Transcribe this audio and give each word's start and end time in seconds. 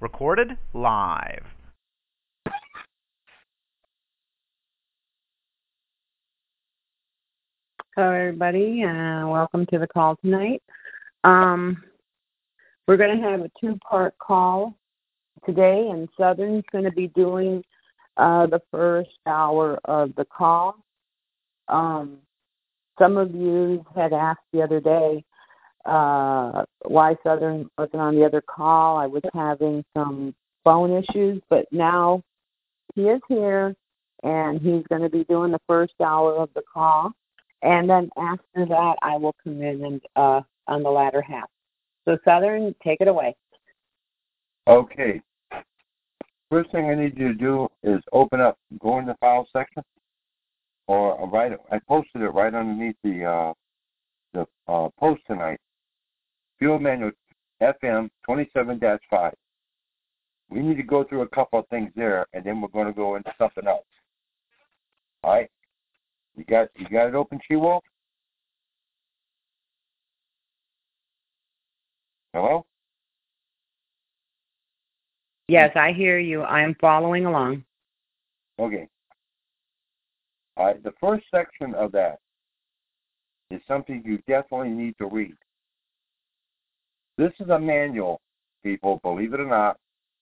Recorded 0.00 0.56
live. 0.72 1.44
Hello, 7.96 8.12
everybody. 8.12 8.82
Uh, 8.82 9.26
welcome 9.28 9.66
to 9.66 9.78
the 9.78 9.86
call 9.86 10.16
tonight. 10.16 10.62
Um, 11.24 11.82
we're 12.86 12.96
going 12.96 13.16
to 13.16 13.22
have 13.22 13.40
a 13.40 13.50
two-part 13.60 14.16
call 14.18 14.74
today, 15.44 15.88
and 15.90 16.08
Southern's 16.18 16.64
going 16.72 16.84
to 16.84 16.92
be 16.92 17.08
doing 17.08 17.62
uh, 18.16 18.46
the 18.46 18.60
first 18.70 19.10
hour 19.26 19.78
of 19.84 20.14
the 20.16 20.24
call. 20.24 20.76
Um, 21.68 22.18
some 22.98 23.16
of 23.16 23.34
you 23.34 23.84
had 23.94 24.12
asked 24.12 24.40
the 24.52 24.62
other 24.62 24.80
day 24.80 25.24
uh, 25.84 26.64
why 26.82 27.16
Southern 27.22 27.68
wasn't 27.78 28.02
on 28.02 28.14
the 28.14 28.24
other 28.24 28.40
call. 28.40 28.96
I 28.96 29.06
was 29.06 29.22
having 29.34 29.84
some 29.94 30.34
phone 30.64 30.92
issues, 30.92 31.42
but 31.48 31.66
now 31.72 32.22
he 32.94 33.02
is 33.02 33.20
here, 33.28 33.74
and 34.22 34.60
he's 34.60 34.84
going 34.88 35.02
to 35.02 35.08
be 35.08 35.24
doing 35.24 35.52
the 35.52 35.60
first 35.66 35.94
hour 36.04 36.36
of 36.36 36.50
the 36.54 36.62
call. 36.72 37.12
And 37.62 37.88
then 37.88 38.10
after 38.16 38.66
that, 38.66 38.96
I 39.02 39.16
will 39.16 39.34
come 39.42 39.60
in 39.62 39.84
and 39.84 40.00
uh, 40.16 40.40
on 40.66 40.82
the 40.82 40.90
latter 40.90 41.22
half. 41.22 41.48
So 42.06 42.18
Southern, 42.24 42.74
take 42.82 43.00
it 43.00 43.08
away. 43.08 43.34
Okay. 44.66 45.20
First 46.50 46.72
thing 46.72 46.86
I 46.90 46.94
need 46.94 47.16
you 47.16 47.28
to 47.28 47.34
do 47.34 47.68
is 47.82 48.00
open 48.12 48.40
up, 48.40 48.58
go 48.80 48.98
in 48.98 49.06
the 49.06 49.14
file 49.20 49.46
section, 49.52 49.82
or 50.88 51.28
right. 51.28 51.52
I 51.70 51.78
posted 51.86 52.22
it 52.22 52.28
right 52.30 52.52
underneath 52.52 52.96
the 53.04 53.24
uh, 53.24 53.52
the 54.32 54.46
uh, 54.66 54.88
post 54.98 55.22
tonight. 55.26 55.60
Field 56.60 56.82
manual 56.82 57.10
FM 57.62 58.10
27-5. 58.28 59.32
We 60.50 60.60
need 60.60 60.76
to 60.76 60.82
go 60.82 61.04
through 61.04 61.22
a 61.22 61.28
couple 61.28 61.58
of 61.58 61.66
things 61.68 61.90
there, 61.96 62.26
and 62.34 62.44
then 62.44 62.60
we're 62.60 62.68
going 62.68 62.86
to 62.86 62.92
go 62.92 63.16
into 63.16 63.32
something 63.38 63.66
else. 63.66 63.84
All 65.24 65.32
right. 65.32 65.50
You 66.36 66.44
got 66.44 66.68
you 66.76 66.86
got 66.88 67.08
it 67.08 67.14
open, 67.14 67.40
She 67.46 67.56
Wolf? 67.56 67.82
Hello? 72.32 72.64
Yes, 75.48 75.72
I 75.74 75.92
hear 75.92 76.18
you. 76.18 76.42
I 76.42 76.62
am 76.62 76.76
following 76.80 77.26
along. 77.26 77.64
Okay. 78.58 78.86
All 80.56 80.66
right. 80.66 80.82
The 80.82 80.92
first 81.00 81.24
section 81.34 81.74
of 81.74 81.90
that 81.92 82.20
is 83.50 83.60
something 83.66 84.02
you 84.04 84.18
definitely 84.28 84.70
need 84.70 84.96
to 84.98 85.06
read. 85.06 85.34
This 87.20 87.32
is 87.38 87.50
a 87.50 87.58
manual, 87.58 88.18
people, 88.62 88.98
believe 89.02 89.34
it 89.34 89.40
or 89.40 89.46
not, 89.46 89.76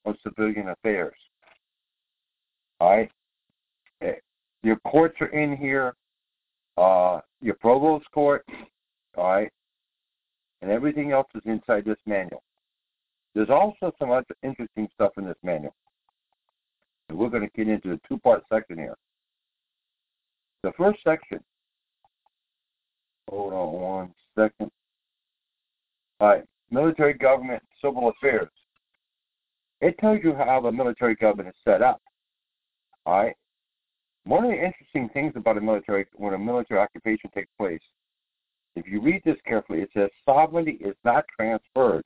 of 0.04 0.16
civilian 0.24 0.70
affairs. 0.70 1.14
All 2.81 2.91
right. 2.91 3.10
Eh, 4.03 4.14
your 4.64 4.75
courts 4.81 5.14
are 5.20 5.28
in 5.28 5.56
here, 5.56 5.94
uh, 6.76 7.20
your 7.41 7.54
provost 7.60 8.04
court, 8.10 8.44
all 9.16 9.31
right, 9.31 9.53
and 10.60 10.72
everything 10.72 11.12
else 11.12 11.28
is 11.37 11.42
inside 11.44 11.84
this 11.84 11.98
manual. 12.04 12.42
There's 13.32 13.48
also 13.48 13.92
some 14.00 14.10
other 14.10 14.25
interesting 14.42 14.88
stuff 14.92 15.12
in 15.19 15.25
this 15.25 15.38
manual. 15.44 15.76
And 17.08 17.16
we're 17.16 17.31
going 17.31 17.48
to 17.48 17.56
get 17.56 17.69
into 17.69 17.92
a 17.92 18.00
two 18.08 18.19
part 18.19 18.42
section 18.53 18.76
here. 18.76 18.97
The 20.64 20.72
first 20.76 20.98
section, 21.04 21.38
hold 23.31 23.53
on 23.53 23.72
one 23.72 24.14
second. 24.37 24.72
All 26.19 26.28
right, 26.28 26.44
military 26.71 27.15
government, 27.15 27.62
civil 27.83 28.09
affairs. 28.11 28.49
It 29.81 29.97
tells 29.99 30.21
you 30.23 30.34
how 30.34 30.61
the 30.61 30.73
military 30.73 31.15
government 31.15 31.49
is 31.49 31.55
set 31.65 31.83
up. 31.83 32.01
All 33.06 33.23
right, 33.23 33.37
one 34.25 34.45
of 34.45 34.51
the 34.51 34.62
interesting 34.62 35.09
things 35.15 35.33
about 35.37 35.56
a 35.56 35.61
military 35.61 36.06
when 36.17 36.34
a 36.34 36.39
military 36.39 36.81
occupation 36.81 37.31
takes 37.34 37.51
place, 37.59 37.81
if 38.77 38.87
you 38.87 39.01
read 39.01 39.23
this 39.25 39.39
carefully, 39.47 39.81
it 39.81 39.89
says 39.97 40.11
sovereignty 40.25 40.79
is 40.81 40.95
not 41.05 41.25
transferred 41.34 42.05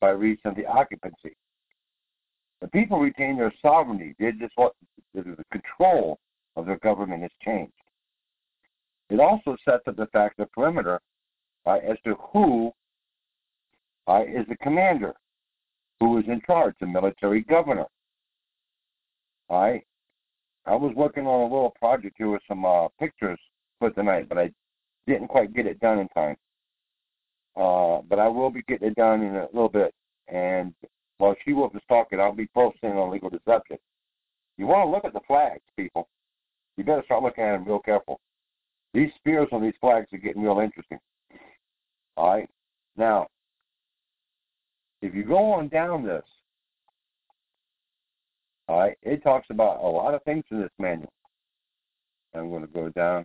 by 0.00 0.10
reason 0.10 0.42
of 0.46 0.56
the 0.56 0.64
occupancy. 0.64 1.36
The 2.60 2.68
people 2.68 3.00
retain 3.00 3.36
their 3.36 3.52
sovereignty. 3.60 4.14
They 4.18 4.32
just 4.32 4.56
want 4.56 4.74
the 5.12 5.36
control 5.50 6.18
of 6.54 6.66
their 6.66 6.78
government 6.78 7.24
is 7.24 7.30
changed. 7.44 7.72
It 9.10 9.20
also 9.20 9.56
sets 9.68 9.82
up 9.88 9.96
the 9.96 10.06
fact 10.06 10.36
the 10.38 10.46
perimeter 10.46 11.00
uh, 11.66 11.78
as 11.86 11.96
to 12.04 12.14
who 12.32 12.72
uh, 14.08 14.22
is 14.22 14.46
the 14.48 14.56
commander, 14.62 15.14
who 16.00 16.18
is 16.18 16.24
in 16.28 16.40
charge, 16.46 16.74
the 16.80 16.86
military 16.86 17.42
governor. 17.42 17.86
Right. 19.50 19.84
I 20.66 20.74
was 20.74 20.92
working 20.96 21.26
on 21.26 21.42
a 21.42 21.54
little 21.54 21.74
project 21.78 22.16
here 22.18 22.30
with 22.30 22.42
some 22.48 22.64
uh, 22.64 22.88
pictures 22.98 23.38
for 23.78 23.90
tonight, 23.90 24.28
but 24.28 24.38
I 24.38 24.50
didn't 25.06 25.28
quite 25.28 25.54
get 25.54 25.66
it 25.66 25.78
done 25.80 26.00
in 26.00 26.08
time. 26.08 26.36
Uh, 27.56 28.02
but 28.08 28.18
I 28.18 28.28
will 28.28 28.50
be 28.50 28.62
getting 28.62 28.88
it 28.88 28.96
done 28.96 29.22
in 29.22 29.36
a 29.36 29.46
little 29.52 29.68
bit. 29.68 29.94
And 30.28 30.74
while 31.18 31.36
she 31.44 31.52
will 31.52 31.70
be 31.70 31.78
talking, 31.88 32.20
I'll 32.20 32.34
be 32.34 32.48
posting 32.52 32.90
on 32.90 33.10
legal 33.10 33.30
deception. 33.30 33.78
You 34.58 34.66
want 34.66 34.86
to 34.86 34.90
look 34.90 35.04
at 35.04 35.12
the 35.12 35.26
flags, 35.26 35.62
people. 35.76 36.08
You 36.76 36.84
better 36.84 37.02
start 37.04 37.22
looking 37.22 37.44
at 37.44 37.52
them 37.52 37.64
real 37.64 37.78
careful. 37.78 38.20
These 38.92 39.10
spears 39.16 39.48
on 39.52 39.62
these 39.62 39.74
flags 39.80 40.06
are 40.12 40.18
getting 40.18 40.42
real 40.42 40.58
interesting. 40.58 40.98
All 42.16 42.30
right. 42.30 42.48
Now, 42.96 43.28
if 45.02 45.14
you 45.14 45.24
go 45.24 45.52
on 45.52 45.68
down 45.68 46.04
this, 46.04 46.24
all 48.68 48.80
right, 48.80 48.96
it 49.02 49.22
talks 49.22 49.46
about 49.50 49.82
a 49.82 49.86
lot 49.86 50.14
of 50.14 50.22
things 50.24 50.44
in 50.50 50.60
this 50.60 50.70
manual. 50.78 51.12
I'm 52.34 52.50
going 52.50 52.62
to 52.66 52.72
go 52.72 52.88
down. 52.90 53.24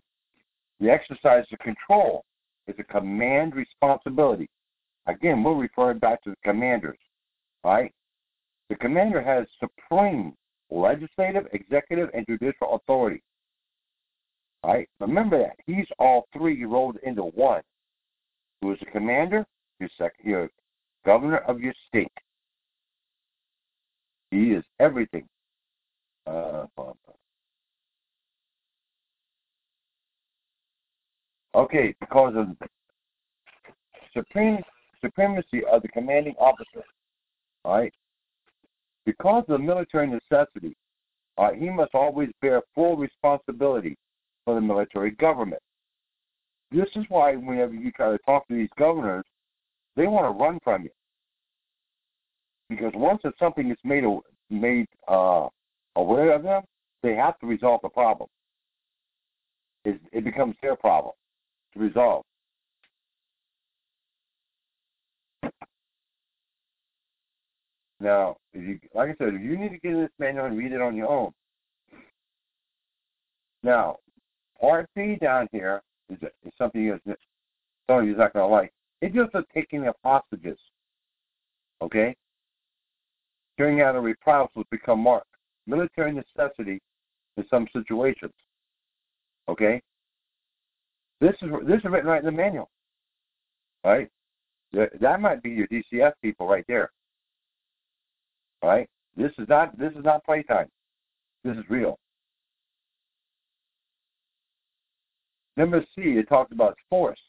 The 0.80 0.90
exercise 0.90 1.46
of 1.52 1.60
control 1.60 2.24
is 2.68 2.76
a 2.80 2.84
command 2.84 3.56
responsibility. 3.56 4.50
Again, 5.08 5.44
we're 5.44 5.56
referring 5.56 6.00
back 6.00 6.24
to 6.24 6.32
the 6.32 6.36
commanders. 6.44 6.98
Right? 7.64 7.92
The 8.70 8.76
commander 8.76 9.22
has 9.22 9.46
supreme 9.60 10.34
legislative, 10.70 11.48
executive, 11.54 12.10
and 12.14 12.26
judicial 12.28 12.76
authority. 12.76 13.22
Right? 14.64 14.88
Remember 15.00 15.40
that. 15.40 15.56
He's 15.66 15.88
all 16.00 16.28
three 16.34 16.64
rolled 16.66 16.98
into 17.04 17.24
one. 17.24 17.62
Who 18.62 18.72
is 18.72 18.80
the 18.80 18.86
commander? 18.86 19.46
Your, 19.80 19.90
sec- 19.98 20.14
your 20.24 20.50
governor 21.06 21.40
of 21.40 21.60
your 21.60 21.74
state. 21.88 22.12
He 24.32 24.52
is 24.52 24.64
everything. 24.80 25.28
Uh, 26.28 26.66
okay, 31.56 31.96
because 32.00 32.34
of 32.36 32.48
supreme 34.14 34.60
supremacy 35.02 35.64
of 35.72 35.82
the 35.82 35.88
commanding 35.88 36.36
officer, 36.40 36.84
right? 37.66 37.94
Because 39.06 39.44
of 39.50 39.62
military 39.62 40.08
necessity, 40.08 40.76
uh, 41.38 41.52
he 41.52 41.70
must 41.70 41.96
always 41.96 42.30
bear 42.42 42.62
full 42.76 42.96
responsibility 42.96 43.98
for 44.46 44.56
the 44.56 44.62
military 44.62 45.12
government. 45.12 45.62
This 46.72 46.88
is 46.96 47.04
why 47.10 47.36
whenever 47.36 47.74
you 47.74 47.92
try 47.92 48.12
to 48.12 48.18
talk 48.20 48.48
to 48.48 48.56
these 48.56 48.70
governors, 48.78 49.26
they 49.96 50.08
want 50.08 50.26
to 50.26 50.44
run 50.44 50.60
from 50.64 50.84
you. 50.84 50.90
Because 52.70 52.94
once 52.96 53.22
it's 53.24 53.38
something 53.38 53.70
is 53.70 53.78
made 53.84 54.04
made 54.50 54.88
uh, 55.08 55.48
aware 55.96 56.34
of 56.34 56.44
them, 56.44 56.64
they 57.04 57.16
have 57.16 57.38
to 57.40 57.48
resolve 57.48 57.82
the 57.84 57.90
problem. 57.90 58.30
It, 59.84 60.00
it 60.12 60.24
becomes 60.24 60.56
their 60.62 60.76
problem 60.76 61.14
to 61.74 61.80
resolve. 61.80 62.24
Now, 68.00 68.38
you, 68.54 68.80
like 68.96 69.10
I 69.10 69.16
said, 69.18 69.36
if 69.36 69.42
you 69.42 69.58
need 69.58 69.70
to 69.70 69.78
get 69.78 69.94
this 69.94 70.10
manual 70.18 70.46
and 70.46 70.58
read 70.58 70.72
it 70.72 70.82
on 70.82 70.96
your 70.96 71.10
own. 71.10 71.32
Now, 73.64 73.98
Part 74.60 74.90
B 74.96 75.18
down 75.20 75.48
here 75.52 75.82
is, 76.10 76.18
is 76.22 76.54
something 76.58 76.82
you 76.82 77.00
some 77.06 77.16
of 78.00 78.06
you're 78.06 78.18
not 78.18 78.34
going 78.34 78.48
to 78.48 78.48
like. 78.48 78.72
Deals 79.02 79.30
with 79.34 79.46
taking 79.54 79.88
of 79.88 79.96
hostages. 80.04 80.60
Okay? 81.82 82.16
Carrying 83.58 83.82
out 83.82 83.96
a 83.96 84.00
reprisal 84.00 84.50
reprisals 84.56 84.70
become 84.70 85.00
marked 85.00 85.28
military 85.68 86.12
necessity 86.12 86.80
in 87.38 87.46
some 87.50 87.68
situations. 87.74 88.34
Okay? 89.50 89.82
This 91.20 91.34
is 91.42 91.50
this 91.68 91.80
is 91.80 91.86
written 91.86 92.10
right 92.10 92.20
in 92.20 92.26
the 92.26 92.32
manual. 92.32 92.70
Right? 93.84 94.10
That 94.74 95.20
might 95.20 95.44
be 95.44 95.50
your 95.50 95.68
DCF 95.68 96.14
people 96.22 96.48
right 96.48 96.66
there. 96.68 96.92
Right? 98.64 98.88
This 99.18 99.32
is 99.38 99.48
not 99.50 99.78
this 99.78 99.92
is 99.94 100.04
not 100.04 100.24
playtime. 100.24 100.68
This 101.44 101.58
is 101.58 101.64
real. 101.70 101.98
Number 105.58 105.84
C, 105.96 106.02
it 106.02 106.30
talks 106.30 106.52
about 106.52 106.78
force 106.90 107.20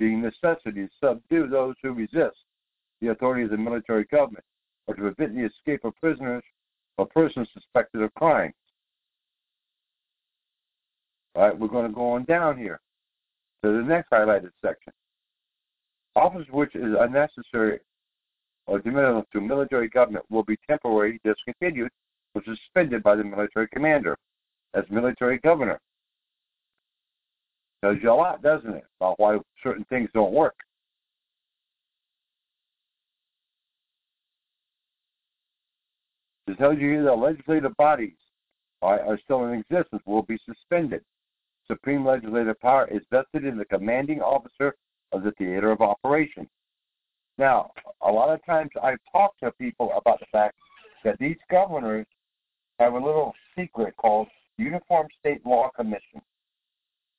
being 0.00 0.22
necessity 0.22 0.86
to 0.86 0.90
subdue 1.04 1.46
those 1.46 1.76
who 1.82 1.92
resist 1.92 2.38
the 3.00 3.08
authority 3.08 3.44
of 3.44 3.50
the 3.50 3.56
military 3.56 4.04
government 4.04 4.44
or 4.86 4.94
to 4.94 5.02
prevent 5.02 5.36
the 5.36 5.44
escape 5.44 5.84
of 5.84 5.94
prisoners 5.96 6.42
or 6.96 7.06
persons 7.06 7.46
suspected 7.52 8.02
of 8.02 8.12
crimes. 8.14 8.54
All 11.36 11.42
right, 11.42 11.56
we're 11.56 11.68
going 11.68 11.86
to 11.86 11.94
go 11.94 12.12
on 12.12 12.24
down 12.24 12.58
here 12.58 12.80
to 13.62 13.72
the 13.72 13.82
next 13.82 14.10
highlighted 14.10 14.50
section. 14.64 14.92
Office 16.16 16.46
which 16.50 16.74
is 16.74 16.96
unnecessary 16.98 17.78
or 18.66 18.78
detrimental 18.78 19.24
to 19.32 19.40
military 19.40 19.88
government 19.88 20.24
will 20.30 20.42
be 20.42 20.58
temporarily 20.68 21.20
discontinued 21.24 21.90
or 22.34 22.42
suspended 22.44 23.02
by 23.02 23.14
the 23.14 23.22
military 23.22 23.68
commander 23.68 24.16
as 24.74 24.84
military 24.90 25.38
governor. 25.38 25.78
Tells 27.82 27.98
you 28.02 28.10
a 28.10 28.14
lot, 28.14 28.42
doesn't 28.42 28.74
it, 28.74 28.84
about 29.00 29.18
why 29.18 29.38
certain 29.62 29.84
things 29.84 30.10
don't 30.12 30.32
work. 30.32 30.54
It 36.46 36.58
tells 36.58 36.78
you 36.78 37.02
that 37.04 37.14
legislative 37.14 37.74
bodies 37.76 38.16
are, 38.82 39.00
are 39.00 39.18
still 39.24 39.44
in 39.44 39.60
existence 39.60 40.02
will 40.04 40.22
be 40.22 40.38
suspended. 40.44 41.02
Supreme 41.66 42.04
legislative 42.04 42.60
power 42.60 42.88
is 42.90 43.00
vested 43.10 43.44
in 43.44 43.56
the 43.56 43.64
commanding 43.64 44.20
officer 44.20 44.74
of 45.12 45.22
the 45.22 45.30
theater 45.32 45.70
of 45.70 45.80
operation. 45.80 46.48
Now, 47.38 47.70
a 48.02 48.10
lot 48.10 48.30
of 48.30 48.44
times 48.44 48.70
I've 48.82 48.98
talked 49.10 49.40
to 49.40 49.52
people 49.52 49.92
about 49.96 50.20
the 50.20 50.26
fact 50.32 50.56
that 51.04 51.18
these 51.18 51.36
governors 51.50 52.06
have 52.78 52.94
a 52.94 52.98
little 52.98 53.32
secret 53.56 53.96
called 53.96 54.28
Uniform 54.58 55.06
State 55.20 55.46
Law 55.46 55.70
Commission. 55.74 56.20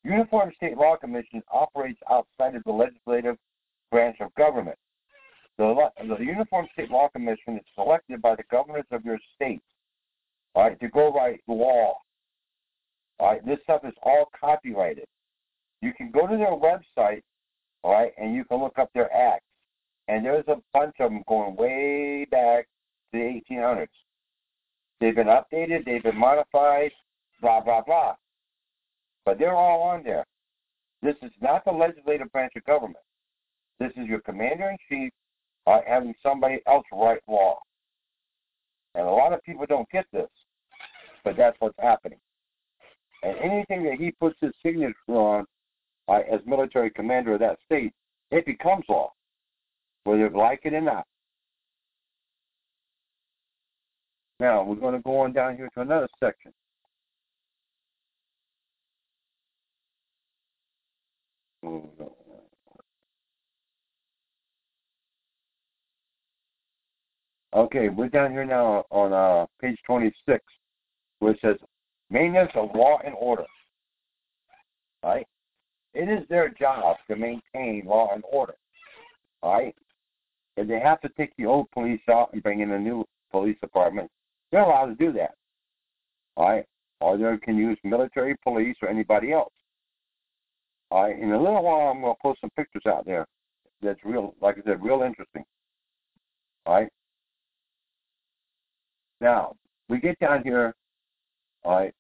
Uniform 0.04 0.52
State 0.56 0.78
Law 0.78 0.98
Commission 0.98 1.44
operates 1.52 2.00
outside 2.10 2.56
of 2.56 2.64
the 2.64 2.72
legislative 2.72 3.38
branch 3.92 4.18
of 4.20 4.34
government. 4.36 4.78
The, 5.58 5.90
the 6.00 6.24
Uniform 6.24 6.68
State 6.74 6.90
Law 6.90 7.10
Commission 7.10 7.58
is 7.58 7.66
selected 7.76 8.22
by 8.22 8.36
the 8.36 8.44
governors 8.50 8.86
of 8.92 9.06
your 9.06 9.20
state 9.36 9.62
all 10.56 10.64
right, 10.64 10.80
to 10.80 10.90
go 10.90 11.14
write 11.14 11.42
law. 11.48 11.96
All 13.20 13.32
right, 13.32 13.46
this 13.46 13.60
stuff 13.64 13.82
is 13.86 13.94
all 14.04 14.30
copyrighted. 14.40 15.06
You 15.82 15.94
can 15.94 16.12
go 16.12 16.28
to 16.28 16.38
their 16.38 16.52
website, 16.52 17.22
all 17.84 17.94
right, 17.94 18.12
and 18.18 18.36
you 18.36 18.44
can 18.46 18.60
look 18.60 18.78
up 18.78 18.90
their 18.94 19.14
acts. 19.14 19.46
And 20.08 20.26
there's 20.26 20.48
a 20.48 20.58
bunch 20.74 20.96
of 21.00 21.12
them 21.12 21.24
going 21.28 21.56
way 21.56 22.26
back 22.30 22.68
to 23.14 23.20
the 23.20 23.42
1800s. 23.52 23.88
They've 25.00 25.16
been 25.16 25.28
updated, 25.28 25.86
they've 25.86 26.04
been 26.04 26.18
modified, 26.18 26.92
blah, 27.42 27.62
blah, 27.62 27.82
blah. 27.82 28.16
But 29.26 29.40
they're 29.40 29.56
all 29.56 29.82
on 29.84 30.04
there. 30.04 30.26
This 31.02 31.16
is 31.22 31.32
not 31.42 31.66
the 31.66 31.72
legislative 31.72 32.32
branch 32.32 32.54
of 32.56 32.64
government. 32.66 33.04
This 33.80 33.92
is 33.98 34.08
your 34.08 34.22
commander 34.22 34.70
in 34.70 34.78
chief 34.88 35.12
uh, 35.68 35.80
having 35.88 36.14
somebody 36.22 36.60
else 36.68 36.86
write 36.92 37.22
law. 37.28 37.60
And 38.96 39.08
a 39.08 39.12
lot 39.12 39.34
of 39.34 39.42
people 39.44 39.66
don't 39.68 39.90
get 39.90 40.06
this, 40.12 40.30
but 41.24 41.38
that's 41.38 41.56
what's 41.60 41.78
happening. 41.80 42.20
And 43.24 43.38
anything 43.38 43.84
that 43.86 44.00
he 44.00 44.12
puts 44.12 44.36
his 44.42 44.52
signature 44.64 44.96
on 45.10 45.46
uh, 46.08 46.20
as 46.32 46.42
military 46.46 46.90
commander 46.90 47.34
of 47.34 47.40
that 47.40 47.58
state, 47.66 47.94
it 48.32 48.46
becomes 48.46 48.84
law, 48.90 49.12
whether 50.04 50.20
you 50.20 50.30
like 50.38 50.62
it 50.64 50.74
or 50.74 50.82
not. 50.82 51.06
Now, 54.40 54.64
we're 54.64 54.76
going 54.76 54.96
to 54.96 55.02
go 55.02 55.20
on 55.20 55.34
down 55.34 55.56
here 55.56 55.70
to 55.76 55.82
another 55.82 56.08
section. 56.20 56.52
Okay, 67.54 67.90
we're 67.90 68.08
down 68.08 68.32
here 68.32 68.46
now 68.46 68.86
on 68.92 69.12
uh, 69.12 69.46
page 69.62 69.78
26, 69.86 70.44
where 71.20 71.34
it 71.34 71.40
says 71.42 71.58
maintenance 72.10 72.52
of 72.56 72.70
law 72.74 73.00
and 73.06 73.14
order. 73.20 73.46
Right? 75.04 75.28
It 75.94 76.08
is 76.08 76.26
their 76.30 76.50
job 76.50 76.96
to 77.10 77.16
maintain 77.16 77.84
law 77.86 78.12
and 78.14 78.24
order. 78.32 78.54
Right? 79.44 79.76
If 80.56 80.68
they 80.68 80.80
have 80.80 81.02
to 81.02 81.10
take 81.18 81.36
the 81.38 81.46
old 81.46 81.70
police 81.72 82.02
out 82.10 82.30
and 82.32 82.42
bring 82.42 82.62
in 82.62 82.72
a 82.72 82.80
new 82.80 83.06
police 83.32 83.58
department, 83.60 84.10
they're 84.52 84.64
allowed 84.64 84.88
to 84.88 84.96
do 84.96 85.12
that. 85.14 85.36
Right? 86.38 86.66
Or 87.02 87.18
they 87.18 87.38
can 87.44 87.58
use 87.58 87.78
military 87.84 88.36
police 88.44 88.78
or 88.82 88.88
anybody 88.88 89.34
else. 89.34 89.54
In 90.92 91.32
a 91.32 91.42
little 91.42 91.64
while, 91.64 91.90
I'm 91.90 92.02
going 92.02 92.14
to 92.14 92.22
post 92.22 92.42
some 92.42 92.50
pictures 92.58 92.84
out 92.86 93.06
there. 93.06 93.26
That's 93.82 94.00
real, 94.04 94.36
like 94.42 94.58
I 94.58 94.62
said, 94.64 94.84
real 94.84 95.04
interesting. 95.04 95.44
All 96.66 96.76
right. 96.76 96.90
Now 99.22 99.56
we 99.90 100.00
get 100.00 100.20
down 100.20 100.44
here. 100.44 100.74
All 101.64 101.78
right. 101.78 101.94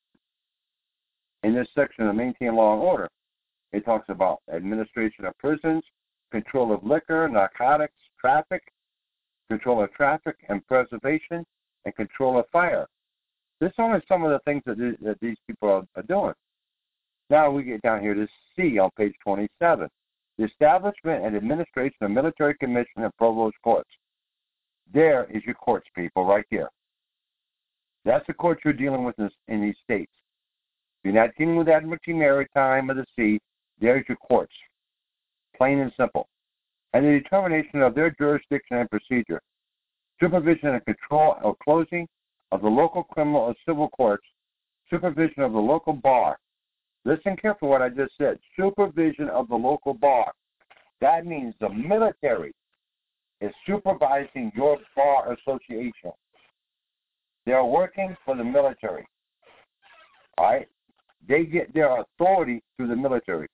In 1.44 1.56
this 1.56 1.68
section 1.74 2.08
of 2.08 2.16
maintain 2.16 2.56
law 2.56 2.74
and 2.74 2.82
order, 2.82 3.10
it 3.72 3.86
talks 3.86 4.10
about 4.10 4.42
administration 4.54 5.26
of 5.26 5.38
prisons, 5.38 5.84
control 6.32 6.74
of 6.74 6.84
liquor, 6.84 7.28
narcotics, 7.28 7.94
traffic, 8.20 8.62
control 9.50 9.84
of 9.84 9.92
traffic 9.94 10.36
and 10.50 10.66
preservation, 10.68 11.46
and 11.86 11.96
control 11.96 12.40
of 12.40 12.46
fire. 12.52 12.88
This 13.60 13.70
is 13.70 13.76
only 13.80 14.00
some 14.08 14.24
of 14.24 14.32
the 14.32 14.40
things 14.40 14.62
that, 14.66 14.78
that 15.02 15.20
these 15.22 15.38
people 15.48 15.70
are, 15.70 15.84
are 15.96 16.04
doing. 16.04 16.34
Now 17.32 17.50
we 17.50 17.64
get 17.64 17.82
down 17.82 18.02
here 18.02 18.14
to 18.14 18.28
C 18.58 18.78
on 18.78 18.90
page 18.98 19.14
27. 19.24 19.88
The 20.38 20.44
establishment 20.44 21.26
and 21.26 21.34
administration 21.34 21.96
of 22.02 22.12
military 22.12 22.56
commission 22.56 23.04
and 23.04 23.18
provost 23.18 23.56
courts. 23.64 23.90
There 24.94 25.28
is 25.34 25.42
your 25.46 25.56
courts, 25.56 25.88
people, 25.96 26.26
right 26.26 26.44
here. 26.50 26.68
That's 28.04 28.28
the 28.28 28.34
courts 28.34 28.64
you're 28.66 28.74
dealing 28.74 29.06
with 29.06 29.18
in, 29.18 29.30
in 29.48 29.62
these 29.62 29.78
states. 29.82 30.12
You're 31.06 31.14
not 31.14 31.30
dealing 31.38 31.56
with 31.56 31.70
Admiralty 31.70 32.12
Maritime 32.12 32.92
or 32.92 32.96
the 32.96 33.06
sea. 33.18 33.40
There's 33.80 34.04
your 34.10 34.18
courts. 34.18 34.54
Plain 35.56 35.80
and 35.80 35.94
simple. 35.96 36.28
And 36.92 37.06
the 37.06 37.12
determination 37.12 37.82
of 37.82 37.96
their 37.96 38.10
jurisdiction 38.12 38.76
and 38.76 38.90
procedure. 38.90 39.42
Supervision 40.20 40.68
and 40.68 40.84
control 40.84 41.36
or 41.42 41.56
closing 41.64 42.10
of 42.52 42.62
the 42.62 42.68
local 42.68 43.04
criminal 43.04 43.40
or 43.40 43.56
civil 43.66 43.88
courts. 43.88 44.26
Supervision 44.90 45.44
of 45.44 45.54
the 45.54 45.60
local 45.60 45.94
bar 45.94 46.38
Listen 47.04 47.36
carefully 47.36 47.70
what 47.70 47.82
I 47.82 47.90
just 47.90 48.14
said. 48.18 48.38
Supervision 48.56 49.30
of 49.30 49.48
the 49.50 49.56
local 49.56 49.94
bar. 49.94 50.32
That 51.00 51.26
means 51.26 51.56
the 51.60 51.70
military 51.70 52.54
is 53.42 53.52
supervising 53.66 54.52
your 54.56 54.78
bar 54.96 55.34
association. 55.34 56.12
They're 57.46 57.66
working 57.66 58.16
for 58.24 58.36
the 58.36 58.44
military. 58.44 59.08
All 60.38 60.46
right? 60.46 60.68
They 61.28 61.46
get 61.46 61.74
their 61.74 62.02
authority 62.02 62.62
through 62.78 62.90
the 62.90 62.96
military. 62.96 63.48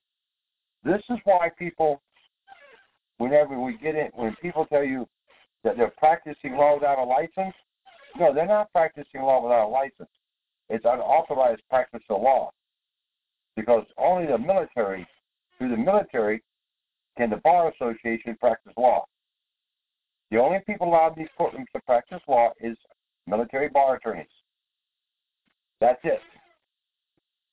This 0.84 1.02
is 1.08 1.18
why 1.24 1.48
people, 1.58 2.02
whenever 3.16 3.58
we 3.58 3.78
get 3.78 3.94
it, 3.94 4.12
when 4.14 4.36
people 4.42 4.66
tell 4.66 4.84
you 4.84 5.08
that 5.64 5.78
they're 5.78 5.92
practicing 5.96 6.56
law 6.56 6.74
without 6.74 6.98
a 6.98 7.04
license, 7.04 7.54
no, 8.18 8.34
they're 8.34 8.46
not 8.46 8.70
practicing 8.72 9.22
law 9.22 9.42
without 9.42 9.68
a 9.68 9.68
license. 9.68 10.10
It's 10.68 10.84
unauthorized 10.84 11.62
practice 11.70 12.02
of 12.10 12.20
law 12.20 12.52
because 13.58 13.84
only 13.98 14.24
the 14.24 14.38
military, 14.38 15.04
through 15.58 15.70
the 15.70 15.76
military, 15.76 16.40
can 17.16 17.28
the 17.28 17.38
Bar 17.38 17.72
Association 17.72 18.36
practice 18.38 18.72
law. 18.76 19.04
The 20.30 20.38
only 20.38 20.58
people 20.64 20.86
allowed 20.86 21.16
in 21.16 21.24
these 21.24 21.28
courtrooms 21.36 21.66
to 21.74 21.82
practice 21.84 22.20
law 22.28 22.50
is 22.60 22.76
military 23.26 23.68
bar 23.68 23.96
attorneys. 23.96 24.28
That's 25.80 25.98
it. 26.04 26.20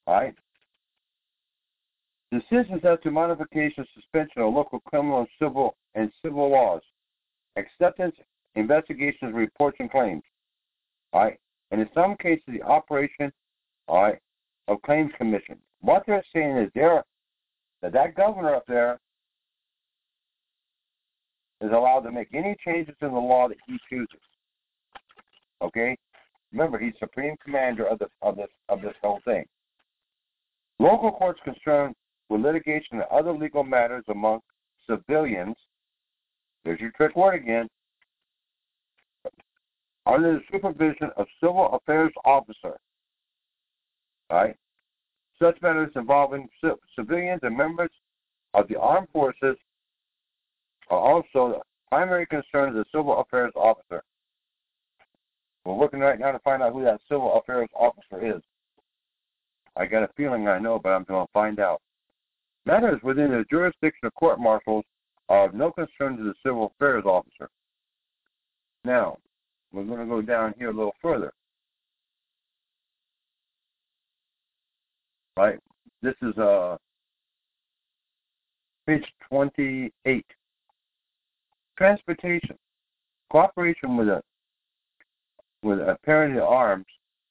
All 0.05 0.13
right? 0.13 0.35
Decisions 2.31 2.81
as 2.83 2.99
to 3.01 3.09
modification, 3.09 3.83
suspension 3.95 4.43
of 4.43 4.53
local 4.53 4.81
criminal 4.81 5.19
and 5.19 5.27
civil 5.41 5.75
and 5.95 6.11
civil 6.23 6.51
laws, 6.51 6.81
acceptance, 7.55 8.15
investigations, 8.53 9.33
reports, 9.33 9.77
and 9.79 9.89
claims. 9.89 10.23
All 11.13 11.23
right? 11.23 11.39
And 11.71 11.81
in 11.81 11.89
some 11.95 12.15
cases, 12.17 12.43
the 12.45 12.61
operation 12.61 13.31
all 13.87 14.03
right, 14.03 14.19
of 14.67 14.79
claims 14.83 15.11
commission. 15.17 15.57
What 15.85 16.03
they're 16.07 16.25
saying 16.33 16.57
is 16.57 16.71
there 16.73 17.03
that 17.83 17.93
that 17.93 18.15
governor 18.15 18.55
up 18.55 18.65
there 18.67 18.99
is 21.61 21.69
allowed 21.71 21.99
to 22.01 22.11
make 22.11 22.29
any 22.33 22.55
changes 22.65 22.95
in 23.03 23.11
the 23.11 23.19
law 23.19 23.47
that 23.47 23.57
he 23.67 23.77
chooses. 23.87 24.19
Okay? 25.61 25.95
Remember, 26.51 26.79
he's 26.79 26.93
supreme 26.99 27.35
commander 27.43 27.85
of 27.85 27.99
this 27.99 28.09
of 28.23 28.35
this 28.35 28.47
of 28.67 28.81
this 28.81 28.95
whole 29.03 29.19
thing. 29.25 29.45
Local 30.79 31.11
courts 31.11 31.39
concerned 31.43 31.93
with 32.29 32.41
litigation 32.41 32.93
and 32.97 33.03
other 33.11 33.31
legal 33.31 33.63
matters 33.63 34.05
among 34.09 34.39
civilians. 34.89 35.55
There's 36.63 36.79
your 36.79 36.91
trick 36.97 37.15
word 37.15 37.35
again. 37.35 37.67
Under 40.07 40.33
the 40.33 40.41
supervision 40.51 41.11
of 41.15 41.27
civil 41.39 41.69
affairs 41.73 42.11
officer. 42.25 42.75
All 44.31 44.37
right. 44.37 44.55
Such 45.41 45.61
matters 45.61 45.91
involving 45.95 46.47
civilians 46.95 47.41
and 47.43 47.57
members 47.57 47.91
of 48.53 48.67
the 48.67 48.79
armed 48.79 49.09
forces 49.11 49.57
are 50.89 50.99
also 50.99 51.49
the 51.49 51.61
primary 51.89 52.25
concern 52.25 52.69
of 52.69 52.75
the 52.75 52.85
civil 52.91 53.19
affairs 53.19 53.51
officer. 53.55 54.03
We're 55.65 55.73
working 55.73 55.99
right 55.99 56.19
now 56.19 56.31
to 56.31 56.39
find 56.39 56.61
out 56.61 56.73
who 56.73 56.83
that 56.83 57.01
civil 57.09 57.33
affairs 57.35 57.69
officer 57.75 58.35
is. 58.35 58.41
I 59.75 59.85
got 59.85 60.03
a 60.03 60.09
feeling 60.15 60.47
I 60.47 60.59
know, 60.59 60.79
but 60.79 60.89
I'm 60.89 61.03
going 61.03 61.25
to 61.25 61.31
find 61.33 61.59
out. 61.59 61.81
Matters 62.65 63.01
within 63.03 63.31
the 63.31 63.43
jurisdiction 63.49 64.05
of 64.05 64.15
court 64.15 64.39
martials 64.39 64.85
are 65.27 65.45
of 65.45 65.53
no 65.53 65.71
concern 65.71 66.17
to 66.17 66.23
the 66.23 66.33
civil 66.43 66.71
affairs 66.75 67.03
officer. 67.05 67.49
Now, 68.83 69.17
we're 69.73 69.83
going 69.83 69.99
to 69.99 70.05
go 70.05 70.21
down 70.21 70.53
here 70.57 70.69
a 70.69 70.73
little 70.73 70.95
further. 71.01 71.33
Right? 75.37 75.59
This 76.01 76.15
is 76.21 76.37
uh, 76.37 76.77
page 78.87 79.05
28. 79.29 80.25
Transportation. 81.77 82.57
Cooperation 83.31 83.97
with 83.97 84.07
a 84.07 84.21
with 85.61 85.79
a 85.79 85.97
parent 86.05 86.39
arms 86.39 86.85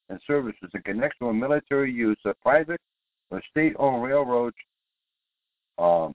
and 0.08 0.20
services 0.26 0.68
in 0.74 0.82
connection 0.82 1.28
with 1.28 1.36
military 1.36 1.92
use 1.92 2.18
of 2.24 2.38
private 2.40 2.80
or 3.30 3.40
state-owned 3.50 4.02
railroads, 4.02 4.56
um, 5.78 6.12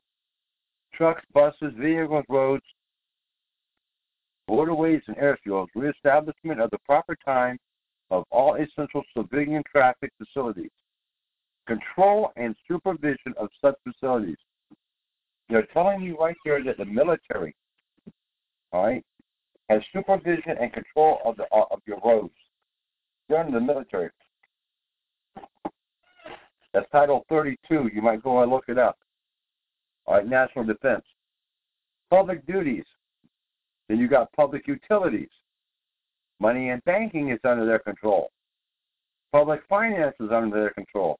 trucks, 0.93 1.23
buses, 1.33 1.73
vehicles, 1.77 2.25
roads, 2.29 2.65
waterways, 4.47 5.01
and 5.07 5.17
airfields, 5.17 5.67
reestablishment 5.75 6.59
of 6.59 6.69
the 6.71 6.77
proper 6.79 7.15
time 7.25 7.57
of 8.11 8.25
all 8.31 8.55
essential 8.55 9.03
civilian 9.15 9.63
traffic 9.71 10.11
facilities, 10.17 10.71
control 11.69 12.31
and 12.35 12.55
supervision 12.67 13.33
of 13.37 13.47
such 13.63 13.75
facilities. 13.83 14.37
They're 15.49 15.67
telling 15.73 16.01
you 16.01 16.17
right 16.17 16.35
there 16.43 16.63
that 16.63 16.77
the 16.77 16.85
military, 16.85 17.55
all 18.71 18.85
right, 18.85 19.03
has 19.69 19.81
supervision 19.93 20.55
and 20.59 20.73
control 20.73 21.19
of 21.23 21.37
the 21.37 21.43
uh, 21.51 21.65
of 21.71 21.79
your 21.85 21.99
roads. 22.03 22.33
They're 23.27 23.45
in 23.45 23.53
the 23.53 23.59
military. 23.59 24.09
That's 26.73 26.89
Title 26.91 27.25
32. 27.29 27.89
You 27.93 28.01
might 28.01 28.23
go 28.23 28.41
and 28.41 28.51
look 28.51 28.65
it 28.67 28.77
up. 28.77 28.97
All 30.05 30.15
right, 30.15 30.27
national 30.27 30.65
defense. 30.65 31.03
Public 32.09 32.45
duties. 32.47 32.85
Then 33.87 33.99
you 33.99 34.07
got 34.07 34.31
public 34.33 34.67
utilities. 34.67 35.29
Money 36.39 36.69
and 36.69 36.83
banking 36.85 37.31
is 37.31 37.39
under 37.43 37.65
their 37.65 37.79
control. 37.79 38.31
Public 39.31 39.61
finance 39.67 40.15
is 40.19 40.29
under 40.31 40.59
their 40.59 40.71
control. 40.71 41.19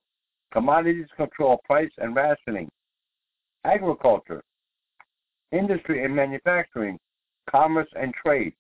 Commodities 0.52 1.08
control 1.16 1.60
price 1.66 1.92
and 1.98 2.16
rationing. 2.16 2.70
Agriculture. 3.66 4.44
Industry 5.52 6.04
and 6.04 6.16
manufacturing. 6.16 6.98
Commerce 7.50 7.90
and 7.96 8.14
trade. 8.14 8.54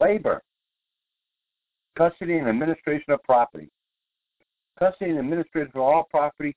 Labor 0.00 0.42
custody 1.96 2.36
and 2.36 2.48
administration 2.48 3.12
of 3.12 3.22
property. 3.22 3.68
Custody 4.78 5.10
and 5.10 5.18
administration 5.18 5.72
of 5.74 5.80
all 5.80 6.04
property 6.10 6.56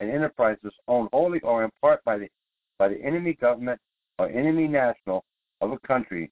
and 0.00 0.10
enterprises 0.10 0.72
owned 0.88 1.08
wholly 1.12 1.40
or 1.40 1.64
in 1.64 1.70
part 1.80 2.02
by 2.04 2.18
the 2.18 2.28
by 2.78 2.88
the 2.88 3.00
enemy 3.02 3.34
government 3.34 3.80
or 4.18 4.28
enemy 4.28 4.66
national 4.66 5.24
of 5.60 5.70
a 5.70 5.78
country 5.86 6.30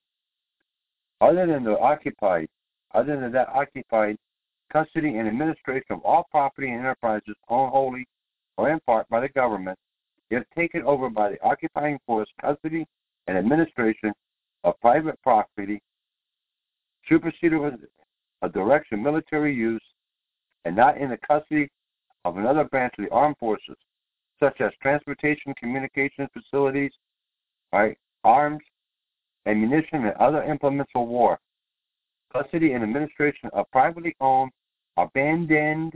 other 1.21 1.47
than 1.47 1.63
the 1.63 1.79
occupied 1.79 2.49
other 2.93 3.17
than 3.17 3.31
that 3.31 3.47
occupied 3.49 4.17
custody 4.71 5.17
and 5.17 5.27
administration 5.27 5.91
of 5.91 6.01
all 6.05 6.27
property 6.31 6.69
and 6.69 6.79
enterprises 6.79 7.35
owned 7.49 7.71
wholly 7.71 8.07
or 8.57 8.69
in 8.69 8.79
part 8.81 9.07
by 9.09 9.19
the 9.19 9.29
government 9.29 9.77
if 10.29 10.43
taken 10.55 10.81
over 10.83 11.09
by 11.09 11.29
the 11.29 11.41
occupying 11.43 11.99
force 12.05 12.29
custody 12.39 12.85
and 13.27 13.37
administration 13.37 14.13
of 14.63 14.79
private 14.79 15.21
property 15.21 15.81
superseded 17.07 17.87
a 18.41 18.49
direction 18.49 19.03
military 19.03 19.53
use 19.53 19.81
and 20.65 20.75
not 20.75 20.97
in 20.97 21.09
the 21.09 21.17
custody 21.17 21.69
of 22.25 22.37
another 22.37 22.63
branch 22.63 22.93
of 22.97 23.05
the 23.05 23.11
armed 23.11 23.37
forces, 23.39 23.75
such 24.39 24.61
as 24.61 24.71
transportation, 24.81 25.53
communication 25.55 26.27
facilities, 26.33 26.91
right, 27.73 27.97
arms, 28.23 28.61
ammunition, 29.47 30.05
and 30.05 30.13
other 30.19 30.43
implements 30.43 30.91
of 30.95 31.07
war. 31.07 31.39
Custody 32.31 32.73
and 32.73 32.83
administration 32.83 33.49
of 33.53 33.69
privately 33.71 34.15
owned, 34.21 34.51
abandoned, 34.97 35.93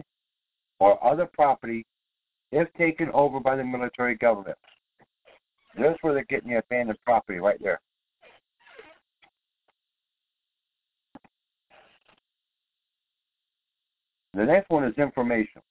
or 0.79 1.03
other 1.05 1.25
property 1.25 1.85
if 2.51 2.71
taken 2.73 3.09
over 3.13 3.39
by 3.39 3.55
the 3.55 3.63
military 3.63 4.15
government. 4.15 4.57
That's 5.77 6.01
where 6.01 6.13
they're 6.13 6.25
getting 6.25 6.51
the 6.51 6.59
abandoned 6.59 6.99
property 7.05 7.39
right 7.39 7.61
there. 7.61 7.81
The 14.33 14.45
next 14.45 14.69
one 14.69 14.83
is 14.83 14.93
information. 14.97 15.61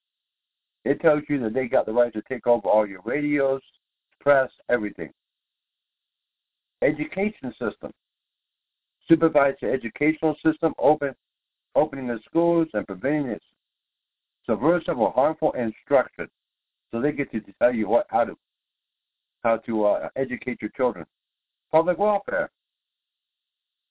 It 0.84 1.00
tells 1.00 1.22
you 1.28 1.38
that 1.40 1.54
they 1.54 1.66
got 1.66 1.86
the 1.86 1.92
right 1.92 2.12
to 2.12 2.22
take 2.28 2.46
over 2.46 2.68
all 2.68 2.86
your 2.86 3.00
radios, 3.04 3.62
press, 4.20 4.50
everything. 4.68 5.10
Education 6.82 7.52
system. 7.58 7.92
Supervise 9.08 9.54
the 9.60 9.70
educational 9.70 10.34
system, 10.44 10.74
open, 10.78 11.14
opening 11.74 12.06
the 12.06 12.20
schools 12.24 12.68
and 12.74 12.86
preventing 12.86 13.38
subversive 14.48 14.98
or 14.98 15.12
harmful 15.12 15.52
instruction. 15.52 16.28
So 16.90 17.00
they 17.00 17.12
get 17.12 17.30
to 17.32 17.40
tell 17.60 17.74
you 17.74 17.88
what 17.88 18.06
how 18.08 18.24
to 18.24 18.36
how 19.42 19.58
to 19.58 19.84
uh, 19.84 20.08
educate 20.16 20.60
your 20.60 20.70
children. 20.76 21.04
Public 21.72 21.98
welfare. 21.98 22.50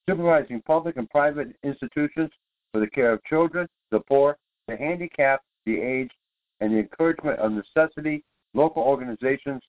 Supervising 0.10 0.62
public 0.62 0.98
and 0.98 1.10
private 1.10 1.56
institutions 1.63 2.30
for 2.72 2.80
the 2.80 2.88
care 2.88 3.13
of 3.13 3.24
children, 3.24 3.68
the 3.92 4.00
poor, 4.00 4.38
the 4.68 4.75
handicapped, 4.75 5.46
the 5.66 5.80
aged, 5.80 6.13
and 6.60 6.74
the 6.74 6.80
encouragement 6.80 7.40
of 7.40 7.52
necessity 7.52 8.24
local 8.54 8.84
organizations 8.84 9.62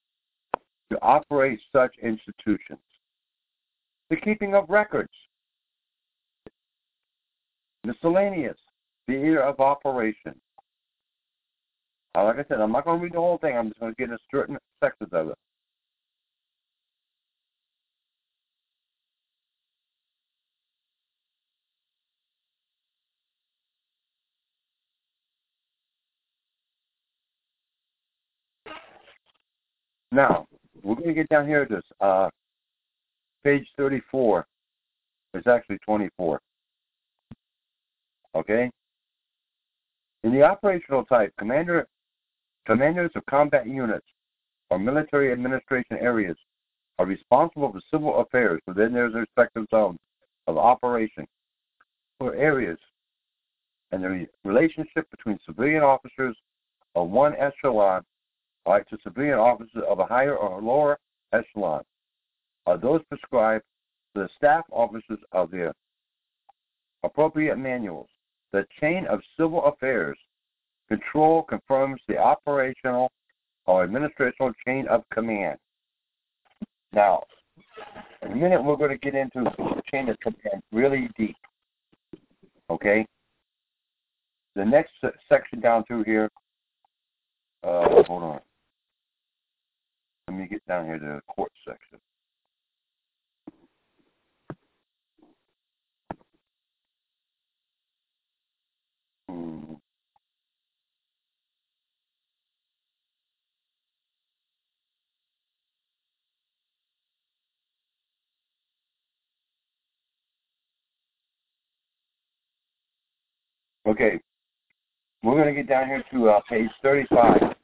to 0.90 0.98
operate 1.02 1.60
such 1.72 1.94
institutions. 2.02 2.80
The 4.10 4.16
keeping 4.16 4.54
of 4.54 4.68
records. 4.68 5.12
Miscellaneous, 7.84 8.56
the 9.06 9.14
year 9.14 9.42
of 9.42 9.60
operation. 9.60 10.34
Uh, 12.14 12.24
like 12.24 12.36
I 12.36 12.44
said, 12.48 12.60
I'm 12.60 12.72
not 12.72 12.84
going 12.84 12.98
to 12.98 13.04
read 13.04 13.12
the 13.12 13.18
whole 13.18 13.38
thing. 13.38 13.56
I'm 13.56 13.68
just 13.68 13.80
going 13.80 13.92
to 13.92 13.96
get 13.96 14.04
into 14.04 14.18
certain 14.30 14.56
sections 14.82 15.10
of 15.12 15.28
it. 15.30 15.38
Now, 30.12 30.46
we're 30.84 30.94
going 30.94 31.08
to 31.08 31.14
get 31.14 31.28
down 31.28 31.48
here 31.48 31.66
to 31.66 31.82
uh, 32.00 32.30
page 33.42 33.66
34. 33.76 34.46
It's 35.34 35.46
actually 35.48 35.78
24. 35.84 36.40
Okay? 38.34 38.70
In 40.22 40.32
the 40.32 40.42
operational 40.42 41.04
type, 41.04 41.32
commander, 41.38 41.86
commanders 42.66 43.10
of 43.14 43.24
combat 43.26 43.66
units 43.66 44.06
or 44.70 44.78
military 44.78 45.32
administration 45.32 45.98
areas 46.00 46.36
are 46.98 47.06
responsible 47.06 47.72
for 47.72 47.80
civil 47.90 48.20
affairs 48.20 48.60
within 48.66 48.92
their 48.92 49.08
respective 49.08 49.66
zones 49.70 49.98
of 50.46 50.56
operation 50.56 51.26
or 52.20 52.34
areas 52.34 52.78
and 53.92 54.02
the 54.02 54.26
relationship 54.44 55.08
between 55.10 55.38
civilian 55.46 55.82
officers 55.82 56.36
of 56.94 57.08
one 57.08 57.34
echelon 57.36 58.02
right, 58.66 58.88
to 58.88 58.98
civilian 59.02 59.38
officers 59.38 59.82
of 59.88 59.98
a 59.98 60.06
higher 60.06 60.36
or 60.36 60.60
lower 60.60 60.98
echelon 61.32 61.82
are 62.66 62.78
those 62.78 63.02
prescribed 63.08 63.64
to 64.14 64.22
the 64.22 64.28
staff 64.36 64.64
officers 64.70 65.18
of 65.32 65.50
the 65.50 65.72
appropriate 67.02 67.56
manuals. 67.56 68.08
The 68.54 68.64
chain 68.80 69.04
of 69.08 69.20
civil 69.36 69.64
affairs 69.64 70.16
control 70.86 71.42
confirms 71.42 72.00
the 72.06 72.18
operational 72.18 73.10
or 73.66 73.82
administrative 73.82 74.54
chain 74.64 74.86
of 74.86 75.02
command. 75.12 75.58
Now, 76.92 77.24
in 78.22 78.30
a 78.30 78.36
minute, 78.36 78.62
we're 78.62 78.76
going 78.76 78.92
to 78.92 78.96
get 78.96 79.16
into 79.16 79.42
the 79.42 79.82
chain 79.90 80.08
of 80.08 80.20
command 80.20 80.62
really 80.70 81.10
deep. 81.18 81.34
Okay? 82.70 83.04
The 84.54 84.64
next 84.64 84.92
section 85.28 85.58
down 85.58 85.82
through 85.86 86.04
here, 86.04 86.30
uh, 87.64 88.04
hold 88.06 88.22
on. 88.22 88.40
Let 90.28 90.36
me 90.36 90.46
get 90.46 90.64
down 90.68 90.86
here 90.86 91.00
to 91.00 91.04
the 91.04 91.22
court 91.26 91.50
section. 91.66 91.98
Hmm. 99.34 99.74
Okay, 113.86 114.18
we're 115.22 115.34
going 115.34 115.54
to 115.54 115.60
get 115.60 115.68
down 115.68 115.86
here 115.86 116.02
to 116.12 116.30
uh, 116.30 116.40
page 116.48 116.70
35. 116.82 117.54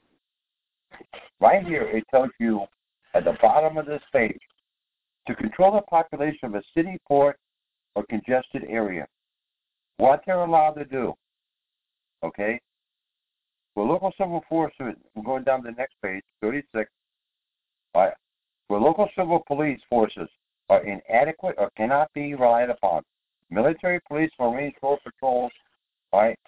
Right 1.41 1.67
here, 1.67 1.83
it 1.83 2.05
tells 2.11 2.29
you 2.39 2.65
at 3.15 3.25
the 3.25 3.37
bottom 3.41 3.79
of 3.79 3.87
this 3.87 4.03
page 4.13 4.39
to 5.27 5.35
control 5.35 5.73
the 5.73 5.81
population 5.83 6.47
of 6.47 6.55
a 6.57 6.63
city, 6.77 6.99
port, 7.09 7.39
or 7.95 8.05
congested 8.11 8.65
area. 8.69 9.07
What 9.97 10.23
they're 10.27 10.41
allowed 10.41 10.73
to 10.73 10.85
do. 10.85 11.15
Okay? 12.23 12.61
For 13.75 13.85
local 13.87 14.13
civil 14.19 14.45
forces, 14.49 14.95
we're 15.15 15.25
going 15.25 15.45
down 15.45 15.63
to 15.63 15.71
the 15.71 15.77
next 15.77 15.95
page, 16.03 16.23
36. 16.43 16.91
All 17.95 18.03
right. 18.03 18.15
For 18.69 18.81
local 18.81 19.09
civil 19.17 19.43
police 19.47 19.81
forces 19.89 20.29
are 20.69 20.85
inadequate 20.85 21.57
or 21.59 21.71
cannot 21.77 22.13
be 22.15 22.35
relied 22.35 22.71
upon. 22.71 23.03
Military, 23.51 24.01
police, 24.09 24.31
marines, 24.39 24.75
road 24.83 24.99
patrols, 25.05 25.51
right, 26.13 26.39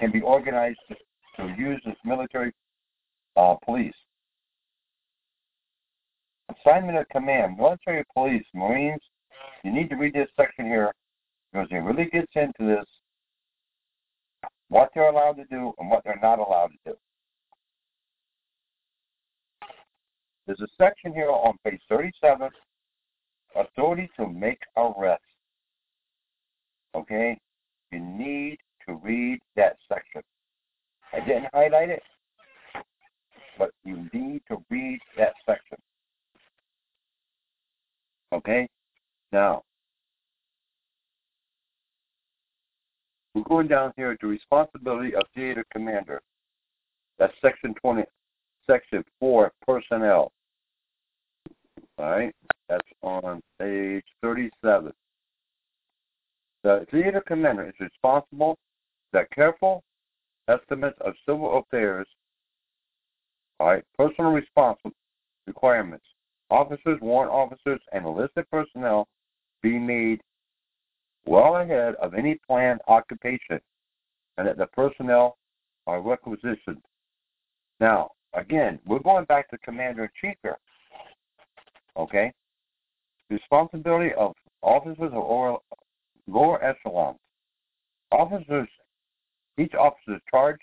can 0.00 0.10
be 0.10 0.22
organized 0.22 0.78
to, 0.88 0.94
to 1.36 1.54
use 1.60 1.80
as 1.86 1.94
military 2.04 2.52
uh, 3.36 3.54
police. 3.64 3.94
Assignment 6.48 6.98
of 6.98 7.08
command, 7.08 7.56
military 7.56 8.04
police, 8.14 8.44
Marines, 8.54 9.00
you 9.64 9.72
need 9.72 9.88
to 9.90 9.96
read 9.96 10.14
this 10.14 10.28
section 10.36 10.66
here 10.66 10.92
because 11.52 11.68
it 11.70 11.76
really 11.76 12.06
gets 12.06 12.32
into 12.34 12.66
this, 12.66 12.86
what 14.72 14.88
they're 14.94 15.10
allowed 15.10 15.34
to 15.34 15.44
do 15.44 15.74
and 15.78 15.90
what 15.90 16.02
they're 16.02 16.18
not 16.22 16.38
allowed 16.38 16.68
to 16.68 16.92
do. 16.92 16.96
There's 20.46 20.60
a 20.60 20.82
section 20.82 21.12
here 21.12 21.28
on 21.28 21.58
page 21.62 21.80
37, 21.90 22.48
authority 23.54 24.10
to 24.18 24.26
make 24.26 24.58
arrests. 24.78 25.24
Okay? 26.94 27.38
You 27.90 28.00
need 28.00 28.56
to 28.88 28.94
read 29.04 29.40
that 29.56 29.76
section. 29.88 30.22
I 31.12 31.20
didn't 31.20 31.48
highlight 31.52 31.90
it, 31.90 32.02
but 33.58 33.72
you 33.84 34.08
need 34.14 34.40
to 34.48 34.56
read 34.70 34.98
that 35.18 35.34
section. 35.44 35.76
Okay? 38.32 38.66
Now, 39.32 39.64
we're 43.34 43.42
going 43.42 43.68
down 43.68 43.92
here 43.96 44.16
to 44.16 44.26
responsibility 44.26 45.14
of 45.14 45.22
theater 45.34 45.64
commander. 45.72 46.20
That's 47.18 47.32
section 47.40 47.74
20, 47.74 48.02
section 48.68 49.04
4, 49.20 49.52
personnel. 49.66 50.32
All 51.98 52.10
right? 52.10 52.34
That's 52.68 52.88
on 53.02 53.40
page 53.58 54.04
37. 54.22 54.92
The 56.62 56.86
theater 56.90 57.22
commander 57.26 57.68
is 57.68 57.74
responsible 57.80 58.56
that 59.12 59.30
careful 59.30 59.82
estimates 60.48 60.98
of 61.00 61.14
civil 61.26 61.58
affairs, 61.58 62.06
all 63.60 63.68
right, 63.68 63.84
personal 63.96 64.32
response 64.32 64.78
requirements, 65.46 66.04
officers, 66.50 66.98
warrant 67.00 67.32
officers, 67.32 67.80
and 67.92 68.06
enlisted 68.06 68.48
personnel 68.50 69.08
be 69.62 69.78
made 69.78 70.20
well 71.26 71.56
ahead 71.56 71.94
of 71.96 72.14
any 72.14 72.38
planned 72.46 72.80
occupation, 72.88 73.60
and 74.36 74.46
that 74.46 74.56
the 74.56 74.66
personnel 74.66 75.36
are 75.86 76.00
requisitioned. 76.00 76.82
Now, 77.80 78.10
again, 78.34 78.78
we're 78.86 78.98
going 79.00 79.24
back 79.26 79.48
to 79.50 79.58
Commander 79.58 80.04
in 80.04 80.10
Chief 80.20 80.36
here. 80.42 80.58
Okay? 81.96 82.32
Responsibility 83.30 84.12
of 84.14 84.34
officers 84.62 85.12
of 85.12 85.58
lower 86.26 86.64
echelons. 86.64 87.18
Officers 88.10 88.68
each 89.58 89.74
officer 89.74 90.18
charged 90.30 90.62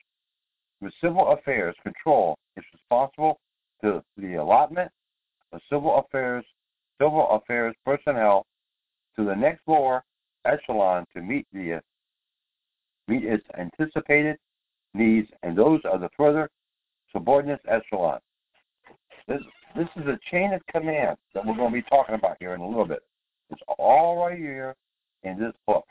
with 0.81 0.93
civil 1.01 1.31
affairs 1.31 1.75
control 1.83 2.37
is 2.57 2.63
responsible 2.73 3.39
to 3.81 4.03
the 4.17 4.35
allotment 4.35 4.91
of 5.51 5.61
civil 5.69 5.97
affairs 5.99 6.45
civil 6.99 7.29
affairs 7.31 7.75
personnel 7.85 8.45
to 9.15 9.25
the 9.25 9.35
next 9.35 9.61
lower 9.67 10.03
echelon 10.45 11.05
to 11.15 11.21
meet 11.21 11.45
the 11.53 11.81
meet 13.07 13.23
its 13.23 13.45
anticipated 13.57 14.37
needs 14.93 15.27
and 15.43 15.57
those 15.57 15.81
of 15.91 16.01
the 16.01 16.09
further 16.15 16.49
subordinate 17.11 17.61
echelon. 17.67 18.19
This 19.27 19.41
this 19.75 19.87
is 19.97 20.07
a 20.07 20.19
chain 20.31 20.53
of 20.53 20.61
command 20.67 21.17
that 21.33 21.45
we're 21.45 21.55
going 21.55 21.71
to 21.71 21.77
be 21.77 21.89
talking 21.89 22.15
about 22.15 22.37
here 22.39 22.53
in 22.53 22.61
a 22.61 22.67
little 22.67 22.87
bit. 22.87 23.03
It's 23.51 23.61
all 23.77 24.17
right 24.17 24.37
here 24.37 24.75
in 25.23 25.39
this 25.39 25.53
book. 25.67 25.85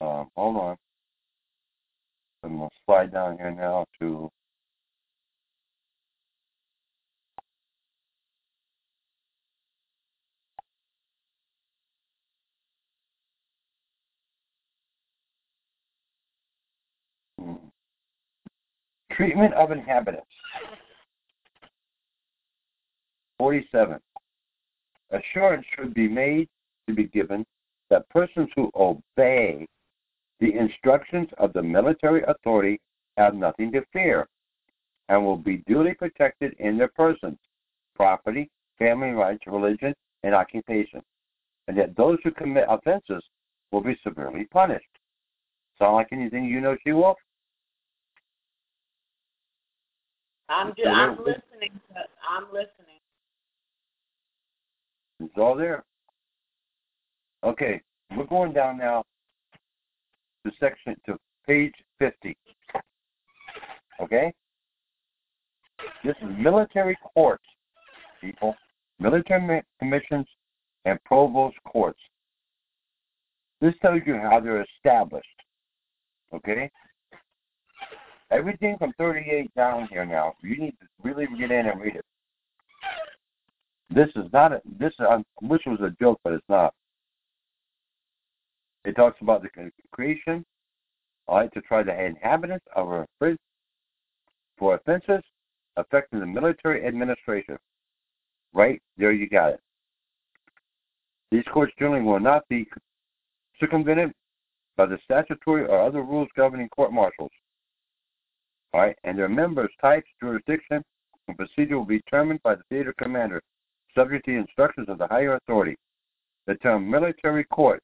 Um, 0.00 0.28
hold 0.36 0.56
on. 0.56 0.76
I'm 2.44 2.58
going 2.58 2.68
to 2.70 2.76
slide 2.86 3.12
down 3.12 3.36
here 3.36 3.50
now 3.50 3.84
to 4.00 4.30
hmm. 17.38 17.54
Treatment 19.18 19.52
of 19.54 19.72
inhabitants. 19.72 20.28
47. 23.38 23.98
Assurance 25.10 25.66
should 25.74 25.92
be 25.92 26.06
made 26.06 26.48
to 26.88 26.94
be 26.94 27.08
given 27.08 27.44
that 27.90 28.08
persons 28.10 28.48
who 28.54 28.70
obey 28.76 29.66
the 30.38 30.54
instructions 30.54 31.28
of 31.38 31.52
the 31.52 31.62
military 31.62 32.22
authority 32.28 32.80
have 33.16 33.34
nothing 33.34 33.72
to 33.72 33.82
fear 33.92 34.28
and 35.08 35.24
will 35.24 35.36
be 35.36 35.64
duly 35.66 35.94
protected 35.94 36.54
in 36.60 36.78
their 36.78 36.92
persons, 36.94 37.38
property, 37.96 38.48
family 38.78 39.10
rights, 39.10 39.42
religion, 39.48 39.92
and 40.22 40.32
occupation, 40.32 41.02
and 41.66 41.76
that 41.76 41.96
those 41.96 42.18
who 42.22 42.30
commit 42.30 42.66
offenses 42.68 43.24
will 43.72 43.80
be 43.80 43.98
severely 44.04 44.44
punished. 44.52 44.86
Sound 45.76 45.96
like 45.96 46.12
anything 46.12 46.44
you 46.44 46.60
know, 46.60 46.76
She 46.86 46.92
Wolf? 46.92 47.18
I'm 50.48 50.74
just, 50.76 50.88
I'm 50.88 51.18
listening. 51.18 51.70
To, 51.92 52.00
I'm 52.28 52.44
listening. 52.52 53.00
It's 55.20 55.34
all 55.36 55.56
there. 55.56 55.84
Okay, 57.44 57.80
we're 58.16 58.26
going 58.26 58.52
down 58.52 58.78
now 58.78 59.04
to 60.44 60.52
section 60.58 60.96
to 61.06 61.16
page 61.46 61.74
50. 61.98 62.36
Okay? 64.00 64.32
This 66.04 66.14
is 66.22 66.28
military 66.38 66.96
courts, 67.14 67.44
people. 68.20 68.54
Military 69.00 69.62
commissions 69.78 70.26
and 70.84 71.02
provost 71.04 71.56
courts. 71.64 72.00
This 73.60 73.74
tells 73.82 74.00
you 74.06 74.14
how 74.14 74.40
they're 74.40 74.64
established. 74.76 75.26
Okay? 76.34 76.70
Everything 78.30 78.76
from 78.78 78.92
38 78.98 79.54
down 79.54 79.88
here 79.90 80.04
now, 80.04 80.34
you 80.42 80.58
need 80.58 80.74
to 80.80 80.86
really 81.02 81.26
get 81.38 81.50
in 81.50 81.66
and 81.66 81.80
read 81.80 81.96
it. 81.96 82.04
This 83.90 84.08
is 84.16 84.30
not 84.32 84.52
a, 84.52 84.60
this 84.78 84.92
I 85.00 85.22
wish 85.40 85.62
it 85.64 85.70
was 85.70 85.80
a 85.80 85.94
joke, 86.02 86.20
but 86.22 86.34
it's 86.34 86.48
not. 86.48 86.74
It 88.84 88.96
talks 88.96 89.20
about 89.22 89.42
the 89.42 89.70
creation, 89.92 90.44
all 91.26 91.38
right, 91.38 91.52
to 91.54 91.60
try 91.62 91.82
the 91.82 92.04
inhabitants 92.04 92.66
of 92.76 92.90
a 92.90 93.06
prison 93.18 93.38
for 94.58 94.74
offenses 94.74 95.22
affecting 95.76 96.20
the 96.20 96.26
military 96.26 96.86
administration. 96.86 97.56
Right 98.52 98.80
there, 98.98 99.12
you 99.12 99.28
got 99.28 99.54
it. 99.54 99.60
These 101.30 101.44
courts 101.52 101.72
generally 101.78 102.02
will 102.02 102.20
not 102.20 102.48
be 102.48 102.66
circumvented 103.60 104.12
by 104.76 104.86
the 104.86 104.98
statutory 105.04 105.64
or 105.64 105.80
other 105.82 106.02
rules 106.02 106.28
governing 106.36 106.68
court 106.70 106.92
martials. 106.92 107.30
All 108.74 108.80
right, 108.80 108.96
and 109.04 109.18
their 109.18 109.28
members, 109.28 109.70
types, 109.80 110.08
jurisdiction, 110.20 110.82
and 111.26 111.36
procedure 111.36 111.78
will 111.78 111.86
be 111.86 111.98
determined 111.98 112.42
by 112.42 112.54
the 112.54 112.62
theater 112.68 112.94
commander, 112.98 113.42
subject 113.94 114.26
to 114.26 114.32
the 114.32 114.38
instructions 114.38 114.88
of 114.88 114.98
the 114.98 115.06
higher 115.06 115.36
authority. 115.36 115.76
The 116.46 116.56
term 116.56 116.88
military 116.90 117.44
court, 117.44 117.82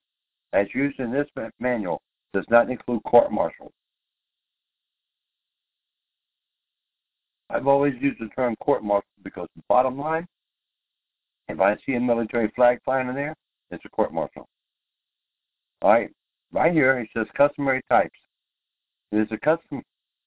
as 0.52 0.66
used 0.74 1.00
in 1.00 1.10
this 1.10 1.28
manual, 1.58 2.00
does 2.32 2.44
not 2.50 2.70
include 2.70 3.02
court 3.04 3.32
martial. 3.32 3.72
I've 7.50 7.66
always 7.66 7.94
used 8.00 8.20
the 8.20 8.28
term 8.34 8.56
court 8.56 8.82
martial 8.82 9.08
because 9.22 9.48
bottom 9.68 9.98
line, 9.98 10.26
if 11.48 11.60
I 11.60 11.76
see 11.86 11.94
a 11.94 12.00
military 12.00 12.50
flag 12.56 12.80
flying 12.84 13.08
in 13.08 13.14
there, 13.14 13.34
it's 13.70 13.84
a 13.84 13.88
court 13.90 14.12
martial. 14.12 14.48
All 15.82 15.90
right, 15.90 16.10
right 16.52 16.72
here 16.72 16.98
it 16.98 17.08
says 17.14 17.26
customary 17.36 17.82
types. 17.90 18.18
It 19.12 19.18
is 19.18 19.28
a 19.30 19.38
custom 19.38 19.82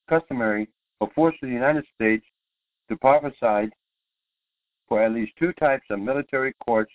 customary 0.10 0.68
for 1.00 1.10
forces 1.16 1.40
of 1.44 1.50
the 1.50 1.54
United 1.54 1.86
States 1.96 2.26
to 2.90 2.98
prophesy 2.98 3.72
for 4.88 5.04
at 5.04 5.12
least 5.12 5.34
two 5.38 5.52
types 5.54 5.86
of 5.90 6.00
military 6.00 6.54
courts 6.66 6.92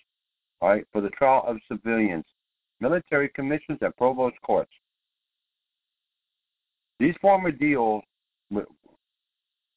all 0.61 0.69
right, 0.69 0.85
for 0.93 1.01
the 1.01 1.09
trial 1.09 1.43
of 1.45 1.57
civilians, 1.69 2.23
military 2.79 3.27
commissions 3.29 3.79
and 3.81 3.95
provost 3.97 4.35
courts. 4.45 4.71
These 6.99 7.15
former 7.21 7.51
deal 7.51 8.01
with 8.49 8.65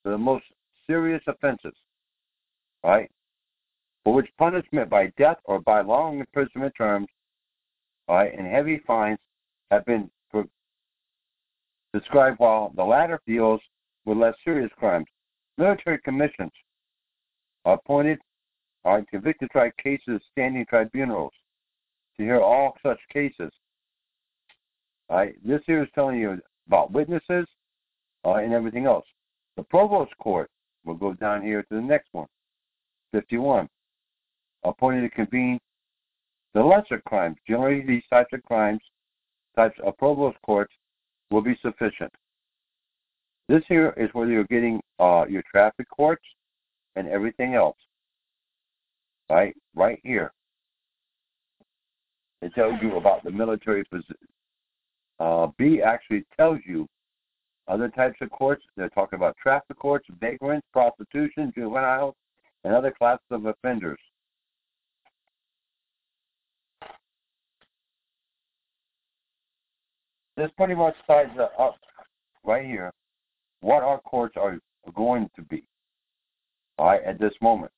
the 0.04 0.16
most 0.16 0.44
serious 0.86 1.22
offenses, 1.26 1.72
right, 2.84 3.10
for 4.04 4.14
which 4.14 4.28
punishment 4.38 4.88
by 4.88 5.12
death 5.18 5.38
or 5.44 5.58
by 5.58 5.80
long 5.80 6.20
imprisonment 6.20 6.72
terms, 6.78 7.08
right, 8.08 8.32
and 8.32 8.46
heavy 8.46 8.80
fines 8.86 9.18
have 9.72 9.84
been 9.86 10.08
described, 11.92 12.38
while 12.38 12.72
the 12.76 12.84
latter 12.84 13.20
deals 13.26 13.60
with 14.04 14.18
less 14.18 14.34
serious 14.44 14.70
crimes. 14.78 15.06
Military 15.58 15.98
commissions 16.04 16.52
are 17.64 17.74
appointed 17.74 18.18
are 18.86 19.02
convicted 19.10 19.50
tried 19.50 19.76
cases 19.78 20.20
standing 20.30 20.64
tribunals 20.66 21.32
to 22.16 22.22
hear 22.22 22.40
all 22.40 22.76
such 22.84 23.00
cases. 23.12 23.50
This 25.44 25.60
here 25.66 25.82
is 25.82 25.88
telling 25.94 26.20
you 26.20 26.40
about 26.68 26.92
witnesses 26.92 27.46
uh, 28.24 28.34
and 28.34 28.52
everything 28.52 28.86
else. 28.86 29.04
The 29.56 29.64
provost 29.64 30.16
court 30.18 30.50
will 30.84 30.94
go 30.94 31.14
down 31.14 31.42
here 31.42 31.62
to 31.62 31.74
the 31.74 31.80
next 31.80 32.08
one, 32.12 32.28
51. 33.12 33.68
Appointed 34.62 35.02
to 35.02 35.10
convene 35.10 35.58
the 36.54 36.62
lesser 36.62 37.02
crimes. 37.06 37.36
Generally, 37.46 37.86
these 37.86 38.02
types 38.08 38.32
of 38.32 38.42
crimes, 38.44 38.80
types 39.56 39.78
of 39.84 39.96
provost 39.98 40.36
courts, 40.42 40.72
will 41.30 41.42
be 41.42 41.58
sufficient. 41.62 42.12
This 43.48 43.62
here 43.68 43.94
is 43.96 44.10
where 44.12 44.28
you're 44.28 44.44
getting 44.44 44.80
uh, 44.98 45.24
your 45.28 45.42
traffic 45.50 45.88
courts 45.88 46.24
and 46.96 47.08
everything 47.08 47.54
else. 47.54 47.76
Right, 49.30 49.54
right 49.74 50.00
here. 50.02 50.32
It 52.42 52.54
tells 52.54 52.74
you 52.82 52.96
about 52.96 53.24
the 53.24 53.30
military 53.30 53.84
position. 53.84 54.16
Uh, 55.18 55.48
B 55.58 55.80
actually 55.82 56.24
tells 56.36 56.58
you 56.66 56.86
other 57.68 57.88
types 57.88 58.18
of 58.20 58.30
courts. 58.30 58.64
They're 58.76 58.88
talking 58.90 59.16
about 59.16 59.36
traffic 59.42 59.78
courts, 59.78 60.06
vagrants, 60.20 60.66
prostitution, 60.72 61.52
juveniles, 61.54 62.14
and 62.64 62.74
other 62.74 62.92
classes 62.96 63.26
of 63.30 63.46
offenders. 63.46 63.98
This 70.36 70.50
pretty 70.56 70.74
much 70.74 70.94
ties 71.06 71.28
up 71.58 71.76
right 72.44 72.64
here 72.64 72.92
what 73.60 73.82
our 73.82 74.00
courts 74.00 74.36
are 74.36 74.58
going 74.94 75.28
to 75.36 75.42
be. 75.42 75.64
Right, 76.78 77.02
at 77.04 77.18
this 77.18 77.32
moment. 77.40 77.72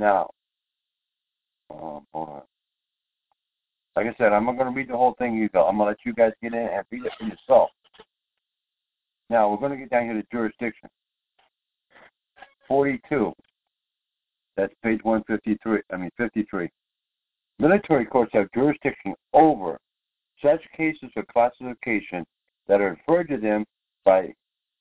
Now, 0.00 0.30
um, 1.70 2.04
hold 2.12 2.28
on. 2.28 2.42
Like 3.94 4.06
I 4.06 4.14
said, 4.18 4.32
I'm 4.32 4.46
not 4.46 4.58
going 4.58 4.72
to 4.72 4.76
read 4.76 4.88
the 4.88 4.96
whole 4.96 5.14
thing. 5.18 5.36
You 5.36 5.48
go. 5.50 5.64
I'm 5.66 5.76
going 5.76 5.86
to 5.86 5.90
let 5.90 5.98
you 6.04 6.12
guys 6.12 6.32
get 6.42 6.52
in 6.52 6.58
and 6.58 6.84
read 6.90 7.06
it 7.06 7.12
for 7.18 7.24
yourself. 7.24 7.70
Now 9.30 9.48
we're 9.48 9.58
going 9.58 9.70
to 9.70 9.78
get 9.78 9.90
down 9.90 10.04
here 10.04 10.14
to 10.14 10.26
jurisdiction. 10.32 10.88
42. 12.66 13.32
That's 14.56 14.74
page 14.82 15.00
153. 15.04 15.80
I 15.92 15.96
mean 15.96 16.10
53. 16.16 16.68
Military 17.60 18.04
courts 18.04 18.32
have 18.34 18.48
jurisdiction 18.52 19.14
over 19.32 19.78
such 20.42 20.60
cases 20.76 21.10
of 21.16 21.26
classification 21.28 22.24
that 22.66 22.80
are 22.80 22.90
referred 22.90 23.28
to 23.28 23.38
them 23.38 23.64
by 24.04 24.32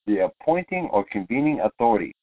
the 0.06 0.26
appointing 0.26 0.90
or 0.92 1.06
convening 1.06 1.62
authority 1.62 2.14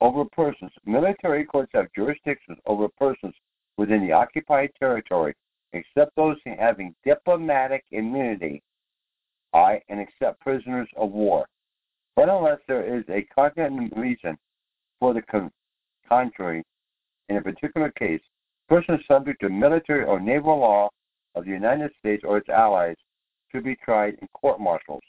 over 0.00 0.24
persons. 0.24 0.70
Military 0.84 1.44
courts 1.44 1.72
have 1.74 1.86
jurisdictions 1.94 2.58
over 2.66 2.88
persons 2.98 3.34
within 3.76 4.06
the 4.06 4.12
occupied 4.12 4.70
territory, 4.78 5.34
except 5.72 6.14
those 6.16 6.36
having 6.58 6.94
diplomatic 7.04 7.84
immunity, 7.90 8.62
I 9.52 9.80
and 9.88 10.00
except 10.00 10.40
prisoners 10.40 10.88
of 10.96 11.10
war. 11.10 11.46
But 12.14 12.28
unless 12.28 12.58
there 12.66 12.98
is 12.98 13.04
a 13.08 13.26
cognate 13.34 13.92
reason 13.96 14.38
for 15.00 15.12
the 15.12 15.22
con- 15.22 15.50
contrary, 16.08 16.64
in 17.28 17.36
a 17.36 17.42
particular 17.42 17.90
case, 17.90 18.22
persons 18.68 19.00
subject 19.06 19.40
to 19.40 19.48
military 19.48 20.04
or 20.04 20.20
naval 20.20 20.58
law 20.58 20.88
of 21.36 21.44
the 21.44 21.50
United 21.50 21.92
States 22.00 22.24
or 22.26 22.38
its 22.38 22.48
allies 22.48 22.96
should 23.52 23.62
be 23.62 23.76
tried 23.76 24.14
in 24.20 24.26
court 24.34 24.58
martials. 24.58 25.02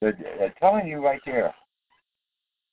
They're, 0.00 0.18
they're 0.38 0.54
telling 0.58 0.88
you 0.88 1.04
right 1.04 1.20
there 1.24 1.54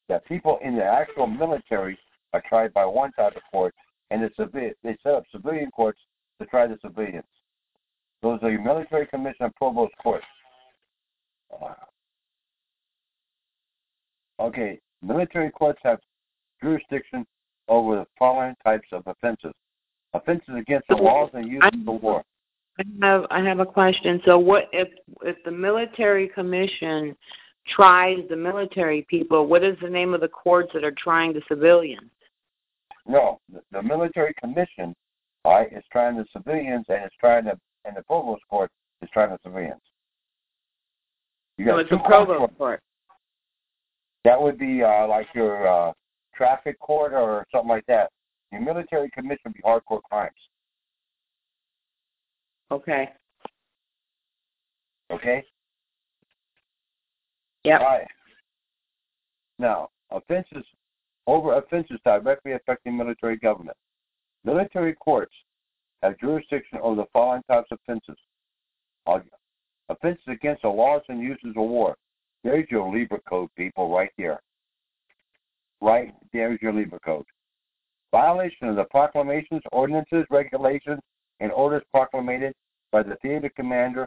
that 0.10 0.26
people 0.26 0.58
in 0.64 0.76
the 0.76 0.84
actual 0.84 1.28
military 1.28 1.98
are 2.34 2.44
tried 2.50 2.74
by 2.74 2.86
one 2.86 3.12
type 3.14 3.36
of 3.36 3.42
court, 3.52 3.76
and 4.10 4.24
the 4.24 4.74
they 4.84 4.98
set 5.04 5.14
up 5.14 5.24
civilian 5.32 5.70
courts 5.72 6.00
to 6.40 6.48
try 6.48 6.66
the 6.66 6.78
civilians. 6.84 7.24
Those 8.22 8.40
are 8.42 8.52
your 8.52 8.64
military 8.64 9.06
commission 9.08 9.46
and 9.46 9.56
provost 9.56 9.94
courts. 10.02 10.26
Okay, 14.40 14.80
military 15.02 15.52
courts 15.52 15.80
have 15.84 16.00
jurisdiction 16.62 17.26
over 17.68 17.98
the 17.98 18.06
following 18.18 18.56
types 18.64 18.88
of 18.92 19.04
offenses: 19.08 19.54
offenses 20.14 20.56
against 20.58 20.88
the 20.88 20.96
laws 20.96 21.30
and 21.34 21.48
use 21.48 21.64
of 21.64 21.86
the 21.86 21.92
war. 21.92 22.24
I 22.80 22.84
have 23.06 23.26
I 23.30 23.42
have 23.42 23.60
a 23.60 23.66
question. 23.66 24.22
So, 24.26 24.38
what 24.38 24.70
if 24.72 24.88
if 25.24 25.38
the 25.44 25.52
military 25.52 26.28
commission 26.28 27.16
tries 27.68 28.20
the 28.30 28.36
military 28.36 29.06
people? 29.10 29.48
What 29.48 29.64
is 29.64 29.78
the 29.82 29.90
name 29.90 30.14
of 30.14 30.22
the 30.22 30.28
courts 30.28 30.72
that 30.74 30.84
are 30.84 30.94
trying 30.98 31.34
the 31.34 31.42
civilians? 31.48 32.10
No, 33.08 33.40
the, 33.52 33.62
the 33.72 33.84
military 33.84 34.34
commission, 34.40 34.96
right, 35.46 35.72
is 35.72 35.84
trying 35.92 36.18
the 36.18 36.26
civilians, 36.32 36.86
and 36.90 37.04
it's 37.04 37.16
trying 37.20 37.46
the 37.46 37.60
and 37.86 37.96
the 37.96 38.04
provost 38.04 38.44
court 38.50 38.72
is 39.02 39.10
trying 39.12 39.32
the 39.32 39.40
civilians. 39.44 39.82
You 41.58 41.66
got 41.66 41.74
so 41.74 41.78
it's 41.80 41.92
a 41.92 42.08
provost 42.08 42.58
court. 42.58 42.82
That 44.24 44.42
would 44.42 44.58
be 44.58 44.84
uh, 44.84 45.08
like 45.08 45.28
your 45.34 45.68
uh, 45.68 45.94
traffic 46.36 46.80
court 46.80 47.14
or 47.14 47.46
something 47.52 47.70
like 47.70 47.86
that. 47.88 48.12
Your 48.52 48.62
military 48.62 49.10
commission 49.12 49.42
would 49.46 49.54
be 49.54 49.62
hardcore 49.62 50.02
crimes. 50.04 50.32
Okay. 52.72 53.10
Okay. 55.12 55.44
Yeah. 57.64 57.78
Right. 57.78 58.08
Now, 59.60 59.90
offenses 60.10 60.66
over 61.28 61.54
offenses 61.54 62.00
directly 62.04 62.54
affecting 62.54 62.98
military 62.98 63.38
government. 63.38 63.78
Military 64.44 64.94
courts 64.94 65.34
have 66.02 66.18
jurisdiction 66.20 66.80
over 66.82 66.96
the 66.96 67.08
following 67.14 67.44
types 67.50 67.70
of 67.72 67.80
offenses. 67.88 68.18
Uh, 69.06 69.20
offenses 69.90 70.24
against 70.28 70.64
the 70.64 70.70
laws 70.70 71.02
and 71.10 71.22
uses 71.22 71.50
of 71.50 71.56
war. 71.56 71.96
There's 72.44 72.66
your 72.72 72.92
Lieber 72.92 73.20
code, 73.30 73.50
people, 73.56 73.94
right 73.94 74.10
there. 74.18 74.42
Right 75.80 76.14
there's 76.34 76.62
your 76.62 76.74
Lieber 76.74 77.00
code. 77.06 77.26
Violation 78.12 78.68
of 78.68 78.76
the 78.76 78.84
proclamations, 78.86 79.62
ordinances, 79.72 80.26
regulations, 80.30 81.00
and 81.40 81.52
orders 81.52 81.84
proclamated 81.94 82.54
by 82.92 83.04
the 83.04 83.16
theater 83.22 83.50
commander 83.56 84.06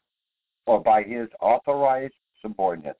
or 0.66 0.80
by 0.80 1.02
his 1.02 1.28
authorized 1.40 2.14
subordinates. 2.42 2.98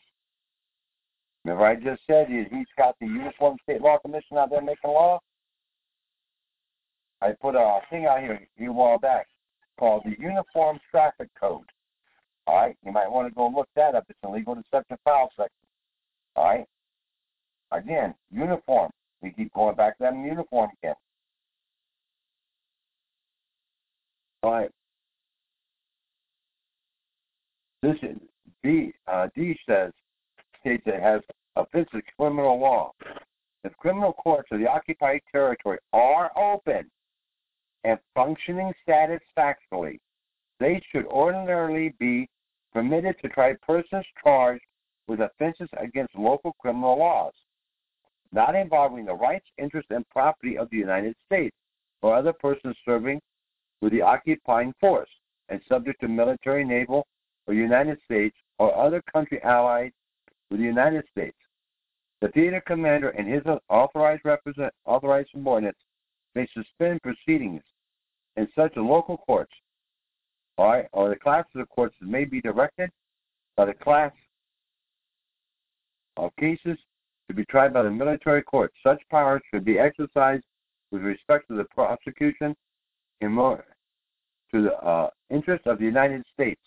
Remember, 1.45 1.67
I 1.67 1.75
just 1.75 2.03
said 2.07 2.29
he's 2.29 2.67
got 2.79 2.97
the 3.01 3.07
Uniform 3.07 3.59
State 3.63 3.83
Law 3.83 3.99
Commission 3.99 4.39
out 4.39 4.51
there 4.51 4.63
making 4.63 4.91
law? 4.91 5.21
I 7.21 7.33
put 7.41 7.55
a 7.55 7.81
thing 7.91 8.07
out 8.07 8.21
here 8.21 8.41
a 8.59 8.65
while 8.73 8.99
back 8.99 9.27
called 9.79 10.03
the 10.05 10.17
Uniform 10.19 10.79
Traffic 10.91 11.29
Code. 11.39 11.65
All 12.47 12.57
right, 12.57 12.77
you 12.85 12.93
might 12.93 13.11
want 13.11 13.29
to 13.29 13.35
go 13.35 13.49
look 13.49 13.69
that 13.77 13.95
up. 13.95 14.05
It's 14.09 14.19
in 14.23 14.33
legal 14.33 14.55
deception 14.55 14.99
file 15.05 15.31
section. 15.37 15.51
All 16.37 16.45
right. 16.45 16.67
Again, 17.73 18.15
uniform. 18.31 18.91
We 19.25 19.31
keep 19.31 19.55
going 19.55 19.75
back 19.75 19.97
to 19.97 20.03
that 20.03 20.15
uniform 20.15 20.71
again. 20.83 20.95
All 24.43 24.53
right. 24.53 24.71
This 27.81 27.97
is, 28.03 28.19
D, 28.63 28.93
uh, 29.11 29.29
D 29.35 29.59
says 29.67 29.93
states 30.61 30.83
that 30.85 31.01
has 31.01 31.23
offensive 31.57 32.03
criminal 32.19 32.61
law. 32.61 32.93
If 33.65 33.75
criminal 33.79 34.13
courts 34.13 34.49
of 34.53 34.59
the 34.61 34.69
occupied 34.69 35.23
territory 35.33 35.79
are 35.95 36.31
open 36.37 36.91
and 37.85 37.99
functioning 38.15 38.75
satisfactorily, 38.87 40.01
they 40.61 40.83
should 40.93 41.07
ordinarily 41.07 41.95
be 41.99 42.29
permitted 42.75 43.17
to 43.23 43.31
try 43.31 43.55
persons 43.67 44.05
charged 44.23 44.65
with 45.09 45.21
offenses 45.21 45.69
against 45.79 46.15
local 46.15 46.53
criminal 46.61 46.99
laws, 46.99 47.33
not 48.35 48.57
involving 48.57 49.05
the 49.05 49.15
rights, 49.15 49.47
interests, 49.59 49.91
and 49.91 50.09
property 50.11 50.59
of 50.59 50.69
the 50.71 50.77
United 50.77 51.15
States 51.25 51.57
or 52.03 52.15
other 52.15 52.33
persons 52.33 52.77
serving 52.85 53.21
with 53.81 53.93
the 53.93 54.03
occupying 54.03 54.75
force 54.81 55.09
and 55.49 55.61
subject 55.69 56.01
to 56.01 56.09
military, 56.09 56.65
naval, 56.65 57.07
or 57.47 57.55
United 57.55 57.99
States 58.05 58.37
or 58.59 58.77
other 58.77 59.01
country 59.13 59.41
allied 59.45 59.93
with 60.51 60.59
the 60.59 60.67
United 60.67 61.05
States. 61.11 61.37
The 62.21 62.29
theater 62.29 62.63
commander 62.67 63.11
and 63.11 63.29
his 63.29 63.43
authorized 63.69 64.23
represent 64.25 64.73
authorized 64.85 65.29
subordinates 65.33 65.79
may 66.35 66.49
suspend 66.55 67.01
proceedings 67.03 67.63
in 68.37 68.49
such 68.57 68.73
local 68.77 69.19
courts, 69.19 69.53
all 70.59 70.73
right, 70.73 70.87
or 70.93 71.09
the 71.09 71.17
classes 71.17 71.53
of 71.55 71.69
courts 71.69 71.95
may 72.01 72.25
be 72.25 72.41
directed 72.41 72.91
by 73.57 73.67
the 73.67 73.75
class 73.75 74.13
of 76.17 76.35
cases 76.37 76.79
to 77.29 77.35
be 77.35 77.45
tried 77.47 77.73
by 77.73 77.83
the 77.83 77.91
military 77.91 78.43
court. 78.43 78.73
Such 78.83 79.03
powers 79.11 79.43
should 79.53 79.65
be 79.65 79.79
exercised 79.79 80.45
with 80.91 81.03
respect 81.03 81.49
to 81.49 81.57
the 81.57 81.65
prosecution 81.65 82.55
in 83.21 83.35
to 83.35 84.63
the 84.63 84.73
uh, 84.87 85.11
interest 85.31 85.67
of 85.67 85.79
the 85.79 85.85
United 85.85 86.23
States. 86.33 86.61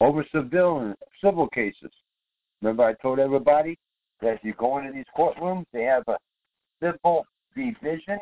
Over 0.00 0.24
civil 0.32 0.94
civil 1.22 1.48
cases. 1.48 1.90
Remember, 2.60 2.84
I 2.84 2.92
told 2.94 3.18
everybody 3.18 3.78
that 4.20 4.34
if 4.34 4.40
you 4.42 4.54
go 4.58 4.78
into 4.78 4.92
these 4.92 5.04
courtrooms, 5.16 5.64
they 5.72 5.82
have 5.84 6.04
a 6.08 6.16
civil 6.82 7.26
division, 7.56 8.18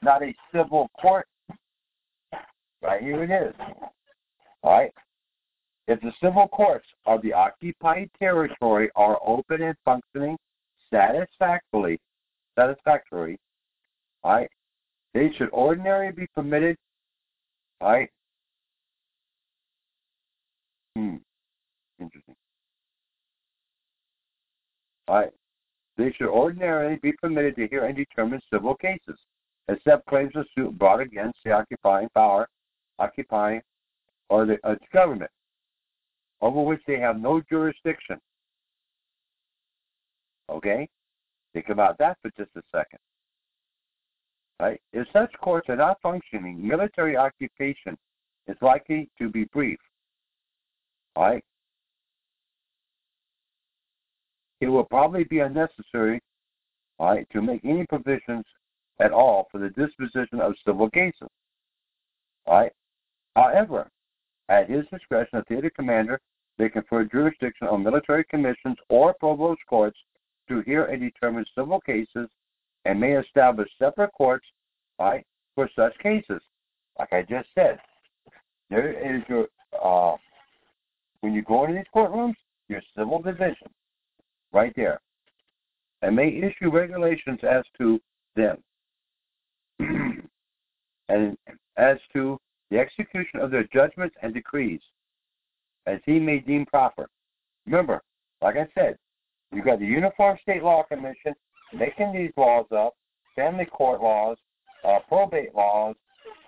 not 0.00 0.22
a 0.22 0.34
civil 0.54 0.88
court. 1.00 1.26
Right 2.82 3.02
here 3.02 3.22
it 3.22 3.30
is. 3.30 3.54
Right. 4.64 4.92
If 5.88 6.00
the 6.00 6.12
civil 6.22 6.48
courts 6.48 6.86
of 7.06 7.22
the 7.22 7.32
occupied 7.32 8.10
territory 8.18 8.90
are 8.94 9.18
open 9.26 9.62
and 9.62 9.76
functioning 9.84 10.36
satisfactorily, 10.92 11.98
satisfactory, 12.56 13.38
they 15.14 15.30
should 15.36 15.50
ordinarily 15.50 16.12
be 16.12 16.26
permitted, 16.34 16.76
right. 17.80 18.08
Hmm. 20.96 21.16
Interesting. 21.98 22.34
Right. 25.08 25.30
They 25.96 26.12
should 26.16 26.28
ordinarily 26.28 26.96
be 27.02 27.12
permitted 27.12 27.56
to 27.56 27.68
hear 27.68 27.84
and 27.84 27.96
determine 27.96 28.40
civil 28.52 28.74
cases, 28.74 29.18
except 29.68 30.06
claims 30.06 30.32
of 30.36 30.46
suit 30.54 30.78
brought 30.78 31.00
against 31.00 31.38
the 31.44 31.52
occupying 31.52 32.08
power, 32.14 32.48
occupying, 32.98 33.60
or 34.32 34.46
the 34.46 34.56
uh, 34.64 34.74
government, 34.94 35.30
over 36.40 36.62
which 36.62 36.80
they 36.86 36.98
have 36.98 37.20
no 37.20 37.42
jurisdiction. 37.50 38.16
Okay? 40.48 40.88
Think 41.52 41.68
about 41.68 41.98
that 41.98 42.16
for 42.22 42.30
just 42.38 42.48
a 42.56 42.62
second. 42.74 42.98
Right? 44.58 44.80
If 44.94 45.06
such 45.12 45.30
courts 45.42 45.68
are 45.68 45.76
not 45.76 45.98
functioning, 46.02 46.66
military 46.66 47.14
occupation 47.14 47.94
is 48.48 48.56
likely 48.62 49.10
to 49.20 49.28
be 49.28 49.44
brief. 49.52 49.78
Right? 51.14 51.44
It 54.62 54.68
will 54.68 54.84
probably 54.84 55.24
be 55.24 55.40
unnecessary 55.40 56.22
right, 56.98 57.26
to 57.32 57.42
make 57.42 57.66
any 57.66 57.84
provisions 57.84 58.46
at 58.98 59.12
all 59.12 59.48
for 59.52 59.58
the 59.58 59.68
disposition 59.68 60.40
of 60.40 60.54
civil 60.66 60.88
cases. 60.88 61.28
Right? 62.48 62.72
However, 63.36 63.90
at 64.48 64.68
his 64.68 64.84
discretion, 64.90 65.38
a 65.38 65.44
theater 65.44 65.70
commander 65.74 66.20
may 66.58 66.68
confer 66.68 67.04
jurisdiction 67.04 67.68
on 67.68 67.82
military 67.82 68.24
commissions 68.24 68.76
or 68.88 69.14
provost 69.14 69.60
courts 69.68 69.98
to 70.48 70.60
hear 70.62 70.86
and 70.86 71.00
determine 71.00 71.44
civil 71.56 71.80
cases 71.80 72.28
and 72.84 73.00
may 73.00 73.16
establish 73.16 73.68
separate 73.78 74.12
courts 74.12 74.46
right, 74.98 75.24
for 75.54 75.68
such 75.76 75.96
cases. 75.98 76.40
Like 76.98 77.12
I 77.12 77.22
just 77.22 77.48
said, 77.54 77.78
there 78.70 78.92
is 78.92 79.22
your, 79.28 79.46
uh, 79.82 80.16
when 81.20 81.32
you 81.32 81.42
go 81.42 81.64
into 81.64 81.76
these 81.76 81.84
courtrooms, 81.94 82.34
your 82.68 82.82
civil 82.96 83.20
division 83.20 83.68
right 84.52 84.72
there, 84.76 85.00
and 86.02 86.16
may 86.16 86.28
issue 86.28 86.70
regulations 86.70 87.40
as 87.48 87.64
to 87.78 88.00
them 88.36 88.56
and 91.08 91.36
as 91.76 91.96
to 92.12 92.38
the 92.72 92.78
execution 92.78 93.40
of 93.40 93.50
their 93.50 93.64
judgments 93.64 94.16
and 94.22 94.32
decrees 94.32 94.80
as 95.86 96.00
he 96.06 96.18
may 96.18 96.38
deem 96.38 96.64
proper. 96.64 97.06
Remember, 97.66 98.02
like 98.40 98.56
I 98.56 98.66
said, 98.74 98.96
you've 99.52 99.66
got 99.66 99.78
the 99.78 99.86
Uniform 99.86 100.38
State 100.40 100.62
Law 100.62 100.82
Commission 100.84 101.34
making 101.74 102.14
these 102.14 102.32
laws 102.36 102.64
up, 102.74 102.94
family 103.36 103.66
court 103.66 104.00
laws, 104.00 104.38
uh, 104.84 105.00
probate 105.06 105.54
laws. 105.54 105.96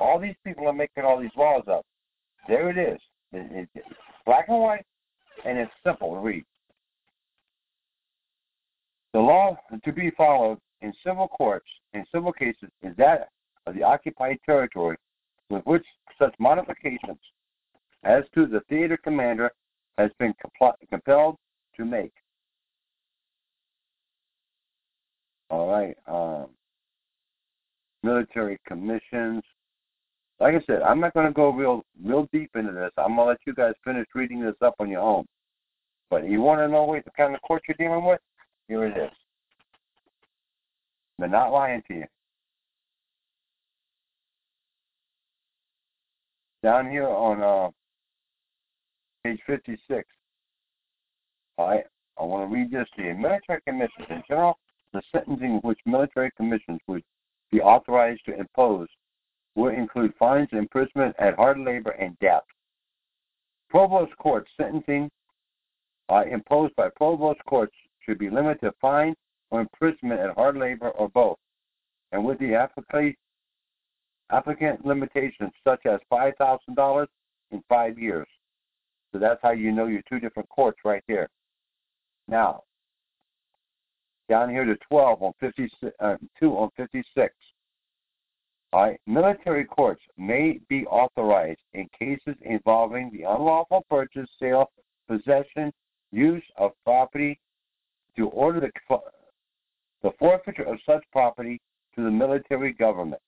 All 0.00 0.18
these 0.18 0.34
people 0.44 0.66
are 0.66 0.72
making 0.72 1.04
all 1.04 1.20
these 1.20 1.30
laws 1.36 1.64
up. 1.70 1.84
There 2.48 2.70
it 2.70 2.78
is. 2.78 3.00
It, 3.32 3.68
it, 3.74 3.84
black 4.24 4.46
and 4.48 4.60
white, 4.60 4.86
and 5.44 5.58
it's 5.58 5.70
simple 5.86 6.14
to 6.14 6.20
read. 6.20 6.44
The 9.12 9.20
law 9.20 9.58
to 9.84 9.92
be 9.92 10.10
followed 10.16 10.58
in 10.80 10.92
civil 11.06 11.28
courts, 11.28 11.68
in 11.92 12.04
civil 12.12 12.32
cases, 12.32 12.70
is 12.82 12.96
that 12.96 13.28
of 13.66 13.74
the 13.74 13.82
occupied 13.82 14.38
territory 14.46 14.96
with 15.50 15.64
which 15.64 15.84
such 16.18 16.34
modifications 16.38 17.18
as 18.04 18.24
to 18.34 18.46
the 18.46 18.60
theater 18.68 18.98
commander 19.02 19.50
has 19.98 20.10
been 20.18 20.34
compelled 20.90 21.36
to 21.76 21.84
make. 21.84 22.12
All 25.50 25.68
right. 25.68 25.96
Um, 26.06 26.48
military 28.02 28.58
commissions. 28.66 29.42
Like 30.40 30.54
I 30.54 30.60
said, 30.66 30.82
I'm 30.82 31.00
not 31.00 31.14
going 31.14 31.26
to 31.26 31.32
go 31.32 31.50
real 31.50 31.84
real 32.04 32.28
deep 32.32 32.50
into 32.54 32.72
this. 32.72 32.90
I'm 32.98 33.16
going 33.16 33.18
to 33.18 33.24
let 33.24 33.38
you 33.46 33.54
guys 33.54 33.74
finish 33.84 34.06
reading 34.14 34.40
this 34.40 34.56
up 34.60 34.74
on 34.80 34.90
your 34.90 35.00
own. 35.00 35.24
But 36.10 36.28
you 36.28 36.40
want 36.40 36.60
to 36.60 36.68
know 36.68 36.84
what 36.84 37.04
kind 37.16 37.34
of 37.34 37.42
court 37.42 37.62
you're 37.68 37.76
dealing 37.78 38.04
with? 38.04 38.20
Here 38.68 38.84
it 38.84 38.96
is. 38.96 39.10
They're 41.18 41.28
not 41.28 41.52
lying 41.52 41.82
to 41.88 41.94
you. 41.94 42.04
Down 46.64 46.90
here 46.90 47.06
on 47.06 47.42
uh, 47.42 47.68
page 49.22 49.38
56. 49.46 50.08
All 51.58 51.68
right, 51.68 51.84
I 52.18 52.24
want 52.24 52.48
to 52.48 52.56
read 52.56 52.70
this 52.70 52.88
to 52.96 53.02
you. 53.02 53.14
Military 53.14 53.60
commissions. 53.68 54.06
In 54.08 54.22
general, 54.26 54.58
the 54.94 55.02
sentencing 55.12 55.60
which 55.62 55.78
military 55.84 56.30
commissions 56.38 56.80
would 56.86 57.02
be 57.52 57.60
authorized 57.60 58.22
to 58.24 58.38
impose 58.38 58.88
will 59.54 59.74
include 59.74 60.14
fines, 60.18 60.48
imprisonment 60.52 61.14
at 61.18 61.34
hard 61.34 61.58
labor, 61.60 61.90
and 61.90 62.18
death. 62.20 62.44
Provost 63.68 64.16
court 64.16 64.46
sentencing 64.58 65.10
uh, 66.08 66.22
imposed 66.32 66.74
by 66.76 66.88
provost 66.96 67.40
courts 67.44 67.74
should 68.06 68.18
be 68.18 68.30
limited 68.30 68.60
to 68.60 68.72
fine 68.80 69.14
or 69.50 69.60
imprisonment 69.60 70.18
at 70.18 70.34
hard 70.34 70.56
labor 70.56 70.88
or 70.92 71.10
both, 71.10 71.36
and 72.12 72.24
with 72.24 72.38
the 72.38 72.54
applicant 74.30 74.84
limitations 74.84 75.52
such 75.62 75.86
as 75.86 76.00
$5,000 76.10 77.06
in 77.50 77.62
five 77.68 77.98
years. 77.98 78.26
So 79.12 79.18
that's 79.18 79.40
how 79.42 79.52
you 79.52 79.70
know 79.70 79.86
your 79.86 80.02
two 80.08 80.18
different 80.18 80.48
courts 80.48 80.78
right 80.84 81.02
there. 81.06 81.28
Now, 82.26 82.62
down 84.28 84.50
here 84.50 84.64
to 84.64 84.76
12 84.88 85.22
on 85.22 85.32
56, 85.40 85.94
uh, 86.00 86.16
2 86.40 86.52
on 86.52 86.70
56. 86.76 87.34
All 88.72 88.82
right, 88.82 89.00
military 89.06 89.64
courts 89.64 90.02
may 90.18 90.58
be 90.68 90.84
authorized 90.86 91.60
in 91.74 91.88
cases 91.96 92.34
involving 92.42 93.10
the 93.12 93.22
unlawful 93.22 93.84
purchase, 93.88 94.28
sale, 94.40 94.72
possession, 95.06 95.72
use 96.10 96.42
of 96.56 96.72
property 96.84 97.38
to 98.16 98.28
order 98.28 98.60
the, 98.60 98.98
the 100.02 100.10
forfeiture 100.18 100.64
of 100.64 100.78
such 100.86 101.04
property 101.12 101.60
to 101.94 102.02
the 102.02 102.10
military 102.10 102.72
government. 102.72 103.22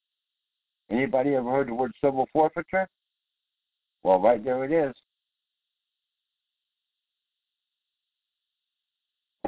Anybody 0.91 1.35
ever 1.35 1.51
heard 1.51 1.69
the 1.69 1.75
word 1.75 1.93
civil 2.03 2.29
forfeiture? 2.33 2.89
Well, 4.03 4.21
right 4.21 4.43
there 4.43 4.65
it 4.65 4.73
is. 4.73 4.95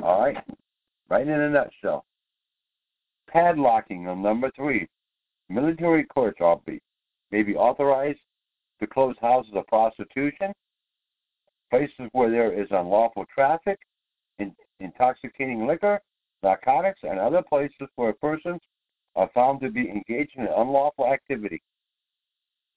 All 0.02 0.20
right, 0.20 0.36
right 1.08 1.26
in 1.26 1.40
a 1.40 1.50
nutshell. 1.50 2.04
Padlocking 3.32 4.06
on 4.06 4.22
number 4.22 4.50
three. 4.56 4.88
Military 5.48 6.04
courts 6.04 6.38
are 6.40 6.60
be, 6.66 6.80
may 7.30 7.42
be 7.42 7.54
authorized 7.54 8.20
to 8.80 8.86
close 8.86 9.16
houses 9.20 9.52
of 9.54 9.66
prostitution, 9.66 10.52
places 11.70 12.08
where 12.12 12.30
there 12.30 12.52
is 12.52 12.68
unlawful 12.70 13.24
traffic, 13.32 13.78
in, 14.38 14.54
intoxicating 14.80 15.66
liquor, 15.66 16.00
narcotics, 16.42 17.00
and 17.02 17.18
other 17.18 17.42
places 17.42 17.88
where 17.96 18.12
persons 18.12 18.60
are 19.18 19.28
found 19.34 19.60
to 19.60 19.68
be 19.68 19.90
engaged 19.90 20.30
in 20.36 20.46
unlawful 20.56 21.12
activity. 21.12 21.60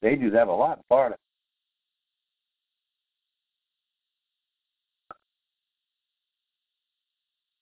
They 0.01 0.15
do 0.15 0.31
that 0.31 0.47
a 0.47 0.51
lot 0.51 0.79
in 0.79 0.83
Florida. 0.87 1.15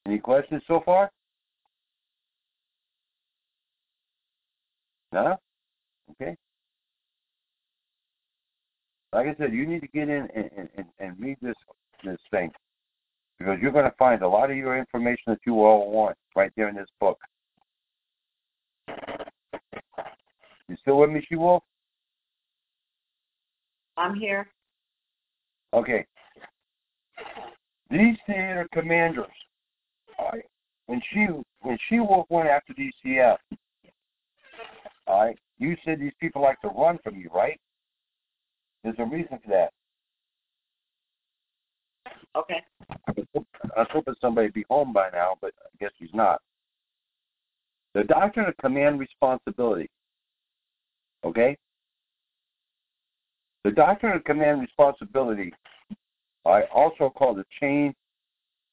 Any 0.07 0.17
questions 0.17 0.63
so 0.65 0.81
far? 0.85 1.11
No? 5.11 5.35
Okay. 6.11 6.37
Like 9.11 9.27
I 9.27 9.35
said, 9.37 9.53
you 9.53 9.67
need 9.67 9.81
to 9.81 9.87
get 9.87 10.07
in 10.07 10.29
and, 10.33 10.69
and, 10.77 10.85
and 10.99 11.19
read 11.19 11.37
this 11.41 11.55
this 12.05 12.17
thing 12.31 12.49
because 13.37 13.57
you're 13.61 13.73
going 13.73 13.83
to 13.83 13.95
find 13.99 14.21
a 14.21 14.27
lot 14.27 14.49
of 14.49 14.55
your 14.55 14.77
information 14.77 15.23
that 15.27 15.39
you 15.45 15.55
all 15.65 15.91
want 15.91 16.15
right 16.33 16.51
there 16.55 16.69
in 16.69 16.75
this 16.75 16.87
book. 17.01 17.17
You 20.67 20.77
still 20.81 20.97
with 20.97 21.09
me, 21.09 21.25
She 21.27 21.35
Wolf? 21.35 21.63
I'm 23.97 24.15
here. 24.15 24.47
Okay. 25.73 26.05
These 27.89 28.17
theater 28.27 28.67
commanders, 28.71 29.25
all 30.17 30.29
right, 30.31 30.45
when 30.85 31.01
she 31.11 31.27
when 31.61 31.77
she 31.89 31.99
Wolf 31.99 32.27
went 32.29 32.47
after 32.47 32.73
DCF, 32.73 33.37
all 35.07 35.25
right, 35.25 35.37
you 35.57 35.75
said 35.83 35.99
these 35.99 36.13
people 36.21 36.41
like 36.41 36.61
to 36.61 36.69
run 36.69 36.99
from 37.03 37.15
you, 37.15 37.29
right? 37.33 37.59
There's 38.83 38.95
a 38.99 39.05
reason 39.05 39.39
for 39.43 39.49
that. 39.49 39.71
Okay. 42.35 42.61
I 43.07 43.79
was 43.79 43.87
hoping 43.91 44.13
somebody 44.21 44.47
would 44.47 44.53
be 44.53 44.65
home 44.69 44.93
by 44.93 45.09
now, 45.11 45.33
but 45.41 45.51
I 45.61 45.69
guess 45.79 45.91
he's 45.97 46.13
not. 46.13 46.41
The 47.95 48.03
doctrine 48.03 48.47
of 48.47 48.57
command 48.57 48.99
responsibility. 48.99 49.89
Okay? 51.23 51.57
The 53.63 53.71
doctrine 53.71 54.15
of 54.15 54.23
command 54.23 54.61
responsibility, 54.61 55.53
I 56.45 56.63
also 56.73 57.09
call 57.09 57.33
the 57.33 57.45
chain, 57.59 57.93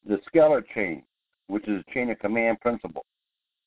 the 0.06 0.18
scalar 0.28 0.62
chain, 0.74 1.02
which 1.48 1.66
is 1.66 1.82
a 1.86 1.92
chain 1.92 2.10
of 2.10 2.18
command 2.18 2.60
principle. 2.60 3.04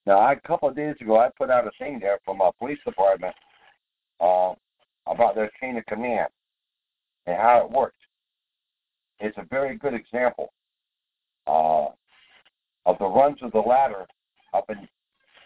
Now, 0.06 0.20
I, 0.20 0.34
a 0.34 0.40
couple 0.40 0.70
of 0.70 0.76
days 0.76 0.96
ago, 1.02 1.20
I 1.20 1.30
put 1.38 1.50
out 1.50 1.68
a 1.68 1.72
thing 1.78 2.00
there 2.00 2.20
from 2.24 2.42
our 2.42 2.54
police 2.54 2.80
department 2.86 3.36
uh, 4.22 4.54
about 5.08 5.36
their 5.36 5.52
chain 5.60 5.78
of 5.78 5.86
command 5.88 6.30
and 7.28 7.36
how 7.36 7.66
it 7.66 7.72
works. 7.72 7.98
It's 9.20 9.38
a 9.38 9.46
very 9.50 9.78
good 9.78 9.94
example 9.94 10.54
uh, 11.48 11.88
of 12.86 12.98
the 12.98 13.06
runs 13.08 13.40
of 13.42 13.52
the 13.52 13.60
ladder 13.60 14.06
up 14.54 14.66
and 14.70 14.88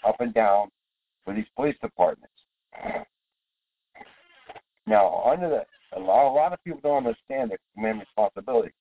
up 0.06 0.16
and 0.20 0.34
down 0.34 0.70
for 1.24 1.34
these 1.34 1.46
police 1.56 1.76
departments. 1.82 2.34
Now, 4.86 5.24
under 5.26 5.50
the 5.50 5.64
a 5.96 6.00
lot, 6.00 6.28
a 6.28 6.34
lot 6.34 6.54
of 6.54 6.64
people 6.64 6.80
don't 6.84 7.06
understand 7.06 7.52
the 7.52 7.58
command 7.76 8.00
responsibility. 8.00 8.72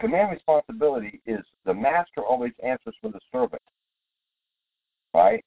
Command 0.00 0.30
responsibility 0.32 1.20
is 1.26 1.40
the 1.66 1.74
master 1.74 2.24
always 2.26 2.52
answers 2.64 2.94
for 3.02 3.10
the 3.10 3.20
servant, 3.30 3.60
right? 5.12 5.44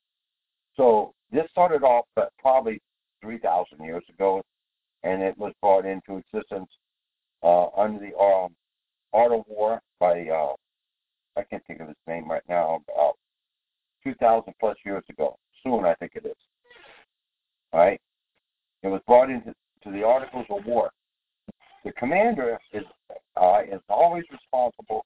So 0.77 1.13
this 1.31 1.45
started 1.49 1.83
off 1.83 2.05
probably 2.39 2.79
3,000 3.21 3.83
years 3.83 4.03
ago, 4.09 4.43
and 5.03 5.23
it 5.23 5.37
was 5.37 5.53
brought 5.61 5.85
into 5.85 6.17
existence 6.17 6.69
uh, 7.41 7.67
under 7.75 7.99
the 7.99 8.15
um, 8.15 8.53
Art 9.11 9.31
of 9.31 9.43
War 9.47 9.79
by, 9.99 10.27
uh, 10.27 10.53
I 11.35 11.43
can't 11.43 11.63
think 11.65 11.81
of 11.81 11.87
his 11.87 11.97
name 12.07 12.29
right 12.29 12.43
now, 12.47 12.81
about 12.87 13.15
2,000 14.03 14.53
plus 14.59 14.77
years 14.85 15.03
ago. 15.09 15.37
Soon, 15.63 15.85
I 15.85 15.93
think 15.95 16.13
it 16.15 16.25
is. 16.25 16.35
All 17.71 17.79
right? 17.79 17.99
It 18.83 18.87
was 18.87 19.01
brought 19.07 19.29
into 19.29 19.53
to 19.83 19.91
the 19.91 20.03
Articles 20.03 20.45
of 20.49 20.65
War. 20.65 20.91
The 21.83 21.91
commander 21.93 22.57
is 22.71 22.83
uh, 23.35 23.59
is 23.69 23.81
always 23.89 24.23
responsible, 24.31 25.05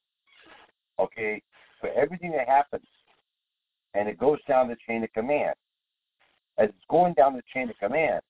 okay, 0.99 1.41
for 1.79 1.89
everything 1.89 2.31
that 2.31 2.47
happens, 2.47 2.86
and 3.93 4.07
it 4.07 4.19
goes 4.19 4.38
down 4.47 4.67
the 4.67 4.75
chain 4.88 5.03
of 5.03 5.12
command. 5.13 5.55
As 6.60 6.69
it's 6.69 6.86
going 6.89 7.13
down 7.13 7.36
the 7.36 7.43
chain 7.53 7.69
of 7.69 7.77
command, 7.77 8.21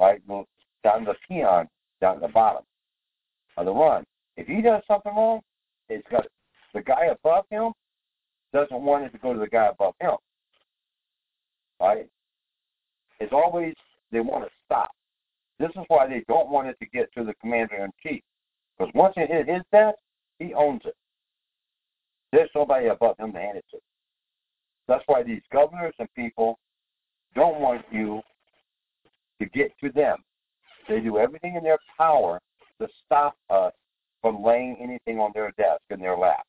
right, 0.00 0.20
down 0.26 1.04
the 1.04 1.14
peon, 1.28 1.68
down 2.00 2.20
the 2.20 2.28
bottom 2.28 2.62
of 3.56 3.66
the 3.66 3.72
run. 3.72 4.04
If 4.36 4.46
he 4.46 4.60
does 4.60 4.82
something 4.86 5.14
wrong, 5.14 5.40
it's 5.88 6.06
got 6.10 6.26
the 6.74 6.82
guy 6.82 7.06
above 7.06 7.44
him 7.50 7.72
doesn't 8.56 8.82
want 8.82 9.04
it 9.04 9.10
to 9.10 9.18
go 9.18 9.34
to 9.34 9.38
the 9.38 9.46
guy 9.46 9.66
above 9.66 9.94
him. 10.00 10.16
Right? 11.78 12.08
It's 13.20 13.32
always 13.32 13.74
they 14.10 14.20
want 14.20 14.44
to 14.44 14.50
stop. 14.64 14.90
This 15.58 15.70
is 15.70 15.84
why 15.88 16.06
they 16.06 16.24
don't 16.26 16.48
want 16.48 16.68
it 16.68 16.76
to 16.80 16.86
get 16.86 17.12
to 17.16 17.24
the 17.24 17.34
commander 17.34 17.84
in 17.84 17.90
chief. 18.02 18.22
Because 18.78 18.92
once 18.94 19.14
it 19.16 19.30
hit 19.30 19.48
his 19.48 19.62
desk, 19.72 19.96
he 20.38 20.54
owns 20.54 20.80
it. 20.86 20.94
There's 22.32 22.50
somebody 22.52 22.86
above 22.86 23.16
him 23.18 23.32
to 23.32 23.38
hand 23.38 23.58
it 23.58 23.64
to. 23.72 23.78
That's 24.88 25.04
why 25.06 25.22
these 25.22 25.42
governors 25.52 25.94
and 25.98 26.08
people 26.14 26.58
don't 27.34 27.60
want 27.60 27.82
you 27.90 28.22
to 29.40 29.46
get 29.46 29.72
to 29.82 29.90
them. 29.92 30.18
They 30.88 31.00
do 31.00 31.18
everything 31.18 31.56
in 31.56 31.62
their 31.62 31.78
power 31.98 32.40
to 32.80 32.88
stop 33.04 33.36
us 33.50 33.72
from 34.22 34.42
laying 34.42 34.76
anything 34.80 35.20
on 35.20 35.32
their 35.34 35.52
desk 35.58 35.82
in 35.90 36.00
their 36.00 36.16
lap. 36.16 36.46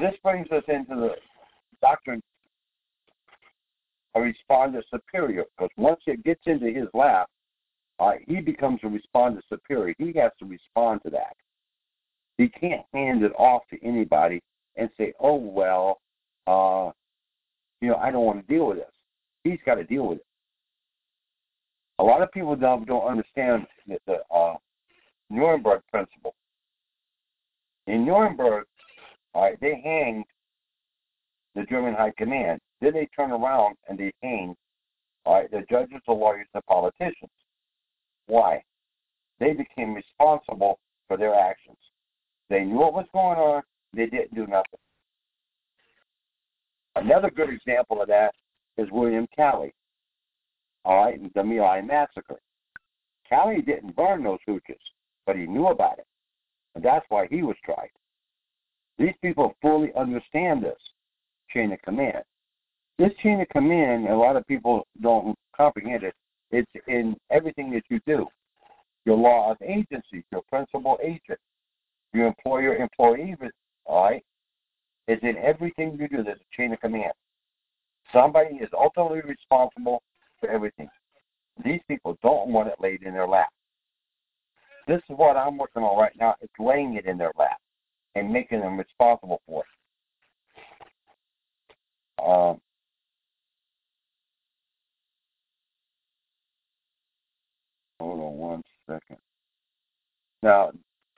This 0.00 0.14
brings 0.22 0.50
us 0.50 0.64
into 0.68 0.94
the 0.94 1.14
doctrine 1.80 2.22
a 4.14 4.18
respondeat 4.18 4.82
superior 4.90 5.44
because 5.56 5.70
once 5.76 6.00
it 6.06 6.22
gets 6.24 6.40
into 6.46 6.66
his 6.66 6.86
lap, 6.94 7.28
uh, 7.98 8.12
he 8.26 8.40
becomes 8.40 8.80
a 8.82 8.86
respondeat 8.86 9.40
superior. 9.48 9.94
He 9.98 10.12
has 10.18 10.32
to 10.38 10.44
respond 10.44 11.00
to 11.04 11.10
that. 11.10 11.36
He 12.38 12.48
can't 12.48 12.84
hand 12.92 13.22
it 13.22 13.32
off 13.38 13.62
to 13.70 13.82
anybody 13.84 14.42
and 14.76 14.90
say, 14.96 15.12
"Oh 15.20 15.36
well, 15.36 16.00
uh, 16.46 16.90
you 17.80 17.88
know, 17.88 17.96
I 17.96 18.10
don't 18.10 18.24
want 18.24 18.46
to 18.46 18.52
deal 18.52 18.68
with 18.68 18.78
this." 18.78 18.92
He's 19.44 19.60
got 19.64 19.76
to 19.76 19.84
deal 19.84 20.08
with 20.08 20.18
it. 20.18 20.26
A 21.98 22.04
lot 22.04 22.22
of 22.22 22.32
people 22.32 22.56
don't 22.56 22.86
don't 22.86 23.06
understand 23.06 23.66
the, 23.86 24.22
uh, 24.34 24.56
Nuremberg 25.30 25.82
principle. 25.90 26.34
In 27.86 28.04
Nuremberg, 28.04 28.66
all 29.34 29.42
right, 29.42 29.60
they 29.60 29.80
hanged 29.82 30.24
the 31.54 31.64
German 31.64 31.94
High 31.94 32.12
Command. 32.16 32.60
Then 32.80 32.92
they 32.94 33.08
turn 33.14 33.30
around 33.30 33.76
and 33.88 33.98
they 33.98 34.12
hang 34.22 34.54
all 35.24 35.34
right, 35.34 35.50
the 35.50 35.62
judges, 35.70 36.00
the 36.06 36.12
lawyers, 36.12 36.46
the 36.52 36.62
politicians. 36.62 37.30
Why? 38.26 38.62
They 39.38 39.52
became 39.52 39.94
responsible 39.94 40.78
for 41.06 41.16
their 41.16 41.34
actions. 41.34 41.76
They 42.50 42.64
knew 42.64 42.76
what 42.76 42.92
was 42.92 43.06
going 43.12 43.38
on. 43.38 43.62
They 43.94 44.06
didn't 44.06 44.34
do 44.34 44.46
nothing. 44.46 44.80
Another 46.96 47.30
good 47.30 47.50
example 47.50 48.02
of 48.02 48.08
that 48.08 48.32
is 48.76 48.88
William 48.90 49.26
Calley. 49.34 49.72
All 50.84 51.04
right, 51.04 51.34
the 51.34 51.42
Lai 51.42 51.80
massacre. 51.80 52.40
Calley 53.28 53.62
didn't 53.62 53.96
burn 53.96 54.24
those 54.24 54.40
hooches, 54.46 54.80
but 55.24 55.36
he 55.36 55.46
knew 55.46 55.68
about 55.68 55.98
it, 55.98 56.06
and 56.74 56.84
that's 56.84 57.06
why 57.08 57.26
he 57.30 57.42
was 57.42 57.56
tried. 57.64 57.90
These 58.98 59.14
people 59.22 59.54
fully 59.60 59.90
understand 59.98 60.62
this 60.62 60.78
chain 61.50 61.72
of 61.72 61.80
command. 61.82 62.22
This 62.98 63.12
chain 63.22 63.40
of 63.40 63.48
command, 63.48 64.06
a 64.08 64.16
lot 64.16 64.36
of 64.36 64.46
people 64.46 64.86
don't 65.00 65.36
comprehend 65.56 66.04
it. 66.04 66.14
It's 66.50 66.70
in 66.86 67.16
everything 67.30 67.70
that 67.72 67.84
you 67.88 68.00
do. 68.06 68.26
Your 69.04 69.16
law 69.16 69.50
of 69.50 69.56
agency, 69.62 70.24
your 70.30 70.42
principal 70.48 70.98
agent, 71.02 71.38
your 72.12 72.26
employer 72.26 72.76
employee, 72.76 73.34
all 73.86 74.04
right? 74.04 74.22
It's 75.08 75.22
in 75.22 75.36
everything 75.38 75.98
you 75.98 76.08
do. 76.08 76.22
There's 76.22 76.38
a 76.38 76.56
chain 76.56 76.72
of 76.72 76.80
command. 76.80 77.12
Somebody 78.12 78.56
is 78.56 78.68
ultimately 78.78 79.22
responsible 79.22 80.02
for 80.38 80.50
everything. 80.50 80.88
These 81.64 81.80
people 81.88 82.18
don't 82.22 82.50
want 82.50 82.68
it 82.68 82.74
laid 82.78 83.02
in 83.02 83.14
their 83.14 83.26
lap. 83.26 83.48
This 84.86 85.00
is 85.08 85.16
what 85.16 85.36
I'm 85.36 85.56
working 85.56 85.82
on 85.82 85.98
right 85.98 86.12
now. 86.20 86.34
It's 86.40 86.52
laying 86.58 86.94
it 86.96 87.06
in 87.06 87.16
their 87.16 87.32
lap 87.38 87.58
and 88.14 88.32
making 88.32 88.60
them 88.60 88.78
responsible 88.78 89.40
for 89.46 89.62
it. 89.62 89.68
Um, 92.24 92.60
hold 97.98 98.20
on 98.20 98.36
one 98.38 98.62
second. 98.86 99.16
Now, 100.42 100.72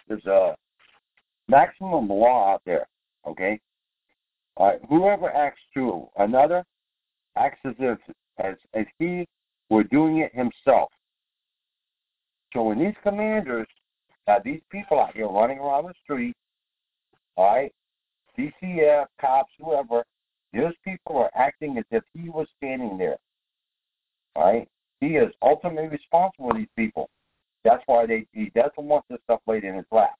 there's 0.08 0.24
a 0.26 0.54
maximum 1.48 2.08
law 2.08 2.54
out 2.54 2.62
there, 2.64 2.86
okay? 3.26 3.58
All 4.56 4.68
right, 4.68 4.80
whoever 4.88 5.30
acts 5.30 5.60
to 5.74 6.06
another 6.16 6.64
acts 7.36 7.58
as 7.64 7.74
if 7.78 7.98
as, 8.38 8.54
as 8.74 8.86
he 8.98 9.26
were 9.70 9.84
doing 9.84 10.18
it 10.18 10.34
himself. 10.34 10.90
So 12.52 12.62
when 12.62 12.78
these 12.78 12.94
commanders 13.02 13.66
have 14.26 14.44
these 14.44 14.60
people 14.70 15.00
out 15.00 15.14
here 15.14 15.28
running 15.28 15.58
around 15.58 15.86
the 15.86 15.94
street, 16.02 16.34
all 17.36 17.54
right, 17.54 17.72
DCF, 18.38 19.06
cops, 19.20 19.52
whoever, 19.58 20.04
those 20.52 20.74
people 20.84 21.16
are 21.18 21.30
acting 21.34 21.76
as 21.78 21.84
if 21.90 22.02
he 22.14 22.28
was 22.28 22.46
standing 22.56 22.96
there. 22.96 23.16
All 24.36 24.44
right? 24.44 24.68
He 25.00 25.16
is 25.16 25.32
ultimately 25.42 25.88
responsible 25.88 26.50
for 26.50 26.54
these 26.54 26.68
people. 26.76 27.10
That's 27.64 27.82
why 27.86 28.06
they 28.06 28.26
he 28.32 28.50
doesn't 28.54 28.72
want 28.78 29.04
this 29.08 29.18
stuff 29.24 29.40
laid 29.46 29.64
in 29.64 29.74
his 29.74 29.86
lap. 29.90 30.14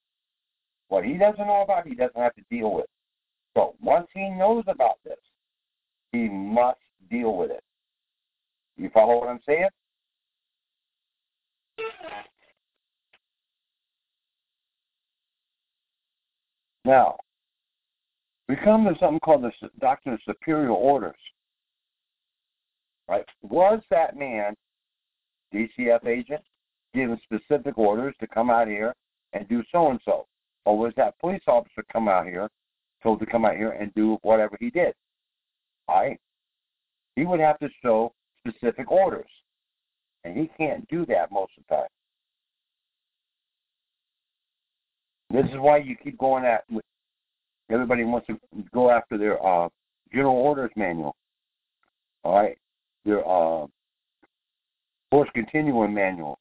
What 0.88 1.04
he 1.04 1.14
doesn't 1.14 1.46
know 1.46 1.62
about, 1.62 1.86
he 1.86 1.94
doesn't 1.94 2.20
have 2.20 2.34
to 2.34 2.42
deal 2.50 2.72
with. 2.72 2.86
So 3.54 3.74
once 3.80 4.06
he 4.14 4.30
knows 4.30 4.64
about 4.66 4.98
this, 5.04 5.18
he 6.12 6.28
must 6.28 6.78
deal 7.10 7.36
with 7.36 7.50
it. 7.50 7.62
You 8.76 8.90
follow 8.90 9.20
what 9.20 9.28
I'm 9.28 9.40
saying? 9.46 9.68
Now, 16.84 17.16
we 18.48 18.56
come 18.56 18.84
to 18.84 18.94
something 19.00 19.20
called 19.20 19.42
the 19.42 19.52
doctrine 19.80 20.14
of 20.14 20.20
superior 20.26 20.70
orders. 20.70 21.16
Right? 23.08 23.24
Was 23.42 23.80
that 23.90 24.16
man, 24.16 24.54
DCF 25.52 26.06
agent, 26.06 26.42
given 26.94 27.18
specific 27.24 27.78
orders 27.78 28.14
to 28.20 28.26
come 28.26 28.50
out 28.50 28.68
here 28.68 28.94
and 29.32 29.48
do 29.48 29.62
so 29.72 29.90
and 29.90 30.00
so? 30.04 30.26
Or 30.64 30.78
was 30.78 30.92
that 30.96 31.18
police 31.20 31.42
officer 31.46 31.84
come 31.92 32.08
out 32.08 32.26
here, 32.26 32.48
told 33.02 33.20
to 33.20 33.26
come 33.26 33.44
out 33.44 33.56
here 33.56 33.72
and 33.72 33.94
do 33.94 34.18
whatever 34.22 34.56
he 34.60 34.70
did? 34.70 34.94
Right? 35.88 36.18
He 37.16 37.24
would 37.24 37.40
have 37.40 37.58
to 37.58 37.68
show 37.82 38.12
specific 38.38 38.90
orders. 38.90 39.28
And 40.24 40.36
he 40.36 40.50
can't 40.56 40.88
do 40.88 41.04
that 41.06 41.30
most 41.30 41.52
of 41.58 41.64
the 41.68 41.74
time. 41.76 41.88
This 45.34 45.46
is 45.46 45.58
why 45.58 45.78
you 45.78 45.96
keep 45.96 46.16
going 46.16 46.44
at 46.44 46.62
everybody 47.68 48.04
wants 48.04 48.28
to 48.28 48.38
go 48.72 48.88
after 48.88 49.18
their 49.18 49.44
uh, 49.44 49.68
general 50.12 50.36
orders 50.36 50.70
manual. 50.76 51.16
All 52.22 52.36
right, 52.36 52.56
their 53.04 53.26
uh, 53.28 53.66
force 55.10 55.28
continuum 55.34 55.92
manual. 55.92 56.38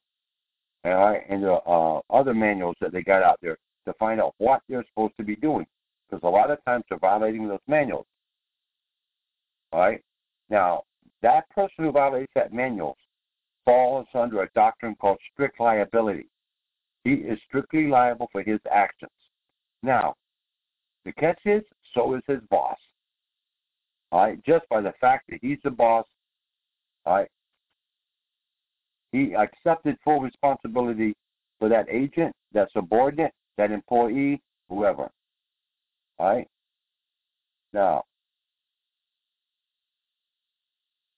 All 0.84 0.92
right, 0.92 1.22
and 1.28 1.42
the 1.42 1.54
uh, 1.54 2.02
other 2.08 2.34
manuals 2.34 2.76
that 2.80 2.92
they 2.92 3.02
got 3.02 3.24
out 3.24 3.40
there 3.42 3.56
to 3.86 3.92
find 3.94 4.20
out 4.20 4.34
what 4.38 4.60
they're 4.68 4.84
supposed 4.90 5.14
to 5.18 5.24
be 5.24 5.34
doing, 5.34 5.66
because 6.08 6.22
a 6.22 6.30
lot 6.30 6.52
of 6.52 6.64
times 6.64 6.84
they're 6.88 6.98
violating 7.00 7.48
those 7.48 7.58
manuals. 7.66 8.06
All 9.72 9.80
right, 9.80 10.00
now 10.50 10.84
that 11.20 11.50
person 11.50 11.84
who 11.84 11.90
violates 11.90 12.30
that 12.36 12.52
manual 12.52 12.96
falls 13.64 14.06
under 14.14 14.42
a 14.42 14.48
doctrine 14.54 14.94
called 15.00 15.18
strict 15.32 15.58
liability. 15.58 16.28
He 17.04 17.12
is 17.12 17.38
strictly 17.46 17.86
liable 17.86 18.28
for 18.32 18.42
his 18.42 18.60
actions. 18.72 19.10
Now, 19.82 20.14
the 21.04 21.12
catch 21.12 21.40
is, 21.44 21.62
so 21.94 22.14
is 22.14 22.22
his 22.26 22.40
boss. 22.50 22.78
All 24.10 24.22
right, 24.24 24.42
just 24.44 24.68
by 24.70 24.80
the 24.80 24.94
fact 25.00 25.24
that 25.28 25.40
he's 25.42 25.58
the 25.64 25.70
boss, 25.70 26.06
all 27.04 27.16
right, 27.16 27.28
he 29.12 29.34
accepted 29.34 29.96
full 30.02 30.20
responsibility 30.20 31.14
for 31.58 31.68
that 31.68 31.86
agent, 31.88 32.34
that 32.52 32.68
subordinate, 32.72 33.32
that 33.58 33.70
employee, 33.70 34.40
whoever. 34.68 35.08
All 36.18 36.34
right. 36.34 36.48
Now, 37.72 38.04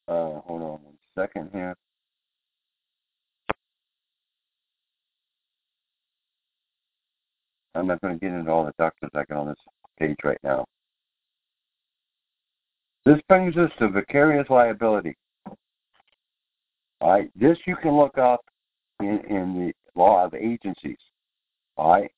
uh, 0.09 0.41
hold 0.41 0.63
on 0.63 0.83
one 0.83 0.99
second 1.15 1.51
here. 1.53 1.75
I'm 7.77 7.87
not 7.87 8.01
going 8.01 8.19
to 8.19 8.21
get 8.21 8.35
into 8.35 8.51
all 8.51 8.65
the 8.65 8.73
doctors 8.79 9.11
I 9.15 9.25
can 9.25 9.37
on 9.37 9.49
this 9.49 9.57
page 9.99 10.17
right 10.25 10.41
now. 10.43 10.65
This 13.05 13.19
brings 13.29 13.57
us 13.57 13.71
to 13.79 13.89
vicarious 13.89 14.49
liability. 14.51 15.17
All 17.01 17.11
right, 17.11 17.31
this 17.37 17.59
you 17.67 17.77
can 17.77 17.97
look 17.97 18.19
up 18.19 18.41
in, 19.01 19.21
in 19.29 19.73
the 19.95 20.01
law 20.01 20.25
of 20.25 20.35
agencies. 20.35 20.97
All 21.77 21.93
right, 21.93 22.11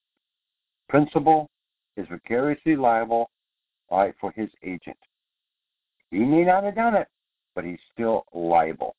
principal 0.88 1.50
is 1.96 2.06
vicariously 2.08 2.76
liable, 2.76 3.28
all 3.88 3.98
right, 3.98 4.14
for 4.20 4.32
his 4.36 4.48
agent. 4.62 4.96
He 6.10 6.20
may 6.20 6.44
not 6.44 6.64
have 6.64 6.76
done 6.76 6.94
it, 6.94 7.08
but 7.54 7.64
he's 7.64 7.80
still 7.92 8.24
liable. 8.32 8.94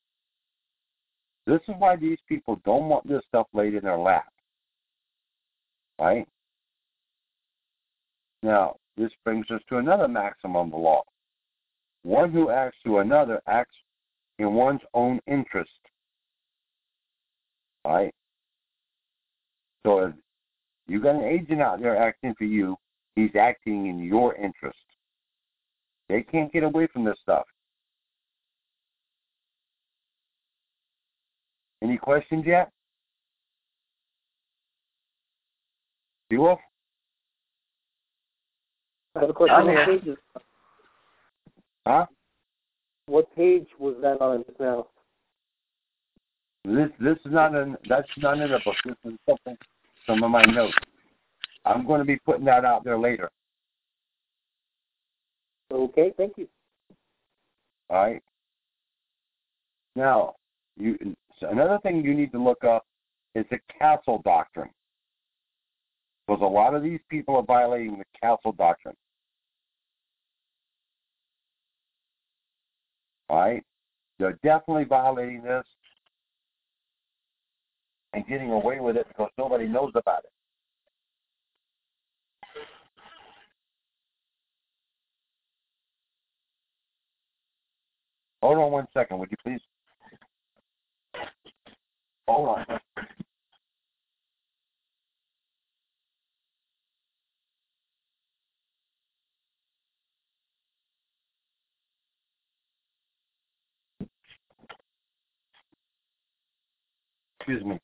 This 1.48 1.62
is 1.68 1.76
why 1.80 1.96
these 1.96 2.20
people 2.28 2.62
don't 2.66 2.90
want 2.90 3.08
this 3.08 3.24
stuff 3.28 3.48
laid 3.54 3.74
in 3.74 3.84
their 3.84 3.98
lap. 3.98 4.28
Right? 5.98 6.28
Now, 8.42 8.76
this 8.98 9.12
brings 9.24 9.50
us 9.52 9.62
to 9.70 9.78
another 9.78 10.08
maxim 10.08 10.56
of 10.56 10.72
the 10.72 10.78
law. 10.78 11.02
One 12.04 12.32
who 12.32 12.50
acts 12.50 12.78
to 12.86 13.00
another 13.00 13.42
acts 13.48 13.76
in 14.40 14.54
one's 14.54 14.82
own 14.94 15.20
interest. 15.28 15.70
Right? 17.86 18.14
So 19.86 20.06
if 20.06 20.14
you've 20.88 21.04
got 21.04 21.16
an 21.16 21.24
agent 21.24 21.62
out 21.62 21.82
there 21.82 21.98
acting 21.98 22.36
for 22.38 22.46
you, 22.46 22.76
he's 23.16 23.36
acting 23.40 23.88
in 23.88 24.00
your 24.04 24.36
interest. 24.36 24.78
They 26.08 26.22
can't 26.24 26.52
get 26.52 26.64
away 26.64 26.88
from 26.92 27.04
this 27.04 27.18
stuff. 27.22 27.46
Any 31.82 31.98
questions 31.98 32.44
yet? 32.46 32.72
You 36.30 36.58
I 39.20 39.24
have 39.24 39.30
a 39.30 39.34
question. 39.34 39.66
What 39.66 39.86
page 39.86 40.08
is 40.08 40.18
Huh? 41.86 42.06
What 43.08 43.36
page 43.36 43.68
was 43.78 43.96
that 44.02 44.22
on 44.22 44.46
just 44.46 44.60
now? 44.60 44.88
This 46.64 46.90
this 47.00 47.18
is 47.26 47.32
not 47.32 47.54
in 47.56 47.76
that's 47.90 48.08
not 48.18 48.40
in 48.40 48.52
the 48.52 48.60
book. 48.64 48.76
This 48.86 48.96
is 49.06 49.18
something 49.28 49.58
some 50.06 50.24
of 50.24 50.32
my 50.32 50.46
notes. 50.46 50.74
I'm 51.66 51.86
going 51.86 52.00
to 52.00 52.06
be 52.06 52.18
putting 52.18 52.46
that 52.46 52.64
out 52.64 52.84
there 52.84 52.98
later. 52.98 53.30
Okay, 55.72 56.14
thank 56.16 56.38
you. 56.38 56.48
All 57.90 58.04
right. 58.04 58.24
Now, 59.96 60.36
you 60.78 60.98
so 61.40 61.50
another 61.50 61.80
thing 61.84 62.04
you 62.04 62.14
need 62.14 62.32
to 62.32 62.42
look 62.42 62.64
up 62.64 62.86
is 63.36 63.46
the 63.50 63.60
castle 63.78 64.22
doctrine. 64.24 64.70
Because 66.26 66.42
a 66.42 66.46
lot 66.46 66.76
of 66.76 66.84
these 66.84 67.00
people 67.10 67.36
are 67.36 67.44
violating 67.44 67.98
the 67.98 68.06
castle 68.22 68.52
doctrine. 68.52 68.96
Right? 73.30 73.64
They're 74.18 74.40
definitely 74.44 74.86
violating 74.86 75.42
this 75.44 75.64
and 78.14 78.26
getting 78.28 78.52
away 78.52 78.80
with 78.80 78.98
it 78.98 79.08
because 79.08 79.30
nobody 79.38 79.68
knows 79.68 79.92
about 79.96 80.24
it. 80.24 80.32
Hold 88.42 88.58
on 88.58 88.72
one 88.72 88.88
second, 88.94 89.20
would 89.20 89.30
you 89.32 89.38
please? 89.44 89.62
Hold 92.28 92.58
on. 92.60 92.80
Excuse 107.50 107.66
me. 107.66 107.80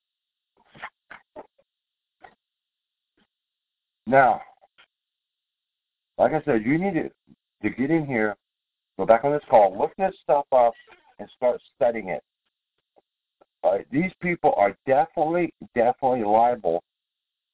Now, 4.06 4.40
like 6.20 6.34
I 6.34 6.44
said, 6.46 6.64
you 6.64 6.78
need 6.78 6.94
to, 6.94 7.10
to 7.64 7.76
get 7.76 7.90
in 7.90 8.06
here, 8.06 8.36
go 9.00 9.08
back 9.08 9.24
on 9.24 9.32
this 9.32 9.42
call, 9.50 9.76
look 9.76 9.92
this 9.98 10.14
stuff 10.22 10.46
up, 10.52 10.74
and 11.18 11.28
start 11.36 11.60
studying 11.76 12.10
it. 12.10 12.22
Uh, 13.64 13.80
these 13.92 14.12
people 14.22 14.54
are 14.56 14.78
definitely, 14.86 15.52
definitely 15.74 16.24
liable. 16.24 16.84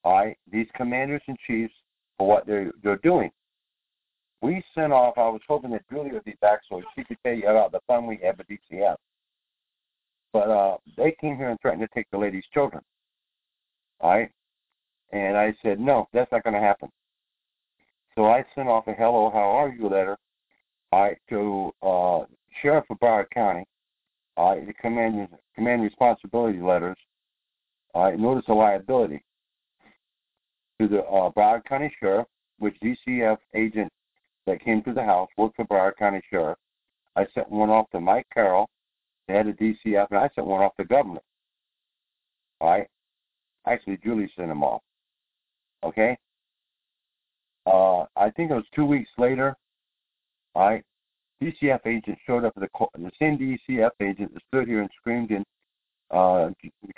All 0.03 0.17
right, 0.17 0.37
these 0.51 0.67
commanders 0.75 1.21
in 1.29 1.37
chiefs 1.47 1.73
for 2.17 2.27
what 2.27 2.45
they're 2.45 2.73
they're 2.83 2.97
doing. 2.97 3.31
We 4.41 4.61
sent 4.75 4.91
off. 4.91 5.17
I 5.17 5.29
was 5.29 5.39
hoping 5.47 5.71
that 5.71 5.89
Julie 5.89 6.11
would 6.11 6.25
be 6.25 6.35
back 6.41 6.59
so 6.67 6.81
she 6.93 7.05
could 7.05 7.19
tell 7.23 7.35
you 7.35 7.47
about 7.47 7.71
the 7.71 7.79
fun 7.87 8.05
we 8.05 8.19
had 8.21 8.37
with 8.37 8.47
DCF. 8.47 8.97
But 10.33 10.49
uh, 10.49 10.77
they 10.97 11.15
came 11.19 11.35
here 11.35 11.49
and 11.49 11.59
threatened 11.61 11.81
to 11.81 11.93
take 11.93 12.09
the 12.11 12.17
lady's 12.17 12.45
children. 12.53 12.83
All 13.99 14.11
right? 14.11 14.31
And 15.11 15.37
I 15.37 15.53
said, 15.61 15.79
no, 15.79 16.07
that's 16.13 16.31
not 16.31 16.43
going 16.43 16.53
to 16.53 16.59
happen. 16.59 16.89
So 18.15 18.25
I 18.25 18.45
sent 18.55 18.69
off 18.69 18.87
a 18.87 18.93
hello, 18.93 19.29
how 19.33 19.39
are 19.39 19.69
you 19.69 19.89
letter 19.89 20.17
all 20.91 21.03
right, 21.03 21.17
to 21.29 21.71
uh, 21.81 22.25
Sheriff 22.61 22.85
of 22.89 22.99
Broward 22.99 23.29
County, 23.33 23.63
all 24.37 24.55
right, 24.55 24.67
the 24.67 24.73
command 24.73 25.27
command 25.55 25.81
responsibility 25.81 26.59
letters, 26.59 26.97
all 27.93 28.05
right, 28.05 28.19
notice 28.19 28.45
of 28.47 28.57
liability 28.57 29.23
to 30.79 30.87
the 30.87 30.99
uh, 31.03 31.29
Broward 31.31 31.63
County 31.65 31.93
Sheriff, 31.99 32.27
which 32.59 32.75
DCF 32.83 33.37
agent 33.55 33.91
that 34.47 34.63
came 34.63 34.83
to 34.83 34.93
the 34.93 35.03
house 35.03 35.29
worked 35.37 35.55
for 35.55 35.65
Broward 35.65 35.95
County 35.97 36.21
Sheriff. 36.29 36.57
I 37.15 37.25
sent 37.33 37.49
one 37.49 37.69
off 37.69 37.89
to 37.91 37.99
Mike 37.99 38.27
Carroll, 38.33 38.69
the 39.31 39.37
head 39.37 39.47
of 39.47 39.55
DCF, 39.57 40.07
and 40.11 40.19
I 40.19 40.29
sent 40.35 40.47
one 40.47 40.61
off 40.61 40.75
to 40.77 40.85
governor. 40.85 41.21
All 42.59 42.69
right. 42.69 42.87
Actually, 43.67 43.97
Julie 44.03 44.31
sent 44.35 44.49
them 44.49 44.63
off. 44.63 44.81
Okay. 45.83 46.17
Uh, 47.65 48.01
I 48.15 48.29
think 48.35 48.51
it 48.51 48.55
was 48.55 48.65
two 48.75 48.85
weeks 48.85 49.09
later. 49.17 49.55
All 50.55 50.69
right. 50.69 50.83
DCF 51.41 51.85
agent 51.87 52.17
showed 52.25 52.45
up 52.45 52.53
at 52.55 52.61
the 52.61 52.69
court. 52.69 52.91
The 52.95 53.11
same 53.19 53.37
DCF 53.37 53.91
agent 54.01 54.33
that 54.33 54.43
stood 54.47 54.67
here 54.67 54.81
and 54.81 54.89
screamed 54.99 55.31
in 55.31 55.43
uh, 56.11 56.49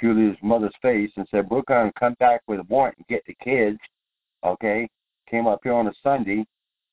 Julia's 0.02 0.38
mother's 0.42 0.74
face 0.82 1.12
and 1.16 1.28
said, 1.32 1.50
"We're 1.50 1.62
going 1.62 1.92
to 1.92 2.00
come 2.00 2.16
back 2.20 2.42
with 2.48 2.60
a 2.60 2.64
warrant 2.64 2.98
and 2.98 3.08
get 3.08 3.24
the 3.26 3.36
kids." 3.44 3.80
Okay. 4.44 4.90
Came 5.30 5.48
up 5.48 5.62
here 5.64 5.74
on 5.74 5.88
a 5.88 5.94
Sunday, 6.04 6.46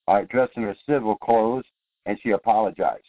all 0.07 0.15
right, 0.15 0.29
dressed 0.29 0.53
in 0.57 0.63
her 0.63 0.77
civil 0.89 1.17
clothes, 1.17 1.65
and 2.07 2.19
she 2.23 2.31
apologized. 2.31 3.03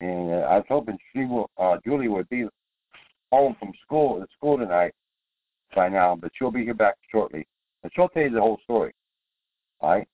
And 0.00 0.30
uh, 0.30 0.46
I 0.48 0.56
was 0.56 0.66
hoping 0.68 0.98
she 1.12 1.24
will, 1.24 1.50
uh, 1.58 1.76
Julie 1.84 2.08
would 2.08 2.28
be 2.28 2.46
home 3.32 3.56
from 3.58 3.72
school 3.84 4.22
at 4.22 4.28
school 4.36 4.58
tonight 4.58 4.92
by 5.74 5.88
now, 5.88 6.16
but 6.16 6.30
she'll 6.34 6.50
be 6.50 6.64
here 6.64 6.74
back 6.74 6.94
shortly, 7.10 7.46
and 7.82 7.92
she'll 7.94 8.08
tell 8.08 8.22
you 8.22 8.30
the 8.30 8.40
whole 8.40 8.58
story. 8.64 8.92
All 9.80 9.90
right, 9.90 10.08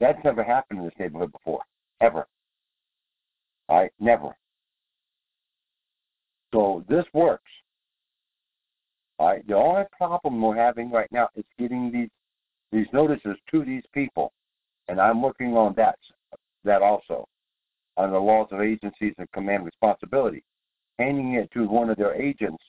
that's 0.00 0.22
never 0.24 0.42
happened 0.42 0.80
in 0.80 0.84
this 0.84 0.94
neighborhood 0.98 1.32
before, 1.32 1.62
ever. 2.00 2.26
All 3.68 3.80
right, 3.80 3.92
never. 4.00 4.34
So 6.52 6.84
this 6.88 7.04
works. 7.12 7.50
All 9.18 9.28
right, 9.28 9.46
the 9.46 9.54
only 9.54 9.84
problem 9.96 10.40
we're 10.40 10.56
having 10.56 10.90
right 10.90 11.10
now 11.12 11.28
is 11.36 11.44
getting 11.58 11.90
these 11.92 12.08
these 12.72 12.86
notices 12.92 13.36
to 13.52 13.64
these 13.64 13.84
people, 13.92 14.32
and 14.88 15.00
I'm 15.00 15.22
working 15.22 15.56
on 15.56 15.74
that 15.76 15.98
that 16.64 16.82
also 16.82 17.28
on 17.96 18.10
the 18.10 18.18
laws 18.18 18.48
of 18.50 18.60
agencies 18.60 19.14
and 19.18 19.30
command 19.32 19.64
responsibility 19.64 20.42
handing 20.98 21.34
it 21.34 21.50
to 21.52 21.66
one 21.66 21.90
of 21.90 21.96
their 21.96 22.14
agents 22.14 22.62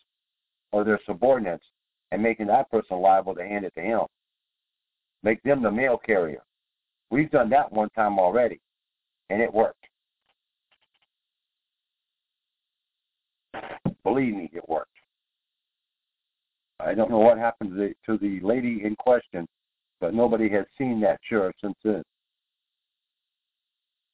or 0.71 0.83
their 0.83 0.99
subordinates 1.05 1.63
and 2.11 2.21
making 2.21 2.47
that 2.47 2.69
person 2.71 2.99
liable 2.99 3.35
to 3.35 3.43
hand 3.43 3.65
it 3.65 3.73
to 3.75 3.81
him. 3.81 4.01
Make 5.23 5.41
them 5.43 5.61
the 5.61 5.71
mail 5.71 5.97
carrier. 5.97 6.43
We've 7.11 7.31
done 7.31 7.49
that 7.51 7.71
one 7.71 7.89
time 7.91 8.19
already, 8.19 8.59
and 9.29 9.41
it 9.41 9.53
worked. 9.53 9.85
Believe 14.03 14.35
me, 14.35 14.49
it 14.53 14.67
worked. 14.67 14.89
I 16.79 16.93
don't 16.93 17.09
know 17.09 17.19
what 17.19 17.37
happened 17.37 17.71
to 17.71 17.75
the, 17.75 17.93
to 18.05 18.17
the 18.19 18.45
lady 18.45 18.81
in 18.83 18.95
question, 18.97 19.47
but 19.99 20.13
nobody 20.13 20.49
has 20.49 20.65
seen 20.77 20.99
that 21.01 21.19
sheriff 21.27 21.55
since 21.61 21.75
then. 21.83 22.03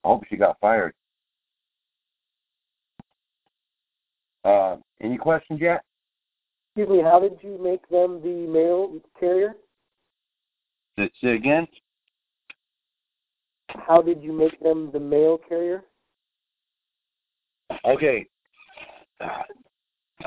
I 0.04 0.08
hope 0.08 0.24
she 0.30 0.38
got 0.38 0.60
fired. 0.60 0.94
Uh, 4.44 4.78
any 5.02 5.18
questions 5.18 5.60
yet? 5.62 5.84
Excuse 6.76 6.98
me, 6.98 7.04
how 7.04 7.20
did 7.20 7.38
you 7.42 7.60
make 7.62 7.88
them 7.90 8.22
the 8.22 8.48
mail 8.48 9.00
carrier? 9.20 9.56
Say 10.98 11.10
it 11.22 11.36
again? 11.36 11.68
How 13.70 14.02
did 14.02 14.22
you 14.22 14.34
make 14.34 14.60
them 14.62 14.90
the 14.92 15.00
mail 15.00 15.40
carrier? 15.48 15.84
Okay. 17.86 18.28
Uh, 19.20 19.44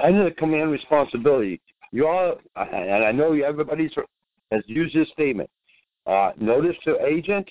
under 0.02 0.24
the 0.24 0.30
command 0.32 0.70
responsibility, 0.70 1.60
you 1.92 2.06
all, 2.06 2.36
and 2.56 3.04
I 3.04 3.12
know 3.12 3.32
everybody 3.32 3.90
has 4.50 4.62
used 4.66 4.94
this 4.94 5.08
statement. 5.10 5.50
Uh, 6.06 6.32
notice 6.38 6.76
to 6.84 6.98
agent, 7.04 7.48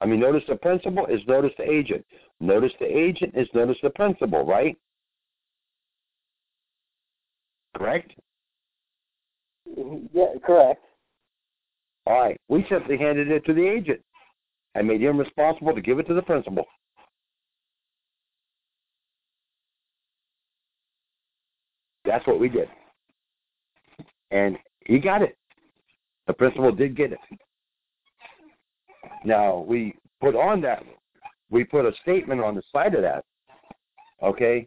I 0.00 0.06
mean, 0.06 0.20
notice 0.20 0.42
the 0.48 0.56
principal 0.56 1.06
is 1.06 1.20
notice 1.26 1.52
to 1.58 1.70
agent. 1.70 2.04
Notice 2.40 2.72
the 2.80 2.86
agent 2.86 3.34
is 3.36 3.48
notice 3.54 3.78
the 3.82 3.90
principal, 3.90 4.44
right? 4.44 4.76
Correct? 7.76 8.12
Mm-hmm. 9.78 10.06
Yeah, 10.12 10.26
correct. 10.44 10.82
All 12.06 12.20
right. 12.20 12.40
We 12.48 12.64
simply 12.68 12.96
handed 12.96 13.30
it 13.30 13.44
to 13.46 13.54
the 13.54 13.66
agent 13.66 14.00
and 14.74 14.86
made 14.86 15.02
him 15.02 15.18
responsible 15.18 15.74
to 15.74 15.80
give 15.80 15.98
it 15.98 16.06
to 16.08 16.14
the 16.14 16.22
principal. 16.22 16.64
That's 22.04 22.26
what 22.26 22.38
we 22.38 22.48
did. 22.48 22.68
And 24.30 24.56
he 24.86 24.98
got 24.98 25.22
it. 25.22 25.36
The 26.26 26.32
principal 26.32 26.72
did 26.72 26.96
get 26.96 27.12
it. 27.12 27.18
Now, 29.24 29.64
we 29.66 29.94
put 30.20 30.36
on 30.36 30.60
that, 30.62 30.84
we 31.50 31.64
put 31.64 31.84
a 31.84 31.92
statement 32.02 32.40
on 32.40 32.54
the 32.54 32.62
side 32.72 32.94
of 32.94 33.02
that, 33.02 33.24
okay, 34.22 34.66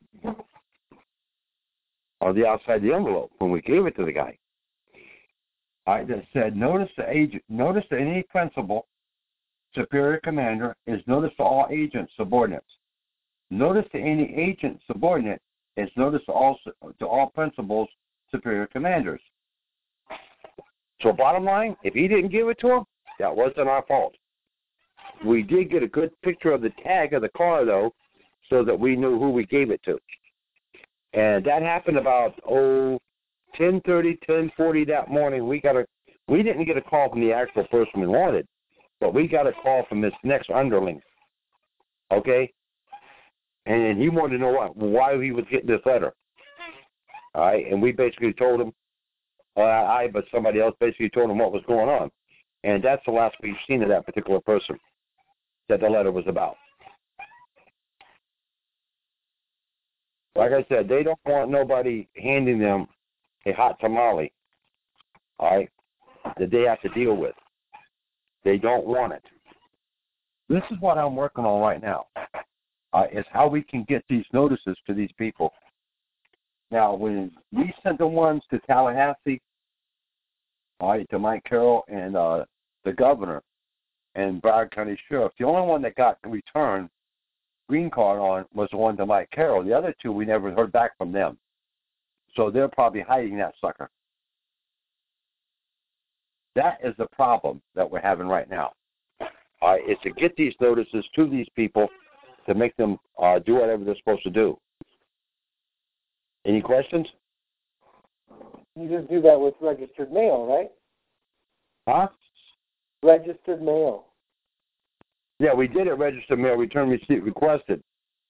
on 2.21 2.35
the 2.35 2.45
outside 2.45 2.81
the 2.81 2.93
envelope 2.93 3.31
when 3.37 3.51
we 3.51 3.61
gave 3.61 3.85
it 3.85 3.95
to 3.95 4.05
the 4.05 4.11
guy. 4.11 4.37
I 5.87 6.03
just 6.03 6.27
said, 6.33 6.55
notice 6.55 6.89
the 6.97 7.09
agent, 7.09 7.43
notice 7.49 7.85
that 7.89 7.99
any 7.99 8.23
principal, 8.23 8.87
superior 9.73 10.19
commander 10.23 10.75
is 10.85 11.01
notice 11.07 11.31
to 11.37 11.43
all 11.43 11.67
agents, 11.71 12.11
subordinates. 12.15 12.65
Notice 13.49 13.85
to 13.93 13.99
any 13.99 14.35
agent, 14.35 14.79
subordinate 14.85 15.41
is 15.77 15.89
notice 15.95 16.21
to 16.25 16.31
all 16.31 16.59
to 16.99 17.07
all 17.07 17.27
principals, 17.27 17.89
superior 18.31 18.67
commanders. 18.67 19.21
So 21.01 21.13
bottom 21.13 21.45
line, 21.45 21.75
if 21.83 21.93
he 21.93 22.07
didn't 22.07 22.31
give 22.31 22.49
it 22.49 22.59
to 22.59 22.67
him, 22.67 22.83
that 23.19 23.35
wasn't 23.35 23.69
our 23.69 23.83
fault. 23.87 24.15
We 25.25 25.41
did 25.41 25.71
get 25.71 25.83
a 25.83 25.87
good 25.87 26.11
picture 26.21 26.51
of 26.51 26.61
the 26.61 26.71
tag 26.83 27.13
of 27.13 27.21
the 27.21 27.29
car 27.29 27.65
though, 27.65 27.93
so 28.49 28.63
that 28.63 28.79
we 28.79 28.95
knew 28.95 29.17
who 29.17 29.31
we 29.31 29.45
gave 29.45 29.71
it 29.71 29.81
to. 29.85 29.97
And 31.13 31.43
that 31.45 31.61
happened 31.61 31.97
about 31.97 32.39
oh 32.47 32.99
ten 33.55 33.81
thirty, 33.85 34.17
ten 34.27 34.51
forty 34.55 34.85
that 34.85 35.09
morning. 35.09 35.47
We 35.47 35.59
got 35.59 35.75
a 35.75 35.85
we 36.27 36.43
didn't 36.43 36.65
get 36.65 36.77
a 36.77 36.81
call 36.81 37.09
from 37.09 37.21
the 37.21 37.33
actual 37.33 37.65
person 37.65 38.01
we 38.01 38.07
wanted, 38.07 38.45
but 39.01 39.13
we 39.13 39.27
got 39.27 39.47
a 39.47 39.53
call 39.53 39.85
from 39.89 40.01
this 40.01 40.13
next 40.23 40.49
underling. 40.51 41.01
Okay? 42.11 42.51
And 43.65 43.99
he 44.01 44.09
wanted 44.09 44.37
to 44.37 44.43
know 44.43 44.51
what, 44.51 44.75
why 44.75 45.21
he 45.21 45.31
was 45.31 45.45
getting 45.51 45.67
this 45.67 45.81
letter. 45.85 46.13
All 47.35 47.43
right, 47.43 47.65
and 47.71 47.81
we 47.81 47.91
basically 47.91 48.33
told 48.33 48.61
him, 48.61 48.71
uh, 49.55 49.61
I, 49.61 50.07
but 50.11 50.25
somebody 50.33 50.59
else 50.59 50.75
basically 50.79 51.09
told 51.09 51.29
him 51.29 51.37
what 51.37 51.51
was 51.51 51.63
going 51.67 51.89
on. 51.89 52.09
And 52.63 52.83
that's 52.83 53.03
the 53.05 53.11
last 53.11 53.35
we've 53.41 53.53
seen 53.67 53.83
of 53.83 53.89
that 53.89 54.05
particular 54.05 54.39
person 54.39 54.77
that 55.69 55.79
the 55.79 55.89
letter 55.89 56.11
was 56.11 56.25
about. 56.27 56.55
Like 60.39 60.53
I 60.53 60.65
said, 60.69 60.87
they 60.87 61.03
don't 61.03 61.19
want 61.25 61.51
nobody 61.51 62.07
handing 62.15 62.59
them 62.59 62.87
a 63.45 63.51
hot 63.51 63.77
tamale, 63.81 64.31
all 65.37 65.57
right, 65.57 65.69
that 66.37 66.49
they 66.49 66.61
have 66.61 66.81
to 66.81 66.89
deal 66.89 67.13
with. 67.13 67.35
They 68.45 68.57
don't 68.57 68.85
want 68.85 69.11
it. 69.11 69.23
This 70.47 70.63
is 70.71 70.77
what 70.79 70.97
I'm 70.97 71.17
working 71.17 71.43
on 71.43 71.59
right 71.59 71.81
now. 71.81 72.05
Uh, 72.93 73.03
is 73.11 73.25
how 73.33 73.47
we 73.47 73.61
can 73.61 73.85
get 73.89 74.05
these 74.09 74.23
notices 74.31 74.77
to 74.87 74.93
these 74.93 75.11
people. 75.17 75.51
Now, 76.71 76.93
when 76.95 77.31
we 77.51 77.73
sent 77.83 77.97
the 77.97 78.07
ones 78.07 78.41
to 78.49 78.59
Tallahassee, 78.59 79.41
all 80.79 80.91
right, 80.91 81.09
to 81.09 81.19
Mike 81.19 81.43
Carroll 81.43 81.83
and 81.89 82.15
uh, 82.15 82.45
the 82.85 82.93
governor 82.93 83.43
and 84.15 84.41
Broward 84.41 84.71
County 84.71 84.97
Sheriff, 85.09 85.33
the 85.37 85.45
only 85.45 85.67
one 85.67 85.81
that 85.81 85.95
got 85.95 86.17
returned 86.25 86.89
green 87.69 87.89
card 87.89 88.19
on 88.19 88.45
was 88.53 88.67
the 88.71 88.77
one 88.77 88.97
to 88.97 89.05
Mike 89.05 89.29
Carroll. 89.31 89.63
The 89.63 89.73
other 89.73 89.93
two, 90.01 90.11
we 90.11 90.25
never 90.25 90.51
heard 90.51 90.71
back 90.71 90.97
from 90.97 91.11
them. 91.11 91.37
So 92.35 92.49
they're 92.49 92.67
probably 92.67 93.01
hiding 93.01 93.37
that 93.37 93.53
sucker. 93.61 93.89
That 96.55 96.79
is 96.83 96.95
the 96.97 97.07
problem 97.13 97.61
that 97.75 97.89
we're 97.89 98.01
having 98.01 98.27
right 98.27 98.49
now. 98.49 98.71
Uh, 99.61 99.75
is 99.87 99.97
to 100.03 100.09
get 100.11 100.35
these 100.35 100.53
notices 100.59 101.05
to 101.15 101.29
these 101.29 101.47
people 101.55 101.87
to 102.47 102.55
make 102.55 102.75
them 102.77 102.97
uh, 103.21 103.39
do 103.39 103.55
whatever 103.55 103.83
they're 103.83 103.95
supposed 103.97 104.23
to 104.23 104.29
do. 104.29 104.57
Any 106.45 106.61
questions? 106.61 107.07
You 108.75 108.87
just 108.89 109.09
do 109.09 109.21
that 109.21 109.39
with 109.39 109.53
registered 109.61 110.11
mail, 110.11 110.45
right? 110.45 110.71
Huh? 111.87 112.07
Registered 113.03 113.61
mail. 113.61 114.05
Yeah, 115.39 115.53
we 115.53 115.67
did 115.67 115.87
it 115.87 115.93
registered 115.93 116.39
mail, 116.39 116.55
return 116.55 116.89
receipt 116.89 117.23
requested. 117.23 117.81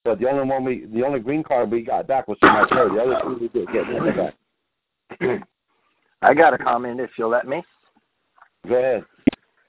But 0.05 0.19
the 0.19 0.29
only 0.29 0.47
one 0.47 0.63
we, 0.63 0.85
the 0.93 1.03
only 1.03 1.19
green 1.19 1.43
card 1.43 1.71
we 1.71 1.81
got 1.81 2.07
back 2.07 2.27
was 2.27 2.37
from 2.39 2.53
Mike 2.53 2.69
Carroll. 2.69 2.95
The 2.95 3.01
other 3.01 3.21
two 3.21 3.37
we 3.41 3.47
did 3.49 3.67
get 3.73 3.85
back. 4.15 5.43
I 6.21 6.33
got 6.33 6.53
a 6.53 6.57
comment 6.57 6.99
if 6.99 7.11
you'll 7.17 7.29
let 7.29 7.47
me. 7.47 7.63
Go 8.67 8.75
ahead. 8.75 9.05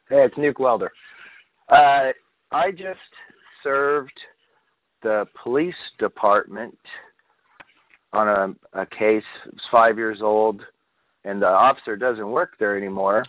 Hey, 0.09 0.25
it's 0.25 0.35
Nuke 0.35 0.61
Welder. 0.61 0.93
Uh, 1.69 2.11
I 2.53 2.71
just 2.71 2.99
served 3.63 4.19
the 5.03 5.27
police 5.43 5.75
department 5.99 6.77
on 8.13 8.29
a, 8.75 8.81
a 8.83 8.87
case. 8.87 9.25
It's 9.47 9.63
five 9.71 9.97
years 9.97 10.21
old, 10.21 10.63
and 11.25 11.41
the 11.41 11.49
officer 11.49 11.97
doesn't 11.97 12.29
work 12.29 12.55
there 12.59 12.77
anymore. 12.77 13.25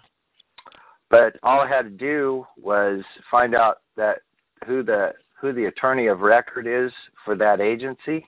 But 1.10 1.38
all 1.44 1.62
I 1.62 1.68
had 1.68 1.84
to 1.84 1.90
do 1.90 2.46
was 2.58 3.04
find 3.30 3.54
out 3.54 3.81
that 3.98 4.20
who 4.66 4.84
the 4.84 5.14
who 5.40 5.54
the 5.54 5.66
attorney 5.66 6.08
of 6.08 6.22
record 6.22 6.68
is 6.68 6.92
for 7.26 7.36
that 7.36 7.60
agency, 7.60 8.28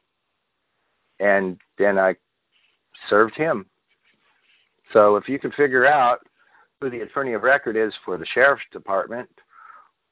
and 1.20 1.58
then 1.78 2.00
I 2.00 2.16
served 3.10 3.36
him. 3.36 3.66
So 4.92 5.16
if 5.16 5.30
you 5.30 5.40
can 5.40 5.52
figure 5.52 5.86
out 5.86 6.20
who 6.82 6.90
the 6.90 7.02
attorney 7.02 7.34
of 7.34 7.44
record 7.44 7.78
is 7.78 7.94
for 8.04 8.18
the 8.18 8.26
sheriff's 8.26 8.64
department 8.72 9.30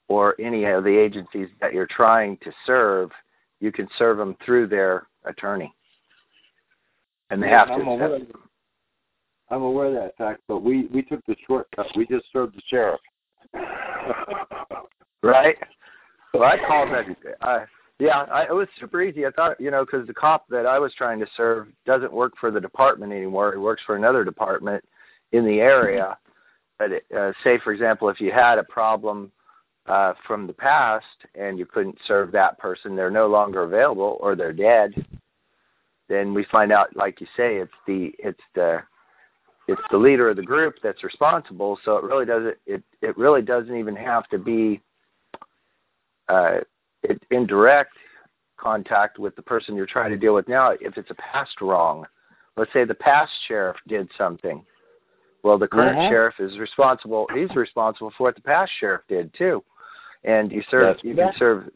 or 0.08 0.36
any 0.40 0.66
of 0.66 0.84
the 0.84 0.96
agencies 0.96 1.48
that 1.60 1.74
you're 1.74 1.88
trying 1.88 2.38
to 2.38 2.52
serve, 2.66 3.12
you 3.60 3.72
can 3.72 3.88
serve 3.98 4.18
them 4.18 4.36
through 4.46 4.68
their 4.68 5.08
attorney. 5.26 5.74
And 7.30 7.42
they 7.42 7.50
have 7.50 7.70
I'm 7.70 7.80
to 7.80 7.86
aware. 7.86 8.20
I'm 9.50 9.64
aware 9.64 9.88
of 9.88 9.94
that 9.94 10.18
fact, 10.18 10.42
but 10.48 10.60
we 10.60 10.86
we 10.88 11.02
took 11.02 11.26
the 11.26 11.36
shortcut. 11.48 11.88
We 11.96 12.06
just 12.06 12.26
served 12.32 12.56
the 12.56 12.62
sheriff. 12.68 13.00
right? 15.22 15.58
So 16.34 16.44
I 16.44 16.58
called 16.58 16.90
that. 16.92 17.06
I, 17.42 17.66
yeah, 18.00 18.22
I, 18.32 18.44
it 18.46 18.54
was 18.54 18.68
super 18.80 19.02
easy. 19.02 19.26
I 19.26 19.32
thought, 19.32 19.60
you 19.60 19.70
know, 19.70 19.86
because 19.86 20.08
the 20.08 20.14
cop 20.14 20.48
that 20.50 20.66
I 20.66 20.80
was 20.80 20.94
trying 20.96 21.20
to 21.20 21.28
serve 21.38 21.68
doesn't 21.86 22.12
work 22.12 22.34
for 22.40 22.50
the 22.50 22.60
department 22.60 23.12
anymore. 23.12 23.52
He 23.52 23.60
works 23.60 23.84
for 23.86 23.96
another 23.96 24.24
department 24.24 24.84
in 25.32 25.46
the 25.46 25.60
area. 25.60 26.18
But 26.80 26.94
it, 26.94 27.06
uh, 27.16 27.32
say, 27.44 27.60
for 27.64 27.74
example, 27.74 28.10
if 28.10 28.20
you 28.20 28.32
had 28.32 28.58
a 28.58 28.64
problem 28.64 29.32
uh, 29.86 30.14
from 30.26 30.48
the 30.48 30.54
past 30.54 31.06
and 31.36 31.60
you 31.60 31.66
couldn't 31.66 31.98
serve 32.08 32.32
that 32.32 32.58
person, 32.58 32.96
they're 32.96 33.12
no 33.12 33.28
longer 33.28 33.64
available 33.64 34.18
or 34.20 34.36
they're 34.36 34.54
dead. 34.54 35.06
Then 36.10 36.34
we 36.34 36.44
find 36.46 36.72
out, 36.72 36.96
like 36.96 37.22
you 37.22 37.28
say, 37.38 37.58
it's 37.58 37.72
the 37.86 38.12
it's 38.20 38.42
the 38.56 38.82
it's 39.68 39.82
the 39.92 39.98
leader 39.98 40.30
of 40.30 40.38
the 40.38 40.44
group 40.44 40.76
that's 40.82 41.04
responsible. 41.04 41.80
So 41.86 41.98
it 41.98 42.04
really 42.04 42.26
doesn't 42.26 42.58
it 42.66 42.84
it 43.02 43.18
really 43.18 43.42
doesn't 43.42 43.78
even 43.78 43.96
have 43.96 44.28
to 44.30 44.38
be 44.38 44.82
uh, 46.30 46.60
it, 47.04 47.22
in 47.32 47.48
direct 47.48 47.94
contact 48.58 49.20
with 49.20 49.36
the 49.36 49.42
person 49.42 49.76
you're 49.76 49.86
trying 49.86 50.12
to 50.12 50.18
deal 50.18 50.36
with 50.36 50.48
now. 50.48 50.72
If 50.80 50.98
it's 50.98 51.10
a 51.10 51.16
past 51.16 51.62
wrong, 51.62 52.06
let's 52.58 52.72
say 52.74 52.86
the 52.86 52.94
past 52.94 53.32
sheriff 53.48 53.78
did 53.88 54.10
something. 54.18 54.64
Well, 55.44 55.58
the 55.58 55.68
current 55.68 55.98
Mhm. 55.98 56.10
sheriff 56.10 56.40
is 56.40 56.60
responsible. 56.60 57.28
He's 57.34 57.56
responsible 57.56 58.12
for 58.12 58.24
what 58.24 58.36
the 58.36 58.42
past 58.42 58.72
sheriff 58.74 59.02
did 59.08 59.34
too, 59.34 59.64
and 60.24 60.52
you 60.52 60.62
serve 60.64 60.96
That's 60.98 61.04
you 61.04 61.16
can 61.16 61.34
serve 61.34 61.70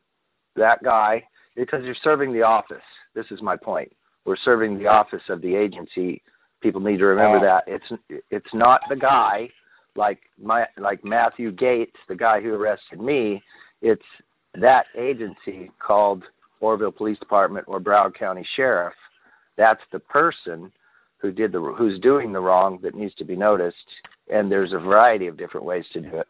that 0.55 0.83
guy 0.83 1.27
because 1.55 1.83
you're 1.83 1.95
serving 1.95 2.31
the 2.31 2.43
office. 2.43 2.83
This 3.15 3.31
is 3.31 3.41
my 3.41 3.55
point. 3.55 3.91
We're 4.25 4.35
serving 4.35 4.77
the 4.77 4.87
office 4.87 5.27
of 5.29 5.41
the 5.41 5.55
agency. 5.55 6.21
People 6.61 6.81
need 6.81 6.99
to 6.99 7.05
remember 7.05 7.39
that 7.39 7.63
it's 7.67 7.91
it's 8.29 8.53
not 8.53 8.81
the 8.89 8.95
guy 8.95 9.49
like 9.95 10.19
my 10.37 10.67
like 10.77 11.03
Matthew 11.03 11.51
Gates, 11.51 11.97
the 12.07 12.15
guy 12.15 12.41
who 12.41 12.53
arrested 12.53 13.01
me. 13.01 13.41
It's 13.81 14.05
that 14.61 14.85
agency 14.97 15.71
called 15.79 16.23
Orville 16.59 16.91
Police 16.91 17.19
Department 17.19 17.65
or 17.67 17.79
Broward 17.79 18.15
County 18.15 18.45
Sheriff. 18.55 18.93
That's 19.57 19.81
the 19.91 19.99
person 19.99 20.71
who 21.17 21.31
did 21.31 21.51
the 21.51 21.59
who's 21.59 21.99
doing 21.99 22.33
the 22.33 22.39
wrong 22.39 22.79
that 22.83 22.95
needs 22.95 23.15
to 23.15 23.23
be 23.23 23.35
noticed. 23.35 23.77
And 24.31 24.51
there's 24.51 24.73
a 24.73 24.79
variety 24.79 25.27
of 25.27 25.37
different 25.37 25.65
ways 25.65 25.85
to 25.93 26.01
do 26.01 26.17
it. 26.17 26.27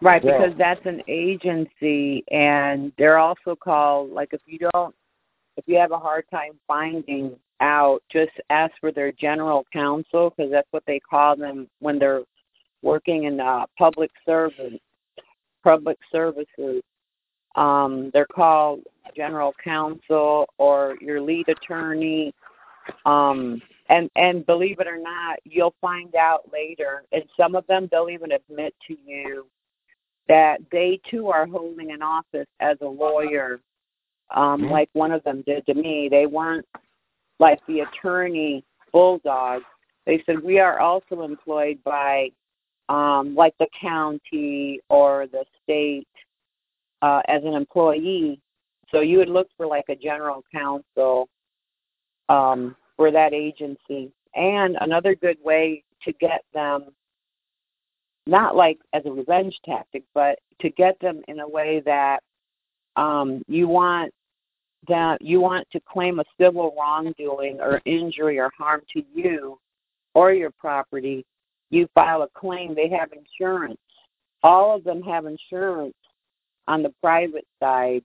Right, 0.00 0.22
Yeah. 0.22 0.38
because 0.38 0.56
that's 0.56 0.84
an 0.86 1.02
agency, 1.08 2.24
and 2.30 2.92
they're 2.98 3.18
also 3.18 3.56
called 3.56 4.10
like 4.10 4.32
if 4.32 4.40
you 4.46 4.58
don't, 4.72 4.94
if 5.56 5.66
you 5.66 5.76
have 5.76 5.92
a 5.92 5.98
hard 5.98 6.24
time 6.30 6.52
finding 6.66 7.36
out, 7.60 8.02
just 8.08 8.30
ask 8.50 8.72
for 8.80 8.92
their 8.92 9.10
general 9.12 9.66
counsel 9.72 10.30
because 10.30 10.50
that's 10.52 10.68
what 10.70 10.84
they 10.86 11.00
call 11.00 11.34
them 11.34 11.68
when 11.80 11.98
they're 11.98 12.22
working 12.82 13.24
in 13.24 13.40
uh, 13.40 13.66
public 13.76 14.10
service, 14.24 14.78
public 15.62 15.98
services. 16.12 16.82
Um, 17.56 18.10
they're 18.12 18.26
called 18.26 18.82
general 19.16 19.54
counsel 19.62 20.48
or 20.58 20.96
your 21.00 21.20
lead 21.20 21.48
attorney. 21.48 22.32
Um, 23.04 23.60
and 23.88 24.10
and 24.16 24.44
believe 24.46 24.80
it 24.80 24.86
or 24.86 24.98
not, 24.98 25.38
you'll 25.44 25.74
find 25.80 26.14
out 26.14 26.50
later. 26.52 27.04
And 27.12 27.24
some 27.36 27.54
of 27.54 27.66
them 27.66 27.88
they'll 27.90 28.10
even 28.10 28.32
admit 28.32 28.74
to 28.86 28.96
you 29.04 29.46
that 30.28 30.60
they 30.70 31.00
too 31.10 31.30
are 31.30 31.46
holding 31.46 31.90
an 31.90 32.02
office 32.02 32.46
as 32.60 32.76
a 32.82 32.86
lawyer, 32.86 33.60
um, 34.30 34.62
Mhm. 34.62 34.70
like 34.70 34.90
one 34.92 35.10
of 35.10 35.22
them 35.24 35.42
did 35.42 35.64
to 35.66 35.74
me. 35.74 36.08
They 36.08 36.26
weren't 36.26 36.66
like 37.38 37.64
the 37.66 37.80
attorney 37.80 38.62
bulldog. 38.92 39.62
They 40.04 40.22
said 40.24 40.40
we 40.42 40.58
are 40.58 40.80
also 40.80 41.22
employed 41.22 41.82
by 41.82 42.30
um, 42.88 43.34
like 43.34 43.54
the 43.58 43.68
county 43.80 44.80
or 44.88 45.26
the 45.26 45.44
state 45.62 46.08
uh, 47.02 47.22
as 47.28 47.42
an 47.44 47.54
employee. 47.54 48.40
So 48.90 49.00
you 49.00 49.18
would 49.18 49.28
look 49.28 49.48
for 49.56 49.66
like 49.66 49.84
a 49.88 49.96
general 49.96 50.42
counsel 50.52 51.28
um, 52.28 52.76
for 52.96 53.10
that 53.10 53.34
agency. 53.34 54.10
And 54.34 54.76
another 54.80 55.14
good 55.14 55.38
way 55.42 55.84
to 56.04 56.12
get 56.12 56.44
them 56.54 56.86
not 58.26 58.54
like 58.54 58.78
as 58.92 59.02
a 59.06 59.10
revenge 59.10 59.58
tactic, 59.64 60.04
but 60.14 60.38
to 60.60 60.68
get 60.70 61.00
them 61.00 61.22
in 61.28 61.40
a 61.40 61.48
way 61.48 61.80
that 61.86 62.22
um, 62.96 63.42
you 63.48 63.66
want 63.68 64.12
that 64.86 65.20
you 65.20 65.40
want 65.40 65.66
to 65.72 65.80
claim 65.80 66.20
a 66.20 66.24
civil 66.40 66.74
wrongdoing 66.78 67.58
or 67.60 67.80
injury 67.84 68.38
or 68.38 68.50
harm 68.56 68.82
to 68.92 69.02
you 69.12 69.58
or 70.14 70.32
your 70.32 70.50
property, 70.50 71.24
you 71.70 71.88
file 71.94 72.22
a 72.22 72.28
claim. 72.28 72.74
They 72.74 72.88
have 72.88 73.10
insurance. 73.12 73.80
All 74.42 74.76
of 74.76 74.84
them 74.84 75.02
have 75.02 75.26
insurance 75.26 75.94
on 76.66 76.82
the 76.82 76.92
private 77.02 77.46
side, 77.60 78.02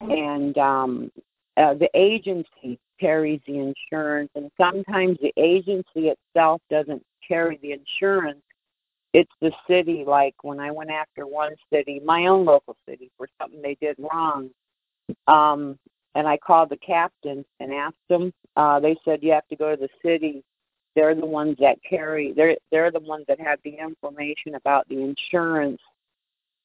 and 0.00 0.56
um, 0.58 1.10
uh, 1.56 1.74
the 1.74 1.90
agency 1.94 2.78
carries 3.00 3.40
the 3.46 3.58
insurance. 3.58 4.30
And 4.34 4.50
sometimes 4.56 5.18
the 5.20 5.32
agency 5.36 6.12
itself 6.12 6.60
doesn't 6.70 7.02
carry 7.26 7.58
the 7.62 7.72
insurance 7.72 8.42
it's 9.14 9.32
the 9.40 9.52
city 9.66 10.04
like 10.06 10.34
when 10.42 10.60
i 10.60 10.70
went 10.70 10.90
after 10.90 11.26
one 11.26 11.54
city 11.72 12.00
my 12.04 12.26
own 12.26 12.44
local 12.44 12.76
city 12.88 13.10
for 13.16 13.28
something 13.40 13.60
they 13.62 13.76
did 13.80 13.96
wrong 13.98 14.50
um 15.26 15.78
and 16.14 16.26
i 16.26 16.36
called 16.36 16.68
the 16.68 16.76
captain 16.78 17.44
and 17.60 17.72
asked 17.72 17.96
them 18.08 18.32
uh 18.56 18.78
they 18.78 18.96
said 19.04 19.22
you 19.22 19.32
have 19.32 19.46
to 19.48 19.56
go 19.56 19.74
to 19.74 19.80
the 19.80 19.88
city 20.02 20.42
they're 20.94 21.14
the 21.14 21.26
ones 21.26 21.56
that 21.60 21.78
carry 21.88 22.32
they're 22.32 22.56
they're 22.70 22.90
the 22.90 23.00
ones 23.00 23.24
that 23.28 23.40
have 23.40 23.58
the 23.64 23.76
information 23.76 24.54
about 24.54 24.88
the 24.88 25.00
insurance 25.00 25.80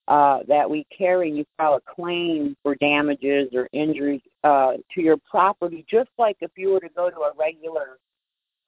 uh 0.07 0.39
that 0.47 0.69
we 0.69 0.85
carry 0.95 1.31
you 1.31 1.45
file 1.57 1.75
a 1.75 1.95
claim 1.95 2.55
for 2.63 2.75
damages 2.75 3.49
or 3.53 3.67
injuries 3.73 4.21
uh 4.43 4.73
to 4.93 5.01
your 5.01 5.17
property 5.29 5.85
just 5.89 6.09
like 6.17 6.37
if 6.41 6.51
you 6.57 6.71
were 6.71 6.79
to 6.79 6.89
go 6.89 7.09
to 7.09 7.17
a 7.17 7.31
regular 7.37 7.97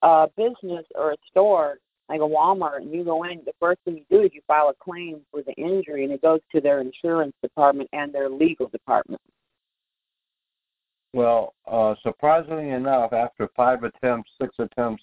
uh 0.02 0.26
business 0.36 0.84
or 0.94 1.12
a 1.12 1.16
store 1.30 1.78
like 2.08 2.20
a 2.20 2.24
Walmart, 2.24 2.82
and 2.82 2.92
you 2.92 3.04
go 3.04 3.24
in, 3.24 3.40
the 3.44 3.52
first 3.60 3.80
thing 3.84 3.96
you 3.96 4.04
do 4.10 4.22
is 4.24 4.30
you 4.32 4.40
file 4.46 4.68
a 4.68 4.74
claim 4.74 5.20
for 5.30 5.42
the 5.42 5.52
injury, 5.54 6.04
and 6.04 6.12
it 6.12 6.22
goes 6.22 6.40
to 6.52 6.60
their 6.60 6.80
insurance 6.80 7.34
department 7.42 7.88
and 7.92 8.12
their 8.12 8.28
legal 8.28 8.68
department. 8.68 9.20
Well, 11.12 11.54
uh, 11.66 11.94
surprisingly 12.02 12.70
enough, 12.70 13.12
after 13.12 13.48
five 13.56 13.82
attempts, 13.84 14.30
six 14.40 14.54
attempts, 14.58 15.02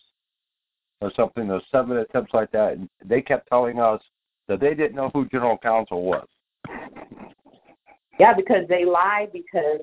or 1.04 1.12
something, 1.16 1.50
or 1.52 1.62
seven 1.72 1.98
attempts 1.98 2.34
like 2.34 2.52
that, 2.52 2.74
and 2.74 2.90
they 3.04 3.22
kept 3.22 3.50
telling 3.50 3.80
us 3.80 4.02
that 4.48 4.60
they 4.60 4.74
didn't 4.74 4.96
know 4.96 5.12
who 5.14 5.26
general 5.28 5.58
counsel 5.58 6.04
was. 6.04 6.28
Yeah, 8.20 8.34
because 8.34 8.68
they 8.70 8.86
lie 8.86 9.28
because 9.32 9.82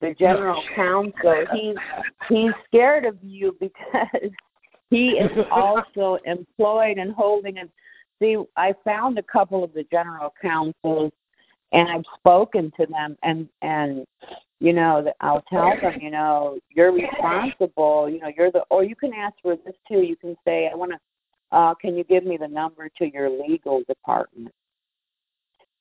the 0.00 0.14
general 0.18 0.62
counsel 0.74 1.44
he's 1.54 1.76
he's 2.28 2.50
scared 2.66 3.04
of 3.04 3.16
you 3.22 3.56
because 3.60 4.30
he 4.90 5.10
is 5.10 5.30
also 5.50 6.18
employed 6.24 6.98
and 6.98 7.14
holding 7.14 7.58
and 7.58 7.68
see 8.20 8.36
I 8.56 8.74
found 8.84 9.18
a 9.18 9.22
couple 9.22 9.62
of 9.62 9.72
the 9.74 9.84
general 9.92 10.34
counsels 10.42 11.12
and 11.72 11.88
I've 11.88 12.04
spoken 12.18 12.72
to 12.78 12.86
them 12.86 13.16
and 13.22 13.48
and 13.62 14.04
you 14.62 14.72
know 14.72 15.02
that 15.02 15.16
I'll 15.20 15.42
tell 15.50 15.74
them 15.80 16.00
you 16.00 16.10
know 16.10 16.56
you're 16.70 16.92
responsible 16.92 18.08
you 18.08 18.20
know 18.20 18.30
you're 18.36 18.52
the 18.52 18.60
or 18.70 18.84
you 18.84 18.94
can 18.94 19.12
ask 19.12 19.34
for 19.42 19.56
this 19.56 19.74
too. 19.88 20.02
You 20.02 20.14
can 20.14 20.36
say 20.44 20.70
I 20.72 20.76
want 20.76 20.92
to 20.92 20.98
uh 21.56 21.74
can 21.74 21.96
you 21.96 22.04
give 22.04 22.24
me 22.24 22.36
the 22.36 22.46
number 22.46 22.88
to 22.98 23.12
your 23.12 23.28
legal 23.28 23.82
department? 23.88 24.54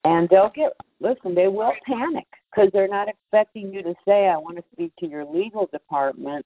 And 0.04 0.28
they'll 0.30 0.52
get 0.56 0.74
listen 1.00 1.36
they 1.36 1.48
will 1.48 1.74
panic 1.86 2.26
because 2.50 2.72
they're 2.74 2.88
not 2.88 3.08
expecting 3.08 3.72
you 3.72 3.84
to 3.84 3.94
say 4.06 4.28
i 4.28 4.36
want 4.36 4.58
to 4.58 4.64
speak 4.74 4.92
to 5.00 5.08
your 5.08 5.26
legal 5.26 5.70
department. 5.72 6.44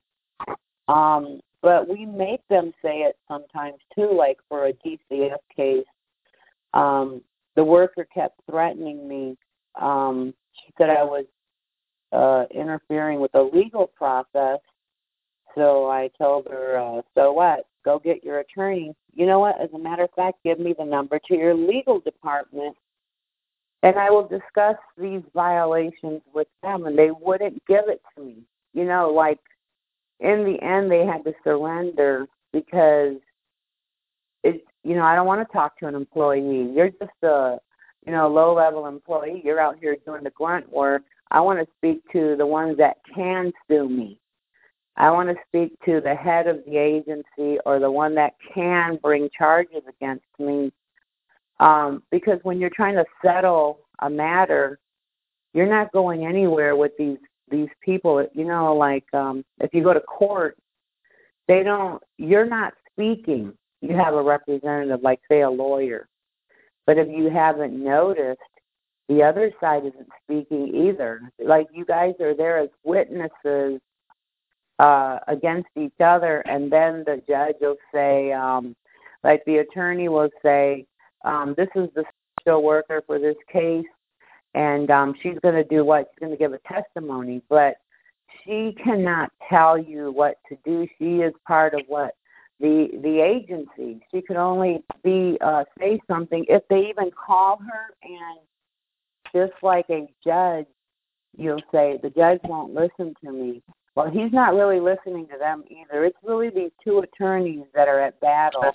Um 0.89 1.39
but 1.61 1.88
we 1.88 2.05
make 2.05 2.45
them 2.49 2.73
say 2.81 2.97
it 2.99 3.15
sometimes 3.29 3.77
too 3.95 4.11
like 4.13 4.38
for 4.49 4.67
a 4.67 4.73
dcf 4.73 5.38
case 5.55 5.86
um 6.73 7.21
the 7.55 7.63
worker 7.63 8.05
kept 8.13 8.41
threatening 8.51 9.07
me 9.07 9.38
um 9.81 10.33
she 10.53 10.73
said 10.77 10.89
I 10.89 11.03
was 11.03 11.25
uh, 12.16 12.45
interfering 12.53 13.20
with 13.20 13.32
the 13.34 13.41
legal 13.41 13.88
process. 13.88 14.59
So 15.55 15.89
I 15.89 16.09
told 16.18 16.47
her, 16.47 16.78
uh, 16.78 17.01
so 17.13 17.32
what? 17.32 17.66
Go 17.84 17.99
get 17.99 18.24
your 18.24 18.39
attorney. 18.39 18.93
You 19.13 19.26
know 19.26 19.39
what? 19.39 19.59
As 19.61 19.70
a 19.74 19.80
matter 19.80 20.03
of 20.03 20.11
fact, 20.16 20.38
give 20.43 20.59
me 20.59 20.74
the 20.78 20.86
number 20.86 21.20
to 21.28 21.36
your 21.36 21.53
legal 21.53 21.99
department 21.99 22.76
and 23.86 23.99
I 23.99 24.09
will 24.09 24.28
discuss 24.28 24.78
these 24.97 25.22
violations 25.36 26.22
with 26.34 26.47
them, 26.63 26.88
and 26.88 26.97
they 26.97 27.11
wouldn't 27.11 27.63
give 27.68 27.88
it 27.88 28.01
to 28.16 28.24
me. 28.24 28.38
You 28.74 28.84
know, 28.84 29.11
like 29.11 29.39
in 30.20 30.43
the 30.43 30.57
end, 30.66 30.89
they 30.89 31.05
had 31.05 31.24
to 31.26 31.34
surrender 31.43 32.26
because 32.51 33.18
it's 34.43 34.66
you 34.84 34.95
know 34.95 35.03
I 35.03 35.16
don't 35.16 35.28
want 35.28 35.47
to 35.47 35.53
talk 35.53 35.78
to 35.80 35.88
an 35.88 35.93
employee. 35.93 36.72
You're 36.76 36.89
just 36.89 37.22
a 37.22 37.59
you 38.07 38.11
know 38.11 38.28
low 38.28 38.55
level 38.55 38.88
employee. 38.88 39.43
You're 39.45 39.59
out 39.59 39.78
here 39.80 39.95
doing 40.03 40.24
the 40.24 40.32
grunt 40.32 40.72
work. 40.74 41.03
I 41.32 41.41
want 41.41 41.59
to 41.59 41.67
speak 41.78 42.01
to 42.13 42.36
the 42.38 42.45
ones 42.45 42.78
that 42.78 42.97
can 43.13 43.51
sue 43.67 43.89
me. 43.89 44.19
I 44.97 45.11
want 45.11 45.30
to 45.30 45.36
speak 45.47 45.78
to 45.86 45.99
the 45.99 46.15
head 46.15 46.47
of 46.47 46.63
the 46.65 46.78
agency 46.78 47.59
or 47.65 47.80
the 47.80 47.91
one 47.91 48.15
that 48.15 48.34
can 48.53 48.97
bring 49.01 49.30
charges 49.38 49.82
against 49.89 50.23
me 50.39 50.71
um, 51.59 52.03
because 52.11 52.39
when 52.43 52.59
you're 52.59 52.69
trying 52.69 52.95
to 52.95 53.05
settle 53.23 53.80
a 53.99 54.09
matter, 54.09 54.80
you're 55.53 55.69
not 55.69 55.91
going 55.91 56.26
anywhere 56.26 56.76
with 56.76 56.91
these 56.97 57.17
these 57.49 57.69
people. 57.82 58.26
You 58.34 58.45
know, 58.45 58.76
like 58.76 59.11
um, 59.13 59.45
if 59.59 59.73
you 59.73 59.84
go 59.84 59.93
to 59.93 60.01
court, 60.01 60.57
they 61.47 61.63
don't. 61.63 62.01
You're 62.17 62.45
not 62.45 62.73
speaking. 62.91 63.53
You 63.82 63.95
have 63.95 64.15
a 64.15 64.21
representative, 64.21 65.01
like 65.01 65.21
say 65.30 65.41
a 65.41 65.49
lawyer. 65.49 66.07
But 66.86 66.97
if 66.97 67.07
you 67.07 67.30
haven't 67.30 67.82
noticed, 67.82 68.41
the 69.08 69.22
other 69.22 69.51
side 69.60 69.86
isn't 69.86 70.10
speaking 70.24 70.88
either. 70.88 71.22
Like 71.43 71.68
you 71.72 71.86
guys 71.86 72.14
are 72.20 72.36
there 72.36 72.58
as 72.58 72.70
witnesses 72.84 73.80
uh, 74.80 75.20
against 75.28 75.70
each 75.76 75.99
other, 76.03 76.39
and 76.41 76.72
then 76.72 77.03
the 77.06 77.22
judge 77.28 77.56
will 77.62 77.78
say, 77.93 78.32
um, 78.32 78.76
like 79.24 79.43
the 79.45 79.58
attorney 79.58 80.10
will 80.10 80.30
say, 80.43 80.86
um, 81.24 81.53
this 81.58 81.70
is 81.76 81.89
the 81.95 82.03
social 82.39 82.64
worker 82.64 83.03
for 83.06 83.20
this 83.20 83.38
case, 83.51 83.86
and 84.53 84.91
um, 84.91 85.16
she's 85.22 85.38
going 85.41 85.56
to 85.56 85.64
do 85.64 85.86
what? 85.86 86.10
She's 86.12 86.20
going 86.20 86.32
to 86.32 86.38
give 86.38 86.53
a 86.53 86.60
testimony, 86.60 87.41
but 87.49 87.76
she 88.43 88.76
cannot 88.84 89.32
tell 89.49 89.78
you 89.78 90.12
what 90.12 90.38
to 90.49 90.58
do. 90.66 90.88
She 90.97 91.18
is 91.18 91.34
part 91.47 91.74
of 91.74 91.82
what 91.88 92.16
the 92.60 92.88
the 93.01 93.20
agency. 93.20 94.01
She 94.12 94.22
can 94.22 94.38
only 94.38 94.84
be 95.03 95.38
uh, 95.41 95.64
say 95.80 95.99
something 96.08 96.45
if 96.47 96.64
they 96.70 96.88
even 96.89 97.12
call 97.12 97.58
her, 97.58 97.93
and 98.03 98.39
just 99.36 99.53
like 99.61 99.86
a 99.89 100.07
judge, 100.23 100.67
you'll 101.38 101.61
say 101.71 101.99
the 102.01 102.09
judge 102.09 102.39
won't 102.45 102.73
listen 102.73 103.13
to 103.23 103.31
me. 103.31 103.61
Well, 103.95 104.09
he's 104.09 104.31
not 104.31 104.53
really 104.53 104.79
listening 104.79 105.27
to 105.27 105.38
them 105.38 105.63
either. 105.69 106.05
It's 106.05 106.17
really 106.23 106.49
these 106.49 106.71
two 106.83 106.99
attorneys 106.99 107.65
that 107.73 107.88
are 107.88 107.99
at 107.99 108.19
battle 108.19 108.73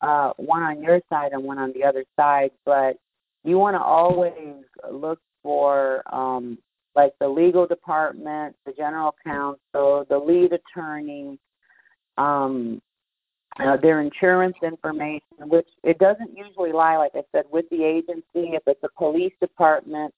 uh, 0.00 0.32
one 0.36 0.62
on 0.62 0.82
your 0.82 1.00
side 1.08 1.32
and 1.32 1.42
one 1.42 1.58
on 1.58 1.72
the 1.72 1.84
other 1.84 2.04
side, 2.16 2.50
but 2.64 2.96
you 3.44 3.58
want 3.58 3.74
to 3.74 3.80
always 3.82 4.64
look 4.90 5.20
for 5.42 6.02
um, 6.14 6.58
like 6.94 7.12
the 7.20 7.28
legal 7.28 7.66
department, 7.66 8.54
the 8.64 8.72
general 8.72 9.14
counsel, 9.24 10.04
the 10.08 10.18
lead 10.18 10.52
attorney, 10.52 11.38
um, 12.18 12.80
uh, 13.58 13.76
their 13.76 14.00
insurance 14.00 14.56
information, 14.62 15.22
which 15.48 15.68
it 15.82 15.98
doesn't 15.98 16.36
usually 16.36 16.72
lie, 16.72 16.96
like 16.96 17.12
I 17.14 17.22
said, 17.32 17.44
with 17.50 17.68
the 17.70 17.84
agency. 17.84 18.54
If 18.54 18.62
it's 18.66 18.82
a 18.82 18.88
police 18.96 19.32
department, 19.40 20.12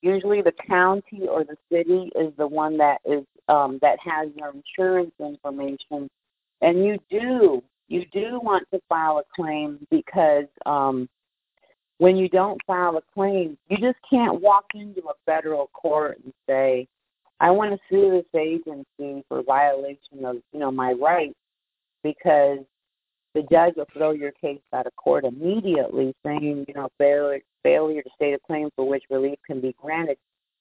usually 0.00 0.42
the 0.42 0.52
county 0.66 1.26
or 1.28 1.44
the 1.44 1.56
city 1.70 2.10
is 2.16 2.32
the 2.36 2.46
one 2.46 2.76
that 2.78 3.00
is 3.04 3.24
um, 3.48 3.78
that 3.82 3.98
has 4.00 4.28
your 4.36 4.52
insurance 4.52 5.12
information, 5.20 6.10
and 6.60 6.84
you 6.84 6.98
do 7.10 7.62
you 7.88 8.04
do 8.12 8.40
want 8.42 8.66
to 8.72 8.80
file 8.88 9.18
a 9.18 9.24
claim 9.34 9.86
because 9.90 10.46
um, 10.66 11.08
when 11.98 12.16
you 12.16 12.28
don't 12.28 12.60
file 12.66 12.96
a 12.96 13.02
claim, 13.14 13.56
you 13.68 13.76
just 13.78 13.98
can't 14.08 14.40
walk 14.40 14.64
into 14.74 15.02
a 15.02 15.14
federal 15.24 15.68
court 15.68 16.18
and 16.24 16.32
say, 16.48 16.88
"I 17.38 17.50
want 17.50 17.72
to 17.72 17.78
sue 17.88 18.10
this 18.10 18.40
agency 18.40 19.24
for 19.28 19.42
violation 19.42 20.24
of 20.24 20.36
you 20.52 20.58
know 20.58 20.72
my 20.72 20.92
rights," 20.92 21.38
because 22.02 22.58
the 23.34 23.42
judge 23.50 23.74
will 23.76 23.86
throw 23.92 24.10
your 24.12 24.32
case 24.32 24.60
out 24.72 24.86
of 24.86 24.94
court 24.96 25.24
immediately, 25.24 26.14
saying 26.24 26.64
you 26.68 26.74
know 26.74 26.88
failure 26.98 27.40
failure 27.62 28.02
to 28.02 28.10
state 28.14 28.34
a 28.34 28.38
claim 28.46 28.70
for 28.76 28.86
which 28.86 29.04
relief 29.10 29.38
can 29.46 29.60
be 29.60 29.74
granted. 29.80 30.18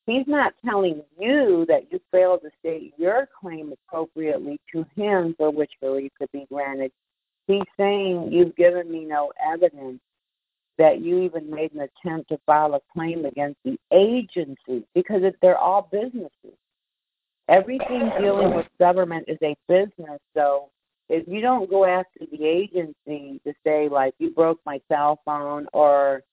He's 0.08 0.28
not 0.28 0.54
telling 0.66 1.04
you 1.20 1.66
that 1.68 1.92
you 1.92 2.00
failed 2.12 2.42
to 2.42 2.50
state 2.60 2.94
your 2.98 3.28
claim 3.40 3.72
appropriately 3.72 4.60
to 4.74 4.86
him 4.96 5.36
for 5.38 5.52
which 5.52 5.72
relief 5.82 6.12
could 6.18 6.32
be 6.32 6.46
granted. 6.52 6.92
He's 7.48 7.62
saying 7.78 8.30
you've 8.32 8.56
given 8.56 8.92
me 8.92 9.06
no 9.06 9.32
evidence 9.46 10.00
that 10.78 11.02
you 11.02 11.22
even 11.22 11.50
made 11.50 11.72
an 11.74 11.82
attempt 11.82 12.30
to 12.30 12.40
file 12.46 12.74
a 12.74 12.82
claim 12.94 13.26
against 13.26 13.60
the 13.64 13.78
agency 13.94 14.86
because 14.96 15.22
they're 15.42 15.58
all 15.58 15.88
businesses. 15.92 16.58
Everything 17.48 18.10
dealing 18.20 18.56
with 18.56 18.66
government 18.80 19.26
is 19.28 19.38
a 19.44 19.56
business, 19.68 20.20
so 20.36 20.70
if 21.12 21.28
you 21.28 21.42
don't 21.42 21.70
go 21.70 21.86
after 21.86 22.22
the 22.32 22.46
agency 22.46 23.40
to 23.46 23.54
say 23.64 23.90
like 23.90 24.14
you 24.18 24.32
broke 24.32 24.60
my 24.66 24.80
cell 24.88 25.20
phone 25.26 25.68
or 25.74 26.24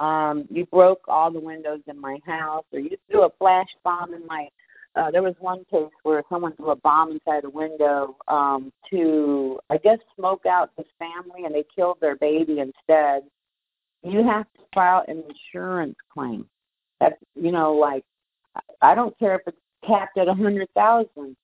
um 0.00 0.46
you 0.48 0.64
broke 0.66 1.00
all 1.08 1.30
the 1.30 1.40
windows 1.40 1.80
in 1.88 2.00
my 2.00 2.18
house 2.24 2.64
or 2.72 2.78
you 2.78 2.96
threw 3.10 3.24
a 3.24 3.30
flash 3.38 3.68
bomb 3.84 4.14
in 4.14 4.24
my 4.26 4.48
uh, 4.96 5.10
there 5.10 5.22
was 5.22 5.34
one 5.38 5.64
case 5.70 5.92
where 6.02 6.22
someone 6.28 6.54
threw 6.56 6.70
a 6.70 6.76
bomb 6.76 7.12
inside 7.12 7.44
a 7.44 7.50
window 7.50 8.16
um, 8.26 8.72
to, 8.90 9.58
I 9.70 9.76
guess, 9.76 9.98
smoke 10.16 10.44
out 10.44 10.70
the 10.76 10.84
family, 10.98 11.44
and 11.44 11.54
they 11.54 11.64
killed 11.74 11.98
their 12.00 12.16
baby 12.16 12.58
instead. 12.58 13.22
You 14.02 14.24
have 14.24 14.46
to 14.54 14.60
file 14.74 15.04
an 15.06 15.22
insurance 15.28 15.96
claim. 16.12 16.46
That's 17.00 17.16
you 17.34 17.52
know, 17.52 17.74
like 17.74 18.04
I 18.82 18.94
don't 18.94 19.16
care 19.18 19.36
if 19.36 19.42
it's 19.46 19.56
capped 19.86 20.18
at 20.18 20.26
a 20.26 20.34
hundred 20.34 20.68
thousand. 20.74 21.36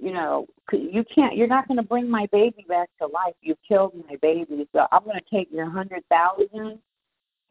You 0.00 0.12
know, 0.12 0.46
you 0.72 1.04
can't. 1.12 1.36
You're 1.36 1.48
not 1.48 1.66
going 1.66 1.78
to 1.78 1.82
bring 1.82 2.08
my 2.08 2.26
baby 2.30 2.64
back 2.68 2.88
to 3.00 3.06
life. 3.08 3.34
You 3.40 3.56
killed 3.66 3.92
my 4.08 4.16
baby, 4.22 4.68
so 4.72 4.86
I'm 4.92 5.04
going 5.04 5.18
to 5.18 5.36
take 5.36 5.48
your 5.52 5.68
hundred 5.68 6.04
thousand. 6.08 6.78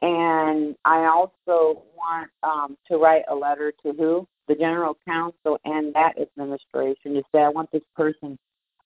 And 0.01 0.75
I 0.85 1.05
also 1.05 1.83
want 1.97 2.29
um, 2.43 2.77
to 2.87 2.97
write 2.97 3.23
a 3.29 3.35
letter 3.35 3.73
to 3.83 3.91
who 3.91 4.27
the 4.47 4.55
general 4.55 4.97
counsel 5.05 5.59
and 5.65 5.93
that 5.93 6.19
administration 6.19 7.13
to 7.15 7.23
say, 7.33 7.41
I 7.41 7.49
want 7.49 7.69
this 7.71 7.83
person 7.95 8.37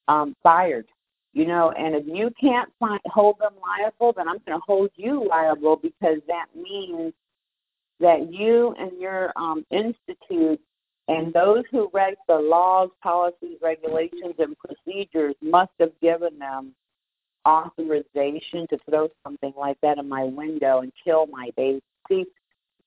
um, 0.07 0.35
fired. 0.41 0.87
You 1.33 1.47
know, 1.47 1.71
and 1.71 1.95
if 1.95 2.05
you 2.05 2.31
can't 2.39 2.69
find, 2.79 2.99
hold 3.05 3.39
them 3.39 3.53
liable, 3.61 4.13
then 4.13 4.27
I'm 4.27 4.37
going 4.45 4.59
to 4.59 4.63
hold 4.65 4.91
you 4.95 5.27
liable 5.27 5.77
because 5.77 6.17
that 6.27 6.45
means 6.55 7.13
that 7.99 8.31
you 8.31 8.75
and 8.77 8.91
your 8.99 9.33
um, 9.35 9.65
institute 9.71 10.59
and 11.07 11.33
those 11.33 11.63
who 11.71 11.89
write 11.93 12.17
the 12.27 12.35
laws, 12.35 12.89
policies, 13.01 13.57
regulations, 13.61 14.35
and 14.39 14.55
procedures 14.57 15.35
must 15.41 15.71
have 15.79 15.91
given 16.01 16.39
them 16.39 16.73
authorization 17.45 18.65
to 18.69 18.77
throw 18.89 19.09
something 19.23 19.53
like 19.57 19.77
that 19.81 19.97
in 19.97 20.07
my 20.07 20.23
window 20.23 20.79
and 20.79 20.93
kill 21.03 21.25
my 21.27 21.49
baby. 21.57 21.81
See, 22.07 22.25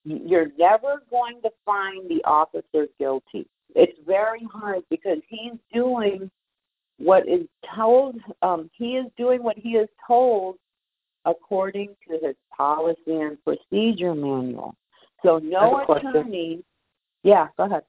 you're 0.05 0.51
never 0.59 1.03
going 1.11 1.43
to 1.43 1.51
find 1.65 2.09
the 2.09 2.25
officer 2.25 2.87
guilty. 2.99 3.47
It's 3.75 3.99
very 4.07 4.47
hard 4.51 4.83
because 4.89 5.19
he's 5.29 5.59
doing 5.75 6.31
what 6.99 7.29
is 7.29 7.47
told. 7.75 8.17
Um, 8.41 8.71
he 8.73 8.97
is 8.97 9.07
doing 9.19 9.43
what 9.43 9.59
he 9.59 9.71
is 9.71 9.89
told 10.07 10.57
according 11.27 11.89
to 12.09 12.19
his 12.27 12.37
policy 12.57 12.97
and 13.09 13.37
procedure 13.45 14.15
manual. 14.15 14.75
So 15.23 15.39
no 15.39 15.85
attorney. 15.89 16.63
Yeah, 17.23 17.49
go 17.59 17.65
ahead. 17.65 17.83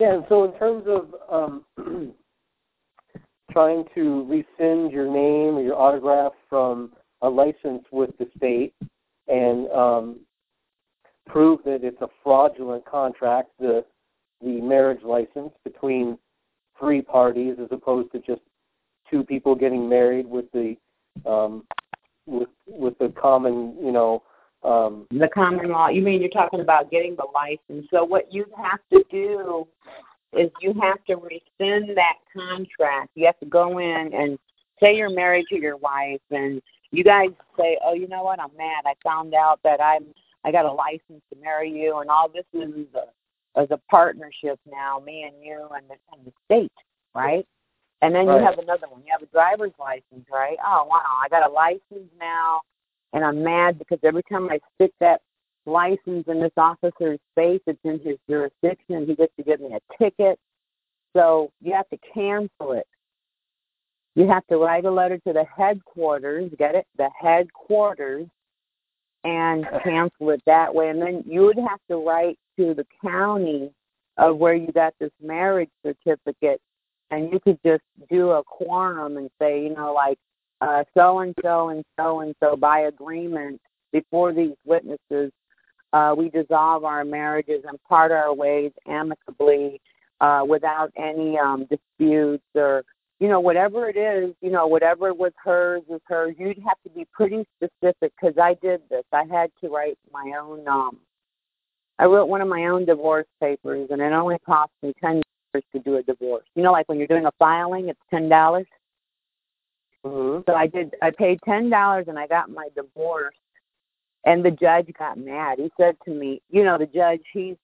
Yeah, 0.00 0.14
and 0.14 0.24
so 0.30 0.44
in 0.44 0.58
terms 0.58 0.86
of 0.88 1.14
um, 1.30 1.64
trying 3.52 3.84
to 3.94 4.24
rescind 4.24 4.92
your 4.92 5.06
name 5.06 5.56
or 5.56 5.62
your 5.62 5.78
autograph 5.78 6.32
from 6.48 6.92
a 7.20 7.28
license 7.28 7.84
with 7.92 8.10
the 8.18 8.26
state 8.34 8.72
and 9.28 9.68
um, 9.68 10.20
prove 11.26 11.60
that 11.66 11.84
it's 11.84 12.00
a 12.00 12.08
fraudulent 12.24 12.84
contract, 12.86 13.50
the 13.58 13.84
the 14.42 14.58
marriage 14.62 15.02
license 15.04 15.52
between 15.64 16.16
three 16.78 17.02
parties 17.02 17.56
as 17.62 17.68
opposed 17.70 18.10
to 18.10 18.20
just 18.20 18.40
two 19.10 19.22
people 19.22 19.54
getting 19.54 19.86
married 19.86 20.26
with 20.26 20.46
the 20.52 20.74
um 21.26 21.64
with 22.24 22.48
with 22.66 22.96
the 22.98 23.12
common 23.20 23.76
you 23.84 23.92
know 23.92 24.22
um 24.62 25.06
the 25.10 25.28
common 25.28 25.70
law 25.70 25.88
you 25.88 26.02
mean 26.02 26.20
you're 26.20 26.30
talking 26.30 26.60
about 26.60 26.90
getting 26.90 27.16
the 27.16 27.26
license 27.34 27.86
so 27.90 28.04
what 28.04 28.32
you 28.32 28.44
have 28.56 28.80
to 28.92 29.02
do 29.10 29.66
is 30.32 30.50
you 30.60 30.72
have 30.80 31.02
to 31.04 31.16
rescind 31.16 31.96
that 31.96 32.16
contract 32.32 33.10
you 33.14 33.24
have 33.26 33.38
to 33.40 33.46
go 33.46 33.78
in 33.78 34.12
and 34.12 34.38
say 34.78 34.96
you're 34.96 35.10
married 35.10 35.46
to 35.48 35.56
your 35.56 35.76
wife 35.78 36.20
and 36.30 36.60
you 36.90 37.02
guys 37.02 37.30
say 37.58 37.78
oh 37.84 37.94
you 37.94 38.06
know 38.08 38.22
what 38.22 38.40
i'm 38.40 38.54
mad 38.56 38.82
i 38.86 38.92
found 39.02 39.34
out 39.34 39.58
that 39.64 39.80
i'm 39.80 40.04
I 40.44 40.52
got 40.52 40.64
a 40.64 40.72
license 40.72 41.22
to 41.32 41.40
marry 41.40 41.70
you, 41.70 41.98
and 41.98 42.10
all 42.10 42.28
this 42.28 42.44
is 42.54 42.86
a, 42.94 43.60
is 43.60 43.70
a 43.70 43.80
partnership 43.90 44.58
now, 44.66 45.02
me 45.04 45.24
and 45.24 45.34
you 45.44 45.68
and 45.74 45.84
the, 45.88 45.94
and 46.16 46.26
the 46.26 46.32
state, 46.46 46.72
right? 47.14 47.46
And 48.02 48.14
then 48.14 48.26
Right. 48.26 48.38
you 48.38 48.44
have 48.44 48.58
another 48.58 48.88
one. 48.88 49.02
You 49.04 49.12
have 49.12 49.22
a 49.22 49.26
driver's 49.26 49.74
license, 49.78 50.26
right? 50.32 50.56
Oh 50.64 50.86
wow, 50.88 51.02
I 51.22 51.28
got 51.28 51.48
a 51.48 51.52
license 51.52 52.10
now, 52.18 52.62
and 53.12 53.24
I'm 53.24 53.42
mad 53.42 53.78
because 53.78 53.98
every 54.02 54.22
time 54.30 54.48
I 54.50 54.60
stick 54.74 54.92
that 55.00 55.20
license 55.66 56.24
in 56.26 56.40
this 56.40 56.52
officer's 56.56 57.18
face, 57.34 57.60
it's 57.66 57.78
in 57.84 58.00
his 58.00 58.16
jurisdiction, 58.28 58.96
and 58.96 59.08
he 59.08 59.14
gets 59.14 59.34
to 59.36 59.42
give 59.42 59.60
me 59.60 59.74
a 59.74 60.02
ticket. 60.02 60.38
So 61.16 61.50
you 61.60 61.74
have 61.74 61.88
to 61.90 61.98
cancel 62.14 62.72
it. 62.72 62.86
You 64.14 64.28
have 64.28 64.46
to 64.48 64.56
write 64.56 64.84
a 64.84 64.90
letter 64.90 65.18
to 65.18 65.32
the 65.32 65.44
headquarters, 65.44 66.50
get 66.58 66.74
it? 66.74 66.86
The 66.96 67.08
headquarters, 67.20 68.26
and 69.24 69.66
cancel 69.84 70.30
it 70.30 70.42
that 70.46 70.74
way. 70.74 70.88
And 70.88 71.00
then 71.00 71.24
you 71.26 71.42
would 71.42 71.58
have 71.58 71.80
to 71.90 71.96
write 71.96 72.38
to 72.58 72.74
the 72.74 72.86
county 73.02 73.70
of 74.16 74.36
where 74.36 74.54
you 74.54 74.72
got 74.72 74.94
this 74.98 75.12
marriage 75.22 75.70
certificate, 75.84 76.60
and 77.10 77.32
you 77.32 77.40
could 77.40 77.58
just 77.64 77.82
do 78.10 78.30
a 78.30 78.42
quorum 78.44 79.16
and 79.16 79.30
say, 79.40 79.62
you 79.62 79.74
know, 79.74 79.92
like 79.92 80.18
so 80.96 81.20
and 81.20 81.34
so 81.42 81.70
and 81.70 81.84
so 81.98 82.20
and 82.20 82.34
so 82.40 82.56
by 82.56 82.80
agreement 82.80 83.60
before 83.92 84.32
these 84.32 84.54
witnesses, 84.64 85.32
uh, 85.92 86.14
we 86.16 86.30
dissolve 86.30 86.84
our 86.84 87.04
marriages 87.04 87.64
and 87.66 87.82
part 87.88 88.12
our 88.12 88.32
ways 88.32 88.72
amicably 88.86 89.80
uh, 90.20 90.42
without 90.46 90.92
any 90.96 91.38
um, 91.38 91.66
disputes 91.66 92.44
or 92.54 92.84
you 93.18 93.28
know 93.28 93.40
whatever 93.40 93.88
it 93.88 93.96
is 93.96 94.34
you 94.40 94.50
know 94.50 94.66
whatever 94.66 95.12
was 95.12 95.32
hers 95.42 95.82
is 95.92 96.00
hers. 96.06 96.34
You'd 96.38 96.58
have 96.58 96.80
to 96.84 96.90
be 96.90 97.06
pretty 97.12 97.44
specific 97.56 98.12
because 98.20 98.36
i 98.40 98.54
did 98.62 98.80
this. 98.90 99.04
I 99.12 99.24
had 99.30 99.50
to 99.62 99.68
write 99.68 99.98
my 100.12 100.32
own 100.40 100.66
um 100.68 100.98
i 101.98 102.04
wrote 102.04 102.28
one 102.28 102.40
of 102.40 102.48
my 102.48 102.66
own 102.66 102.84
divorce 102.84 103.26
papers 103.40 103.88
and 103.90 104.00
it 104.00 104.12
only 104.12 104.38
cost 104.46 104.72
me 104.82 104.94
ten 105.02 105.20
dollars 105.52 105.64
to 105.72 105.80
do 105.80 105.96
a 105.96 106.02
divorce. 106.02 106.44
You 106.54 106.62
know 106.62 106.72
like 106.72 106.88
when 106.88 106.98
you're 106.98 107.06
doing 107.06 107.26
a 107.26 107.32
filing 107.38 107.88
it's 107.88 108.00
ten 108.10 108.28
dollars 108.28 108.66
Mm-hmm. 110.04 110.42
so 110.46 110.54
i 110.54 110.66
did 110.66 110.94
i 111.02 111.10
paid 111.10 111.40
ten 111.44 111.68
dollars 111.68 112.06
and 112.08 112.18
i 112.18 112.26
got 112.26 112.50
my 112.50 112.68
divorce 112.74 113.34
and 114.24 114.44
the 114.44 114.50
judge 114.50 114.90
got 114.98 115.18
mad 115.18 115.58
he 115.58 115.70
said 115.78 115.96
to 116.04 116.10
me 116.10 116.40
you 116.50 116.64
know 116.64 116.78
the 116.78 116.86
judge 116.86 117.20
he's 117.32 117.56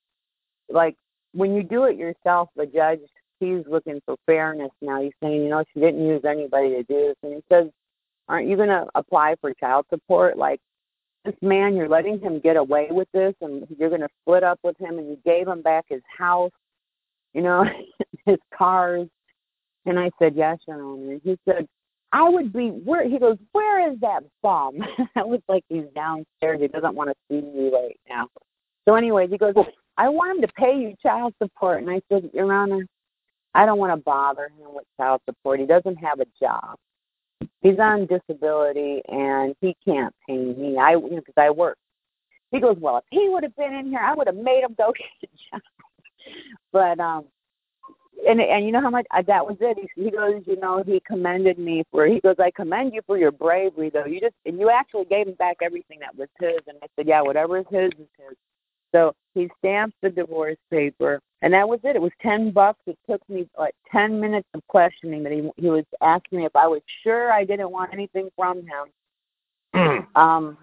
like 0.68 0.96
when 1.32 1.54
you 1.54 1.62
do 1.62 1.84
it 1.84 1.96
yourself 1.96 2.50
the 2.56 2.66
judge 2.66 3.00
he's 3.40 3.64
looking 3.68 4.00
for 4.04 4.16
fairness 4.26 4.70
now. 4.80 5.02
He's 5.02 5.12
saying, 5.22 5.42
you 5.42 5.48
know, 5.48 5.64
she 5.72 5.80
didn't 5.80 6.06
use 6.06 6.22
anybody 6.24 6.70
to 6.70 6.82
do 6.82 7.08
this. 7.08 7.16
And 7.22 7.34
he 7.34 7.42
says, 7.50 7.68
aren't 8.28 8.48
you 8.48 8.56
going 8.56 8.68
to 8.68 8.86
apply 8.94 9.36
for 9.40 9.52
child 9.54 9.86
support? 9.90 10.36
Like, 10.36 10.60
this 11.24 11.34
man, 11.42 11.74
you're 11.74 11.88
letting 11.88 12.20
him 12.20 12.38
get 12.38 12.56
away 12.56 12.88
with 12.90 13.08
this, 13.12 13.34
and 13.40 13.66
you're 13.78 13.88
going 13.88 14.00
to 14.00 14.08
split 14.22 14.44
up 14.44 14.60
with 14.62 14.78
him, 14.78 14.98
and 14.98 15.08
you 15.08 15.18
gave 15.24 15.48
him 15.48 15.60
back 15.60 15.86
his 15.88 16.02
house, 16.16 16.52
you 17.34 17.42
know, 17.42 17.64
his 18.26 18.38
cars. 18.56 19.08
And 19.86 19.98
I 19.98 20.10
said, 20.18 20.34
yes, 20.36 20.58
Your 20.66 20.82
Honor. 20.82 21.12
And 21.12 21.20
he 21.24 21.38
said, 21.44 21.66
I 22.12 22.28
would 22.28 22.52
be, 22.52 22.68
where, 22.68 23.08
he 23.08 23.18
goes, 23.18 23.36
where 23.52 23.90
is 23.90 23.98
that 24.00 24.22
bum? 24.42 24.78
I 25.16 25.22
was 25.22 25.40
like, 25.48 25.64
he's 25.68 25.84
downstairs. 25.94 26.60
He 26.60 26.68
doesn't 26.68 26.94
want 26.94 27.10
to 27.10 27.16
see 27.28 27.40
me 27.46 27.70
right 27.72 27.98
now. 28.08 28.28
So 28.86 28.94
anyways, 28.94 29.30
he 29.30 29.38
goes, 29.38 29.54
I 29.98 30.08
want 30.08 30.36
him 30.36 30.42
to 30.42 30.52
pay 30.54 30.78
you 30.78 30.94
child 31.02 31.34
support. 31.42 31.82
And 31.82 31.90
I 31.90 32.00
said, 32.10 32.30
Your 32.32 32.52
Honor, 32.52 32.86
I 33.54 33.66
don't 33.66 33.78
want 33.78 33.92
to 33.92 34.02
bother 34.02 34.44
him 34.44 34.74
with 34.74 34.84
child 34.96 35.20
support. 35.28 35.60
He 35.60 35.66
doesn't 35.66 35.96
have 35.96 36.20
a 36.20 36.26
job. 36.40 36.76
He's 37.62 37.78
on 37.78 38.06
disability 38.06 39.02
and 39.08 39.54
he 39.60 39.74
can't 39.84 40.14
pay 40.26 40.36
me. 40.36 40.76
I 40.78 40.94
because 40.94 41.10
you 41.10 41.32
know, 41.36 41.42
I 41.42 41.50
work. 41.50 41.78
He 42.52 42.60
goes, 42.60 42.76
well, 42.78 42.98
if 42.98 43.04
he 43.10 43.28
would 43.28 43.42
have 43.42 43.56
been 43.56 43.74
in 43.74 43.86
here, 43.86 43.98
I 43.98 44.14
would 44.14 44.28
have 44.28 44.36
made 44.36 44.62
him 44.62 44.74
go 44.78 44.92
get 45.20 45.30
a 45.30 45.56
job. 45.56 45.62
But 46.72 47.00
um, 47.00 47.24
and 48.28 48.40
and 48.40 48.64
you 48.64 48.72
know 48.72 48.80
how 48.80 48.90
much 48.90 49.06
uh, 49.10 49.22
that 49.26 49.44
was 49.46 49.56
it. 49.60 49.76
He, 49.94 50.04
he 50.04 50.10
goes, 50.10 50.42
you 50.46 50.58
know, 50.58 50.82
he 50.84 51.00
commended 51.06 51.58
me 51.58 51.84
for. 51.90 52.06
He 52.06 52.20
goes, 52.20 52.36
I 52.38 52.50
commend 52.50 52.94
you 52.94 53.00
for 53.06 53.18
your 53.18 53.32
bravery, 53.32 53.90
though. 53.90 54.06
You 54.06 54.20
just 54.20 54.34
and 54.44 54.58
you 54.58 54.70
actually 54.70 55.04
gave 55.06 55.26
him 55.28 55.34
back 55.34 55.58
everything 55.62 55.98
that 56.00 56.16
was 56.16 56.28
his. 56.40 56.58
And 56.66 56.78
I 56.82 56.86
said, 56.96 57.06
yeah, 57.06 57.20
whatever 57.20 57.58
is 57.58 57.66
his 57.70 57.90
is 57.98 58.08
his. 58.18 58.36
So 58.92 59.14
he 59.34 59.50
stamped 59.58 59.96
the 60.02 60.10
divorce 60.10 60.56
paper, 60.70 61.20
and 61.42 61.52
that 61.52 61.68
was 61.68 61.80
it. 61.84 61.96
It 61.96 62.02
was 62.02 62.12
ten 62.22 62.50
bucks. 62.50 62.80
It 62.86 62.98
took 63.08 63.20
me 63.28 63.48
like 63.58 63.74
ten 63.90 64.20
minutes 64.20 64.48
of 64.54 64.66
questioning. 64.68 65.22
That 65.22 65.32
he 65.32 65.50
he 65.56 65.68
was 65.68 65.84
asking 66.00 66.38
me 66.38 66.46
if 66.46 66.56
I 66.56 66.66
was 66.66 66.80
sure 67.02 67.32
I 67.32 67.44
didn't 67.44 67.70
want 67.70 67.92
anything 67.92 68.30
from 68.36 68.62
him. 68.62 70.06
um, 70.16 70.56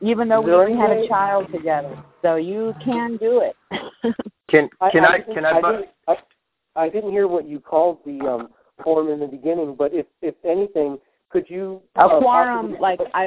even 0.00 0.28
though 0.28 0.40
we 0.40 0.50
there 0.50 0.68
even 0.68 0.80
had 0.80 0.90
a 0.92 1.08
child 1.08 1.50
together. 1.52 2.02
So 2.22 2.36
you 2.36 2.74
can 2.84 3.16
do 3.16 3.40
it. 3.40 3.56
Can 4.50 4.68
can 4.90 5.04
I, 5.04 5.18
didn't- 5.18 5.34
can 5.34 5.44
I, 5.44 5.60
bu- 5.60 5.72
didn't, 5.72 5.88
I, 6.08 6.16
I 6.80 6.88
didn't 6.88 7.12
hear 7.12 7.28
what 7.28 7.48
you 7.48 7.60
called 7.60 7.98
the 8.04 8.20
um, 8.20 8.48
form 8.82 9.10
in 9.10 9.20
the 9.20 9.26
beginning, 9.26 9.74
but 9.76 9.92
if 9.92 10.06
if 10.22 10.34
anything, 10.44 10.98
could 11.30 11.48
you 11.48 11.80
a 11.96 12.00
uh, 12.00 12.20
quorum 12.20 12.76
possibly- 12.76 12.80
like 12.80 13.00
i 13.14 13.26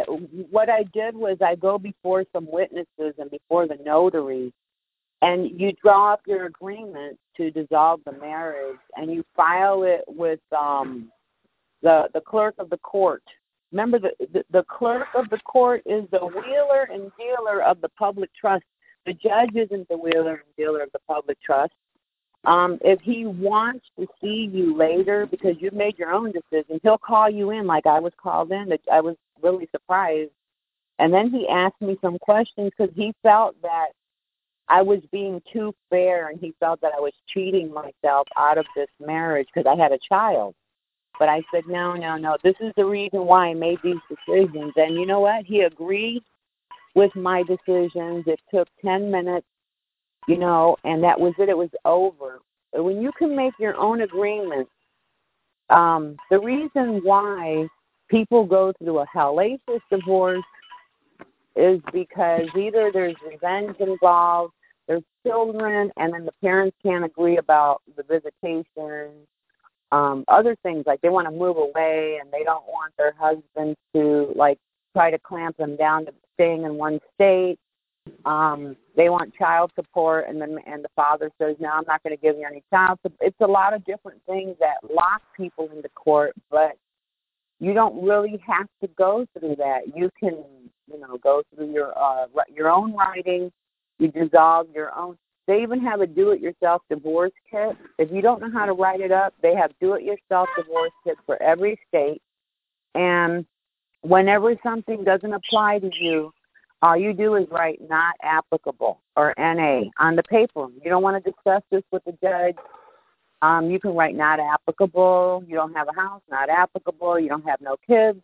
what 0.51 0.69
i 0.69 0.83
did 0.93 1.15
was 1.15 1.37
i 1.41 1.55
go 1.55 1.77
before 1.77 2.25
some 2.33 2.45
witnesses 2.51 3.13
and 3.17 3.31
before 3.31 3.65
the 3.65 3.77
notary 3.83 4.53
and 5.21 5.59
you 5.59 5.71
draw 5.81 6.13
up 6.13 6.21
your 6.27 6.45
agreement 6.45 7.17
to 7.37 7.49
dissolve 7.49 8.01
the 8.05 8.11
marriage 8.11 8.79
and 8.97 9.11
you 9.11 9.23
file 9.35 9.83
it 9.83 10.03
with 10.07 10.41
um 10.51 11.09
the 11.81 12.09
the 12.13 12.21
clerk 12.21 12.55
of 12.59 12.69
the 12.69 12.77
court. 12.77 13.23
Remember 13.71 13.99
the 13.99 14.11
the, 14.33 14.43
the 14.51 14.63
clerk 14.63 15.07
of 15.15 15.29
the 15.29 15.39
court 15.39 15.81
is 15.85 16.03
the 16.11 16.25
wheeler 16.25 16.89
and 16.91 17.11
dealer 17.17 17.63
of 17.63 17.79
the 17.81 17.89
public 17.89 18.29
trust. 18.39 18.63
The 19.05 19.13
judge 19.13 19.55
isn't 19.55 19.87
the 19.89 19.97
wheeler 19.97 20.43
and 20.45 20.55
dealer 20.57 20.81
of 20.81 20.91
the 20.93 20.99
public 21.07 21.41
trust 21.41 21.73
um, 22.45 22.77
if 22.81 22.99
he 23.01 23.25
wants 23.25 23.85
to 23.97 24.07
see 24.21 24.49
you 24.51 24.75
later 24.75 25.25
because 25.25 25.55
you've 25.59 25.73
made 25.73 25.97
your 25.97 26.11
own 26.11 26.31
decision, 26.31 26.79
he'll 26.83 26.97
call 26.97 27.29
you 27.29 27.51
in 27.51 27.65
like 27.65 27.85
I 27.85 27.99
was 27.99 28.13
called 28.21 28.51
in. 28.51 28.69
That 28.69 28.81
I 28.91 29.01
was 29.01 29.15
really 29.41 29.67
surprised. 29.71 30.31
And 30.99 31.13
then 31.13 31.31
he 31.31 31.47
asked 31.47 31.81
me 31.81 31.97
some 32.01 32.19
questions 32.19 32.71
because 32.77 32.93
he 32.95 33.13
felt 33.23 33.55
that 33.61 33.89
I 34.67 34.81
was 34.81 34.99
being 35.11 35.41
too 35.51 35.73
fair 35.89 36.29
and 36.29 36.39
he 36.39 36.53
felt 36.59 36.81
that 36.81 36.93
I 36.95 36.99
was 36.99 37.13
cheating 37.27 37.73
myself 37.73 38.27
out 38.37 38.57
of 38.57 38.65
this 38.75 38.89
marriage 38.99 39.47
because 39.53 39.69
I 39.69 39.81
had 39.81 39.91
a 39.91 39.99
child. 40.07 40.53
But 41.19 41.29
I 41.29 41.43
said, 41.53 41.63
no, 41.67 41.93
no, 41.93 42.17
no. 42.17 42.37
This 42.43 42.55
is 42.59 42.73
the 42.75 42.85
reason 42.85 43.25
why 43.25 43.47
I 43.47 43.53
made 43.53 43.79
these 43.83 43.97
decisions. 44.09 44.73
And 44.75 44.95
you 44.95 45.05
know 45.05 45.19
what? 45.19 45.45
He 45.45 45.61
agreed 45.61 46.23
with 46.95 47.15
my 47.15 47.43
decisions. 47.43 48.25
It 48.27 48.39
took 48.51 48.67
10 48.83 49.11
minutes 49.11 49.47
you 50.27 50.37
know, 50.37 50.77
and 50.83 51.03
that 51.03 51.19
was 51.19 51.33
it. 51.37 51.49
It 51.49 51.57
was 51.57 51.69
over. 51.85 52.39
But 52.71 52.83
when 52.83 53.01
you 53.01 53.11
can 53.17 53.35
make 53.35 53.53
your 53.59 53.75
own 53.77 54.01
agreements, 54.01 54.71
um, 55.69 56.17
the 56.29 56.39
reason 56.39 57.01
why 57.03 57.67
people 58.09 58.45
go 58.45 58.73
through 58.79 58.99
a 58.99 59.05
hellacious 59.07 59.81
divorce 59.89 60.43
is 61.55 61.79
because 61.91 62.47
either 62.57 62.91
there's 62.91 63.15
revenge 63.25 63.75
involved, 63.79 64.53
there's 64.87 65.03
children, 65.25 65.91
and 65.97 66.13
then 66.13 66.25
the 66.25 66.31
parents 66.41 66.75
can't 66.83 67.05
agree 67.05 67.37
about 67.37 67.81
the 67.95 68.03
visitation, 68.03 69.11
um, 69.91 70.25
other 70.27 70.55
things 70.63 70.83
like 70.87 70.99
they 71.01 71.09
want 71.09 71.27
to 71.27 71.31
move 71.31 71.57
away 71.57 72.17
and 72.19 72.31
they 72.31 72.43
don't 72.43 72.65
want 72.65 72.93
their 72.97 73.13
husbands 73.17 73.77
to 73.95 74.33
like 74.35 74.57
try 74.93 75.11
to 75.11 75.19
clamp 75.19 75.55
them 75.57 75.75
down 75.75 76.05
to 76.05 76.13
staying 76.33 76.63
in 76.63 76.75
one 76.75 76.99
state 77.13 77.59
um 78.25 78.75
they 78.97 79.09
want 79.09 79.33
child 79.35 79.71
support 79.75 80.25
and 80.27 80.41
then 80.41 80.57
and 80.65 80.83
the 80.83 80.89
father 80.95 81.31
says 81.37 81.55
no 81.59 81.69
i'm 81.69 81.85
not 81.87 82.03
going 82.03 82.15
to 82.15 82.21
give 82.21 82.35
you 82.35 82.45
any 82.45 82.61
child 82.69 82.99
support 83.01 83.19
it's 83.21 83.41
a 83.41 83.47
lot 83.47 83.73
of 83.73 83.83
different 83.85 84.21
things 84.25 84.55
that 84.59 84.75
lock 84.93 85.21
people 85.37 85.69
into 85.73 85.87
court 85.89 86.33
but 86.51 86.77
you 87.63 87.73
don't 87.73 88.03
really 88.03 88.41
have 88.45 88.67
to 88.81 88.89
go 88.97 89.25
through 89.37 89.55
that. 89.55 89.95
You 89.95 90.09
can 90.19 90.43
you 90.91 90.99
know 90.99 91.17
go 91.23 91.43
through 91.55 91.71
your 91.71 91.97
uh 91.97 92.25
your 92.53 92.69
own 92.69 92.93
writing. 92.93 93.51
You 93.99 94.09
dissolve 94.09 94.67
your 94.73 94.93
own. 94.97 95.17
They 95.47 95.61
even 95.61 95.79
have 95.81 96.01
a 96.01 96.07
do 96.07 96.31
it 96.31 96.41
yourself 96.41 96.81
divorce 96.89 97.31
kit. 97.49 97.77
If 97.97 98.11
you 98.11 98.21
don't 98.21 98.41
know 98.41 98.51
how 98.51 98.65
to 98.65 98.73
write 98.73 98.99
it 98.99 99.13
up 99.13 99.33
they 99.41 99.55
have 99.55 99.71
do 99.79 99.93
it 99.93 100.03
yourself 100.03 100.49
divorce 100.57 100.91
kit 101.05 101.15
for 101.25 101.41
every 101.41 101.79
state. 101.87 102.21
And 102.95 103.45
whenever 104.01 104.53
something 104.61 105.05
doesn't 105.05 105.33
apply 105.33 105.79
to 105.79 105.89
you 105.95 106.33
all 106.83 106.97
you 106.97 107.13
do 107.13 107.35
is 107.35 107.47
write 107.49 107.79
not 107.89 108.13
applicable 108.21 108.99
or 109.15 109.33
NA 109.37 109.83
on 109.99 110.17
the 110.17 110.23
paper. 110.23 110.67
You 110.83 110.89
don't 110.89 111.01
want 111.01 111.23
to 111.23 111.31
discuss 111.31 111.63
this 111.71 111.81
with 111.91 112.03
the 112.03 112.11
judge. 112.21 112.57
Um, 113.41 113.71
you 113.71 113.79
can 113.79 113.95
write 113.95 114.15
not 114.15 114.39
applicable. 114.41 115.45
You 115.47 115.55
don't 115.55 115.73
have 115.73 115.87
a 115.87 115.99
house, 115.99 116.21
not 116.29 116.49
applicable. 116.49 117.21
You 117.21 117.29
don't 117.29 117.47
have 117.47 117.61
no 117.61 117.77
kids. 117.87 118.19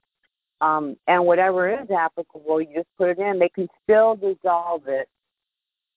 Um, 0.59 0.97
and 1.07 1.25
whatever 1.25 1.69
is 1.69 1.89
applicable, 1.89 2.59
you 2.59 2.67
just 2.75 2.89
put 2.97 3.07
it 3.07 3.19
in. 3.19 3.39
They 3.39 3.47
can 3.47 3.69
still 3.83 4.15
dissolve 4.15 4.83
it 4.87 5.07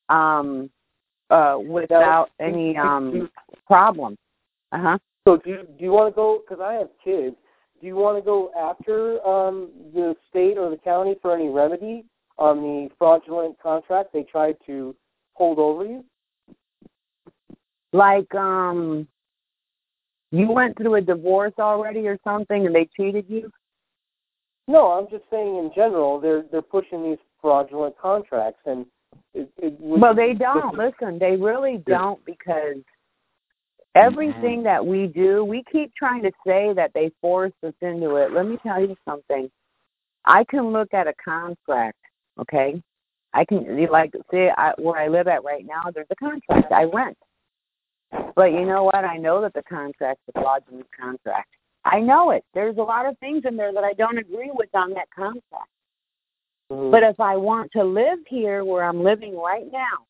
um, 0.08 0.70
uh, 1.30 1.58
without 1.60 2.30
any 2.38 2.76
um, 2.76 3.28
problem. 3.66 4.16
Uh 4.70 4.78
huh. 4.78 4.98
So 5.26 5.36
do 5.36 5.50
you, 5.50 5.66
do 5.78 5.84
you 5.84 5.90
want 5.90 6.12
to 6.12 6.16
go? 6.16 6.42
Because 6.46 6.62
I 6.62 6.74
have 6.74 6.90
kids. 7.02 7.34
Do 7.80 7.88
you 7.88 7.96
want 7.96 8.18
to 8.18 8.22
go 8.22 8.52
after 8.56 9.20
um, 9.26 9.70
the 9.92 10.14
state 10.30 10.58
or 10.58 10.70
the 10.70 10.76
county 10.76 11.16
for 11.20 11.34
any 11.34 11.48
remedy 11.48 12.04
on 12.38 12.60
the 12.60 12.90
fraudulent 12.98 13.58
contract 13.60 14.12
they 14.12 14.22
tried 14.22 14.56
to 14.66 14.94
hold 15.34 15.58
over 15.58 15.84
you? 15.84 16.04
Like, 17.92 18.34
um, 18.34 19.06
you 20.30 20.50
went 20.50 20.76
through 20.76 20.94
a 20.94 21.00
divorce 21.00 21.52
already 21.58 22.06
or 22.08 22.18
something, 22.24 22.66
and 22.66 22.74
they 22.74 22.88
cheated 22.96 23.26
you. 23.28 23.50
No, 24.68 24.92
I'm 24.92 25.08
just 25.10 25.24
saying 25.30 25.56
in 25.56 25.70
general 25.74 26.20
they're 26.20 26.44
they're 26.50 26.62
pushing 26.62 27.02
these 27.02 27.18
fraudulent 27.40 27.98
contracts, 27.98 28.60
and 28.64 28.86
it, 29.34 29.50
it 29.58 29.78
would, 29.80 30.00
well, 30.00 30.14
they 30.14 30.32
don't. 30.32 30.76
Listen, 30.78 31.18
they 31.18 31.36
really 31.36 31.82
don't 31.86 32.24
because 32.24 32.76
everything 33.94 34.58
Mm-hmm. 34.58 34.64
that 34.64 34.86
we 34.86 35.06
do, 35.06 35.44
we 35.44 35.62
keep 35.70 35.94
trying 35.94 36.22
to 36.22 36.32
say 36.46 36.72
that 36.74 36.92
they 36.94 37.10
forced 37.20 37.56
us 37.62 37.74
into 37.82 38.16
it. 38.16 38.32
Let 38.32 38.46
me 38.46 38.56
tell 38.62 38.80
you 38.80 38.96
something. 39.04 39.50
I 40.24 40.44
can 40.44 40.72
look 40.72 40.94
at 40.94 41.08
a 41.08 41.14
contract, 41.22 41.98
okay? 42.40 42.80
I 43.34 43.44
can 43.44 43.86
like 43.90 44.12
see 44.30 44.48
I, 44.56 44.72
where 44.78 45.00
I 45.00 45.08
live 45.08 45.26
at 45.28 45.44
right 45.44 45.64
now. 45.64 45.90
There's 45.92 46.06
a 46.10 46.16
contract. 46.16 46.70
I 46.70 46.84
rent, 46.84 47.16
but 48.36 48.52
you 48.52 48.66
know 48.66 48.84
what? 48.84 49.04
I 49.04 49.16
know 49.16 49.40
that 49.40 49.54
the 49.54 49.62
contract's 49.62 50.22
a 50.34 50.40
fraudulent 50.40 50.86
contract. 50.98 51.48
I 51.84 52.00
know 52.00 52.30
it. 52.30 52.44
There's 52.54 52.76
a 52.76 52.82
lot 52.82 53.06
of 53.06 53.18
things 53.18 53.42
in 53.46 53.56
there 53.56 53.72
that 53.72 53.84
I 53.84 53.94
don't 53.94 54.18
agree 54.18 54.50
with 54.52 54.68
on 54.74 54.90
that 54.90 55.08
contract. 55.14 55.70
Mhm. 56.70 56.90
But 56.90 57.02
if 57.02 57.18
I 57.20 57.36
want 57.36 57.72
to 57.72 57.84
live 57.84 58.20
here 58.26 58.64
where 58.64 58.84
I'm 58.84 59.02
living 59.02 59.36
right 59.36 59.70
now, 59.72 60.06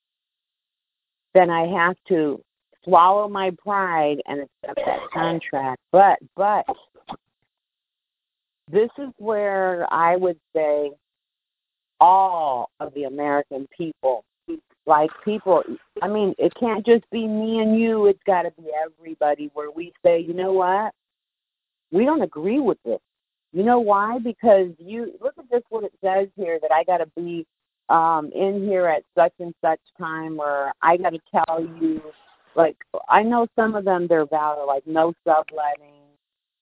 then 1.34 1.48
I 1.48 1.66
have 1.66 1.96
to 2.08 2.42
swallow 2.84 3.28
my 3.28 3.50
pride 3.52 4.20
and 4.26 4.40
accept 4.40 4.84
that 4.84 5.10
contract. 5.12 5.80
But 5.92 6.18
but 6.36 6.66
this 8.68 8.90
is 8.98 9.10
where 9.18 9.86
I 9.92 10.16
would 10.16 10.38
say 10.54 10.90
all 12.02 12.68
of 12.80 12.92
the 12.94 13.04
American 13.04 13.68
people 13.76 14.24
like 14.86 15.10
people 15.24 15.62
I 16.02 16.08
mean, 16.08 16.34
it 16.36 16.52
can't 16.58 16.84
just 16.84 17.08
be 17.10 17.28
me 17.28 17.60
and 17.60 17.80
you, 17.80 18.06
it's 18.06 18.22
gotta 18.26 18.50
be 18.58 18.64
everybody 18.84 19.50
where 19.54 19.70
we 19.70 19.92
say, 20.04 20.18
you 20.18 20.34
know 20.34 20.52
what? 20.52 20.92
We 21.92 22.04
don't 22.04 22.22
agree 22.22 22.58
with 22.58 22.78
this. 22.84 22.98
You 23.52 23.62
know 23.62 23.78
why? 23.78 24.18
Because 24.18 24.70
you 24.78 25.12
look 25.20 25.34
at 25.38 25.48
this 25.48 25.62
what 25.68 25.84
it 25.84 25.92
says 26.02 26.26
here 26.34 26.58
that 26.60 26.72
I 26.72 26.82
gotta 26.82 27.06
be 27.16 27.46
um 27.88 28.32
in 28.34 28.64
here 28.64 28.88
at 28.88 29.04
such 29.16 29.34
and 29.38 29.54
such 29.60 29.80
time 29.96 30.40
or 30.40 30.72
I 30.82 30.96
gotta 30.96 31.20
tell 31.30 31.60
you 31.60 32.02
like 32.56 32.76
I 33.08 33.22
know 33.22 33.46
some 33.54 33.76
of 33.76 33.84
them 33.84 34.08
they're 34.08 34.26
like 34.26 34.86
no 34.88 35.14
subletting. 35.24 36.01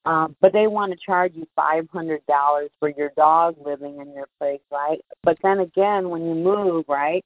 Um, 0.06 0.34
but 0.40 0.52
they 0.52 0.66
want 0.66 0.92
to 0.92 0.98
charge 0.98 1.32
you 1.34 1.46
five 1.54 1.88
hundred 1.90 2.24
dollars 2.26 2.70
for 2.78 2.88
your 2.88 3.10
dog 3.16 3.56
living 3.64 4.00
in 4.00 4.14
your 4.14 4.28
place, 4.38 4.60
right? 4.70 4.98
But 5.22 5.38
then 5.42 5.60
again, 5.60 6.08
when 6.08 6.24
you 6.26 6.34
move, 6.34 6.86
right, 6.88 7.24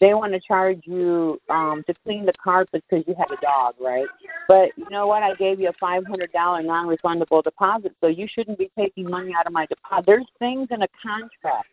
they 0.00 0.14
want 0.14 0.32
to 0.32 0.40
charge 0.40 0.80
you 0.84 1.40
um 1.48 1.82
to 1.88 1.94
clean 2.04 2.24
the 2.24 2.32
carpet 2.32 2.84
because 2.88 3.04
you 3.08 3.14
have 3.18 3.30
a 3.36 3.40
dog, 3.40 3.74
right? 3.80 4.06
But 4.46 4.70
you 4.76 4.88
know 4.90 5.08
what? 5.08 5.24
I 5.24 5.34
gave 5.34 5.60
you 5.60 5.68
a 5.70 5.72
five 5.80 6.04
hundred 6.06 6.30
dollar 6.32 6.62
non 6.62 6.86
refundable 6.86 7.42
deposit, 7.42 7.96
so 8.00 8.06
you 8.06 8.28
shouldn't 8.28 8.58
be 8.58 8.70
taking 8.78 9.10
money 9.10 9.32
out 9.36 9.46
of 9.46 9.52
my 9.52 9.66
deposit. 9.66 10.06
There's 10.06 10.26
things 10.38 10.68
in 10.70 10.82
a 10.82 10.88
contract 11.02 11.68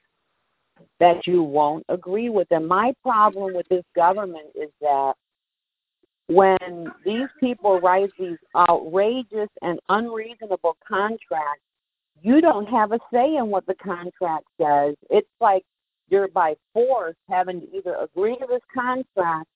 that 1.00 1.28
you 1.28 1.44
won't 1.44 1.86
agree 1.90 2.30
with. 2.30 2.48
And 2.52 2.68
my 2.68 2.94
problem 3.04 3.54
with 3.54 3.68
this 3.70 3.84
government 3.96 4.48
is 4.56 4.70
that 4.82 5.14
when 6.34 6.92
these 7.06 7.28
people 7.40 7.80
write 7.82 8.10
these 8.18 8.38
outrageous 8.56 9.50
and 9.62 9.80
unreasonable 9.90 10.78
contracts, 10.88 11.64
you 12.22 12.40
don't 12.40 12.68
have 12.68 12.92
a 12.92 13.00
say 13.12 13.36
in 13.36 13.48
what 13.48 13.66
the 13.66 13.76
contract 13.76 14.46
says. 14.60 14.96
It's 15.10 15.28
like 15.42 15.64
you're 16.10 16.30
by 16.30 16.56
force 16.74 17.16
having 17.30 17.62
to 17.62 17.76
either 17.76 17.96
agree 17.96 18.38
to 18.38 18.46
this 18.48 18.62
contract 18.74 19.48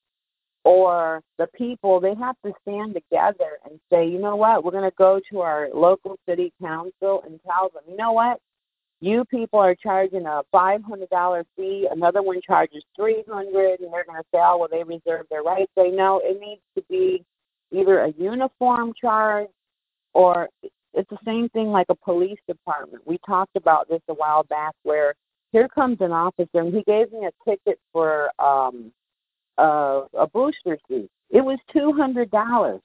or 0.65 1.21
the 1.38 1.47
people 1.55 1.99
they 1.99 2.15
have 2.15 2.36
to 2.43 2.51
stand 2.63 2.95
together 2.95 3.59
and 3.69 3.80
say, 3.91 4.07
you 4.07 4.19
know 4.19 4.36
what, 4.36 4.63
we're 4.63 4.71
going 4.71 4.89
to 4.89 4.95
go 4.97 5.21
to 5.30 5.41
our 5.41 5.69
local 5.73 6.17
city 6.28 6.51
council 6.61 7.23
and 7.26 7.39
tell 7.45 7.69
them, 7.69 7.84
you 7.88 7.95
know 7.95 8.11
what, 8.11 8.39
you 9.02 9.26
people 9.26 9.60
are 9.60 9.76
charging 9.76 10.26
a 10.26 10.41
five 10.52 10.84
hundred 10.84 11.10
dollar 11.10 11.46
fee, 11.56 11.88
another 11.91 12.22
one 12.22 12.41
charges 12.41 12.84
three 12.96 13.24
hundred, 13.30 13.80
and 13.82 13.91
they're 13.93 14.06
going 14.06 14.22
to 14.22 14.28
say, 14.34 14.39
oh, 14.41 14.58
well, 14.58 14.70
they 14.72 14.84
reserve 14.84 15.26
their 15.30 15.43
right. 15.43 15.70
They 15.76 15.91
know 15.91 16.22
it 16.24 16.39
needs 16.39 16.62
to 16.76 16.84
be 16.89 17.24
either 17.72 18.00
a 18.02 18.12
uniform 18.18 18.93
charge 19.00 19.48
or 20.14 20.50
it's 20.93 21.10
the 21.10 21.18
same 21.26 21.50
thing 21.50 21.72
like 21.72 21.88
a 21.89 21.96
police 21.96 22.39
department. 22.48 23.06
We 23.06 23.20
talked 23.26 23.56
about 23.58 23.89
this 23.89 24.02
a 24.08 24.14
while 24.14 24.43
back 24.43 24.74
where 24.84 25.14
here 25.52 25.68
comes 25.68 25.98
an 26.00 26.12
officer 26.12 26.60
and 26.60 26.74
he 26.74 26.84
gave 26.84 27.12
me 27.12 27.28
a 27.28 27.50
ticket 27.50 27.80
for 27.91 28.30
um 28.39 28.91
a, 29.58 30.04
a 30.18 30.28
booster 30.28 30.78
seat. 30.88 31.10
It 31.30 31.41
was 31.43 31.60
two 31.72 31.93
hundred 31.93 32.32
dollars. 32.32 32.82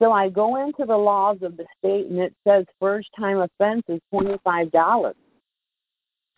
So 0.00 0.12
I 0.12 0.28
go 0.28 0.62
into 0.62 0.84
the 0.84 0.96
laws 0.96 1.38
of 1.42 1.56
the 1.56 1.64
state 1.78 2.06
and 2.06 2.18
it 2.18 2.34
says 2.46 2.66
first 2.80 3.08
time 3.18 3.38
offense 3.38 3.82
is 3.88 4.00
twenty 4.10 4.36
five 4.44 4.70
dollars. 4.70 5.16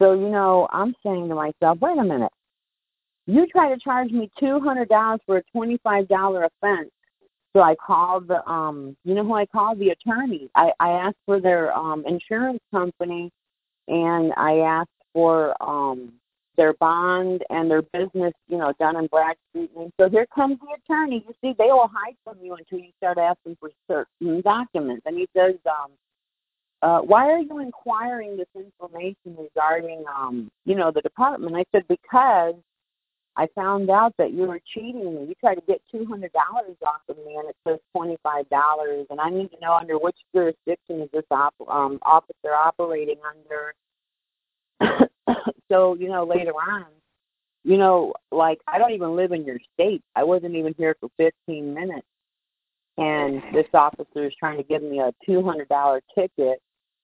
So, 0.00 0.12
you 0.12 0.28
know, 0.28 0.68
I'm 0.72 0.94
saying 1.04 1.28
to 1.28 1.34
myself, 1.34 1.78
wait 1.80 1.98
a 1.98 2.04
minute. 2.04 2.32
You 3.26 3.46
try 3.48 3.68
to 3.68 3.78
charge 3.78 4.10
me 4.10 4.30
two 4.38 4.60
hundred 4.60 4.88
dollars 4.88 5.20
for 5.26 5.38
a 5.38 5.42
twenty 5.52 5.78
five 5.82 6.08
dollar 6.08 6.44
offense. 6.44 6.90
So 7.54 7.62
I 7.62 7.74
called 7.74 8.28
the 8.28 8.48
um 8.48 8.96
you 9.04 9.14
know 9.14 9.24
who 9.24 9.34
I 9.34 9.46
called? 9.46 9.80
The 9.80 9.90
attorney. 9.90 10.48
I, 10.54 10.70
I 10.78 10.90
asked 10.90 11.18
for 11.26 11.40
their 11.40 11.76
um 11.76 12.04
insurance 12.06 12.60
company 12.70 13.30
and 13.88 14.32
I 14.36 14.58
asked 14.58 14.90
for 15.12 15.60
um 15.60 16.12
their 16.58 16.74
bond 16.74 17.42
and 17.48 17.70
their 17.70 17.82
business, 17.82 18.34
you 18.48 18.58
know, 18.58 18.74
Dun 18.78 18.96
and 18.96 19.08
Bradstreet. 19.08 19.70
And 19.76 19.90
so 19.98 20.10
here 20.10 20.26
comes 20.34 20.58
the 20.60 20.76
attorney. 20.76 21.24
You 21.26 21.34
see, 21.40 21.54
they 21.56 21.68
will 21.68 21.90
hide 21.90 22.16
from 22.24 22.36
you 22.42 22.54
until 22.54 22.80
you 22.80 22.90
start 22.98 23.16
asking 23.16 23.56
for 23.60 23.70
certain 23.88 24.42
documents. 24.42 25.02
And 25.06 25.16
he 25.16 25.28
says, 25.34 25.54
um, 25.64 25.92
uh, 26.82 27.00
why 27.00 27.30
are 27.30 27.38
you 27.38 27.60
inquiring 27.60 28.36
this 28.36 28.48
information 28.54 29.36
regarding, 29.38 30.04
um, 30.14 30.50
you 30.64 30.74
know, 30.74 30.90
the 30.90 31.00
department? 31.00 31.56
I 31.56 31.64
said, 31.72 31.84
because 31.88 32.54
I 33.36 33.46
found 33.54 33.88
out 33.88 34.14
that 34.18 34.32
you 34.32 34.42
were 34.42 34.60
cheating 34.74 35.14
me. 35.14 35.26
You 35.28 35.34
tried 35.40 35.54
to 35.54 35.62
get 35.68 35.80
$200 35.94 36.28
off 36.34 37.00
of 37.08 37.16
me, 37.18 37.36
and 37.36 37.48
it 37.48 37.56
says 37.66 37.78
$25. 37.96 38.16
And 39.10 39.20
I 39.20 39.30
need 39.30 39.52
to 39.52 39.60
know 39.60 39.74
under 39.74 39.96
which 39.96 40.16
jurisdiction 40.34 41.02
is 41.02 41.08
this 41.12 41.24
op- 41.30 41.54
um, 41.68 42.00
officer 42.02 42.52
operating 42.52 43.18
under 43.28 43.74
so 45.70 45.94
you 45.94 46.08
know 46.08 46.24
later 46.24 46.52
on 46.52 46.86
you 47.64 47.76
know 47.76 48.12
like 48.30 48.58
i 48.68 48.78
don't 48.78 48.92
even 48.92 49.16
live 49.16 49.32
in 49.32 49.44
your 49.44 49.58
state. 49.74 50.02
I 50.14 50.24
wasn't 50.24 50.54
even 50.54 50.74
here 50.78 50.96
for 51.00 51.08
fifteen 51.16 51.74
minutes. 51.74 52.06
And 52.96 53.42
this 53.54 53.66
officer 53.74 54.26
is 54.26 54.34
trying 54.38 54.56
to 54.56 54.64
give 54.64 54.82
me 54.82 54.98
a 54.98 55.12
two 55.24 55.42
hundred 55.42 55.68
dollar 55.68 56.00
ticket. 56.14 56.60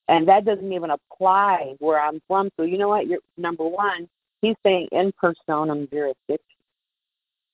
And 0.08 0.28
that 0.28 0.44
doesn't 0.44 0.72
even 0.72 0.90
apply 0.90 1.74
where 1.78 2.00
i'm 2.00 2.20
from. 2.26 2.50
So 2.56 2.64
you 2.64 2.78
know 2.78 2.88
what? 2.88 3.06
You're 3.06 3.20
number 3.36 3.64
one 3.66 4.08
he's 4.42 4.56
saying 4.64 4.88
in 4.92 5.12
personam 5.12 5.90
jurisdiction. 5.90 6.38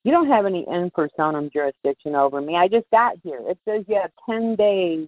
You 0.03 0.11
don't 0.11 0.27
have 0.27 0.45
any 0.45 0.65
in 0.67 0.91
personam 0.91 1.53
jurisdiction 1.53 2.15
over 2.15 2.41
me. 2.41 2.57
I 2.57 2.67
just 2.67 2.89
got 2.91 3.17
here. 3.23 3.39
It 3.47 3.59
says 3.65 3.85
you 3.87 3.95
have 3.95 4.11
ten 4.27 4.55
days 4.55 5.07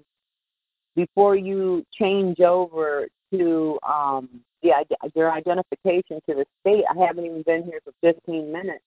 before 0.96 1.36
you 1.36 1.84
change 1.92 2.40
over 2.40 3.08
to 3.34 3.80
um 3.88 4.30
the 4.64 4.74
your 5.16 5.32
identification 5.32 6.22
to 6.28 6.36
the 6.36 6.46
state. 6.62 6.84
I 6.90 7.06
haven't 7.06 7.26
even 7.26 7.44
been 7.44 7.64
here 7.64 7.80
for 7.84 7.94
15 8.02 8.52
minutes. 8.52 8.84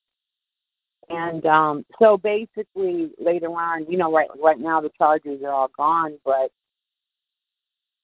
And 1.09 1.47
um 1.47 1.87
so 2.01 2.17
basically 2.17 3.11
later 3.19 3.49
on, 3.49 3.87
you 3.91 3.97
know, 3.97 4.13
right 4.13 4.29
right 4.43 4.59
now 4.59 4.81
the 4.81 4.91
charges 4.99 5.43
are 5.45 5.53
all 5.53 5.71
gone, 5.77 6.19
but 6.25 6.51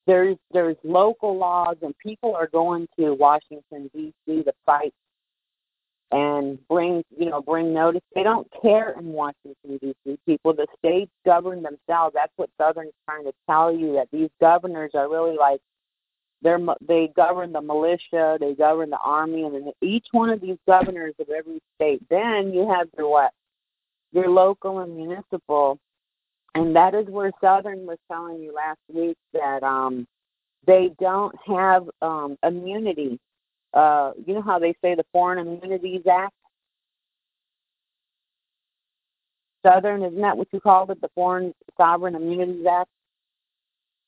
there's 0.07 0.37
there's 0.53 0.77
local 0.85 1.37
laws 1.37 1.77
and 1.83 1.97
people 1.99 2.35
are 2.35 2.49
going 2.49 2.89
to 2.99 3.15
Washington 3.15 3.91
DC 3.95 4.45
to 4.45 4.53
fight 4.67 4.93
and 6.13 6.59
bring 6.69 7.03
you 7.19 7.31
know 7.31 7.41
bring 7.41 7.73
notice. 7.73 8.03
They 8.15 8.23
don't 8.23 8.47
care 8.61 8.95
in 8.99 9.07
Washington 9.07 9.79
D.C. 9.81 10.19
People, 10.27 10.53
the 10.53 10.67
states 10.79 11.11
govern 11.25 11.63
themselves. 11.63 12.15
That's 12.15 12.33
what 12.37 12.51
Southern's 12.59 12.93
trying 13.09 13.25
to 13.25 13.33
tell 13.49 13.75
you 13.75 13.95
that 13.95 14.09
these 14.13 14.29
governors 14.41 14.93
are 14.95 15.09
really 15.09 15.37
like 15.37 15.61
they're 16.43 16.61
they 16.87 17.11
govern 17.15 17.53
the 17.53 17.61
militia, 17.61 18.37
they 18.41 18.55
govern 18.55 18.91
the 18.91 18.99
army, 18.99 19.45
and 19.45 19.55
then 19.55 19.73
each 19.81 20.07
one 20.13 20.31
of 20.31 20.41
these 20.41 20.59
governors 20.67 21.15
of 21.21 21.29
every 21.31 21.61
state. 21.77 22.03
Then 22.11 22.53
you 22.53 22.69
have 22.69 22.89
your 22.97 23.11
what 23.11 23.33
your 24.13 24.29
local 24.29 24.81
and 24.81 24.97
municipal, 24.97 25.79
and 26.55 26.77
that 26.77 26.95
is 26.95 27.07
where 27.07 27.33
Southern 27.41 27.87
was 27.87 27.99
telling 28.11 28.43
you 28.43 28.53
last 28.53 28.81
week 28.93 29.17
that 29.33 29.63
um 29.63 30.07
they 30.67 30.93
don't 30.99 31.35
have 31.47 31.89
um 32.03 32.37
immunity 32.43 33.19
uh, 33.75 34.13
you 34.27 34.35
know 34.35 34.43
how 34.43 34.59
they 34.59 34.75
say 34.83 34.95
the 34.95 35.05
Foreign 35.13 35.39
Immunities 35.39 36.03
Act? 36.11 36.35
Southern, 39.65 40.03
isn't 40.03 40.21
that 40.21 40.37
what 40.37 40.49
you 40.53 40.61
called 40.61 40.91
it, 40.91 41.01
the 41.01 41.11
Foreign 41.15 41.55
Sovereign 41.77 42.15
Immunities 42.15 42.67
Act? 42.71 42.91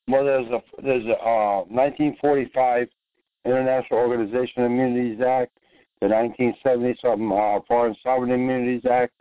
Well, 0.08 0.24
there's 0.24 0.50
a 0.50 0.62
there's 0.82 1.06
a 1.06 1.16
uh, 1.16 1.64
1945 1.68 2.88
International 3.44 4.00
Organization 4.00 4.62
of 4.62 4.70
Immunities 4.70 5.20
Act, 5.20 5.52
the 6.00 6.08
1970 6.08 6.98
something 7.00 7.32
uh, 7.32 7.60
Foreign 7.66 7.96
Sovereign 8.02 8.30
Immunities 8.30 8.84
Act. 8.90 9.12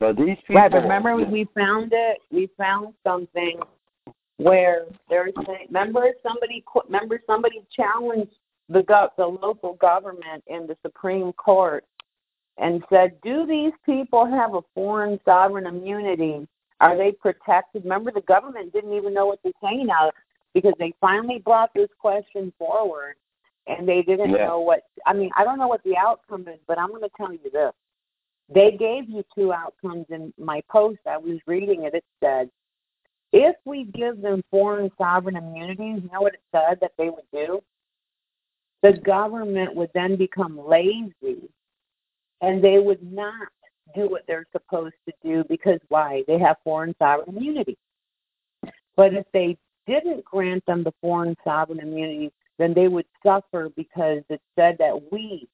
But 0.00 0.16
these 0.16 0.36
people. 0.46 0.56
Right, 0.56 0.70
but 0.70 0.82
remember 0.82 1.16
we 1.16 1.48
found 1.56 1.92
it. 1.92 2.18
We 2.30 2.48
found 2.56 2.94
something 3.04 3.60
where 4.36 4.84
there's. 5.08 5.32
Remember 5.66 6.08
somebody. 6.22 6.62
Remember 6.86 7.20
somebody 7.26 7.62
challenged 7.74 8.32
the 8.68 8.82
go- 8.82 9.10
the 9.16 9.26
local 9.26 9.74
government 9.74 10.44
in 10.46 10.66
the 10.66 10.76
Supreme 10.82 11.32
Court 11.32 11.84
and 12.58 12.84
said, 12.90 13.20
"Do 13.22 13.46
these 13.46 13.72
people 13.84 14.26
have 14.26 14.54
a 14.54 14.60
foreign 14.74 15.18
sovereign 15.24 15.66
immunity? 15.66 16.46
Are 16.80 16.96
they 16.96 17.12
protected?" 17.12 17.84
Remember, 17.84 18.10
the 18.10 18.22
government 18.22 18.72
didn't 18.72 18.92
even 18.94 19.12
know 19.14 19.26
what 19.26 19.42
to 19.42 19.52
say 19.62 19.82
now 19.82 20.10
because 20.54 20.74
they 20.78 20.92
finally 21.00 21.38
brought 21.38 21.72
this 21.74 21.90
question 21.98 22.52
forward, 22.58 23.16
and 23.66 23.88
they 23.88 24.02
didn't 24.02 24.30
Yeah. 24.30 24.46
know 24.46 24.60
what. 24.60 24.86
I 25.06 25.12
mean, 25.12 25.30
I 25.36 25.44
don't 25.44 25.58
know 25.58 25.68
what 25.68 25.82
the 25.82 25.96
outcome 25.96 26.46
is, 26.48 26.60
but 26.66 26.78
I'm 26.78 26.88
going 26.88 27.02
to 27.02 27.10
tell 27.16 27.32
you 27.32 27.50
this: 27.50 27.74
they 28.48 28.72
gave 28.72 29.08
you 29.08 29.24
two 29.34 29.52
outcomes 29.52 30.06
in 30.10 30.32
my 30.38 30.62
post. 30.68 31.00
I 31.06 31.18
was 31.18 31.38
reading 31.46 31.84
it. 31.84 31.94
It 31.94 32.04
said, 32.20 32.50
if 33.32 33.56
we 33.64 33.84
give 33.84 34.20
them 34.22 34.42
foreign 34.50 34.90
sovereign 34.96 35.36
immunities, 35.36 36.02
you 36.02 36.10
know 36.12 36.22
what 36.22 36.34
it 36.34 36.42
said 36.50 36.80
that 36.80 36.92
they 36.96 37.10
would 37.10 37.30
do? 37.32 37.62
The 38.82 38.92
government 38.92 39.74
would 39.74 39.90
then 39.92 40.16
become 40.16 40.58
lazy 40.58 41.50
and 42.40 42.62
they 42.62 42.78
would 42.78 43.02
not 43.12 43.48
do 43.94 44.08
what 44.08 44.24
they're 44.26 44.46
supposed 44.52 44.94
to 45.08 45.14
do 45.22 45.44
because 45.48 45.80
why? 45.88 46.22
They 46.26 46.38
have 46.38 46.56
foreign 46.64 46.94
sovereign 46.98 47.36
immunity. 47.36 47.76
But 48.96 49.14
if 49.14 49.26
they 49.32 49.56
didn't 49.86 50.24
grant 50.24 50.64
them 50.66 50.84
the 50.84 50.92
foreign 51.00 51.36
sovereign 51.44 51.80
immunity, 51.80 52.32
then 52.58 52.74
they 52.74 52.88
would 52.88 53.06
suffer 53.24 53.70
because 53.76 54.22
it 54.28 54.40
said 54.56 54.76
that 54.78 55.12
we, 55.12 55.48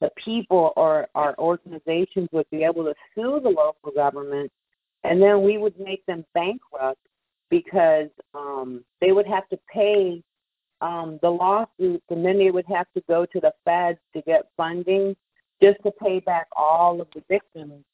the 0.00 0.10
people 0.16 0.72
or 0.76 1.08
our 1.14 1.34
organizations, 1.38 2.28
would 2.32 2.48
be 2.50 2.64
able 2.64 2.84
to 2.84 2.94
sue 3.14 3.40
the 3.42 3.50
local 3.50 3.90
government 3.94 4.50
and 5.04 5.22
then 5.22 5.42
we 5.42 5.58
would 5.58 5.78
make 5.78 6.04
them 6.06 6.24
bankrupt 6.34 7.00
because 7.48 8.08
um, 8.34 8.84
they 9.00 9.12
would 9.12 9.26
have 9.26 9.48
to 9.48 9.58
pay 9.72 10.22
um, 10.80 11.18
the 11.22 11.28
lawsuits 11.28 12.04
and 12.10 12.24
then 12.24 12.38
they 12.38 12.50
would 12.50 12.66
have 12.66 12.86
to 12.94 13.02
go 13.08 13.26
to 13.26 13.40
the 13.40 13.52
feds 13.64 13.98
to 14.14 14.22
get 14.22 14.50
funding 14.56 15.16
just 15.62 15.82
to 15.84 15.90
pay 15.90 16.20
back 16.20 16.46
all 16.56 17.00
of 17.00 17.08
the 17.14 17.22
victims 17.28 17.84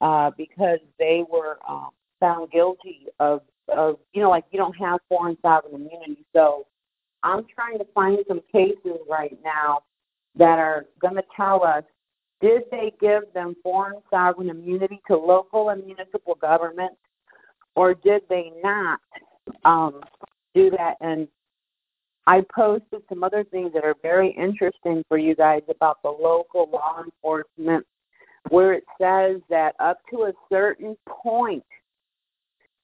uh, 0.00 0.30
because 0.36 0.78
they 0.98 1.24
were 1.30 1.58
um, 1.68 1.90
found 2.20 2.50
guilty 2.50 3.06
of, 3.20 3.42
of, 3.68 3.98
you 4.12 4.22
know, 4.22 4.30
like 4.30 4.44
you 4.50 4.58
don't 4.58 4.76
have 4.76 5.00
foreign 5.08 5.36
sovereign 5.42 5.74
immunity. 5.74 6.24
So 6.34 6.66
I'm 7.22 7.44
trying 7.54 7.78
to 7.78 7.86
find 7.94 8.18
some 8.28 8.40
cases 8.52 8.98
right 9.08 9.36
now 9.44 9.80
that 10.36 10.58
are 10.58 10.86
going 11.00 11.16
to 11.16 11.24
tell 11.34 11.64
us 11.64 11.84
did 12.40 12.62
they 12.70 12.92
give 13.00 13.22
them 13.34 13.56
foreign 13.62 14.02
sovereign 14.10 14.50
immunity 14.50 15.00
to 15.06 15.16
local 15.16 15.70
and 15.70 15.84
municipal 15.84 16.34
governments, 16.34 16.96
or 17.74 17.94
did 17.94 18.22
they 18.28 18.52
not 18.62 19.00
um, 19.64 20.02
do 20.54 20.70
that? 20.70 20.96
And 21.00 21.28
I 22.26 22.44
posted 22.54 23.02
some 23.08 23.22
other 23.22 23.44
things 23.44 23.72
that 23.74 23.84
are 23.84 23.94
very 24.02 24.30
interesting 24.30 25.04
for 25.08 25.18
you 25.18 25.34
guys 25.34 25.62
about 25.68 26.02
the 26.02 26.10
local 26.10 26.68
law 26.72 27.02
enforcement, 27.04 27.86
where 28.48 28.72
it 28.72 28.84
says 29.00 29.40
that 29.48 29.74
up 29.78 29.98
to 30.10 30.24
a 30.24 30.32
certain 30.50 30.96
point, 31.08 31.64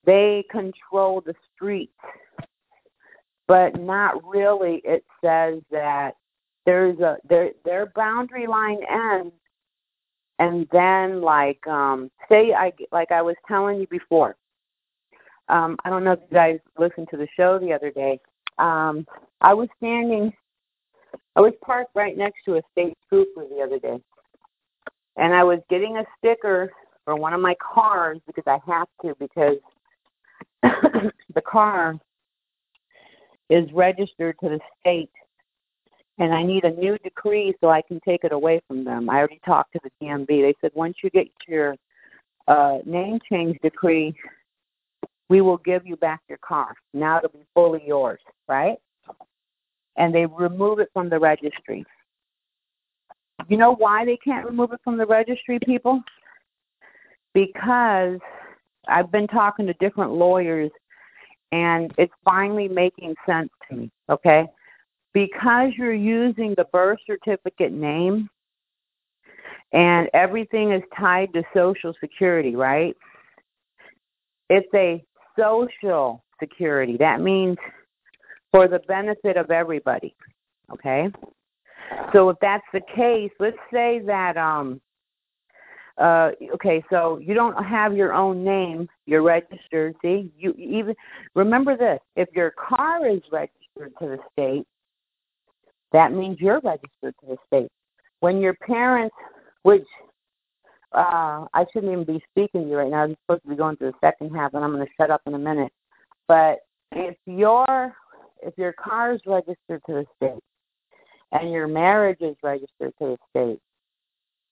they 0.05 0.45
control 0.49 1.21
the 1.21 1.35
streets, 1.53 1.93
but 3.47 3.79
not 3.79 4.23
really. 4.25 4.81
It 4.85 5.03
says 5.23 5.61
that 5.71 6.15
there's 6.65 6.99
a 6.99 7.17
their 7.27 7.51
their 7.65 7.87
boundary 7.95 8.47
line 8.47 8.79
ends 8.89 9.33
and 10.39 10.67
then 10.71 11.21
like 11.21 11.65
um 11.67 12.09
say 12.29 12.53
i 12.53 12.71
like 12.91 13.11
i 13.11 13.21
was 13.21 13.35
telling 13.47 13.79
you 13.79 13.87
before 13.87 14.35
um 15.49 15.77
i 15.83 15.89
don't 15.89 16.03
know 16.03 16.13
if 16.13 16.19
you 16.29 16.35
guys 16.35 16.59
listened 16.77 17.07
to 17.09 17.17
the 17.17 17.27
show 17.35 17.59
the 17.59 17.73
other 17.73 17.91
day 17.91 18.19
um 18.59 19.05
i 19.43 19.53
was 19.53 19.67
standing 19.77 20.33
i 21.35 21.41
was 21.41 21.53
parked 21.63 21.95
right 21.95 22.17
next 22.17 22.37
to 22.45 22.55
a 22.55 22.61
state 22.71 22.97
trooper 23.09 23.45
the 23.49 23.61
other 23.61 23.79
day 23.79 24.01
and 25.17 25.33
i 25.33 25.43
was 25.43 25.59
getting 25.69 25.97
a 25.97 26.05
sticker 26.17 26.71
for 27.05 27.15
one 27.15 27.33
of 27.33 27.41
my 27.41 27.55
cars 27.55 28.19
because 28.25 28.43
i 28.47 28.57
have 28.65 28.87
to 29.01 29.15
because 29.19 29.57
the 31.35 31.41
car 31.41 31.99
is 33.49 33.71
registered 33.73 34.35
to 34.41 34.49
the 34.49 34.59
state 34.79 35.11
and 36.19 36.33
I 36.33 36.43
need 36.43 36.63
a 36.63 36.71
new 36.71 36.97
decree 36.99 37.53
so 37.59 37.69
I 37.69 37.81
can 37.81 37.99
take 38.01 38.23
it 38.23 38.31
away 38.31 38.61
from 38.67 38.83
them. 38.83 39.09
I 39.09 39.17
already 39.17 39.39
talked 39.45 39.73
to 39.73 39.79
the 39.83 39.91
DMV. 40.01 40.27
They 40.27 40.53
said 40.61 40.71
once 40.75 40.97
you 41.03 41.09
get 41.09 41.27
your 41.47 41.75
uh, 42.47 42.79
name 42.85 43.19
change 43.29 43.57
decree, 43.61 44.13
we 45.29 45.41
will 45.41 45.57
give 45.57 45.85
you 45.85 45.95
back 45.97 46.21
your 46.29 46.37
car. 46.39 46.73
Now 46.93 47.17
it'll 47.17 47.29
be 47.29 47.45
fully 47.53 47.83
yours, 47.85 48.19
right? 48.47 48.77
And 49.95 50.13
they 50.13 50.25
remove 50.25 50.79
it 50.79 50.89
from 50.93 51.09
the 51.09 51.19
registry. 51.19 51.85
You 53.47 53.57
know 53.57 53.75
why 53.75 54.05
they 54.05 54.17
can't 54.17 54.45
remove 54.45 54.73
it 54.73 54.79
from 54.83 54.97
the 54.97 55.05
registry, 55.05 55.59
people? 55.59 56.01
Because 57.33 58.19
I've 58.87 59.11
been 59.11 59.27
talking 59.27 59.67
to 59.67 59.73
different 59.73 60.13
lawyers 60.13 60.71
and 61.51 61.93
it's 61.97 62.13
finally 62.25 62.67
making 62.67 63.15
sense 63.25 63.49
to 63.69 63.75
me, 63.75 63.91
okay? 64.09 64.47
because 65.13 65.71
you're 65.77 65.93
using 65.93 66.55
the 66.57 66.65
birth 66.65 66.99
certificate 67.05 67.71
name 67.71 68.29
and 69.71 70.09
everything 70.13 70.71
is 70.71 70.83
tied 70.97 71.31
to 71.33 71.43
social 71.53 71.93
security, 71.99 72.55
right? 72.55 72.95
It's 74.49 74.67
a 74.73 75.03
social 75.37 76.23
security. 76.39 76.97
That 76.97 77.21
means 77.21 77.57
for 78.53 78.67
the 78.67 78.79
benefit 78.87 79.35
of 79.35 79.49
everybody. 79.49 80.15
Okay? 80.71 81.07
So 82.13 82.29
if 82.29 82.37
that's 82.39 82.63
the 82.71 82.81
case, 82.95 83.31
let's 83.39 83.57
say 83.73 83.99
that 84.05 84.37
um 84.37 84.79
uh 85.97 86.31
okay, 86.53 86.83
so 86.89 87.17
you 87.17 87.33
don't 87.33 87.61
have 87.63 87.95
your 87.95 88.13
own 88.13 88.43
name, 88.43 88.87
you're 89.05 89.23
registered, 89.23 89.95
see? 90.01 90.31
You 90.37 90.53
even 90.57 90.95
remember 91.35 91.75
this, 91.75 91.99
if 92.15 92.29
your 92.33 92.51
car 92.51 93.07
is 93.07 93.21
registered 93.31 93.93
to 93.99 94.07
the 94.07 94.17
state, 94.31 94.65
that 95.91 96.13
means 96.13 96.39
you're 96.39 96.61
registered 96.61 97.15
to 97.21 97.25
the 97.27 97.37
state. 97.47 97.71
When 98.21 98.39
your 98.39 98.53
parents, 98.53 99.15
which 99.63 99.85
uh, 100.93 101.45
I 101.53 101.65
shouldn't 101.71 101.91
even 101.91 102.05
be 102.05 102.23
speaking 102.31 102.63
to 102.63 102.69
you 102.69 102.77
right 102.77 102.89
now, 102.89 103.03
I'm 103.03 103.15
supposed 103.25 103.43
to 103.43 103.49
be 103.49 103.55
going 103.55 103.77
to 103.77 103.85
the 103.85 103.93
second 103.99 104.35
half, 104.35 104.53
and 104.53 104.63
I'm 104.63 104.71
going 104.71 104.85
to 104.85 104.91
shut 104.95 105.11
up 105.11 105.21
in 105.25 105.33
a 105.33 105.39
minute. 105.39 105.71
But 106.27 106.59
if 106.91 107.15
your 107.25 107.93
if 108.45 108.57
your 108.57 108.73
car 108.73 109.13
is 109.13 109.21
registered 109.25 109.81
to 109.87 109.93
the 109.93 110.05
state 110.17 110.43
and 111.31 111.51
your 111.51 111.67
marriage 111.67 112.21
is 112.21 112.35
registered 112.43 112.93
to 112.99 113.15
the 113.15 113.17
state, 113.29 113.59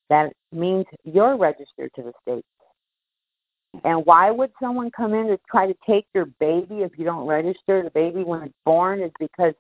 that 0.10 0.34
means 0.52 0.86
you're 1.04 1.38
registered 1.38 1.92
to 1.96 2.04
the 2.04 2.14
state. 2.22 2.46
And 3.86 4.06
why 4.06 4.32
would 4.32 4.52
someone 4.62 4.92
come 4.92 5.14
in 5.14 5.28
to 5.28 5.40
try 5.50 5.68
to 5.68 5.76
take 5.88 6.06
your 6.14 6.26
baby 6.26 6.82
if 6.82 6.92
you 6.98 7.06
don't 7.06 7.26
register 7.26 7.82
the 7.84 7.92
baby 7.92 8.24
when 8.24 8.44
it's 8.44 8.54
born? 8.66 9.02
Is 9.02 9.12
because 9.20 9.54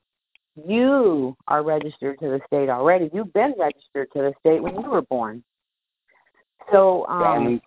you 0.67 1.35
are 1.47 1.63
registered 1.63 2.19
to 2.19 2.27
the 2.27 2.41
state 2.47 2.69
already. 2.69 3.09
You've 3.13 3.33
been 3.33 3.53
registered 3.57 4.11
to 4.13 4.19
the 4.19 4.33
state 4.39 4.61
when 4.61 4.75
you 4.75 4.89
were 4.89 5.03
born. 5.03 5.43
So, 6.71 7.07
um, 7.07 7.61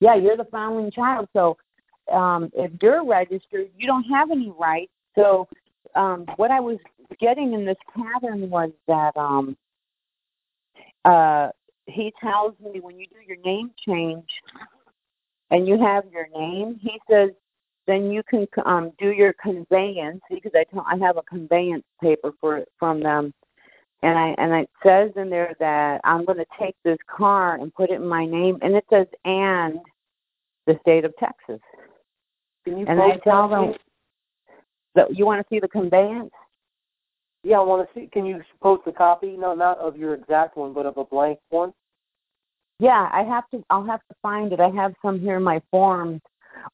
yeah, 0.00 0.14
you're 0.14 0.36
the 0.36 0.46
founding 0.50 0.90
child. 0.90 1.28
So, 1.32 1.56
um, 2.12 2.50
if 2.54 2.70
you're 2.80 3.04
registered, 3.04 3.68
you 3.76 3.86
don't 3.86 4.04
have 4.04 4.30
any 4.30 4.52
rights. 4.56 4.92
So, 5.16 5.48
um, 5.94 6.26
what 6.36 6.50
I 6.50 6.60
was 6.60 6.78
getting 7.20 7.54
in 7.54 7.64
this 7.64 7.76
pattern 7.94 8.50
was 8.50 8.70
that 8.86 9.16
um, 9.16 9.56
uh, 11.04 11.48
he 11.86 12.12
tells 12.20 12.54
me 12.60 12.80
when 12.80 12.98
you 12.98 13.06
do 13.06 13.16
your 13.26 13.38
name 13.44 13.70
change 13.86 14.28
and 15.50 15.66
you 15.66 15.78
have 15.78 16.04
your 16.12 16.28
name, 16.34 16.78
he 16.82 17.00
says 17.10 17.30
then 17.86 18.10
you 18.10 18.22
can 18.28 18.46
um, 18.64 18.92
do 18.98 19.12
your 19.12 19.32
conveyance 19.40 20.20
because 20.28 20.52
I 20.54 20.64
tell, 20.64 20.84
I 20.86 20.96
have 20.98 21.16
a 21.16 21.22
conveyance 21.22 21.84
paper 22.02 22.32
for 22.40 22.64
from 22.78 23.00
them, 23.00 23.32
and 24.02 24.18
I 24.18 24.34
and 24.38 24.52
it 24.52 24.70
says 24.84 25.12
in 25.16 25.30
there 25.30 25.54
that 25.60 26.00
I'm 26.02 26.24
going 26.24 26.38
to 26.38 26.46
take 26.60 26.74
this 26.84 26.98
car 27.08 27.54
and 27.54 27.72
put 27.72 27.90
it 27.90 28.00
in 28.00 28.06
my 28.06 28.26
name, 28.26 28.58
and 28.62 28.74
it 28.74 28.84
says 28.90 29.06
and 29.24 29.78
the 30.66 30.76
state 30.82 31.04
of 31.04 31.14
Texas. 31.18 31.60
Can 32.64 32.78
you 32.78 32.86
and 32.88 33.00
I 33.00 33.16
tell 33.18 33.48
them 33.48 33.74
that 34.96 35.16
you 35.16 35.24
want 35.24 35.40
to 35.40 35.54
see 35.54 35.60
the 35.60 35.68
conveyance. 35.68 36.32
Yeah, 37.44 37.58
I 37.58 37.62
want 37.62 37.88
to 37.88 37.94
see. 37.94 38.08
Can 38.08 38.26
you 38.26 38.42
post 38.60 38.82
a 38.86 38.92
copy? 38.92 39.36
No, 39.36 39.54
not 39.54 39.78
of 39.78 39.96
your 39.96 40.14
exact 40.14 40.56
one, 40.56 40.72
but 40.72 40.84
of 40.84 40.96
a 40.96 41.04
blank 41.04 41.38
one. 41.50 41.72
Yeah, 42.80 43.08
I 43.12 43.22
have 43.22 43.48
to. 43.50 43.64
I'll 43.70 43.86
have 43.86 44.00
to 44.08 44.16
find 44.20 44.52
it. 44.52 44.58
I 44.58 44.68
have 44.70 44.94
some 45.02 45.20
here 45.20 45.36
in 45.36 45.42
my 45.44 45.62
forms 45.70 46.20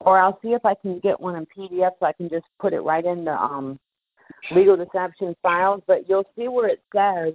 or 0.00 0.18
I'll 0.18 0.38
see 0.42 0.52
if 0.52 0.64
I 0.64 0.74
can 0.74 0.98
get 1.00 1.20
one 1.20 1.36
in 1.36 1.46
PDF 1.46 1.92
so 1.98 2.06
I 2.06 2.12
can 2.12 2.28
just 2.28 2.46
put 2.60 2.72
it 2.72 2.80
right 2.80 3.04
in 3.04 3.24
the 3.24 3.34
um, 3.34 3.78
legal 4.50 4.76
deception 4.76 5.36
files. 5.42 5.82
But 5.86 6.08
you'll 6.08 6.28
see 6.36 6.48
where 6.48 6.68
it 6.68 6.82
says 6.94 7.34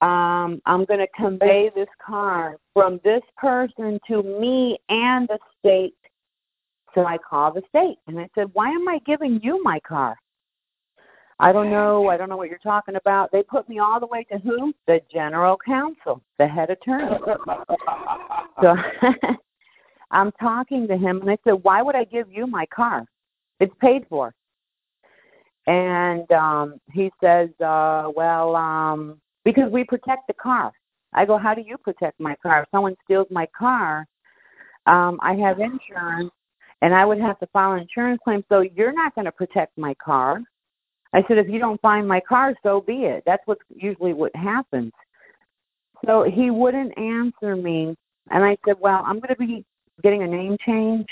um, 0.00 0.62
I'm 0.66 0.84
going 0.84 1.00
to 1.00 1.08
convey 1.16 1.70
this 1.74 1.88
car 2.04 2.56
from 2.72 3.00
this 3.04 3.22
person 3.36 3.98
to 4.08 4.22
me 4.22 4.78
and 4.88 5.28
the 5.28 5.38
state. 5.58 5.94
So 6.94 7.04
I 7.04 7.18
call 7.18 7.52
the 7.52 7.62
state 7.68 7.98
and 8.06 8.18
I 8.18 8.28
said, 8.34 8.50
Why 8.52 8.70
am 8.70 8.88
I 8.88 8.98
giving 9.06 9.40
you 9.42 9.62
my 9.62 9.80
car? 9.80 10.16
I 11.40 11.52
don't 11.52 11.70
know. 11.70 12.08
I 12.08 12.16
don't 12.16 12.28
know 12.28 12.36
what 12.36 12.48
you're 12.48 12.58
talking 12.58 12.96
about. 12.96 13.30
They 13.30 13.42
put 13.42 13.68
me 13.68 13.78
all 13.78 14.00
the 14.00 14.06
way 14.06 14.24
to 14.24 14.38
who? 14.38 14.72
The 14.86 15.00
general 15.12 15.56
counsel, 15.64 16.20
the 16.38 16.48
head 16.48 16.70
attorney. 16.70 17.16
so 18.62 18.74
I'm 20.10 20.32
talking 20.32 20.88
to 20.88 20.96
him 20.96 21.20
and 21.20 21.30
I 21.30 21.38
said, 21.44 21.62
Why 21.62 21.82
would 21.82 21.94
I 21.94 22.04
give 22.04 22.30
you 22.30 22.46
my 22.46 22.66
car? 22.66 23.04
It's 23.60 23.74
paid 23.80 24.06
for. 24.08 24.34
And 25.66 26.30
um 26.32 26.80
he 26.92 27.10
says, 27.22 27.50
uh, 27.60 28.10
well, 28.16 28.56
um, 28.56 29.20
because 29.44 29.70
we 29.70 29.84
protect 29.84 30.26
the 30.26 30.34
car. 30.34 30.72
I 31.12 31.24
go, 31.24 31.38
How 31.38 31.54
do 31.54 31.60
you 31.60 31.78
protect 31.78 32.18
my 32.18 32.34
car? 32.42 32.62
If 32.62 32.68
someone 32.70 32.96
steals 33.04 33.28
my 33.30 33.46
car, 33.56 34.06
um, 34.86 35.18
I 35.22 35.34
have 35.34 35.60
insurance 35.60 36.32
and 36.82 36.94
I 36.94 37.04
would 37.04 37.20
have 37.20 37.38
to 37.40 37.46
file 37.48 37.72
an 37.72 37.80
insurance 37.80 38.20
claim, 38.22 38.44
so 38.48 38.60
you're 38.60 38.92
not 38.92 39.14
going 39.14 39.24
to 39.24 39.32
protect 39.32 39.76
my 39.76 39.94
car. 39.94 40.40
I 41.12 41.24
said, 41.26 41.38
if 41.38 41.48
you 41.48 41.58
don't 41.58 41.80
find 41.80 42.06
my 42.06 42.20
car, 42.20 42.54
so 42.62 42.80
be 42.80 43.04
it. 43.04 43.22
That's 43.26 43.42
what's 43.46 43.62
usually 43.74 44.12
what 44.12 44.34
happens. 44.36 44.92
So 46.06 46.22
he 46.22 46.50
wouldn't 46.50 46.96
answer 46.96 47.56
me, 47.56 47.96
and 48.30 48.44
I 48.44 48.56
said, 48.66 48.76
well, 48.78 49.02
I'm 49.04 49.18
going 49.18 49.34
to 49.34 49.36
be 49.36 49.64
getting 50.02 50.22
a 50.22 50.26
name 50.26 50.56
change, 50.64 51.06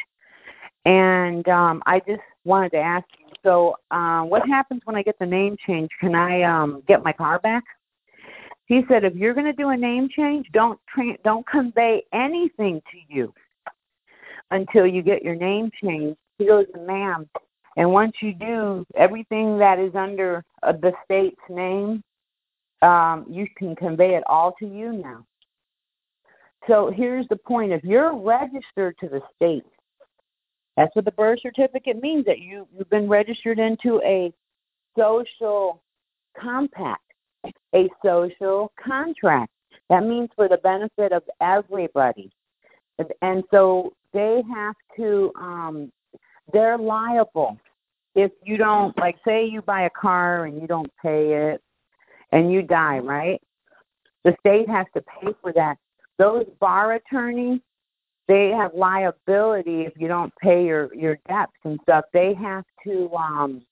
and 0.84 1.48
um, 1.48 1.82
I 1.86 1.98
just 2.00 2.22
wanted 2.44 2.70
to 2.70 2.78
ask 2.78 3.06
you. 3.18 3.26
So, 3.42 3.76
uh, 3.90 4.22
what 4.22 4.46
happens 4.46 4.82
when 4.84 4.96
I 4.96 5.02
get 5.02 5.18
the 5.18 5.26
name 5.26 5.56
change? 5.66 5.90
Can 6.00 6.14
I 6.14 6.42
um, 6.42 6.82
get 6.86 7.02
my 7.02 7.12
car 7.12 7.38
back? 7.38 7.64
He 8.66 8.82
said, 8.88 9.04
if 9.04 9.14
you're 9.14 9.34
going 9.34 9.46
to 9.46 9.52
do 9.52 9.68
a 9.70 9.76
name 9.76 10.08
change, 10.08 10.46
don't 10.52 10.78
tra- 10.88 11.18
don't 11.24 11.46
convey 11.48 12.04
anything 12.12 12.80
to 12.90 13.14
you 13.14 13.32
until 14.50 14.86
you 14.86 15.02
get 15.02 15.22
your 15.22 15.34
name 15.34 15.70
changed. 15.82 16.18
He 16.38 16.46
goes, 16.46 16.66
ma'am, 16.86 17.28
and 17.76 17.92
once 17.92 18.16
you 18.20 18.32
do, 18.32 18.86
everything 18.94 19.58
that 19.58 19.78
is 19.78 19.94
under 19.94 20.42
uh, 20.62 20.72
the 20.72 20.92
state's 21.04 21.36
name, 21.50 22.02
um, 22.82 23.26
you 23.28 23.46
can 23.56 23.76
convey 23.76 24.14
it 24.14 24.24
all 24.26 24.54
to 24.58 24.66
you 24.66 24.92
now. 24.92 25.24
So 26.66 26.90
here's 26.94 27.28
the 27.28 27.36
point: 27.36 27.72
if 27.72 27.84
you're 27.84 28.16
registered 28.16 28.96
to 28.98 29.08
the 29.08 29.20
state, 29.36 29.64
that's 30.76 30.94
what 30.96 31.04
the 31.04 31.12
birth 31.12 31.40
certificate 31.42 32.00
means. 32.02 32.24
That 32.24 32.40
you 32.40 32.66
you've 32.76 32.90
been 32.90 33.08
registered 33.08 33.58
into 33.58 34.00
a 34.02 34.32
social 34.98 35.82
compact, 36.38 37.02
a 37.74 37.88
social 38.04 38.72
contract. 38.82 39.52
That 39.90 40.04
means 40.04 40.30
for 40.34 40.48
the 40.48 40.58
benefit 40.58 41.12
of 41.12 41.22
everybody. 41.40 42.30
And 43.20 43.44
so 43.50 43.92
they 44.16 44.42
have 44.54 44.74
to 44.96 45.32
um 45.38 45.92
they're 46.52 46.78
liable 46.78 47.58
if 48.16 48.32
you 48.42 48.56
don't 48.56 48.96
like 48.98 49.16
say 49.26 49.46
you 49.46 49.60
buy 49.62 49.82
a 49.82 49.90
car 49.90 50.46
and 50.46 50.60
you 50.60 50.66
don't 50.66 50.90
pay 51.02 51.52
it 51.52 51.62
and 52.32 52.50
you 52.50 52.62
die, 52.62 52.98
right? 52.98 53.40
The 54.24 54.34
state 54.40 54.68
has 54.68 54.86
to 54.94 55.02
pay 55.02 55.32
for 55.42 55.52
that. 55.52 55.76
Those 56.18 56.46
bar 56.58 56.94
attorneys, 56.94 57.60
they 58.26 58.48
have 58.48 58.74
liability 58.74 59.82
if 59.82 59.92
you 59.96 60.08
don't 60.08 60.32
pay 60.42 60.64
your 60.64 60.92
your 60.94 61.18
debts 61.28 61.52
and 61.64 61.78
stuff. 61.82 62.06
They 62.12 62.34
have 62.34 62.64
to 62.84 63.14
um 63.14 63.62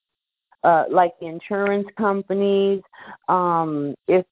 uh 0.63 0.85
like 0.89 1.13
the 1.19 1.25
insurance 1.25 1.87
companies 1.97 2.81
um 3.27 3.95
if 4.07 4.25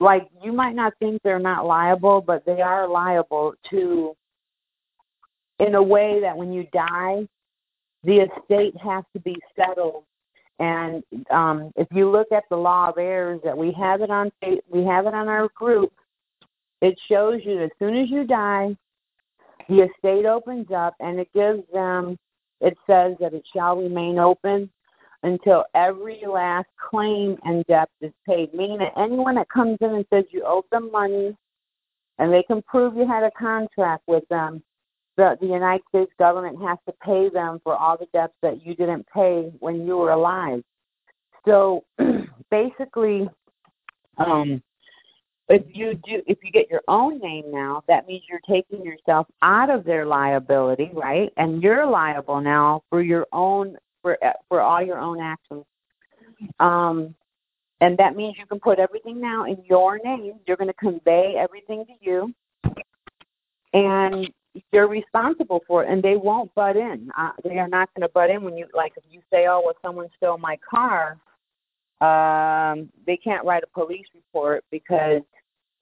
like 0.00 0.28
you 0.42 0.52
might 0.52 0.74
not 0.74 0.94
think 0.98 1.20
they're 1.22 1.38
not 1.38 1.66
liable, 1.66 2.20
but 2.20 2.44
they 2.46 2.62
are 2.62 2.88
liable 2.88 3.54
to 3.70 4.16
in 5.58 5.74
a 5.74 5.82
way 5.82 6.20
that 6.20 6.36
when 6.36 6.52
you 6.52 6.66
die, 6.72 7.26
the 8.04 8.20
estate 8.20 8.76
has 8.76 9.04
to 9.12 9.20
be 9.20 9.36
settled. 9.56 10.04
And 10.58 11.02
um, 11.30 11.72
if 11.76 11.88
you 11.90 12.10
look 12.10 12.32
at 12.32 12.44
the 12.48 12.56
law 12.56 12.88
of 12.88 12.98
heirs, 12.98 13.40
that 13.44 13.56
we 13.56 13.72
have 13.72 14.00
it 14.00 14.10
on 14.10 14.30
we 14.70 14.84
have 14.84 15.06
it 15.06 15.14
on 15.14 15.28
our 15.28 15.48
group. 15.54 15.92
It 16.80 16.98
shows 17.08 17.40
you 17.44 17.56
that 17.58 17.64
as 17.64 17.70
soon 17.78 17.96
as 17.96 18.10
you 18.10 18.24
die, 18.24 18.76
the 19.68 19.82
estate 19.82 20.26
opens 20.26 20.70
up 20.74 20.94
and 21.00 21.18
it 21.18 21.28
gives 21.34 21.62
them. 21.72 22.18
It 22.60 22.76
says 22.86 23.16
that 23.20 23.34
it 23.34 23.44
shall 23.52 23.76
remain 23.76 24.18
open 24.18 24.70
until 25.22 25.64
every 25.74 26.22
last 26.26 26.68
claim 26.78 27.36
and 27.44 27.64
debt 27.66 27.90
is 28.00 28.12
paid. 28.26 28.54
Meaning 28.54 28.78
that 28.78 28.92
anyone 28.96 29.34
that 29.34 29.48
comes 29.50 29.76
in 29.80 29.94
and 29.94 30.06
says 30.10 30.24
you 30.30 30.42
owe 30.46 30.64
them 30.70 30.90
money, 30.90 31.36
and 32.18 32.32
they 32.32 32.42
can 32.44 32.62
prove 32.62 32.96
you 32.96 33.06
had 33.06 33.24
a 33.24 33.30
contract 33.32 34.04
with 34.06 34.26
them, 34.28 34.62
the, 35.16 35.36
the 35.40 35.46
United 35.46 35.82
States 35.88 36.12
government 36.18 36.60
has 36.62 36.78
to 36.86 36.92
pay 37.02 37.28
them 37.28 37.60
for 37.64 37.74
all 37.74 37.96
the 37.96 38.06
debts 38.12 38.34
that 38.42 38.64
you 38.64 38.74
didn't 38.74 39.06
pay 39.12 39.50
when 39.60 39.86
you 39.86 39.96
were 39.96 40.10
alive. 40.10 40.62
So 41.46 41.84
basically, 42.50 43.28
um, 44.18 44.62
if 45.48 45.62
you 45.68 45.94
do, 45.94 46.22
if 46.26 46.38
you 46.42 46.50
get 46.50 46.68
your 46.70 46.82
own 46.88 47.18
name 47.20 47.44
now, 47.52 47.82
that 47.88 48.06
means 48.06 48.24
you're 48.28 48.40
taking 48.48 48.84
yourself 48.84 49.26
out 49.42 49.70
of 49.70 49.84
their 49.84 50.04
liability, 50.04 50.90
right? 50.92 51.32
And 51.36 51.62
you're 51.62 51.86
liable 51.86 52.40
now 52.40 52.82
for 52.90 53.00
your 53.00 53.26
own 53.32 53.76
for 54.02 54.18
for 54.48 54.60
all 54.60 54.82
your 54.82 54.98
own 54.98 55.20
actions. 55.20 55.64
Um, 56.58 57.14
and 57.80 57.96
that 57.98 58.16
means 58.16 58.36
you 58.38 58.46
can 58.46 58.58
put 58.58 58.78
everything 58.78 59.20
now 59.20 59.44
in 59.44 59.62
your 59.64 59.98
name. 60.02 60.34
You're 60.46 60.56
going 60.56 60.68
to 60.68 60.74
convey 60.74 61.36
everything 61.38 61.84
to 61.86 61.92
you, 62.00 62.34
and 63.72 64.28
you're 64.72 64.88
responsible 64.88 65.62
for 65.66 65.84
it, 65.84 65.90
and 65.90 66.02
they 66.02 66.16
won't 66.16 66.54
butt 66.54 66.76
in. 66.76 67.10
Uh, 67.16 67.32
they 67.44 67.58
are 67.58 67.68
not 67.68 67.88
going 67.94 68.06
to 68.06 68.12
butt 68.12 68.30
in 68.30 68.42
when 68.42 68.56
you 68.56 68.66
like 68.74 68.92
if 68.96 69.04
you 69.10 69.20
say, 69.32 69.46
"Oh, 69.46 69.62
well, 69.64 69.74
someone 69.82 70.08
stole 70.16 70.38
my 70.38 70.58
car." 70.68 71.18
Um, 72.00 72.90
they 73.06 73.16
can't 73.16 73.44
write 73.44 73.62
a 73.62 73.66
police 73.68 74.06
report 74.14 74.64
because 74.70 75.22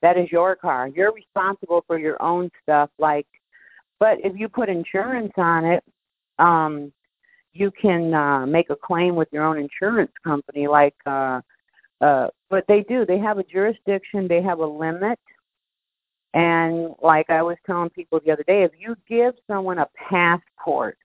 that 0.03 0.17
is 0.17 0.31
your 0.31 0.55
car. 0.55 0.89
You're 0.89 1.13
responsible 1.13 1.83
for 1.87 1.99
your 1.99 2.23
own 2.23 2.51
stuff. 2.63 2.91
Like, 2.99 3.27
but 3.99 4.19
if 4.23 4.39
you 4.39 4.49
put 4.49 4.69
insurance 4.69 5.33
on 5.37 5.65
it, 5.65 5.85
um, 6.39 6.93
you 7.53 7.71
can 7.71 8.13
uh, 8.13 8.47
make 8.47 8.71
a 8.71 8.77
claim 8.77 9.17
with 9.17 9.29
your 9.33 9.45
own 9.45 9.59
insurance 9.59 10.13
company. 10.23 10.67
Like, 10.67 10.95
uh, 11.07 11.41
uh, 12.01 12.29
but 12.51 12.65
they 12.69 12.83
do. 12.83 13.07
They 13.07 13.19
have 13.19 13.39
a 13.39 13.45
jurisdiction. 13.45 14.29
They 14.29 14.43
have 14.43 14.59
a 14.59 14.67
limit 14.67 15.19
and 16.35 16.97
like 17.01 17.31
I 17.31 17.43
was 17.43 17.57
telling 17.65 17.91
people 17.91 18.21
the 18.25 18.33
other 18.33 18.43
day, 18.43 18.65
if 18.65 18.73
you 18.77 18.97
give 19.09 19.35
someone 19.47 19.79
a 19.79 19.89
passport 19.97 20.99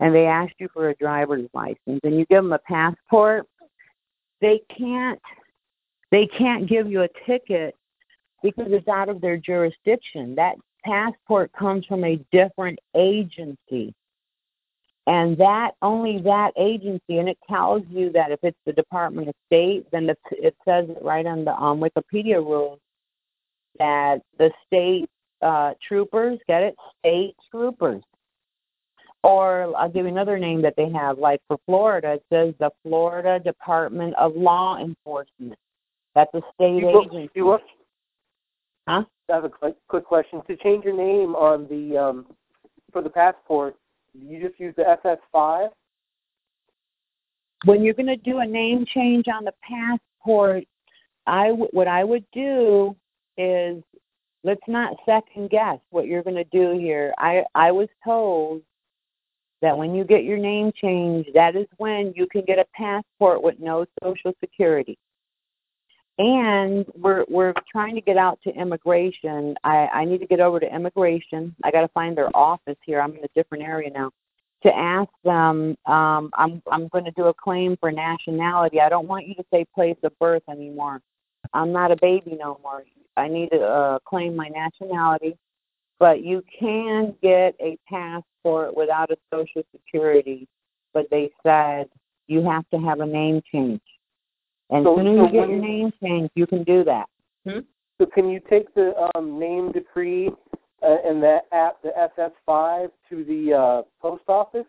and 0.00 0.14
they 0.14 0.26
ask 0.26 0.52
you 0.58 0.68
for 0.72 0.88
a 0.88 0.96
driver's 0.96 1.48
license 1.52 2.00
and 2.02 2.18
you 2.18 2.24
give 2.24 2.42
them 2.42 2.54
a 2.54 2.58
passport, 2.58 3.46
they 4.40 4.62
can't 4.76 5.20
they 6.10 6.26
can't 6.26 6.66
give 6.66 6.90
you 6.90 7.02
a 7.02 7.08
ticket 7.26 7.76
because 8.42 8.68
it's 8.70 8.88
out 8.88 9.10
of 9.10 9.20
their 9.20 9.36
jurisdiction. 9.36 10.34
That 10.36 10.56
passport 10.84 11.52
comes 11.52 11.84
from 11.84 12.04
a 12.04 12.16
different 12.32 12.78
agency. 12.96 13.94
And 15.06 15.36
that 15.38 15.72
only 15.82 16.18
that 16.22 16.52
agency, 16.56 17.18
and 17.18 17.28
it 17.28 17.38
tells 17.48 17.82
you 17.90 18.10
that 18.12 18.32
if 18.32 18.40
it's 18.42 18.58
the 18.64 18.72
Department 18.72 19.28
of 19.28 19.34
State, 19.46 19.86
then 19.92 20.08
it 20.08 20.56
says 20.64 20.88
it 20.88 20.98
right 21.02 21.26
on 21.26 21.44
the 21.44 21.54
um, 21.54 21.80
Wikipedia 21.80 22.36
rules 22.36 22.80
that 23.78 24.20
the 24.38 24.50
state 24.66 25.08
uh, 25.42 25.74
troopers, 25.86 26.38
get 26.46 26.62
it? 26.62 26.76
State 27.00 27.36
troopers. 27.50 28.02
Or 29.22 29.76
I'll 29.76 29.90
give 29.90 30.04
you 30.04 30.10
another 30.10 30.38
name 30.38 30.62
that 30.62 30.74
they 30.76 30.88
have, 30.90 31.18
like 31.18 31.40
for 31.48 31.58
Florida, 31.66 32.14
it 32.14 32.24
says 32.32 32.54
the 32.60 32.70
Florida 32.82 33.40
Department 33.40 34.14
of 34.16 34.36
Law 34.36 34.78
Enforcement. 34.78 35.58
That's 36.14 36.32
a 36.34 36.40
state 36.54 36.82
you 36.82 36.88
agency. 36.88 37.30
You 37.34 37.58
huh? 38.86 39.04
I 39.28 39.34
have 39.34 39.44
a 39.44 39.48
quick, 39.48 39.74
quick 39.88 40.04
question. 40.04 40.42
To 40.46 40.56
change 40.56 40.84
your 40.84 40.96
name 40.96 41.34
on 41.34 41.66
the 41.68 41.98
um, 41.98 42.26
for 42.92 43.02
the 43.02 43.10
passport, 43.10 43.76
you 44.14 44.40
just 44.40 44.58
use 44.58 44.74
the 44.76 44.96
SS5? 45.04 45.68
When 47.64 47.82
you're 47.82 47.94
going 47.94 48.06
to 48.06 48.16
do 48.16 48.38
a 48.38 48.46
name 48.46 48.86
change 48.86 49.26
on 49.28 49.44
the 49.44 49.52
passport, 49.62 50.64
I 51.26 51.48
w- 51.48 51.68
what 51.72 51.88
I 51.88 52.04
would 52.04 52.24
do 52.32 52.96
is 53.38 53.82
let's 54.44 54.60
not 54.68 54.96
second 55.04 55.50
guess 55.50 55.78
what 55.90 56.06
you're 56.06 56.22
going 56.22 56.36
to 56.36 56.44
do 56.44 56.78
here. 56.78 57.12
I 57.18 57.44
I 57.54 57.72
was 57.72 57.88
told 58.04 58.62
that 59.62 59.76
when 59.76 59.94
you 59.94 60.04
get 60.04 60.24
your 60.24 60.38
name 60.38 60.72
changed, 60.74 61.30
that 61.34 61.56
is 61.56 61.66
when 61.78 62.12
you 62.14 62.26
can 62.26 62.42
get 62.42 62.58
a 62.58 62.66
passport 62.74 63.42
with 63.42 63.58
no 63.58 63.86
social 64.02 64.32
security. 64.40 64.98
And 66.18 66.86
we're 66.94 67.24
we're 67.28 67.52
trying 67.70 67.94
to 67.96 68.00
get 68.00 68.16
out 68.16 68.38
to 68.44 68.50
immigration. 68.50 69.54
I 69.64 69.88
I 69.92 70.04
need 70.04 70.20
to 70.20 70.26
get 70.26 70.40
over 70.40 70.60
to 70.60 70.74
immigration. 70.74 71.54
I 71.62 71.70
got 71.70 71.82
to 71.82 71.88
find 71.88 72.16
their 72.16 72.34
office 72.34 72.78
here. 72.86 73.00
I'm 73.00 73.14
in 73.16 73.24
a 73.24 73.28
different 73.34 73.64
area 73.64 73.90
now. 73.90 74.10
To 74.62 74.74
ask 74.74 75.10
them, 75.24 75.76
um, 75.84 76.30
I'm 76.34 76.62
I'm 76.70 76.88
going 76.88 77.04
to 77.04 77.10
do 77.10 77.26
a 77.26 77.34
claim 77.34 77.76
for 77.78 77.92
nationality. 77.92 78.80
I 78.80 78.88
don't 78.88 79.06
want 79.06 79.26
you 79.26 79.34
to 79.34 79.44
say 79.52 79.66
place 79.74 79.98
of 80.02 80.18
birth 80.18 80.42
anymore. 80.48 81.02
I'm 81.52 81.72
not 81.72 81.90
a 81.90 81.96
baby 81.96 82.36
no 82.38 82.58
more. 82.62 82.82
I 83.16 83.28
need 83.28 83.50
to 83.50 83.60
uh, 83.62 83.98
claim 84.00 84.36
my 84.36 84.48
nationality, 84.48 85.36
but 85.98 86.22
you 86.22 86.42
can 86.58 87.14
get 87.22 87.54
a 87.60 87.78
passport 87.88 88.76
without 88.76 89.10
a 89.10 89.16
social 89.32 89.62
security. 89.72 90.46
But 90.92 91.08
they 91.10 91.30
said 91.42 91.88
you 92.26 92.42
have 92.48 92.68
to 92.70 92.78
have 92.78 93.00
a 93.00 93.06
name 93.06 93.42
change. 93.52 93.80
And 94.70 94.84
So- 94.84 94.96
soon 94.96 95.06
as 95.06 95.16
you 95.16 95.40
get 95.40 95.48
your 95.48 95.58
name 95.58 95.92
changed, 96.02 96.32
you 96.34 96.46
can 96.46 96.64
do 96.64 96.84
that. 96.84 97.08
Hmm? 97.46 97.60
So 97.98 98.06
can 98.06 98.28
you 98.28 98.40
take 98.40 98.74
the 98.74 98.94
um, 99.14 99.38
name 99.38 99.72
decree 99.72 100.30
uh, 100.82 100.96
and 101.04 101.22
that 101.22 101.46
app, 101.52 101.80
the 101.82 101.92
SS5, 101.96 102.90
to 103.08 103.24
the 103.24 103.54
uh, 103.54 103.82
post 104.00 104.24
office? 104.28 104.66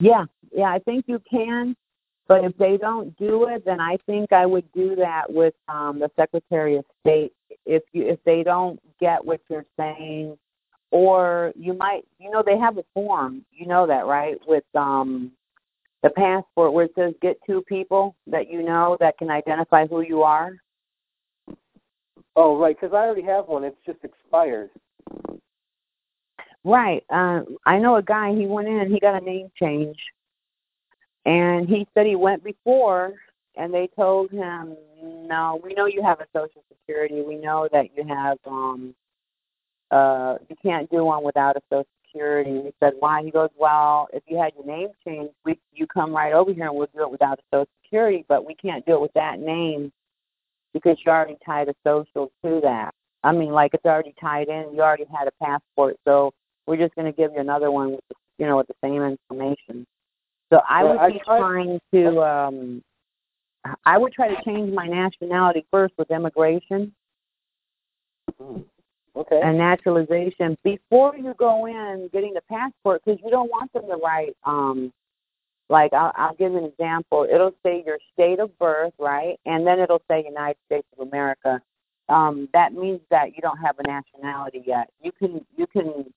Yeah, 0.00 0.24
yeah, 0.52 0.70
I 0.70 0.78
think 0.78 1.04
you 1.08 1.20
can. 1.30 1.76
But 2.28 2.44
if 2.44 2.56
they 2.58 2.76
don't 2.76 3.16
do 3.16 3.48
it, 3.48 3.64
then 3.64 3.80
I 3.80 3.96
think 4.06 4.32
I 4.32 4.44
would 4.44 4.70
do 4.72 4.94
that 4.96 5.32
with 5.32 5.54
um, 5.66 5.98
the 5.98 6.10
Secretary 6.14 6.76
of 6.76 6.84
State. 7.00 7.32
If 7.64 7.82
you 7.92 8.06
if 8.06 8.22
they 8.24 8.42
don't 8.42 8.78
get 9.00 9.24
what 9.24 9.40
you're 9.48 9.64
saying, 9.78 10.36
or 10.90 11.52
you 11.56 11.72
might, 11.72 12.02
you 12.18 12.30
know, 12.30 12.42
they 12.44 12.58
have 12.58 12.76
a 12.76 12.84
form. 12.92 13.44
You 13.50 13.66
know 13.66 13.86
that, 13.86 14.06
right? 14.06 14.36
With 14.46 14.64
um, 14.74 15.32
the 16.02 16.10
passport 16.10 16.74
where 16.74 16.84
it 16.84 16.92
says 16.94 17.14
get 17.22 17.38
two 17.46 17.62
people 17.62 18.14
that 18.26 18.50
you 18.50 18.62
know 18.62 18.98
that 19.00 19.18
can 19.18 19.30
identify 19.30 19.86
who 19.86 20.02
you 20.02 20.22
are. 20.22 20.52
Oh, 22.36 22.56
right, 22.56 22.76
because 22.78 22.94
I 22.94 22.98
already 22.98 23.22
have 23.22 23.48
one. 23.48 23.64
It's 23.64 23.76
just 23.84 23.98
expired. 24.04 24.70
Right. 26.62 27.02
Uh, 27.10 27.40
I 27.64 27.78
know 27.78 27.96
a 27.96 28.02
guy. 28.02 28.34
He 28.34 28.46
went 28.46 28.68
in. 28.68 28.92
He 28.92 29.00
got 29.00 29.20
a 29.20 29.24
name 29.24 29.50
change, 29.60 29.96
and 31.28 31.68
he 31.68 31.86
said 31.92 32.06
he 32.06 32.16
went 32.16 32.42
before, 32.42 33.12
and 33.54 33.72
they 33.72 33.88
told 33.94 34.30
him, 34.30 34.74
"No, 35.02 35.60
we 35.62 35.74
know 35.74 35.84
you 35.84 36.02
have 36.02 36.20
a 36.20 36.26
social 36.34 36.64
security. 36.70 37.20
We 37.20 37.36
know 37.36 37.68
that 37.70 37.94
you 37.94 38.04
have 38.08 38.38
um, 38.46 38.94
uh, 39.90 40.38
you 40.48 40.56
can't 40.62 40.90
do 40.90 41.04
one 41.04 41.22
without 41.22 41.56
a 41.56 41.60
social 41.68 41.86
security." 42.06 42.50
And 42.50 42.64
he 42.64 42.72
said, 42.80 42.94
"Why?" 42.98 43.22
He 43.22 43.30
goes, 43.30 43.50
"Well, 43.58 44.08
if 44.14 44.22
you 44.26 44.38
had 44.38 44.54
your 44.54 44.64
name 44.64 44.88
changed, 45.04 45.34
we 45.44 45.58
you 45.74 45.86
come 45.86 46.16
right 46.16 46.32
over 46.32 46.50
here 46.50 46.68
and 46.68 46.74
we'll 46.74 46.88
do 46.94 47.02
it 47.02 47.10
without 47.10 47.38
a 47.38 47.42
social 47.52 47.72
security, 47.84 48.24
but 48.26 48.46
we 48.46 48.54
can't 48.54 48.86
do 48.86 48.94
it 48.94 49.00
with 49.02 49.12
that 49.12 49.38
name 49.38 49.92
because 50.72 50.96
you 51.04 51.12
already 51.12 51.36
tied 51.44 51.68
a 51.68 51.74
social 51.86 52.32
to 52.42 52.60
that. 52.62 52.94
I 53.22 53.32
mean, 53.32 53.50
like 53.50 53.74
it's 53.74 53.84
already 53.84 54.14
tied 54.18 54.48
in. 54.48 54.72
You 54.74 54.80
already 54.80 55.06
had 55.14 55.28
a 55.28 55.44
passport, 55.44 55.96
so." 56.06 56.32
we're 56.66 56.76
just 56.76 56.94
going 56.96 57.10
to 57.10 57.16
give 57.16 57.32
you 57.32 57.40
another 57.40 57.70
one 57.70 57.92
with 57.92 58.04
the, 58.10 58.14
you 58.36 58.46
know 58.46 58.58
with 58.58 58.66
the 58.66 58.74
same 58.84 59.00
information 59.02 59.86
so 60.52 60.60
i 60.68 60.82
Yeah, 60.82 60.88
would 60.90 60.98
I 60.98 61.10
be 61.10 61.18
tried- 61.24 61.38
trying 61.38 61.80
to 61.94 62.22
um 62.22 62.82
i 63.84 63.98
would 63.98 64.12
try 64.12 64.28
to 64.34 64.42
change 64.44 64.72
my 64.72 64.86
nationality 64.86 65.66
first 65.70 65.94
with 65.98 66.10
immigration. 66.10 66.94
Hmm. 68.38 68.60
Okay. 69.16 69.40
and 69.42 69.58
naturalization 69.58 70.56
before 70.62 71.16
you 71.16 71.34
go 71.38 71.66
in 71.66 72.08
getting 72.12 72.34
the 72.34 72.42
passport 72.48 73.02
because 73.04 73.18
you 73.24 73.30
don't 73.30 73.50
want 73.50 73.72
them 73.72 73.82
to 73.88 73.96
write 73.96 74.36
um 74.44 74.92
like 75.70 75.92
I'll, 75.92 76.12
I'll 76.14 76.34
give 76.34 76.54
an 76.54 76.64
example. 76.64 77.26
It'll 77.30 77.54
say 77.64 77.82
your 77.84 77.98
state 78.14 78.38
of 78.38 78.56
birth 78.58 78.92
right? 78.98 79.36
And 79.44 79.66
then 79.66 79.80
it'll 79.80 80.02
say 80.08 80.24
united 80.24 80.58
states 80.66 80.86
of 80.96 81.08
america. 81.08 81.60
Um 82.08 82.48
that 82.52 82.72
means 82.74 83.00
that 83.10 83.34
you 83.34 83.42
don't 83.42 83.58
have 83.58 83.76
a 83.80 83.82
nationality 83.82 84.62
yet. 84.66 84.88
You 85.02 85.10
can 85.12 85.44
you 85.56 85.66
can 85.66 86.12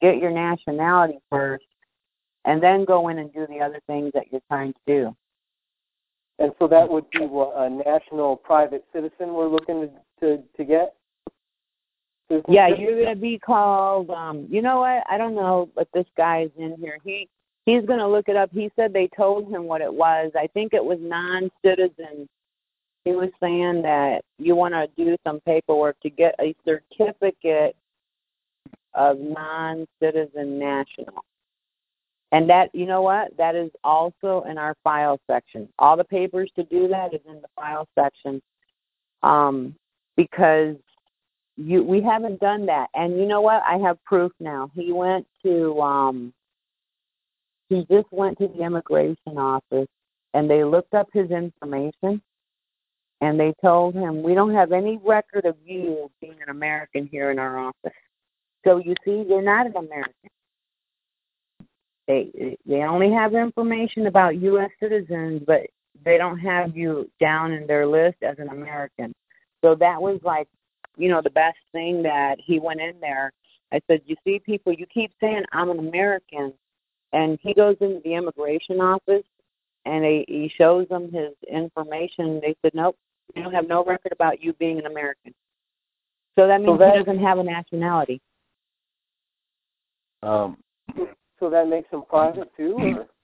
get 0.00 0.16
your 0.18 0.30
nationality 0.30 1.18
first 1.30 1.66
and 2.48 2.62
then 2.62 2.86
go 2.86 3.08
in 3.08 3.18
and 3.18 3.32
do 3.32 3.46
the 3.46 3.60
other 3.60 3.78
things 3.86 4.10
that 4.14 4.32
you're 4.32 4.40
trying 4.48 4.72
to 4.72 4.80
do. 4.86 5.16
And 6.38 6.52
so 6.58 6.66
that 6.68 6.90
would 6.90 7.08
be 7.10 7.26
what, 7.26 7.52
a 7.56 7.68
national 7.68 8.36
private 8.36 8.84
citizen 8.92 9.34
we're 9.34 9.48
looking 9.48 9.82
to 9.82 9.90
to, 10.20 10.42
to 10.56 10.64
get? 10.64 10.94
yeah 12.48 12.68
Citizenship? 12.68 12.78
you're 12.78 13.04
going 13.04 13.14
to 13.14 13.20
be 13.20 13.38
called 13.38 14.10
um 14.10 14.46
you 14.50 14.62
know 14.62 14.80
what? 14.80 15.04
I 15.10 15.18
don't 15.18 15.34
know 15.34 15.68
but 15.74 15.88
this 15.92 16.06
guy's 16.16 16.50
in 16.56 16.76
here. 16.80 16.98
He 17.04 17.28
he's 17.66 17.84
going 17.84 17.98
to 17.98 18.08
look 18.08 18.28
it 18.28 18.36
up. 18.36 18.50
He 18.52 18.70
said 18.76 18.92
they 18.92 19.08
told 19.14 19.48
him 19.48 19.64
what 19.64 19.82
it 19.82 19.92
was. 19.92 20.32
I 20.34 20.46
think 20.48 20.72
it 20.72 20.84
was 20.84 20.98
non 21.00 21.50
citizen 21.64 22.28
he 23.04 23.12
was 23.12 23.30
saying 23.40 23.82
that 23.82 24.22
you 24.38 24.56
want 24.56 24.74
to 24.74 24.88
do 24.96 25.16
some 25.24 25.40
paperwork 25.40 25.98
to 26.00 26.10
get 26.10 26.34
a 26.40 26.54
certificate 26.66 27.76
of 28.94 29.18
non 29.18 29.86
citizen 30.00 30.58
national 30.58 31.24
and 32.32 32.48
that 32.50 32.74
you 32.74 32.86
know 32.86 33.02
what? 33.02 33.36
That 33.38 33.54
is 33.54 33.70
also 33.82 34.44
in 34.48 34.58
our 34.58 34.74
file 34.84 35.18
section. 35.26 35.68
All 35.78 35.96
the 35.96 36.04
papers 36.04 36.50
to 36.56 36.64
do 36.64 36.88
that 36.88 37.14
is 37.14 37.20
in 37.28 37.40
the 37.40 37.48
file 37.56 37.88
section 37.98 38.42
um 39.22 39.74
because 40.16 40.76
you 41.56 41.82
we 41.82 42.00
haven't 42.02 42.40
done 42.40 42.66
that. 42.66 42.88
And 42.94 43.18
you 43.18 43.26
know 43.26 43.40
what? 43.40 43.62
I 43.66 43.78
have 43.78 44.02
proof 44.04 44.32
now. 44.40 44.70
He 44.74 44.92
went 44.92 45.26
to 45.44 45.80
um 45.80 46.32
he 47.68 47.86
just 47.90 48.10
went 48.10 48.38
to 48.38 48.48
the 48.48 48.62
immigration 48.62 49.38
office 49.38 49.88
and 50.34 50.50
they 50.50 50.64
looked 50.64 50.94
up 50.94 51.08
his 51.12 51.30
information 51.30 52.22
and 53.20 53.40
they 53.40 53.52
told 53.60 53.94
him 53.94 54.22
we 54.22 54.34
don't 54.34 54.54
have 54.54 54.72
any 54.72 54.98
record 55.04 55.44
of 55.44 55.56
you 55.64 56.10
being 56.20 56.36
an 56.42 56.50
american 56.50 57.08
here 57.10 57.30
in 57.30 57.38
our 57.38 57.58
office. 57.58 57.96
So 58.64 58.78
you 58.78 58.94
see 59.04 59.24
you're 59.28 59.42
not 59.42 59.66
an 59.66 59.76
american 59.76 60.30
they 62.08 62.56
they 62.66 62.82
only 62.82 63.12
have 63.12 63.34
information 63.34 64.06
about 64.06 64.34
us 64.34 64.70
citizens 64.82 65.42
but 65.46 65.60
they 66.04 66.16
don't 66.16 66.38
have 66.38 66.76
you 66.76 67.08
down 67.20 67.52
in 67.52 67.66
their 67.66 67.86
list 67.86 68.16
as 68.22 68.36
an 68.38 68.48
american. 68.48 69.14
So 69.62 69.76
that 69.76 70.00
was 70.00 70.18
like 70.24 70.48
you 70.96 71.08
know 71.08 71.20
the 71.22 71.30
best 71.30 71.58
thing 71.70 72.02
that 72.02 72.36
he 72.44 72.58
went 72.58 72.80
in 72.80 72.98
there. 73.00 73.30
I 73.72 73.80
said 73.86 74.00
you 74.06 74.16
see 74.24 74.40
people 74.40 74.72
you 74.72 74.86
keep 74.86 75.12
saying 75.20 75.44
i'm 75.52 75.70
an 75.70 75.78
american 75.78 76.52
and 77.12 77.38
he 77.42 77.54
goes 77.54 77.76
into 77.80 78.00
the 78.04 78.14
immigration 78.14 78.80
office 78.80 79.24
and 79.84 80.04
he, 80.04 80.24
he 80.26 80.52
shows 80.56 80.88
them 80.88 81.12
his 81.12 81.32
information. 81.50 82.40
They 82.40 82.56
said 82.62 82.72
nope 82.74 82.96
we 83.36 83.42
don't 83.42 83.52
have 83.52 83.68
no 83.68 83.84
record 83.84 84.12
about 84.12 84.42
you 84.42 84.54
being 84.54 84.78
an 84.78 84.86
american. 84.86 85.34
So 86.38 86.46
that 86.46 86.62
means 86.62 86.78
that- 86.78 86.94
he 86.94 86.98
doesn't 87.00 87.22
have 87.22 87.38
a 87.38 87.44
nationality. 87.44 88.20
Um, 90.22 90.56
So 91.40 91.50
that 91.50 91.68
makes 91.68 91.90
them 91.90 92.02
private 92.08 92.50
too, 92.56 92.76
or? 92.78 93.06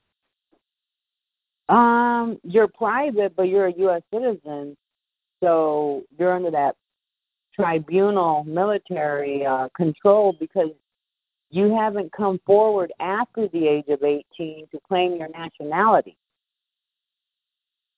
um 1.75 2.39
you're 2.43 2.69
private 2.69 3.35
but 3.35 3.45
you're 3.45 3.69
a 3.69 3.73
us 3.73 4.03
citizen 4.13 4.77
so 5.41 6.03
you're 6.19 6.35
under 6.35 6.51
that 6.51 6.77
tribunal 7.55 8.45
military 8.45 9.45
uh, 9.47 9.69
control 9.77 10.35
because 10.39 10.71
you 11.51 11.75
haven't 11.75 12.13
come 12.13 12.41
forward 12.47 12.93
after 13.01 13.49
the 13.49 13.67
age 13.69 13.85
of 13.89 14.03
18 14.03 14.67
to 14.73 14.79
claim 14.89 15.17
your 15.17 15.29
nationality. 15.29 16.17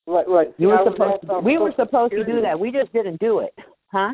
Right, 0.06 0.28
right. 0.28 0.54
You 0.58 0.68
were 0.68 0.84
supposed 0.84 1.22
to, 1.22 1.34
um, 1.34 1.44
we 1.44 1.58
were 1.58 1.72
supposed 1.76 2.12
to 2.12 2.24
do 2.24 2.40
that. 2.42 2.58
We 2.58 2.70
just 2.70 2.92
didn't 2.92 3.18
do 3.18 3.40
it. 3.40 3.54
Huh? 3.90 4.12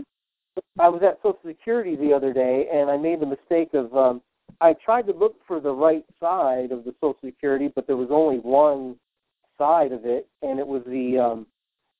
I 0.79 0.89
was 0.89 1.03
at 1.03 1.19
Social 1.19 1.39
Security 1.47 1.97
the 1.97 2.13
other 2.13 2.33
day, 2.33 2.69
and 2.73 2.91
I 2.91 2.97
made 2.97 3.21
the 3.21 3.27
mistake 3.27 3.71
of 3.75 3.95
um, 3.97 4.23
I 4.61 4.75
tried 4.75 5.07
to 5.07 5.13
look 5.13 5.37
for 5.47 5.61
the 5.61 5.73
right 5.73 6.05
side 6.21 6.73
of 6.73 6.85
the 6.85 6.95
Social 7.01 7.17
Security, 7.25 7.71
but 7.75 7.87
there 7.87 7.97
was 7.97 8.09
only 8.11 8.39
one 8.39 8.97
side 9.59 9.93
of 9.93 10.05
it, 10.05 10.29
and 10.43 10.59
it 10.59 10.67
was 10.67 10.83
the 10.87 11.19
um, 11.19 11.47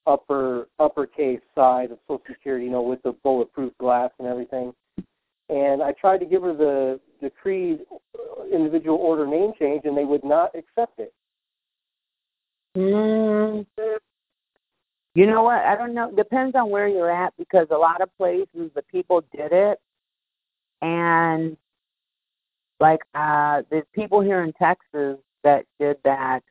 upper 0.07 0.67
uppercase 0.79 1.41
side 1.55 1.91
of 1.91 1.99
Social 2.07 2.23
Security, 2.27 2.65
you 2.65 2.71
know, 2.71 2.81
with 2.81 3.01
the 3.03 3.13
bulletproof 3.23 3.73
glass 3.77 4.11
and 4.19 4.27
everything. 4.27 4.73
And 5.49 5.83
I 5.83 5.91
tried 5.93 6.19
to 6.19 6.25
give 6.25 6.41
her 6.43 6.53
the 6.53 6.99
decreed 7.21 7.79
individual 8.51 8.97
order 8.97 9.27
name 9.27 9.51
change, 9.59 9.81
and 9.85 9.97
they 9.97 10.05
would 10.05 10.23
not 10.23 10.51
accept 10.55 10.99
it. 10.99 11.13
Mm, 12.77 13.65
you 15.15 15.27
know 15.27 15.43
what? 15.43 15.59
I 15.59 15.75
don't 15.75 15.93
know. 15.93 16.11
Depends 16.11 16.55
on 16.55 16.69
where 16.69 16.87
you're 16.87 17.11
at 17.11 17.33
because 17.37 17.67
a 17.69 17.77
lot 17.77 18.01
of 18.01 18.09
places 18.17 18.71
the 18.73 18.81
people 18.91 19.21
did 19.35 19.51
it, 19.51 19.79
and 20.81 21.55
like 22.79 23.01
uh 23.15 23.61
the 23.69 23.83
people 23.93 24.21
here 24.21 24.43
in 24.43 24.53
Texas 24.53 25.17
that 25.43 25.65
did 25.79 25.97
that, 26.03 26.41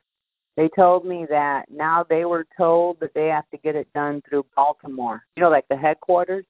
they 0.55 0.69
told 0.75 1.05
me 1.05 1.25
that 1.29 1.65
now 1.69 2.05
they 2.07 2.25
were 2.25 2.45
told 2.57 2.99
that 2.99 3.13
they 3.13 3.27
have 3.27 3.49
to 3.51 3.57
get 3.57 3.75
it 3.75 3.87
done 3.93 4.21
through 4.27 4.45
Baltimore. 4.55 5.23
You 5.35 5.43
know, 5.43 5.49
like 5.49 5.67
the 5.69 5.77
headquarters. 5.77 6.45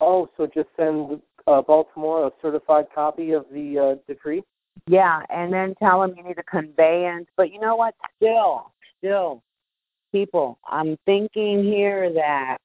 Oh, 0.00 0.28
so 0.36 0.46
just 0.46 0.68
send 0.76 1.20
uh, 1.46 1.62
Baltimore 1.62 2.26
a 2.26 2.30
certified 2.42 2.86
copy 2.94 3.32
of 3.32 3.46
the 3.52 3.78
uh, 3.78 3.94
decree? 4.08 4.42
Yeah, 4.86 5.22
and 5.30 5.52
then 5.52 5.74
tell 5.76 6.00
them 6.00 6.14
you 6.16 6.22
need 6.22 6.38
a 6.38 6.42
conveyance. 6.42 7.26
But 7.36 7.52
you 7.52 7.60
know 7.60 7.76
what? 7.76 7.94
Still, 8.16 8.72
still, 8.98 9.42
people, 10.12 10.58
I'm 10.68 10.96
thinking 11.06 11.64
here 11.64 12.12
that 12.12 12.58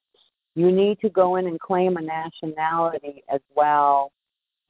you 0.56 0.72
need 0.72 1.00
to 1.00 1.10
go 1.10 1.38
in 1.38 1.48
and 1.48 1.60
claim 1.60 1.98
a 1.98 2.02
nationality 2.02 3.24
as 3.34 3.42
well. 3.56 4.12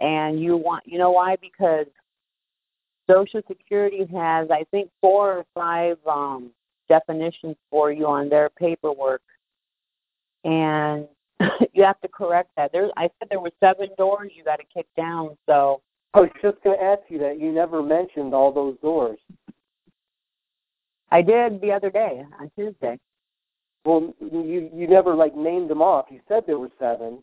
And 0.02 0.42
you 0.42 0.58
want, 0.58 0.84
you 0.86 0.98
know 0.98 1.12
why? 1.12 1.38
Because 1.40 1.86
Social 3.10 3.42
Security 3.48 4.06
has, 4.12 4.50
I 4.50 4.66
think, 4.72 4.90
four 5.00 5.38
or 5.38 5.46
five 5.54 5.98
um, 6.10 6.50
definitions 6.90 7.56
for 7.70 7.92
you 7.92 8.08
on 8.08 8.28
their 8.28 8.50
paperwork, 8.50 9.22
and 10.44 11.08
you 11.74 11.84
have 11.84 12.02
to 12.02 12.08
correct 12.08 12.50
that. 12.58 12.72
There, 12.72 12.90
I 12.98 13.04
said 13.04 13.30
there 13.30 13.40
were 13.40 13.52
seven 13.60 13.90
doors 13.96 14.32
you 14.36 14.44
got 14.44 14.58
to 14.58 14.66
kick 14.74 14.88
down. 14.98 15.38
So 15.46 15.82
I 16.16 16.22
was 16.22 16.30
just 16.42 16.62
going 16.64 16.80
to 16.80 16.84
ask 16.84 17.02
you 17.10 17.20
that. 17.20 17.40
You 17.40 17.52
never 17.52 17.84
mentioned 17.84 18.34
all 18.34 18.52
those 18.52 18.78
doors. 18.82 19.20
I 21.12 21.22
did 21.22 21.62
the 21.62 21.72
other 21.72 21.92
day 21.92 22.24
on 22.40 22.50
Tuesday. 22.58 22.98
Well, 23.86 24.14
you 24.20 24.70
you 24.74 24.88
never 24.88 25.14
like 25.14 25.36
named 25.36 25.70
them 25.70 25.82
off. 25.82 26.06
You 26.10 26.22
said 26.28 26.44
there 26.48 26.60
were 26.60 26.72
seven. 26.80 27.22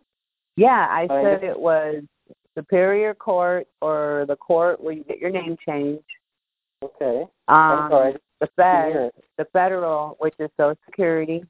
Yeah, 0.57 0.87
I 0.89 1.07
I 1.11 1.23
said 1.23 1.45
it 1.45 1.59
was 1.59 2.03
Superior 2.59 3.15
Court 3.15 3.69
or 3.81 4.25
the 4.27 4.35
court 4.37 4.83
where 4.83 4.93
you 4.93 5.05
get 5.05 5.19
your 5.19 5.31
name 5.31 5.57
changed. 5.67 6.03
Okay. 6.83 7.25
I'm 7.47 7.85
Um, 7.85 7.91
sorry. 7.91 8.17
the 8.41 8.49
I 8.59 8.83
didn't 8.83 8.93
hear 8.93 9.11
Fed, 9.15 9.25
the 9.37 9.45
federal, 9.53 10.17
which 10.19 10.35
is 10.41 10.51
Social 10.57 10.77
Security. 10.87 11.45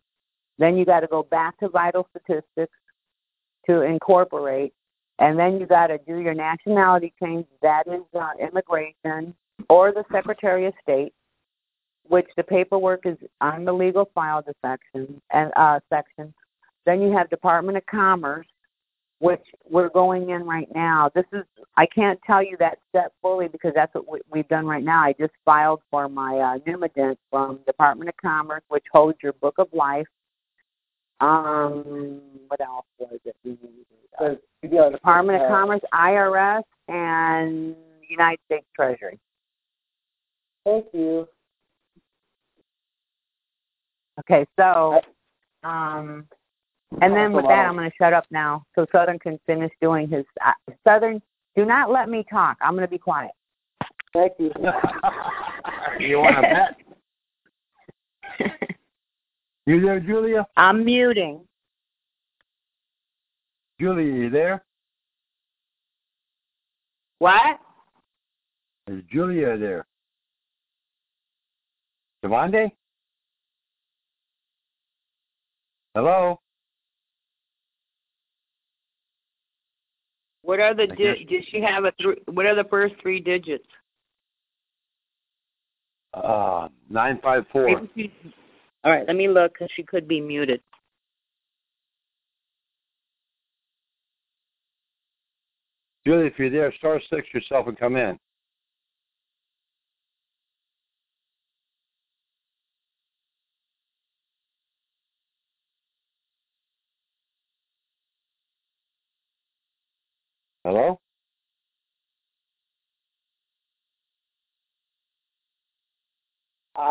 Then 0.59 0.77
you 0.77 0.85
got 0.85 1.01
to 1.01 1.07
go 1.07 1.23
back 1.23 1.59
to 1.61 1.69
vital 1.69 2.07
statistics 2.11 2.77
to 3.67 3.83
incorporate, 3.83 4.73
and 5.19 5.39
then 5.39 5.59
you 5.61 5.67
got 5.67 5.87
to 5.89 5.99
do 5.99 6.19
your 6.19 6.35
nationality 6.35 7.13
change. 7.23 7.47
That 7.63 7.85
is 7.87 8.03
uh, 8.19 8.31
immigration 8.41 9.35
or 9.69 9.93
the 9.93 10.05
Secretary 10.13 10.67
of 10.67 10.75
State, 10.83 11.13
which 12.05 12.29
the 12.37 12.43
paperwork 12.43 13.07
is 13.07 13.17
on 13.41 13.65
the 13.65 13.73
legal 13.73 14.11
file 14.15 14.43
section 14.65 15.21
and 15.31 15.53
uh, 15.57 15.81
section. 15.91 16.35
Then 16.87 17.01
you 17.03 17.13
have 17.13 17.29
Department 17.31 17.77
of 17.77 17.85
Commerce, 17.87 18.47
which 19.21 19.43
we're 19.69 19.89
going 19.89 20.31
in 20.31 20.45
right 20.45 20.69
now. 20.75 21.11
This 21.15 21.25
is 21.33 21.45
I 21.77 21.87
can't 21.87 22.19
tell 22.27 22.43
you 22.43 22.57
that 22.59 22.79
step 22.89 23.13
fully 23.21 23.49
because 23.49 23.73
that's 23.75 23.95
what 23.95 24.09
we, 24.09 24.21
we've 24.31 24.49
done 24.49 24.67
right 24.67 24.85
now. 24.85 25.03
I 25.03 25.15
just 25.19 25.33
filed 25.45 25.81
for 25.91 26.09
my 26.09 26.39
uh, 26.39 26.59
Numident 26.67 27.17
from 27.31 27.61
Department 27.67 28.09
of 28.09 28.17
Commerce, 28.17 28.63
which 28.69 28.85
holds 28.93 29.19
your 29.23 29.33
Book 29.35 29.55
of 29.59 29.69
Life. 29.73 30.07
Um, 31.21 32.21
what 32.47 32.61
else 32.61 32.87
was 32.99 33.19
it? 33.25 33.37
But, 34.19 34.41
yeah, 34.63 34.89
Department 34.91 35.43
of 35.43 35.47
uh, 35.47 35.49
Commerce, 35.49 35.81
IRS, 35.93 36.63
and 36.89 37.75
United 38.09 38.39
States 38.47 38.67
Treasury. 38.75 39.19
Thank 40.65 40.87
you. 40.93 41.27
Okay, 44.21 44.47
so, 44.59 45.01
um, 45.65 46.27
and 47.03 47.15
then 47.15 47.33
with 47.33 47.45
that, 47.45 47.67
I'm 47.67 47.75
going 47.77 47.91
to 47.91 47.97
shut 47.97 48.13
up 48.13 48.25
now 48.31 48.65
so 48.75 48.87
Southern 48.91 49.19
can 49.19 49.39
finish 49.47 49.71
doing 49.81 50.09
his. 50.09 50.25
Uh, 50.45 50.53
Southern, 50.85 51.21
do 51.55 51.65
not 51.65 51.91
let 51.91 52.09
me 52.09 52.25
talk. 52.31 52.57
I'm 52.63 52.73
going 52.73 52.87
to 52.87 52.91
be 52.91 52.99
quiet. 52.99 53.31
Thank 54.15 54.33
you. 54.39 54.51
you 56.01 56.19
want 56.19 56.37
to 56.37 56.43
bet? 56.43 56.77
You 59.69 59.83
there, 59.83 60.01
Julia? 60.01 60.47
I'm 60.57 60.83
muting. 60.83 61.43
Julia, 63.79 64.15
you 64.15 64.31
there? 64.31 64.65
What? 67.19 67.61
Is 68.91 69.03
Julia 69.13 69.59
there? 69.59 69.87
Devonde? 72.25 72.73
Hello? 75.95 76.41
What 80.49 80.61
are 80.61 80.73
the? 80.73 80.87
Di- 80.87 81.27
does 81.29 81.45
she 81.51 81.61
have 81.61 81.85
a? 81.85 81.93
Th- 82.01 82.17
what 82.33 82.47
are 82.47 82.55
the 82.55 82.65
first 82.65 82.95
three 83.03 83.21
digits? 83.21 83.67
Uh, 86.15 86.69
nine 86.89 87.21
five 87.23 87.45
four. 87.53 87.69
All 87.69 88.93
right, 88.93 89.07
let 89.07 89.15
me 89.15 89.29
look 89.29 89.53
because 89.53 89.69
she 89.77 89.83
could 89.83 90.09
be 90.09 90.23
muted. 90.23 90.63
Julia, 96.07 96.25
if 96.25 96.39
you're 96.39 96.49
there, 96.49 96.73
star 96.79 96.99
six 97.11 97.29
yourself 97.35 97.67
and 97.67 97.79
come 97.79 97.97
in. 97.97 98.19
Hello? 110.65 110.99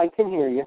I 0.08 0.16
can 0.16 0.30
hear 0.30 0.48
you. 0.50 0.66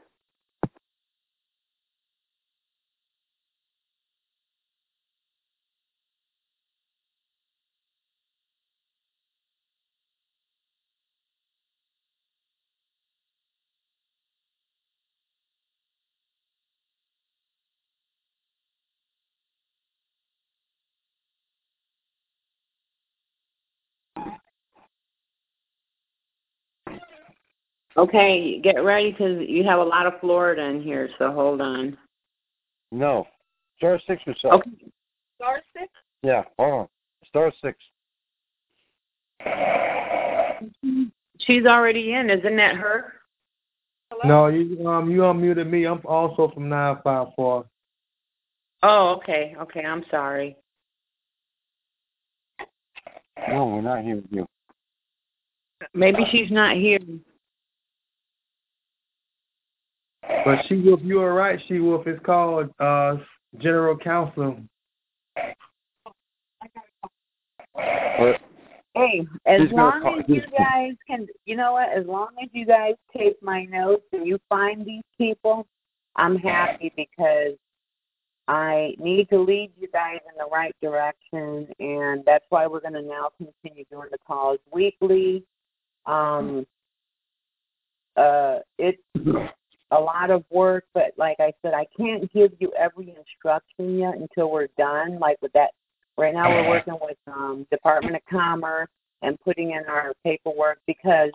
Okay, 27.96 28.60
get 28.60 28.84
ready 28.84 29.10
because 29.10 29.38
you 29.48 29.64
have 29.64 29.80
a 29.80 29.84
lot 29.84 30.06
of 30.06 30.14
Florida 30.20 30.62
in 30.62 30.82
here. 30.82 31.08
So 31.18 31.32
hold 31.32 31.60
on. 31.60 31.96
No. 32.92 33.26
Star 33.78 34.00
six 34.06 34.24
yourself. 34.26 34.54
Okay. 34.54 34.70
Star 35.36 35.60
six. 35.76 35.88
Yeah, 36.22 36.44
hold 36.58 36.72
on. 36.72 36.88
Star 37.28 37.52
six. 37.62 37.78
She's 41.38 41.64
already 41.64 42.12
in, 42.12 42.30
isn't 42.30 42.56
that 42.56 42.76
her? 42.76 43.14
Hello? 44.12 44.48
No, 44.50 44.54
you 44.54 44.86
um 44.86 45.10
you 45.10 45.20
unmuted 45.20 45.68
me. 45.68 45.84
I'm 45.86 46.00
also 46.04 46.50
from 46.52 46.68
nine 46.68 46.98
five 47.02 47.28
four. 47.34 47.64
Oh, 48.82 49.14
okay, 49.16 49.56
okay. 49.60 49.84
I'm 49.84 50.04
sorry. 50.10 50.56
No, 53.48 53.66
we're 53.66 53.80
not 53.80 54.02
hearing 54.02 54.28
you. 54.30 54.46
Maybe 55.94 56.26
she's 56.30 56.50
not 56.50 56.76
here. 56.76 56.98
But 60.44 60.64
she 60.68 60.76
Wolf, 60.76 61.00
you 61.02 61.20
are 61.20 61.34
right. 61.34 61.60
She 61.68 61.78
Wolf 61.78 62.06
is 62.06 62.18
called 62.24 62.70
uh 62.80 63.16
General 63.58 63.96
Counsel. 63.96 64.60
Hey, 68.94 69.26
as 69.46 69.62
She's 69.62 69.72
long 69.72 70.18
as 70.18 70.24
you 70.28 70.42
guys 70.58 70.94
can, 71.06 71.26
you 71.46 71.56
know 71.56 71.72
what? 71.72 71.88
As 71.96 72.06
long 72.06 72.28
as 72.42 72.48
you 72.52 72.66
guys 72.66 72.94
take 73.16 73.40
my 73.42 73.64
notes 73.64 74.04
and 74.12 74.26
you 74.26 74.38
find 74.48 74.84
these 74.84 75.04
people, 75.16 75.66
I'm 76.16 76.36
happy 76.36 76.92
because 76.96 77.54
I 78.48 78.94
need 78.98 79.28
to 79.30 79.38
lead 79.40 79.70
you 79.78 79.86
guys 79.92 80.18
in 80.28 80.36
the 80.36 80.50
right 80.50 80.74
direction, 80.82 81.68
and 81.78 82.24
that's 82.26 82.44
why 82.48 82.66
we're 82.66 82.80
going 82.80 82.94
to 82.94 83.02
now 83.02 83.30
continue 83.38 83.84
doing 83.90 84.08
the 84.10 84.18
calls 84.26 84.58
weekly. 84.72 85.44
Um, 86.06 86.66
uh, 88.16 88.58
it's 88.76 89.00
a 89.90 89.98
lot 89.98 90.30
of 90.30 90.44
work, 90.50 90.84
but 90.94 91.12
like 91.16 91.36
I 91.40 91.52
said, 91.62 91.74
I 91.74 91.86
can't 91.96 92.32
give 92.32 92.52
you 92.58 92.72
every 92.78 93.14
instruction 93.16 93.98
yet 93.98 94.16
until 94.16 94.50
we're 94.50 94.68
done. 94.78 95.18
Like 95.18 95.36
with 95.42 95.52
that, 95.52 95.70
right 96.16 96.32
now 96.32 96.48
we're 96.48 96.68
working 96.68 96.98
with 97.00 97.16
um, 97.26 97.66
Department 97.70 98.16
of 98.16 98.22
Commerce 98.30 98.88
and 99.22 99.40
putting 99.40 99.72
in 99.72 99.84
our 99.88 100.12
paperwork 100.24 100.78
because 100.86 101.30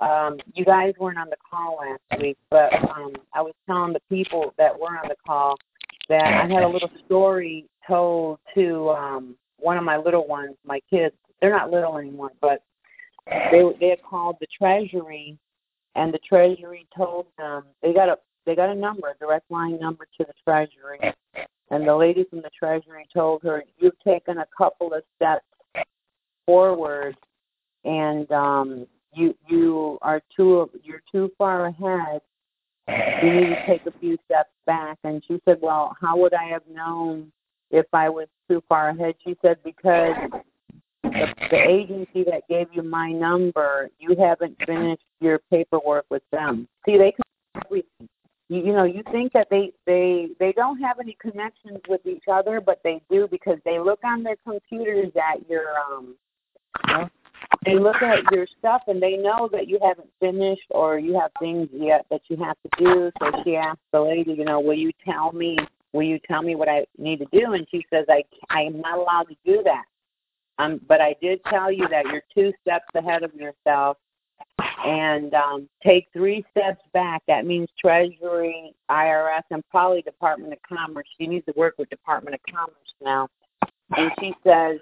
um, 0.00 0.38
you 0.54 0.64
guys 0.64 0.94
weren't 0.98 1.18
on 1.18 1.28
the 1.28 1.36
call 1.50 1.78
last 1.80 2.22
week, 2.22 2.38
but 2.50 2.72
um, 2.90 3.12
I 3.34 3.42
was 3.42 3.54
telling 3.66 3.92
the 3.92 4.00
people 4.08 4.54
that 4.56 4.78
were 4.78 4.96
on 4.96 5.08
the 5.08 5.16
call 5.26 5.56
that 6.08 6.24
I 6.24 6.52
had 6.52 6.62
a 6.62 6.68
little 6.68 6.90
story 7.04 7.66
told 7.86 8.38
to 8.54 8.90
um, 8.90 9.36
one 9.58 9.76
of 9.76 9.84
my 9.84 9.96
little 9.96 10.26
ones, 10.26 10.56
my 10.64 10.80
kids. 10.88 11.14
They're 11.40 11.50
not 11.50 11.70
little 11.70 11.98
anymore, 11.98 12.32
but 12.40 12.62
they 13.26 13.62
they 13.80 13.88
had 13.90 14.02
called 14.02 14.36
the 14.40 14.46
treasury 14.56 15.38
and 15.94 16.12
the 16.12 16.18
treasury 16.18 16.86
told 16.96 17.26
them 17.36 17.64
they 17.82 17.92
got 17.92 18.08
a 18.08 18.18
they 18.46 18.54
got 18.54 18.70
a 18.70 18.74
number, 18.74 19.08
a 19.08 19.14
direct 19.18 19.50
line 19.50 19.78
number 19.78 20.06
to 20.16 20.24
the 20.24 20.32
treasury, 20.42 21.12
and 21.70 21.86
the 21.86 21.94
lady 21.94 22.24
from 22.24 22.40
the 22.40 22.50
treasury 22.58 23.06
told 23.12 23.42
her, 23.42 23.64
"You've 23.78 23.98
taken 24.00 24.38
a 24.38 24.46
couple 24.56 24.94
of 24.94 25.02
steps 25.16 25.44
forward, 26.46 27.16
and 27.84 28.30
um, 28.32 28.86
you 29.12 29.34
you 29.48 29.98
are 30.02 30.22
too 30.34 30.70
you're 30.82 31.02
too 31.10 31.30
far 31.36 31.66
ahead. 31.66 32.22
You 33.22 33.34
need 33.34 33.46
to 33.48 33.66
take 33.66 33.84
a 33.86 33.92
few 33.98 34.16
steps 34.24 34.50
back." 34.66 34.98
And 35.04 35.22
she 35.26 35.40
said, 35.44 35.58
"Well, 35.60 35.96
how 36.00 36.16
would 36.16 36.34
I 36.34 36.44
have 36.44 36.66
known 36.70 37.32
if 37.70 37.86
I 37.92 38.08
was 38.08 38.28
too 38.48 38.62
far 38.68 38.90
ahead?" 38.90 39.14
She 39.24 39.36
said, 39.42 39.58
"Because." 39.62 40.14
The, 41.18 41.48
the 41.50 41.56
agency 41.56 42.24
that 42.24 42.42
gave 42.48 42.68
you 42.72 42.82
my 42.82 43.10
number, 43.10 43.90
you 43.98 44.16
haven't 44.16 44.56
finished 44.66 45.02
your 45.20 45.40
paperwork 45.50 46.06
with 46.10 46.22
them. 46.32 46.68
See, 46.86 46.96
they 46.96 47.12
can 47.12 47.22
everything. 47.64 48.08
you, 48.48 48.64
you 48.66 48.72
know 48.72 48.84
you 48.84 49.02
think 49.10 49.32
that 49.32 49.48
they 49.50 49.72
they 49.86 50.28
they 50.38 50.52
don't 50.52 50.78
have 50.78 50.98
any 51.00 51.16
connections 51.20 51.80
with 51.88 52.04
each 52.06 52.24
other, 52.30 52.60
but 52.60 52.80
they 52.84 53.00
do 53.10 53.28
because 53.30 53.58
they 53.64 53.78
look 53.78 54.00
on 54.04 54.22
their 54.22 54.36
computers 54.44 55.12
at 55.16 55.48
your 55.48 55.64
um. 55.90 56.14
They 57.64 57.78
look 57.78 58.02
at 58.02 58.30
your 58.32 58.46
stuff 58.58 58.82
and 58.86 59.02
they 59.02 59.16
know 59.16 59.48
that 59.52 59.68
you 59.68 59.78
haven't 59.82 60.10
finished 60.20 60.66
or 60.70 60.98
you 60.98 61.18
have 61.18 61.30
things 61.40 61.68
yet 61.72 62.06
that 62.10 62.22
you 62.28 62.36
have 62.36 62.56
to 62.62 62.84
do. 62.84 63.10
So 63.20 63.42
she 63.42 63.56
asked 63.56 63.80
the 63.92 64.00
lady, 64.00 64.32
you 64.32 64.44
know, 64.44 64.60
will 64.60 64.74
you 64.74 64.92
tell 65.04 65.32
me? 65.32 65.56
Will 65.92 66.02
you 66.02 66.18
tell 66.18 66.42
me 66.42 66.54
what 66.54 66.68
I 66.68 66.84
need 66.98 67.18
to 67.18 67.26
do? 67.32 67.52
And 67.54 67.66
she 67.70 67.84
says, 67.90 68.06
I 68.08 68.22
I 68.50 68.62
am 68.62 68.80
not 68.80 68.98
allowed 68.98 69.28
to 69.28 69.36
do 69.44 69.62
that. 69.64 69.84
Um, 70.58 70.80
but 70.88 71.00
I 71.00 71.14
did 71.20 71.40
tell 71.44 71.70
you 71.70 71.86
that 71.88 72.06
you're 72.06 72.22
two 72.34 72.52
steps 72.62 72.86
ahead 72.94 73.22
of 73.22 73.34
yourself 73.34 73.96
and 74.84 75.34
um, 75.34 75.68
take 75.84 76.08
three 76.12 76.44
steps 76.50 76.82
back. 76.92 77.22
That 77.28 77.46
means 77.46 77.68
Treasury, 77.78 78.74
IRS, 78.90 79.42
and 79.50 79.62
probably 79.70 80.02
Department 80.02 80.52
of 80.52 80.58
Commerce. 80.68 81.06
She 81.18 81.26
needs 81.26 81.46
to 81.46 81.52
work 81.56 81.74
with 81.78 81.90
Department 81.90 82.34
of 82.34 82.40
Commerce 82.52 82.94
now. 83.02 83.28
And 83.96 84.10
she 84.20 84.34
says, 84.44 84.78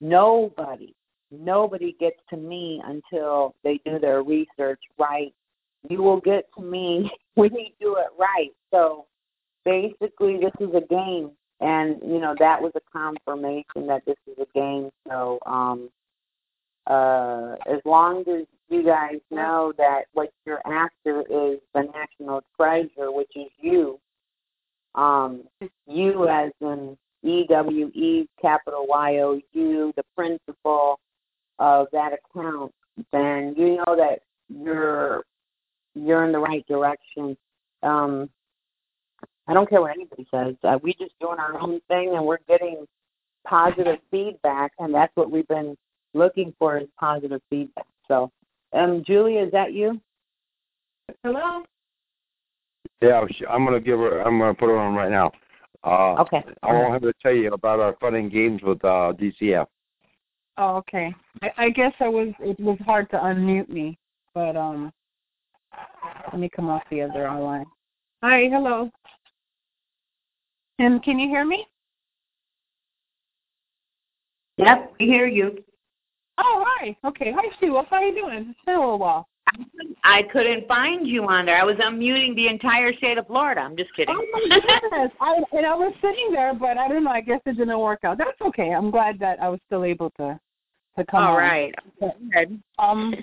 nobody, 0.00 0.94
nobody 1.30 1.96
gets 1.98 2.18
to 2.30 2.36
me 2.36 2.82
until 2.84 3.54
they 3.64 3.80
do 3.84 3.98
their 3.98 4.22
research 4.22 4.80
right. 4.98 5.32
You 5.88 6.02
will 6.02 6.20
get 6.20 6.46
to 6.56 6.62
me 6.62 7.10
when 7.34 7.54
you 7.54 7.68
do 7.80 7.96
it 7.96 8.08
right. 8.18 8.52
So 8.72 9.06
basically, 9.64 10.38
this 10.38 10.52
is 10.60 10.74
a 10.74 10.86
game. 10.88 11.30
And, 11.60 12.00
you 12.02 12.18
know, 12.18 12.34
that 12.38 12.60
was 12.60 12.72
a 12.74 12.80
confirmation 12.92 13.86
that 13.86 14.04
this 14.04 14.16
is 14.26 14.36
a 14.38 14.46
game. 14.58 14.90
So, 15.08 15.38
um, 15.46 15.88
uh, 16.86 17.56
as 17.66 17.80
long 17.84 18.20
as 18.28 18.46
you 18.68 18.84
guys 18.84 19.20
know 19.30 19.72
that 19.78 20.04
what 20.12 20.30
you're 20.44 20.66
after 20.66 21.20
is 21.22 21.58
the 21.74 21.82
national 21.94 22.42
treasure, 22.56 23.10
which 23.10 23.30
is 23.34 23.50
you, 23.58 23.98
um, 24.94 25.44
you 25.86 26.28
as 26.28 26.52
in 26.60 26.96
E 27.22 27.44
W 27.48 27.90
E 27.94 28.28
capital 28.40 28.86
Y 28.88 29.18
O 29.18 29.40
U, 29.52 29.92
the 29.96 30.04
principal 30.14 31.00
of 31.58 31.88
that 31.92 32.12
account, 32.12 32.72
then 33.12 33.54
you 33.56 33.76
know 33.76 33.96
that 33.96 34.20
you're 34.48 35.24
you're 35.94 36.24
in 36.24 36.32
the 36.32 36.38
right 36.38 36.66
direction. 36.66 37.36
Um, 37.82 38.30
I 39.48 39.54
don't 39.54 39.68
care 39.68 39.80
what 39.80 39.92
anybody 39.92 40.26
says. 40.30 40.54
Uh, 40.64 40.78
we 40.82 40.92
just 40.94 41.18
doing 41.20 41.38
our 41.38 41.58
own 41.60 41.80
thing, 41.88 42.14
and 42.14 42.24
we're 42.24 42.38
getting 42.48 42.86
positive 43.46 43.98
feedback, 44.10 44.72
and 44.78 44.92
that's 44.92 45.14
what 45.14 45.30
we've 45.30 45.46
been 45.48 45.76
looking 46.14 46.52
for 46.58 46.78
is 46.78 46.88
positive 46.98 47.40
feedback. 47.48 47.86
So, 48.08 48.30
um, 48.72 49.04
Julia, 49.06 49.44
is 49.44 49.52
that 49.52 49.72
you? 49.72 50.00
Hello. 51.22 51.62
Yeah, 53.00 53.24
I'm 53.48 53.64
gonna 53.64 53.80
give 53.80 53.98
her. 53.98 54.22
I'm 54.22 54.38
gonna 54.38 54.54
put 54.54 54.68
her 54.68 54.78
on 54.78 54.94
right 54.94 55.10
now. 55.10 55.30
Uh, 55.84 56.20
okay. 56.22 56.42
I 56.62 56.72
won't 56.72 56.92
have 56.92 57.02
to 57.02 57.12
tell 57.22 57.32
you 57.32 57.52
about 57.52 57.78
our 57.78 57.94
fun 58.00 58.14
and 58.14 58.32
games 58.32 58.62
with 58.62 58.82
uh, 58.84 59.12
DCF. 59.12 59.66
Oh, 60.58 60.76
okay. 60.76 61.14
I, 61.42 61.50
I 61.58 61.70
guess 61.70 61.92
I 62.00 62.08
was. 62.08 62.28
It 62.40 62.58
was 62.58 62.78
hard 62.84 63.10
to 63.10 63.18
unmute 63.18 63.68
me, 63.68 63.98
but 64.34 64.56
um, 64.56 64.92
let 66.32 66.40
me 66.40 66.48
come 66.48 66.68
off 66.68 66.82
the 66.90 67.02
other 67.02 67.30
line. 67.38 67.66
Hi, 68.22 68.48
hello. 68.50 68.90
And 70.78 71.02
can 71.02 71.18
you 71.18 71.28
hear 71.28 71.44
me? 71.44 71.66
Yep, 74.58 74.94
we 74.98 75.06
hear 75.06 75.26
you. 75.26 75.62
Oh, 76.38 76.64
hi. 76.66 76.96
Okay. 77.04 77.32
Hi, 77.34 77.56
Sue. 77.60 77.82
How 77.88 77.96
are 77.96 78.04
you 78.04 78.14
doing? 78.14 78.50
It's 78.50 78.60
been 78.66 78.76
a 78.76 78.80
little 78.80 78.98
while. 78.98 79.28
I 80.04 80.22
couldn't 80.32 80.68
find 80.68 81.06
you 81.06 81.24
on 81.28 81.46
there. 81.46 81.56
I 81.56 81.64
was 81.64 81.76
unmuting 81.76 82.34
the 82.36 82.48
entire 82.48 82.92
state 82.94 83.16
of 83.16 83.26
Florida. 83.26 83.62
I'm 83.62 83.76
just 83.76 83.94
kidding. 83.94 84.14
Oh 84.18 84.26
my 84.32 84.40
goodness! 84.60 85.12
I 85.20 85.36
and 85.52 85.66
I 85.66 85.74
was 85.74 85.94
sitting 86.02 86.30
there, 86.32 86.52
but 86.52 86.76
I 86.76 86.88
don't 86.88 87.04
know. 87.04 87.10
I 87.10 87.20
guess 87.20 87.40
it 87.46 87.56
didn't 87.56 87.78
work 87.78 88.00
out. 88.04 88.18
That's 88.18 88.40
okay. 88.40 88.70
I'm 88.72 88.90
glad 88.90 89.18
that 89.20 89.40
I 89.40 89.48
was 89.48 89.60
still 89.66 89.84
able 89.84 90.10
to 90.18 90.38
to 90.98 91.04
come. 91.06 91.22
All 91.22 91.30
on. 91.30 91.38
right. 91.38 91.74
Good. 92.00 92.60
Um, 92.78 93.14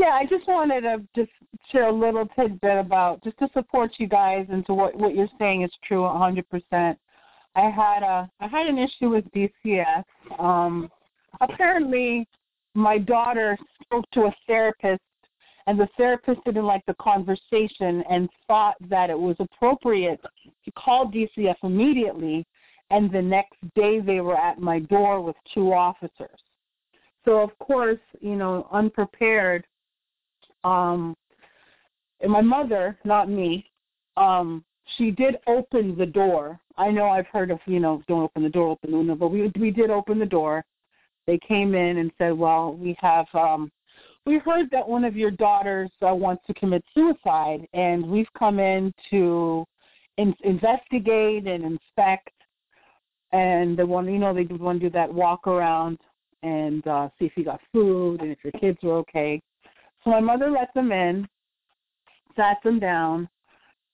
yeah, 0.00 0.14
I 0.14 0.24
just 0.24 0.48
wanted 0.48 0.80
to 0.82 1.02
just 1.14 1.30
share 1.70 1.88
a 1.88 1.92
little 1.92 2.26
tidbit 2.34 2.78
about 2.78 3.22
just 3.22 3.38
to 3.38 3.48
support 3.52 3.92
you 3.98 4.08
guys 4.08 4.46
and 4.48 4.64
to 4.66 4.72
what 4.72 4.96
what 4.96 5.14
you're 5.14 5.28
saying 5.38 5.62
is 5.62 5.70
true 5.86 6.00
100%. 6.00 6.42
I 7.54 7.60
had 7.60 8.02
a 8.02 8.30
I 8.40 8.46
had 8.46 8.66
an 8.66 8.78
issue 8.78 9.10
with 9.10 9.24
DCF. 9.32 10.04
Um, 10.38 10.90
apparently, 11.42 12.26
my 12.74 12.96
daughter 12.96 13.58
spoke 13.82 14.06
to 14.12 14.22
a 14.22 14.34
therapist, 14.46 15.02
and 15.66 15.78
the 15.78 15.88
therapist 15.98 16.40
didn't 16.46 16.64
like 16.64 16.86
the 16.86 16.94
conversation 16.94 18.02
and 18.08 18.30
thought 18.46 18.76
that 18.88 19.10
it 19.10 19.18
was 19.18 19.36
appropriate 19.38 20.20
to 20.64 20.72
call 20.78 21.12
DCF 21.12 21.56
immediately. 21.62 22.46
And 22.88 23.12
the 23.12 23.22
next 23.22 23.58
day, 23.76 24.00
they 24.00 24.20
were 24.20 24.38
at 24.38 24.58
my 24.58 24.78
door 24.78 25.20
with 25.20 25.36
two 25.52 25.74
officers. 25.74 26.40
So 27.26 27.38
of 27.40 27.50
course, 27.58 28.00
you 28.20 28.36
know, 28.36 28.66
unprepared. 28.72 29.66
Um, 30.64 31.16
and 32.20 32.30
my 32.30 32.42
mother, 32.42 32.98
not 33.04 33.28
me, 33.28 33.70
um, 34.16 34.64
she 34.96 35.10
did 35.10 35.36
open 35.46 35.96
the 35.96 36.06
door. 36.06 36.60
I 36.76 36.90
know 36.90 37.08
I've 37.08 37.26
heard 37.26 37.50
of, 37.50 37.60
you 37.66 37.80
know, 37.80 38.02
don't 38.08 38.22
open 38.22 38.42
the 38.42 38.48
door, 38.48 38.70
open 38.70 38.90
the 38.90 38.98
window, 38.98 39.14
but 39.14 39.28
we 39.28 39.50
we 39.58 39.70
did 39.70 39.90
open 39.90 40.18
the 40.18 40.26
door. 40.26 40.64
They 41.26 41.38
came 41.38 41.74
in 41.74 41.98
and 41.98 42.10
said, 42.18 42.36
"Well, 42.36 42.74
we 42.74 42.96
have 43.00 43.26
um 43.34 43.70
we 44.26 44.38
heard 44.38 44.70
that 44.70 44.86
one 44.88 45.04
of 45.04 45.16
your 45.16 45.30
daughters 45.30 45.90
uh, 46.06 46.14
wants 46.14 46.42
to 46.46 46.54
commit 46.54 46.84
suicide 46.94 47.66
and 47.72 48.04
we've 48.06 48.32
come 48.38 48.58
in 48.58 48.92
to 49.10 49.64
in- 50.18 50.34
investigate 50.44 51.46
and 51.46 51.64
inspect 51.64 52.30
and 53.32 53.78
they 53.78 53.84
want 53.84 54.08
you 54.08 54.18
know 54.18 54.34
they 54.34 54.44
want 54.44 54.80
to 54.80 54.86
do 54.86 54.92
that 54.92 55.12
walk 55.12 55.46
around 55.46 55.98
and 56.42 56.86
uh 56.86 57.08
see 57.18 57.24
if 57.24 57.32
you 57.36 57.44
got 57.44 57.60
food 57.72 58.20
and 58.20 58.30
if 58.30 58.38
your 58.44 58.52
kids 58.52 58.78
were 58.82 58.96
okay. 58.96 59.40
So 60.04 60.10
my 60.10 60.20
mother 60.20 60.50
let 60.50 60.72
them 60.74 60.92
in, 60.92 61.28
sat 62.36 62.58
them 62.64 62.78
down, 62.78 63.28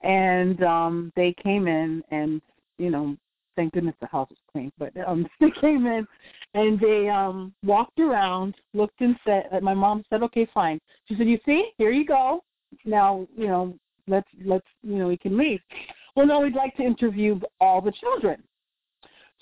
and 0.02 0.62
um 0.62 1.12
they 1.16 1.34
came 1.42 1.66
in 1.66 2.02
and 2.10 2.40
you 2.78 2.90
know 2.90 3.16
thank 3.56 3.72
goodness 3.72 3.94
the 4.00 4.06
house 4.06 4.28
was 4.28 4.38
clean 4.52 4.70
but 4.78 4.92
um 5.06 5.26
they 5.40 5.50
came 5.60 5.86
in 5.86 6.06
and 6.54 6.78
they 6.78 7.08
um 7.08 7.52
walked 7.64 7.98
around 7.98 8.54
looked 8.74 9.00
and 9.00 9.16
said 9.24 9.48
uh, 9.52 9.60
my 9.60 9.74
mom 9.74 10.04
said 10.10 10.22
okay 10.22 10.46
fine. 10.52 10.78
She 11.06 11.16
said 11.16 11.28
you 11.28 11.38
see? 11.44 11.70
Here 11.78 11.90
you 11.90 12.04
go. 12.06 12.42
Now 12.84 13.26
you 13.36 13.46
know 13.46 13.74
let's 14.06 14.28
let's 14.44 14.66
you 14.82 14.96
know 14.96 15.08
we 15.08 15.16
can 15.16 15.36
leave. 15.36 15.60
Well 16.14 16.26
no 16.26 16.40
we'd 16.40 16.54
like 16.54 16.76
to 16.76 16.82
interview 16.82 17.40
all 17.60 17.80
the 17.80 17.92
children. 17.92 18.42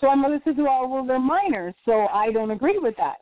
So 0.01 0.07
my 0.09 0.15
mother 0.15 0.41
says 0.45 0.55
well 0.57 0.89
well 0.89 1.05
they're 1.05 1.19
minors 1.19 1.75
so 1.85 2.07
i 2.13 2.31
don't 2.33 2.51
agree 2.51 2.79
with 2.79 2.97
that 2.97 3.17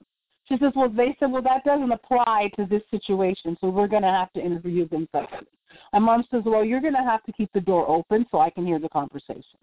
she 0.53 0.59
says 0.59 0.73
well 0.75 0.89
they 0.89 1.17
said 1.19 1.31
well 1.31 1.43
that 1.43 1.65
doesn't 1.65 1.93
apply 1.93 2.51
to 2.57 2.67
this 2.67 2.83
situation 2.91 3.57
so 3.61 3.69
we're 3.69 3.89
going 3.89 4.03
to 4.03 4.09
have 4.09 4.33
to 4.33 4.41
interview 4.41 4.87
them 4.89 5.09
separately 5.13 5.49
my 5.93 5.99
mom 5.99 6.25
says, 6.31 6.43
Well, 6.45 6.65
you're 6.65 6.81
going 6.81 6.95
to 6.95 7.03
have 7.03 7.23
to 7.25 7.33
keep 7.33 7.53
the 7.53 7.61
door 7.61 7.89
open 7.89 8.27
so 8.31 8.39
I 8.39 8.51
can 8.51 8.67
hear 8.67 8.79
the 8.79 8.89
conversation. 8.89 9.59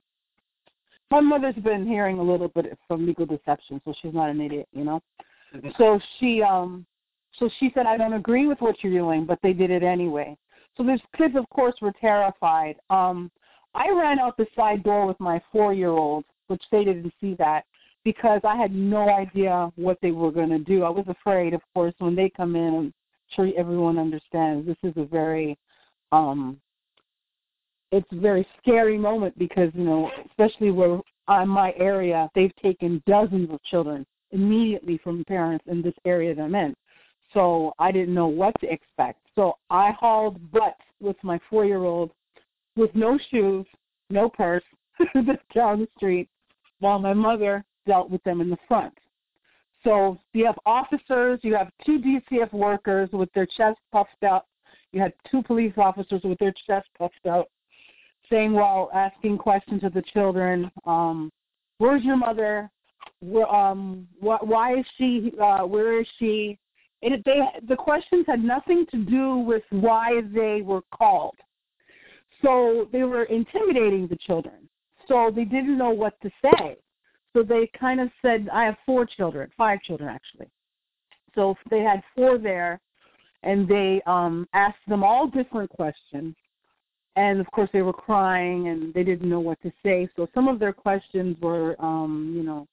My 1.11 1.19
mother's 1.19 1.55
been 1.55 1.87
hearing 1.87 2.19
a 2.19 2.23
little 2.23 2.49
bit 2.49 2.77
from 2.87 3.05
legal 3.05 3.25
deception, 3.25 3.81
so 3.83 3.93
she's 3.99 4.13
not 4.13 4.29
an 4.29 4.41
idiot, 4.41 4.67
you 4.71 4.83
know. 4.83 5.01
So 5.77 5.99
she 6.19 6.43
um 6.43 6.85
so 7.39 7.49
she 7.59 7.71
said, 7.73 7.85
I 7.87 7.97
don't 7.97 8.13
agree 8.13 8.45
with 8.45 8.59
what 8.59 8.83
you're 8.83 8.93
doing, 8.93 9.25
but 9.25 9.39
they 9.41 9.53
did 9.53 9.71
it 9.71 9.81
anyway. 9.81 10.37
So 10.77 10.83
these 10.83 10.99
kids 11.17 11.35
of 11.35 11.49
course 11.49 11.73
were 11.81 11.93
terrified. 11.99 12.75
Um 12.91 13.31
I 13.73 13.89
ran 13.89 14.19
out 14.19 14.37
the 14.37 14.45
side 14.55 14.83
door 14.83 15.07
with 15.07 15.19
my 15.19 15.41
four 15.51 15.73
year 15.73 15.89
old, 15.89 16.25
which 16.47 16.63
they 16.71 16.83
didn't 16.83 17.13
see 17.19 17.33
that, 17.35 17.65
because 18.03 18.41
I 18.43 18.55
had 18.55 18.73
no 18.73 19.09
idea 19.09 19.71
what 19.75 19.97
they 20.01 20.11
were 20.11 20.31
gonna 20.31 20.59
do. 20.59 20.83
I 20.83 20.89
was 20.89 21.05
afraid, 21.07 21.53
of 21.53 21.61
course, 21.73 21.93
when 21.99 22.15
they 22.15 22.29
come 22.29 22.55
in 22.55 22.75
I'm 22.75 22.93
sure 23.35 23.49
everyone 23.57 23.97
understands 23.97 24.65
this 24.65 24.77
is 24.83 24.93
a 24.97 25.05
very 25.05 25.57
um 26.11 26.59
it's 27.91 28.07
a 28.11 28.19
very 28.19 28.47
scary 28.61 28.97
moment 28.97 29.37
because 29.37 29.71
you 29.73 29.83
know 29.83 30.09
especially 30.27 30.71
where 30.71 30.99
on 31.27 31.47
my 31.47 31.73
area 31.77 32.29
they've 32.35 32.55
taken 32.61 33.03
dozens 33.05 33.49
of 33.51 33.61
children 33.63 34.05
immediately 34.31 34.99
from 35.03 35.23
parents 35.25 35.65
in 35.67 35.81
this 35.81 35.93
area 36.05 36.35
that 36.35 36.41
I'm 36.41 36.55
in. 36.55 36.75
So 37.33 37.73
I 37.79 37.91
didn't 37.91 38.13
know 38.13 38.27
what 38.27 38.59
to 38.61 38.71
expect. 38.71 39.19
So 39.35 39.57
I 39.69 39.91
hauled 39.91 40.51
butt 40.51 40.75
with 40.99 41.17
my 41.23 41.39
four 41.49 41.65
year 41.65 41.83
old 41.83 42.11
with 42.75 42.93
no 42.95 43.19
shoes, 43.29 43.65
no 44.09 44.29
purse, 44.29 44.63
down 45.55 45.79
the 45.81 45.87
street 45.97 46.29
while 46.79 46.99
my 46.99 47.13
mother 47.13 47.63
dealt 47.89 48.09
with 48.09 48.23
them 48.23 48.39
in 48.39 48.49
the 48.49 48.57
front. 48.67 48.93
So 49.83 50.19
you 50.33 50.45
have 50.45 50.59
officers, 50.65 51.39
you 51.41 51.55
have 51.55 51.69
two 51.85 51.99
DCF 51.99 52.51
workers 52.53 53.09
with 53.11 53.31
their 53.33 53.47
chests 53.57 53.81
puffed 53.91 54.23
out 54.23 54.45
you 54.91 55.01
had 55.01 55.13
two 55.29 55.43
police 55.43 55.73
officers 55.77 56.21
with 56.23 56.39
their 56.39 56.53
chests 56.65 56.89
puffed 56.97 57.25
out, 57.27 57.49
saying 58.29 58.53
while 58.53 58.89
asking 58.93 59.37
questions 59.37 59.83
of 59.83 59.93
the 59.93 60.01
children, 60.01 60.71
um, 60.85 61.31
"Where's 61.77 62.03
your 62.03 62.17
mother? 62.17 62.69
Where, 63.19 63.53
um, 63.53 64.07
wh- 64.19 64.43
why 64.43 64.77
is 64.77 64.85
she? 64.97 65.33
Uh, 65.39 65.65
where 65.65 65.99
is 65.99 66.07
she?" 66.17 66.57
It, 67.01 67.23
they 67.23 67.41
the 67.63 67.75
questions 67.75 68.25
had 68.25 68.43
nothing 68.43 68.85
to 68.87 68.97
do 68.97 69.37
with 69.37 69.63
why 69.69 70.21
they 70.21 70.61
were 70.61 70.81
called. 70.91 71.37
So 72.41 72.87
they 72.91 73.03
were 73.03 73.25
intimidating 73.25 74.07
the 74.07 74.15
children. 74.15 74.69
So 75.07 75.29
they 75.29 75.45
didn't 75.45 75.77
know 75.77 75.89
what 75.89 76.19
to 76.21 76.31
say. 76.41 76.77
So 77.33 77.43
they 77.43 77.69
kind 77.79 77.99
of 77.99 78.09
said, 78.21 78.49
I 78.51 78.63
have 78.65 78.75
four 78.85 79.05
children, 79.05 79.49
five 79.57 79.81
children 79.83 80.09
actually. 80.09 80.47
So 81.35 81.55
they 81.69 81.79
had 81.81 82.01
four 82.15 82.37
there, 82.37 82.79
and 83.43 83.67
they 83.67 84.01
um, 84.05 84.47
asked 84.53 84.77
them 84.87 85.03
all 85.03 85.27
different 85.27 85.69
questions. 85.69 86.35
And 87.15 87.39
of 87.39 87.49
course, 87.51 87.69
they 87.71 87.81
were 87.81 87.93
crying 87.93 88.69
and 88.69 88.93
they 88.93 89.03
didn't 89.03 89.29
know 89.29 89.39
what 89.39 89.61
to 89.61 89.71
say. 89.83 90.09
So 90.15 90.27
some 90.33 90.47
of 90.47 90.59
their 90.59 90.73
questions 90.73 91.37
were, 91.41 91.75
um, 91.79 92.33
you 92.35 92.43
know, 92.43 92.67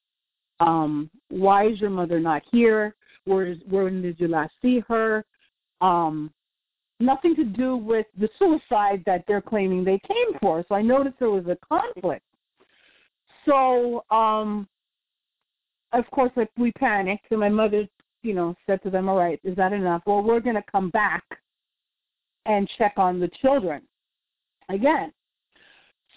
um, 0.61 1.11
why 1.28 1.69
is 1.69 1.81
your 1.81 1.91
mother 1.91 2.19
not 2.19 2.43
here? 2.51 2.95
Where 3.24 3.47
is, 3.47 3.59
when 3.69 4.03
did 4.03 4.19
you 4.20 4.28
last 4.28 4.53
see 4.62 4.83
her? 4.89 5.24
Um, 5.81 6.33
nothing 7.01 7.35
to 7.37 7.45
do 7.45 7.77
with 7.77 8.07
the 8.19 8.28
suicide 8.39 9.03
that 9.07 9.24
they're 9.27 9.43
claiming 9.43 9.85
they 9.85 10.01
came 10.07 10.39
for. 10.41 10.65
So 10.69 10.74
I 10.74 10.83
noticed 10.83 11.16
there 11.19 11.31
was 11.31 11.47
a 11.47 11.59
conflict. 11.66 12.24
So, 13.47 14.05
um, 14.10 14.68
of 15.93 16.05
course, 16.10 16.32
like 16.36 16.51
we 16.59 16.73
panicked, 16.73 17.27
and 17.31 17.40
my 17.40 17.48
mother, 17.48 17.86
you 18.23 18.35
know, 18.35 18.55
said 18.66 18.82
to 18.82 18.90
them, 18.90 19.09
"All 19.09 19.16
right, 19.16 19.40
is 19.44 19.56
that 19.56 19.73
enough? 19.73 20.02
Well, 20.06 20.23
we're 20.23 20.40
going 20.40 20.56
to 20.56 20.64
come 20.70 20.90
back 20.90 21.24
and 22.44 22.68
check 22.77 22.94
on 22.97 23.20
the 23.20 23.31
children 23.40 23.82
again." 24.68 25.12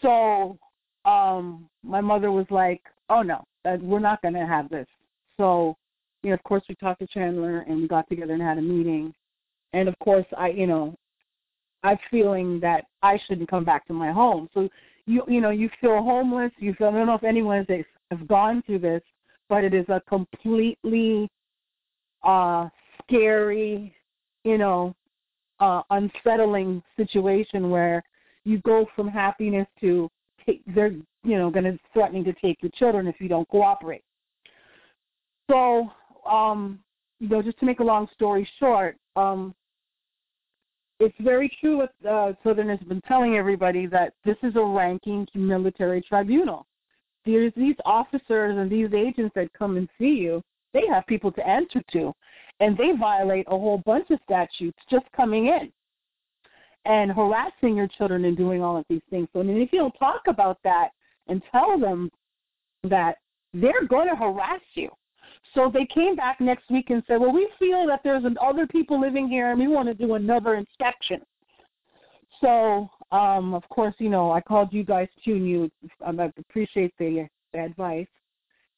So, 0.01 0.57
um, 1.05 1.69
my 1.83 2.01
mother 2.01 2.31
was 2.31 2.47
like, 2.49 2.81
"Oh 3.09 3.21
no, 3.21 3.43
that 3.63 3.81
we're 3.81 3.99
not 3.99 4.21
going 4.21 4.33
to 4.33 4.45
have 4.47 4.69
this." 4.69 4.87
So, 5.37 5.77
you 6.23 6.29
know, 6.29 6.35
of 6.35 6.43
course, 6.43 6.63
we 6.67 6.75
talked 6.75 6.99
to 6.99 7.07
Chandler 7.07 7.59
and 7.61 7.81
we 7.81 7.87
got 7.87 8.09
together 8.09 8.33
and 8.33 8.41
had 8.41 8.57
a 8.57 8.61
meeting. 8.61 9.13
And 9.73 9.87
of 9.87 9.97
course, 9.99 10.25
I, 10.37 10.49
you 10.49 10.67
know, 10.67 10.95
I'm 11.83 11.97
feeling 12.11 12.59
that 12.59 12.85
I 13.01 13.19
shouldn't 13.25 13.49
come 13.49 13.63
back 13.63 13.87
to 13.87 13.93
my 13.93 14.11
home. 14.11 14.49
So 14.53 14.67
you 15.09 15.23
you 15.27 15.41
know 15.41 15.49
you 15.49 15.69
feel 15.81 16.03
homeless. 16.03 16.51
You 16.59 16.73
feel 16.75 16.87
I 16.87 16.91
don't 16.91 17.07
know 17.07 17.15
if 17.15 17.23
anyone 17.23 17.65
has 17.67 17.85
has 18.11 18.19
gone 18.27 18.61
through 18.65 18.79
this, 18.79 19.01
but 19.49 19.63
it 19.63 19.73
is 19.73 19.85
a 19.89 20.01
completely 20.07 21.27
uh 22.23 22.69
scary, 23.03 23.93
you 24.43 24.57
know, 24.59 24.95
uh 25.59 25.81
unsettling 25.89 26.83
situation 26.95 27.71
where 27.71 28.03
you 28.45 28.59
go 28.59 28.85
from 28.95 29.07
happiness 29.07 29.67
to 29.81 30.09
take 30.45 30.61
they're 30.75 30.91
you 31.23 31.37
know 31.37 31.49
going 31.49 31.65
to 31.65 31.77
threatening 31.91 32.23
to 32.23 32.33
take 32.33 32.61
your 32.61 32.71
children 32.75 33.07
if 33.07 33.15
you 33.19 33.27
don't 33.27 33.49
cooperate. 33.49 34.03
So 35.49 35.89
um 36.29 36.79
you 37.19 37.29
know 37.29 37.41
just 37.41 37.59
to 37.59 37.65
make 37.65 37.79
a 37.79 37.83
long 37.83 38.07
story 38.13 38.47
short, 38.59 38.95
um 39.15 39.55
it's 40.99 41.15
very 41.19 41.51
true 41.59 41.77
what 41.77 41.93
uh, 42.09 42.33
Southern 42.43 42.69
has 42.69 42.79
been 42.79 43.01
telling 43.01 43.35
everybody 43.35 43.85
that 43.87 44.13
this 44.25 44.35
is 44.43 44.55
a 44.55 44.63
ranking 44.63 45.27
military 45.33 46.01
tribunal. 46.01 46.65
There's 47.25 47.53
these 47.55 47.75
officers 47.85 48.57
and 48.57 48.69
these 48.69 48.93
agents 48.93 49.33
that 49.35 49.53
come 49.53 49.77
and 49.77 49.87
see 49.97 50.15
you. 50.15 50.41
They 50.73 50.83
have 50.89 51.07
people 51.07 51.31
to 51.33 51.47
answer 51.47 51.81
to, 51.93 52.13
and 52.59 52.77
they 52.77 52.91
violate 52.99 53.45
a 53.47 53.51
whole 53.51 53.81
bunch 53.85 54.09
of 54.11 54.19
statutes 54.23 54.77
just 54.89 55.05
coming 55.15 55.47
in 55.47 55.71
and 56.85 57.11
harassing 57.11 57.75
your 57.75 57.87
children 57.87 58.25
and 58.25 58.37
doing 58.37 58.63
all 58.63 58.77
of 58.77 58.85
these 58.89 59.01
things. 59.09 59.27
So, 59.33 59.41
and 59.41 59.49
if 59.49 59.71
you 59.71 59.79
don't 59.79 59.93
talk 59.99 60.21
about 60.27 60.57
that 60.63 60.89
and 61.27 61.41
tell 61.51 61.79
them 61.79 62.09
that 62.83 63.17
they're 63.53 63.85
going 63.87 64.07
to 64.09 64.15
harass 64.15 64.61
you, 64.75 64.89
so 65.53 65.71
they 65.73 65.85
came 65.85 66.15
back 66.15 66.39
next 66.39 66.69
week 66.69 66.89
and 66.89 67.03
said, 67.07 67.19
well, 67.19 67.31
we 67.31 67.49
feel 67.57 67.87
that 67.87 68.01
there's 68.03 68.23
other 68.41 68.67
people 68.67 68.99
living 68.99 69.27
here 69.27 69.51
and 69.51 69.59
we 69.59 69.67
want 69.67 69.87
to 69.87 69.93
do 69.93 70.15
another 70.15 70.55
inspection. 70.55 71.21
So, 72.41 72.89
um, 73.11 73.53
of 73.53 73.67
course, 73.69 73.95
you 73.97 74.09
know, 74.09 74.31
I 74.31 74.41
called 74.41 74.71
you 74.71 74.83
guys 74.83 75.07
too, 75.25 75.33
and 75.33 75.47
you, 75.47 75.71
um, 76.05 76.19
I 76.19 76.31
appreciate 76.37 76.93
the, 76.99 77.27
the 77.53 77.59
advice. 77.59 78.07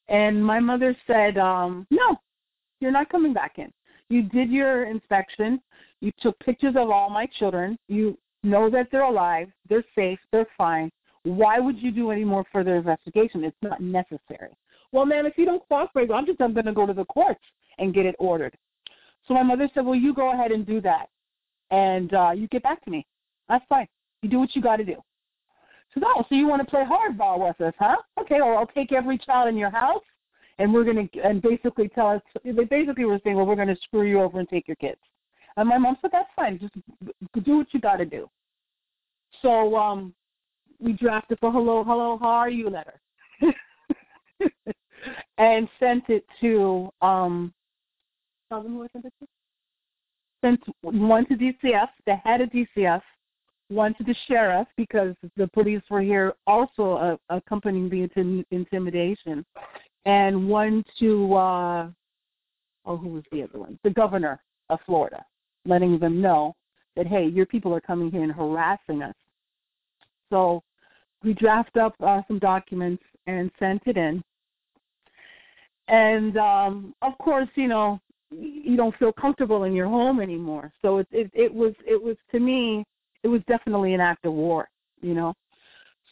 And 0.08 0.44
my 0.44 0.58
mother 0.58 0.96
said, 1.06 1.38
um, 1.38 1.86
no, 1.90 2.16
you're 2.80 2.90
not 2.90 3.08
coming 3.08 3.32
back 3.32 3.58
in. 3.58 3.72
You 4.08 4.22
did 4.22 4.50
your 4.50 4.84
inspection. 4.84 5.60
You 6.00 6.10
took 6.20 6.38
pictures 6.40 6.74
of 6.76 6.90
all 6.90 7.08
my 7.08 7.26
children. 7.38 7.78
You 7.88 8.18
know 8.42 8.68
that 8.70 8.88
they're 8.90 9.04
alive. 9.04 9.48
They're 9.68 9.84
safe. 9.94 10.18
They're 10.32 10.48
fine. 10.58 10.90
Why 11.22 11.60
would 11.60 11.78
you 11.78 11.92
do 11.92 12.10
any 12.10 12.24
more 12.24 12.44
further 12.52 12.76
investigation? 12.76 13.44
It's 13.44 13.56
not 13.62 13.80
necessary. 13.80 14.56
Well, 14.92 15.06
ma'am, 15.06 15.26
if 15.26 15.38
you 15.38 15.46
don't 15.46 15.66
cooperate, 15.68 16.10
I'm 16.10 16.26
just 16.26 16.40
I'm 16.40 16.52
going 16.54 16.66
to 16.66 16.72
go 16.72 16.86
to 16.86 16.92
the 16.92 17.06
courts 17.06 17.40
and 17.78 17.94
get 17.94 18.06
it 18.06 18.14
ordered. 18.18 18.56
So 19.26 19.34
my 19.34 19.42
mother 19.42 19.68
said, 19.74 19.84
well, 19.84 19.94
you 19.94 20.14
go 20.14 20.32
ahead 20.32 20.52
and 20.52 20.66
do 20.66 20.80
that, 20.82 21.06
and 21.70 22.12
uh, 22.12 22.30
you 22.32 22.48
get 22.48 22.62
back 22.62 22.84
to 22.84 22.90
me. 22.90 23.06
That's 23.48 23.64
fine. 23.68 23.86
You 24.22 24.28
do 24.28 24.38
what 24.38 24.54
you 24.54 24.62
got 24.62 24.76
to 24.76 24.84
do. 24.84 24.96
So, 25.94 26.00
oh, 26.04 26.24
so 26.28 26.34
you 26.34 26.46
want 26.46 26.62
to 26.62 26.70
play 26.70 26.84
hardball 26.84 27.46
with 27.46 27.60
us, 27.60 27.74
huh? 27.78 27.96
Okay, 28.20 28.40
well, 28.40 28.56
I'll 28.56 28.66
take 28.66 28.92
every 28.92 29.18
child 29.18 29.48
in 29.48 29.56
your 29.56 29.70
house, 29.70 30.02
and 30.58 30.72
we're 30.72 30.84
to, 30.84 31.08
and 31.22 31.42
basically 31.42 31.88
tell 31.88 32.08
us, 32.08 32.22
they 32.44 32.64
basically 32.64 33.04
were 33.04 33.20
saying, 33.24 33.36
well, 33.36 33.46
we're 33.46 33.56
going 33.56 33.68
to 33.68 33.76
screw 33.82 34.06
you 34.08 34.20
over 34.20 34.38
and 34.38 34.48
take 34.48 34.66
your 34.66 34.76
kids. 34.76 35.00
And 35.56 35.68
my 35.68 35.76
mom 35.76 35.96
said, 36.00 36.10
that's 36.12 36.30
fine. 36.34 36.58
Just 36.58 36.74
do 37.44 37.58
what 37.58 37.66
you 37.72 37.80
got 37.80 37.96
to 37.96 38.06
do. 38.06 38.28
So 39.42 39.76
um, 39.76 40.14
we 40.80 40.92
drafted 40.92 41.38
the 41.42 41.50
hello, 41.50 41.84
hello, 41.84 42.18
how 42.18 42.28
are 42.28 42.50
you 42.50 42.70
letter. 42.70 43.00
and 45.38 45.68
sent 45.80 46.08
it 46.08 46.24
to 46.40 46.90
um 47.02 47.52
tell 48.48 48.62
them 48.62 48.74
who 48.74 48.84
I 48.84 48.86
sent 48.92 49.06
it 49.06 49.12
to? 49.20 49.26
Sent 50.44 50.60
one 50.82 51.26
to 51.26 51.34
DCF, 51.34 51.88
the 52.06 52.16
head 52.16 52.40
of 52.40 52.50
DCF, 52.50 53.00
one 53.68 53.94
to 53.94 54.04
the 54.04 54.14
sheriff 54.28 54.66
because 54.76 55.14
the 55.36 55.48
police 55.48 55.82
were 55.90 56.00
here 56.00 56.34
also 56.46 56.92
uh, 56.94 57.16
accompanying 57.34 57.88
the 57.88 58.44
intimidation, 58.50 59.44
and 60.04 60.48
one 60.48 60.84
to 60.98 61.34
uh 61.34 61.88
oh 62.84 62.96
who 62.96 63.08
was 63.08 63.24
the 63.32 63.42
other 63.42 63.58
one? 63.58 63.78
The 63.84 63.90
governor 63.90 64.40
of 64.68 64.78
Florida, 64.86 65.24
letting 65.64 65.98
them 65.98 66.20
know 66.20 66.54
that 66.96 67.06
hey, 67.06 67.26
your 67.26 67.46
people 67.46 67.74
are 67.74 67.80
coming 67.80 68.10
here 68.10 68.22
and 68.22 68.32
harassing 68.32 69.02
us. 69.02 69.14
So 70.30 70.62
we 71.22 71.34
draft 71.34 71.76
up 71.76 71.94
uh, 72.04 72.22
some 72.26 72.38
documents 72.38 73.02
and 73.26 73.50
sent 73.58 73.82
it 73.86 73.96
in 73.96 74.22
and 75.88 76.36
um 76.36 76.94
of 77.02 77.16
course 77.18 77.48
you 77.54 77.68
know 77.68 78.00
you 78.30 78.76
don't 78.76 78.96
feel 78.96 79.12
comfortable 79.12 79.64
in 79.64 79.74
your 79.74 79.88
home 79.88 80.20
anymore. 80.20 80.72
So 80.82 80.98
it 80.98 81.06
it, 81.10 81.30
it 81.34 81.52
was 81.52 81.74
it 81.86 82.02
was 82.02 82.16
to 82.30 82.40
me 82.40 82.84
it 83.22 83.28
was 83.28 83.42
definitely 83.46 83.94
an 83.94 84.00
act 84.00 84.24
of 84.24 84.32
war 84.32 84.68
you 85.00 85.14
know? 85.14 85.34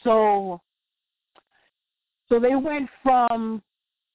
So 0.03 0.61
so 2.29 2.39
they 2.39 2.55
went 2.55 2.89
from 3.03 3.61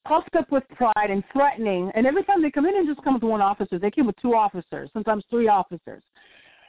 puffed 0.07 0.37
up 0.37 0.51
with 0.53 0.63
pride 0.69 1.11
and 1.11 1.25
threatening 1.33 1.91
and 1.95 2.07
every 2.07 2.23
time 2.25 2.43
they 2.43 2.51
come 2.51 2.67
in 2.67 2.77
and 2.77 2.87
just 2.87 3.03
come 3.03 3.15
with 3.15 3.23
one 3.23 3.41
officer 3.41 3.79
they 3.79 3.91
came 3.91 4.07
with 4.07 4.17
two 4.21 4.35
officers 4.35 4.91
sometimes 4.93 5.25
three 5.31 5.49
officers. 5.49 6.03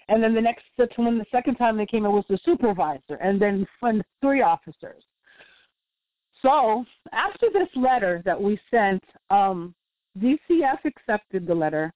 And 0.09 0.23
then 0.23 0.33
the 0.33 0.41
next 0.41 0.63
when 0.95 1.17
the 1.17 1.25
second 1.31 1.55
time 1.55 1.77
they 1.77 1.85
came 1.85 2.05
it 2.05 2.09
was 2.09 2.25
the 2.29 2.39
supervisor 2.43 3.15
and 3.21 3.39
then 3.41 3.67
three 4.21 4.41
officers 4.41 5.03
so 6.41 6.85
after 7.11 7.47
this 7.51 7.69
letter 7.75 8.21
that 8.25 8.41
we 8.41 8.59
sent, 8.71 9.03
um, 9.29 9.73
DCF 10.19 10.79
accepted 10.85 11.47
the 11.47 11.55
letter, 11.55 11.93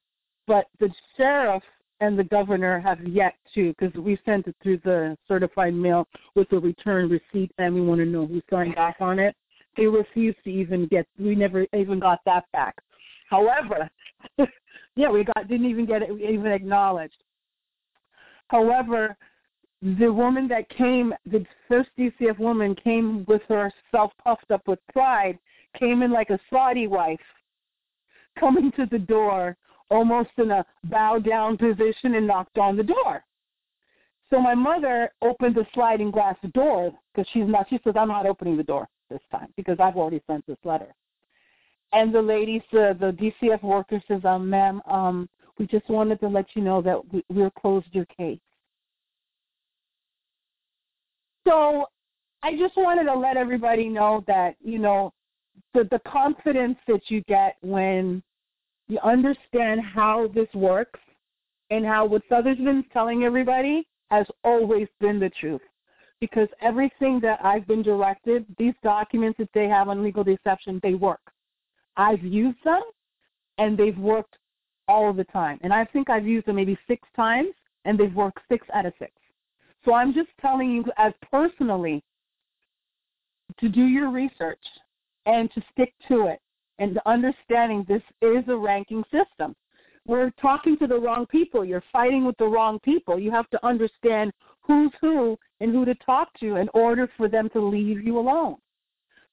but 0.47 0.65
the 0.79 0.89
sheriff 1.17 1.63
and 1.99 2.17
the 2.17 2.23
governor 2.23 2.79
have 2.79 2.99
yet 3.07 3.35
to, 3.53 3.73
because 3.79 3.93
we 3.95 4.17
sent 4.25 4.47
it 4.47 4.55
through 4.61 4.79
the 4.83 5.15
certified 5.27 5.73
mail 5.73 6.07
with 6.35 6.51
a 6.51 6.59
return 6.59 7.09
receipt, 7.09 7.51
and 7.57 7.73
we 7.73 7.81
want 7.81 7.99
to 7.99 8.05
know 8.05 8.25
who 8.25 8.41
signed 8.49 8.77
off 8.77 8.95
on 8.99 9.19
it. 9.19 9.35
They 9.77 9.85
refused 9.85 10.39
to 10.43 10.49
even 10.49 10.87
get. 10.87 11.07
We 11.17 11.35
never 11.35 11.65
even 11.73 11.99
got 11.99 12.19
that 12.25 12.45
back. 12.51 12.75
However, 13.29 13.89
yeah, 14.95 15.09
we 15.09 15.23
got 15.23 15.47
didn't 15.47 15.69
even 15.69 15.85
get 15.85 16.01
it 16.01 16.09
even 16.11 16.51
acknowledged. 16.51 17.23
However, 18.49 19.15
the 19.81 20.11
woman 20.11 20.47
that 20.49 20.69
came, 20.69 21.13
the 21.25 21.45
first 21.67 21.89
DCF 21.97 22.37
woman 22.37 22.75
came 22.75 23.25
with 23.27 23.41
herself 23.43 24.11
puffed 24.23 24.51
up 24.51 24.67
with 24.67 24.79
pride, 24.93 25.39
came 25.77 26.03
in 26.03 26.11
like 26.11 26.29
a 26.29 26.39
Saudi 26.51 26.87
wife, 26.87 27.19
coming 28.39 28.71
to 28.73 28.85
the 28.91 28.99
door 28.99 29.57
almost 29.89 30.29
in 30.37 30.51
a 30.51 30.65
bow 30.85 31.19
down 31.19 31.57
position 31.57 32.15
and 32.15 32.27
knocked 32.27 32.57
on 32.57 32.77
the 32.77 32.83
door. 32.83 33.23
So 34.29 34.39
my 34.39 34.55
mother 34.55 35.11
opened 35.21 35.55
the 35.55 35.65
sliding 35.73 36.11
glass 36.11 36.37
door 36.53 36.93
because 37.13 37.29
she's 37.33 37.47
not. 37.47 37.67
She 37.69 37.79
says, 37.83 37.95
"I'm 37.97 38.07
not 38.07 38.25
opening 38.25 38.55
the 38.55 38.63
door 38.63 38.87
this 39.09 39.19
time 39.29 39.51
because 39.57 39.77
I've 39.79 39.97
already 39.97 40.21
sent 40.25 40.45
this 40.45 40.57
letter." 40.63 40.93
And 41.91 42.15
the 42.15 42.21
lady, 42.21 42.63
uh, 42.71 42.93
the 42.93 43.11
DCF 43.19 43.61
worker 43.61 44.01
says, 44.07 44.23
um, 44.23 44.49
"Ma'am, 44.49 44.81
um, 44.85 45.27
we 45.57 45.67
just 45.67 45.89
wanted 45.89 46.21
to 46.21 46.29
let 46.29 46.55
you 46.55 46.61
know 46.61 46.81
that 46.81 47.13
we, 47.13 47.25
we're 47.29 47.51
closed 47.51 47.87
your 47.91 48.05
case." 48.05 48.39
So 51.47 51.85
I 52.43 52.57
just 52.57 52.75
wanted 52.77 53.05
to 53.05 53.13
let 53.13 53.37
everybody 53.37 53.89
know 53.89 54.23
that, 54.27 54.55
you 54.63 54.79
know, 54.79 55.13
the, 55.73 55.87
the 55.91 55.99
confidence 56.07 56.77
that 56.87 57.01
you 57.09 57.21
get 57.23 57.55
when 57.61 58.21
you 58.87 58.99
understand 58.99 59.81
how 59.81 60.27
this 60.35 60.47
works 60.53 60.99
and 61.69 61.85
how 61.85 62.05
what 62.05 62.21
Southern's 62.29 62.57
been 62.57 62.83
telling 62.91 63.23
everybody 63.23 63.87
has 64.09 64.25
always 64.43 64.87
been 64.99 65.19
the 65.19 65.29
truth. 65.29 65.61
because 66.21 66.47
everything 66.61 67.19
that 67.19 67.43
I've 67.43 67.67
been 67.67 67.81
directed, 67.81 68.45
these 68.57 68.75
documents 68.83 69.37
that 69.39 69.49
they 69.53 69.67
have 69.67 69.89
on 69.89 70.03
legal 70.03 70.23
deception, 70.23 70.79
they 70.83 70.93
work. 70.93 71.19
I've 71.97 72.23
used 72.23 72.59
them, 72.63 72.83
and 73.57 73.77
they've 73.77 73.97
worked 73.97 74.37
all 74.87 75.11
the 75.11 75.23
time. 75.25 75.59
And 75.63 75.73
I 75.73 75.83
think 75.85 76.09
I've 76.09 76.27
used 76.27 76.45
them 76.45 76.55
maybe 76.55 76.77
six 76.87 77.07
times, 77.15 77.49
and 77.85 77.99
they've 77.99 78.13
worked 78.13 78.39
six 78.49 78.65
out 78.73 78.85
of 78.85 78.93
six. 78.99 79.11
So 79.83 79.93
I'm 79.93 80.13
just 80.13 80.29
telling 80.39 80.71
you, 80.71 80.83
as 80.97 81.13
personally, 81.31 82.03
to 83.59 83.69
do 83.69 83.85
your 83.85 84.09
research 84.09 84.63
and 85.25 85.51
to 85.53 85.61
stick 85.71 85.93
to 86.07 86.27
it 86.27 86.39
and 86.79 86.99
understanding 87.05 87.85
this 87.87 88.01
is 88.21 88.43
a 88.47 88.55
ranking 88.55 89.03
system. 89.11 89.55
We're 90.07 90.31
talking 90.41 90.77
to 90.79 90.87
the 90.87 90.99
wrong 90.99 91.27
people. 91.27 91.63
You're 91.63 91.83
fighting 91.91 92.25
with 92.25 92.35
the 92.37 92.47
wrong 92.47 92.79
people. 92.79 93.19
You 93.19 93.29
have 93.31 93.49
to 93.51 93.65
understand 93.65 94.31
who's 94.61 94.91
who 94.99 95.37
and 95.59 95.71
who 95.71 95.85
to 95.85 95.93
talk 95.95 96.29
to 96.39 96.55
in 96.55 96.69
order 96.73 97.09
for 97.17 97.27
them 97.27 97.49
to 97.53 97.61
leave 97.61 98.03
you 98.03 98.17
alone. 98.17 98.55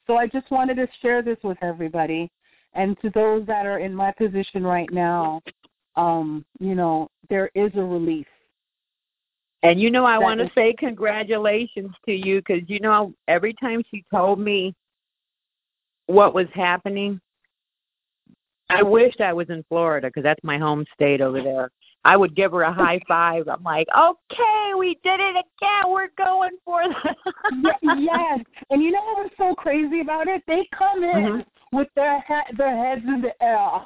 So 0.06 0.16
I 0.16 0.26
just 0.26 0.50
wanted 0.50 0.76
to 0.76 0.88
share 1.00 1.22
this 1.22 1.38
with 1.42 1.58
everybody. 1.62 2.30
And 2.74 2.98
to 3.00 3.10
those 3.14 3.46
that 3.46 3.66
are 3.66 3.78
in 3.78 3.94
my 3.94 4.12
position 4.12 4.62
right 4.62 4.90
now, 4.92 5.40
um, 5.96 6.44
you 6.60 6.74
know, 6.74 7.08
there 7.30 7.50
is 7.54 7.70
a 7.74 7.82
relief. 7.82 8.26
And 9.62 9.80
you 9.80 9.90
know, 9.90 10.04
I 10.04 10.18
want 10.18 10.40
to 10.40 10.50
say 10.54 10.72
congratulations 10.78 11.90
to 12.06 12.12
you 12.12 12.40
because 12.40 12.68
you 12.68 12.80
know, 12.80 13.12
every 13.26 13.54
time 13.54 13.82
she 13.90 14.04
told 14.12 14.38
me 14.38 14.74
what 16.06 16.32
was 16.32 16.46
happening, 16.54 17.20
I 18.70 18.82
wished 18.82 19.20
I 19.20 19.32
was 19.32 19.50
in 19.50 19.64
Florida 19.68 20.08
because 20.08 20.22
that's 20.22 20.42
my 20.44 20.58
home 20.58 20.84
state 20.94 21.20
over 21.20 21.42
there. 21.42 21.70
I 22.04 22.16
would 22.16 22.36
give 22.36 22.52
her 22.52 22.62
a 22.62 22.72
high 22.72 23.00
five. 23.08 23.48
I'm 23.48 23.62
like, 23.62 23.88
okay, 23.96 24.72
we 24.78 24.98
did 25.02 25.20
it 25.20 25.36
again. 25.36 25.90
We're 25.90 26.10
going 26.16 26.56
for 26.64 26.82
the. 26.84 27.72
Yes, 27.98 28.40
and 28.70 28.82
you 28.82 28.92
know 28.92 29.02
what 29.02 29.24
was 29.24 29.30
so 29.36 29.54
crazy 29.54 30.00
about 30.00 30.28
it? 30.28 30.42
They 30.46 30.68
come 30.76 31.02
in 31.04 31.24
Mhm. 31.24 31.44
with 31.72 31.88
their 31.96 32.24
he- 32.28 32.56
their 32.56 32.76
heads 32.76 33.02
in 33.06 33.20
the 33.22 33.42
air, 33.42 33.80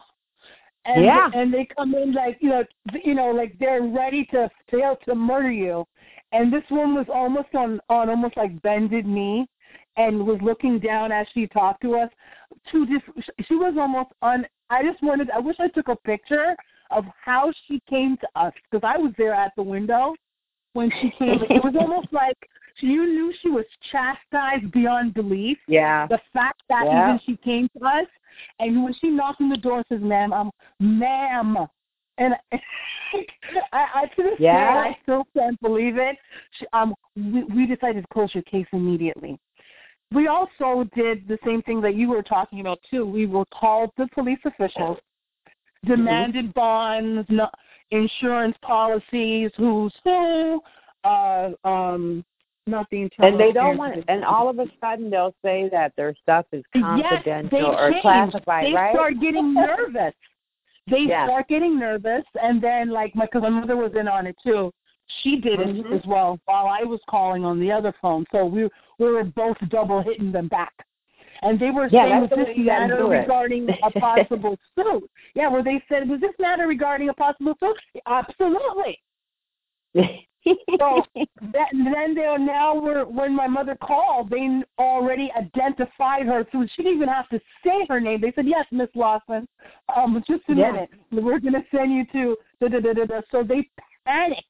and 0.84 1.04
Yeah. 1.04 1.30
and 1.34 1.52
they 1.52 1.64
come 1.76 1.94
in 1.94 2.12
like 2.12 2.38
you 2.40 2.50
know 2.50 2.64
you 3.04 3.14
know 3.14 3.30
like 3.30 3.56
they're 3.58 3.82
ready 3.82 4.24
to 4.26 4.50
fail 4.70 4.96
to 5.06 5.14
murder 5.14 5.50
you. 5.50 5.86
And 6.32 6.50
this 6.52 6.64
one 6.70 6.94
was 6.94 7.06
almost 7.12 7.54
on 7.54 7.80
on 7.88 8.08
almost 8.10 8.36
like 8.36 8.60
bended 8.62 9.06
knee, 9.06 9.46
and 9.96 10.26
was 10.26 10.38
looking 10.42 10.78
down 10.78 11.12
as 11.12 11.26
she 11.34 11.46
talked 11.46 11.82
to 11.82 11.96
us. 11.96 12.10
To 12.70 12.86
just 12.86 13.04
she 13.46 13.54
was 13.54 13.74
almost 13.78 14.10
on. 14.22 14.46
I 14.70 14.82
just 14.82 15.02
wanted. 15.02 15.30
I 15.30 15.38
wish 15.38 15.56
I 15.60 15.68
took 15.68 15.88
a 15.88 15.96
picture 15.96 16.56
of 16.90 17.04
how 17.24 17.52
she 17.66 17.80
came 17.88 18.16
to 18.18 18.28
us 18.36 18.52
because 18.70 18.86
I 18.86 18.98
was 18.98 19.12
there 19.18 19.34
at 19.34 19.52
the 19.56 19.62
window 19.62 20.14
when 20.74 20.90
she 21.00 21.10
came. 21.18 21.42
it 21.48 21.62
was 21.64 21.74
almost 21.80 22.08
like 22.12 22.36
you 22.80 23.04
knew 23.06 23.32
she 23.42 23.50
was 23.50 23.64
chastised 23.90 24.70
beyond 24.72 25.14
belief. 25.14 25.58
Yeah. 25.68 26.06
The 26.06 26.20
fact 26.32 26.62
that 26.68 26.84
Yeah. 26.86 27.08
even 27.08 27.20
she 27.26 27.36
came 27.36 27.68
to 27.78 27.84
us, 27.84 28.06
and 28.58 28.82
when 28.84 28.94
she 28.94 29.08
knocks 29.08 29.38
on 29.40 29.48
the 29.48 29.56
door, 29.56 29.78
and 29.78 29.86
says, 29.88 30.00
"Ma'am, 30.00 30.32
I'm 30.32 30.50
ma'am," 30.80 31.56
and 32.18 32.34
I, 33.72 33.86
I 33.94 34.06
to 34.16 34.22
this 34.22 34.38
Yeah. 34.38 34.74
day, 34.74 34.78
I 34.78 34.96
still 35.02 35.24
can't 35.36 35.60
believe 35.60 35.96
it. 35.96 36.16
She, 36.58 36.66
um, 36.72 36.94
we, 37.16 37.44
we 37.44 37.66
decided 37.66 38.02
to 38.02 38.08
close 38.12 38.34
your 38.34 38.44
case 38.44 38.66
immediately. 38.72 39.38
We 40.12 40.28
also 40.28 40.88
did 40.94 41.26
the 41.26 41.38
same 41.44 41.62
thing 41.62 41.80
that 41.82 41.94
you 41.94 42.08
were 42.10 42.22
talking 42.22 42.60
about 42.60 42.80
too. 42.90 43.06
We 43.06 43.26
were 43.26 43.46
called 43.46 43.90
the 43.96 44.08
police 44.14 44.40
officials, 44.44 44.98
demanded 45.86 46.52
bonds, 46.52 47.26
no, 47.30 47.48
insurance 47.90 48.56
policies, 48.62 49.50
who's 49.56 49.92
who, 50.04 50.60
uh, 51.04 51.50
um, 51.64 52.24
not 52.66 52.86
the 52.90 53.02
internal. 53.02 53.32
And 53.32 53.40
they 53.40 53.52
don't 53.52 53.76
want. 53.76 53.96
want, 53.96 54.04
and 54.08 54.24
all 54.24 54.48
of 54.48 54.58
a 54.58 54.66
sudden 54.80 55.10
they'll 55.10 55.34
say 55.42 55.68
that 55.70 55.92
their 55.96 56.14
stuff 56.22 56.46
is 56.52 56.64
confidential 56.72 57.50
yes, 57.50 57.50
they 57.50 57.62
or 57.62 57.90
change. 57.90 58.02
classified, 58.02 58.66
they 58.66 58.72
right? 58.72 58.94
start 58.94 59.20
getting 59.20 59.54
nervous. 59.54 60.14
They 60.90 61.04
Yeah. 61.08 61.26
start 61.26 61.48
getting 61.48 61.78
nervous, 61.78 62.24
and 62.40 62.62
then 62.62 62.90
like 62.90 63.14
my 63.14 63.26
because 63.26 63.42
my 63.42 63.50
mother 63.50 63.76
was 63.76 63.92
in 63.98 64.08
on 64.08 64.26
it 64.26 64.36
too. 64.44 64.72
She 65.22 65.40
did 65.40 65.60
it 65.60 65.68
Mhm. 65.68 65.92
as 65.92 66.06
well 66.06 66.38
while 66.44 66.66
I 66.66 66.84
was 66.84 67.00
calling 67.08 67.44
on 67.44 67.58
the 67.58 67.70
other 67.70 67.92
phone. 68.00 68.24
So 68.32 68.46
we 68.46 68.68
we 68.98 69.10
were 69.10 69.24
both 69.24 69.56
double 69.68 70.00
hitting 70.00 70.32
them 70.32 70.48
back. 70.48 70.72
And 71.42 71.58
they 71.58 71.70
were 71.72 71.88
Yeah, 71.90 72.04
saying, 72.04 72.20
was 72.20 72.30
this 72.30 72.56
matter 72.56 73.04
regarding 73.04 73.68
a 73.82 73.90
possible 73.98 74.56
suit? 74.76 75.10
Yeah, 75.34 75.48
where 75.48 75.64
they 75.64 75.82
said, 75.88 76.08
was 76.08 76.20
this 76.20 76.34
matter 76.38 76.68
regarding 76.68 77.08
a 77.08 77.14
possible 77.14 77.54
suit? 77.58 77.76
Absolutely. 78.06 79.00
So 80.78 81.04
that, 81.52 81.68
then 81.72 82.14
they're 82.14 82.38
now 82.38 82.74
we're, 82.74 83.04
when 83.04 83.34
my 83.34 83.46
mother 83.46 83.76
called, 83.82 84.30
they 84.30 84.62
already 84.78 85.30
identified 85.36 86.26
her 86.26 86.44
through. 86.50 86.68
She 86.74 86.82
didn't 86.82 86.96
even 86.96 87.08
have 87.08 87.28
to 87.28 87.40
say 87.64 87.86
her 87.88 88.00
name. 88.00 88.20
They 88.20 88.32
said, 88.32 88.46
"Yes, 88.46 88.66
Miss 88.70 88.88
Lawson. 88.94 89.46
Um, 89.94 90.22
just 90.26 90.42
a 90.48 90.54
Yeah. 90.54 90.72
minute. 90.72 90.90
We're 91.10 91.38
going 91.38 91.54
to 91.54 91.64
send 91.70 91.92
you 91.92 92.04
to 92.12 92.36
da 92.60 92.68
da 92.68 92.80
da 92.80 92.92
da 92.92 93.04
da." 93.04 93.20
So 93.30 93.42
they 93.42 93.68
panicked. 94.06 94.42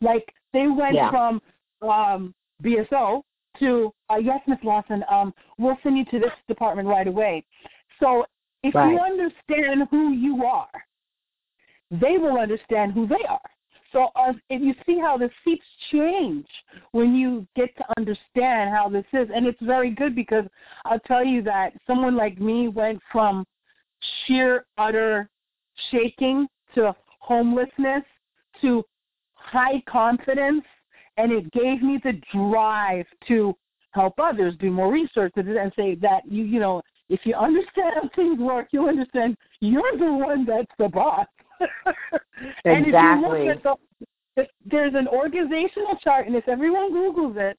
Like 0.00 0.32
they 0.52 0.68
went 0.68 0.94
Yeah. 0.94 1.10
from 1.10 1.42
um, 1.82 2.34
BSO 2.62 3.22
to 3.58 3.92
uh, 4.10 4.16
yes, 4.16 4.40
Miss 4.46 4.58
Lawson. 4.62 5.04
Um, 5.10 5.34
we'll 5.58 5.78
send 5.82 5.98
you 5.98 6.04
to 6.06 6.18
this 6.18 6.32
department 6.46 6.88
right 6.88 7.08
away. 7.08 7.44
So 8.00 8.24
if 8.62 8.74
you 8.74 8.98
understand 8.98 9.88
who 9.90 10.12
you 10.12 10.44
are, 10.44 10.68
they 11.90 12.18
will 12.18 12.38
understand 12.38 12.92
who 12.92 13.06
they 13.06 13.24
are. 13.28 13.40
So 13.92 14.08
uh, 14.16 14.32
if 14.50 14.62
you 14.62 14.74
see 14.86 14.98
how 14.98 15.16
the 15.16 15.30
seats 15.44 15.64
change 15.90 16.46
when 16.92 17.14
you 17.14 17.46
get 17.56 17.74
to 17.76 17.84
understand 17.96 18.70
how 18.70 18.88
this 18.88 19.04
is, 19.12 19.28
and 19.34 19.46
it's 19.46 19.60
very 19.62 19.90
good 19.90 20.14
because 20.14 20.44
I'll 20.84 21.00
tell 21.00 21.24
you 21.24 21.42
that 21.42 21.72
someone 21.86 22.16
like 22.16 22.40
me 22.40 22.68
went 22.68 23.00
from 23.10 23.46
sheer 24.26 24.66
utter 24.76 25.28
shaking 25.90 26.46
to 26.74 26.94
homelessness 27.20 28.02
to 28.60 28.84
high 29.34 29.82
confidence, 29.88 30.64
and 31.16 31.32
it 31.32 31.50
gave 31.52 31.82
me 31.82 31.98
the 32.02 32.20
drive 32.32 33.06
to 33.28 33.54
help 33.92 34.14
others 34.18 34.54
do 34.60 34.70
more 34.70 34.92
research 34.92 35.32
and 35.36 35.72
say 35.74 35.94
that 35.96 36.20
you 36.30 36.44
you 36.44 36.60
know 36.60 36.82
if 37.08 37.20
you 37.24 37.34
understand 37.34 37.94
how 37.94 38.10
things 38.14 38.38
work, 38.38 38.68
you'll 38.70 38.88
understand 38.88 39.36
you're 39.60 39.96
the 39.98 40.12
one 40.12 40.44
that's 40.44 40.70
the 40.78 40.88
boss. 40.88 41.26
and 42.64 42.82
if 42.82 42.86
Exactly. 42.86 43.40
you 43.40 43.46
look 43.46 43.56
at 43.56 43.62
the, 43.62 43.74
the, 44.36 44.46
there's 44.64 44.94
an 44.94 45.08
organizational 45.08 45.96
chart, 46.02 46.26
and 46.26 46.36
if 46.36 46.48
everyone 46.48 46.92
Googles 46.92 47.36
it, 47.36 47.58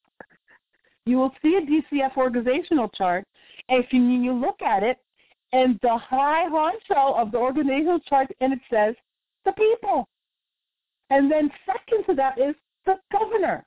you 1.05 1.17
will 1.17 1.31
see 1.41 1.55
a 1.55 1.61
DCF 1.61 2.17
organizational 2.17 2.89
chart. 2.89 3.25
And 3.67 3.83
if 3.83 3.91
you, 3.91 4.01
you 4.01 4.33
look 4.33 4.61
at 4.61 4.83
it, 4.83 4.97
and 5.51 5.79
the 5.81 5.97
high 5.97 6.45
honcho 6.47 7.19
of 7.19 7.31
the 7.31 7.37
organizational 7.37 7.99
chart, 8.01 8.27
and 8.41 8.53
it 8.53 8.59
says 8.69 8.95
the 9.45 9.51
people. 9.53 10.07
And 11.09 11.31
then 11.31 11.49
second 11.65 12.05
to 12.05 12.15
that 12.15 12.37
is 12.37 12.55
the 12.85 12.95
governor. 13.11 13.65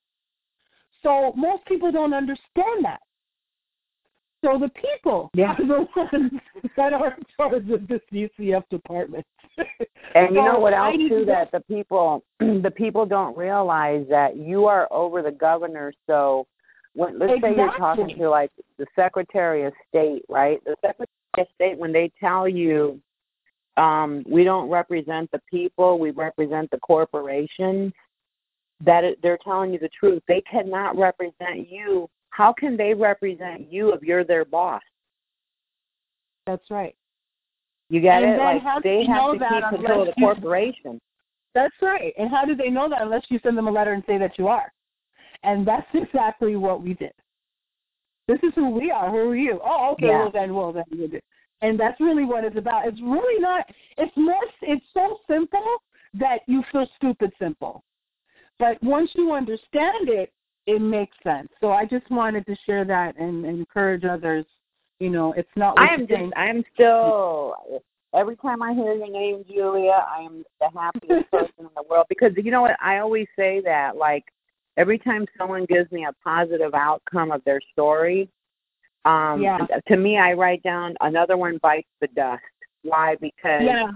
So 1.02 1.32
most 1.36 1.64
people 1.66 1.90
don't 1.90 2.14
understand 2.14 2.84
that. 2.84 3.00
So 4.44 4.58
the 4.58 4.70
people 4.70 5.30
Yeah. 5.34 5.52
are 5.52 5.66
the 5.66 5.88
ones 5.96 6.32
that 6.76 6.92
are 6.92 7.14
in 7.16 7.24
charge 7.36 7.70
of 7.70 7.86
this 7.86 8.00
DCF 8.12 8.68
department. 8.68 9.26
And 10.14 10.34
you 10.34 10.42
know 10.42 10.58
what 10.58 10.74
else 10.74 10.94
too 11.08 11.24
that 11.26 11.50
the 11.52 11.60
people 11.60 12.22
the 12.38 12.72
people 12.74 13.06
don't 13.06 13.36
realize 13.36 14.04
that 14.10 14.36
you 14.36 14.66
are 14.66 14.86
over 14.92 15.22
the 15.22 15.30
governor. 15.30 15.92
So 16.06 16.46
when 16.94 17.18
let's 17.18 17.40
say 17.40 17.54
you're 17.56 17.76
talking 17.78 18.14
to 18.18 18.28
like 18.28 18.50
the 18.78 18.86
Secretary 18.94 19.64
of 19.64 19.72
State, 19.88 20.24
right? 20.28 20.62
The 20.64 20.76
Secretary 20.82 21.08
of 21.38 21.46
State 21.54 21.78
when 21.78 21.92
they 21.92 22.10
tell 22.20 22.46
you 22.46 23.00
um, 23.78 24.22
we 24.28 24.44
don't 24.44 24.68
represent 24.68 25.30
the 25.30 25.40
people, 25.50 25.98
we 25.98 26.10
represent 26.10 26.70
the 26.70 26.78
corporations. 26.78 27.92
That 28.84 29.04
it, 29.04 29.18
they're 29.22 29.38
telling 29.42 29.72
you 29.72 29.78
the 29.78 29.88
truth. 29.88 30.22
They 30.28 30.42
cannot 30.42 30.98
represent 30.98 31.70
you. 31.70 32.10
How 32.32 32.52
can 32.52 32.78
they 32.78 32.94
represent 32.94 33.70
you 33.70 33.92
if 33.92 34.02
you're 34.02 34.24
their 34.24 34.46
boss? 34.46 34.82
That's 36.46 36.70
right. 36.70 36.96
You 37.90 38.00
get 38.00 38.22
And 38.22 38.32
it? 38.32 38.38
Like 38.38 38.62
how 38.62 38.80
do 38.80 38.88
they 38.88 39.04
have 39.04 39.32
to 39.32 39.38
keep 39.38 39.78
control 39.78 40.00
of 40.00 40.06
the 40.08 40.20
corporation. 40.20 40.98
That's 41.54 41.74
right. 41.82 42.14
And 42.18 42.30
how 42.30 42.46
do 42.46 42.56
they 42.56 42.70
know 42.70 42.88
that 42.88 43.02
unless 43.02 43.24
you 43.28 43.38
send 43.42 43.56
them 43.58 43.68
a 43.68 43.70
letter 43.70 43.92
and 43.92 44.02
say 44.06 44.16
that 44.16 44.38
you 44.38 44.48
are? 44.48 44.72
And 45.42 45.66
that's 45.66 45.86
exactly 45.92 46.56
what 46.56 46.82
we 46.82 46.94
did. 46.94 47.12
This 48.28 48.38
is 48.42 48.52
who 48.54 48.70
we 48.70 48.90
are. 48.90 49.10
Who 49.10 49.18
are 49.18 49.36
you? 49.36 49.60
Oh, 49.62 49.92
okay. 49.92 50.06
Yeah. 50.06 50.20
Well 50.20 50.30
then, 50.32 50.54
well 50.54 50.72
then, 50.72 50.84
we'll 50.90 51.08
do. 51.08 51.20
And 51.60 51.78
that's 51.78 52.00
really 52.00 52.24
what 52.24 52.44
it's 52.44 52.56
about. 52.56 52.88
It's 52.88 53.00
really 53.02 53.40
not. 53.42 53.66
It's 53.98 54.16
more. 54.16 54.40
It's 54.62 54.84
so 54.94 55.18
simple 55.28 55.76
that 56.14 56.38
you 56.46 56.64
feel 56.72 56.86
stupid 56.96 57.30
simple. 57.38 57.84
But 58.58 58.82
once 58.82 59.10
you 59.14 59.32
understand 59.32 60.08
it, 60.08 60.32
it 60.66 60.80
makes 60.80 61.16
sense. 61.22 61.48
So 61.60 61.72
I 61.72 61.84
just 61.84 62.08
wanted 62.10 62.46
to 62.46 62.56
share 62.66 62.84
that 62.84 63.16
and, 63.18 63.44
and 63.44 63.58
encourage 63.58 64.04
others. 64.04 64.46
You 65.00 65.10
know, 65.10 65.32
it's 65.32 65.50
not. 65.56 65.78
I 65.78 65.94
am 65.94 66.06
just. 66.06 66.32
I 66.36 66.48
am 66.48 66.62
still, 66.74 67.54
every 68.14 68.36
time 68.36 68.62
I 68.62 68.72
hear 68.72 68.94
your 68.94 69.10
name, 69.10 69.44
Julia, 69.48 70.06
I 70.08 70.22
am 70.22 70.44
the 70.60 70.68
happiest 70.78 71.30
person 71.32 71.52
in 71.58 71.68
the 71.76 71.82
world 71.90 72.06
because 72.08 72.32
you 72.36 72.50
know 72.50 72.62
what? 72.62 72.76
I 72.80 72.98
always 72.98 73.26
say 73.36 73.60
that, 73.64 73.96
like, 73.96 74.24
every 74.76 74.98
time 74.98 75.26
someone 75.36 75.64
gives 75.64 75.90
me 75.90 76.04
a 76.04 76.12
positive 76.22 76.74
outcome 76.74 77.32
of 77.32 77.42
their 77.44 77.60
story, 77.72 78.28
um 79.04 79.42
Yeah. 79.42 79.58
to 79.88 79.96
me 79.96 80.18
I 80.18 80.32
write 80.34 80.62
down 80.62 80.94
another 81.00 81.36
one 81.36 81.58
bites 81.58 81.88
the 82.00 82.06
dust. 82.08 82.42
Why? 82.82 83.16
Because 83.20 83.62
Yeah. 83.62 83.90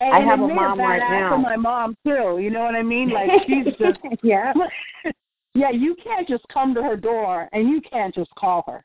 And, 0.00 0.14
I 0.14 0.20
have 0.20 0.40
a 0.40 0.46
mom 0.46 0.78
right 0.78 0.98
now. 0.98 1.30
For 1.30 1.38
my 1.38 1.56
mom 1.56 1.96
too. 2.06 2.38
You 2.40 2.50
know 2.50 2.62
what 2.62 2.76
I 2.76 2.82
mean? 2.82 3.10
Like 3.10 3.30
she's 3.46 3.64
just 3.78 3.98
yeah. 4.22 4.54
yeah. 5.58 5.70
You 5.70 5.96
can't 6.02 6.26
just 6.28 6.44
come 6.52 6.74
to 6.74 6.82
her 6.82 6.96
door, 6.96 7.48
and 7.52 7.68
you 7.68 7.80
can't 7.80 8.14
just 8.14 8.30
call 8.34 8.64
her. 8.66 8.84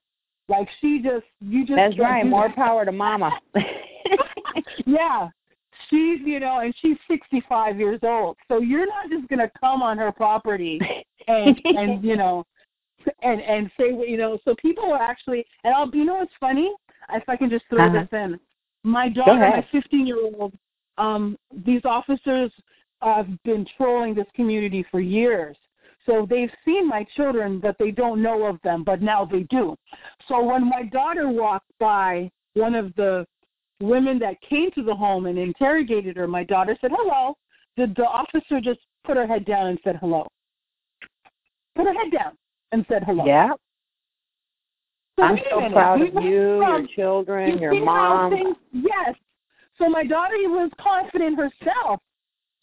Like 0.49 0.67
she 0.81 0.99
just 1.01 1.25
you 1.41 1.65
just 1.65 1.77
That's 1.77 1.97
right. 1.99 2.25
More 2.25 2.47
that. 2.49 2.55
power 2.55 2.85
to 2.85 2.91
mama. 2.91 3.31
yeah. 4.85 5.29
She's, 5.89 6.19
you 6.23 6.39
know, 6.39 6.59
and 6.59 6.73
she's 6.81 6.97
65 7.09 7.77
years 7.79 7.99
old. 8.03 8.37
So 8.47 8.59
you're 8.61 8.87
not 8.87 9.09
just 9.09 9.27
going 9.27 9.39
to 9.39 9.51
come 9.59 9.81
on 9.81 9.97
her 9.97 10.11
property 10.11 10.79
and, 11.27 11.59
and 11.65 12.03
you 12.09 12.15
know, 12.15 12.45
and 13.21 13.41
and 13.41 13.69
say 13.79 13.91
what 13.91 14.09
you 14.09 14.17
know. 14.17 14.39
So 14.45 14.55
people 14.55 14.85
are 14.93 15.01
actually, 15.01 15.45
and 15.63 15.73
I'll, 15.73 15.89
you 15.93 16.05
know, 16.05 16.15
what's 16.15 16.31
funny? 16.39 16.71
If 17.11 17.23
I 17.27 17.35
can 17.35 17.49
just 17.49 17.65
throw 17.69 17.85
Uh-huh. 17.85 17.99
this 18.01 18.07
in, 18.13 18.39
my 18.83 19.09
daughter, 19.09 19.39
my 19.39 19.65
15 19.71 20.07
year 20.07 20.17
old, 20.23 20.53
um, 20.97 21.37
these 21.65 21.81
officers 21.85 22.51
have 23.01 23.27
been 23.43 23.65
trolling 23.77 24.13
this 24.13 24.27
community 24.35 24.85
for 24.89 24.99
years. 24.99 25.57
So 26.05 26.27
they've 26.29 26.51
seen 26.65 26.87
my 26.87 27.05
children, 27.15 27.59
but 27.59 27.75
they 27.79 27.91
don't 27.91 28.21
know 28.21 28.45
of 28.45 28.61
them, 28.61 28.83
but 28.83 29.01
now 29.01 29.25
they 29.25 29.43
do. 29.43 29.75
So 30.27 30.43
when 30.43 30.69
my 30.69 30.83
daughter 30.83 31.29
walked 31.29 31.71
by 31.79 32.29
one 32.55 32.75
of 32.75 32.93
the 32.95 33.25
women 33.79 34.19
that 34.19 34.35
came 34.41 34.69
to 34.71 34.83
the 34.83 34.93
home 34.93 35.25
and 35.27 35.37
interrogated 35.37 36.17
her, 36.17 36.27
my 36.27 36.43
daughter 36.43 36.77
said 36.81 36.91
hello. 36.93 37.35
The, 37.77 37.91
the 37.95 38.03
officer 38.05 38.59
just 38.61 38.79
put 39.05 39.17
her 39.17 39.25
head 39.27 39.45
down 39.45 39.67
and 39.67 39.79
said 39.83 39.97
hello. 39.99 40.27
Put 41.75 41.85
her 41.87 41.93
head 41.93 42.11
down 42.11 42.33
and 42.71 42.85
said 42.89 43.03
hello. 43.03 43.25
yeah. 43.25 43.51
So 45.17 45.23
I'm 45.23 45.37
so 45.49 45.69
proud 45.71 46.01
of 46.01 46.13
you, 46.23 46.31
your 46.31 46.87
children, 46.95 47.53
you 47.53 47.59
your 47.59 47.85
mom. 47.85 48.31
things- 48.31 48.55
yes. 48.71 49.15
So 49.77 49.87
my 49.87 50.03
daughter 50.03 50.35
was 50.49 50.71
confident 50.79 51.37
herself 51.37 51.99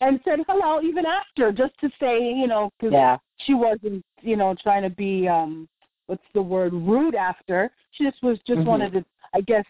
and 0.00 0.20
said 0.24 0.40
hello 0.48 0.80
even 0.82 1.04
after, 1.06 1.52
just 1.52 1.78
to 1.80 1.90
say, 2.00 2.32
you 2.32 2.46
know, 2.46 2.70
because 2.78 2.92
Yeah. 2.92 3.18
she 3.38 3.54
wasn't, 3.54 4.04
you 4.22 4.36
know, 4.36 4.54
trying 4.54 4.82
to 4.82 4.90
be, 4.90 5.28
um 5.28 5.68
what's 6.06 6.26
the 6.34 6.42
word, 6.42 6.72
rude 6.72 7.14
after. 7.14 7.70
She 7.92 8.02
just 8.04 8.20
was 8.22 8.38
just 8.40 8.62
Mhm. 8.62 8.66
wanted 8.66 8.92
to, 8.94 9.04
I 9.32 9.42
guess, 9.42 9.64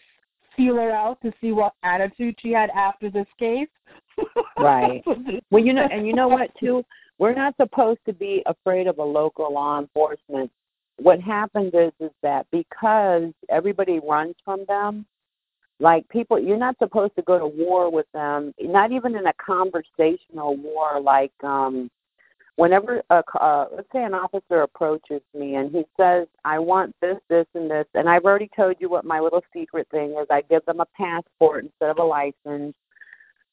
feel 0.56 0.76
her 0.76 0.90
out 0.90 1.20
to 1.20 1.32
see 1.40 1.52
what 1.52 1.74
attitude 1.82 2.40
she 2.40 2.52
had 2.52 2.70
after 2.70 3.10
this 3.10 3.26
case. 3.38 3.68
Right. 4.56 5.02
Well, 5.50 5.64
you 5.64 5.72
know, 5.72 5.82
and 5.90 6.06
you 6.06 6.12
know 6.12 6.28
what 6.28 6.54
too? 6.54 6.84
We're 7.18 7.34
not 7.34 7.56
supposed 7.56 8.00
to 8.06 8.12
be 8.12 8.42
afraid 8.46 8.86
of 8.86 8.98
a 8.98 9.04
local 9.04 9.52
law 9.52 9.78
enforcement. 9.80 10.50
What 10.96 11.20
happens 11.20 11.72
is 11.74 11.92
is 11.98 12.12
that 12.22 12.46
because 12.50 13.32
everybody 13.48 13.98
runs 13.98 14.36
from 14.44 14.64
them, 14.66 15.06
like 15.80 16.08
people, 16.10 16.38
you're 16.38 16.58
not 16.58 16.78
supposed 16.78 17.16
to 17.16 17.22
go 17.22 17.38
to 17.38 17.46
war 17.46 17.90
with 17.90 18.06
them. 18.12 18.52
Not 18.60 18.92
even 18.92 19.16
in 19.16 19.26
a 19.26 19.32
conversational 19.34 20.56
war. 20.56 21.00
Like, 21.00 21.32
um, 21.42 21.90
whenever 22.56 23.02
a, 23.08 23.22
uh, 23.40 23.66
let's 23.74 23.88
say 23.90 24.04
an 24.04 24.12
officer 24.12 24.60
approaches 24.60 25.22
me 25.34 25.54
and 25.54 25.70
he 25.72 25.84
says, 25.98 26.28
"I 26.44 26.58
want 26.58 26.94
this, 27.00 27.16
this, 27.28 27.46
and 27.54 27.70
this," 27.70 27.86
and 27.94 28.08
I've 28.08 28.26
already 28.26 28.50
told 28.54 28.76
you 28.78 28.90
what 28.90 29.06
my 29.06 29.20
little 29.20 29.42
secret 29.54 29.88
thing 29.90 30.10
is. 30.20 30.26
I 30.30 30.42
give 30.42 30.64
them 30.66 30.80
a 30.80 30.86
passport 30.96 31.64
instead 31.64 31.90
of 31.90 31.98
a 31.98 32.04
license. 32.04 32.74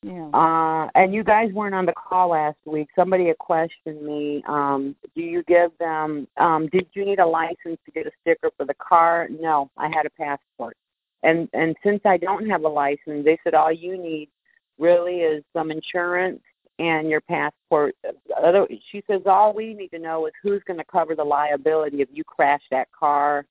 Yeah. 0.03 0.29
Uh, 0.33 0.89
and 0.93 1.13
you 1.13 1.23
guys 1.23 1.51
weren't 1.53 1.73
on 1.73 1.85
the 1.85 1.93
call 1.93 2.29
last 2.29 2.57
week. 2.65 2.87
Somebody 2.95 3.27
had 3.27 3.37
questioned 3.39 4.01
me. 4.01 4.43
Um, 4.47 4.95
do 5.15 5.21
you 5.21 5.43
give 5.43 5.71
them? 5.79 6.27
Um, 6.37 6.67
did 6.67 6.87
you 6.93 7.05
need 7.05 7.19
a 7.19 7.25
license 7.25 7.79
to 7.85 7.91
get 7.93 8.05
a 8.05 8.11
sticker 8.21 8.51
for 8.57 8.65
the 8.65 8.75
car? 8.75 9.27
No, 9.29 9.71
I 9.77 9.87
had 9.87 10.05
a 10.05 10.09
passport. 10.09 10.75
And 11.23 11.49
and 11.53 11.75
since 11.83 12.01
I 12.05 12.17
don't 12.17 12.49
have 12.49 12.63
a 12.63 12.69
license, 12.69 13.25
they 13.25 13.39
said 13.43 13.53
all 13.53 13.71
you 13.71 13.97
need 13.97 14.29
really 14.77 15.21
is 15.21 15.43
some 15.53 15.71
insurance 15.71 16.41
and 16.79 17.09
your 17.09 17.21
passport. 17.21 17.95
Other, 18.41 18.67
she 18.91 19.03
says 19.09 19.21
all 19.25 19.53
we 19.53 19.73
need 19.73 19.89
to 19.89 19.99
know 19.99 20.27
is 20.27 20.33
who's 20.43 20.61
going 20.67 20.77
to 20.77 20.85
cover 20.85 21.15
the 21.15 21.23
liability 21.23 22.01
if 22.01 22.09
you 22.11 22.23
crash 22.23 22.61
that 22.69 22.87
car 22.97 23.45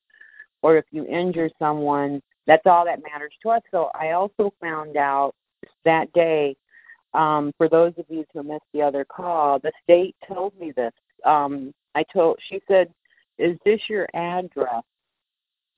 or 0.63 0.77
if 0.77 0.85
you 0.91 1.05
injure 1.07 1.51
someone. 1.59 2.23
That's 2.47 2.67
all 2.67 2.85
that 2.85 3.03
matters 3.03 3.33
to 3.43 3.51
us. 3.51 3.63
So 3.73 3.91
I 3.99 4.13
also 4.13 4.53
found 4.61 4.97
out 4.97 5.35
that 5.85 6.13
day, 6.13 6.57
um, 7.15 7.53
for 7.57 7.69
those 7.69 7.93
of 7.99 8.05
you 8.09 8.25
who 8.33 8.45
missed 8.45 8.63
the 8.73 8.83
other 8.83 9.05
call, 9.05 9.59
the 9.59 9.73
state 9.83 10.15
told 10.29 10.57
me 10.59 10.73
this. 10.77 10.93
Um, 11.25 11.75
I 11.97 12.05
told 12.13 12.39
she 12.49 12.61
said, 12.69 12.93
"Is 13.39 13.59
this 13.65 13.81
your 13.89 14.07
address?" 14.15 14.85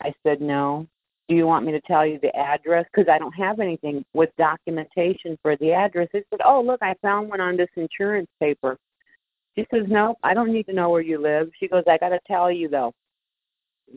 I 0.03 0.13
said, 0.23 0.43
"No." 0.43 0.87
Do 1.29 1.35
you 1.35 1.47
want 1.47 1.67
me 1.67 1.73
to 1.73 1.81
tell 1.83 2.07
you 2.07 2.19
the 2.23 2.35
address? 2.35 2.87
Because 2.93 3.11
I 3.11 3.19
don't 3.19 3.35
have 3.35 3.61
anything 3.61 4.05
with 4.15 4.31
documentation 4.39 5.39
for 5.43 5.57
the 5.57 5.73
address. 5.73 6.09
They 6.13 6.25
said, 6.31 6.41
"Oh, 6.45 6.63
look, 6.63 6.83
I 6.83 6.95
found 7.03 7.29
one 7.29 7.41
on 7.41 7.57
this 7.57 7.69
insurance 7.77 8.31
paper." 8.41 8.79
She 9.55 9.67
says, 9.71 9.87
"No, 9.89 10.17
I 10.23 10.33
don't 10.35 10.53
need 10.53 10.67
to 10.67 10.73
know 10.73 10.89
where 10.89 11.03
you 11.03 11.19
live." 11.19 11.51
She 11.59 11.69
goes, 11.69 11.85
"I 11.87 11.99
got 11.99 12.11
to 12.11 12.21
tell 12.27 12.51
you 12.51 12.69
though, 12.69 12.95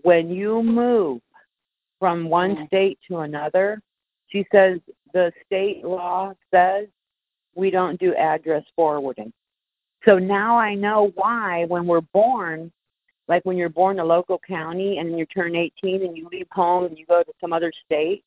when 0.03 0.29
you 0.29 0.61
move 0.63 1.21
from 1.99 2.29
one 2.29 2.55
mm. 2.55 2.67
state 2.67 2.99
to 3.07 3.19
another, 3.19 3.79
she 4.27 4.45
says 4.51 4.79
the 5.13 5.31
state 5.45 5.83
law 5.83 6.33
says 6.53 6.87
we 7.55 7.69
don't 7.69 7.99
do 7.99 8.13
address 8.15 8.63
forwarding. 8.75 9.31
So 10.05 10.17
now 10.17 10.57
I 10.57 10.73
know 10.73 11.11
why 11.15 11.65
when 11.65 11.85
we're 11.85 12.01
born, 12.01 12.71
like 13.31 13.45
when 13.45 13.55
you're 13.55 13.69
born 13.69 13.95
in 13.95 14.01
a 14.01 14.05
local 14.05 14.37
county 14.45 14.97
and 14.97 15.09
then 15.09 15.17
you 15.17 15.25
turn 15.25 15.55
18 15.55 16.03
and 16.03 16.17
you 16.17 16.27
leave 16.29 16.47
home 16.51 16.83
and 16.83 16.97
you 16.97 17.05
go 17.05 17.23
to 17.23 17.31
some 17.39 17.53
other 17.53 17.71
state, 17.85 18.25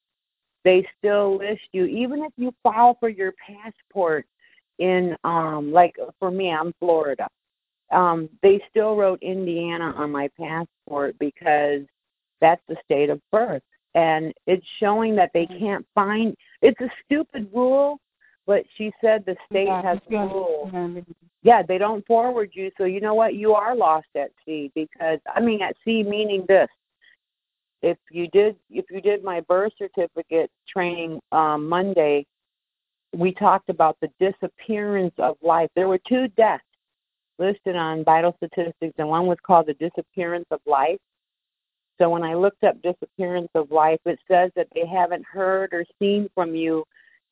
they 0.65 0.83
still 0.97 1.37
list 1.37 1.61
you. 1.73 1.85
Even 1.85 2.23
if 2.23 2.33
you 2.39 2.55
file 2.63 2.97
for 2.99 3.11
your 3.11 3.33
passport 3.33 4.25
in 4.79 5.15
um 5.23 5.73
like 5.73 5.95
for 6.19 6.31
me 6.31 6.51
I'm 6.51 6.73
Florida. 6.81 7.29
Um 7.93 8.31
they 8.43 8.63
still 8.71 8.97
wrote 8.97 9.23
Indiana 9.23 9.93
on 9.95 10.11
my 10.11 10.31
passport 10.41 11.17
because 11.21 11.83
that's 12.41 12.63
the 12.67 12.77
state 12.83 13.11
of 13.11 13.21
birth. 13.31 13.63
And 13.95 14.33
it's 14.47 14.67
showing 14.81 15.15
that 15.17 15.33
they 15.35 15.47
can't 15.47 15.87
find 15.95 16.35
it's 16.63 16.81
a 16.81 16.91
stupid 17.05 17.47
rule 17.53 18.01
but 18.47 18.65
she 18.77 18.93
said 19.01 19.25
the 19.25 19.37
state 19.51 19.67
Yeah, 19.67 19.83
has 19.83 19.99
rules 20.11 20.73
yeah 21.43 21.63
they 21.63 21.79
don't 21.79 22.07
forward 22.07 22.51
you 22.53 22.71
so 22.77 22.85
you 22.85 23.01
know 23.01 23.15
what? 23.15 23.35
You 23.35 23.55
are 23.55 23.75
lost 23.77 24.09
at 24.17 24.31
sea 24.45 24.71
because 24.75 25.19
i 25.35 25.41
mean 25.41 25.63
at 25.63 25.77
sea 25.85 26.03
meaning 26.03 26.45
this. 26.49 26.69
If 27.83 27.99
you 28.11 28.29
did 28.29 28.57
if 28.71 28.87
you 28.91 29.01
did 29.01 29.23
my 29.23 29.41
birth 29.41 29.73
certificate 29.79 30.51
training 30.69 31.21
um 31.33 31.69
monday 31.69 32.27
we 33.15 33.33
talked 33.33 33.69
about 33.69 33.97
the 34.01 34.11
disappearance 34.19 35.15
of 35.19 35.37
life. 35.41 35.71
There 35.77 35.89
were 35.89 36.01
two 36.09 36.29
deaths 36.37 36.65
listed 37.39 37.77
on 37.77 38.05
vital 38.05 38.35
statistics 38.39 38.95
and 38.99 39.09
one 39.09 39.27
was 39.27 39.39
called 39.47 39.67
the 39.67 39.75
disappearance 39.75 40.47
of 40.51 40.61
life. 40.67 40.99
So 42.01 42.11
when 42.11 42.25
I 42.25 42.35
looked 42.35 42.65
up 42.65 42.81
disappearance 42.83 43.51
of 43.55 43.71
life, 43.71 44.01
it 44.05 44.19
says 44.29 44.51
that 44.57 44.67
they 44.75 44.85
haven't 44.85 45.25
heard 45.25 45.73
or 45.73 45.85
seen 46.01 46.29
from 46.35 46.55
you 46.55 46.85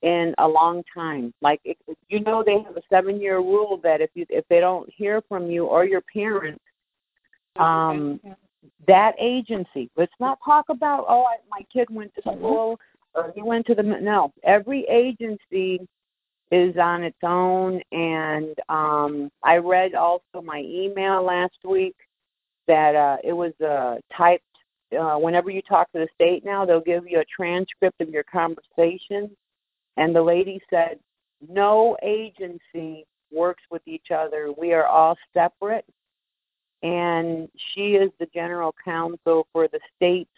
in 0.03 0.35
a 0.39 0.47
long 0.47 0.83
time. 0.93 1.33
Like 1.41 1.61
it, 1.65 1.79
you 2.09 2.21
know, 2.21 2.43
they 2.45 2.61
have 2.63 2.77
a 2.77 2.83
seven-year 2.91 3.39
rule 3.39 3.81
that 3.83 4.01
if 4.01 4.11
you 4.15 4.27
if 4.29 4.45
they 4.49 4.61
don't 4.61 4.89
hear 4.95 5.23
from 5.29 5.51
you 5.51 5.67
or 5.67 5.85
your 5.85 6.03
parents, 6.13 6.63
um, 7.57 8.21
that 8.87 9.15
agency. 9.19 9.91
Let's 9.97 10.13
not 10.21 10.39
talk 10.45 10.67
about 10.69 11.07
oh, 11.09 11.25
I, 11.25 11.37
my 11.51 11.65
kid 11.73 11.89
went 11.91 12.13
to 12.17 12.23
school 12.23 12.79
or 13.15 13.33
he 13.35 13.43
went 13.43 13.67
to 13.67 13.75
the 13.75 13.83
no. 13.83 14.33
Every 14.43 14.85
agency 14.85 15.87
is 16.51 16.77
on 16.77 17.03
its 17.03 17.19
own, 17.23 17.81
and 17.93 18.55
um, 18.69 19.31
I 19.43 19.57
read 19.57 19.95
also 19.95 20.43
my 20.43 20.63
email 20.65 21.23
last 21.23 21.57
week 21.65 21.97
that 22.67 22.95
uh, 22.95 23.17
it 23.25 23.33
was 23.33 23.53
uh, 23.61 23.97
typed. 24.17 24.45
Uh, 24.99 25.17
whenever 25.17 25.51
you 25.51 25.63
talk 25.63 25.91
to 25.93 25.99
the 25.99 26.09
state 26.15 26.45
now, 26.45 26.67
they'll 26.67 26.81
give 26.81 27.07
you 27.09 27.21
a 27.21 27.25
transcript 27.25 27.99
of 28.03 28.11
your 28.11 28.25
conversation. 28.25 29.31
And 29.97 30.15
the 30.15 30.23
lady 30.23 30.61
said, 30.71 30.99
no 31.49 31.97
agency 32.03 33.05
works 33.31 33.63
with 33.71 33.83
each 33.87 34.11
other. 34.15 34.53
We 34.57 34.73
are 34.73 34.87
all 34.87 35.17
separate. 35.35 35.85
And 36.83 37.49
she 37.75 37.95
is 37.95 38.11
the 38.19 38.27
general 38.35 38.75
counsel 38.85 39.47
for 39.53 39.69
the 39.69 39.81
state's 39.97 40.31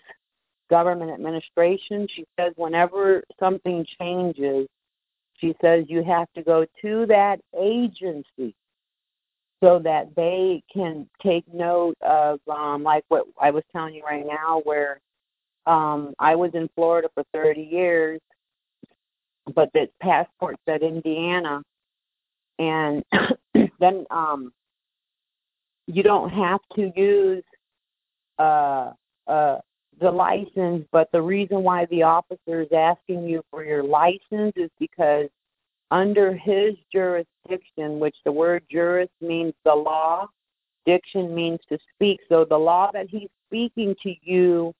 government 0.70 1.10
administration. 1.10 2.06
She 2.14 2.24
says 2.38 2.52
whenever 2.56 3.22
something 3.38 3.86
changes, 3.98 4.66
she 5.38 5.54
says 5.60 5.84
you 5.88 6.02
have 6.04 6.28
to 6.34 6.42
go 6.42 6.66
to 6.82 7.06
that 7.06 7.40
agency 7.58 8.54
so 9.62 9.78
that 9.78 10.14
they 10.14 10.62
can 10.72 11.08
take 11.22 11.44
note 11.52 11.96
of 12.02 12.38
um 12.48 12.82
like 12.82 13.04
what 13.08 13.24
I 13.40 13.50
was 13.50 13.64
telling 13.72 13.94
you 13.94 14.04
right 14.04 14.26
now 14.26 14.60
where 14.64 15.00
um 15.66 16.14
I 16.18 16.34
was 16.34 16.50
in 16.54 16.68
Florida 16.74 17.08
for 17.14 17.24
30 17.32 17.62
years 17.62 18.20
but 19.54 19.72
the 19.72 19.88
passport 20.00 20.56
said 20.66 20.82
Indiana 20.82 21.62
and 22.58 23.04
then 23.80 24.06
um 24.10 24.52
you 25.86 26.02
don't 26.02 26.30
have 26.30 26.60
to 26.76 26.92
use 26.96 27.44
uh, 28.38 28.92
uh, 29.26 29.58
the 30.00 30.10
license, 30.10 30.86
but 30.90 31.10
the 31.12 31.20
reason 31.20 31.62
why 31.62 31.86
the 31.86 32.02
officer 32.02 32.62
is 32.62 32.72
asking 32.72 33.28
you 33.28 33.42
for 33.50 33.64
your 33.64 33.82
license 33.82 34.52
is 34.56 34.70
because 34.78 35.28
under 35.90 36.34
his 36.34 36.74
jurisdiction, 36.92 38.00
which 38.00 38.16
the 38.24 38.32
word 38.32 38.64
juris 38.70 39.10
means 39.20 39.52
the 39.64 39.74
law, 39.74 40.26
diction 40.86 41.34
means 41.34 41.60
to 41.68 41.78
speak. 41.94 42.20
So 42.28 42.44
the 42.44 42.58
law 42.58 42.90
that 42.92 43.08
he's 43.08 43.28
speaking 43.46 43.94
to 44.02 44.14
you 44.22 44.74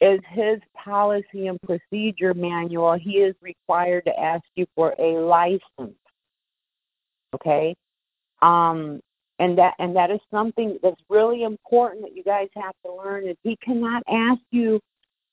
is 0.00 0.20
his 0.30 0.58
policy 0.76 1.46
and 1.46 1.60
procedure 1.62 2.34
manual. 2.34 2.94
He 2.94 3.18
is 3.18 3.34
required 3.40 4.04
to 4.06 4.18
ask 4.18 4.44
you 4.54 4.66
for 4.74 4.94
a 4.98 5.18
license. 5.18 5.96
Okay? 7.34 7.74
Um 8.42 9.00
and 9.38 9.58
that 9.58 9.74
and 9.78 9.96
that 9.96 10.10
is 10.10 10.20
something 10.30 10.78
that's 10.82 11.00
really 11.08 11.42
important 11.42 12.02
that 12.02 12.16
you 12.16 12.22
guys 12.22 12.48
have 12.54 12.74
to 12.84 12.92
learn 12.92 13.28
is 13.28 13.36
he 13.42 13.56
cannot 13.56 14.02
ask 14.08 14.40
you 14.50 14.80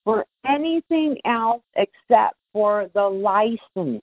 for 0.04 0.26
anything 0.48 1.18
else 1.26 1.62
except 1.76 2.36
for 2.54 2.90
the 2.94 3.04
license. 3.04 4.02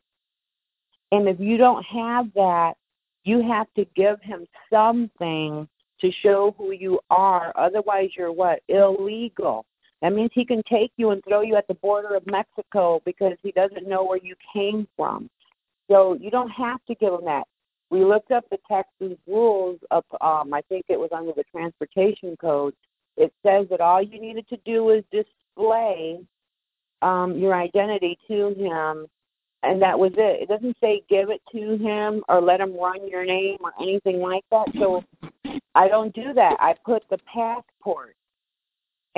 And 1.11 1.29
if 1.29 1.41
you 1.41 1.57
don't 1.57 1.85
have 1.85 2.33
that, 2.35 2.75
you 3.25 3.43
have 3.43 3.67
to 3.77 3.85
give 3.97 4.21
him 4.23 4.47
something 4.71 5.69
to 6.01 6.13
show 6.23 6.55
who 6.57 6.73
you 6.73 7.01
are. 7.11 7.53
Otherwise, 7.57 8.11
you're 8.17 8.33
what? 8.33 8.61
Illegal. 8.69 9.65
That 10.03 10.13
means 10.13 10.31
he 10.33 10.45
can 10.45 10.63
take 10.63 10.93
you 10.97 11.11
and 11.11 11.23
throw 11.25 11.41
you 11.41 11.57
at 11.57 11.67
the 11.67 11.75
border 11.75 12.15
of 12.15 12.27
Mexico 12.27 13.03
because 13.05 13.37
he 13.43 13.51
doesn't 13.53 13.89
know 13.89 14.05
where 14.05 14.19
you 14.23 14.35
came 14.53 14.87
from. 14.97 15.29
So 15.91 16.15
you 16.15 16.31
don't 16.31 16.51
have 16.51 16.85
to 16.87 16.95
give 16.95 17.13
him 17.13 17.25
that. 17.25 17.45
We 17.91 18.05
looked 18.05 18.31
up 18.31 18.45
the 18.51 18.59
Texas 18.69 19.17
rules 19.27 19.81
of, 19.91 20.05
um, 20.21 20.53
I 20.53 20.61
think 20.69 20.85
it 20.89 21.01
was 21.01 21.11
under 21.13 21.33
the 21.33 21.45
transportation 21.51 22.37
code. 22.37 22.75
It 23.17 23.33
says 23.45 23.67
that 23.71 23.81
all 23.81 24.03
you 24.03 24.21
needed 24.21 24.49
to 24.51 24.59
do 24.65 24.91
is 24.91 25.03
display 25.11 26.21
um, 27.03 27.37
your 27.39 27.55
identity 27.55 28.19
to 28.29 28.55
him, 28.57 29.07
and 29.63 29.83
that 29.83 29.99
was 29.99 30.13
it. 30.17 30.43
It 30.43 30.49
doesn't 30.49 30.77
say 30.81 31.03
give 31.09 31.31
it 31.31 31.41
to 31.53 31.77
him 31.79 32.23
or 32.29 32.41
let 32.41 32.61
him 32.61 32.79
run 32.79 33.09
your 33.09 33.25
name 33.25 33.57
or 33.61 33.73
anything 33.81 34.21
like 34.21 34.45
that. 34.53 34.69
So 34.79 35.03
I 35.75 35.89
don't 35.89 36.15
do 36.15 36.33
that. 36.35 36.57
I 36.61 36.75
put 36.85 37.03
the 37.11 37.19
passport. 37.19 38.15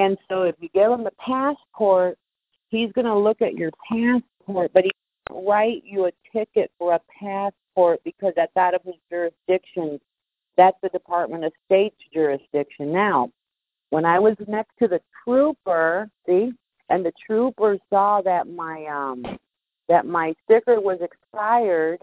And 0.00 0.16
so 0.30 0.44
if 0.44 0.54
you 0.60 0.70
give 0.72 0.90
him 0.90 1.04
the 1.04 1.12
passport, 1.18 2.16
he's 2.70 2.90
going 2.92 3.04
to 3.04 3.18
look 3.18 3.42
at 3.42 3.52
your 3.52 3.70
passport, 3.86 4.70
but 4.72 4.84
he 4.84 4.90
write 5.30 5.82
you 5.84 6.06
a 6.06 6.12
ticket 6.32 6.70
for 6.78 6.94
a 6.94 7.00
passport 7.20 8.00
because 8.02 8.32
that's 8.34 8.56
out 8.56 8.74
of 8.74 8.80
his 8.82 8.94
jurisdiction. 9.10 10.00
That's 10.56 10.76
the 10.82 10.88
Department 10.88 11.44
of 11.44 11.52
State's 11.66 12.00
jurisdiction. 12.14 12.90
Now, 12.92 13.30
when 13.90 14.06
I 14.06 14.18
was 14.18 14.36
next 14.48 14.72
to 14.80 14.88
the 14.88 15.02
trooper, 15.22 16.08
see, 16.26 16.52
and 16.88 17.04
the 17.04 17.12
trooper 17.26 17.76
saw 17.90 18.22
that 18.22 18.48
my 18.48 18.86
um 18.86 19.38
that 19.90 20.06
my 20.06 20.32
sticker 20.44 20.80
was 20.80 20.98
expired, 21.02 22.00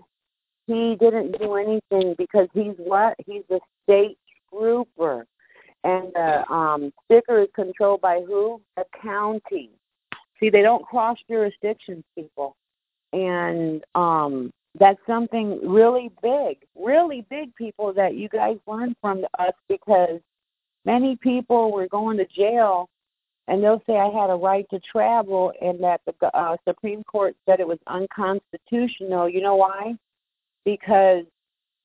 he 0.68 0.96
didn't 1.00 1.40
do 1.40 1.56
anything 1.56 2.14
because 2.16 2.48
he's 2.54 2.76
what? 2.78 3.16
He's 3.26 3.44
a 3.50 3.60
state 3.84 4.20
trooper. 4.52 5.26
And 5.84 6.12
the 6.14 6.52
um 6.52 6.92
sticker 7.06 7.42
is 7.42 7.50
controlled 7.56 8.02
by 8.02 8.22
who? 8.22 8.62
The 8.76 8.86
county. 9.02 9.70
See, 10.40 10.50
they 10.50 10.62
don't 10.62 10.86
cross 10.86 11.18
jurisdictions, 11.30 12.04
people 12.16 12.56
and 13.14 13.84
um 13.96 14.52
that's 14.80 15.00
something 15.08 15.60
really 15.68 16.12
big, 16.22 16.58
really 16.76 17.26
big 17.32 17.56
people 17.56 17.94
that 17.94 18.14
you 18.14 18.30
guys 18.30 18.58
learn 18.68 18.96
from 19.02 19.26
us 19.40 19.54
because 19.68 20.20
many 20.86 21.16
people 21.16 21.72
were 21.72 21.88
going 21.88 22.18
to 22.18 22.26
jail 22.26 22.88
and 23.48 23.64
they'll 23.64 23.82
say 23.88 23.98
I 23.98 24.10
had 24.10 24.30
a 24.30 24.36
right 24.36 24.68
to 24.70 24.80
travel 24.80 25.52
and 25.60 25.84
that 25.84 26.02
the 26.06 26.14
uh, 26.38 26.58
Supreme 26.68 27.04
Court 27.06 27.36
said 27.48 27.60
it 27.60 27.68
was 27.68 27.80
unconstitutional. 27.88 29.28
You 29.28 29.42
know 29.42 29.56
why? 29.56 29.96
Because 30.64 31.24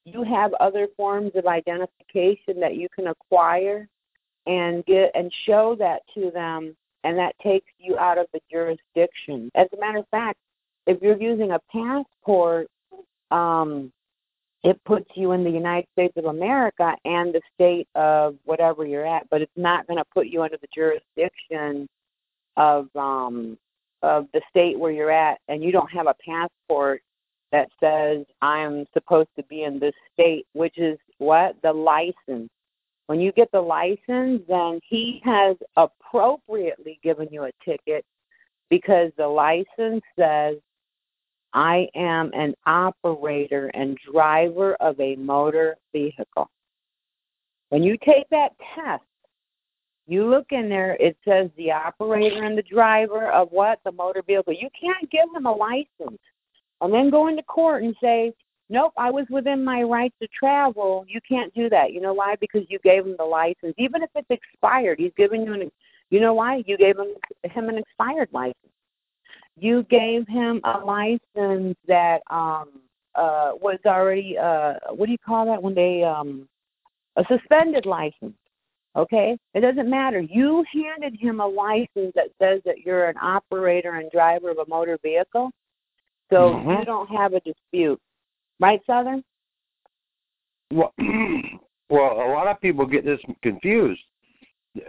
you 0.04 0.22
have 0.22 0.52
other 0.54 0.88
forms 0.96 1.32
of 1.34 1.46
identification 1.46 2.60
that 2.60 2.76
you 2.76 2.88
can 2.94 3.08
acquire 3.08 3.88
and 4.46 4.84
get 4.86 5.12
and 5.14 5.32
show 5.46 5.76
that 5.78 6.02
to 6.14 6.30
them 6.32 6.76
and 7.04 7.18
that 7.18 7.34
takes 7.42 7.70
you 7.78 7.98
out 7.98 8.18
of 8.18 8.26
the 8.32 8.40
jurisdiction. 8.50 9.50
As 9.54 9.68
a 9.76 9.80
matter 9.80 9.98
of 9.98 10.08
fact, 10.10 10.38
if 10.86 11.00
you're 11.00 11.20
using 11.20 11.52
a 11.52 11.60
passport, 11.72 12.68
um, 13.30 13.92
it 14.62 14.80
puts 14.84 15.10
you 15.14 15.32
in 15.32 15.42
the 15.42 15.50
United 15.50 15.86
States 15.92 16.14
of 16.16 16.26
America 16.26 16.94
and 17.04 17.34
the 17.34 17.40
state 17.54 17.88
of 17.94 18.36
whatever 18.44 18.86
you're 18.86 19.06
at, 19.06 19.28
but 19.30 19.42
it's 19.42 19.50
not 19.56 19.86
going 19.86 19.98
to 19.98 20.04
put 20.14 20.28
you 20.28 20.42
under 20.42 20.56
the 20.58 20.68
jurisdiction 20.72 21.88
of 22.56 22.88
um, 22.94 23.58
of 24.02 24.26
the 24.32 24.40
state 24.50 24.78
where 24.78 24.90
you're 24.90 25.10
at, 25.10 25.38
and 25.48 25.62
you 25.62 25.72
don't 25.72 25.90
have 25.90 26.06
a 26.06 26.14
passport 26.24 27.02
that 27.52 27.68
says 27.78 28.24
I'm 28.40 28.86
supposed 28.92 29.28
to 29.36 29.44
be 29.44 29.62
in 29.62 29.78
this 29.78 29.94
state, 30.12 30.46
which 30.54 30.78
is 30.78 30.98
what 31.18 31.54
the 31.62 31.72
license. 31.72 32.50
When 33.06 33.20
you 33.20 33.30
get 33.32 33.52
the 33.52 33.60
license, 33.60 34.42
then 34.48 34.80
he 34.88 35.20
has 35.24 35.56
appropriately 35.76 36.98
given 37.02 37.28
you 37.30 37.44
a 37.44 37.52
ticket 37.64 38.04
because 38.70 39.12
the 39.18 39.28
license 39.28 40.02
says 40.18 40.56
I 41.52 41.88
am 41.94 42.30
an 42.32 42.54
operator 42.64 43.70
and 43.74 43.98
driver 44.10 44.74
of 44.76 44.98
a 44.98 45.16
motor 45.16 45.76
vehicle. 45.92 46.50
When 47.68 47.82
you 47.82 47.98
take 48.04 48.28
that 48.30 48.52
test, 48.74 49.02
you 50.06 50.28
look 50.28 50.46
in 50.50 50.68
there, 50.68 50.96
it 50.98 51.16
says 51.26 51.50
the 51.56 51.72
operator 51.72 52.44
and 52.44 52.56
the 52.56 52.62
driver 52.62 53.30
of 53.30 53.48
what? 53.50 53.80
The 53.84 53.92
motor 53.92 54.22
vehicle. 54.26 54.54
You 54.54 54.68
can't 54.78 55.10
give 55.10 55.30
them 55.32 55.46
a 55.46 55.52
license 55.52 56.20
and 56.82 56.92
then 56.92 57.10
go 57.10 57.28
into 57.28 57.42
court 57.44 57.82
and 57.82 57.94
say, 58.02 58.32
nope, 58.68 58.92
I 58.96 59.10
was 59.10 59.26
within 59.30 59.64
my 59.64 59.82
right 59.82 60.12
to 60.20 60.28
travel. 60.28 61.04
You 61.08 61.20
can't 61.26 61.52
do 61.54 61.68
that. 61.70 61.92
You 61.92 62.00
know 62.00 62.12
why? 62.12 62.36
Because 62.40 62.62
you 62.68 62.78
gave 62.84 63.06
him 63.06 63.16
the 63.18 63.24
license. 63.24 63.74
Even 63.78 64.02
if 64.02 64.10
it's 64.14 64.30
expired, 64.30 64.98
he's 64.98 65.12
giving 65.16 65.44
you 65.44 65.54
an, 65.54 65.70
you 66.10 66.20
know 66.20 66.34
why? 66.34 66.62
You 66.66 66.76
gave 66.76 66.98
him, 66.98 67.14
him 67.44 67.68
an 67.68 67.78
expired 67.78 68.28
license 68.32 68.56
you 69.56 69.84
gave 69.84 70.26
him 70.28 70.60
a 70.64 70.78
license 70.78 71.76
that 71.86 72.20
um 72.30 72.68
uh 73.14 73.52
was 73.60 73.78
already 73.86 74.36
uh 74.38 74.74
what 74.90 75.06
do 75.06 75.12
you 75.12 75.18
call 75.18 75.46
that 75.46 75.62
when 75.62 75.74
they 75.74 76.02
um 76.02 76.48
a 77.16 77.24
suspended 77.28 77.84
license 77.84 78.34
okay 78.96 79.36
it 79.54 79.60
doesn't 79.60 79.90
matter 79.90 80.20
you 80.20 80.64
handed 80.72 81.18
him 81.20 81.40
a 81.40 81.46
license 81.46 82.12
that 82.14 82.28
says 82.40 82.60
that 82.64 82.80
you're 82.84 83.08
an 83.08 83.16
operator 83.18 83.94
and 83.94 84.10
driver 84.10 84.50
of 84.50 84.58
a 84.58 84.68
motor 84.68 84.98
vehicle 85.02 85.50
so 86.32 86.54
mm-hmm. 86.54 86.70
you 86.70 86.84
don't 86.84 87.08
have 87.08 87.34
a 87.34 87.40
dispute 87.40 88.00
right 88.60 88.80
southern 88.86 89.22
well 90.72 90.92
well 91.88 92.12
a 92.12 92.28
lot 92.32 92.46
of 92.46 92.60
people 92.60 92.86
get 92.86 93.04
this 93.04 93.20
confused 93.42 94.00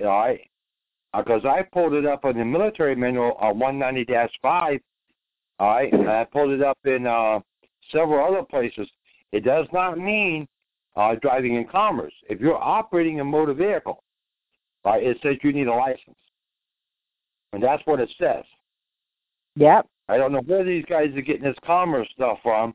all 0.01 0.07
right 0.07 0.41
because 1.17 1.45
I 1.45 1.61
pulled 1.61 1.93
it 1.93 2.05
up 2.05 2.25
on 2.25 2.37
the 2.37 2.45
military 2.45 2.95
manual 2.95 3.33
on 3.33 3.55
190-5. 3.59 4.79
All 5.59 5.67
right, 5.75 5.93
I 5.93 6.23
pulled 6.25 6.51
it 6.51 6.63
up 6.63 6.77
in 6.85 7.05
uh, 7.05 7.39
several 7.91 8.25
other 8.25 8.43
places. 8.43 8.89
It 9.31 9.43
does 9.43 9.67
not 9.71 9.97
mean 9.97 10.47
uh, 10.95 11.15
driving 11.21 11.55
in 11.55 11.67
commerce. 11.67 12.13
If 12.29 12.39
you're 12.39 12.61
operating 12.61 13.19
a 13.19 13.23
motor 13.23 13.53
vehicle, 13.53 14.03
right, 14.83 15.03
it 15.03 15.17
says 15.21 15.35
you 15.43 15.53
need 15.53 15.67
a 15.67 15.73
license, 15.73 16.17
and 17.53 17.61
that's 17.61 17.83
what 17.85 17.99
it 17.99 18.11
says. 18.19 18.43
Yep. 19.55 19.87
I 20.09 20.17
don't 20.17 20.31
know 20.31 20.41
where 20.41 20.63
these 20.63 20.85
guys 20.85 21.15
are 21.15 21.21
getting 21.21 21.43
this 21.43 21.57
commerce 21.65 22.07
stuff 22.13 22.39
from. 22.43 22.73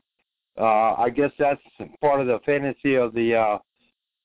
Uh, 0.59 0.93
I 0.95 1.09
guess 1.09 1.31
that's 1.37 1.61
part 2.01 2.21
of 2.21 2.27
the 2.27 2.39
fantasy 2.45 2.95
of 2.95 3.13
the 3.13 3.35
uh, 3.35 3.57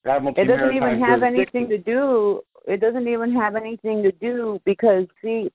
Admiralty 0.07 0.43
It 0.43 0.47
doesn't 0.47 0.61
Maritime 0.61 0.97
even 0.97 1.05
have 1.05 1.23
anything 1.23 1.69
to 1.69 1.79
do 1.79 2.43
it 2.67 2.81
doesn't 2.81 3.09
even 3.09 3.33
have 3.35 3.57
anything 3.57 4.03
to 4.03 4.13
do 4.13 4.61
because 4.65 5.07
see 5.23 5.51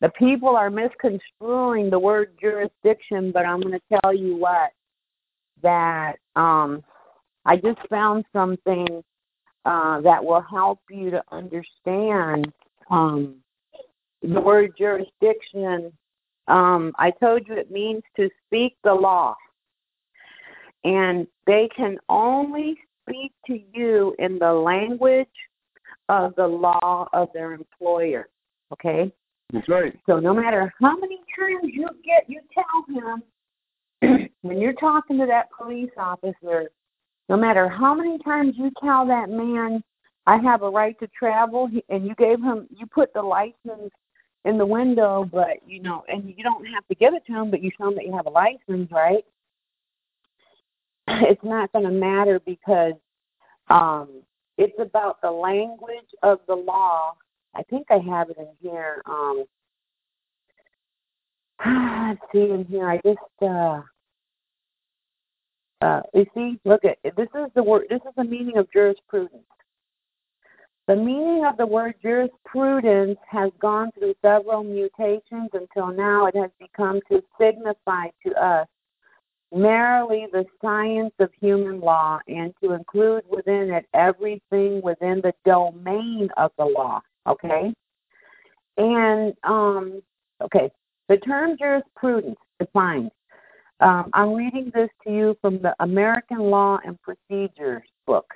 the 0.00 0.08
people 0.10 0.56
are 0.56 0.70
misconstruing 0.70 1.90
the 1.90 1.98
word 1.98 2.32
jurisdiction 2.40 3.30
but 3.32 3.44
i'm 3.46 3.60
going 3.60 3.78
to 3.78 4.00
tell 4.00 4.14
you 4.14 4.36
what 4.36 4.70
that 5.62 6.14
um 6.36 6.82
i 7.44 7.56
just 7.56 7.78
found 7.88 8.24
something 8.32 9.02
uh 9.64 10.00
that 10.00 10.24
will 10.24 10.40
help 10.40 10.80
you 10.90 11.10
to 11.10 11.22
understand 11.30 12.52
um 12.90 13.36
the 14.22 14.40
word 14.40 14.72
jurisdiction 14.78 15.92
um 16.48 16.92
i 16.98 17.10
told 17.10 17.46
you 17.46 17.54
it 17.54 17.70
means 17.70 18.02
to 18.16 18.28
speak 18.46 18.76
the 18.84 18.92
law 18.92 19.34
and 20.84 21.26
they 21.46 21.68
can 21.74 21.98
only 22.08 22.76
speak 23.02 23.32
to 23.46 23.60
you 23.72 24.14
in 24.18 24.38
the 24.38 24.52
language 24.52 25.28
of 26.08 26.34
the 26.36 26.46
law 26.46 27.08
of 27.12 27.28
their 27.32 27.52
employer. 27.52 28.28
Okay? 28.72 29.12
That's 29.52 29.68
right. 29.68 29.96
So 30.06 30.18
no 30.18 30.34
matter 30.34 30.72
how 30.80 30.96
many 30.96 31.20
times 31.38 31.72
you 31.72 31.88
get, 32.04 32.28
you 32.28 32.40
tell 32.54 33.22
him 34.00 34.28
when 34.42 34.60
you're 34.60 34.72
talking 34.74 35.18
to 35.18 35.26
that 35.26 35.48
police 35.56 35.90
officer, 35.96 36.70
No 37.28 37.36
matter 37.36 37.68
how 37.68 37.94
many 37.94 38.18
times 38.18 38.54
you 38.56 38.70
tell 38.82 39.06
that 39.06 39.30
man, 39.30 39.82
I 40.26 40.38
have 40.38 40.62
a 40.62 40.70
right 40.70 40.98
to 41.00 41.08
travel, 41.08 41.68
and 41.88 42.06
you 42.06 42.14
gave 42.14 42.40
him, 42.40 42.66
you 42.70 42.86
put 42.86 43.12
the 43.12 43.22
license 43.22 43.92
in 44.44 44.58
the 44.58 44.66
window, 44.66 45.28
but 45.30 45.58
you 45.66 45.80
know, 45.80 46.04
and 46.08 46.28
you 46.36 46.42
don't 46.42 46.64
have 46.66 46.86
to 46.88 46.94
give 46.94 47.14
it 47.14 47.24
to 47.26 47.32
him, 47.32 47.50
but 47.50 47.62
you 47.62 47.70
show 47.78 47.88
him 47.88 47.94
that 47.94 48.06
you 48.06 48.14
have 48.16 48.26
a 48.26 48.30
license, 48.30 48.90
right? 48.90 49.24
It's 51.08 51.44
not 51.44 51.72
going 51.72 51.84
to 51.84 51.90
matter 51.90 52.40
because 52.40 52.94
um, 53.68 54.22
it's 54.58 54.78
about 54.78 55.20
the 55.20 55.30
language 55.30 56.08
of 56.22 56.40
the 56.46 56.54
law. 56.54 57.14
I 57.54 57.62
think 57.64 57.86
I 57.90 57.98
have 57.98 58.30
it 58.30 58.38
in 58.38 58.48
here. 58.60 59.02
Um, 59.06 59.44
let's 61.66 62.20
see 62.32 62.50
in 62.50 62.64
here. 62.68 62.88
I 62.88 62.96
just 62.98 63.18
uh, 63.42 63.82
uh, 65.82 66.02
you 66.14 66.26
see, 66.34 66.60
look 66.64 66.84
at 66.84 66.98
this 67.16 67.28
is 67.34 67.50
the 67.54 67.62
word. 67.62 67.86
This 67.90 68.00
is 68.06 68.14
the 68.16 68.24
meaning 68.24 68.56
of 68.56 68.70
jurisprudence. 68.72 69.42
The 70.88 70.96
meaning 70.96 71.44
of 71.44 71.56
the 71.56 71.66
word 71.66 71.94
jurisprudence 72.02 73.18
has 73.28 73.52
gone 73.60 73.92
through 73.92 74.14
several 74.20 74.64
mutations 74.64 75.50
until 75.52 75.92
now 75.92 76.26
it 76.26 76.34
has 76.36 76.50
become 76.58 77.00
to 77.08 77.22
signify 77.40 78.08
to 78.26 78.32
us 78.34 78.66
merely 79.52 80.26
the 80.32 80.44
science 80.60 81.12
of 81.20 81.30
human 81.40 81.80
law 81.80 82.18
and 82.26 82.52
to 82.62 82.72
include 82.72 83.22
within 83.28 83.70
it 83.70 83.86
everything 83.94 84.80
within 84.82 85.20
the 85.22 85.32
domain 85.44 86.28
of 86.36 86.50
the 86.58 86.64
law. 86.64 87.00
Okay? 87.28 87.72
And, 88.76 89.34
um, 89.44 90.02
okay, 90.42 90.70
the 91.08 91.18
term 91.18 91.56
jurisprudence 91.58 92.38
defined. 92.58 93.10
Um, 93.80 94.10
I'm 94.14 94.32
reading 94.32 94.72
this 94.74 94.88
to 95.04 95.12
you 95.12 95.36
from 95.40 95.60
the 95.60 95.74
American 95.80 96.38
Law 96.38 96.78
and 96.84 96.98
Procedures 97.02 97.82
book. 98.06 98.26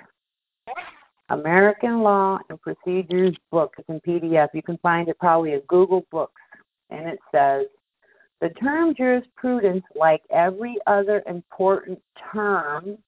American 1.28 2.02
Law 2.02 2.38
and 2.48 2.60
Procedures 2.60 3.36
book. 3.50 3.74
It's 3.78 3.88
in 3.88 4.00
PDF. 4.00 4.48
You 4.54 4.62
can 4.62 4.78
find 4.78 5.08
it 5.08 5.18
probably 5.18 5.54
at 5.54 5.66
Google 5.66 6.06
Books. 6.10 6.40
And 6.90 7.08
it 7.08 7.18
says 7.34 7.66
the 8.40 8.50
term 8.50 8.94
jurisprudence, 8.94 9.84
like 9.94 10.22
every 10.30 10.76
other 10.86 11.22
important 11.26 12.00
term, 12.32 12.98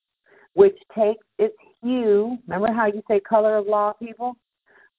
which 0.55 0.77
takes 0.97 1.25
its 1.39 1.57
hue, 1.83 2.39
remember 2.47 2.73
how 2.73 2.87
you 2.87 3.03
say 3.09 3.21
color 3.21 3.59
of 3.59 3.67
law, 3.67 3.93
people? 3.93 4.37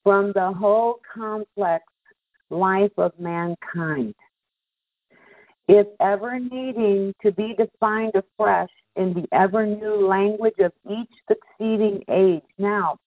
From 0.04 0.32
the 0.34 0.54
whole 0.54 1.02
complex 1.14 1.84
life 2.50 2.91
of 2.98 3.12
mankind. 3.20 4.16
If 5.68 5.88
ever 6.00 6.40
needing 6.40 7.14
to 7.22 7.32
be 7.32 7.54
defined 7.58 8.14
afresh 8.16 8.70
in 8.96 9.14
the 9.14 9.26
ever 9.34 9.66
new 9.66 10.08
language 10.08 10.58
of 10.60 10.72
each 10.90 11.12
succeeding 11.28 12.04
age. 12.10 12.44
Now, 12.58 12.98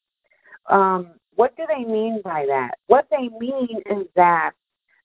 um, 0.71 1.11
what 1.35 1.57
do 1.57 1.65
they 1.69 1.85
mean 1.85 2.21
by 2.25 2.45
that? 2.47 2.73
What 2.87 3.07
they 3.11 3.29
mean 3.39 3.81
is 3.91 4.07
that 4.17 4.53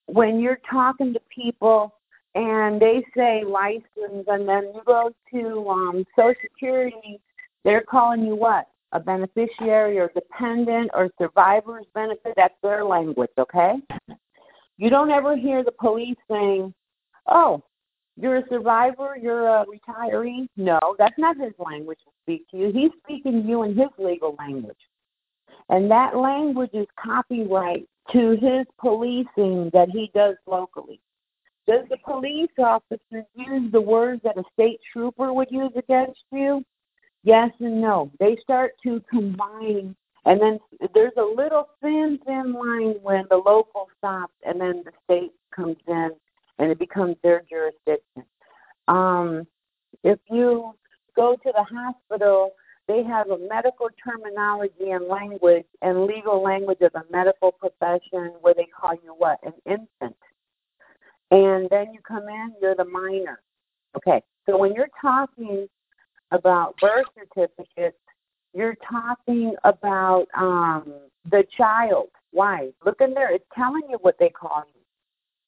when 0.06 0.40
you're 0.40 0.60
talking 0.70 1.14
to 1.14 1.20
people 1.34 1.94
and 2.36 2.80
they 2.80 3.04
say 3.16 3.44
license, 3.44 4.26
and 4.28 4.48
then 4.48 4.72
you 4.76 4.82
go 4.86 5.12
to 5.34 5.70
um, 5.70 6.06
Social 6.16 6.36
Security, 6.42 7.20
they're 7.64 7.82
calling 7.82 8.26
you 8.26 8.36
what? 8.36 8.68
A 8.92 9.00
beneficiary 9.00 9.98
or 9.98 10.12
dependent 10.14 10.92
or 10.94 11.10
survivor's 11.20 11.86
benefit. 11.94 12.34
That's 12.36 12.54
their 12.62 12.86
language, 12.86 13.32
okay? 13.38 13.74
You 14.78 14.90
don't 14.90 15.10
ever 15.10 15.36
hear 15.36 15.64
the 15.64 15.72
police 15.72 16.16
saying, 16.30 16.74
oh, 17.28 17.64
you're 18.16 18.38
a 18.38 18.44
survivor, 18.50 19.18
you're 19.20 19.48
a 19.48 19.66
retiree. 19.66 20.48
No, 20.56 20.80
that's 20.98 21.18
not 21.18 21.38
his 21.38 21.54
language 21.60 22.00
to 22.06 22.12
speak 22.24 22.48
to 22.52 22.58
you. 22.58 22.72
He's 22.72 22.92
speaking 23.04 23.44
to 23.44 23.48
you 23.48 23.64
in 23.64 23.76
his 23.76 23.90
legal 23.98 24.36
language. 24.38 24.78
And 25.70 25.92
that 25.92 26.16
language 26.16 26.72
is 26.74 26.88
copyright 27.00 27.88
to 28.12 28.32
his 28.32 28.66
policing 28.80 29.70
that 29.74 29.90
he 29.92 30.12
does 30.14 30.36
locally. 30.46 31.02
Does 31.68 31.86
the 31.90 31.98
police 31.98 32.50
officer 32.58 33.26
use 33.36 33.72
the 33.72 33.82
words 33.82 34.22
that 34.24 34.38
a 34.38 34.44
state 34.54 34.80
trooper 34.94 35.34
would 35.34 35.52
use 35.52 35.74
against 35.76 36.24
you? 36.32 36.64
Yes 37.24 37.52
and 37.60 37.82
no. 37.82 38.10
They 38.20 38.38
start 38.42 38.76
to 38.84 39.04
combine, 39.10 39.94
and 40.26 40.42
then 40.42 40.60
there's 40.94 41.12
a 41.18 41.22
little 41.22 41.68
thin, 41.82 42.20
thin 42.26 42.54
line 42.54 42.96
when 43.02 43.26
the 43.30 43.36
local 43.36 43.88
stops 43.98 44.34
and 44.46 44.62
then 44.62 44.84
the 44.86 44.92
state 45.04 45.34
comes 45.54 45.76
in 45.88 46.12
and 46.60 46.72
it 46.72 46.80
becomes 46.80 47.18
their 47.22 47.44
jurisdiction. 47.50 48.24
Um, 48.88 49.46
if 50.04 50.20
you 50.30 50.74
go 51.18 51.36
to 51.36 51.52
the 51.54 51.64
hospital, 51.64 52.52
they 52.88 53.04
have 53.04 53.30
a 53.30 53.38
medical 53.38 53.90
terminology 54.04 54.92
and 54.92 55.08
language 55.08 55.66
and 55.82 56.06
legal 56.06 56.42
language 56.42 56.80
of 56.82 56.94
the 56.94 57.04
medical 57.12 57.52
profession 57.52 58.34
where 58.42 58.54
they 58.54 58.66
call 58.68 58.94
you 59.04 59.14
what? 59.18 59.40
An 59.44 59.54
infant. 59.66 60.16
And 61.32 61.70
then 61.70 61.94
you 61.94 62.00
come 62.08 62.30
in, 62.30 62.54
you're 62.62 62.76
the 62.76 62.86
minor. 62.86 63.42
Okay, 63.96 64.22
so 64.46 64.58
when 64.58 64.74
you're 64.74 64.90
talking 65.02 65.68
about 66.32 66.76
birth 66.78 67.06
certificates, 67.18 67.98
you're 68.54 68.78
talking 68.90 69.56
about 69.64 70.28
um, 70.38 70.94
the 71.30 71.44
child. 71.58 72.08
Why? 72.32 72.70
Look 72.86 73.02
in 73.02 73.14
there. 73.14 73.34
It's 73.34 73.46
telling 73.54 73.84
you 73.90 73.98
what 74.02 74.16
they 74.20 74.30
call 74.30 74.64
you. 74.74 74.82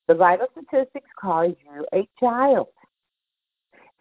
The 0.07 0.15
vital 0.15 0.47
statistics 0.51 1.09
calls 1.19 1.55
you 1.63 1.85
a 1.93 2.07
child. 2.19 2.67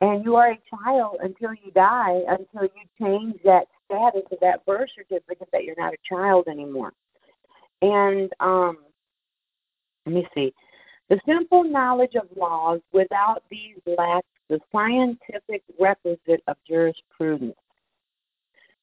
And 0.01 0.25
you 0.25 0.37
are 0.37 0.53
a 0.53 0.61
child 0.71 1.19
until 1.23 1.51
you 1.55 1.73
die, 1.73 2.21
until 2.29 2.63
you 2.63 2.85
change 3.01 3.41
that 3.45 3.67
status 3.87 4.23
of 4.31 4.39
that 4.41 4.65
birth 4.65 4.89
certificate 4.95 5.49
that 5.53 5.65
you're 5.65 5.75
not 5.77 5.93
a 5.93 5.97
child 6.09 6.47
anymore. 6.49 6.93
And 7.83 8.31
um, 8.39 8.79
let 10.07 10.15
me 10.15 10.27
see. 10.35 10.55
The 11.09 11.19
simple 11.27 11.65
knowledge 11.65 12.15
of 12.15 12.29
laws 12.37 12.81
without 12.93 13.43
these 13.51 13.79
lacks 13.87 14.27
the 14.49 14.61
scientific 14.73 15.63
requisite 15.79 16.43
of 16.47 16.57
jurisprudence. 16.67 17.57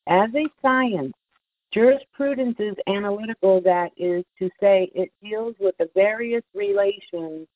As 0.07 0.29
a 0.35 0.45
science, 0.61 1.13
jurisprudence 1.71 2.55
is 2.59 2.75
analytical, 2.87 3.61
that 3.61 3.91
is 3.97 4.23
to 4.39 4.49
say, 4.59 4.91
it 4.93 5.11
deals 5.23 5.55
with 5.59 5.75
the 5.79 5.89
various 5.95 6.43
relations 6.53 7.47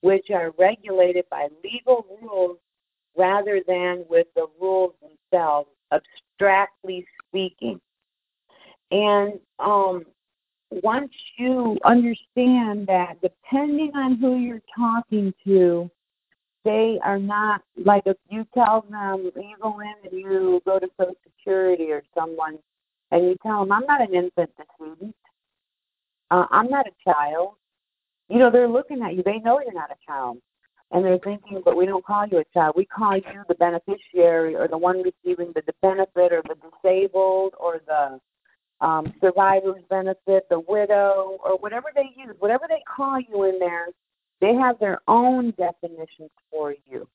which 0.00 0.30
are 0.30 0.52
regulated 0.58 1.24
by 1.30 1.48
legal 1.64 2.06
rules 2.22 2.58
rather 3.16 3.60
than 3.66 4.04
with 4.08 4.26
the 4.34 4.46
rules 4.60 4.94
themselves, 5.00 5.68
abstractly 5.92 7.06
speaking. 7.28 7.80
And 8.90 9.38
um, 9.58 10.04
once 10.70 11.12
you 11.36 11.78
understand 11.84 12.86
that, 12.86 13.16
depending 13.22 13.92
on 13.94 14.16
who 14.16 14.36
you're 14.36 14.62
talking 14.76 15.32
to, 15.44 15.90
they 16.64 16.98
are 17.04 17.18
not 17.18 17.62
like 17.84 18.02
if 18.06 18.16
you 18.28 18.46
tell 18.52 18.84
them 18.90 19.30
you 19.36 19.56
go 19.60 19.80
in 19.80 19.94
and 20.04 20.12
you 20.12 20.60
go 20.66 20.78
to 20.78 20.88
Social 20.98 21.14
Security 21.24 21.90
or 21.90 22.02
someone, 22.16 22.58
and 23.10 23.24
you 23.24 23.36
tell 23.42 23.60
them 23.60 23.72
I'm 23.72 23.86
not 23.86 24.02
an 24.02 24.14
infant 24.14 24.50
student, 24.74 25.14
uh, 26.30 26.46
I'm 26.50 26.68
not 26.68 26.86
a 26.86 27.10
child. 27.10 27.54
You 28.28 28.38
know 28.38 28.50
they're 28.50 28.68
looking 28.68 29.02
at 29.02 29.14
you. 29.14 29.22
They 29.22 29.38
know 29.38 29.60
you're 29.60 29.72
not 29.72 29.90
a 29.90 30.06
child, 30.06 30.38
and 30.90 31.04
they're 31.04 31.18
thinking, 31.18 31.60
but 31.64 31.76
we 31.76 31.86
don't 31.86 32.04
call 32.04 32.26
you 32.26 32.38
a 32.38 32.44
child. 32.54 32.74
We 32.76 32.86
call 32.86 33.16
you 33.16 33.42
the 33.48 33.54
beneficiary 33.54 34.54
or 34.54 34.68
the 34.68 34.78
one 34.78 35.02
receiving 35.02 35.52
the 35.54 35.62
benefit 35.82 36.32
or 36.32 36.42
the 36.42 36.56
disabled 36.56 37.54
or 37.58 37.80
the 37.86 38.20
um, 38.80 39.12
survivor's 39.20 39.82
benefit, 39.90 40.48
the 40.48 40.60
widow, 40.60 41.38
or 41.44 41.58
whatever 41.58 41.88
they 41.94 42.10
use, 42.16 42.34
whatever 42.38 42.66
they 42.68 42.82
call 42.96 43.20
you 43.20 43.44
in 43.44 43.58
there, 43.58 43.88
they 44.40 44.54
have 44.54 44.78
their 44.78 45.00
own 45.08 45.52
definitions 45.58 46.30
for 46.50 46.74
you. 46.86 47.06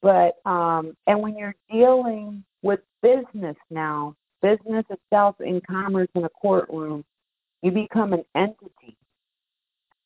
But 0.00 0.38
um, 0.46 0.96
and 1.06 1.20
when 1.20 1.36
you're 1.36 1.54
dealing 1.70 2.42
with 2.62 2.80
business 3.02 3.56
now, 3.70 4.16
business 4.40 4.84
itself 4.90 5.36
in 5.40 5.60
commerce 5.68 6.08
in 6.14 6.24
a 6.24 6.28
courtroom, 6.28 7.04
you 7.62 7.70
become 7.70 8.12
an 8.12 8.24
entity. 8.34 8.96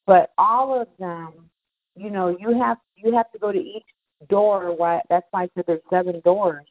But 0.07 0.33
all 0.37 0.79
of 0.81 0.89
them, 0.99 1.51
you 1.97 2.11
know, 2.11 2.37
you 2.39 2.59
have 2.59 2.79
you 2.97 3.15
have 3.15 3.31
to 3.33 3.39
go 3.39 3.53
to 3.53 3.59
each 3.59 3.87
door. 4.29 4.75
Why? 4.75 5.01
That's 5.09 5.27
why 5.31 5.45
I 5.45 5.49
said 5.55 5.65
there's 5.67 5.81
seven 5.91 6.21
doors 6.21 6.67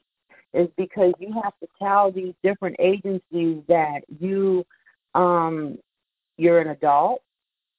is 0.56 0.69
because 0.77 1.14
you 1.19 1.34
have 1.43 1.53
to 1.60 1.68
tell 1.77 2.11
these 2.11 2.34
different 2.41 2.77
agencies 2.80 3.61
that 3.68 4.02
you 4.19 4.65
um 5.14 5.77
you're 6.38 6.60
an 6.60 6.69
adult, 6.69 7.22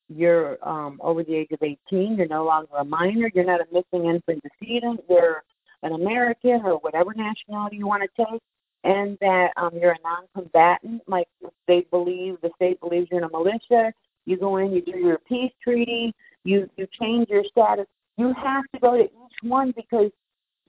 you're 0.09 0.59
um 0.66 1.01
over 1.02 1.24
the 1.24 1.35
age 1.35 1.51
of 1.52 1.62
18, 1.62 2.16
you're 2.16 2.28
no 2.28 2.44
longer 2.44 2.77
a 2.78 2.85
minor, 2.85 3.31
you're 3.35 3.44
not 3.44 3.60
a 3.60 3.66
missing 3.73 4.09
infant 4.09 4.43
decedent, 4.43 5.01
you're 5.09 5.43
an 5.82 5.93
American 5.93 6.62
or 6.64 6.74
whatever 6.78 7.14
nationality 7.14 7.77
you 7.77 7.86
want 7.86 8.02
to 8.02 8.24
take, 8.24 8.43
and 8.85 9.16
that 9.20 9.52
um 9.56 9.70
you're 9.74 9.93
a 9.93 9.98
non-combatant, 10.05 11.02
like 11.06 11.28
they 11.66 11.81
believe 11.90 12.36
the 12.43 12.51
state 12.56 12.78
believes 12.81 13.09
you're 13.10 13.20
in 13.20 13.24
a 13.24 13.31
militia. 13.31 13.93
You 14.27 14.36
go 14.36 14.56
in, 14.56 14.73
you 14.73 14.82
do 14.82 14.98
your 14.98 15.18
peace 15.18 15.52
treaty, 15.62 16.12
you 16.47 16.70
you 16.77 16.86
change 17.01 17.28
your 17.28 17.44
status. 17.44 17.86
You 18.16 18.32
have 18.43 18.64
to 18.74 18.81
go 18.81 18.97
to 18.97 19.05
each 19.05 19.39
one 19.43 19.73
because 19.73 20.10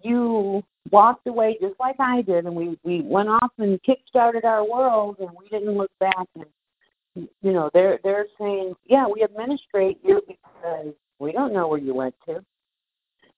you 0.01 0.63
walked 0.91 1.27
away 1.27 1.57
just 1.61 1.79
like 1.79 1.95
I 1.99 2.21
did, 2.21 2.45
and 2.45 2.55
we 2.55 2.77
we 2.83 3.01
went 3.01 3.29
off 3.29 3.51
and 3.57 3.81
kick-started 3.83 4.43
our 4.45 4.65
world, 4.65 5.17
and 5.19 5.29
we 5.37 5.47
didn't 5.49 5.77
look 5.77 5.91
back. 5.99 6.27
And 6.35 7.29
you 7.41 7.53
know, 7.53 7.69
they're 7.73 7.99
they're 8.03 8.27
saying, 8.39 8.75
yeah, 8.85 9.05
we 9.07 9.23
administrate 9.23 9.99
you 10.03 10.21
because 10.27 10.93
we 11.19 11.31
don't 11.31 11.53
know 11.53 11.67
where 11.67 11.79
you 11.79 11.93
went 11.93 12.15
to. 12.27 12.37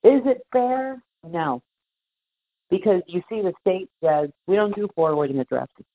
Is 0.03 0.21
it 0.25 0.45
fair? 0.51 1.01
No, 1.27 1.61
because 2.69 3.01
you 3.07 3.21
see, 3.29 3.41
the 3.41 3.53
state 3.61 3.89
says 4.03 4.29
we 4.47 4.55
don't 4.55 4.75
do 4.75 4.87
forwarding 4.95 5.39
addresses. 5.39 5.85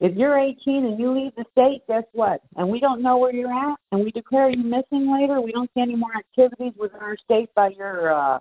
If 0.00 0.14
you're 0.16 0.38
18 0.38 0.84
and 0.84 0.98
you 0.98 1.12
leave 1.12 1.32
the 1.36 1.44
state, 1.52 1.82
guess 1.88 2.04
what? 2.12 2.40
And 2.56 2.68
we 2.68 2.78
don't 2.78 3.02
know 3.02 3.16
where 3.16 3.34
you're 3.34 3.52
at, 3.52 3.78
and 3.90 4.04
we 4.04 4.12
declare 4.12 4.48
you 4.48 4.62
missing 4.62 5.12
later. 5.12 5.40
We 5.40 5.50
don't 5.50 5.70
see 5.74 5.80
any 5.80 5.96
more 5.96 6.16
activities 6.16 6.72
within 6.78 7.00
our 7.00 7.16
state 7.16 7.52
by 7.54 7.70
your 7.70 8.12
uh, 8.12 8.38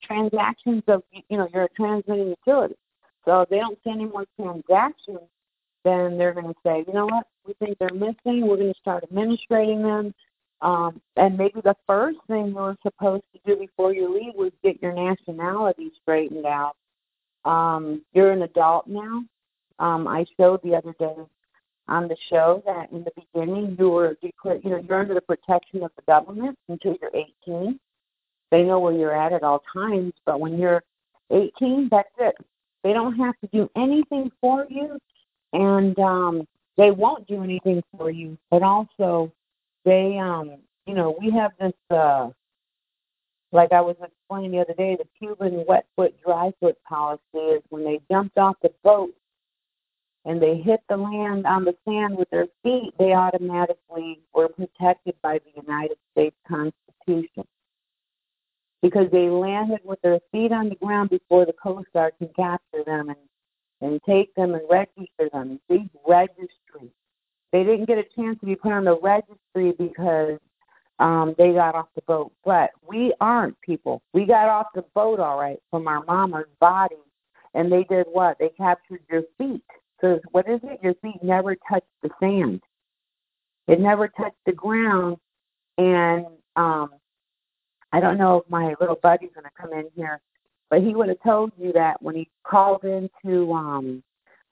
transactions 0.00 0.84
of, 0.86 1.02
you 1.12 1.36
know, 1.36 1.48
you're 1.52 1.64
a 1.64 1.68
transmitting 1.70 2.28
utility. 2.28 2.76
So 3.24 3.40
if 3.40 3.48
they 3.48 3.58
don't 3.58 3.78
see 3.82 3.90
any 3.90 4.04
more 4.04 4.26
transactions, 4.36 5.20
then 5.84 6.18
they're 6.18 6.34
going 6.34 6.46
to 6.46 6.54
say, 6.64 6.84
you 6.86 6.92
know 6.92 7.06
what, 7.06 7.26
we 7.46 7.54
think 7.54 7.78
they're 7.78 7.92
missing. 7.92 8.46
We're 8.46 8.56
going 8.56 8.72
to 8.72 8.80
start 8.80 9.02
administrating 9.02 9.82
them. 9.82 10.14
Um, 10.60 11.00
and 11.16 11.36
maybe 11.36 11.60
the 11.60 11.76
first 11.88 12.18
thing 12.28 12.48
you 12.48 12.54
were 12.54 12.76
supposed 12.82 13.24
to 13.32 13.40
do 13.44 13.56
before 13.58 13.92
you 13.92 14.14
leave 14.14 14.34
was 14.34 14.52
get 14.62 14.80
your 14.80 14.92
nationality 14.92 15.90
straightened 16.00 16.46
out. 16.46 16.76
Um, 17.44 18.02
you're 18.12 18.30
an 18.30 18.42
adult 18.42 18.86
now. 18.86 19.24
Um, 19.78 20.08
I 20.08 20.24
showed 20.38 20.62
the 20.62 20.74
other 20.74 20.94
day 20.98 21.14
on 21.88 22.08
the 22.08 22.16
show 22.30 22.62
that 22.66 22.90
in 22.92 23.04
the 23.04 23.10
beginning 23.16 23.76
you 23.78 23.90
were 23.90 24.16
declared, 24.22 24.62
you 24.64 24.70
know, 24.70 24.84
you're 24.88 25.00
under 25.00 25.14
the 25.14 25.20
protection 25.20 25.82
of 25.82 25.90
the 25.96 26.02
government 26.02 26.58
until 26.68 26.96
you're 27.00 27.10
18. 27.46 27.78
They 28.50 28.62
know 28.62 28.78
where 28.78 28.92
you're 28.92 29.14
at 29.14 29.32
at 29.32 29.42
all 29.42 29.62
times, 29.72 30.12
but 30.24 30.40
when 30.40 30.58
you're 30.58 30.82
18, 31.30 31.88
that's 31.90 32.08
it. 32.18 32.36
They 32.84 32.92
don't 32.92 33.16
have 33.16 33.38
to 33.40 33.46
do 33.52 33.70
anything 33.76 34.30
for 34.40 34.66
you, 34.68 34.98
and 35.52 35.98
um, 35.98 36.46
they 36.76 36.90
won't 36.90 37.26
do 37.26 37.42
anything 37.42 37.82
for 37.96 38.10
you. 38.10 38.36
But 38.50 38.62
also, 38.62 39.32
they, 39.84 40.18
um, 40.18 40.58
you 40.86 40.94
know, 40.94 41.16
we 41.20 41.30
have 41.30 41.52
this, 41.60 41.72
uh, 41.90 42.30
like 43.52 43.72
I 43.72 43.80
was 43.80 43.96
explaining 44.02 44.52
the 44.52 44.60
other 44.60 44.74
day, 44.74 44.96
the 44.96 45.06
Cuban 45.18 45.64
wet 45.66 45.86
foot, 45.96 46.14
dry 46.24 46.52
foot 46.60 46.76
policy 46.84 47.22
is 47.34 47.62
when 47.70 47.84
they 47.84 48.00
jumped 48.10 48.38
off 48.38 48.56
the 48.62 48.72
boat 48.82 49.14
and 50.24 50.40
they 50.40 50.56
hit 50.56 50.80
the 50.88 50.96
land 50.96 51.46
on 51.46 51.64
the 51.64 51.74
sand 51.84 52.16
with 52.16 52.30
their 52.30 52.46
feet, 52.62 52.92
they 52.98 53.12
automatically 53.12 54.20
were 54.32 54.48
protected 54.48 55.14
by 55.22 55.38
the 55.38 55.60
United 55.60 55.96
States 56.12 56.36
Constitution 56.46 57.44
because 58.82 59.10
they 59.10 59.28
landed 59.28 59.80
with 59.84 60.00
their 60.02 60.20
feet 60.30 60.52
on 60.52 60.68
the 60.68 60.74
ground 60.76 61.10
before 61.10 61.46
the 61.46 61.52
Coast 61.52 61.86
Guard 61.92 62.12
can 62.18 62.28
capture 62.36 62.84
them 62.84 63.08
and, 63.08 63.18
and 63.80 64.00
take 64.02 64.34
them 64.34 64.54
and 64.54 64.62
register 64.68 65.28
them. 65.32 65.60
See, 65.70 65.88
registry. 66.06 66.90
They 67.52 67.64
didn't 67.64 67.86
get 67.86 67.98
a 67.98 68.04
chance 68.16 68.38
to 68.40 68.46
be 68.46 68.56
put 68.56 68.72
on 68.72 68.84
the 68.84 68.98
registry 68.98 69.72
because 69.78 70.38
um, 70.98 71.34
they 71.38 71.52
got 71.52 71.74
off 71.74 71.88
the 71.94 72.02
boat. 72.02 72.32
But 72.44 72.70
we 72.86 73.14
aren't 73.20 73.60
people. 73.60 74.02
We 74.12 74.24
got 74.24 74.48
off 74.48 74.66
the 74.74 74.84
boat 74.94 75.20
all 75.20 75.38
right 75.38 75.60
from 75.70 75.86
our 75.86 76.04
mama's 76.04 76.46
body. 76.60 76.96
And 77.54 77.70
they 77.70 77.84
did 77.84 78.06
what? 78.10 78.38
They 78.38 78.48
captured 78.48 79.02
your 79.10 79.22
feet. 79.36 79.62
Because 80.02 80.20
what 80.32 80.48
is 80.48 80.60
it? 80.64 80.80
Your 80.82 80.94
feet 80.94 81.22
never 81.22 81.54
touched 81.70 81.86
the 82.02 82.10
sand. 82.18 82.60
It 83.68 83.80
never 83.80 84.08
touched 84.08 84.36
the 84.44 84.52
ground. 84.52 85.16
And 85.78 86.26
um, 86.56 86.90
I 87.92 88.00
don't 88.00 88.18
know 88.18 88.38
if 88.38 88.50
my 88.50 88.74
little 88.80 88.98
buddy's 89.00 89.30
going 89.34 89.44
to 89.44 89.50
come 89.56 89.72
in 89.72 89.88
here, 89.94 90.20
but 90.70 90.82
he 90.82 90.94
would 90.94 91.08
have 91.08 91.22
told 91.22 91.52
you 91.56 91.72
that 91.74 92.02
when 92.02 92.16
he 92.16 92.28
called 92.44 92.84
into, 92.84 93.52
um, 93.52 94.02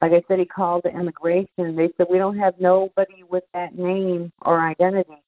like 0.01 0.13
I 0.13 0.23
said, 0.29 0.39
he 0.39 0.45
called 0.45 0.83
the 0.85 0.91
immigration. 0.91 1.75
They 1.75 1.91
said 1.97 2.07
we 2.09 2.19
don't 2.19 2.39
have 2.39 2.55
nobody 2.61 3.25
with 3.29 3.45
that 3.53 3.77
name 3.77 4.33
or 4.43 4.61
identity 4.61 5.23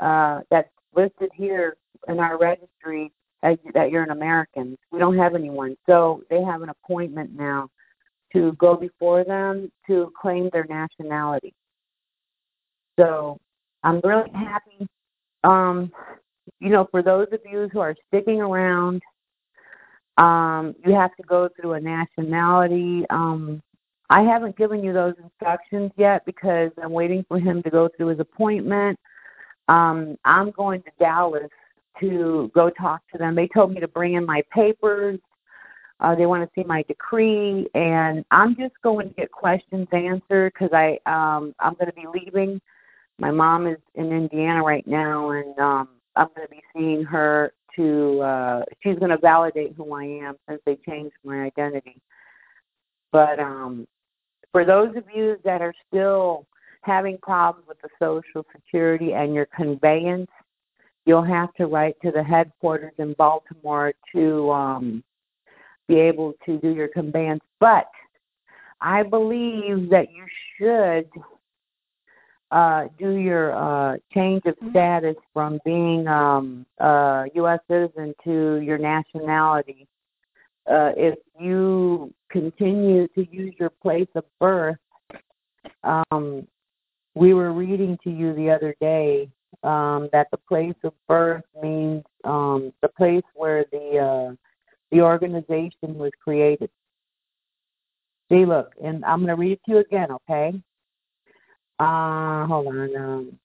uh, 0.00 0.40
that's 0.50 0.68
listed 0.94 1.30
here 1.34 1.76
in 2.06 2.20
our 2.20 2.38
registry 2.38 3.12
as, 3.42 3.56
that 3.72 3.90
you're 3.90 4.02
an 4.02 4.10
American. 4.10 4.76
We 4.92 4.98
don't 4.98 5.16
have 5.16 5.34
anyone, 5.34 5.76
so 5.86 6.22
they 6.28 6.42
have 6.42 6.62
an 6.62 6.68
appointment 6.68 7.34
now 7.34 7.70
to 8.34 8.52
go 8.52 8.76
before 8.76 9.24
them 9.24 9.72
to 9.86 10.12
claim 10.20 10.50
their 10.52 10.66
nationality. 10.68 11.54
So 12.98 13.38
I'm 13.82 14.00
really 14.04 14.30
happy 14.30 14.88
um, 15.44 15.92
you 16.58 16.70
know, 16.70 16.88
for 16.90 17.02
those 17.02 17.28
of 17.32 17.40
you 17.50 17.68
who 17.72 17.80
are 17.80 17.94
sticking 18.08 18.40
around, 18.40 19.02
um, 20.16 20.74
you 20.84 20.94
have 20.94 21.14
to 21.16 21.22
go 21.24 21.48
through 21.48 21.74
a 21.74 21.80
nationality. 21.80 23.04
Um, 23.10 23.62
I 24.10 24.22
haven't 24.22 24.56
given 24.56 24.82
you 24.82 24.92
those 24.92 25.14
instructions 25.22 25.92
yet 25.96 26.24
because 26.24 26.70
I'm 26.82 26.92
waiting 26.92 27.24
for 27.28 27.38
him 27.38 27.62
to 27.62 27.70
go 27.70 27.88
through 27.96 28.08
his 28.08 28.20
appointment. 28.20 28.98
Um, 29.68 30.16
I'm 30.24 30.50
going 30.50 30.82
to 30.82 30.90
Dallas 30.98 31.50
to 32.00 32.50
go 32.54 32.70
talk 32.70 33.00
to 33.12 33.18
them. 33.18 33.34
They 33.34 33.48
told 33.48 33.72
me 33.72 33.80
to 33.80 33.88
bring 33.88 34.14
in 34.14 34.24
my 34.24 34.42
papers. 34.52 35.18
Uh, 36.04 36.14
they 36.14 36.26
want 36.26 36.42
to 36.42 36.50
see 36.54 36.66
my 36.66 36.82
decree, 36.82 37.66
and 37.72 38.26
I'm 38.30 38.54
just 38.56 38.74
going 38.82 39.08
to 39.08 39.14
get 39.14 39.32
questions 39.32 39.88
answered 39.90 40.52
because 40.52 40.68
I 40.74 40.98
um, 41.06 41.54
I'm 41.60 41.72
going 41.74 41.86
to 41.86 41.94
be 41.94 42.04
leaving. 42.12 42.60
My 43.18 43.30
mom 43.30 43.66
is 43.66 43.78
in 43.94 44.12
Indiana 44.12 44.62
right 44.62 44.86
now, 44.86 45.30
and 45.30 45.58
um, 45.58 45.88
I'm 46.14 46.28
going 46.36 46.46
to 46.46 46.50
be 46.50 46.62
seeing 46.76 47.04
her 47.04 47.54
to, 47.76 48.20
uh, 48.20 48.62
she's 48.82 48.98
going 48.98 49.12
to 49.12 49.18
validate 49.18 49.72
who 49.78 49.94
I 49.94 50.04
am 50.04 50.36
since 50.46 50.60
they 50.66 50.76
changed 50.86 51.16
my 51.24 51.40
identity. 51.40 51.96
But 53.10 53.40
um, 53.40 53.86
for 54.52 54.66
those 54.66 54.94
of 54.96 55.04
you 55.14 55.38
that 55.42 55.62
are 55.62 55.74
still 55.88 56.44
having 56.82 57.16
problems 57.16 57.66
with 57.66 57.78
the 57.80 57.88
Social 57.98 58.44
Security 58.54 59.14
and 59.14 59.32
your 59.32 59.46
conveyance, 59.56 60.30
you'll 61.06 61.24
have 61.24 61.54
to 61.54 61.66
write 61.66 61.96
to 62.02 62.10
the 62.10 62.22
headquarters 62.22 62.92
in 62.98 63.14
Baltimore 63.14 63.94
to 64.14 64.50
um, 64.50 65.04
be 65.88 66.00
able 66.00 66.34
to 66.46 66.58
do 66.58 66.74
your 66.74 66.88
conveyance. 66.88 67.42
But 67.60 67.88
I 68.80 69.02
believe 69.02 69.90
that 69.90 70.08
you 70.10 70.26
should 70.56 71.08
uh, 72.50 72.84
do 72.98 73.16
your 73.16 73.52
uh, 73.54 73.96
change 74.12 74.42
of 74.46 74.54
mm-hmm. 74.56 74.70
status 74.70 75.16
from 75.32 75.58
being 75.64 76.06
um, 76.06 76.64
a 76.78 77.24
U.S. 77.34 77.58
citizen 77.68 78.14
to 78.24 78.60
your 78.60 78.78
nationality, 78.78 79.88
uh, 80.70 80.92
if 80.96 81.18
you 81.38 82.14
continue 82.30 83.08
to 83.08 83.26
use 83.30 83.54
your 83.58 83.70
place 83.70 84.08
of 84.14 84.24
birth, 84.40 84.76
um, 85.82 86.46
we 87.14 87.34
were 87.34 87.52
reading 87.52 87.98
to 88.04 88.10
you 88.10 88.34
the 88.34 88.50
other 88.50 88.74
day 88.80 89.28
um, 89.62 90.08
that 90.12 90.28
the 90.30 90.38
place 90.48 90.74
of 90.84 90.92
birth 91.08 91.44
means 91.62 92.04
um, 92.24 92.72
the 92.82 92.88
place 92.88 93.22
where 93.34 93.64
the 93.72 93.98
uh, 93.98 94.34
the 94.94 95.02
organization 95.02 95.98
was 95.98 96.12
created. 96.22 96.70
See, 98.32 98.46
look, 98.46 98.72
and 98.82 99.04
I'm 99.04 99.18
going 99.18 99.28
to 99.28 99.34
read 99.34 99.52
it 99.52 99.60
to 99.66 99.72
you 99.72 99.78
again, 99.78 100.10
okay? 100.10 100.54
uh, 101.78 102.46
hold 102.46 102.68
on. 102.68 102.96
Um, 102.96 103.38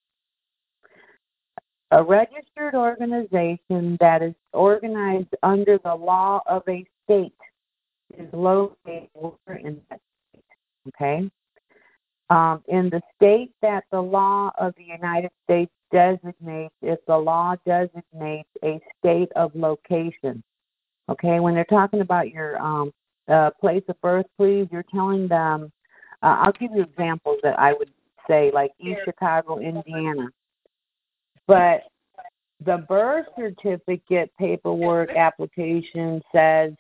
a 1.92 2.04
registered 2.04 2.76
organization 2.76 3.98
that 4.00 4.22
is 4.22 4.36
organized 4.54 5.36
under 5.42 5.80
the 5.84 5.96
law 5.96 6.42
of 6.46 6.62
a 6.68 6.86
state 7.04 7.34
is 8.18 8.28
located 8.32 9.10
in 9.64 9.82
that 9.90 10.00
state. 10.30 10.44
Okay? 10.90 11.30
Um, 12.30 12.64
in 12.68 12.92
the 12.92 13.02
state 13.16 13.52
that 13.64 13.86
the 13.92 14.02
law 14.02 14.52
of 14.60 14.76
the 14.78 14.84
United 14.84 15.32
States 15.46 15.72
designates, 15.92 16.76
if 16.84 17.00
the 17.08 17.18
law 17.18 17.56
designates 17.66 18.50
a 18.64 18.80
state 19.00 19.32
of 19.36 19.56
location. 19.56 20.44
Okay, 21.10 21.40
when 21.40 21.56
they're 21.56 21.66
talking 21.66 22.02
about 22.02 22.30
your 22.30 22.62
um, 22.62 22.94
uh, 23.28 23.50
place 23.60 23.84
of 23.88 24.00
birth, 24.02 24.28
please, 24.38 24.68
you're 24.72 24.86
telling 24.94 25.28
them. 25.28 25.72
Uh, 26.22 26.38
I'll 26.42 26.52
give 26.52 26.72
you 26.76 26.84
examples 26.84 27.40
that 27.44 27.58
I 27.58 27.74
would 27.74 27.90
say, 28.28 28.52
like 28.54 28.72
East 28.80 29.00
Chicago, 29.06 29.60
Indiana. 29.60 30.28
But 31.48 31.84
the 32.64 32.78
birth 32.78 33.26
certificate 33.38 34.32
paperwork 34.38 35.10
application 35.16 36.22
says 36.32 36.74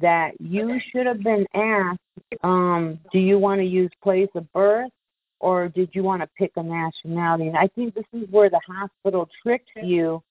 that 0.00 0.32
you 0.40 0.78
should 0.90 1.06
have 1.06 1.22
been 1.22 1.46
asked, 1.54 2.00
um, 2.42 2.98
do 3.12 3.18
you 3.18 3.38
want 3.38 3.60
to 3.60 3.64
use 3.64 3.90
place 4.02 4.28
of 4.34 4.52
birth 4.52 4.90
or 5.40 5.68
did 5.68 5.88
you 5.92 6.02
want 6.02 6.20
to 6.20 6.28
pick 6.36 6.52
a 6.56 6.62
nationality? 6.62 7.46
And 7.46 7.56
I 7.56 7.68
think 7.68 7.94
this 7.94 8.04
is 8.12 8.28
where 8.30 8.50
the 8.50 8.60
hospital 8.66 9.28
tricks 9.42 9.70
you 9.82 10.22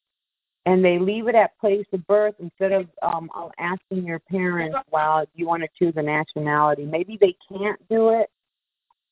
and 0.66 0.84
they 0.84 0.98
leave 0.98 1.28
it 1.28 1.36
at 1.36 1.58
place 1.60 1.86
of 1.92 2.06
birth 2.08 2.36
instead 2.40 2.72
of 2.72 2.88
um, 3.02 3.30
asking 3.60 4.06
your 4.06 4.20
parents, 4.20 4.78
well, 4.92 5.26
you 5.36 5.46
want 5.46 5.64
to 5.64 5.70
choose 5.78 5.94
a 5.98 6.02
nationality? 6.02 6.86
Maybe 6.86 7.18
they 7.20 7.36
can't 7.50 7.80
do 7.90 8.10
it 8.10 8.30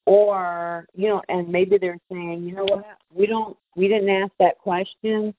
or 0.07 0.87
you 0.95 1.07
know 1.07 1.21
and 1.29 1.47
maybe 1.47 1.77
they're 1.77 1.99
saying 2.11 2.41
you 2.41 2.55
know 2.55 2.63
what 2.63 2.83
we 3.13 3.27
don't 3.27 3.55
we 3.75 3.87
didn't 3.87 4.09
ask 4.09 4.31
that 4.39 4.57
question 4.57 5.31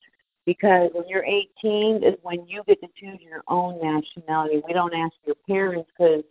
because 0.47 0.91
when 0.93 1.05
you're 1.09 1.25
18 1.25 2.03
is 2.03 2.15
when 2.23 2.47
you 2.47 2.63
get 2.67 2.81
to 2.81 2.89
choose 2.99 3.19
your 3.21 3.43
own 3.49 3.81
nationality. 3.81 4.61
We 4.67 4.73
don't 4.73 4.95
ask 4.95 5.15
your 5.25 5.37
parents 5.49 5.89
because 5.97 6.25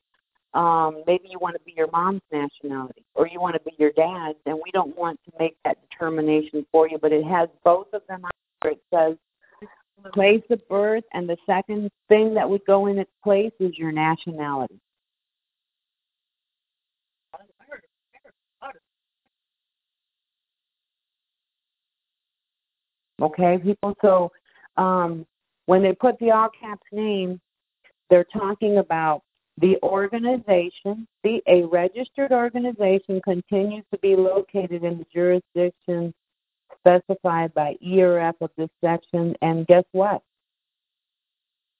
um, 0.54 1.04
maybe 1.08 1.30
you 1.30 1.40
want 1.40 1.56
to 1.56 1.62
be 1.64 1.74
your 1.76 1.90
mom's 1.92 2.22
nationality 2.32 3.06
or 3.16 3.28
you 3.28 3.40
want 3.40 3.56
to 3.56 3.62
be 3.62 3.74
your 3.78 3.92
dad's, 3.92 4.38
and 4.46 4.56
we 4.56 4.70
don't 4.72 4.98
want 4.98 5.20
to 5.26 5.32
make 5.40 5.56
that 5.64 5.78
determination 5.90 6.66
for 6.72 6.90
you. 6.90 6.98
But 6.98 7.14
it 7.14 7.24
has 7.24 7.48
both 7.64 7.88
of 7.94 8.02
them 8.10 8.26
on. 8.26 8.32
It 8.72 8.82
says 8.94 9.16
place 10.14 10.44
of 10.50 10.68
birth, 10.68 11.04
and 11.14 11.28
the 11.28 11.38
second 11.46 11.90
thing 12.10 12.34
that 12.34 12.50
would 12.50 12.66
go 12.66 12.88
in 12.88 12.98
its 12.98 13.12
place 13.24 13.52
is 13.60 13.78
your 13.78 13.92
nationality. 13.92 14.80
Okay, 23.22 23.60
people. 23.60 23.96
So 24.02 24.32
um, 24.78 25.26
when 25.68 25.84
they 25.84 25.94
put 25.94 26.18
the 26.20 26.32
all 26.32 26.50
caps 26.60 26.82
name, 26.92 27.40
they're 28.10 28.26
talking 28.26 28.80
about 28.80 29.22
the 29.60 29.78
organization. 29.84 31.08
The, 31.24 31.42
a 31.48 31.64
registered 31.64 32.32
organization 32.32 33.22
continues 33.24 33.86
to 33.94 34.00
be 34.00 34.16
located 34.16 34.84
in 34.84 34.98
the 34.98 35.06
jurisdiction 35.14 36.14
specified 36.80 37.54
by 37.54 37.76
E 37.82 38.02
or 38.02 38.20
F 38.20 38.36
of 38.42 38.52
this 38.58 38.70
section. 38.84 39.36
And 39.42 39.68
guess 39.68 39.84
what? 39.92 40.22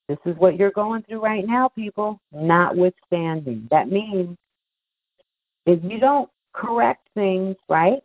This 0.08 0.18
is 0.26 0.36
what 0.36 0.56
you're 0.56 0.72
going 0.72 1.02
through 1.02 1.22
right 1.22 1.46
now, 1.46 1.68
people, 1.68 2.20
notwithstanding. 2.32 3.68
That 3.70 3.88
means 3.88 4.36
if 5.66 5.82
you 5.84 5.98
don't 5.98 6.28
correct 6.52 7.08
things, 7.14 7.56
right? 7.68 8.02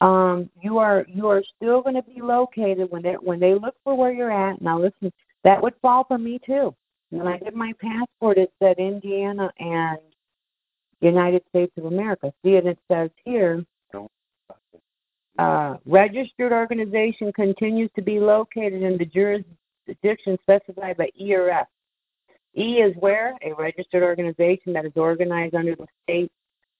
Um, 0.00 0.50
you 0.60 0.78
are 0.78 1.06
you 1.08 1.28
are 1.28 1.44
still 1.56 1.80
going 1.80 1.94
to 1.94 2.02
be 2.02 2.20
located 2.20 2.90
when 2.90 3.02
they 3.02 3.12
when 3.12 3.38
they 3.38 3.54
look 3.54 3.76
for 3.84 3.94
where 3.94 4.12
you're 4.12 4.32
at. 4.32 4.60
Now 4.60 4.80
listen, 4.80 5.12
that 5.44 5.62
would 5.62 5.74
fall 5.80 6.04
for 6.04 6.18
me 6.18 6.40
too. 6.44 6.74
When 7.10 7.28
I 7.28 7.38
did 7.38 7.54
my 7.54 7.72
passport, 7.80 8.38
it 8.38 8.50
said 8.60 8.78
Indiana 8.78 9.52
and 9.60 9.98
United 11.00 11.42
States 11.50 11.72
of 11.76 11.84
America. 11.84 12.32
See, 12.44 12.56
and 12.56 12.66
it 12.66 12.78
says 12.90 13.10
here, 13.24 13.64
uh, 15.38 15.76
registered 15.86 16.52
organization 16.52 17.32
continues 17.32 17.90
to 17.96 18.02
be 18.02 18.20
located 18.20 18.82
in 18.82 18.98
the 18.98 19.06
jurisdiction 19.06 20.38
specified 20.42 20.96
by 20.96 21.10
ERF. 21.20 21.66
E 22.56 22.82
is 22.82 22.94
where 22.98 23.36
a 23.42 23.54
registered 23.54 24.02
organization 24.02 24.72
that 24.74 24.84
is 24.84 24.92
organized 24.96 25.54
under 25.54 25.74
the 25.74 25.86
state 26.02 26.30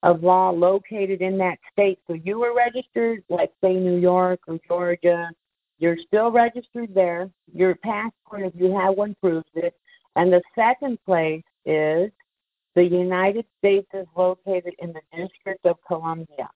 of 0.03 0.23
law 0.23 0.51
located 0.51 1.23
in 1.23 1.39
that 1.39 1.59
state. 1.73 1.99
So 2.07 2.15
you 2.15 2.41
were 2.41 2.55
registered, 2.55 3.23
like 3.31 3.53
say 3.63 3.75
New 3.75 3.99
York 3.99 4.41
or 4.49 4.59
Georgia. 4.67 5.31
You're 5.79 5.99
still 6.07 6.31
registered 6.31 6.95
there. 6.95 7.31
Your 7.53 7.75
passport, 7.77 8.43
if 8.43 8.53
you 8.55 8.77
have 8.77 8.97
one, 8.97 9.17
proves 9.21 9.47
it. 9.55 9.75
And 10.17 10.33
the 10.33 10.43
second 10.55 10.99
place 11.05 11.43
is 11.65 12.11
the 12.75 12.85
United 12.85 13.47
States 13.59 13.89
is 13.95 14.07
located 14.17 14.75
in 14.79 14.93
the 14.93 15.01
District 15.17 15.65
of 15.65 15.77
Columbia. 15.87 16.51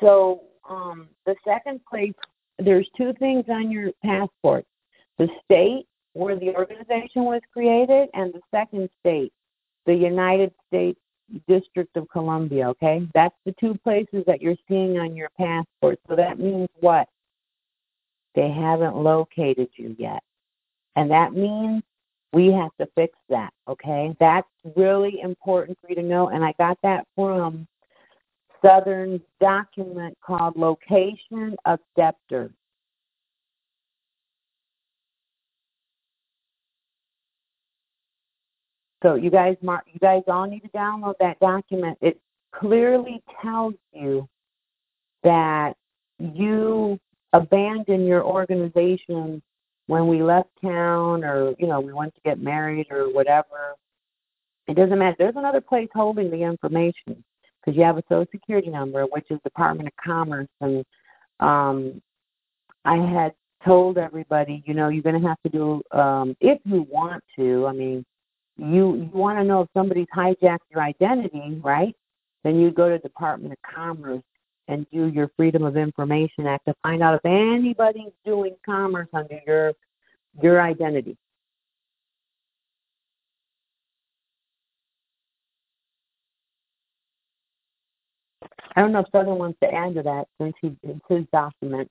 So 0.00 0.42
um, 0.68 1.08
the 1.26 1.34
second 1.44 1.80
place, 1.88 2.12
there's 2.58 2.88
two 2.96 3.12
things 3.18 3.44
on 3.48 3.70
your 3.70 3.90
passport: 4.04 4.64
the 5.18 5.28
state 5.44 5.86
where 6.12 6.36
the 6.36 6.54
organization 6.54 7.24
was 7.24 7.40
created, 7.52 8.08
and 8.14 8.32
the 8.32 8.40
second 8.50 8.88
state, 9.00 9.32
the 9.86 9.94
United 9.94 10.52
States 10.66 10.98
District 11.46 11.96
of 11.96 12.08
Columbia. 12.10 12.68
Okay, 12.70 13.06
that's 13.14 13.36
the 13.44 13.54
two 13.60 13.74
places 13.84 14.24
that 14.26 14.40
you're 14.40 14.56
seeing 14.68 14.98
on 14.98 15.14
your 15.14 15.30
passport. 15.38 15.98
So 16.08 16.16
that 16.16 16.38
means 16.38 16.68
what? 16.80 17.08
They 18.34 18.50
haven't 18.50 18.96
located 18.96 19.68
you 19.76 19.96
yet, 19.98 20.22
and 20.96 21.10
that 21.10 21.32
means 21.32 21.82
we 22.32 22.52
have 22.52 22.70
to 22.78 22.86
fix 22.94 23.16
that. 23.28 23.52
Okay, 23.68 24.14
that's 24.20 24.48
really 24.76 25.20
important 25.22 25.78
for 25.80 25.88
you 25.88 25.96
to 25.96 26.02
know. 26.02 26.28
And 26.28 26.44
I 26.44 26.52
got 26.58 26.78
that 26.82 27.06
from 27.14 27.66
Southern 28.64 29.20
document 29.40 30.16
called 30.24 30.56
Location 30.56 31.56
of 31.64 31.78
Debtor. 31.96 32.52
So 39.02 39.14
you 39.14 39.30
guys, 39.30 39.56
mark, 39.62 39.84
you 39.92 40.00
guys 40.00 40.22
all 40.26 40.46
need 40.46 40.60
to 40.60 40.68
download 40.70 41.14
that 41.20 41.38
document. 41.38 41.98
It 42.00 42.20
clearly 42.52 43.22
tells 43.40 43.74
you 43.92 44.28
that 45.22 45.74
you 46.18 46.98
abandon 47.32 48.06
your 48.06 48.24
organization 48.24 49.40
when 49.86 50.08
we 50.08 50.22
left 50.22 50.50
town, 50.60 51.24
or 51.24 51.54
you 51.58 51.66
know, 51.66 51.80
we 51.80 51.92
went 51.92 52.14
to 52.14 52.20
get 52.24 52.40
married, 52.40 52.88
or 52.90 53.12
whatever. 53.12 53.74
It 54.66 54.74
doesn't 54.74 54.98
matter. 54.98 55.16
There's 55.18 55.36
another 55.36 55.60
place 55.60 55.88
holding 55.94 56.30
the 56.30 56.42
information 56.42 57.24
because 57.68 57.78
you 57.78 57.84
have 57.84 57.98
a 57.98 58.02
social 58.08 58.26
security 58.30 58.70
number, 58.70 59.04
which 59.04 59.26
is 59.30 59.38
Department 59.44 59.88
of 59.88 59.94
Commerce, 60.02 60.48
and 60.60 60.84
um, 61.40 62.00
I 62.84 62.96
had 62.96 63.34
told 63.64 63.98
everybody, 63.98 64.62
you 64.66 64.72
know, 64.72 64.88
you're 64.88 65.02
going 65.02 65.20
to 65.20 65.28
have 65.28 65.40
to 65.42 65.50
do 65.50 65.82
um, 65.98 66.34
if 66.40 66.58
you 66.64 66.86
want 66.90 67.22
to. 67.36 67.66
I 67.66 67.72
mean, 67.72 68.04
you 68.56 68.96
you 68.96 69.10
want 69.12 69.38
to 69.38 69.44
know 69.44 69.62
if 69.62 69.68
somebody's 69.74 70.06
hijacked 70.16 70.58
your 70.70 70.82
identity, 70.82 71.60
right? 71.62 71.94
Then 72.42 72.58
you 72.58 72.70
go 72.70 72.88
to 72.88 72.98
Department 72.98 73.52
of 73.52 73.58
Commerce 73.74 74.22
and 74.68 74.86
do 74.90 75.08
your 75.08 75.30
Freedom 75.36 75.64
of 75.64 75.76
Information 75.76 76.46
Act 76.46 76.64
to 76.66 76.74
find 76.82 77.02
out 77.02 77.14
if 77.14 77.24
anybody's 77.24 78.12
doing 78.24 78.56
commerce 78.64 79.08
under 79.12 79.40
your 79.46 79.72
your 80.42 80.62
identity. 80.62 81.16
I 88.78 88.80
don't 88.80 88.92
know 88.92 89.00
if 89.00 89.06
Southern 89.10 89.38
wants 89.38 89.58
to 89.60 89.74
add 89.74 89.96
to 89.96 90.04
that 90.04 90.28
since 90.40 90.54
he 90.62 90.70
it's 90.84 91.00
his 91.08 91.24
document. 91.32 91.90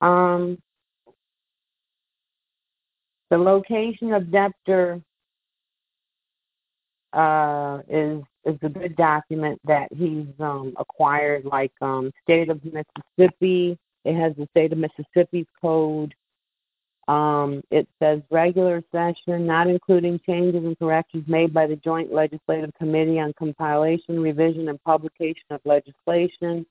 Um, 0.00 0.58
the 3.30 3.38
location 3.38 4.12
of 4.12 4.32
debtor 4.32 5.00
uh, 7.12 7.82
is 7.88 8.24
is 8.46 8.58
a 8.62 8.68
good 8.68 8.96
document 8.96 9.60
that 9.62 9.92
he's 9.96 10.26
um, 10.40 10.74
acquired, 10.76 11.44
like 11.44 11.70
um, 11.80 12.10
state 12.24 12.48
of 12.48 12.60
Mississippi. 12.64 13.78
It 14.04 14.16
has 14.16 14.34
the 14.34 14.48
state 14.50 14.72
of 14.72 14.78
Mississippi's 14.78 15.46
code. 15.60 16.16
Um, 17.06 17.62
it 17.70 17.86
says 18.02 18.22
regular 18.30 18.82
session, 18.90 19.46
not 19.46 19.68
including 19.68 20.20
changes 20.26 20.64
and 20.64 20.78
corrections 20.78 21.24
made 21.28 21.52
by 21.52 21.66
the 21.66 21.76
Joint 21.76 22.12
Legislative 22.12 22.70
Committee 22.78 23.20
on 23.20 23.34
Compilation, 23.38 24.20
Revision, 24.20 24.68
and 24.68 24.82
Publication 24.84 25.44
of 25.50 25.60
Legislation. 25.64 26.64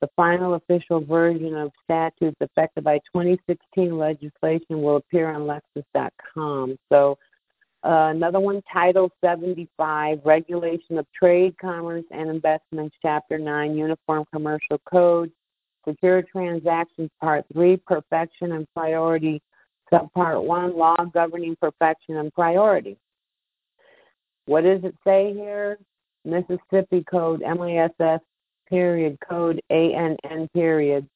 The 0.00 0.08
final 0.16 0.54
official 0.54 1.00
version 1.00 1.54
of 1.54 1.70
statutes 1.84 2.36
affected 2.40 2.82
by 2.82 2.98
2016 3.14 3.96
legislation 3.96 4.82
will 4.82 4.96
appear 4.96 5.30
on 5.30 5.42
Lexis.com. 5.42 6.76
So, 6.90 7.16
uh, 7.84 8.10
another 8.10 8.40
one, 8.40 8.62
Title 8.72 9.12
75, 9.24 10.20
Regulation 10.24 10.98
of 10.98 11.06
Trade, 11.12 11.56
Commerce, 11.58 12.04
and 12.10 12.30
Investments, 12.30 12.96
Chapter 13.00 13.38
9, 13.38 13.76
Uniform 13.76 14.24
Commercial 14.32 14.80
Code, 14.90 15.30
Secure 15.86 16.22
Transactions, 16.22 17.10
Part 17.20 17.44
3, 17.52 17.76
Perfection 17.76 18.52
and 18.52 18.66
Priority 18.74 19.40
Subpart 19.90 20.44
1, 20.44 20.76
Law 20.76 21.04
Governing 21.12 21.56
Perfection 21.56 22.16
and 22.16 22.32
Priority. 22.32 22.96
What 24.46 24.64
does 24.64 24.84
it 24.84 24.94
say 25.04 25.32
here? 25.32 25.78
Mississippi 26.24 27.04
Code, 27.04 27.40
MISS 27.40 28.20
period, 28.68 29.18
code 29.28 29.60
ANN 29.70 30.48
period, 30.54 31.06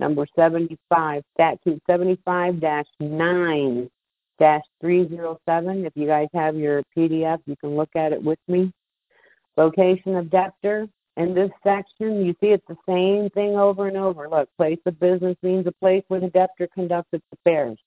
number 0.00 0.26
75, 0.34 1.22
statute 1.34 1.82
75 1.88 2.62
9 3.00 3.90
307. 4.38 5.84
If 5.84 5.92
you 5.94 6.06
guys 6.06 6.28
have 6.32 6.56
your 6.56 6.82
PDF, 6.96 7.38
you 7.46 7.56
can 7.56 7.76
look 7.76 7.90
at 7.94 8.12
it 8.12 8.22
with 8.22 8.38
me. 8.48 8.72
Location 9.56 10.16
of 10.16 10.30
debtor. 10.30 10.88
In 11.16 11.34
this 11.34 11.50
section, 11.62 12.26
you 12.26 12.34
see 12.40 12.48
it's 12.48 12.66
the 12.68 12.76
same 12.86 13.30
thing 13.30 13.56
over 13.56 13.88
and 13.88 13.96
over. 13.96 14.28
Look, 14.28 14.50
place 14.58 14.78
of 14.84 15.00
business 15.00 15.36
means 15.42 15.66
a 15.66 15.72
place 15.72 16.04
where 16.08 16.20
the 16.20 16.28
debtor 16.28 16.68
conducts 16.74 17.08
its 17.12 17.24
affairs. 17.32 17.78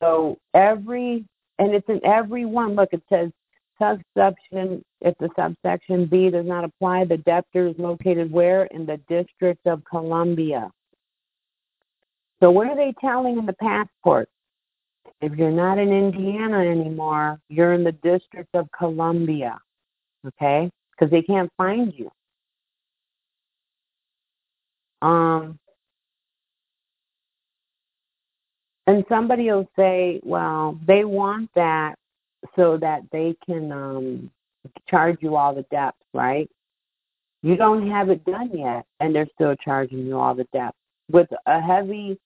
So 0.00 0.38
every, 0.54 1.24
and 1.58 1.74
it's 1.74 1.88
in 1.88 2.04
every 2.04 2.44
one. 2.44 2.74
Look, 2.74 2.90
it 2.92 3.02
says 3.08 3.30
subsection, 3.80 4.84
if 5.00 5.16
the 5.18 5.28
subsection 5.36 6.06
B 6.06 6.30
does 6.30 6.46
not 6.46 6.64
apply, 6.64 7.04
the 7.04 7.18
debtor 7.18 7.68
is 7.68 7.74
located 7.78 8.30
where? 8.30 8.64
In 8.66 8.86
the 8.86 8.98
District 9.08 9.64
of 9.66 9.82
Columbia. 9.84 10.70
So 12.40 12.50
what 12.50 12.68
are 12.68 12.76
they 12.76 12.94
telling 13.00 13.38
in 13.38 13.46
the 13.46 13.54
passport? 13.54 14.28
If 15.20 15.32
you're 15.36 15.50
not 15.50 15.78
in 15.78 15.92
Indiana 15.92 16.58
anymore, 16.58 17.40
you're 17.48 17.72
in 17.72 17.82
the 17.82 17.92
District 17.92 18.48
of 18.54 18.68
Columbia. 18.76 19.58
Okay? 20.26 20.70
Because 20.92 21.10
they 21.10 21.22
can't 21.22 21.50
find 21.56 21.92
you. 21.96 22.10
Um, 25.02 25.58
and 28.88 29.04
somebody 29.06 29.50
will 29.50 29.68
say, 29.76 30.18
well, 30.24 30.78
they 30.86 31.04
want 31.04 31.50
that 31.54 31.96
so 32.56 32.78
that 32.78 33.02
they 33.12 33.36
can 33.44 33.70
um, 33.70 34.30
charge 34.88 35.18
you 35.20 35.36
all 35.36 35.54
the 35.54 35.66
depth, 35.70 35.98
right? 36.14 36.50
You 37.42 37.54
don't 37.54 37.86
have 37.90 38.08
it 38.08 38.24
done 38.24 38.50
yet, 38.54 38.86
and 38.98 39.14
they're 39.14 39.28
still 39.34 39.54
charging 39.56 40.06
you 40.06 40.18
all 40.18 40.34
the 40.34 40.48
depth 40.54 40.78
with 41.12 41.28
a 41.44 41.60
heavy 41.60 42.18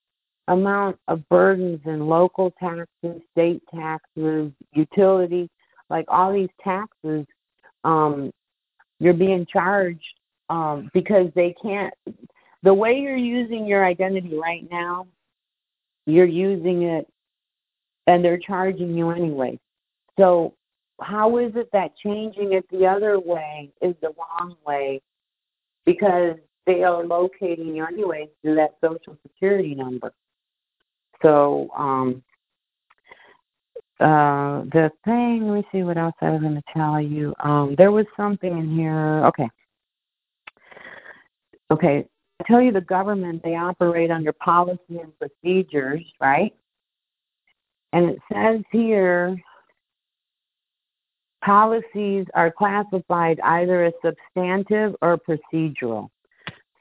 amount 0.46 0.98
of 1.08 1.28
burdens 1.28 1.80
and 1.84 2.08
local 2.08 2.52
taxes, 2.52 3.20
state 3.32 3.60
taxes, 3.74 4.52
utility, 4.72 5.50
like 5.90 6.04
all 6.06 6.32
these 6.32 6.48
taxes. 6.62 7.26
Um, 7.82 8.30
you're 9.00 9.14
being 9.14 9.46
charged 9.52 10.14
um, 10.48 10.92
because 10.94 11.26
they 11.34 11.56
can't. 11.60 11.92
The 12.62 12.72
way 12.72 13.00
you're 13.00 13.16
using 13.16 13.66
your 13.66 13.84
identity 13.84 14.38
right 14.38 14.64
now, 14.70 15.08
you're 16.06 16.26
using 16.26 16.82
it, 16.82 17.08
and 18.06 18.24
they're 18.24 18.38
charging 18.38 18.96
you 18.96 19.10
anyway. 19.10 19.58
So 20.18 20.54
how 21.00 21.38
is 21.38 21.52
it 21.56 21.68
that 21.72 21.96
changing 21.96 22.52
it 22.52 22.64
the 22.70 22.86
other 22.86 23.18
way 23.18 23.70
is 23.80 23.94
the 24.00 24.12
wrong 24.18 24.56
way? 24.66 25.00
Because 25.84 26.36
they 26.66 26.84
are 26.84 27.04
locating 27.04 27.74
you 27.74 27.84
anyway 27.84 28.28
through 28.40 28.56
that 28.56 28.76
social 28.80 29.16
security 29.22 29.74
number. 29.74 30.12
So, 31.22 31.68
um, 31.76 32.22
uh, 34.00 34.62
the 34.72 34.90
thing, 35.04 35.46
let 35.46 35.54
me 35.54 35.66
see 35.70 35.82
what 35.84 35.96
else 35.96 36.14
I 36.20 36.30
was 36.30 36.40
going 36.40 36.54
to 36.54 36.62
tell 36.72 37.00
you. 37.00 37.34
Um, 37.40 37.76
there 37.78 37.92
was 37.92 38.06
something 38.16 38.50
in 38.50 38.76
here. 38.76 39.24
Okay. 39.26 39.48
Okay. 41.70 42.06
I 42.40 42.44
tell 42.44 42.60
you 42.60 42.72
the 42.72 42.80
government, 42.80 43.42
they 43.42 43.54
operate 43.54 44.10
under 44.10 44.32
policy 44.32 44.98
and 45.00 45.12
procedures, 45.18 46.02
right? 46.20 46.54
And 47.92 48.10
it 48.10 48.18
says 48.32 48.62
here 48.72 49.36
policies 51.44 52.26
are 52.34 52.50
classified 52.50 53.40
either 53.40 53.84
as 53.84 53.92
substantive 54.02 54.94
or 55.02 55.18
procedural. 55.18 56.08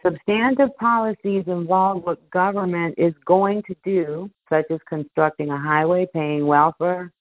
Substantive 0.04 0.76
policies 0.78 1.44
involve 1.48 2.04
what 2.04 2.28
government 2.32 2.96
is 2.98 3.14
going 3.26 3.62
to 3.64 3.76
do, 3.84 4.32
such 4.50 4.66
as 4.72 4.80
constructing 4.90 5.50
a 5.50 5.58
highway, 5.58 6.08
paying 6.12 6.48
welfare 6.48 7.12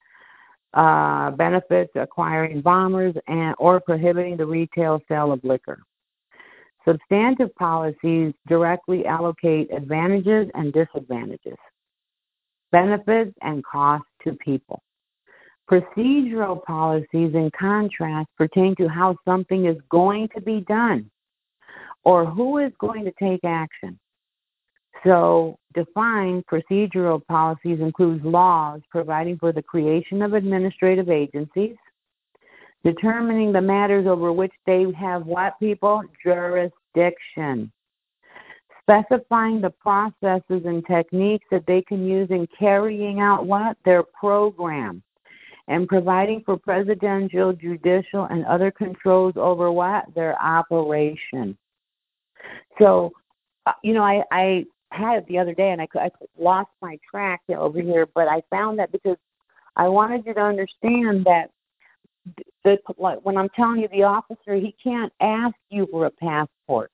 uh, 0.75 1.31
benefits, 1.33 1.91
acquiring 1.95 2.61
bombers, 2.61 3.15
and 3.27 3.55
or 3.59 3.81
prohibiting 3.81 4.37
the 4.37 4.47
retail 4.47 5.01
sale 5.09 5.33
of 5.33 5.43
liquor. 5.45 5.81
Substantive 6.87 7.55
policies 7.57 8.33
directly 8.49 9.05
allocate 9.07 9.73
advantages 9.73 10.51
and 10.55 10.73
disadvantages, 10.73 11.59
benefits 12.73 13.33
and 13.43 13.63
costs 13.65 14.09
to 14.25 14.33
people. 14.35 14.83
Procedural 15.71 16.65
policies, 16.65 17.35
in 17.35 17.51
contrast, 17.59 18.29
pertain 18.37 18.75
to 18.77 18.89
how 18.89 19.17
something 19.25 19.67
is 19.67 19.77
going 19.91 20.29
to 20.35 20.41
be 20.41 20.63
done 20.63 21.11
or 22.03 22.25
who 22.25 22.59
is 22.59 22.73
going 22.81 23.05
to 23.05 23.13
take 23.21 23.41
action. 23.45 23.99
So, 25.05 25.59
defined 25.75 26.45
procedural 26.47 27.25
policies 27.27 27.81
includes 27.81 28.25
laws 28.25 28.81
providing 28.91 29.39
for 29.39 29.53
the 29.53 29.63
creation 29.63 30.23
of 30.23 30.35
administrative 30.35 31.09
agencies, 31.09 31.77
determining 32.85 33.53
the 33.53 33.61
matters 33.61 34.07
over 34.07 34.33
which 34.33 34.53
they 34.67 34.87
have 34.99 35.27
what 35.27 35.59
people? 35.59 36.03
Jurisdiction. 36.25 37.71
Specifying 38.83 39.61
the 39.61 39.71
processes 39.71 40.63
and 40.65 40.85
techniques 40.87 41.47
that 41.51 41.67
they 41.67 41.83
can 41.83 42.07
use 42.07 42.29
in 42.31 42.49
carrying 42.59 43.21
out 43.21 43.47
what? 43.47 43.77
Their 43.85 44.03
program 44.03 45.03
and 45.69 45.87
providing 45.87 46.43
for 46.45 46.57
presidential, 46.57 47.53
judicial, 47.53 48.25
and 48.25 48.45
other 48.47 48.73
controls 48.73 49.35
over 49.37 49.71
what? 49.71 50.05
Their 50.15 50.41
operation. 50.43 51.57
So, 52.81 53.13
uh, 53.67 53.73
you 53.85 53.95
know, 53.95 54.03
I, 54.03 54.23
I 54.33 54.65
had 54.91 55.19
it 55.19 55.29
the 55.29 55.39
other 55.39 55.55
day 55.55 55.71
and 55.71 55.81
I, 55.81 55.87
I 55.95 56.11
lost 56.39 56.71
my 56.83 56.99
track 57.09 57.43
over 57.49 57.81
here, 57.81 58.09
but 58.15 58.27
I 58.27 58.43
found 58.51 58.79
that 58.81 58.91
because 58.91 59.17
I 59.77 59.87
wanted 59.89 60.27
you 60.27 60.35
to 60.35 60.41
understand 60.41 61.25
that 61.27 61.51
the, 62.65 62.79
like, 62.99 63.19
when 63.23 63.37
I'm 63.37 63.49
telling 63.51 63.81
you 63.81 63.89
the 63.89 64.03
officer, 64.03 64.55
he 64.55 64.75
can't 64.83 65.13
ask 65.21 65.55
you 65.71 65.87
for 65.91 66.07
a 66.07 66.11
passport. 66.11 66.91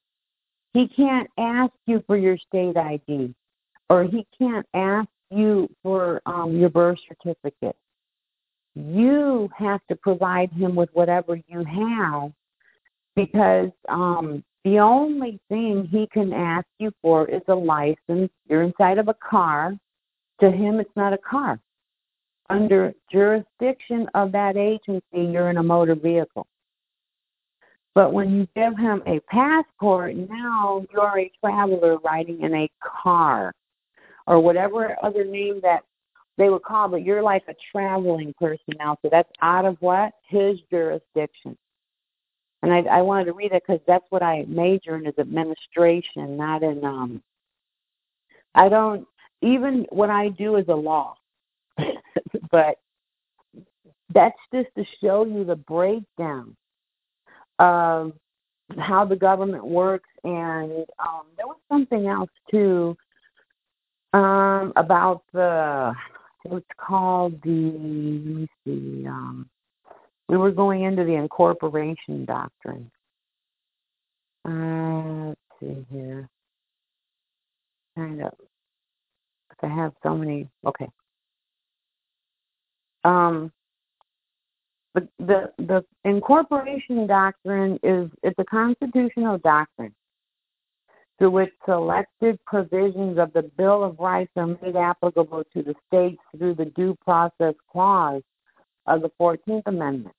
He 0.74 0.88
can't 0.88 1.28
ask 1.38 1.72
you 1.86 2.02
for 2.06 2.16
your 2.16 2.36
state 2.36 2.76
ID, 2.76 3.34
or 3.88 4.05
he 4.05 4.26
can't 4.38 4.66
ask 4.74 5.09
you 5.30 5.68
for 5.82 6.20
um, 6.26 6.56
your 6.56 6.68
birth 6.68 6.98
certificate 7.09 7.76
you 8.76 9.48
have 9.56 9.80
to 9.88 9.97
provide 9.97 10.52
him 10.52 10.76
with 10.76 10.90
whatever 10.93 11.40
you 11.48 11.64
have 11.64 12.30
because 13.16 13.70
um 13.88 14.44
the 14.64 14.78
only 14.78 15.40
thing 15.48 15.88
he 15.90 16.06
can 16.12 16.32
ask 16.32 16.66
you 16.78 16.90
for 17.01 17.28
is 17.28 17.40
a 17.47 17.55
license. 17.55 18.30
You're 18.48 18.64
inside 18.64 18.98
of 18.98 19.06
a 19.06 19.14
car. 19.14 19.76
To 20.40 20.51
him, 20.51 20.80
it's 20.80 20.90
not 20.97 21.12
a 21.12 21.18
car. 21.18 21.60
Under 22.48 22.94
jurisdiction 23.10 24.09
of 24.14 24.32
that 24.32 24.56
agency, 24.56 25.02
you're 25.14 25.51
in 25.51 25.56
a 25.56 25.62
motor 25.62 25.94
vehicle. 25.94 26.47
But 27.94 28.12
when 28.12 28.31
you 28.35 28.48
give 28.55 28.77
him 28.77 29.02
a 29.06 29.20
passport, 29.20 30.14
now 30.16 30.85
you're 30.93 31.18
a 31.18 31.32
traveler 31.40 31.97
riding 31.98 32.43
in 32.43 32.55
a 32.55 32.70
car 32.85 33.52
or 34.27 34.39
whatever 34.39 34.97
other 35.02 35.24
name 35.24 35.60
that 35.62 35.82
they 36.36 36.51
would 36.51 36.62
call, 36.62 36.89
but 36.89 37.02
you're 37.02 37.23
like 37.23 37.44
a 37.48 37.55
traveling 37.73 38.35
person 38.39 38.74
now. 38.78 38.98
So 39.02 39.09
that's 39.10 39.31
out 39.40 39.64
of 39.64 39.77
what? 39.81 40.12
His 40.28 40.59
jurisdiction. 40.70 41.56
And 42.62 42.73
I, 42.73 42.81
I 42.98 43.02
wanted 43.02 43.27
to 43.27 43.32
read 43.32 43.52
it 43.52 43.62
because 43.66 43.81
that's 43.86 44.05
what 44.10 44.23
I 44.23 44.44
major 44.48 44.97
in 44.97 45.06
is 45.06 45.18
administration, 45.18 46.36
not 46.36 46.62
in. 46.62 46.85
um 46.85 47.23
I 48.55 48.68
don't 48.68 49.06
even 49.43 49.86
what 49.90 50.10
I 50.10 50.31
do 50.31 50.56
is 50.56 50.66
a 50.68 50.74
law, 50.74 51.16
but 52.51 52.78
that's 54.12 54.39
just 54.55 54.68
to 54.77 54.85
show 55.01 55.24
you 55.24 55.44
the 55.44 55.56
breakdown 55.56 56.56
of 57.59 58.12
how 58.78 59.05
the 59.05 59.16
government 59.16 59.64
works. 59.64 60.09
And 60.24 60.85
um, 60.98 61.27
there 61.36 61.47
was 61.47 61.59
something 61.70 62.06
else 62.06 62.31
too 62.51 62.97
um, 64.12 64.73
about 64.77 65.23
the 65.32 65.94
it's 66.48 66.64
called 66.77 67.35
the 67.43 67.51
let 67.51 67.81
me 67.81 68.48
see 68.64 69.05
um 69.09 69.48
we 70.28 70.36
were 70.36 70.52
going 70.52 70.82
into 70.82 71.05
the 71.05 71.14
incorporation 71.14 72.24
doctrine. 72.24 72.90
Uh 74.48 75.28
let's 75.28 75.40
see 75.60 75.85
here. 75.90 76.28
Kind 77.97 78.23
of 78.23 78.32
i 79.62 79.68
have 79.68 79.93
so 80.02 80.14
many 80.14 80.48
okay 80.66 80.89
um 83.07 83.53
the 84.95 85.09
the 85.19 85.53
the 85.59 85.85
incorporation 86.05 87.07
doctrine 87.07 87.78
is 87.83 88.11
it's 88.23 88.39
a 88.39 88.45
constitutional 88.45 89.39
doctrine 89.39 89.95
through 91.19 91.31
which 91.31 91.53
selected 91.65 92.39
provisions 92.47 93.19
of 93.19 93.33
the 93.33 93.43
Bill 93.57 93.85
of 93.85 93.99
Rights 93.99 94.33
are 94.37 94.47
made 94.47 94.77
applicable 94.77 95.45
to 95.55 95.62
the 95.62 95.74
states 95.87 96.20
through 96.37 96.55
the 96.55 96.66
Due 96.66 96.97
Process 97.03 97.55
Clause 97.73 98.23
of 98.87 99.01
the 99.01 99.11
14th 99.19 99.62
Amendment. 99.66 100.15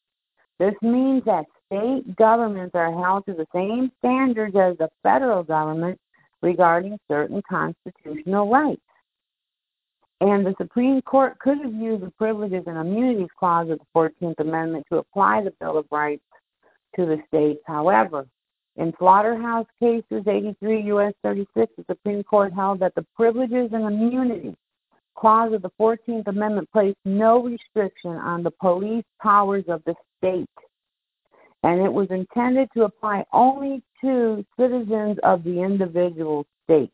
This 0.60 0.74
means 0.82 1.24
that 1.26 1.46
state 1.68 2.16
governments 2.16 2.74
are 2.74 2.92
held 2.92 3.28
to 3.28 3.34
the 3.34 3.46
same 3.54 3.92
standards 4.00 4.56
as 4.56 4.76
the 4.78 4.90
federal 5.04 5.44
government 5.44 6.00
regarding 6.42 6.98
certain 7.08 7.42
constitutional 7.48 8.50
rights. 8.50 8.82
And 10.20 10.46
the 10.46 10.56
Supreme 10.58 11.02
Court 11.04 11.38
could 11.40 11.60
have 11.60 11.74
used 11.74 12.04
the 12.04 12.12
Privileges 12.12 12.64
and 12.66 12.78
Immunities 12.78 13.28
Clause 13.38 13.70
of 13.70 13.80
the 13.80 13.86
14th 13.96 14.40
Amendment 14.40 14.86
to 14.90 14.98
apply 14.98 15.44
the 15.44 15.54
Bill 15.60 15.78
of 15.78 15.86
Rights 15.92 16.24
to 16.96 17.06
the 17.06 17.18
states. 17.28 17.62
However, 17.68 18.26
in 18.78 18.94
Slaughterhouse 18.98 19.68
cases 19.80 20.24
83 20.28 20.82
U.S. 20.84 21.14
36, 21.24 21.72
the 21.78 21.86
Supreme 21.88 22.24
Court 22.24 22.52
held 22.54 22.80
that 22.80 22.96
the 22.96 23.06
privileges 23.16 23.70
and 23.74 23.86
Immunities 23.86 24.56
clause 25.18 25.52
of 25.54 25.62
the 25.62 25.72
14th 25.80 26.28
Amendment 26.28 26.70
placed 26.72 26.98
no 27.04 27.44
restriction 27.44 28.12
on 28.12 28.44
the 28.44 28.52
police 28.52 29.06
powers 29.22 29.64
of 29.68 29.82
the 29.86 29.96
state, 30.18 30.48
and 31.64 31.82
it 31.82 31.92
was 31.92 32.08
intended 32.12 32.70
to 32.76 32.84
apply 32.84 33.26
only 33.34 33.82
to 34.02 34.46
citizens 34.60 35.18
of 35.24 35.44
the 35.44 35.60
individual 35.60 36.46
state. 36.64 36.94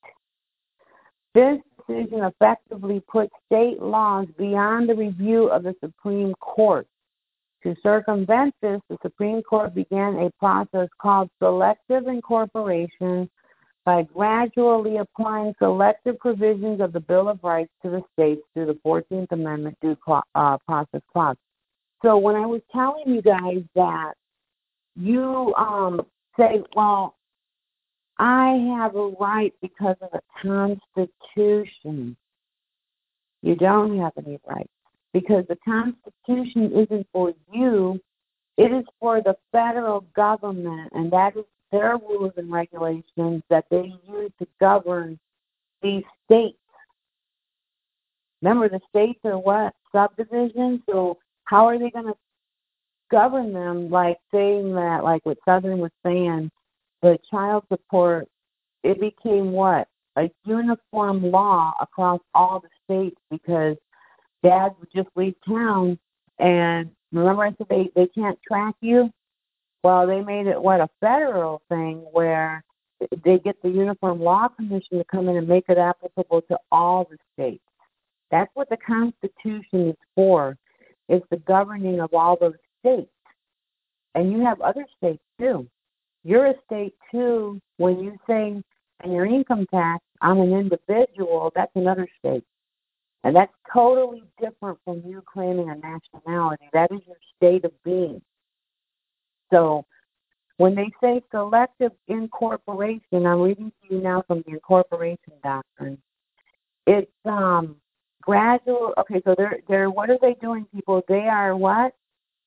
This 1.35 1.59
decision 1.87 2.23
effectively 2.23 3.01
put 3.07 3.29
state 3.45 3.81
laws 3.81 4.27
beyond 4.37 4.89
the 4.89 4.95
review 4.95 5.47
of 5.49 5.63
the 5.63 5.75
Supreme 5.81 6.33
Court 6.35 6.87
to 7.63 7.75
circumvent 7.81 8.53
this, 8.61 8.81
the 8.89 8.97
Supreme 9.01 9.41
Court 9.41 9.73
began 9.73 10.15
a 10.17 10.29
process 10.37 10.89
called 11.01 11.29
selective 11.41 12.07
incorporation 12.07 13.29
by 13.85 14.03
gradually 14.03 14.97
applying 14.97 15.53
selective 15.59 16.19
provisions 16.19 16.81
of 16.81 16.93
the 16.93 16.99
Bill 16.99 17.29
of 17.29 17.39
Rights 17.43 17.71
to 17.83 17.89
the 17.89 18.01
states 18.13 18.41
through 18.53 18.67
the 18.67 18.79
14th 18.85 19.31
Amendment 19.31 19.77
due 19.81 19.97
uh, 20.35 20.57
process 20.65 21.01
clause. 21.11 21.37
So 22.01 22.17
when 22.17 22.35
I 22.35 22.45
was 22.45 22.61
telling 22.71 23.03
you 23.07 23.21
guys 23.21 23.63
that 23.75 24.13
you 24.95 25.53
um, 25.55 26.01
say, 26.37 26.63
well, 26.75 27.15
I 28.17 28.75
have 28.77 28.95
a 28.95 29.07
right 29.19 29.53
because 29.61 29.95
of 30.01 30.09
the 30.11 30.21
Constitution. 30.41 32.15
You 33.41 33.55
don't 33.55 33.99
have 33.99 34.13
any 34.17 34.39
rights 34.47 34.69
because 35.13 35.45
the 35.47 35.57
Constitution 35.65 36.71
isn't 36.73 37.07
for 37.11 37.33
you, 37.51 37.99
it 38.57 38.71
is 38.71 38.85
for 38.99 39.21
the 39.21 39.35
federal 39.51 40.01
government, 40.15 40.91
and 40.93 41.11
that 41.11 41.35
is 41.35 41.45
their 41.71 41.97
rules 41.97 42.33
and 42.37 42.51
regulations 42.51 43.41
that 43.49 43.65
they 43.69 43.93
use 44.07 44.31
to 44.39 44.47
govern 44.59 45.19
these 45.81 46.03
states. 46.25 46.57
Remember, 48.41 48.69
the 48.69 48.81
states 48.89 49.19
are 49.23 49.39
what? 49.39 49.73
Subdivisions. 49.91 50.81
So, 50.89 51.17
how 51.45 51.67
are 51.67 51.79
they 51.79 51.89
going 51.89 52.07
to 52.07 52.15
govern 53.09 53.53
them? 53.53 53.89
Like 53.89 54.17
saying 54.31 54.73
that, 54.75 55.03
like 55.03 55.25
what 55.25 55.37
Southern 55.45 55.79
was 55.79 55.91
saying, 56.05 56.51
the 57.03 57.19
child 57.29 57.65
support, 57.69 58.27
it 58.83 58.99
became 58.99 59.51
what? 59.51 59.87
A 60.15 60.31
uniform 60.45 61.31
law 61.31 61.73
across 61.79 62.21
all 62.33 62.61
the 62.61 62.69
states 62.85 63.19
because 63.29 63.75
dads 64.43 64.73
would 64.79 64.89
just 64.95 65.09
leave 65.15 65.35
town 65.47 65.99
and 66.39 66.89
remember 67.11 67.43
I 67.43 67.49
said 67.57 67.67
they, 67.69 67.89
they 67.95 68.07
can't 68.07 68.39
track 68.47 68.75
you? 68.81 69.11
Well, 69.83 70.07
they 70.07 70.21
made 70.21 70.47
it 70.47 70.61
what 70.61 70.79
a 70.79 70.89
federal 70.99 71.61
thing 71.69 72.05
where 72.11 72.63
they 73.23 73.37
get 73.39 73.61
the 73.61 73.69
Uniform 73.69 74.21
Law 74.21 74.47
Commission 74.47 74.97
to 74.97 75.03
come 75.03 75.27
in 75.27 75.35
and 75.35 75.47
make 75.47 75.65
it 75.67 75.77
applicable 75.77 76.41
to 76.43 76.57
all 76.71 77.07
the 77.09 77.17
states. 77.33 77.63
That's 78.31 78.49
what 78.53 78.69
the 78.69 78.77
Constitution 78.77 79.89
is 79.89 79.95
for. 80.15 80.57
It's 81.09 81.25
the 81.29 81.37
governing 81.37 81.99
of 81.99 82.13
all 82.13 82.37
those 82.39 82.55
states. 82.79 83.11
And 84.15 84.31
you 84.31 84.43
have 84.45 84.61
other 84.61 84.85
states 84.97 85.21
too. 85.39 85.67
You're 86.23 86.47
a 86.47 86.53
state 86.65 86.95
too 87.11 87.59
when 87.77 87.99
you 87.99 88.17
say 88.27 88.61
and 89.03 89.13
your 89.13 89.25
income 89.25 89.65
tax, 89.73 90.03
I'm 90.21 90.39
an 90.39 90.53
individual, 90.53 91.51
that's 91.55 91.71
another 91.75 92.07
state. 92.19 92.43
And 93.25 93.35
that's 93.35 93.51
totally 93.71 94.23
different 94.41 94.79
from 94.83 95.01
you 95.05 95.23
claiming 95.31 95.69
a 95.69 95.75
nationality. 95.75 96.69
That 96.73 96.91
is 96.91 96.99
your 97.05 97.17
state 97.37 97.65
of 97.65 97.71
being. 97.83 98.21
So 99.51 99.85
when 100.57 100.75
they 100.75 100.89
say 101.01 101.21
selective 101.31 101.91
incorporation, 102.07 103.25
I'm 103.25 103.41
reading 103.41 103.71
to 103.71 103.95
you 103.95 104.01
now 104.01 104.23
from 104.27 104.43
the 104.45 104.53
incorporation 104.53 105.33
doctrine. 105.43 105.97
It's 106.85 107.11
um 107.25 107.77
gradual 108.21 108.93
okay, 108.97 109.21
so 109.25 109.35
they're 109.37 109.59
they're 109.67 109.89
what 109.89 110.09
are 110.09 110.19
they 110.21 110.35
doing, 110.41 110.65
people? 110.73 111.01
They 111.07 111.27
are 111.27 111.55
what? 111.55 111.93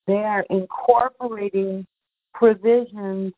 They 0.05 0.13
are 0.13 0.45
incorporating 0.49 1.85
provisions 2.33 3.33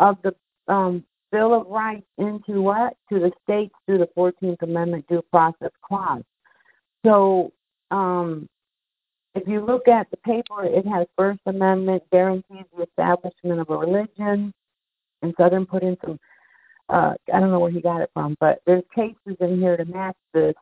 of 0.00 0.16
the 0.22 0.34
um, 0.72 1.04
Bill 1.30 1.54
of 1.54 1.68
Rights 1.68 2.06
into 2.18 2.60
what? 2.60 2.96
To 3.12 3.20
the 3.20 3.30
states 3.44 3.74
through 3.86 3.98
the 3.98 4.08
14th 4.16 4.62
Amendment 4.62 5.06
Due 5.08 5.22
Process 5.30 5.70
Clause. 5.82 6.24
So 7.06 7.52
um, 7.90 8.48
if 9.34 9.46
you 9.46 9.64
look 9.64 9.86
at 9.86 10.10
the 10.10 10.16
paper, 10.18 10.64
it 10.64 10.86
has 10.86 11.06
First 11.16 11.40
Amendment 11.46 12.02
guarantees 12.10 12.64
the 12.76 12.82
establishment 12.82 13.60
of 13.60 13.70
a 13.70 13.76
religion, 13.76 14.52
and 15.22 15.34
Southern 15.38 15.66
put 15.66 15.82
in 15.82 15.96
some. 16.04 16.18
Uh, 16.88 17.14
I 17.32 17.38
don't 17.38 17.52
know 17.52 17.60
where 17.60 17.70
he 17.70 17.80
got 17.80 18.00
it 18.00 18.10
from, 18.12 18.36
but 18.40 18.60
there's 18.66 18.82
cases 18.92 19.36
in 19.38 19.60
here 19.60 19.76
to 19.76 19.84
match 19.84 20.16
this 20.34 20.54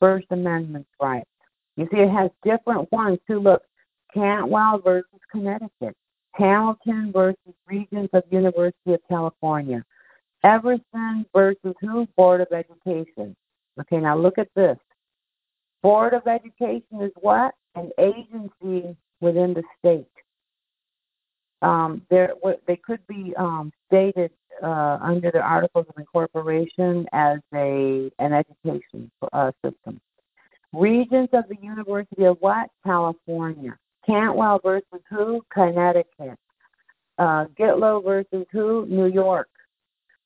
First 0.00 0.26
Amendment 0.30 0.86
right. 1.00 1.24
You 1.76 1.88
see, 1.90 2.00
it 2.00 2.10
has 2.10 2.30
different 2.44 2.92
ones 2.92 3.18
too. 3.26 3.40
Look, 3.40 3.62
Cantwell 4.12 4.78
versus 4.84 5.20
Connecticut. 5.30 5.96
Hamilton 6.32 7.12
versus 7.12 7.54
Regents 7.66 8.12
of 8.12 8.24
University 8.30 8.94
of 8.94 9.00
California. 9.08 9.84
Everson 10.44 11.26
versus 11.34 11.74
who? 11.80 12.06
Board 12.16 12.40
of 12.40 12.48
Education. 12.52 13.36
Okay, 13.80 13.98
now 13.98 14.16
look 14.16 14.38
at 14.38 14.48
this. 14.54 14.76
Board 15.82 16.14
of 16.14 16.26
Education 16.26 17.02
is 17.02 17.12
what? 17.20 17.54
An 17.74 17.90
agency 17.98 18.96
within 19.20 19.54
the 19.54 19.62
state. 19.78 20.06
Um, 21.62 22.02
there, 22.10 22.34
they 22.66 22.76
could 22.76 23.06
be 23.06 23.32
um, 23.36 23.72
stated 23.86 24.32
uh, 24.62 24.98
under 25.00 25.30
the 25.30 25.40
Articles 25.40 25.86
of 25.88 25.96
Incorporation 25.96 27.06
as 27.12 27.38
a 27.54 28.10
an 28.18 28.32
education 28.32 29.10
uh, 29.32 29.52
system. 29.64 30.00
Regents 30.72 31.32
of 31.34 31.44
the 31.48 31.56
University 31.62 32.24
of 32.24 32.36
what? 32.40 32.68
California. 32.84 33.76
Cantwell 34.06 34.60
versus 34.62 35.02
who? 35.08 35.44
Connecticut. 35.52 36.38
Uh, 37.18 37.46
Gitlow 37.58 38.02
versus 38.04 38.46
who? 38.52 38.86
New 38.86 39.06
York. 39.06 39.48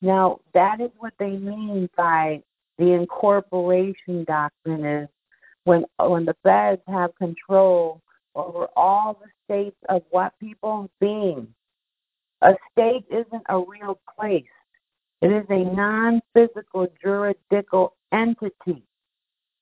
Now, 0.02 0.40
that 0.54 0.80
is 0.80 0.90
what 0.98 1.14
they 1.18 1.30
mean 1.30 1.88
by 1.96 2.42
the 2.78 2.92
incorporation 2.92 4.24
doctrine 4.24 4.84
is 4.84 5.08
when 5.64 5.84
when 5.98 6.24
the 6.24 6.36
feds 6.42 6.82
have 6.86 7.16
control 7.16 8.00
over 8.34 8.68
all 8.76 9.18
the 9.20 9.28
states 9.44 9.76
of 9.88 10.02
what 10.10 10.38
people 10.38 10.90
being. 11.00 11.48
A 12.42 12.54
state 12.70 13.04
isn't 13.10 13.42
a 13.48 13.58
real 13.58 13.98
place. 14.18 14.44
It 15.22 15.28
is 15.32 15.46
a 15.48 15.64
non-physical 15.74 16.88
juridical 17.02 17.96
entity. 18.12 18.85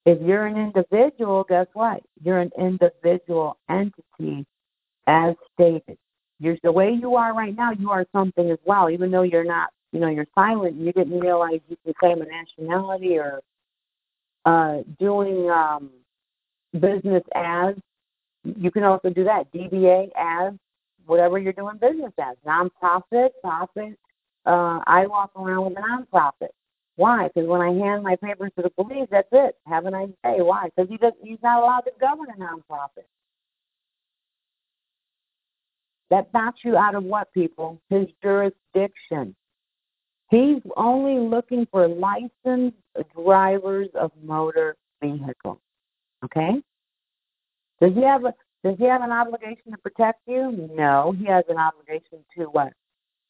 If 0.06 0.20
you're 0.22 0.46
an 0.46 0.56
individual, 0.56 1.44
guess 1.48 1.66
what? 1.74 2.02
You're 2.22 2.40
an 2.40 2.50
individual 2.58 3.56
entity 3.70 4.46
as 5.06 5.34
stated. 5.54 5.98
You're 6.40 6.58
the 6.62 6.72
way 6.72 6.90
you 6.92 7.16
are 7.16 7.34
right 7.34 7.56
now, 7.56 7.72
you 7.72 7.90
are 7.90 8.06
something 8.12 8.50
as 8.50 8.58
well, 8.66 8.90
even 8.90 9.10
though 9.10 9.22
you're 9.22 9.44
not 9.44 9.70
you 9.92 10.00
know, 10.00 10.08
you're 10.08 10.26
silent 10.34 10.76
you 10.76 10.92
didn't 10.92 11.20
realize 11.20 11.60
you 11.68 11.76
can 11.84 11.94
claim 11.98 12.20
a 12.20 12.26
nationality 12.26 13.16
or 13.16 13.40
uh 14.44 14.78
doing 14.98 15.48
um 15.50 15.90
business 16.72 17.22
as 17.34 17.74
you 18.44 18.70
can 18.70 18.84
also 18.84 19.10
do 19.10 19.24
that. 19.24 19.52
DBA 19.52 20.10
as 20.16 20.52
whatever 21.06 21.38
you're 21.38 21.52
doing 21.52 21.78
business 21.80 22.12
as. 22.18 22.36
Nonprofit, 22.46 23.30
profit. 23.42 23.98
Uh 24.44 24.80
I 24.86 25.06
walk 25.06 25.30
around 25.36 25.66
with 25.66 25.78
a 25.78 25.80
nonprofit. 25.80 26.50
Why? 26.96 27.28
Because 27.28 27.48
when 27.48 27.60
I 27.60 27.72
hand 27.72 28.04
my 28.04 28.16
papers 28.16 28.52
to 28.56 28.62
the 28.62 28.70
police, 28.70 29.08
that's 29.10 29.28
it. 29.32 29.56
Have 29.66 29.86
a 29.86 29.90
nice 29.90 30.10
day. 30.22 30.36
Why? 30.38 30.68
Because 30.74 30.88
he 30.88 30.96
does, 30.96 31.12
he's 31.22 31.38
not 31.42 31.62
allowed 31.62 31.80
to 31.80 31.92
govern 32.00 32.26
a 32.30 32.40
nonprofit. 32.40 33.06
That 36.10 36.32
knocks 36.32 36.60
you 36.64 36.76
out 36.76 36.94
of 36.94 37.02
what, 37.02 37.32
people? 37.32 37.80
His 37.90 38.06
jurisdiction. 38.22 39.34
He's 40.30 40.62
only 40.76 41.18
looking 41.18 41.66
for 41.70 41.88
licensed 41.88 42.76
drivers 43.14 43.88
of 43.94 44.12
motor 44.22 44.76
vehicles. 45.02 45.58
Okay? 46.24 46.62
Does 47.80 47.92
he 47.94 48.02
have 48.02 48.24
a 48.24 48.34
does 48.62 48.76
he 48.78 48.86
have 48.86 49.02
an 49.02 49.12
obligation 49.12 49.72
to 49.72 49.78
protect 49.78 50.20
you? 50.26 50.70
No, 50.74 51.14
he 51.18 51.26
has 51.26 51.44
an 51.50 51.58
obligation 51.58 52.24
to 52.36 52.44
what? 52.44 52.72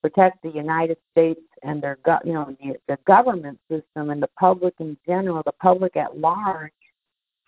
Protect 0.04 0.42
the 0.42 0.50
United 0.50 0.98
States 1.12 1.40
and 1.62 1.82
their 1.82 1.96
you 2.26 2.34
know 2.34 2.54
the, 2.60 2.74
the 2.88 2.98
government 3.06 3.58
system 3.70 4.10
and 4.10 4.22
the 4.22 4.28
public 4.38 4.74
in 4.78 4.98
general, 5.06 5.42
the 5.46 5.52
public 5.52 5.96
at 5.96 6.18
large. 6.18 6.72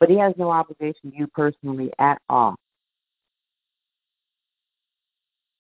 But 0.01 0.09
he 0.09 0.17
has 0.17 0.33
no 0.39 0.51
obligation 0.51 1.11
to 1.11 1.17
you 1.17 1.27
personally 1.27 1.91
at 1.99 2.19
all. 2.31 2.57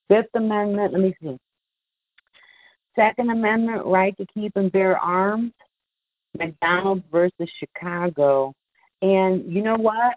Fifth 0.09 0.31
Amendment, 0.35 0.95
let 0.95 1.03
me 1.03 1.15
see. 1.23 1.37
Second 2.99 3.31
Amendment, 3.31 3.85
right 3.85 4.17
to 4.17 4.25
keep 4.33 4.57
and 4.57 4.73
bear 4.73 4.97
arms. 4.97 5.53
McDonald 6.39 7.03
versus 7.13 7.51
Chicago. 7.59 8.55
And 9.03 9.53
you 9.53 9.61
know 9.61 9.77
what? 9.77 10.15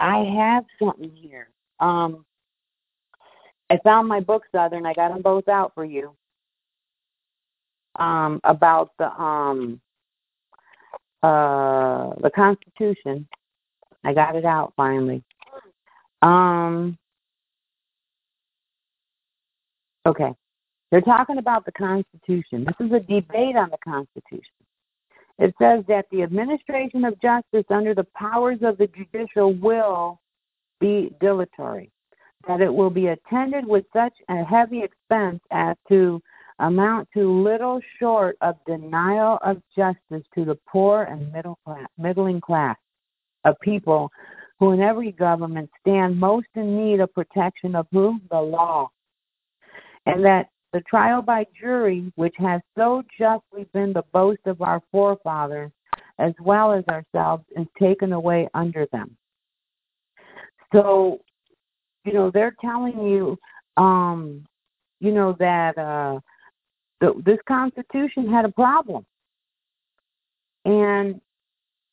I 0.00 0.24
have 0.36 0.64
something 0.80 1.12
here. 1.14 1.50
Um, 1.78 2.25
I 3.68 3.78
found 3.82 4.08
my 4.08 4.20
books, 4.20 4.48
other 4.54 4.76
Southern. 4.76 4.86
I 4.86 4.94
got 4.94 5.12
them 5.12 5.22
both 5.22 5.48
out 5.48 5.72
for 5.74 5.84
you. 5.84 6.14
Um, 7.96 8.40
about 8.44 8.90
the 8.98 9.10
um, 9.20 9.80
uh, 11.22 12.10
the 12.20 12.30
Constitution. 12.34 13.26
I 14.04 14.12
got 14.12 14.36
it 14.36 14.44
out 14.44 14.74
finally. 14.76 15.24
Um, 16.22 16.98
okay. 20.06 20.32
They're 20.90 21.00
talking 21.00 21.38
about 21.38 21.64
the 21.64 21.72
Constitution. 21.72 22.64
This 22.64 22.86
is 22.86 22.92
a 22.92 23.00
debate 23.00 23.56
on 23.56 23.70
the 23.70 23.78
Constitution. 23.82 24.52
It 25.38 25.54
says 25.60 25.84
that 25.88 26.06
the 26.12 26.22
administration 26.22 27.04
of 27.04 27.20
justice 27.20 27.64
under 27.70 27.94
the 27.94 28.06
powers 28.14 28.58
of 28.62 28.78
the 28.78 28.86
judicial 28.86 29.52
will 29.54 30.20
be 30.80 31.12
dilatory 31.20 31.90
that 32.46 32.60
it 32.60 32.72
will 32.72 32.90
be 32.90 33.08
attended 33.08 33.66
with 33.66 33.84
such 33.92 34.14
a 34.28 34.44
heavy 34.44 34.82
expense 34.82 35.40
as 35.50 35.76
to 35.88 36.20
amount 36.58 37.08
to 37.12 37.42
little 37.42 37.80
short 37.98 38.36
of 38.40 38.56
denial 38.66 39.38
of 39.42 39.60
justice 39.76 40.26
to 40.34 40.44
the 40.44 40.58
poor 40.66 41.02
and 41.02 41.32
middle 41.32 41.58
class, 41.64 41.88
middling 41.98 42.40
class 42.40 42.76
of 43.44 43.56
people 43.60 44.10
who 44.58 44.72
in 44.72 44.80
every 44.80 45.12
government 45.12 45.68
stand 45.80 46.18
most 46.18 46.46
in 46.54 46.76
need 46.76 47.00
of 47.00 47.12
protection 47.12 47.74
of 47.74 47.86
who? 47.92 48.18
The 48.30 48.40
law. 48.40 48.90
And 50.06 50.24
that 50.24 50.48
the 50.72 50.80
trial 50.82 51.22
by 51.22 51.46
jury, 51.58 52.10
which 52.16 52.34
has 52.38 52.60
so 52.76 53.02
justly 53.18 53.66
been 53.72 53.92
the 53.92 54.04
boast 54.12 54.40
of 54.46 54.62
our 54.62 54.82
forefathers, 54.90 55.72
as 56.18 56.32
well 56.40 56.72
as 56.72 56.84
ourselves, 56.88 57.44
is 57.56 57.66
taken 57.78 58.12
away 58.12 58.48
under 58.54 58.86
them. 58.92 59.16
So, 60.72 61.20
you 62.06 62.12
know, 62.12 62.30
they're 62.30 62.56
telling 62.60 63.06
you, 63.06 63.38
um, 63.76 64.46
you 65.00 65.12
know, 65.12 65.36
that 65.38 65.76
uh, 65.76 66.20
the, 67.00 67.20
this 67.24 67.38
Constitution 67.46 68.30
had 68.30 68.44
a 68.44 68.50
problem. 68.50 69.04
And 70.64 71.20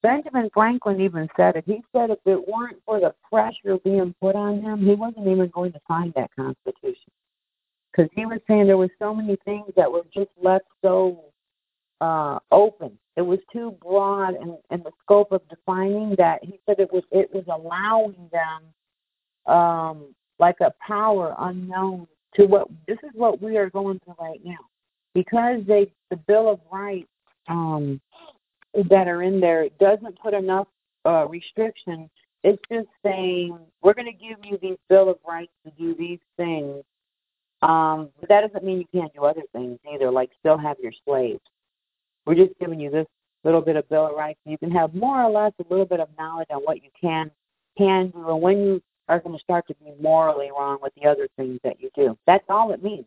Benjamin 0.02 0.50
Franklin 0.54 1.02
even 1.02 1.28
said 1.36 1.56
it. 1.56 1.64
He 1.66 1.82
said 1.96 2.10
if 2.10 2.20
it 2.26 2.48
weren't 2.48 2.78
for 2.86 3.00
the 3.00 3.14
pressure 3.30 3.78
being 3.84 4.14
put 4.22 4.36
on 4.36 4.62
him, 4.62 4.86
he 4.86 4.96
wasn't 4.96 5.28
even 5.28 5.50
going 5.50 5.72
to 5.74 5.80
sign 5.88 6.14
that 6.16 6.30
Constitution. 6.36 7.12
Because 7.92 8.10
he 8.16 8.26
was 8.26 8.40
saying 8.48 8.68
there 8.68 8.78
were 8.78 8.90
so 9.00 9.14
many 9.14 9.38
things 9.46 9.72
that 9.76 9.92
were 9.92 10.04
just 10.14 10.30
left 10.42 10.66
so 10.82 11.26
uh, 12.02 12.40
open. 12.52 12.98
It 13.16 13.22
was 13.22 13.40
too 13.52 13.78
broad 13.82 14.36
in, 14.36 14.58
in 14.72 14.84
the 14.84 14.92
scope 15.04 15.32
of 15.32 15.42
defining 15.50 16.16
that 16.18 16.44
he 16.44 16.60
said 16.66 16.80
it 16.80 16.92
was 16.92 17.04
it 17.12 17.30
was 17.34 17.46
allowing 17.48 18.30
them 18.32 18.64
um, 19.46 20.14
like 20.40 20.56
a 20.62 20.74
power 20.86 21.36
unknown 21.40 22.08
to 22.36 22.46
what 22.46 22.68
this 22.88 22.98
is 23.04 23.12
what 23.14 23.42
we 23.42 23.58
are 23.58 23.70
going 23.70 24.00
through 24.04 24.16
right 24.20 24.42
now 24.44 24.58
because 25.14 25.62
they 25.68 25.92
the 26.10 26.16
Bill 26.16 26.50
of 26.50 26.60
Rights 26.72 27.08
um, 27.48 28.02
that 28.90 29.08
are 29.08 29.24
in 29.24 29.40
there 29.40 29.68
doesn't 29.80 30.20
put 30.20 30.34
enough 30.34 30.68
uh, 31.06 31.28
restriction. 31.28 32.10
It's 32.44 32.62
just 32.72 32.88
saying 33.04 33.58
we're 33.82 33.94
going 33.94 34.12
to 34.12 34.12
give 34.12 34.38
you 34.44 34.58
these 34.62 34.78
Bill 34.90 35.10
of 35.10 35.18
Rights 35.28 35.52
to 35.66 35.72
do 35.78 35.96
these 35.96 36.20
things, 36.38 36.84
um, 37.62 38.10
but 38.20 38.30
that 38.30 38.42
doesn't 38.42 38.66
mean 38.66 38.80
you 38.80 39.00
can't 39.00 39.14
do 39.14 39.24
other 39.24 39.44
things 39.54 39.80
either, 39.94 40.12
like 40.12 40.32
still 40.40 40.58
have 40.58 40.78
your 40.82 40.94
slaves. 41.06 41.42
We're 42.26 42.36
just 42.36 42.58
giving 42.60 42.80
you 42.80 42.90
this 42.90 43.08
little 43.44 43.62
bit 43.62 43.76
of 43.76 43.88
Bill 43.90 44.08
of 44.08 44.16
Rights, 44.16 44.40
you 44.46 44.58
can 44.58 44.72
have 44.72 44.94
more 44.94 45.22
or 45.22 45.30
less 45.30 45.54
a 45.60 45.70
little 45.70 45.86
bit 45.86 46.00
of 46.00 46.08
knowledge 46.18 46.48
on 46.50 46.62
what 46.62 46.84
you 46.84 46.90
can 47.00 47.30
can 47.78 48.10
do, 48.10 48.30
and 48.30 48.42
when 48.42 48.58
you 48.60 48.82
are 49.08 49.20
going 49.20 49.38
to 49.38 49.44
start 49.44 49.68
to 49.68 49.76
be 49.76 49.92
morally 50.02 50.50
wrong 50.52 50.78
with 50.82 50.94
the 50.96 51.08
other 51.08 51.28
things 51.38 51.60
that 51.64 51.82
you 51.82 51.90
do. 51.96 52.18
That's 52.26 52.46
all 52.50 52.72
it 52.74 52.84
means. 52.84 53.06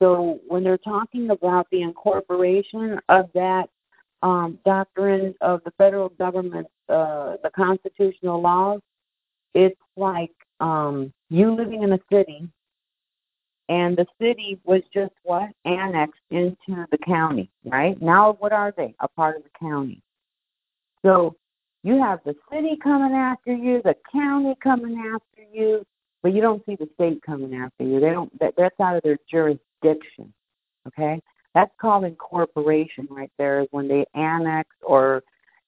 So 0.00 0.40
when 0.46 0.62
they're 0.62 0.78
talking 0.78 1.30
about 1.30 1.66
the 1.70 1.82
incorporation 1.82 3.00
of 3.08 3.30
that 3.34 3.68
um, 4.22 4.58
doctrine 4.64 5.34
of 5.40 5.62
the 5.64 5.72
federal 5.72 6.08
government, 6.10 6.66
uh, 6.88 7.36
the 7.42 7.50
constitutional 7.54 8.40
laws, 8.40 8.80
it's 9.54 9.80
like 9.96 10.32
um, 10.60 11.12
you 11.30 11.54
living 11.54 11.82
in 11.82 11.92
a 11.92 11.98
city, 12.10 12.48
and 13.68 13.96
the 13.96 14.06
city 14.20 14.58
was 14.64 14.82
just 14.94 15.12
what 15.24 15.50
annexed 15.64 16.20
into 16.30 16.86
the 16.90 16.98
county, 16.98 17.50
right? 17.64 18.00
Now, 18.00 18.34
what 18.38 18.52
are 18.52 18.72
they? 18.76 18.94
A 19.00 19.08
part 19.08 19.36
of 19.36 19.42
the 19.42 19.50
county. 19.58 20.02
So 21.04 21.36
you 21.82 22.02
have 22.02 22.20
the 22.24 22.34
city 22.52 22.76
coming 22.82 23.12
after 23.12 23.54
you, 23.54 23.80
the 23.84 23.94
county 24.12 24.54
coming 24.62 24.98
after 25.14 25.42
you, 25.52 25.84
but 26.22 26.34
you 26.34 26.40
don't 26.40 26.64
see 26.66 26.76
the 26.76 26.88
state 26.94 27.22
coming 27.22 27.54
after 27.54 27.84
you. 27.84 28.00
They 28.00 28.10
don't. 28.10 28.36
That, 28.40 28.54
that's 28.56 28.78
out 28.80 28.96
of 28.96 29.02
their 29.02 29.18
jurisdiction. 29.30 30.32
Okay, 30.86 31.20
that's 31.54 31.70
called 31.80 32.04
incorporation 32.04 33.06
right 33.10 33.30
there. 33.38 33.60
Is 33.60 33.68
when 33.70 33.88
they 33.88 34.04
annex 34.14 34.68
or 34.82 35.22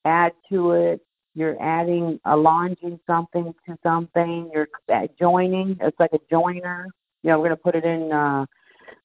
add 0.05 0.33
to 0.51 0.73
it. 0.73 1.01
You're 1.37 1.61
adding 1.63 2.19
a 2.25 2.37
launching 2.37 2.99
something 3.07 3.55
to 3.67 3.79
something. 3.85 4.51
You're 4.53 4.69
joining. 5.19 5.79
It's 5.81 5.99
like 6.01 6.13
a 6.13 6.19
joiner. 6.29 6.89
You 7.23 7.31
know, 7.31 7.39
we're 7.39 7.47
going 7.49 7.57
to 7.57 7.63
put 7.63 7.77
it 7.77 7.85
in 7.85 8.11
uh, 8.11 8.47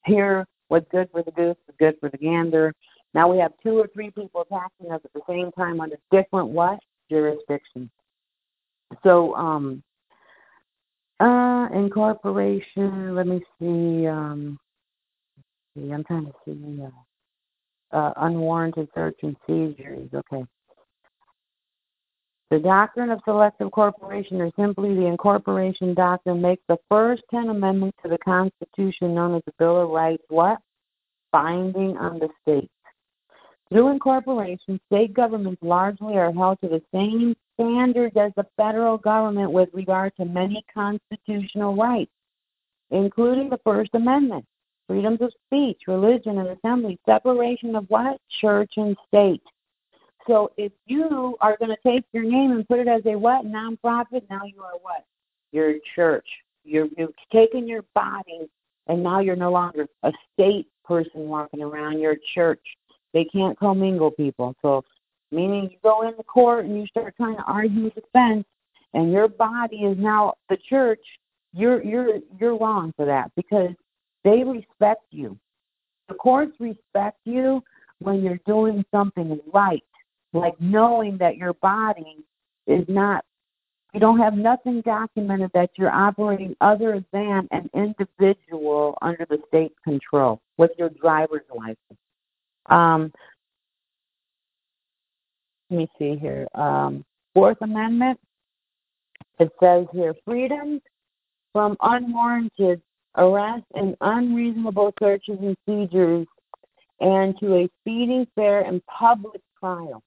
here. 0.06 0.44
What's 0.68 0.90
good 0.90 1.08
for 1.12 1.22
the 1.22 1.30
goose 1.30 1.56
is 1.68 1.74
good 1.78 1.94
for 2.00 2.08
the 2.08 2.18
gander. 2.18 2.74
Now 3.14 3.30
we 3.30 3.38
have 3.38 3.52
two 3.62 3.78
or 3.78 3.88
three 3.94 4.10
people 4.10 4.40
attacking 4.40 4.90
us 4.90 5.00
at 5.04 5.12
the 5.12 5.20
same 5.28 5.52
time 5.52 5.80
under 5.80 5.96
different 6.10 6.48
what 6.48 6.80
jurisdictions. 7.10 7.90
So 9.02 9.34
um, 9.34 9.82
uh, 11.20 11.68
incorporation. 11.74 13.14
Let 13.14 13.26
me 13.26 13.40
see. 13.58 14.06
Um, 14.06 14.58
see, 15.76 15.90
I'm 15.90 16.04
trying 16.04 16.26
to 16.26 16.32
see. 16.44 16.82
Uh, 16.82 16.90
uh, 17.92 18.12
unwarranted 18.18 18.88
search 18.94 19.16
and 19.22 19.36
seizures. 19.46 20.08
Okay. 20.12 20.44
The 22.50 22.58
doctrine 22.60 23.10
of 23.10 23.20
selective 23.24 23.72
corporation, 23.72 24.40
or 24.40 24.52
simply 24.56 24.94
the 24.94 25.06
incorporation 25.06 25.94
doctrine, 25.94 26.40
makes 26.40 26.62
the 26.68 26.78
first 26.88 27.22
ten 27.30 27.48
amendments 27.48 27.98
to 28.02 28.08
the 28.08 28.18
Constitution, 28.18 29.14
known 29.14 29.34
as 29.34 29.42
the 29.46 29.52
Bill 29.58 29.82
of 29.82 29.90
Rights, 29.90 30.22
what? 30.28 30.58
Binding 31.32 31.96
on 31.96 32.20
the 32.20 32.28
states. 32.42 32.72
Through 33.68 33.88
incorporation, 33.88 34.80
state 34.86 35.12
governments 35.12 35.62
largely 35.62 36.16
are 36.16 36.32
held 36.32 36.60
to 36.60 36.68
the 36.68 36.82
same 36.92 37.34
standards 37.54 38.16
as 38.16 38.32
the 38.36 38.46
federal 38.56 38.96
government 38.96 39.50
with 39.50 39.68
regard 39.72 40.14
to 40.16 40.24
many 40.24 40.64
constitutional 40.72 41.74
rights, 41.74 42.12
including 42.90 43.50
the 43.50 43.58
First 43.64 43.90
Amendment, 43.94 44.44
freedoms 44.86 45.20
of 45.20 45.32
speech, 45.46 45.80
religion 45.88 46.38
and 46.38 46.48
assembly, 46.48 46.98
separation 47.04 47.74
of 47.74 47.86
what? 47.88 48.20
Church 48.40 48.72
and 48.76 48.96
state. 49.08 49.42
So 50.28 50.52
if 50.56 50.72
you 50.86 51.36
are 51.40 51.56
going 51.56 51.70
to 51.70 51.88
take 51.88 52.04
your 52.12 52.24
name 52.24 52.52
and 52.52 52.66
put 52.66 52.78
it 52.78 52.88
as 52.88 53.02
a 53.06 53.16
what? 53.16 53.46
Nonprofit, 53.46 54.22
now 54.30 54.42
you 54.44 54.62
are 54.62 54.78
what? 54.82 55.04
You're 55.52 55.70
a 55.70 55.80
church. 55.94 56.26
You're, 56.64 56.88
you've 56.96 57.14
taken 57.32 57.66
your 57.66 57.84
body 57.94 58.48
and 58.88 59.02
now 59.02 59.20
you're 59.20 59.36
no 59.36 59.50
longer 59.50 59.86
a 60.02 60.12
state 60.32 60.68
person 60.84 61.28
walking 61.28 61.62
around. 61.62 62.00
You're 62.00 62.12
a 62.12 62.20
church. 62.34 62.60
They 63.16 63.24
can't 63.24 63.58
commingle 63.58 64.10
people. 64.10 64.54
So 64.60 64.84
meaning 65.32 65.70
you 65.70 65.78
go 65.82 66.06
into 66.06 66.22
court 66.22 66.66
and 66.66 66.76
you 66.76 66.86
start 66.86 67.16
trying 67.16 67.36
to 67.36 67.44
argue 67.44 67.88
defense 67.92 68.44
and 68.92 69.10
your 69.10 69.26
body 69.26 69.84
is 69.84 69.96
now 69.96 70.34
the 70.50 70.58
church, 70.68 71.00
you're 71.54 71.82
you're 71.82 72.18
you're 72.38 72.58
wrong 72.58 72.92
for 72.94 73.06
that 73.06 73.30
because 73.34 73.70
they 74.22 74.44
respect 74.44 75.04
you. 75.12 75.38
The 76.08 76.14
courts 76.14 76.60
respect 76.60 77.18
you 77.24 77.64
when 78.00 78.22
you're 78.22 78.40
doing 78.46 78.84
something 78.90 79.40
right, 79.50 79.82
like 80.34 80.60
knowing 80.60 81.16
that 81.16 81.38
your 81.38 81.54
body 81.54 82.18
is 82.66 82.84
not 82.86 83.24
you 83.94 84.00
don't 84.00 84.18
have 84.18 84.34
nothing 84.34 84.82
documented 84.82 85.52
that 85.54 85.70
you're 85.78 85.90
operating 85.90 86.54
other 86.60 87.02
than 87.14 87.48
an 87.50 87.70
individual 87.72 88.98
under 89.00 89.26
the 89.30 89.38
state's 89.48 89.78
control 89.84 90.42
with 90.58 90.72
your 90.76 90.90
driver's 90.90 91.46
license. 91.56 91.98
Um, 92.68 93.12
let 95.70 95.78
me 95.78 95.88
see 95.98 96.16
here. 96.16 96.46
Um, 96.54 97.04
Fourth 97.34 97.58
Amendment, 97.60 98.18
it 99.38 99.50
says 99.60 99.86
here 99.92 100.14
freedom 100.24 100.80
from 101.52 101.76
unwarranted 101.82 102.80
arrest 103.16 103.64
and 103.74 103.96
unreasonable 104.00 104.92
searches 105.00 105.38
and 105.40 105.56
seizures 105.66 106.26
and 107.00 107.38
to 107.40 107.56
a 107.56 107.68
speedy, 107.80 108.26
fair, 108.34 108.62
and 108.62 108.84
public 108.86 109.40
trial. 109.58 110.02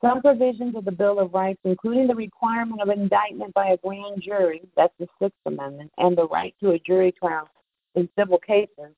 Some 0.00 0.22
provisions 0.22 0.76
of 0.76 0.84
the 0.84 0.92
Bill 0.92 1.18
of 1.18 1.34
Rights, 1.34 1.60
including 1.64 2.06
the 2.06 2.14
requirement 2.14 2.80
of 2.80 2.88
indictment 2.88 3.52
by 3.54 3.68
a 3.68 3.76
grand 3.76 4.22
jury, 4.22 4.62
that's 4.76 4.94
the 4.98 5.06
Sixth 5.20 5.36
Amendment, 5.46 5.90
and 5.98 6.16
the 6.16 6.28
right 6.28 6.54
to 6.62 6.70
a 6.70 6.78
jury 6.78 7.12
trial 7.12 7.48
in 7.96 8.08
civil 8.18 8.38
cases, 8.38 8.94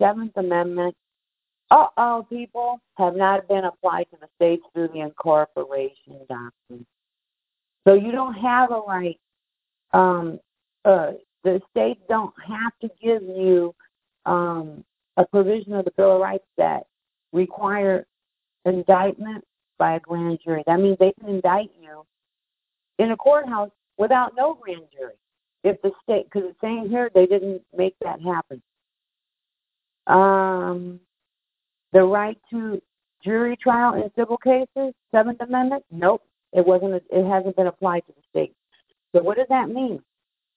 Seventh 0.00 0.36
Amendment, 0.36 0.94
uh 1.70 1.86
oh, 1.96 2.26
people 2.28 2.80
have 2.96 3.16
not 3.16 3.48
been 3.48 3.64
applied 3.64 4.06
to 4.10 4.16
the 4.20 4.28
states 4.36 4.62
through 4.72 4.88
the 4.88 5.00
incorporation 5.00 6.18
doctrine. 6.28 6.86
So 7.86 7.94
you 7.94 8.12
don't 8.12 8.34
have 8.34 8.70
a 8.70 8.80
right. 8.86 9.18
Um, 9.92 10.40
uh, 10.84 11.12
the 11.44 11.60
states 11.70 12.00
don't 12.08 12.34
have 12.46 12.72
to 12.82 12.90
give 13.02 13.22
you 13.22 13.74
um, 14.26 14.84
a 15.16 15.24
provision 15.24 15.72
of 15.72 15.84
the 15.84 15.92
Bill 15.92 16.16
of 16.16 16.20
Rights 16.20 16.46
that 16.58 16.86
require 17.32 18.06
indictment 18.64 19.44
by 19.78 19.94
a 19.94 20.00
grand 20.00 20.38
jury. 20.44 20.62
That 20.66 20.80
means 20.80 20.96
they 20.98 21.12
can 21.18 21.28
indict 21.28 21.70
you 21.80 22.04
in 22.98 23.12
a 23.12 23.16
courthouse 23.16 23.70
without 23.98 24.34
no 24.36 24.54
grand 24.54 24.84
jury. 24.96 25.14
If 25.64 25.80
the 25.82 25.90
state, 26.02 26.24
because 26.24 26.48
it's 26.50 26.60
saying 26.60 26.88
here 26.90 27.10
they 27.14 27.26
didn't 27.26 27.62
make 27.76 27.94
that 28.02 28.20
happen. 28.20 28.62
Um, 30.06 31.00
the 31.96 32.02
right 32.04 32.38
to 32.50 32.78
jury 33.24 33.56
trial 33.56 33.94
in 33.94 34.10
civil 34.18 34.36
cases, 34.36 34.92
Seventh 35.10 35.40
Amendment? 35.40 35.82
Nope, 35.90 36.22
it 36.52 36.66
wasn't. 36.66 37.02
It 37.10 37.26
hasn't 37.26 37.56
been 37.56 37.68
applied 37.68 38.02
to 38.06 38.12
the 38.12 38.22
state. 38.28 38.54
So 39.14 39.22
what 39.22 39.38
does 39.38 39.46
that 39.48 39.70
mean? 39.70 40.02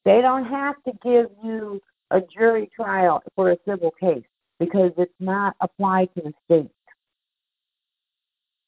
They 0.03 0.19
don't 0.21 0.43
have 0.43 0.75
to 0.83 0.91
give 1.01 1.27
you 1.41 1.81
a 2.11 2.19
jury 2.19 2.69
trial 2.75 3.23
for 3.35 3.51
a 3.51 3.57
civil 3.65 3.91
case. 3.91 4.25
because 4.59 4.91
it's 4.97 5.11
not 5.19 5.55
applied 5.61 6.09
to 6.15 6.21
the 6.21 6.33
state. 6.45 6.71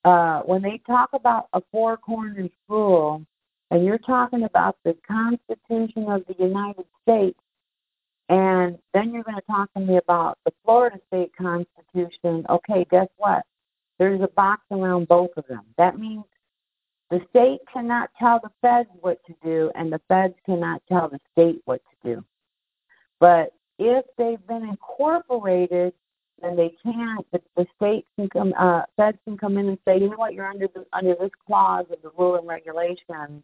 Uh, 0.04 0.42
when 0.42 0.62
they 0.62 0.80
talk 0.88 1.10
about 1.14 1.48
a 1.54 1.62
four 1.72 1.98
corners 1.98 2.50
rule, 2.68 3.24
and 3.70 3.86
you're 3.86 4.00
talking 4.00 4.44
about 4.44 4.78
the 4.84 4.96
Constitution 5.08 6.10
of 6.10 6.24
the 6.28 6.36
United 6.40 6.86
States, 7.04 7.40
and 8.32 8.80
then 8.94 9.14
you're 9.14 9.24
going 9.24 9.36
to 9.36 9.42
talk 9.42 9.72
to 9.74 9.82
me 9.82 9.98
about 9.98 10.38
the 10.46 10.54
Florida 10.64 10.98
State 11.08 11.34
Constitution. 11.36 12.46
Okay, 12.50 12.88
guess 12.90 13.10
what? 13.18 13.44
There's 14.00 14.22
a 14.22 14.30
box 14.30 14.62
around 14.72 15.10
both 15.10 15.32
of 15.36 15.46
them. 15.48 15.64
That 15.78 16.00
means 16.00 16.24
the 17.10 17.20
state 17.30 17.60
cannot 17.72 18.10
tell 18.18 18.40
the 18.42 18.50
feds 18.62 18.88
what 19.02 19.20
to 19.26 19.36
do, 19.44 19.70
and 19.76 19.92
the 19.92 20.00
feds 20.08 20.36
cannot 20.46 20.82
tell 20.88 21.10
the 21.10 21.20
state 21.34 21.62
what 21.66 21.82
to 21.84 22.16
do. 22.16 22.26
But 23.20 23.54
if 23.78 24.06
they've 24.18 24.48
been 24.48 24.64
incorporated, 24.64 25.94
then 26.42 26.56
they 26.56 26.74
can't. 26.82 27.30
The, 27.34 27.42
the 27.58 27.66
state 27.76 28.06
can 28.16 28.30
come, 28.30 28.54
uh, 28.58 28.84
feds 28.96 29.18
can 29.26 29.38
come 29.38 29.58
in 29.58 29.68
and 29.68 29.78
say, 29.86 30.00
you 30.00 30.10
know 30.10 30.16
what, 30.16 30.34
you're 30.34 30.48
under 30.48 30.70
the, 30.74 30.86
under 30.94 31.16
this 31.16 31.32
clause 31.46 31.86
of 31.92 32.02
the 32.02 32.12
rule 32.18 32.36
and 32.36 32.48
regulation, 32.48 33.44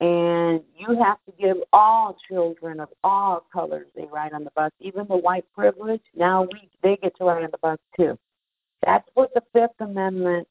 and 0.00 0.60
you 0.76 1.02
have 1.02 1.18
to 1.24 1.32
give 1.40 1.56
all 1.72 2.16
children 2.28 2.80
of 2.80 2.88
all 3.02 3.46
colors 3.52 3.86
a 3.96 4.06
ride 4.06 4.32
on 4.34 4.44
the 4.44 4.50
bus, 4.54 4.70
even 4.80 5.06
the 5.08 5.16
white 5.16 5.46
privilege. 5.54 6.02
Now 6.14 6.42
we 6.42 6.68
they 6.82 6.98
get 7.02 7.16
to 7.18 7.24
ride 7.24 7.44
on 7.44 7.50
the 7.50 7.58
bus 7.58 7.78
too. 7.98 8.18
That's 8.84 9.08
what 9.14 9.32
the 9.34 9.42
Fifth 9.52 9.80
Amendment 9.80 10.46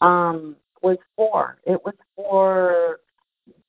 um, 0.00 0.56
was 0.80 0.98
for. 1.16 1.58
It 1.64 1.80
was 1.84 1.94
for 2.14 3.00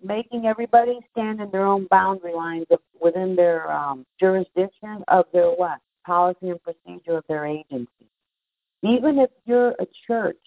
making 0.03 0.45
everybody 0.45 0.99
stand 1.11 1.41
in 1.41 1.49
their 1.51 1.65
own 1.65 1.87
boundary 1.89 2.33
lines 2.33 2.67
of, 2.69 2.79
within 3.01 3.35
their 3.35 3.71
um, 3.71 4.05
jurisdiction 4.19 5.03
of 5.07 5.25
their 5.33 5.49
what 5.49 5.79
policy 6.05 6.49
and 6.49 6.59
procedure 6.61 7.17
of 7.17 7.23
their 7.27 7.45
agency. 7.45 8.07
Even 8.83 9.19
if 9.19 9.29
you're 9.45 9.71
a 9.71 9.87
church 10.07 10.37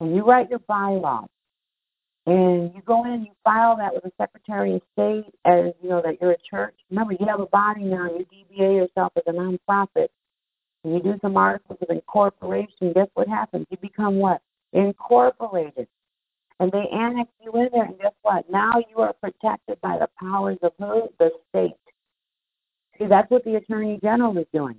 and 0.00 0.14
you 0.14 0.24
write 0.24 0.50
your 0.50 0.60
bylaws 0.60 1.28
and 2.26 2.74
you 2.74 2.80
go 2.86 3.04
in 3.04 3.24
you 3.24 3.32
file 3.42 3.76
that 3.76 3.92
with 3.92 4.04
the 4.04 4.12
Secretary 4.18 4.74
of 4.74 4.82
State 4.92 5.34
as 5.44 5.72
you 5.82 5.90
know 5.90 6.00
that 6.02 6.20
you're 6.20 6.32
a 6.32 6.36
church. 6.50 6.74
Remember, 6.90 7.12
you 7.12 7.26
have 7.26 7.40
a 7.40 7.46
body 7.46 7.82
now. 7.82 8.06
You 8.06 8.26
DBA 8.26 8.76
yourself 8.76 9.12
as 9.16 9.24
a 9.26 9.32
nonprofit. 9.32 10.08
And 10.84 10.94
you 10.94 11.00
do 11.00 11.18
some 11.20 11.36
articles 11.36 11.78
of 11.82 11.90
incorporation. 11.90 12.92
Guess 12.94 13.08
what 13.14 13.28
happens? 13.28 13.66
You 13.70 13.76
become 13.78 14.16
what? 14.16 14.40
Incorporated. 14.72 15.86
And 16.60 16.72
they 16.72 16.86
annex 16.92 17.30
you 17.42 17.52
in 17.52 17.68
there, 17.72 17.84
and 17.84 17.98
guess 17.98 18.12
what? 18.22 18.48
Now 18.50 18.74
you 18.90 18.98
are 18.98 19.12
protected 19.14 19.80
by 19.80 19.98
the 19.98 20.08
powers 20.18 20.58
of 20.62 20.72
who? 20.78 21.08
The 21.18 21.30
state. 21.50 21.72
See, 22.98 23.06
that's 23.06 23.30
what 23.30 23.44
the 23.44 23.56
Attorney 23.56 23.98
General 24.02 24.38
is 24.38 24.46
doing. 24.52 24.76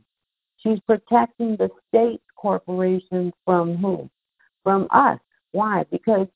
She's 0.57 0.79
protecting 0.87 1.57
the 1.57 1.69
state 1.89 2.21
corporations 2.35 3.33
from 3.43 3.77
who? 3.77 4.09
From 4.63 4.87
us. 4.91 5.19
Why? 5.51 5.85
Because 5.91 6.27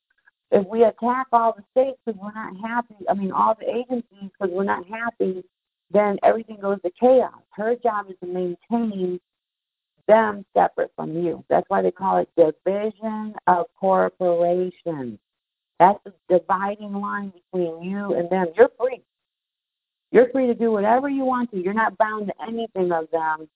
if 0.52 0.66
we 0.68 0.84
attack 0.84 1.28
all 1.32 1.54
the 1.56 1.64
states 1.72 2.00
because 2.06 2.20
we're 2.20 2.34
not 2.34 2.56
happy, 2.58 2.96
I 3.08 3.14
mean, 3.14 3.32
all 3.32 3.56
the 3.60 3.70
agencies 3.70 4.30
because 4.40 4.54
we're 4.54 4.64
not 4.64 4.86
happy, 4.88 5.44
then 5.92 6.18
everything 6.24 6.58
goes 6.62 6.82
to 6.84 6.92
chaos. 7.00 7.42
Her 7.52 7.76
job 7.76 8.08
is 8.10 8.16
to 8.24 8.28
maintain 8.28 9.20
them 10.08 10.44
separate 10.56 10.92
from 10.96 11.14
you. 11.18 11.44
That's 11.50 11.70
why 11.70 11.82
they 11.82 11.92
call 11.92 12.18
it 12.18 12.30
division 12.36 13.36
of 13.48 13.68
corporations. 13.80 15.20
That's 15.80 16.00
the 16.04 16.14
dividing 16.40 16.94
line 16.94 17.32
between 17.32 17.84
you 17.84 18.16
and 18.16 18.30
them. 18.30 18.48
You're 18.58 18.72
free. 18.78 19.02
You're 20.12 20.30
free 20.30 20.48
to 20.48 20.56
do 20.56 20.72
whatever 20.72 21.08
you 21.10 21.24
want 21.26 21.52
to. 21.52 21.62
You're 21.62 21.74
not 21.74 21.98
bound 21.98 22.28
to 22.28 22.34
anything 22.42 22.92
of 22.92 23.10
them, 23.12 23.48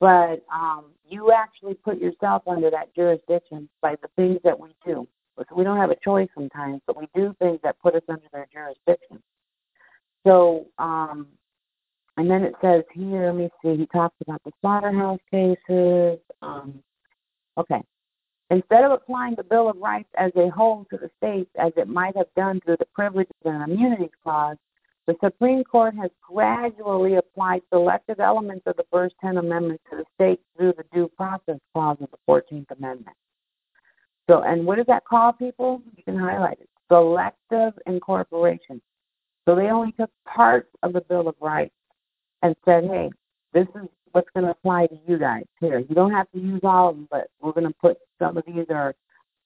but 0.00 0.42
um, 0.52 0.86
you 1.08 1.30
actually 1.32 1.74
put 1.74 2.00
yourself 2.00 2.42
under 2.46 2.70
that 2.70 2.94
jurisdiction 2.94 3.68
by 3.82 3.96
the 4.00 4.08
things 4.16 4.40
that 4.44 4.58
we 4.58 4.70
do. 4.84 5.06
We 5.54 5.64
don't 5.64 5.78
have 5.78 5.90
a 5.90 5.96
choice 5.96 6.28
sometimes, 6.34 6.80
but 6.86 6.96
we 6.96 7.08
do 7.14 7.34
things 7.38 7.58
that 7.62 7.78
put 7.80 7.94
us 7.94 8.02
under 8.08 8.26
their 8.32 8.46
jurisdiction. 8.52 9.22
So, 10.26 10.66
um, 10.78 11.26
and 12.16 12.30
then 12.30 12.44
it 12.44 12.54
says 12.60 12.84
here, 12.92 13.26
let 13.26 13.36
me 13.36 13.48
see, 13.62 13.76
he 13.76 13.86
talks 13.86 14.16
about 14.20 14.42
the 14.44 14.52
slaughterhouse 14.60 15.18
cases. 15.30 16.18
Um, 16.42 16.82
okay. 17.58 17.82
Instead 18.50 18.84
of 18.84 18.92
applying 18.92 19.34
the 19.34 19.44
Bill 19.44 19.70
of 19.70 19.78
Rights 19.78 20.10
as 20.18 20.30
a 20.36 20.50
whole 20.50 20.86
to 20.90 20.98
the 20.98 21.10
states, 21.16 21.50
as 21.58 21.72
it 21.76 21.88
might 21.88 22.14
have 22.16 22.26
done 22.36 22.60
through 22.60 22.76
the 22.78 22.86
Privileges 22.94 23.32
and 23.44 23.62
Immunities 23.62 24.10
Clause, 24.22 24.58
the 25.06 25.16
Supreme 25.24 25.64
Court 25.64 25.94
has 25.96 26.10
gradually 26.20 27.16
applied 27.16 27.62
selective 27.72 28.20
elements 28.20 28.64
of 28.66 28.76
the 28.76 28.84
first 28.92 29.14
10 29.20 29.38
amendments 29.38 29.82
to 29.90 29.96
the 29.96 30.04
states 30.14 30.42
through 30.56 30.74
the 30.76 30.84
Due 30.92 31.08
Process 31.16 31.58
Clause 31.72 31.96
of 32.00 32.08
the 32.10 32.18
14th 32.28 32.70
Amendment. 32.76 33.16
So, 34.32 34.42
and 34.44 34.64
what 34.64 34.76
does 34.76 34.86
that 34.86 35.04
call 35.04 35.34
people? 35.34 35.82
You 35.94 36.02
can 36.04 36.18
highlight 36.18 36.58
it. 36.58 36.68
Selective 36.90 37.74
incorporation. 37.86 38.80
So 39.46 39.54
they 39.54 39.66
only 39.66 39.92
took 39.92 40.08
parts 40.26 40.70
of 40.82 40.94
the 40.94 41.02
Bill 41.02 41.28
of 41.28 41.34
Rights 41.38 41.74
and 42.40 42.56
said, 42.64 42.84
hey, 42.84 43.10
this 43.52 43.66
is 43.74 43.90
what's 44.12 44.30
going 44.34 44.46
to 44.46 44.52
apply 44.52 44.86
to 44.86 44.98
you 45.06 45.18
guys 45.18 45.44
here. 45.60 45.80
You 45.80 45.94
don't 45.94 46.12
have 46.12 46.30
to 46.32 46.40
use 46.40 46.62
all 46.64 46.88
of 46.88 46.96
them, 46.96 47.08
but 47.10 47.28
we're 47.42 47.52
going 47.52 47.66
to 47.66 47.74
put 47.78 47.98
some 48.18 48.38
of 48.38 48.44
these 48.46 48.64
are 48.70 48.94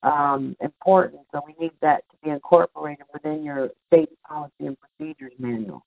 um, 0.04 0.56
important, 0.60 1.22
so 1.32 1.42
we 1.44 1.56
need 1.58 1.72
that 1.82 2.04
to 2.12 2.16
be 2.22 2.30
incorporated 2.30 3.06
within 3.12 3.42
your 3.42 3.70
state 3.88 4.10
policy 4.28 4.52
and 4.66 4.76
procedures 4.78 5.32
manual. 5.40 5.84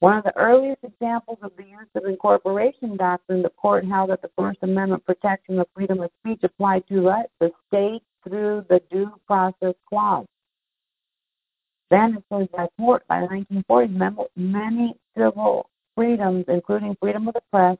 One 0.00 0.16
of 0.16 0.22
the 0.22 0.36
earliest 0.36 0.84
examples 0.84 1.38
of 1.42 1.50
the 1.56 1.64
use 1.64 1.88
of 1.96 2.04
incorporation 2.04 2.96
doctrine, 2.96 3.42
the 3.42 3.50
court 3.50 3.84
held 3.84 4.10
that 4.10 4.22
the 4.22 4.30
First 4.38 4.58
Amendment 4.62 5.04
protection 5.04 5.58
of 5.58 5.66
freedom 5.74 6.00
of 6.00 6.10
speech 6.20 6.40
applied 6.44 6.86
to? 6.88 7.00
The 7.40 7.50
state 7.66 8.02
through 8.22 8.64
the 8.68 8.80
Due 8.90 9.12
Process 9.26 9.74
Clause. 9.88 10.26
Then 11.90 12.18
it 12.18 12.24
says 12.32 12.46
by, 12.52 12.68
court, 12.78 13.02
by 13.08 13.22
the 13.22 13.26
1940s, 13.26 14.26
many 14.36 14.94
civil 15.16 15.68
freedoms, 15.96 16.44
including 16.46 16.96
freedom 17.00 17.26
of 17.26 17.34
the 17.34 17.42
press, 17.50 17.78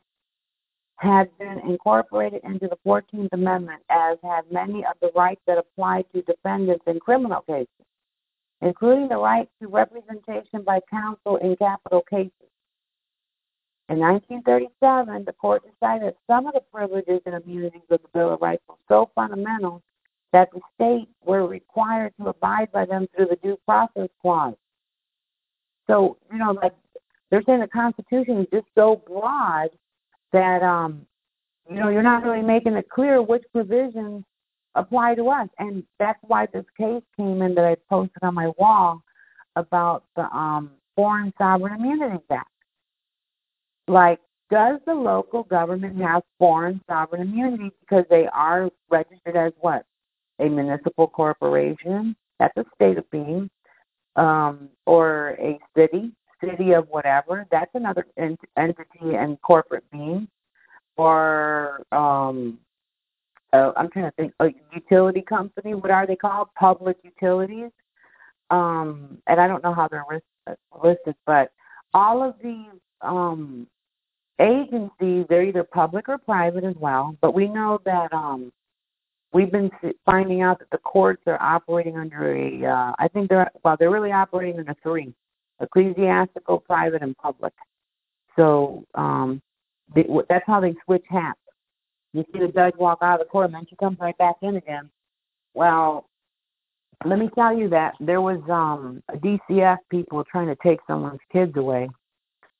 had 0.97 1.31
been 1.39 1.61
incorporated 1.61 2.41
into 2.43 2.67
the 2.67 2.79
14th 2.85 3.29
Amendment, 3.33 3.81
as 3.91 4.19
had 4.25 4.51
many 4.51 4.85
of 4.85 4.95
the 5.01 5.13
rights 5.15 5.43
that 5.47 5.59
apply 5.59 6.03
to 6.13 6.23
defendants 6.23 6.83
in 6.89 6.99
criminal 6.99 7.43
cases 7.43 7.69
including 8.61 9.09
the 9.09 9.17
right 9.17 9.49
to 9.61 9.69
representation 9.69 10.63
by 10.65 10.81
counsel 10.91 11.37
in 11.37 11.57
capital 11.57 12.03
cases. 12.09 12.33
In 13.89 13.99
1937, 13.99 15.25
the 15.25 15.33
court 15.33 15.63
decided 15.65 16.15
some 16.27 16.47
of 16.47 16.55
the 16.55 16.61
privileges 16.73 17.23
and 17.25 17.35
immunities 17.35 17.81
of 17.91 18.03
the 18.03 18.09
Bill 18.13 18.35
of 18.35 18.43
Rights 18.43 18.63
were 18.69 18.75
so 18.87 19.11
fundamental 19.15 19.83
that 20.33 20.51
the 20.53 20.61
states 20.75 21.11
were 21.25 21.47
required 21.47 22.13
to 22.21 22.29
abide 22.29 22.71
by 22.71 22.85
them 22.85 23.09
through 23.17 23.27
the 23.27 23.37
Due 23.37 23.59
Process 23.65 24.09
Clause. 24.21 24.55
So, 25.87 26.19
you 26.31 26.39
know, 26.39 26.53
like 26.53 26.75
they're 27.31 27.43
saying 27.45 27.61
the 27.61 27.69
Constitution 27.69 28.39
is 28.41 28.47
just 28.53 28.67
so 28.75 29.03
broad 29.07 29.71
that, 30.33 30.63
um, 30.63 31.07
you 31.71 31.77
know, 31.77 31.89
you're 31.89 32.03
not 32.03 32.25
really 32.25 32.43
making 32.43 32.75
it 32.75 32.91
clear 32.91 33.23
which 33.23 33.45
provisions 33.53 34.25
apply 34.75 35.15
to 35.17 35.29
us. 35.29 35.49
And 35.59 35.83
that's 35.99 36.19
why 36.23 36.47
this 36.47 36.65
case 36.77 37.03
came 37.17 37.43
in 37.43 37.55
that 37.55 37.65
I 37.65 37.77
posted 37.89 38.23
on 38.23 38.35
my 38.35 38.49
wall 38.59 39.03
about 39.57 40.05
the 40.17 40.25
um, 40.35 40.71
Foreign 40.95 41.33
Sovereign 41.39 41.75
Immunities 41.81 42.21
Act. 42.31 42.49
Like, 43.87 44.21
does 44.51 44.81
the 44.87 44.95
local 44.95 45.43
government 45.43 46.01
have 46.01 46.23
foreign 46.39 46.81
sovereign 46.89 47.23
immunity 47.23 47.71
because 47.81 48.05
they 48.09 48.27
are 48.29 48.71
registered 48.91 49.37
as 49.37 49.53
what? 49.61 49.85
A 50.41 50.49
municipal 50.49 51.07
corporation, 51.07 52.17
that's 52.39 52.57
a 52.57 52.65
state 52.75 52.97
of 52.99 53.11
being, 53.11 53.51
um, 54.17 54.69
or 54.87 55.37
a 55.41 55.59
city, 55.77 56.13
city 56.43 56.73
of 56.73 56.89
whatever, 56.89 57.47
that's 57.51 57.71
another 57.75 58.07
ent- 58.17 58.41
entity 58.57 59.17
and 59.17 59.41
corporate 59.43 59.85
being, 59.91 60.29
or 60.97 61.83
um, 61.93 62.59
uh, 63.53 63.73
I'm 63.77 63.91
trying 63.91 64.07
to 64.07 64.11
think, 64.13 64.33
a 64.41 64.49
utility 64.75 65.23
company. 65.23 65.75
What 65.75 65.91
are 65.91 66.07
they 66.07 66.17
called? 66.17 66.49
Public 66.59 66.97
utilities. 67.03 67.71
Um, 68.51 69.19
and 69.27 69.41
I 69.41 69.47
don't 69.47 69.63
know 69.63 69.75
how 69.75 69.89
they're 69.89 70.05
listed, 70.83 71.15
but 71.27 71.53
all 71.93 72.23
of 72.23 72.35
these 72.43 72.81
um, 73.03 73.67
agencies, 74.41 75.27
they're 75.29 75.43
either 75.43 75.65
public 75.65 76.09
or 76.09 76.19
private 76.19 76.65
as 76.65 76.77
well. 76.79 77.17
But 77.21 77.35
we 77.35 77.49
know 77.49 77.81
that 77.85 78.13
um, 78.13 78.53
we've 79.33 79.53
been 79.53 79.71
finding 80.07 80.43
out 80.43 80.59
that 80.61 80.71
the 80.71 80.79
courts 80.79 81.23
are 81.27 81.41
operating 81.43 81.97
under 81.97 82.35
a, 82.35 82.65
uh, 82.65 82.93
I 82.99 83.09
think 83.09 83.29
they're, 83.29 83.51
well, 83.65 83.77
they're 83.79 83.91
really 83.91 84.13
operating 84.13 84.59
under 84.59 84.75
three 84.83 85.13
ecclesiastical, 85.61 86.61
private, 86.61 87.03
and 87.03 87.17
public. 87.17 87.53
So 88.37 88.85
um, 88.95 89.43
they, 89.95 90.07
that's 90.29 90.45
how 90.47 90.61
they 90.61 90.75
switch 90.85 91.05
hats. 91.09 91.39
You 92.13 92.25
see 92.33 92.41
the 92.41 92.49
judge 92.49 92.75
walk 92.79 92.99
out 93.03 93.21
of 93.21 93.27
the 93.27 93.31
court, 93.31 93.47
and 93.47 93.55
then 93.55 93.67
she 93.69 93.77
comes 93.77 93.99
right 94.01 94.17
back 94.19 94.37
in 94.43 94.57
again. 94.57 94.91
Well, 95.55 96.09
let 97.05 97.19
me 97.19 97.29
tell 97.35 97.57
you 97.57 97.69
that 97.69 97.95
there 98.01 98.21
was 98.21 98.41
um 98.51 99.03
DCF 99.15 99.79
people 99.91 100.25
trying 100.25 100.49
to 100.49 100.57
take 100.63 100.81
someone's 100.87 101.21
kids 101.33 101.57
away. 101.57 101.89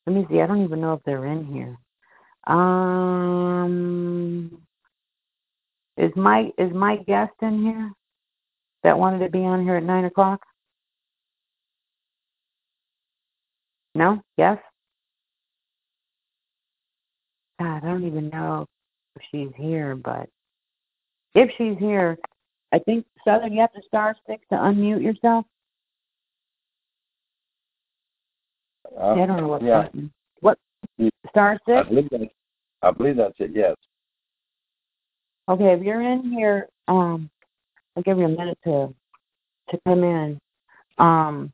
Let 0.07 0.15
me 0.15 0.27
see. 0.31 0.41
I 0.41 0.47
don't 0.47 0.65
even 0.65 0.81
know 0.81 0.95
if 0.95 1.03
they're 1.05 1.27
in 1.27 1.45
here. 1.47 1.77
Um, 2.47 3.79
is 5.97 6.13
my 6.17 6.51
is 6.59 6.73
my 6.73 6.97
guest 6.97 7.33
in 7.43 7.63
here 7.63 7.91
that 8.85 8.99
wanted 8.99 9.19
to 9.21 9.31
be 9.31 9.41
on 9.41 9.63
here 9.65 9.77
at 9.77 9.83
nine 9.83 10.05
o'clock? 10.05 10.41
No? 13.95 14.23
Yes? 14.37 14.59
God, 17.59 17.79
I 17.79 17.81
don't 17.81 18.07
even 18.07 18.29
know 18.31 18.67
if 19.19 19.23
she's 19.31 19.55
here, 19.57 19.95
but 19.97 20.29
if 21.35 21.51
she's 21.59 21.79
here, 21.79 22.19
I 22.73 22.79
think 22.79 23.07
Southern, 23.25 23.53
you 23.53 23.61
have 23.61 23.73
to 23.73 23.83
star 23.87 24.17
six 24.27 24.45
to 24.51 24.57
unmute 24.57 25.03
yourself. 25.03 25.45
Uh, 28.99 29.13
I 29.13 29.27
don't 29.27 29.41
know 29.41 29.49
what 29.49 29.63
yeah. 29.63 29.83
button. 29.83 30.13
What 30.41 30.59
star 31.31 31.59
I 31.67 31.71
six? 31.71 31.89
believe 31.89 32.09
that. 32.11 32.29
I 32.83 32.91
believe 32.91 33.17
that's 33.17 33.35
it. 33.39 33.51
Yes. 33.55 33.75
Okay, 35.49 35.73
if 35.73 35.83
you're 35.83 36.03
in 36.03 36.31
here, 36.31 36.69
um, 36.89 37.31
I'll 37.97 38.03
give 38.03 38.19
you 38.19 38.25
a 38.25 38.29
minute 38.29 38.59
to 38.65 38.95
to 39.71 39.79
come 39.87 40.05
in. 40.05 40.41
Um, 40.99 41.53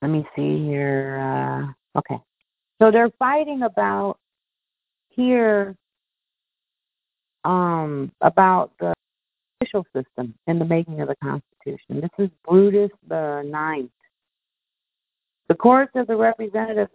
let 0.00 0.10
me 0.10 0.26
see 0.34 0.64
here. 0.66 1.18
Uh, 1.96 1.98
okay, 1.98 2.20
so 2.80 2.90
they're 2.90 3.10
fighting 3.18 3.62
about 3.62 4.18
here 5.10 5.76
um, 7.44 8.12
about 8.20 8.72
the 8.78 8.94
judicial 9.60 9.86
system 9.94 10.34
and 10.46 10.60
the 10.60 10.64
making 10.64 11.00
of 11.00 11.08
the 11.08 11.16
Constitution. 11.16 12.00
This 12.00 12.10
is 12.18 12.30
Brutus 12.48 12.90
the 13.08 13.42
Ninth. 13.44 13.90
The 15.48 15.54
courts 15.54 15.92
of 15.96 16.06
the 16.06 16.16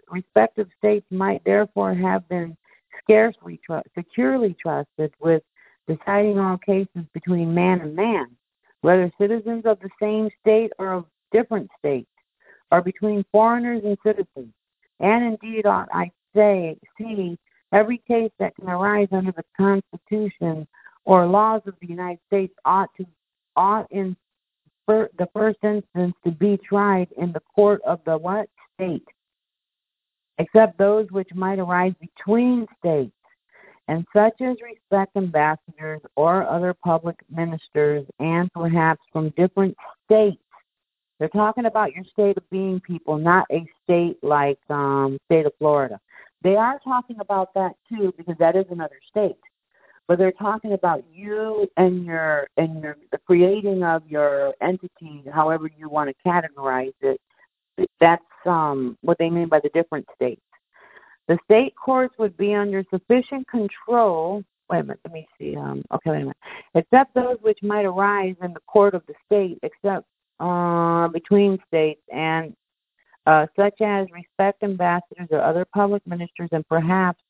respective 0.09 0.67
states 0.77 1.05
might 1.11 1.43
therefore 1.45 1.93
have 1.93 2.27
been 2.27 2.57
scarcely 3.03 3.59
tr- 3.65 3.87
securely 3.95 4.55
trusted 4.59 5.13
with 5.19 5.43
deciding 5.87 6.39
all 6.39 6.57
cases 6.57 7.05
between 7.13 7.53
man 7.53 7.81
and 7.81 7.95
man, 7.95 8.27
whether 8.81 9.11
citizens 9.19 9.63
of 9.65 9.79
the 9.79 9.89
same 10.01 10.29
state 10.41 10.71
or 10.79 10.93
of 10.93 11.05
different 11.31 11.69
states, 11.77 12.09
or 12.71 12.81
between 12.81 13.23
foreigners 13.31 13.83
and 13.85 13.97
citizens. 14.05 14.53
And 14.99 15.37
indeed, 15.41 15.65
I 15.65 16.11
say, 16.35 16.77
see 16.97 17.37
every 17.71 18.01
case 18.07 18.31
that 18.39 18.55
can 18.55 18.69
arise 18.69 19.07
under 19.11 19.31
the 19.31 19.43
Constitution 19.55 20.67
or 21.05 21.25
laws 21.25 21.61
of 21.65 21.75
the 21.81 21.87
United 21.87 22.19
States 22.27 22.53
ought 22.65 22.89
to 22.97 23.05
ought 23.55 23.91
in 23.91 24.15
fir- 24.85 25.09
the 25.17 25.27
first 25.33 25.57
instance 25.63 26.15
to 26.23 26.31
be 26.31 26.57
tried 26.57 27.07
in 27.17 27.31
the 27.31 27.41
court 27.55 27.81
of 27.85 27.99
the 28.05 28.17
what 28.17 28.49
state, 28.75 29.07
except 30.37 30.77
those 30.77 31.07
which 31.11 31.29
might 31.33 31.59
arise 31.59 31.93
between 31.99 32.67
states, 32.79 33.11
and 33.87 34.05
such 34.13 34.39
as 34.41 34.57
respect 34.61 35.15
ambassadors 35.15 36.01
or 36.15 36.47
other 36.47 36.73
public 36.73 37.15
ministers, 37.29 38.05
and 38.19 38.51
perhaps 38.53 39.01
from 39.11 39.29
different 39.31 39.75
states. 40.05 40.41
They're 41.19 41.29
talking 41.29 41.65
about 41.65 41.93
your 41.93 42.03
state 42.05 42.37
of 42.37 42.47
being, 42.51 42.79
people, 42.79 43.17
not 43.17 43.47
a 43.51 43.65
state 43.83 44.17
like 44.21 44.59
um, 44.69 45.17
state 45.25 45.47
of 45.47 45.53
Florida. 45.57 45.99
They 46.41 46.55
are 46.55 46.79
talking 46.83 47.19
about 47.19 47.53
that 47.55 47.73
too 47.89 48.13
because 48.17 48.35
that 48.39 48.55
is 48.55 48.65
another 48.69 48.99
state. 49.09 49.37
But 50.07 50.17
they're 50.17 50.31
talking 50.31 50.73
about 50.73 51.03
you 51.11 51.67
and 51.75 52.05
your 52.05 52.47
and 52.55 52.81
your 52.81 52.97
the 53.11 53.17
creating 53.17 53.83
of 53.83 54.07
your 54.07 54.53
entity, 54.61 55.23
however 55.33 55.69
you 55.77 55.89
want 55.89 56.09
to 56.09 56.29
categorize 56.29 56.93
it. 57.01 57.19
That's 57.99 58.23
um, 58.45 58.97
what 59.01 59.17
they 59.17 59.29
mean 59.29 59.49
by 59.49 59.59
the 59.59 59.69
different 59.69 60.07
states. 60.15 60.41
The 61.27 61.37
state 61.43 61.73
courts 61.75 62.15
would 62.17 62.37
be 62.37 62.53
under 62.53 62.85
sufficient 62.89 63.47
control. 63.49 64.43
Wait 64.69 64.79
a 64.79 64.83
minute, 64.83 64.99
let 65.03 65.13
me 65.13 65.27
see. 65.37 65.55
Um, 65.57 65.83
okay, 65.91 66.11
wait 66.11 66.17
a 66.17 66.19
minute. 66.19 66.37
Except 66.73 67.13
those 67.13 67.37
which 67.41 67.59
might 67.61 67.85
arise 67.85 68.35
in 68.41 68.53
the 68.53 68.61
court 68.61 68.93
of 68.93 69.03
the 69.07 69.13
state, 69.25 69.59
except 69.61 70.05
uh, 70.39 71.09
between 71.09 71.59
states 71.67 72.01
and 72.13 72.55
Uh, 73.27 73.45
such 73.57 73.81
as 73.81 74.07
respect 74.11 74.63
ambassadors 74.63 75.27
or 75.31 75.41
other 75.41 75.65
public 75.65 76.01
ministers, 76.07 76.47
and 76.53 76.65
perhaps 76.69 77.21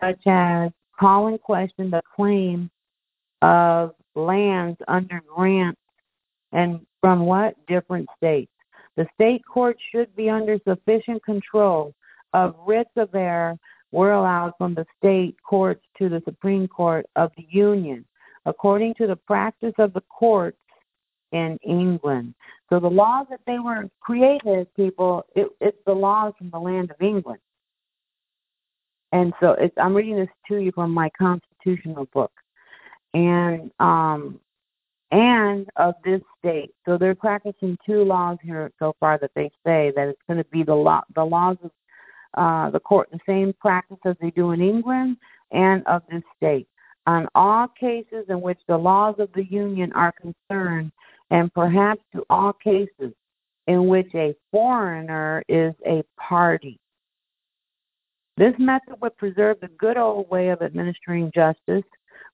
such 0.00 0.20
as 0.26 0.72
call 0.98 1.28
in 1.28 1.38
question 1.38 1.88
the 1.88 2.02
claim 2.16 2.68
of 3.42 3.94
lands 4.16 4.76
under 4.88 5.22
grants 5.32 5.80
and 6.50 6.80
from 7.00 7.20
what 7.20 7.54
different 7.68 8.08
states. 8.16 8.50
The 8.96 9.06
state 9.14 9.42
court 9.46 9.76
should 9.92 10.14
be 10.16 10.28
under 10.28 10.58
sufficient 10.66 11.24
control 11.24 11.94
of 12.32 12.56
writs 12.66 12.90
of 12.96 13.14
error 13.14 13.56
were 13.92 14.14
allowed 14.14 14.52
from 14.58 14.74
the 14.74 14.86
state 14.98 15.36
courts 15.48 15.84
to 15.98 16.08
the 16.08 16.22
Supreme 16.24 16.66
Court 16.66 17.06
of 17.14 17.30
the 17.36 17.46
Union, 17.48 18.04
according 18.46 18.94
to 18.94 19.06
the 19.06 19.14
practice 19.14 19.74
of 19.78 19.92
the 19.92 20.02
courts 20.10 20.58
in 21.32 21.58
England. 21.62 22.34
So 22.70 22.80
the 22.80 22.88
laws 22.88 23.26
that 23.30 23.40
they 23.46 23.58
were 23.58 23.88
created, 24.00 24.72
people, 24.74 25.24
it, 25.34 25.48
it's 25.60 25.78
the 25.86 25.92
laws 25.92 26.32
from 26.38 26.50
the 26.50 26.58
land 26.58 26.90
of 26.90 27.00
England. 27.00 27.40
And 29.12 29.32
so 29.40 29.52
it's, 29.52 29.74
I'm 29.78 29.94
reading 29.94 30.16
this 30.16 30.28
to 30.48 30.56
you 30.56 30.72
from 30.72 30.90
my 30.90 31.10
constitutional 31.16 32.06
book, 32.12 32.32
and 33.14 33.70
um, 33.78 34.40
and 35.12 35.68
of 35.76 35.94
this 36.04 36.20
state. 36.38 36.72
So 36.84 36.98
they're 36.98 37.14
practicing 37.14 37.78
two 37.86 38.02
laws 38.02 38.38
here 38.42 38.72
so 38.78 38.94
far 38.98 39.18
that 39.18 39.30
they 39.34 39.50
say 39.64 39.92
that 39.94 40.08
it's 40.08 40.20
going 40.26 40.38
to 40.38 40.50
be 40.50 40.64
the 40.64 40.74
law, 40.74 41.02
the 41.14 41.24
laws 41.24 41.56
of 41.62 41.70
uh, 42.36 42.70
the 42.70 42.80
court, 42.80 43.08
the 43.12 43.20
same 43.26 43.54
practice 43.60 43.98
as 44.04 44.16
they 44.20 44.30
do 44.30 44.50
in 44.50 44.60
England 44.60 45.16
and 45.52 45.86
of 45.86 46.02
this 46.10 46.22
state. 46.36 46.68
On 47.06 47.28
all 47.36 47.68
cases 47.68 48.24
in 48.28 48.40
which 48.40 48.58
the 48.66 48.76
laws 48.76 49.14
of 49.20 49.28
the 49.34 49.44
Union 49.44 49.92
are 49.92 50.12
concerned, 50.12 50.90
and 51.30 51.52
perhaps 51.52 52.02
to 52.14 52.24
all 52.30 52.52
cases 52.52 53.12
in 53.66 53.88
which 53.88 54.08
a 54.14 54.34
foreigner 54.50 55.42
is 55.48 55.74
a 55.86 56.04
party. 56.18 56.78
This 58.36 58.54
method 58.58 58.96
would 59.00 59.16
preserve 59.16 59.58
the 59.60 59.68
good 59.78 59.96
old 59.96 60.28
way 60.30 60.50
of 60.50 60.62
administering 60.62 61.32
justice, 61.34 61.84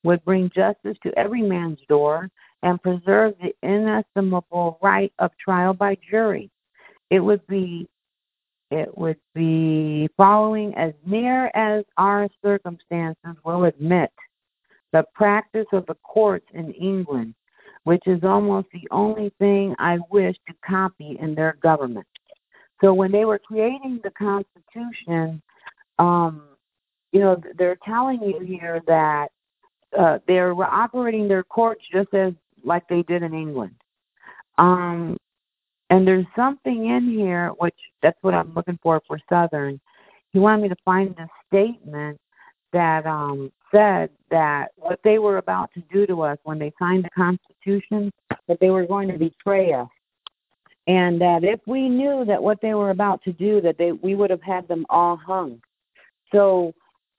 would 0.03 0.25
bring 0.25 0.51
justice 0.55 0.97
to 1.05 1.17
every 1.17 1.43
man's 1.43 1.79
door, 1.89 2.29
and 2.63 2.83
preserve 2.83 3.35
the 3.41 3.55
inestimable 3.63 4.79
right 4.83 5.13
of 5.19 5.31
trial 5.39 5.75
by 5.75 5.97
jury. 6.09 6.51
It 7.11 7.21
would 7.21 7.47
be 7.47 7.89
it 8.71 8.97
would 8.97 9.19
be 9.35 10.09
following 10.17 10.75
as 10.77 10.95
near 11.05 11.51
as 11.55 11.85
our 11.99 12.27
circumstances 12.43 13.37
will 13.45 13.65
admit 13.65 14.11
the 14.93 15.05
practice 15.15 15.67
of 15.73 15.85
the 15.87 15.97
courts 16.03 16.47
in 16.55 16.73
England, 16.73 17.35
which 17.85 18.03
is 18.07 18.23
almost 18.23 18.69
the 18.73 18.87
only 18.91 19.33
thing 19.39 19.75
I 19.79 19.99
wish 20.11 20.37
to 20.49 20.55
copy 20.65 21.19
in 21.21 21.35
their 21.35 21.57
government. 21.63 22.07
So 22.81 22.93
when 22.93 23.13
they 23.13 23.25
were 23.25 23.39
creating 23.39 24.01
the 24.03 24.11
Constitution, 24.11 25.43
um, 25.99 26.43
you 27.13 27.21
know, 27.21 27.41
they're 27.57 27.79
telling 27.85 28.23
you 28.23 28.41
here 28.41 28.83
that 28.87 29.29
uh, 29.99 30.19
they're 30.27 30.55
operating 30.55 31.29
their 31.29 31.45
courts 31.45 31.85
just 31.93 32.13
as 32.15 32.33
like 32.65 32.87
they 32.89 33.03
did 33.03 33.23
in 33.23 33.35
England. 33.35 33.75
Um, 34.59 35.17
and 35.91 36.07
there's 36.07 36.27
something 36.35 36.87
in 36.87 37.11
here 37.11 37.51
which 37.59 37.77
that's 38.03 38.19
what 38.23 38.35
I'm 38.35 38.55
looking 38.55 38.79
for 38.83 39.01
for 39.07 39.19
Southern. 39.29 39.81
He 40.33 40.39
wanted 40.39 40.63
me 40.63 40.69
to 40.71 40.77
find 40.85 41.15
a 41.19 41.29
statement 41.47 42.19
that 42.73 43.07
um, 43.07 43.53
said 43.75 44.11
that 44.31 44.69
what 44.77 45.01
they 45.05 45.19
were 45.19 45.39
about 45.39 45.71
to 45.75 45.83
do 45.93 46.07
to 46.07 46.23
us 46.23 46.39
when 46.45 46.59
they 46.59 46.73
signed 46.79 47.05
the 47.05 47.11
Constitution, 47.11 48.13
that 48.49 48.59
they 48.61 48.71
were 48.71 48.87
going 48.87 49.09
to 49.09 49.19
betray 49.19 49.73
us, 49.73 49.89
and 50.87 51.21
that 51.21 51.45
if 51.45 51.61
we 51.67 51.89
knew 51.89 52.25
that 52.25 52.43
what 52.43 52.61
they 52.61 52.75
were 52.75 52.91
about 52.91 53.23
to 53.25 53.33
do, 53.33 53.61
that 53.61 53.79
they 53.79 53.93
we 53.93 54.15
would 54.15 54.31
have 54.31 54.43
had 54.43 54.67
them 54.69 54.85
all 54.91 55.17
hung. 55.17 55.61
So 56.33 56.73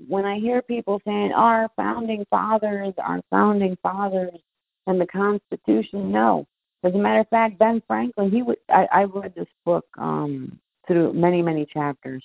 when 0.07 0.25
I 0.25 0.39
hear 0.39 0.61
people 0.61 1.01
saying 1.05 1.31
our 1.31 1.69
founding 1.75 2.25
fathers, 2.29 2.93
our 2.97 3.21
founding 3.29 3.77
fathers, 3.81 4.39
and 4.87 4.99
the 4.99 5.07
Constitution, 5.07 6.11
no. 6.11 6.45
As 6.83 6.93
a 6.93 6.97
matter 6.97 7.21
of 7.21 7.29
fact, 7.29 7.59
Ben 7.59 7.81
Franklin, 7.87 8.29
he 8.29 8.41
would. 8.41 8.57
I, 8.69 8.87
I 8.91 9.03
read 9.03 9.33
this 9.35 9.47
book 9.63 9.85
um, 9.97 10.59
through 10.87 11.13
many, 11.13 11.41
many 11.41 11.65
chapters, 11.65 12.23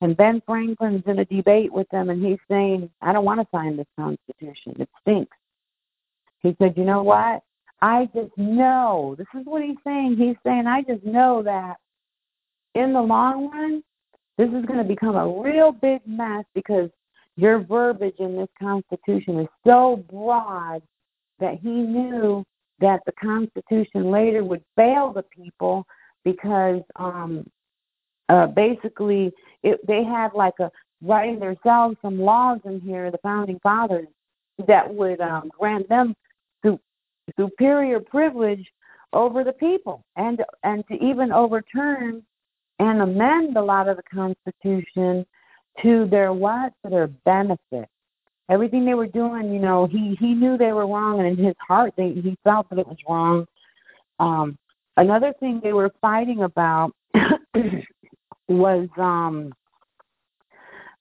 and 0.00 0.16
Ben 0.16 0.42
Franklin's 0.46 1.02
in 1.06 1.18
a 1.18 1.24
debate 1.24 1.72
with 1.72 1.88
them, 1.90 2.10
and 2.10 2.24
he's 2.24 2.38
saying, 2.48 2.90
"I 3.02 3.12
don't 3.12 3.24
want 3.24 3.40
to 3.40 3.46
sign 3.50 3.76
this 3.76 3.86
Constitution. 3.98 4.76
It 4.80 4.88
stinks." 5.02 5.36
He 6.42 6.56
said, 6.58 6.76
"You 6.76 6.84
know 6.84 7.02
what? 7.02 7.42
I 7.82 8.08
just 8.14 8.36
know. 8.36 9.14
This 9.18 9.26
is 9.38 9.44
what 9.44 9.62
he's 9.62 9.76
saying. 9.84 10.16
He's 10.16 10.36
saying, 10.44 10.66
I 10.66 10.82
just 10.82 11.04
know 11.04 11.42
that 11.42 11.76
in 12.74 12.92
the 12.92 13.02
long 13.02 13.50
run, 13.50 13.82
this 14.38 14.48
is 14.48 14.64
going 14.66 14.78
to 14.78 14.84
become 14.84 15.16
a 15.16 15.40
real 15.42 15.72
big 15.72 16.00
mess 16.06 16.44
because 16.54 16.90
your 17.36 17.58
verbiage 17.58 18.16
in 18.18 18.36
this 18.36 18.48
Constitution 18.58 19.40
is 19.40 19.48
so 19.66 20.04
broad 20.10 20.82
that 21.38 21.58
he 21.62 21.68
knew 21.68 22.44
that 22.80 23.00
the 23.06 23.12
Constitution 23.12 24.10
later 24.10 24.42
would 24.42 24.64
fail 24.74 25.12
the 25.12 25.22
people 25.22 25.86
because 26.24 26.80
um, 26.96 27.46
uh, 28.28 28.46
basically 28.46 29.32
it, 29.62 29.84
they 29.86 30.04
had 30.04 30.32
like 30.34 30.54
a 30.60 30.70
writing 31.02 31.38
themselves 31.38 31.96
some 32.02 32.20
laws 32.20 32.58
in 32.64 32.80
here, 32.80 33.10
the 33.10 33.18
founding 33.18 33.58
fathers, 33.62 34.08
that 34.66 34.92
would 34.92 35.20
um, 35.20 35.50
grant 35.58 35.88
them 35.88 36.14
su- 36.64 36.80
superior 37.38 38.00
privilege 38.00 38.66
over 39.12 39.44
the 39.44 39.52
people, 39.52 40.04
and 40.16 40.42
and 40.62 40.86
to 40.88 40.94
even 40.94 41.32
overturn 41.32 42.22
and 42.78 43.00
amend 43.00 43.56
a 43.56 43.62
lot 43.62 43.88
of 43.88 43.96
the 43.96 44.02
Constitution 44.02 45.24
to 45.82 46.06
their 46.06 46.32
what? 46.32 46.72
To 46.84 46.90
their 46.90 47.06
benefit. 47.06 47.88
Everything 48.48 48.84
they 48.84 48.94
were 48.94 49.06
doing, 49.06 49.52
you 49.52 49.58
know, 49.58 49.86
he 49.86 50.16
he 50.20 50.34
knew 50.34 50.56
they 50.56 50.72
were 50.72 50.86
wrong, 50.86 51.18
and 51.20 51.38
in 51.38 51.44
his 51.44 51.56
heart, 51.66 51.92
they, 51.96 52.12
he 52.12 52.36
felt 52.44 52.68
that 52.70 52.78
it 52.78 52.86
was 52.86 52.98
wrong. 53.08 53.46
Um, 54.18 54.56
another 54.96 55.34
thing 55.40 55.60
they 55.62 55.72
were 55.72 55.90
fighting 56.00 56.42
about 56.42 56.92
was 58.48 58.88
um, 58.96 59.52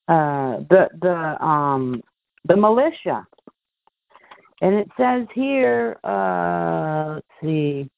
uh, 0.08 0.60
the 0.70 0.90
the 1.02 1.46
um, 1.46 2.02
the 2.46 2.56
militia, 2.56 3.26
and 4.62 4.76
it 4.76 4.88
says 4.98 5.28
here, 5.34 5.98
uh, 6.04 7.16
let's 7.16 7.28
see, 7.42 7.90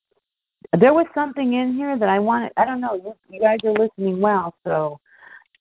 there 0.77 0.93
was 0.93 1.05
something 1.13 1.53
in 1.53 1.73
here 1.75 1.97
that 1.97 2.09
I 2.09 2.19
wanted. 2.19 2.51
I 2.57 2.65
don't 2.65 2.81
know. 2.81 3.15
You, 3.29 3.39
guys 3.39 3.59
are 3.63 3.73
listening 3.73 4.19
well, 4.19 4.53
so 4.65 4.99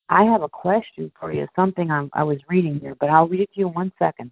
I 0.08 0.24
have 0.24 0.42
a 0.42 0.48
question 0.48 1.10
for 1.18 1.32
you. 1.32 1.47
Something 1.56 1.90
I'm, 1.90 2.10
I 2.12 2.23
was 2.23 2.39
reading 2.48 2.81
here, 2.81 2.97
but 2.98 3.10
I'll 3.10 3.28
read 3.28 3.40
it 3.40 3.52
to 3.55 3.60
you 3.60 3.68
in 3.68 3.74
one 3.74 3.92
second. 3.98 4.31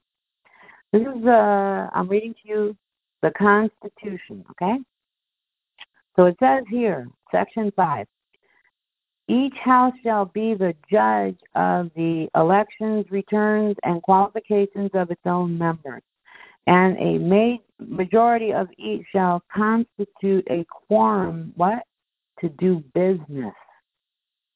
This 0.93 1.03
is 1.03 1.27
uh, 1.27 1.89
I'm 1.93 2.09
reading 2.09 2.35
to 2.43 2.49
you 2.49 2.77
the 3.23 3.31
Constitution. 3.33 4.45
Okay. 4.53 4.79
So 6.17 6.27
it 6.27 6.37
says 6.41 6.65
here, 6.71 7.09
Section 7.33 7.73
Five. 7.75 8.07
Each 9.29 9.57
house 9.57 9.95
shall 10.03 10.27
be 10.27 10.55
the 10.55 10.75
judge 10.91 11.39
of 11.55 11.91
the 11.97 12.29
elections, 12.35 13.07
returns, 13.11 13.77
and 13.83 14.03
qualifications 14.03 14.91
of 14.93 15.11
its 15.11 15.23
own 15.25 15.57
members. 15.57 16.03
And 16.67 16.97
a 16.99 17.19
ma- 17.19 17.57
majority 17.79 18.53
of 18.53 18.69
each 18.77 19.07
shall 19.13 19.43
constitute 19.55 20.47
a 20.51 20.65
quorum 20.69 21.53
what? 21.57 21.85
To 22.41 22.49
do 22.51 22.85
business. 22.95 23.55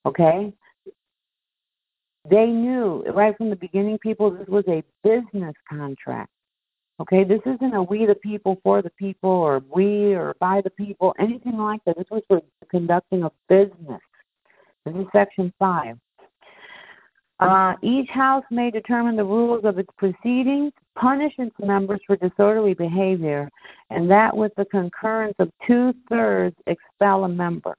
Okay? 0.04 0.52
They 2.28 2.46
knew 2.46 3.04
right 3.14 3.36
from 3.38 3.48
the 3.48 3.56
beginning 3.56 3.98
people 3.98 4.30
this 4.30 4.48
was 4.48 4.64
a 4.68 4.82
business 5.02 5.54
contract. 5.68 6.30
Okay? 7.00 7.24
This 7.24 7.40
isn't 7.46 7.74
a 7.74 7.82
we 7.82 8.04
the 8.04 8.16
people 8.16 8.60
for 8.62 8.82
the 8.82 8.90
people 8.90 9.30
or 9.30 9.62
we 9.74 10.14
or 10.14 10.34
by 10.40 10.60
the 10.60 10.70
people 10.70 11.14
anything 11.18 11.56
like 11.56 11.80
that. 11.86 11.96
This 11.96 12.10
was 12.10 12.22
for 12.28 12.42
conducting 12.70 13.22
a 13.22 13.30
business 13.48 14.00
this 14.88 15.02
is 15.02 15.08
section 15.12 15.52
five 15.58 15.96
uh, 17.40 17.74
each 17.82 18.08
house 18.10 18.44
may 18.50 18.70
determine 18.70 19.14
the 19.14 19.24
rules 19.24 19.64
of 19.64 19.78
its 19.78 19.90
proceedings, 19.96 20.72
punish 20.96 21.32
its 21.38 21.54
members 21.60 22.00
for 22.04 22.16
disorderly 22.16 22.74
behavior, 22.74 23.48
and 23.90 24.10
that 24.10 24.36
with 24.36 24.52
the 24.56 24.64
concurrence 24.66 25.36
of 25.38 25.50
two 25.64 25.94
thirds 26.08 26.56
expel 26.66 27.24
a 27.24 27.28
member. 27.28 27.76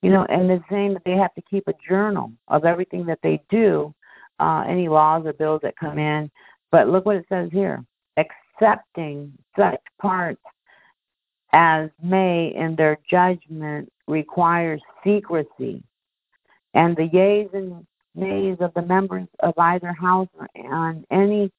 You 0.00 0.10
know, 0.10 0.26
and 0.26 0.48
it's 0.50 0.64
saying 0.70 0.94
that 0.94 1.02
they 1.04 1.16
have 1.16 1.34
to 1.34 1.42
keep 1.50 1.66
a 1.66 1.74
journal 1.88 2.32
of 2.46 2.64
everything 2.64 3.04
that 3.06 3.18
they 3.20 3.42
do, 3.50 3.92
uh, 4.38 4.64
any 4.68 4.88
laws 4.88 5.26
or 5.26 5.32
bills 5.32 5.60
that 5.64 5.74
come 5.76 5.98
in. 5.98 6.30
But 6.70 6.88
look 6.88 7.04
what 7.04 7.16
it 7.16 7.26
says 7.28 7.50
here 7.52 7.84
accepting 8.16 9.32
such 9.56 9.80
parts 10.00 10.40
as 11.52 11.90
may 12.02 12.52
in 12.54 12.76
their 12.76 12.98
judgment 13.08 13.90
require 14.06 14.78
secrecy, 15.04 15.82
and 16.78 16.96
the 16.96 17.06
yeas 17.12 17.48
and 17.52 17.84
nays 18.14 18.56
of 18.60 18.72
the 18.74 18.82
members 18.82 19.26
of 19.40 19.52
either 19.58 19.92
house 19.92 20.28
on 20.70 21.04
any 21.10 21.50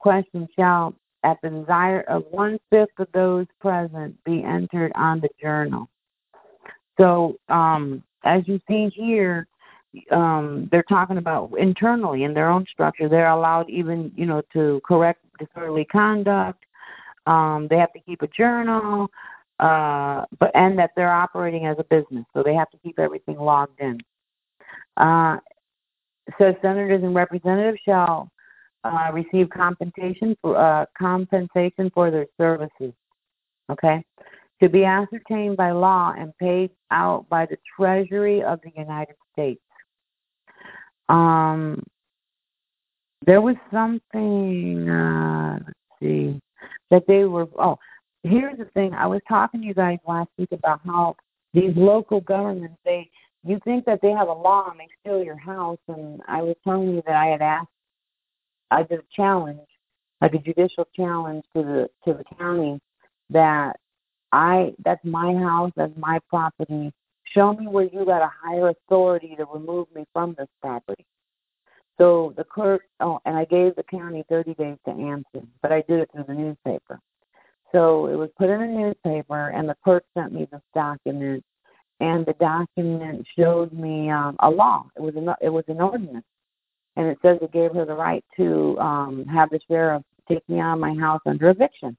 question 0.00 0.48
shall, 0.58 0.92
at 1.22 1.36
the 1.42 1.50
desire 1.50 2.00
of 2.02 2.24
one 2.30 2.58
fifth 2.68 2.98
of 2.98 3.06
those 3.14 3.46
present, 3.60 4.16
be 4.24 4.42
entered 4.42 4.90
on 4.96 5.20
the 5.20 5.28
journal. 5.40 5.88
So, 6.98 7.36
um, 7.48 8.02
as 8.24 8.42
you 8.46 8.60
see 8.68 8.90
here, 8.92 9.46
um, 10.10 10.68
they're 10.72 10.82
talking 10.82 11.18
about 11.18 11.52
internally 11.56 12.24
in 12.24 12.34
their 12.34 12.50
own 12.50 12.66
structure. 12.72 13.08
They're 13.08 13.28
allowed 13.28 13.70
even, 13.70 14.12
you 14.16 14.26
know, 14.26 14.42
to 14.52 14.80
correct 14.84 15.24
disorderly 15.38 15.84
conduct. 15.84 16.64
Um, 17.26 17.68
they 17.70 17.76
have 17.76 17.92
to 17.92 18.00
keep 18.00 18.22
a 18.22 18.26
journal, 18.28 19.08
uh, 19.60 20.24
but 20.40 20.50
and 20.54 20.76
that 20.78 20.90
they're 20.96 21.12
operating 21.12 21.66
as 21.66 21.76
a 21.78 21.84
business, 21.84 22.24
so 22.34 22.42
they 22.42 22.54
have 22.54 22.70
to 22.70 22.78
keep 22.78 22.98
everything 22.98 23.38
logged 23.38 23.78
in. 23.80 24.00
Uh, 25.00 25.38
says 26.38 26.54
senators 26.60 27.02
and 27.02 27.14
representatives 27.14 27.78
shall 27.84 28.30
uh, 28.84 29.10
receive 29.12 29.48
compensation 29.48 30.36
for 30.42 30.56
uh, 30.56 30.84
compensation 30.96 31.90
for 31.94 32.10
their 32.10 32.26
services. 32.38 32.92
Okay, 33.70 34.04
to 34.62 34.68
be 34.68 34.84
ascertained 34.84 35.56
by 35.56 35.70
law 35.70 36.12
and 36.16 36.36
paid 36.38 36.70
out 36.90 37.26
by 37.28 37.46
the 37.46 37.56
Treasury 37.76 38.42
of 38.42 38.60
the 38.62 38.70
United 38.76 39.14
States. 39.32 39.62
Um, 41.08 41.82
there 43.24 43.40
was 43.40 43.56
something. 43.72 44.88
Uh, 44.88 45.58
let's 45.64 46.00
see 46.00 46.40
that 46.90 47.04
they 47.08 47.24
were. 47.24 47.48
Oh, 47.58 47.78
here's 48.22 48.58
the 48.58 48.66
thing. 48.66 48.92
I 48.92 49.06
was 49.06 49.22
talking 49.28 49.62
to 49.62 49.66
you 49.66 49.74
guys 49.74 49.98
last 50.06 50.28
week 50.36 50.52
about 50.52 50.80
how 50.84 51.16
these 51.54 51.72
local 51.74 52.20
governments 52.20 52.76
they 52.84 53.10
you 53.44 53.60
think 53.64 53.84
that 53.86 54.00
they 54.02 54.10
have 54.10 54.28
a 54.28 54.32
law 54.32 54.70
and 54.70 54.80
they 54.80 54.88
steal 55.00 55.22
your 55.22 55.38
house 55.38 55.78
and 55.88 56.20
I 56.28 56.42
was 56.42 56.56
telling 56.64 56.90
you 56.90 57.02
that 57.06 57.16
I 57.16 57.26
had 57.26 57.42
asked 57.42 57.68
I 58.70 58.82
did 58.84 59.00
a 59.00 59.04
challenge, 59.14 59.66
like 60.20 60.34
a 60.34 60.38
judicial 60.38 60.86
challenge 60.94 61.44
to 61.54 61.62
the 61.62 61.90
to 62.04 62.16
the 62.16 62.24
county 62.36 62.80
that 63.30 63.76
I 64.32 64.74
that's 64.84 65.04
my 65.04 65.34
house, 65.34 65.72
that's 65.76 65.96
my 65.96 66.18
property. 66.28 66.92
Show 67.24 67.52
me 67.52 67.66
where 67.66 67.84
you 67.84 68.04
got 68.04 68.22
a 68.22 68.30
higher 68.42 68.68
authority 68.68 69.34
to 69.36 69.44
remove 69.44 69.88
me 69.94 70.04
from 70.12 70.34
this 70.38 70.48
property. 70.60 71.06
So 71.98 72.34
the 72.36 72.44
clerk 72.44 72.82
oh 73.00 73.20
and 73.24 73.36
I 73.36 73.44
gave 73.44 73.74
the 73.76 73.84
county 73.84 74.24
thirty 74.28 74.54
days 74.54 74.78
to 74.84 74.90
answer, 74.90 75.46
but 75.62 75.72
I 75.72 75.82
did 75.88 76.00
it 76.00 76.10
through 76.12 76.24
the 76.28 76.34
newspaper. 76.34 77.00
So 77.72 78.06
it 78.06 78.16
was 78.16 78.30
put 78.36 78.50
in 78.50 78.60
a 78.62 78.66
newspaper 78.66 79.48
and 79.48 79.68
the 79.68 79.76
clerk 79.82 80.04
sent 80.14 80.32
me 80.32 80.46
this 80.50 80.60
document 80.74 81.44
and 82.00 82.24
the 82.26 82.34
document 82.34 83.26
showed 83.38 83.72
me 83.72 84.10
um, 84.10 84.36
a 84.40 84.50
law. 84.50 84.86
It 84.96 85.02
was 85.02 85.14
an 85.16 85.32
it 85.40 85.50
was 85.50 85.64
an 85.68 85.80
ordinance, 85.80 86.24
and 86.96 87.06
it 87.06 87.18
says 87.22 87.38
it 87.42 87.52
gave 87.52 87.72
her 87.72 87.84
the 87.84 87.94
right 87.94 88.24
to 88.36 88.78
um, 88.78 89.24
have 89.26 89.50
the 89.50 89.60
sheriff 89.68 90.02
take 90.28 90.48
me 90.48 90.60
out 90.60 90.74
of 90.74 90.80
my 90.80 90.94
house 90.94 91.20
under 91.26 91.50
eviction. 91.50 91.96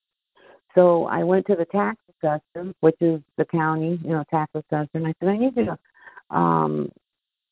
So 0.74 1.06
I 1.06 1.24
went 1.24 1.46
to 1.48 1.56
the 1.56 1.66
tax 1.66 2.00
assessor, 2.10 2.74
which 2.80 2.96
is 3.02 3.22
the 3.38 3.46
county, 3.46 4.00
you 4.04 4.12
know, 4.12 4.24
tax 4.30 4.52
assessor, 4.56 4.90
and 4.94 5.08
I 5.08 5.14
said, 5.20 5.30
I 5.30 5.38
need 5.38 5.56
you 5.56 5.66
to 5.66 6.36
um, 6.36 6.92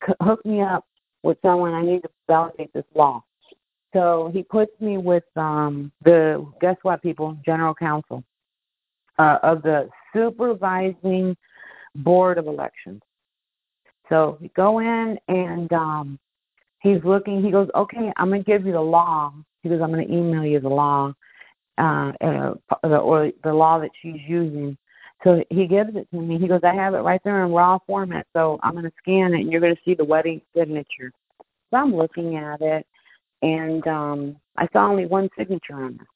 c- 0.06 0.14
hook 0.22 0.46
me 0.46 0.62
up 0.62 0.86
with 1.24 1.38
someone. 1.42 1.74
I 1.74 1.82
need 1.82 2.04
to 2.04 2.10
validate 2.28 2.72
this 2.74 2.86
law. 2.96 3.24
So 3.94 4.30
he 4.34 4.44
puts 4.44 4.72
me 4.80 4.98
with 4.98 5.26
um, 5.36 5.92
the 6.04 6.46
guess 6.62 6.78
what 6.84 7.02
people, 7.02 7.38
general 7.46 7.74
counsel 7.74 8.24
uh, 9.18 9.40
of 9.44 9.62
the 9.64 9.90
supervising 10.14 11.36
Board 11.96 12.38
of 12.38 12.48
Elections. 12.48 13.02
So 14.10 14.38
we 14.42 14.50
go 14.56 14.80
in 14.80 15.18
and 15.28 15.72
um, 15.72 16.20
he's 16.82 17.04
looking. 17.04 17.44
He 17.44 17.52
goes, 17.52 17.70
"Okay, 17.76 18.12
I'm 18.18 18.30
going 18.30 18.44
to 18.44 18.52
give 18.52 18.66
you 18.66 18.74
the 18.74 18.82
law." 18.82 19.34
He 19.62 19.70
goes, 19.70 19.82
"I'm 19.82 19.92
going 19.92 20.08
to 20.08 20.14
email 20.14 20.44
you 20.44 20.60
the 20.60 20.70
law, 20.70 21.14
uh, 21.78 22.12
uh, 22.22 22.54
the 22.84 22.98
or 22.98 23.32
the 23.44 23.54
law 23.54 23.80
that 23.80 23.92
she's 24.02 24.22
using." 24.28 24.78
So 25.24 25.44
he 25.50 25.68
gives 25.68 25.96
it 25.96 26.08
to 26.12 26.22
me. 26.22 26.40
He 26.40 26.48
goes, 26.48 26.62
"I 26.64 26.74
have 26.74 26.96
it 26.96 27.00
right 27.00 27.22
there 27.24 27.46
in 27.46 27.52
raw 27.52 27.78
format. 27.86 28.26
So 28.34 28.60
I'm 28.64 28.74
going 28.74 28.86
to 28.86 28.94
scan 28.98 29.34
it, 29.34 29.42
and 29.42 29.52
you're 29.52 29.62
going 29.62 29.76
to 29.76 29.82
see 29.86 29.94
the 29.94 30.04
wedding 30.04 30.42
signature." 30.56 31.12
So 31.70 31.78
I'm 31.78 31.96
looking 31.96 32.36
at 32.36 32.62
it, 32.62 32.88
and 33.44 33.86
um, 33.88 34.38
I 34.58 34.68
saw 34.74 34.90
only 34.90 35.06
one 35.06 35.30
signature 35.38 35.76
on 35.76 35.96
it. 35.96 36.08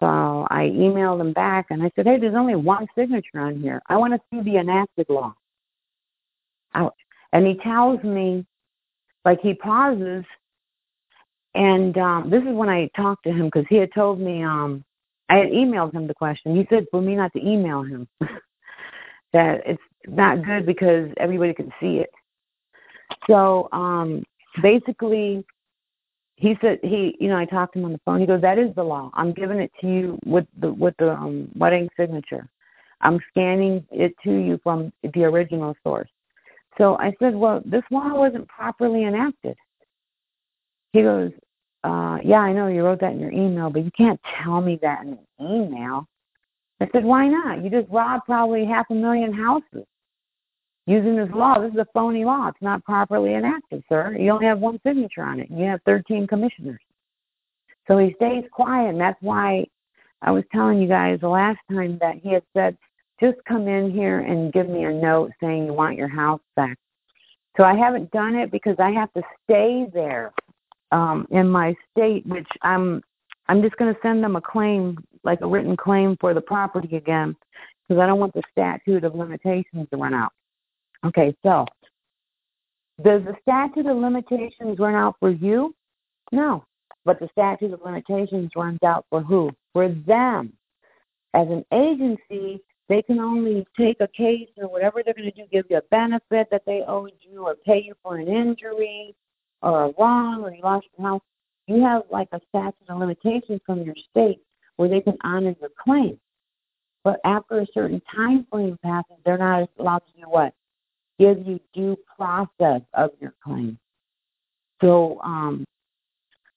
So 0.00 0.46
I 0.50 0.64
emailed 0.64 1.20
him 1.20 1.32
back 1.32 1.66
and 1.70 1.82
I 1.82 1.90
said, 1.94 2.06
Hey, 2.06 2.18
there's 2.18 2.34
only 2.34 2.56
one 2.56 2.86
signature 2.96 3.38
on 3.38 3.60
here. 3.60 3.82
I 3.86 3.98
want 3.98 4.14
to 4.14 4.20
see 4.32 4.42
the 4.42 4.56
enacted 4.56 5.06
law. 5.10 5.34
Ouch. 6.74 6.94
And 7.32 7.46
he 7.46 7.54
tells 7.56 8.02
me, 8.02 8.46
like, 9.24 9.40
he 9.42 9.54
pauses. 9.54 10.24
And 11.54 11.96
um, 11.98 12.30
this 12.30 12.42
is 12.42 12.54
when 12.54 12.68
I 12.68 12.88
talked 12.96 13.24
to 13.24 13.32
him 13.32 13.46
because 13.46 13.66
he 13.68 13.76
had 13.76 13.92
told 13.92 14.20
me 14.20 14.42
um, 14.42 14.84
I 15.28 15.36
had 15.36 15.48
emailed 15.48 15.92
him 15.92 16.06
the 16.06 16.14
question. 16.14 16.56
He 16.56 16.66
said 16.70 16.86
for 16.90 17.02
me 17.02 17.14
not 17.14 17.32
to 17.34 17.46
email 17.46 17.82
him, 17.82 18.08
that 19.32 19.62
it's 19.66 19.82
not 20.06 20.44
good 20.44 20.64
because 20.64 21.10
everybody 21.18 21.52
can 21.52 21.72
see 21.80 21.98
it. 21.98 22.10
So 23.28 23.68
um, 23.72 24.24
basically, 24.62 25.44
he 26.40 26.56
said 26.60 26.78
he 26.82 27.16
you 27.20 27.28
know 27.28 27.36
i 27.36 27.44
talked 27.44 27.74
to 27.74 27.78
him 27.78 27.84
on 27.84 27.92
the 27.92 28.00
phone. 28.04 28.20
He 28.20 28.26
goes 28.26 28.40
that 28.40 28.58
is 28.58 28.74
the 28.74 28.82
law. 28.82 29.10
I'm 29.14 29.32
giving 29.32 29.60
it 29.60 29.70
to 29.80 29.86
you 29.86 30.18
with 30.24 30.46
the 30.58 30.72
with 30.72 30.94
the 30.98 31.12
um, 31.12 31.48
wedding 31.54 31.88
signature. 31.98 32.48
I'm 33.02 33.20
scanning 33.30 33.86
it 33.90 34.14
to 34.24 34.30
you 34.30 34.58
from 34.62 34.92
the 35.02 35.24
original 35.24 35.74
source. 35.84 36.08
So 36.78 36.96
i 36.96 37.12
said 37.20 37.34
well 37.34 37.62
this 37.64 37.82
law 37.90 38.14
wasn't 38.14 38.48
properly 38.48 39.04
enacted. 39.04 39.56
He 40.92 41.02
goes, 41.02 41.30
uh, 41.84 42.18
yeah, 42.24 42.40
I 42.40 42.52
know 42.52 42.66
you 42.66 42.82
wrote 42.82 43.00
that 43.00 43.12
in 43.12 43.20
your 43.20 43.30
email, 43.30 43.70
but 43.70 43.84
you 43.84 43.90
can't 43.96 44.20
tell 44.42 44.60
me 44.60 44.78
that 44.82 45.04
in 45.04 45.18
an 45.38 45.46
email. 45.46 46.08
I 46.80 46.88
said, 46.92 47.04
why 47.04 47.28
not? 47.28 47.62
You 47.62 47.70
just 47.70 47.88
robbed 47.90 48.24
probably 48.24 48.64
half 48.64 48.86
a 48.90 48.94
million 48.94 49.32
houses 49.32 49.86
using 50.86 51.16
this 51.16 51.30
law. 51.34 51.58
This 51.58 51.72
is 51.72 51.78
a 51.78 51.86
phony 51.92 52.24
law. 52.24 52.48
It's 52.48 52.62
not 52.62 52.84
properly 52.84 53.34
enacted, 53.34 53.84
sir. 53.88 54.16
You 54.18 54.32
only 54.32 54.46
have 54.46 54.58
one 54.58 54.80
signature 54.84 55.22
on 55.22 55.40
it. 55.40 55.48
You 55.50 55.64
have 55.66 55.80
13 55.86 56.26
commissioners. 56.26 56.80
So 57.86 57.98
he 57.98 58.14
stays 58.14 58.44
quiet, 58.52 58.90
and 58.90 59.00
that's 59.00 59.20
why 59.20 59.66
I 60.22 60.30
was 60.30 60.44
telling 60.52 60.80
you 60.80 60.88
guys 60.88 61.20
the 61.20 61.28
last 61.28 61.58
time 61.70 61.98
that 62.00 62.16
he 62.22 62.32
had 62.32 62.42
said, 62.54 62.76
just 63.20 63.38
come 63.46 63.68
in 63.68 63.90
here 63.90 64.20
and 64.20 64.52
give 64.52 64.68
me 64.68 64.84
a 64.84 64.92
note 64.92 65.30
saying 65.40 65.66
you 65.66 65.74
want 65.74 65.96
your 65.96 66.08
house 66.08 66.40
back. 66.56 66.78
So 67.56 67.64
I 67.64 67.74
haven't 67.76 68.10
done 68.10 68.34
it 68.34 68.50
because 68.50 68.76
I 68.78 68.90
have 68.90 69.12
to 69.12 69.22
stay 69.44 69.86
there 69.92 70.32
um, 70.92 71.26
in 71.30 71.48
my 71.48 71.74
state, 71.90 72.26
which 72.26 72.48
I'm 72.62 73.02
I'm 73.48 73.62
just 73.62 73.76
going 73.76 73.92
to 73.92 74.00
send 74.00 74.22
them 74.22 74.36
a 74.36 74.40
claim, 74.40 74.96
like 75.24 75.40
a 75.40 75.46
written 75.46 75.76
claim 75.76 76.16
for 76.20 76.34
the 76.34 76.40
property 76.40 76.96
again, 76.96 77.34
because 77.88 78.00
I 78.00 78.06
don't 78.06 78.20
want 78.20 78.32
the 78.32 78.42
statute 78.52 79.02
of 79.02 79.16
limitations 79.16 79.88
to 79.90 79.96
run 79.96 80.14
out. 80.14 80.32
Okay, 81.04 81.34
so 81.42 81.64
does 83.02 83.22
the 83.24 83.34
statute 83.42 83.86
of 83.86 83.96
limitations 83.96 84.78
run 84.78 84.94
out 84.94 85.16
for 85.18 85.30
you? 85.30 85.74
No, 86.32 86.64
but 87.04 87.18
the 87.18 87.28
statute 87.32 87.72
of 87.72 87.80
limitations 87.82 88.50
runs 88.54 88.82
out 88.84 89.06
for 89.08 89.22
who? 89.22 89.50
For 89.72 89.88
them. 89.88 90.52
As 91.32 91.48
an 91.48 91.64
agency, 91.72 92.60
they 92.88 93.02
can 93.02 93.20
only 93.20 93.66
take 93.78 94.00
a 94.00 94.08
case 94.08 94.48
or 94.56 94.68
whatever 94.68 95.02
they're 95.02 95.14
going 95.14 95.30
to 95.30 95.36
do, 95.36 95.46
give 95.50 95.64
you 95.70 95.78
a 95.78 95.82
benefit 95.90 96.48
that 96.50 96.62
they 96.66 96.82
owed 96.86 97.12
you, 97.20 97.46
or 97.46 97.54
pay 97.54 97.82
you 97.82 97.94
for 98.02 98.18
an 98.18 98.28
injury, 98.28 99.14
or 99.62 99.84
a 99.84 99.92
wrong, 99.98 100.42
or 100.42 100.52
you 100.52 100.62
lost 100.62 100.86
your 100.98 101.08
house. 101.08 101.22
You 101.66 101.82
have 101.82 102.02
like 102.10 102.28
a 102.32 102.40
statute 102.48 102.74
of 102.88 102.98
limitations 102.98 103.60
from 103.64 103.82
your 103.82 103.94
state 104.10 104.40
where 104.76 104.88
they 104.88 105.00
can 105.00 105.16
honor 105.22 105.54
your 105.60 105.70
claim. 105.82 106.18
But 107.04 107.20
after 107.24 107.60
a 107.60 107.66
certain 107.72 108.02
time 108.14 108.46
frame 108.50 108.76
passes, 108.82 109.16
they're 109.24 109.38
not 109.38 109.68
allowed 109.78 110.00
to 110.00 110.20
do 110.20 110.28
what? 110.28 110.52
Give 111.20 111.46
you 111.46 111.60
due 111.74 111.98
process 112.16 112.80
of 112.94 113.10
your 113.20 113.34
claim. 113.44 113.78
So 114.80 115.20
um, 115.22 115.66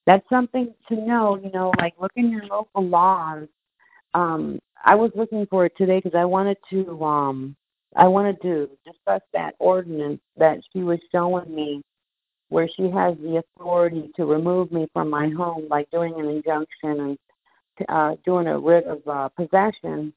that's 0.06 0.28
something 0.30 0.74
to 0.88 0.96
know. 0.96 1.38
You 1.38 1.52
know, 1.52 1.74
like 1.80 1.96
look 2.00 2.14
in 2.16 2.32
your 2.32 2.46
local 2.46 2.88
laws. 2.88 3.48
Um, 4.14 4.60
I 4.86 4.96
was 4.96 5.12
looking 5.16 5.46
for 5.48 5.66
it 5.66 5.74
today 5.78 6.00
because 6.02 6.18
I 6.18 6.24
wanted 6.24 6.58
to 6.70 7.04
um, 7.04 7.58
I 7.98 8.08
wanted 8.08 8.42
to 8.44 8.70
discuss 8.86 9.22
that 9.34 9.56
ordinance 9.60 10.22
that 10.38 10.60
she 10.72 10.80
was 10.80 11.00
showing 11.12 11.54
me 11.54 11.82
where 12.50 12.70
she 12.70 12.84
has 12.84 13.18
the 13.18 13.44
authority 13.58 14.12
to 14.16 14.26
remove 14.26 14.72
me 14.72 14.88
from 14.94 15.10
my 15.10 15.30
home 15.30 15.68
by 15.70 15.86
doing 15.92 16.14
an 16.20 16.30
injunction 16.30 17.18
and 17.80 17.88
uh, 17.90 18.16
doing 18.24 18.48
a 18.48 18.58
writ 18.58 18.86
of 18.86 19.06
uh, 19.08 19.28
possession 19.30 20.14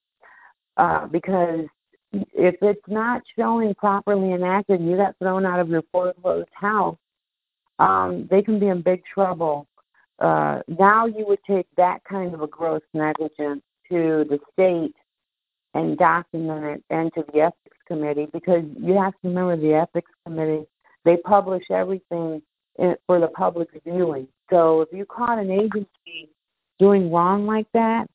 uh, 0.76 1.06
because 1.06 1.66
if 2.32 2.56
it's 2.62 2.88
not 2.88 3.22
showing 3.36 3.74
properly 3.74 4.32
enacted 4.32 4.80
you 4.80 4.96
got 4.96 5.18
thrown 5.18 5.44
out 5.46 5.60
of 5.60 5.68
your 5.68 5.82
foreclosed 5.92 6.48
house, 6.52 6.96
um, 7.78 8.26
they 8.30 8.42
can 8.42 8.58
be 8.58 8.68
in 8.68 8.82
big 8.82 9.02
trouble. 9.12 9.66
Uh, 10.18 10.60
now 10.68 11.06
you 11.06 11.26
would 11.26 11.40
take 11.46 11.66
that 11.76 12.02
kind 12.04 12.32
of 12.34 12.40
a 12.40 12.46
gross 12.46 12.82
negligence 12.94 13.62
to 13.90 14.24
the 14.28 14.38
state 14.52 14.94
and 15.74 15.98
document 15.98 16.64
it 16.64 16.84
and 16.88 17.12
to 17.14 17.24
the 17.32 17.40
ethics 17.40 17.76
committee 17.86 18.28
because 18.32 18.64
you 18.80 18.94
have 18.94 19.12
to 19.12 19.28
remember 19.28 19.56
the 19.56 19.74
ethics 19.74 20.10
committee 20.24 20.66
they 21.06 21.16
publish 21.18 21.64
everything 21.70 22.42
in, 22.78 22.96
for 23.06 23.20
the 23.20 23.28
public 23.28 23.68
viewing. 23.84 24.26
So 24.50 24.82
if 24.82 24.88
you 24.92 25.06
caught 25.06 25.38
an 25.38 25.50
agency 25.50 26.30
doing 26.78 27.10
wrong 27.10 27.46
like 27.46 27.66
that, 27.72 28.08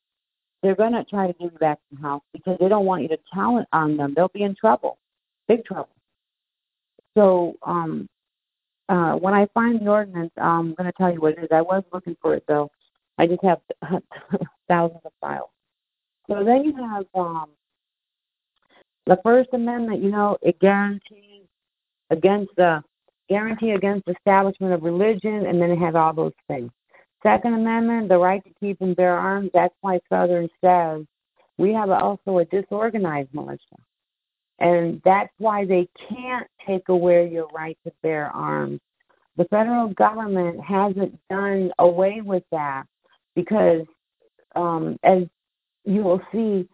they're 0.62 0.76
going 0.76 0.92
to 0.92 1.04
try 1.04 1.26
to 1.26 1.32
give 1.34 1.52
you 1.52 1.58
back 1.58 1.78
the 1.90 2.00
house 2.00 2.22
because 2.32 2.56
they 2.60 2.68
don't 2.68 2.86
want 2.86 3.02
you 3.02 3.08
to 3.08 3.18
tell 3.32 3.58
it 3.58 3.66
on 3.72 3.96
them. 3.96 4.14
They'll 4.14 4.28
be 4.28 4.42
in 4.42 4.54
trouble, 4.54 4.98
big 5.48 5.64
trouble. 5.64 5.88
So 7.16 7.56
um, 7.62 8.08
uh, 8.88 9.14
when 9.14 9.34
I 9.34 9.46
find 9.54 9.80
the 9.80 9.90
ordinance, 9.90 10.32
I'm 10.36 10.74
going 10.74 10.86
to 10.86 10.92
tell 10.96 11.12
you 11.12 11.20
what 11.20 11.36
it 11.36 11.44
is. 11.44 11.48
I 11.52 11.62
was 11.62 11.82
looking 11.92 12.16
for 12.22 12.34
it 12.34 12.44
though. 12.46 12.70
I 13.18 13.26
just 13.26 13.42
have 13.42 13.60
thousands 14.68 15.00
of 15.04 15.12
files. 15.20 15.50
So 16.30 16.44
then 16.44 16.64
you 16.64 16.74
have 16.76 17.04
um, 17.14 17.50
the 19.06 19.18
First 19.22 19.50
Amendment. 19.52 20.02
You 20.02 20.10
know, 20.10 20.38
it 20.42 20.58
guarantees 20.60 21.44
against 22.10 22.54
the 22.56 22.82
guarantee 23.28 23.70
against 23.70 24.08
establishment 24.08 24.72
of 24.72 24.82
religion, 24.82 25.46
and 25.46 25.60
then 25.60 25.70
it 25.70 25.78
has 25.78 25.94
all 25.94 26.12
those 26.12 26.32
things. 26.48 26.70
Second 27.22 27.54
Amendment, 27.54 28.08
the 28.08 28.18
right 28.18 28.42
to 28.44 28.50
keep 28.60 28.80
and 28.80 28.96
bear 28.96 29.16
arms. 29.18 29.50
That's 29.54 29.74
why 29.80 30.00
Southern 30.08 30.48
says 30.64 31.06
we 31.58 31.72
have 31.74 31.90
also 31.90 32.38
a 32.38 32.44
disorganized 32.46 33.34
militia. 33.34 33.76
And 34.60 35.02
that's 35.04 35.32
why 35.38 35.64
they 35.66 35.88
can't 36.08 36.46
take 36.66 36.88
away 36.88 37.28
your 37.30 37.48
right 37.48 37.78
to 37.86 37.92
bear 38.02 38.28
arms. 38.28 38.80
The 39.36 39.46
federal 39.46 39.88
government 39.88 40.60
hasn't 40.62 41.18
done 41.30 41.72
away 41.78 42.20
with 42.24 42.44
that 42.52 42.84
because, 43.34 43.86
um, 44.56 44.98
as 45.02 45.24
you 45.84 46.02
will 46.02 46.22
see, 46.32 46.68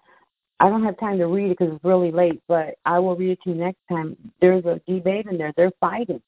I 0.60 0.68
don't 0.70 0.84
have 0.84 0.98
time 0.98 1.18
to 1.18 1.26
read 1.26 1.52
it 1.52 1.58
because 1.58 1.74
it's 1.74 1.84
really 1.84 2.10
late, 2.12 2.42
but 2.48 2.76
I 2.84 2.98
will 2.98 3.16
read 3.16 3.32
it 3.32 3.38
to 3.44 3.50
you 3.50 3.56
next 3.56 3.80
time. 3.90 4.16
There's 4.40 4.64
a 4.64 4.80
debate 4.88 5.26
in 5.30 5.38
there. 5.38 5.52
They're 5.56 5.72
fighting. 5.80 6.22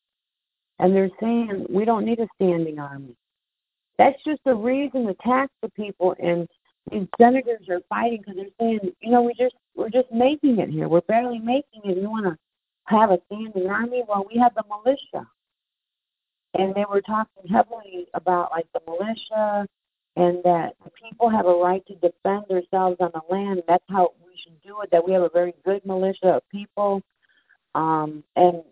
And 0.78 0.94
they're 0.96 1.10
saying 1.20 1.66
we 1.70 1.84
don't 1.84 2.04
need 2.06 2.20
a 2.20 2.28
standing 2.36 2.78
army. 2.78 3.16
That's 4.00 4.24
just 4.24 4.40
a 4.46 4.54
reason 4.54 5.06
to 5.08 5.14
tax 5.22 5.52
the 5.60 5.68
people. 5.68 6.16
And 6.18 6.48
these 6.90 7.06
senators 7.18 7.68
are 7.68 7.82
fighting 7.90 8.22
because 8.22 8.36
they're 8.36 8.46
saying, 8.58 8.92
you 9.02 9.10
know, 9.10 9.20
we 9.20 9.34
just 9.34 9.54
we're 9.76 9.90
just 9.90 10.10
making 10.10 10.58
it 10.58 10.70
here. 10.70 10.88
We're 10.88 11.02
barely 11.02 11.38
making 11.38 11.82
it. 11.84 11.98
You 11.98 12.08
want 12.08 12.24
to 12.24 12.38
have 12.84 13.10
a 13.10 13.18
standing 13.26 13.68
army? 13.68 14.02
Well, 14.08 14.26
we 14.32 14.40
have 14.40 14.54
the 14.54 14.64
militia. 14.66 15.28
And 16.54 16.74
they 16.74 16.86
were 16.90 17.02
talking 17.02 17.46
heavily 17.46 18.06
about 18.14 18.50
like 18.52 18.64
the 18.72 18.80
militia 18.90 19.68
and 20.16 20.42
that 20.44 20.76
the 20.82 20.90
people 20.90 21.28
have 21.28 21.44
a 21.44 21.54
right 21.54 21.86
to 21.86 21.94
defend 21.96 22.44
themselves 22.48 22.96
on 23.00 23.10
the 23.12 23.20
land. 23.28 23.62
That's 23.68 23.84
how 23.90 24.14
we 24.24 24.32
should 24.42 24.58
do 24.62 24.80
it. 24.80 24.90
That 24.92 25.06
we 25.06 25.12
have 25.12 25.22
a 25.22 25.28
very 25.28 25.52
good 25.62 25.84
militia 25.84 26.36
of 26.36 26.42
people, 26.50 27.02
um, 27.74 28.24
and 28.34 28.62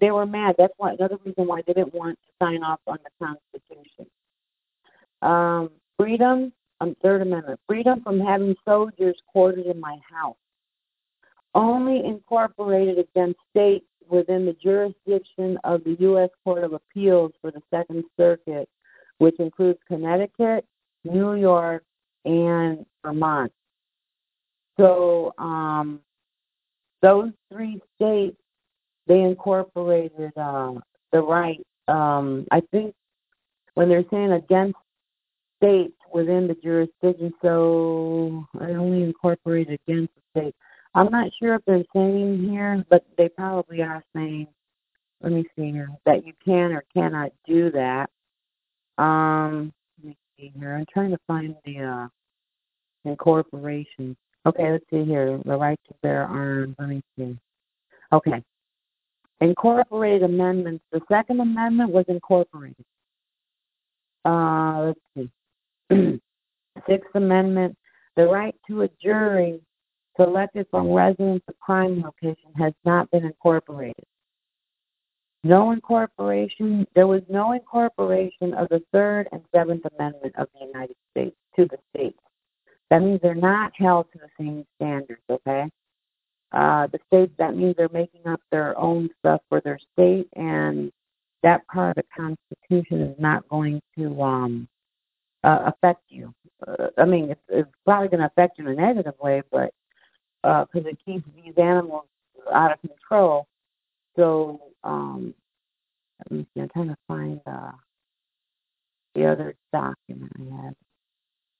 they 0.00 0.12
were 0.12 0.26
mad. 0.26 0.54
That's 0.58 0.74
why 0.76 0.92
another 0.92 1.18
reason 1.24 1.48
why 1.48 1.62
they 1.66 1.72
didn't 1.72 1.92
want 1.92 2.20
to 2.20 2.46
sign 2.46 2.62
off 2.62 2.78
on 2.86 2.98
the 3.02 3.26
Constitution. 3.26 4.06
Um, 5.24 5.70
freedom, 5.98 6.52
um, 6.80 6.96
Third 7.02 7.22
Amendment, 7.22 7.58
freedom 7.66 8.02
from 8.02 8.20
having 8.20 8.54
soldiers 8.64 9.16
quartered 9.26 9.66
in 9.66 9.80
my 9.80 9.98
house. 10.08 10.36
Only 11.54 12.04
incorporated 12.04 12.98
against 12.98 13.38
states 13.50 13.86
within 14.08 14.44
the 14.44 14.52
jurisdiction 14.54 15.58
of 15.64 15.82
the 15.84 15.96
U.S. 16.00 16.30
Court 16.44 16.64
of 16.64 16.72
Appeals 16.72 17.32
for 17.40 17.50
the 17.50 17.62
Second 17.70 18.04
Circuit 18.16 18.68
which 19.18 19.38
includes 19.38 19.78
Connecticut, 19.86 20.64
New 21.04 21.34
York, 21.34 21.84
and 22.24 22.84
Vermont. 23.02 23.52
So 24.78 25.34
um, 25.38 26.00
those 27.02 27.30
three 27.52 27.80
states, 27.96 28.36
they 29.06 29.20
incorporated 29.20 30.32
uh, 30.36 30.74
the 31.12 31.20
right. 31.20 31.64
Um, 31.88 32.46
I 32.50 32.60
think 32.72 32.94
when 33.74 33.88
they're 33.88 34.04
saying 34.10 34.32
against 34.32 34.78
within 36.12 36.46
the 36.46 36.54
jurisdiction, 36.62 37.32
so 37.42 38.46
I 38.60 38.70
only 38.70 39.02
incorporated 39.02 39.80
against 39.86 40.12
the 40.14 40.40
state. 40.40 40.54
I'm 40.94 41.10
not 41.10 41.30
sure 41.40 41.54
if 41.56 41.62
they're 41.66 41.84
saying 41.94 42.48
here, 42.48 42.84
but 42.88 43.04
they 43.18 43.28
probably 43.28 43.82
are 43.82 44.02
saying, 44.14 44.46
let 45.22 45.32
me 45.32 45.44
see 45.56 45.72
here, 45.72 45.88
that 46.06 46.24
you 46.24 46.32
can 46.44 46.72
or 46.72 46.84
cannot 46.94 47.32
do 47.46 47.70
that. 47.72 48.10
Um, 49.02 49.72
let 49.98 50.08
me 50.08 50.16
see 50.38 50.52
here. 50.56 50.76
I'm 50.76 50.86
trying 50.92 51.10
to 51.10 51.18
find 51.26 51.56
the 51.64 51.80
uh, 51.80 52.08
incorporation. 53.10 54.16
Okay, 54.46 54.70
let's 54.70 54.84
see 54.90 55.04
here. 55.04 55.40
The 55.44 55.56
right 55.56 55.80
to 55.88 55.94
bear 56.02 56.24
arms. 56.24 56.76
Let 56.78 56.88
me 56.90 57.02
see. 57.18 57.36
Okay. 58.12 58.42
Incorporated 59.40 60.22
amendments. 60.22 60.84
The 60.92 61.00
Second 61.08 61.40
Amendment 61.40 61.90
was 61.90 62.04
incorporated. 62.08 62.84
Uh, 64.24 64.84
let's 64.86 65.00
see. 65.16 65.30
Sixth 65.90 67.14
Amendment. 67.14 67.76
The 68.16 68.26
right 68.26 68.54
to 68.68 68.82
a 68.82 68.88
jury 69.02 69.60
selected 70.16 70.66
from 70.70 70.92
residents 70.92 71.44
of 71.48 71.58
crime 71.58 72.02
location 72.02 72.52
has 72.56 72.72
not 72.84 73.10
been 73.10 73.24
incorporated. 73.24 74.04
No 75.42 75.72
incorporation, 75.72 76.86
there 76.94 77.06
was 77.06 77.22
no 77.28 77.52
incorporation 77.52 78.54
of 78.54 78.68
the 78.70 78.82
Third 78.92 79.28
and 79.32 79.42
Seventh 79.54 79.84
Amendment 79.98 80.34
of 80.38 80.48
the 80.54 80.66
United 80.66 80.96
States 81.10 81.36
to 81.56 81.66
the 81.66 81.78
states. 81.94 82.18
That 82.90 83.02
means 83.02 83.20
they're 83.22 83.34
not 83.34 83.72
held 83.76 84.06
to 84.12 84.18
the 84.18 84.28
same 84.38 84.64
standards, 84.76 85.20
okay? 85.28 85.68
Uh, 86.52 86.86
the 86.86 86.98
states, 87.08 87.32
that 87.38 87.56
means 87.56 87.74
they're 87.76 87.88
making 87.92 88.26
up 88.26 88.40
their 88.50 88.78
own 88.78 89.10
stuff 89.18 89.42
for 89.48 89.60
their 89.60 89.78
state, 89.92 90.28
and 90.36 90.92
that 91.42 91.66
part 91.66 91.98
of 91.98 92.04
the 92.04 92.08
Constitution 92.16 93.02
is 93.02 93.16
not 93.18 93.46
going 93.48 93.82
to 93.98 94.22
um, 94.22 94.68
uh, 95.44 95.70
affect 95.70 96.02
you. 96.08 96.34
Uh, 96.66 96.88
I 96.98 97.04
mean, 97.04 97.30
it's, 97.30 97.40
it's 97.48 97.70
probably 97.84 98.08
going 98.08 98.20
to 98.20 98.26
affect 98.26 98.58
you 98.58 98.66
in 98.66 98.72
a 98.72 98.82
negative 98.86 99.14
way, 99.20 99.42
but 99.52 99.70
because 100.42 100.84
uh, 100.86 100.88
it 100.88 100.98
keeps 101.04 101.24
these 101.36 101.54
animals 101.56 102.06
out 102.52 102.72
of 102.72 102.80
control. 102.80 103.46
So, 104.16 104.60
um. 104.82 105.34
I'm 106.30 106.46
trying 106.72 106.88
to 106.88 106.96
find 107.06 107.40
uh, 107.46 107.72
the 109.14 109.26
other 109.26 109.54
document 109.72 110.32
I 110.38 110.62
had. 110.62 110.74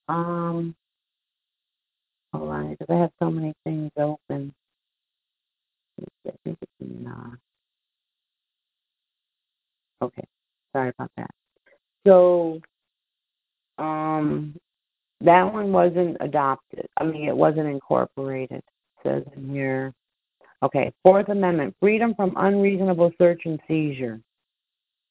Um, 0.09 0.75
hold 2.33 2.51
on, 2.51 2.71
because 2.71 2.87
I 2.89 2.99
have 3.01 3.11
so 3.19 3.31
many 3.31 3.53
things 3.65 3.91
open. 3.99 4.55
I 6.01 6.31
think 6.45 6.59
it's 6.63 6.73
in. 6.81 7.07
Uh, 7.07 7.37
okay, 10.05 10.25
sorry 10.73 10.91
about 10.91 11.11
that. 11.17 11.31
So, 12.07 12.61
um, 13.79 14.55
that 15.21 15.53
one 15.53 15.73
wasn't 15.73 16.17
adopted. 16.21 16.87
I 16.99 17.05
mean, 17.05 17.29
it 17.29 17.37
wasn't 17.37 17.69
incorporated. 17.69 18.59
It 18.59 18.65
says 19.03 19.23
in 19.37 19.51
here. 19.51 19.93
Okay, 20.63 20.93
Fourth 21.03 21.29
Amendment: 21.29 21.75
freedom 21.81 22.15
from 22.15 22.35
unreasonable 22.37 23.13
search 23.19 23.43
and 23.45 23.61
seizure 23.69 24.21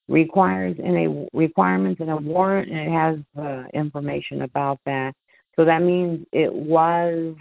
requires 0.07 0.75
in 0.79 0.97
a 0.97 1.37
requirements 1.37 2.01
in 2.01 2.09
a 2.09 2.17
warrant, 2.17 2.71
and 2.71 2.79
it 2.79 2.91
has 2.91 3.17
uh, 3.43 3.63
information 3.73 4.41
about 4.43 4.79
that. 4.85 5.13
So 5.55 5.65
that 5.65 5.81
means 5.81 6.25
it 6.31 6.51
was. 6.51 7.35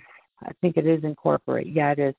I 0.45 0.51
think 0.61 0.77
it 0.77 0.87
is 0.87 1.05
incorporated. 1.05 1.75
Yeah, 1.75 1.93
it 1.93 1.99
is. 1.99 2.15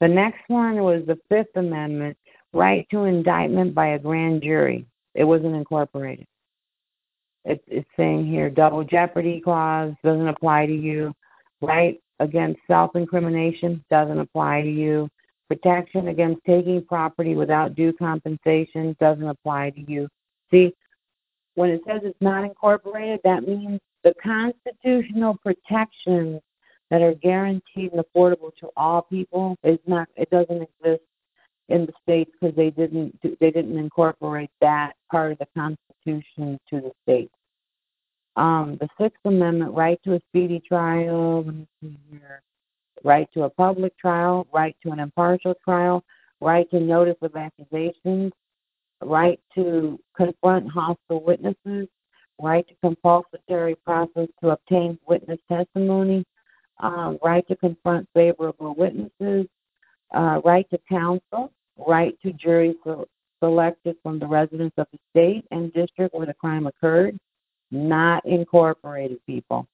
The 0.00 0.08
next 0.08 0.42
one 0.48 0.82
was 0.82 1.02
the 1.06 1.18
Fifth 1.28 1.56
Amendment: 1.56 2.16
right 2.52 2.86
to 2.90 3.04
indictment 3.04 3.74
by 3.74 3.88
a 3.88 3.98
grand 3.98 4.42
jury. 4.42 4.86
It 5.14 5.24
wasn't 5.24 5.54
incorporated. 5.54 6.26
It's, 7.46 7.62
it's 7.68 7.88
saying 7.96 8.26
here 8.26 8.50
double 8.50 8.84
jeopardy 8.84 9.40
clause 9.40 9.94
doesn't 10.04 10.28
apply 10.28 10.66
to 10.66 10.74
you. 10.74 11.14
Right 11.62 12.00
against 12.20 12.60
self-incrimination 12.66 13.84
doesn't 13.88 14.18
apply 14.18 14.62
to 14.62 14.70
you. 14.70 15.08
Protection 15.48 16.08
against 16.08 16.44
taking 16.44 16.84
property 16.84 17.36
without 17.36 17.76
due 17.76 17.92
compensation 17.92 18.96
doesn't 19.00 19.28
apply 19.28 19.70
to 19.70 19.90
you. 19.90 20.08
See, 20.50 20.74
when 21.54 21.70
it 21.70 21.82
says 21.86 22.00
it's 22.04 22.20
not 22.20 22.44
incorporated, 22.44 23.20
that 23.24 23.46
means 23.46 23.80
the 24.02 24.12
constitutional 24.22 25.38
protections 25.42 26.40
that 26.90 27.00
are 27.00 27.14
guaranteed 27.14 27.92
and 27.92 28.04
affordable 28.04 28.54
to 28.60 28.68
all 28.76 29.02
people 29.02 29.56
is 29.62 29.78
not. 29.86 30.08
It 30.16 30.30
doesn't 30.30 30.62
exist 30.62 31.02
in 31.68 31.86
the 31.86 31.92
states 32.02 32.30
because 32.38 32.54
they 32.56 32.70
didn't. 32.70 33.18
They 33.22 33.50
didn't 33.50 33.78
incorporate 33.78 34.50
that 34.60 34.92
part 35.10 35.32
of 35.32 35.38
the 35.38 35.46
Constitution 35.56 36.58
to 36.70 36.80
the 36.80 36.92
states. 37.02 37.32
Um, 38.36 38.76
the 38.80 38.88
Sixth 39.00 39.20
Amendment, 39.24 39.72
right 39.72 40.00
to 40.04 40.14
a 40.14 40.20
speedy 40.28 40.60
trial. 40.66 41.44
Right 43.04 43.28
to 43.34 43.44
a 43.44 43.50
public 43.50 43.96
trial, 43.98 44.46
right 44.52 44.74
to 44.82 44.90
an 44.90 45.00
impartial 45.00 45.54
trial, 45.62 46.02
right 46.40 46.68
to 46.70 46.80
notice 46.80 47.16
of 47.22 47.36
accusations, 47.36 48.32
right 49.02 49.38
to 49.54 50.00
confront 50.16 50.70
hostile 50.70 51.22
witnesses, 51.22 51.88
right 52.40 52.66
to 52.66 52.74
compulsory 52.82 53.76
process 53.84 54.28
to 54.42 54.50
obtain 54.50 54.98
witness 55.06 55.38
testimony, 55.48 56.24
uh, 56.82 57.14
right 57.22 57.46
to 57.48 57.56
confront 57.56 58.08
favorable 58.14 58.74
witnesses, 58.74 59.46
uh, 60.14 60.40
right 60.44 60.68
to 60.70 60.78
counsel, 60.88 61.52
right 61.76 62.16
to 62.22 62.32
jury 62.32 62.74
selected 63.42 63.96
from 64.02 64.18
the 64.18 64.26
residents 64.26 64.74
of 64.78 64.86
the 64.92 64.98
state 65.10 65.44
and 65.50 65.72
district 65.72 66.14
where 66.14 66.26
the 66.26 66.34
crime 66.34 66.66
occurred, 66.66 67.18
not 67.70 68.24
incorporated 68.24 69.18
people. 69.26 69.66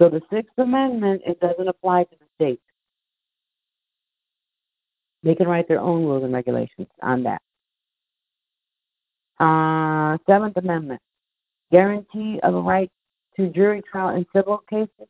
So 0.00 0.08
the 0.08 0.20
Sixth 0.30 0.52
Amendment, 0.58 1.22
it 1.26 1.40
doesn't 1.40 1.68
apply 1.68 2.04
to 2.04 2.16
the 2.18 2.26
states. 2.34 2.62
They 5.22 5.34
can 5.34 5.48
write 5.48 5.68
their 5.68 5.80
own 5.80 6.04
rules 6.04 6.22
and 6.24 6.32
regulations 6.32 6.88
on 7.02 7.24
that. 7.24 7.42
Uh, 9.38 10.18
Seventh 10.26 10.56
Amendment, 10.56 11.00
guarantee 11.72 12.38
of 12.42 12.54
a 12.54 12.60
right 12.60 12.90
to 13.36 13.48
jury 13.48 13.82
trial 13.90 14.14
in 14.16 14.26
civil 14.34 14.58
cases, 14.70 15.08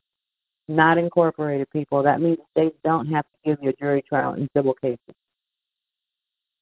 not 0.69 0.99
incorporated 0.99 1.71
people. 1.71 2.03
That 2.03 2.21
means 2.21 2.39
states 2.51 2.77
don't 2.85 3.07
have 3.07 3.25
to 3.25 3.51
give 3.51 3.59
you 3.63 3.71
a 3.71 3.73
jury 3.75 4.03
trial 4.03 4.35
in 4.35 4.49
civil 4.57 4.75
cases. 4.75 5.15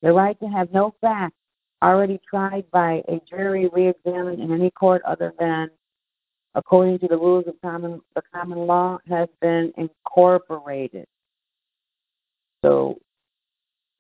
The 0.03 0.13
right 0.13 0.39
to 0.41 0.47
have 0.47 0.73
no 0.73 0.95
facts 1.01 1.37
already 1.83 2.21
tried 2.29 2.71
by 2.71 3.03
a 3.09 3.21
jury 3.29 3.69
re-examined 3.73 4.41
in 4.41 4.53
any 4.53 4.71
court 4.71 5.03
other 5.07 5.33
than 5.39 5.71
according 6.55 6.99
to 7.01 7.09
the 7.09 7.17
rules 7.17 7.47
of 7.47 7.55
common 7.63 8.01
the 8.15 8.23
common 8.33 8.59
law 8.59 8.99
has 9.09 9.29
been 9.41 9.73
incorporated. 9.77 11.07
So 12.65 12.99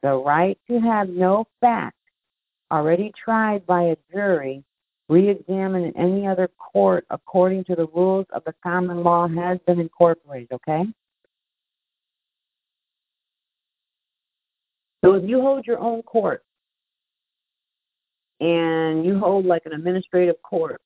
the 0.03 0.15
right 0.15 0.59
to 0.71 0.79
have 0.81 1.09
no 1.09 1.47
fact 1.61 1.97
already 2.71 3.13
tried 3.23 3.67
by 3.67 3.83
a 3.85 3.97
jury 4.13 4.65
re-examined 5.09 5.87
in 5.87 5.97
any 5.97 6.27
other 6.27 6.49
court 6.59 7.07
according 7.11 7.65
to 7.65 7.75
the 7.75 7.87
rules 7.89 8.27
of 8.33 8.43
the 8.45 8.55
common 8.63 9.03
law 9.03 9.29
has 9.29 9.59
been 9.67 9.81
incorporated, 9.81 10.49
okay? 10.53 10.85
So 15.05 15.15
if 15.15 15.29
you 15.29 15.43
hold 15.43 15.67
your 15.67 15.79
own 15.79 16.03
court 16.03 16.43
and 18.41 19.05
you 19.05 19.19
hold 19.19 19.45
like 19.45 19.67
an 19.67 19.73
administrative 19.73 20.41
court 20.43 20.81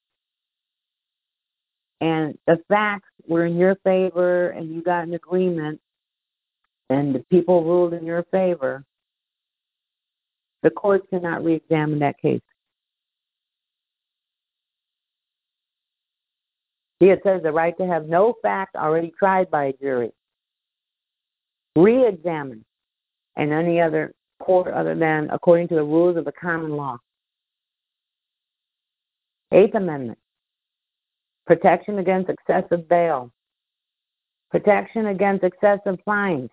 and 2.00 2.36
the 2.46 2.58
facts 2.68 3.08
were 3.28 3.46
in 3.46 3.56
your 3.56 3.76
favor 3.84 4.50
and 4.50 4.74
you 4.74 4.82
got 4.82 5.04
an 5.04 5.14
agreement 5.14 5.80
and 6.90 7.14
the 7.14 7.20
people 7.30 7.62
ruled 7.62 7.94
in 7.94 8.04
your 8.04 8.24
favor, 8.32 8.84
the 10.62 10.70
court 10.70 11.08
cannot 11.10 11.44
re-examine 11.44 12.00
that 12.00 12.18
case. 12.20 12.40
See, 17.00 17.10
it 17.10 17.20
says 17.22 17.42
the 17.42 17.52
right 17.52 17.76
to 17.78 17.86
have 17.86 18.08
no 18.08 18.34
fact 18.42 18.74
already 18.74 19.12
tried 19.18 19.50
by 19.50 19.66
a 19.66 19.72
jury. 19.74 20.10
re-examined 21.76 22.64
and 23.36 23.52
any 23.52 23.80
other 23.80 24.12
court 24.40 24.72
other 24.72 24.96
than 24.96 25.30
according 25.30 25.68
to 25.68 25.76
the 25.76 25.82
rules 25.82 26.16
of 26.16 26.24
the 26.24 26.32
common 26.32 26.76
law. 26.76 26.98
Eighth 29.52 29.74
Amendment 29.74 30.18
protection 31.46 31.98
against 31.98 32.28
excessive 32.28 32.86
bail, 32.88 33.32
protection 34.50 35.06
against 35.06 35.42
excessive 35.42 35.98
fines, 36.04 36.50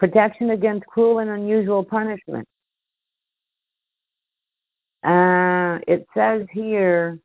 protection 0.00 0.50
against 0.50 0.84
cruel 0.86 1.20
and 1.20 1.30
unusual 1.30 1.84
punishment. 1.84 2.46
Uh, 5.04 5.78
it 5.86 6.04
says 6.12 6.44
here 6.52 7.20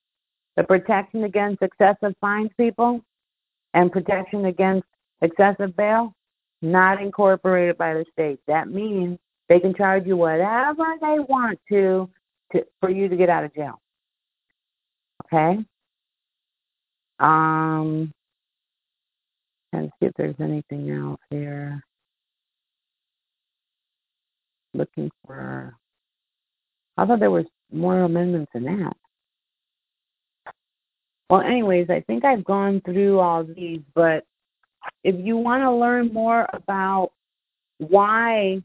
the 0.55 0.63
protection 0.63 1.23
against 1.23 1.61
excessive 1.61 2.13
fines, 2.21 2.51
people, 2.57 3.01
and 3.73 3.91
protection 3.91 4.45
against 4.45 4.87
excessive 5.21 5.75
bail, 5.75 6.13
not 6.61 7.01
incorporated 7.01 7.77
by 7.77 7.93
the 7.93 8.05
state. 8.11 8.39
That 8.47 8.69
means 8.69 9.17
they 9.49 9.59
can 9.59 9.73
charge 9.73 10.05
you 10.05 10.17
whatever 10.17 10.85
they 11.01 11.19
want 11.19 11.59
to, 11.69 12.09
to 12.51 12.65
for 12.79 12.89
you 12.89 13.09
to 13.09 13.15
get 13.15 13.29
out 13.29 13.43
of 13.43 13.53
jail. 13.55 13.79
Okay? 15.25 15.63
Um, 17.19 18.13
to 19.73 19.89
see 19.99 20.05
if 20.05 20.13
there's 20.17 20.35
anything 20.39 20.89
else 20.91 21.19
here. 21.29 21.83
Looking 24.73 25.11
for. 25.25 25.75
I 26.97 27.05
thought 27.05 27.19
there 27.19 27.31
was 27.31 27.45
more 27.71 28.01
amendments 28.01 28.51
than 28.53 28.63
that. 28.65 28.95
Well, 31.33 31.41
anyways, 31.41 31.89
I 31.89 32.01
think 32.01 32.23
I've 32.25 32.43
gone 32.43 32.79
through 32.85 33.17
all 33.17 33.43
these, 33.43 33.79
but 33.95 34.23
if 35.03 35.15
you 35.17 35.35
want 35.35 35.63
to 35.63 35.71
learn 35.71 36.13
more 36.13 36.47
about 36.53 37.09
why 37.79 38.61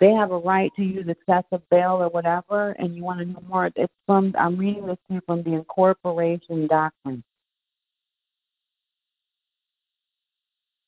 they 0.00 0.10
have 0.10 0.32
a 0.32 0.38
right 0.38 0.72
to 0.74 0.82
use 0.82 1.06
excessive 1.06 1.62
bail 1.70 2.02
or 2.02 2.08
whatever, 2.08 2.70
and 2.80 2.96
you 2.96 3.04
want 3.04 3.20
to 3.20 3.26
know 3.26 3.44
more, 3.48 3.70
it's 3.76 3.92
from 4.06 4.34
I'm 4.36 4.56
reading 4.56 4.88
this 4.88 4.96
here 5.08 5.20
from 5.24 5.44
the 5.44 5.52
Incorporation 5.52 6.66
Doctrine. 6.66 7.22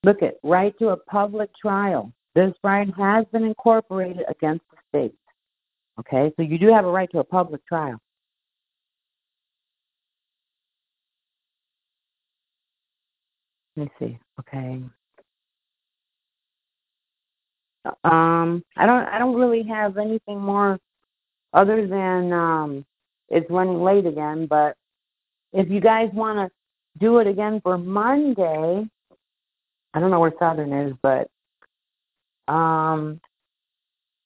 Look 0.02 0.24
at 0.24 0.38
right 0.42 0.76
to 0.80 0.88
a 0.88 0.96
public 0.96 1.50
trial. 1.54 2.12
This 2.34 2.52
right 2.64 2.92
has 2.98 3.26
been 3.32 3.44
incorporated 3.44 4.24
against 4.28 4.64
the 4.72 4.78
state. 4.88 5.14
Okay, 6.00 6.32
so 6.36 6.42
you 6.42 6.58
do 6.58 6.66
have 6.72 6.84
a 6.84 6.90
right 6.90 7.12
to 7.12 7.20
a 7.20 7.24
public 7.24 7.64
trial. 7.64 8.00
Let 13.76 13.84
me 13.84 13.90
see. 13.98 14.18
Okay. 14.40 14.82
Um, 18.04 18.62
I 18.76 18.86
don't. 18.86 19.04
I 19.08 19.18
don't 19.18 19.36
really 19.36 19.62
have 19.62 19.96
anything 19.96 20.40
more 20.40 20.78
other 21.52 21.86
than 21.86 22.32
um, 22.32 22.84
it's 23.28 23.50
running 23.50 23.82
late 23.82 24.06
again. 24.06 24.46
But 24.46 24.76
if 25.52 25.70
you 25.70 25.80
guys 25.80 26.10
want 26.12 26.38
to 26.38 26.50
do 26.98 27.18
it 27.18 27.26
again 27.26 27.60
for 27.62 27.78
Monday, 27.78 28.86
I 29.94 30.00
don't 30.00 30.10
know 30.10 30.20
where 30.20 30.34
Southern 30.38 30.72
is, 30.72 30.94
but 31.02 31.28
um, 32.52 33.20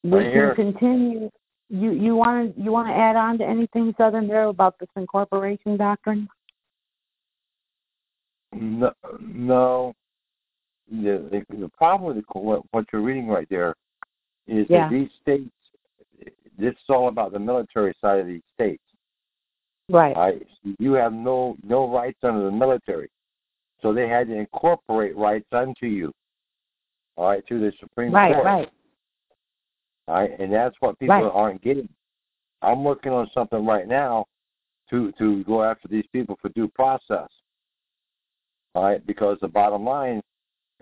we 0.02 0.18
Right 0.18 0.32
can 0.32 0.54
continue. 0.54 1.30
You 1.70 1.92
you 1.92 2.16
want 2.16 2.54
to 2.54 2.62
you 2.62 2.72
want 2.72 2.88
to 2.88 2.94
add 2.94 3.16
on 3.16 3.38
to 3.38 3.44
anything 3.44 3.94
Southern 3.96 4.26
there 4.26 4.44
about 4.44 4.78
this 4.78 4.88
incorporation 4.96 5.76
doctrine? 5.76 6.28
No, 8.54 8.92
no. 9.20 9.94
The, 10.90 11.44
the 11.50 11.56
the 11.56 11.68
problem 11.70 12.14
with 12.14 12.24
the, 12.24 12.38
what, 12.38 12.62
what 12.72 12.84
you're 12.92 13.02
reading 13.02 13.28
right 13.28 13.48
there 13.48 13.74
is 14.46 14.66
Yeah. 14.68 14.88
that 14.88 14.90
these 14.92 15.08
states. 15.22 15.50
This 16.56 16.72
is 16.74 16.84
all 16.88 17.08
about 17.08 17.32
the 17.32 17.38
military 17.38 17.94
side 18.00 18.20
of 18.20 18.26
these 18.26 18.42
states. 18.54 18.82
Right. 19.88 20.16
Right? 20.16 20.46
You 20.78 20.92
have 20.92 21.12
no 21.12 21.56
no 21.62 21.88
rights 21.92 22.18
under 22.22 22.44
the 22.44 22.50
military, 22.50 23.10
so 23.82 23.92
they 23.92 24.08
had 24.08 24.28
to 24.28 24.34
incorporate 24.34 25.16
rights 25.16 25.48
unto 25.52 25.86
you. 25.86 26.12
All 27.16 27.28
right, 27.28 27.44
through 27.46 27.60
the 27.60 27.72
Supreme 27.80 28.12
Right. 28.12 28.32
Court. 28.34 28.44
Right. 28.44 28.70
All 30.08 30.14
right, 30.16 30.38
and 30.38 30.52
that's 30.52 30.76
what 30.80 30.98
people 30.98 31.16
Right. 31.16 31.24
aren't 31.32 31.62
getting. 31.62 31.88
I'm 32.62 32.84
working 32.84 33.12
on 33.12 33.28
something 33.34 33.64
right 33.66 33.86
now 33.88 34.26
to 34.90 35.12
to 35.12 35.42
go 35.44 35.62
after 35.62 35.88
these 35.88 36.06
people 36.12 36.36
for 36.40 36.50
due 36.50 36.68
process. 36.68 37.28
Right, 38.74 39.06
because 39.06 39.38
the 39.40 39.48
bottom 39.48 39.84
line, 39.84 40.20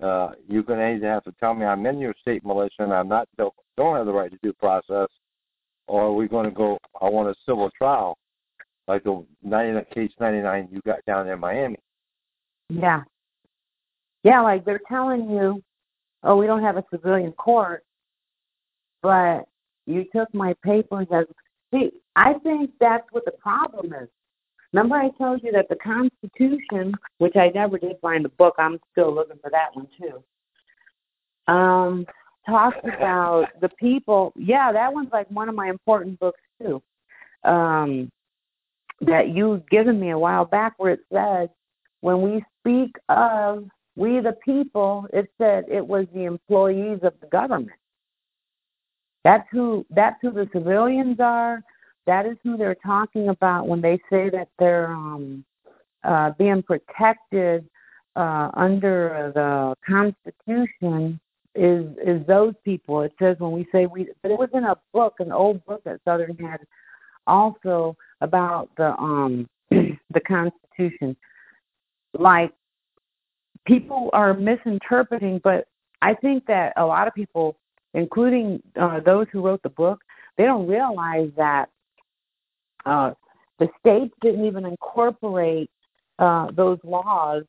uh, 0.02 0.30
you're 0.48 0.62
going 0.62 0.78
to 0.78 0.96
either 0.96 1.12
have 1.12 1.24
to 1.24 1.34
tell 1.38 1.54
me 1.54 1.66
I'm 1.66 1.84
in 1.84 1.98
your 1.98 2.14
state 2.20 2.44
militia 2.44 2.80
and 2.80 2.92
I'm 2.92 3.08
not 3.08 3.28
don't, 3.36 3.52
don't 3.76 3.96
have 3.96 4.06
the 4.06 4.12
right 4.12 4.30
to 4.30 4.38
due 4.42 4.54
process, 4.54 5.08
or 5.86 6.16
we're 6.16 6.28
going 6.28 6.46
to 6.46 6.50
go. 6.50 6.78
I 7.00 7.08
want 7.10 7.28
a 7.28 7.34
civil 7.46 7.70
trial, 7.76 8.16
like 8.88 9.04
the 9.04 9.24
99 9.42 9.84
case 9.94 10.10
99 10.18 10.68
you 10.72 10.80
got 10.86 11.04
down 11.06 11.28
in 11.28 11.38
Miami. 11.38 11.76
Yeah. 12.70 13.02
Yeah, 14.24 14.40
like 14.40 14.64
they're 14.64 14.80
telling 14.88 15.28
you, 15.30 15.62
oh, 16.22 16.36
we 16.36 16.46
don't 16.46 16.62
have 16.62 16.76
a 16.76 16.84
civilian 16.90 17.32
court, 17.32 17.84
but 19.02 19.42
you 19.86 20.06
took 20.14 20.32
my 20.34 20.54
papers 20.64 21.08
as. 21.12 21.26
See, 21.74 21.90
I 22.16 22.34
think 22.34 22.70
that's 22.80 23.06
what 23.12 23.24
the 23.24 23.32
problem 23.32 23.94
is. 23.94 24.08
Remember, 24.72 24.96
I 24.96 25.10
told 25.10 25.42
you 25.42 25.52
that 25.52 25.68
the 25.68 25.76
Constitution, 25.76 26.94
which 27.18 27.36
I 27.36 27.50
never 27.54 27.78
did 27.78 27.96
find 28.00 28.24
the 28.24 28.30
book, 28.30 28.54
I'm 28.58 28.78
still 28.92 29.14
looking 29.14 29.38
for 29.42 29.50
that 29.50 29.74
one 29.74 29.88
too. 30.00 31.52
Um, 31.52 32.06
talks 32.46 32.78
about 32.84 33.48
the 33.60 33.68
people. 33.68 34.32
Yeah, 34.36 34.72
that 34.72 34.92
one's 34.92 35.12
like 35.12 35.30
one 35.30 35.48
of 35.48 35.54
my 35.54 35.68
important 35.68 36.18
books 36.18 36.40
too. 36.60 36.82
Um, 37.44 38.10
that 39.00 39.30
you've 39.30 39.68
given 39.68 39.98
me 39.98 40.10
a 40.10 40.18
while 40.18 40.44
back, 40.44 40.74
where 40.78 40.92
it 40.92 41.00
says 41.12 41.48
when 42.00 42.22
we 42.22 42.44
speak 42.60 42.96
of 43.08 43.68
we 43.96 44.20
the 44.20 44.36
people, 44.44 45.06
it 45.12 45.30
said 45.38 45.64
it 45.68 45.86
was 45.86 46.06
the 46.14 46.24
employees 46.24 47.00
of 47.02 47.12
the 47.20 47.26
government. 47.26 47.72
That's 49.24 49.46
who 49.50 49.84
that's 49.90 50.16
who 50.22 50.30
the 50.30 50.48
civilians 50.52 51.18
are. 51.20 51.62
That 52.06 52.26
is 52.26 52.36
who 52.42 52.56
they're 52.56 52.74
talking 52.74 53.28
about 53.28 53.68
when 53.68 53.80
they 53.80 53.98
say 54.10 54.28
that 54.30 54.48
they're 54.58 54.92
um, 54.92 55.44
uh, 56.04 56.30
being 56.38 56.62
protected 56.62 57.68
uh, 58.16 58.50
under 58.54 59.32
the 59.34 59.74
Constitution. 59.86 61.20
Is 61.54 61.84
is 62.02 62.26
those 62.26 62.54
people? 62.64 63.02
It 63.02 63.12
says 63.18 63.36
when 63.38 63.52
we 63.52 63.66
say 63.70 63.86
we, 63.86 64.08
but 64.22 64.30
it 64.30 64.38
was 64.38 64.48
in 64.54 64.64
a 64.64 64.76
book, 64.92 65.16
an 65.18 65.32
old 65.32 65.64
book 65.66 65.84
that 65.84 66.00
Southern 66.04 66.34
had, 66.38 66.60
also 67.26 67.94
about 68.22 68.70
the 68.76 68.96
um 68.98 69.48
the 69.70 70.20
Constitution. 70.26 71.14
Like 72.18 72.52
people 73.66 74.10
are 74.12 74.34
misinterpreting, 74.34 75.40
but 75.44 75.66
I 76.00 76.14
think 76.14 76.46
that 76.46 76.72
a 76.76 76.84
lot 76.84 77.06
of 77.06 77.14
people, 77.14 77.56
including 77.94 78.62
uh, 78.80 79.00
those 79.00 79.26
who 79.30 79.40
wrote 79.42 79.62
the 79.62 79.68
book, 79.68 80.00
they 80.36 80.44
don't 80.44 80.66
realize 80.66 81.30
that 81.36 81.68
uh, 82.86 83.12
the 83.58 83.68
states 83.80 84.14
didn't 84.20 84.44
even 84.44 84.64
incorporate 84.66 85.70
uh, 86.18 86.50
those 86.52 86.78
laws, 86.84 87.44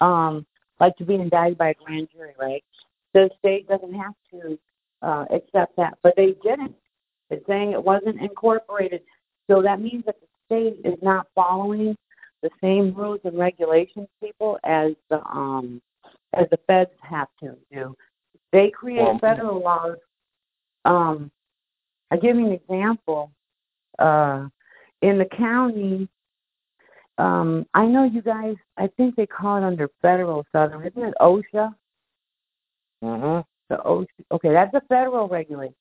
um, 0.00 0.46
like 0.78 0.96
to 0.96 1.04
be 1.04 1.14
indicted 1.14 1.58
by 1.58 1.70
a 1.70 1.74
grand 1.74 2.08
jury, 2.14 2.34
right? 2.38 2.64
The 3.12 3.30
state 3.38 3.68
doesn't 3.68 3.94
have 3.94 4.14
to 4.32 4.58
uh, 5.02 5.24
accept 5.30 5.76
that, 5.76 5.98
but 6.02 6.14
they 6.16 6.34
didn't. 6.42 6.74
It's 7.30 7.46
saying 7.46 7.72
it 7.72 7.82
wasn't 7.82 8.20
incorporated, 8.20 9.02
so 9.48 9.62
that 9.62 9.80
means 9.80 10.04
that 10.06 10.16
the 10.20 10.26
state 10.46 10.80
is 10.84 10.98
not 11.02 11.26
following 11.34 11.96
the 12.42 12.50
same 12.60 12.94
rules 12.94 13.20
and 13.24 13.38
regulations, 13.38 14.08
people, 14.22 14.58
as 14.64 14.92
the 15.10 15.20
um 15.28 15.80
as 16.34 16.46
the 16.50 16.58
feds 16.66 16.90
have 17.02 17.28
to 17.40 17.56
do. 17.72 17.96
They 18.52 18.70
create 18.70 19.02
Well- 19.02 19.18
federal 19.18 19.60
laws. 19.60 19.98
Um, 20.84 21.30
I'll 22.10 22.20
give 22.20 22.36
you 22.36 22.46
an 22.46 22.52
example. 22.52 23.30
Uh, 23.98 24.48
in 25.02 25.18
the 25.18 25.26
county, 25.36 26.08
um, 27.18 27.66
I 27.74 27.86
know 27.86 28.04
you 28.04 28.22
guys. 28.22 28.54
I 28.76 28.88
think 28.96 29.16
they 29.16 29.26
call 29.26 29.58
it 29.58 29.64
under 29.64 29.90
federal 30.00 30.46
southern, 30.52 30.86
isn't 30.86 31.02
it 31.02 31.14
OSHA? 31.20 31.74
Mm-hmm. 33.04 33.40
The 33.68 33.76
OSHA. 33.76 34.06
Okay, 34.32 34.52
that's 34.52 34.74
a 34.74 34.80
federal 34.88 35.28
regulation. 35.28 35.74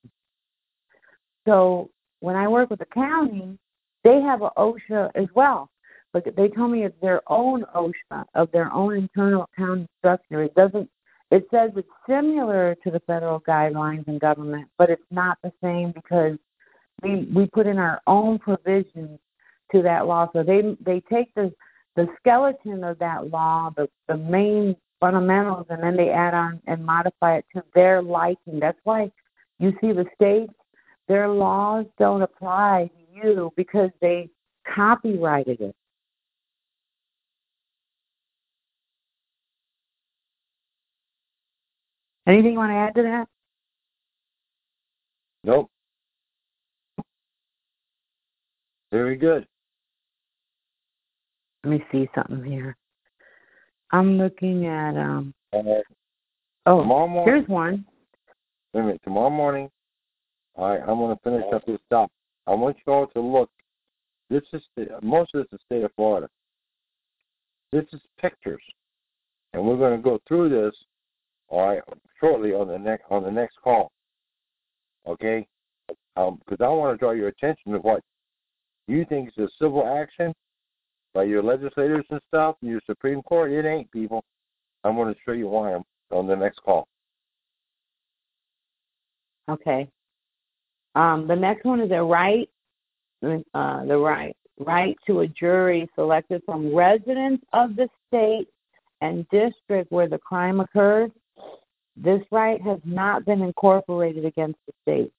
So 1.47 1.89
when 2.19 2.35
I 2.35 2.47
work 2.47 2.69
with 2.69 2.79
the 2.79 2.85
county, 2.85 3.57
they 4.03 4.21
have 4.21 4.41
a 4.41 4.49
OSHA 4.57 5.11
as 5.15 5.27
well, 5.33 5.69
but 6.13 6.23
they 6.35 6.49
tell 6.49 6.67
me 6.67 6.83
it's 6.83 6.95
their 7.01 7.21
own 7.31 7.65
OSHA 7.75 8.25
of 8.35 8.51
their 8.51 8.71
own 8.73 8.95
internal 8.95 9.49
county 9.57 9.87
structure. 9.99 10.43
It 10.43 10.55
doesn't. 10.55 10.89
It 11.31 11.47
says 11.51 11.71
it's 11.75 11.87
similar 12.07 12.75
to 12.83 12.91
the 12.91 12.99
federal 13.01 13.39
guidelines 13.41 14.07
in 14.07 14.17
government, 14.17 14.67
but 14.77 14.89
it's 14.89 15.01
not 15.11 15.37
the 15.43 15.53
same 15.63 15.91
because 15.91 16.37
we 17.03 17.27
we 17.33 17.47
put 17.47 17.67
in 17.67 17.77
our 17.77 18.01
own 18.07 18.39
provisions 18.39 19.19
to 19.71 19.81
that 19.83 20.07
law. 20.07 20.29
So 20.33 20.43
they 20.43 20.77
they 20.81 21.01
take 21.11 21.33
the 21.35 21.53
the 21.95 22.07
skeleton 22.19 22.83
of 22.83 22.99
that 22.99 23.29
law, 23.29 23.71
the 23.75 23.89
the 24.07 24.17
main 24.17 24.75
fundamentals, 24.99 25.65
and 25.69 25.81
then 25.81 25.95
they 25.95 26.09
add 26.09 26.33
on 26.33 26.61
and 26.67 26.85
modify 26.85 27.37
it 27.37 27.45
to 27.55 27.63
their 27.73 28.01
liking. 28.01 28.59
That's 28.59 28.79
why 28.83 29.11
you 29.59 29.73
see 29.81 29.91
the 29.91 30.05
states 30.15 30.53
their 31.07 31.27
laws 31.27 31.85
don't 31.97 32.21
apply 32.21 32.89
to 32.93 33.27
you 33.27 33.51
because 33.57 33.89
they 33.99 34.29
copyrighted 34.75 35.59
it. 35.59 35.75
Anything 42.27 42.53
you 42.53 42.59
want 42.59 42.69
to 42.69 42.75
add 42.75 42.95
to 42.95 43.01
that? 43.01 43.27
Nope. 45.43 45.71
Very 48.91 49.15
good. 49.15 49.45
Let 51.63 51.71
me 51.71 51.83
see 51.91 52.09
something 52.15 52.43
here. 52.43 52.75
I'm 53.91 54.17
looking 54.17 54.65
at 54.65 54.95
um 54.97 55.33
Uh, 55.53 55.59
oh 56.65 56.79
tomorrow 56.81 57.07
morning. 57.07 57.33
here's 57.33 57.49
one. 57.49 57.85
Wait 58.73 58.81
a 58.81 58.83
minute. 58.83 59.01
Tomorrow 59.03 59.31
morning, 59.31 59.69
all 60.55 60.69
right, 60.69 60.81
I'm 60.81 60.97
going 60.97 61.15
to 61.15 61.23
finish 61.23 61.43
up 61.53 61.65
this 61.65 61.79
stuff. 61.87 62.09
I 62.47 62.53
want 62.53 62.77
you 62.85 62.93
all 62.93 63.07
to 63.07 63.19
look. 63.19 63.49
This 64.29 64.43
is 64.53 64.61
the, 64.75 64.87
most 65.01 65.33
of 65.33 65.41
this 65.41 65.47
is 65.53 65.59
the 65.69 65.75
state 65.75 65.83
of 65.83 65.91
Florida. 65.95 66.29
This 67.71 67.85
is 67.93 67.99
pictures, 68.19 68.61
and 69.53 69.65
we're 69.65 69.77
going 69.77 69.97
to 69.97 70.03
go 70.03 70.19
through 70.27 70.49
this, 70.49 70.75
all 71.49 71.67
right, 71.67 71.81
shortly 72.19 72.53
on 72.53 72.67
the 72.67 72.77
next 72.77 73.03
on 73.09 73.23
the 73.23 73.31
next 73.31 73.55
call. 73.63 73.91
Okay, 75.07 75.47
because 75.87 76.57
I 76.59 76.67
want 76.67 76.93
to 76.93 76.97
draw 76.97 77.11
your 77.11 77.29
attention 77.29 77.71
to 77.71 77.79
what 77.79 78.03
you 78.89 79.05
think 79.05 79.29
it's 79.29 79.37
a 79.37 79.47
civil 79.61 79.85
action 79.87 80.33
by 81.13 81.23
your 81.23 81.43
legislators 81.43 82.05
and 82.09 82.19
stuff, 82.27 82.55
your 82.61 82.81
Supreme 82.85 83.21
Court. 83.21 83.51
It 83.51 83.65
ain't, 83.65 83.91
people. 83.91 84.23
I'm 84.83 84.95
going 84.95 85.13
to 85.13 85.19
show 85.25 85.33
you 85.33 85.47
why 85.47 85.73
I'm 85.73 85.83
on 86.11 86.27
the 86.27 86.35
next 86.35 86.59
call. 86.63 86.87
Okay. 89.49 89.89
Um, 90.95 91.27
the 91.27 91.35
next 91.35 91.65
one 91.65 91.81
is 91.81 91.91
a 91.91 92.03
right, 92.03 92.49
uh, 93.23 93.85
the 93.85 93.97
right 93.97 94.35
right 94.59 94.97
to 95.07 95.21
a 95.21 95.27
jury 95.27 95.89
selected 95.95 96.41
from 96.45 96.75
residents 96.75 97.43
of 97.53 97.75
the 97.75 97.87
state 98.07 98.47
and 99.01 99.27
district 99.29 99.91
where 99.91 100.09
the 100.09 100.17
crime 100.17 100.59
occurs. 100.59 101.09
This 101.95 102.21
right 102.31 102.61
has 102.61 102.79
not 102.83 103.25
been 103.25 103.41
incorporated 103.41 104.25
against 104.25 104.59
the 104.67 104.73
state. 104.81 105.13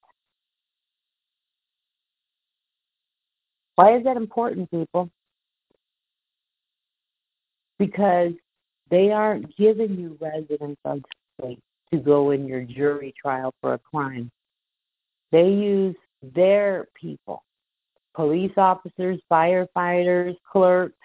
Why 3.77 3.97
is 3.97 4.05
that 4.05 4.17
important, 4.17 4.71
people? 4.71 5.11
Because 7.79 8.33
they 8.91 9.11
aren't 9.11 9.57
giving 9.57 9.99
you 9.99 10.19
residents 10.21 10.81
of 10.85 11.03
state 11.39 11.61
to 11.93 11.99
go 11.99 12.31
in 12.31 12.47
your 12.47 12.63
jury 12.63 13.15
trial 13.21 13.55
for 13.61 13.75
a 13.75 13.79
crime. 13.79 14.31
They 15.33 15.49
use 15.49 15.97
their 16.23 16.89
people 16.95 17.43
police 18.15 18.53
officers, 18.57 19.19
firefighters, 19.31 20.37
clerks, 20.51 20.97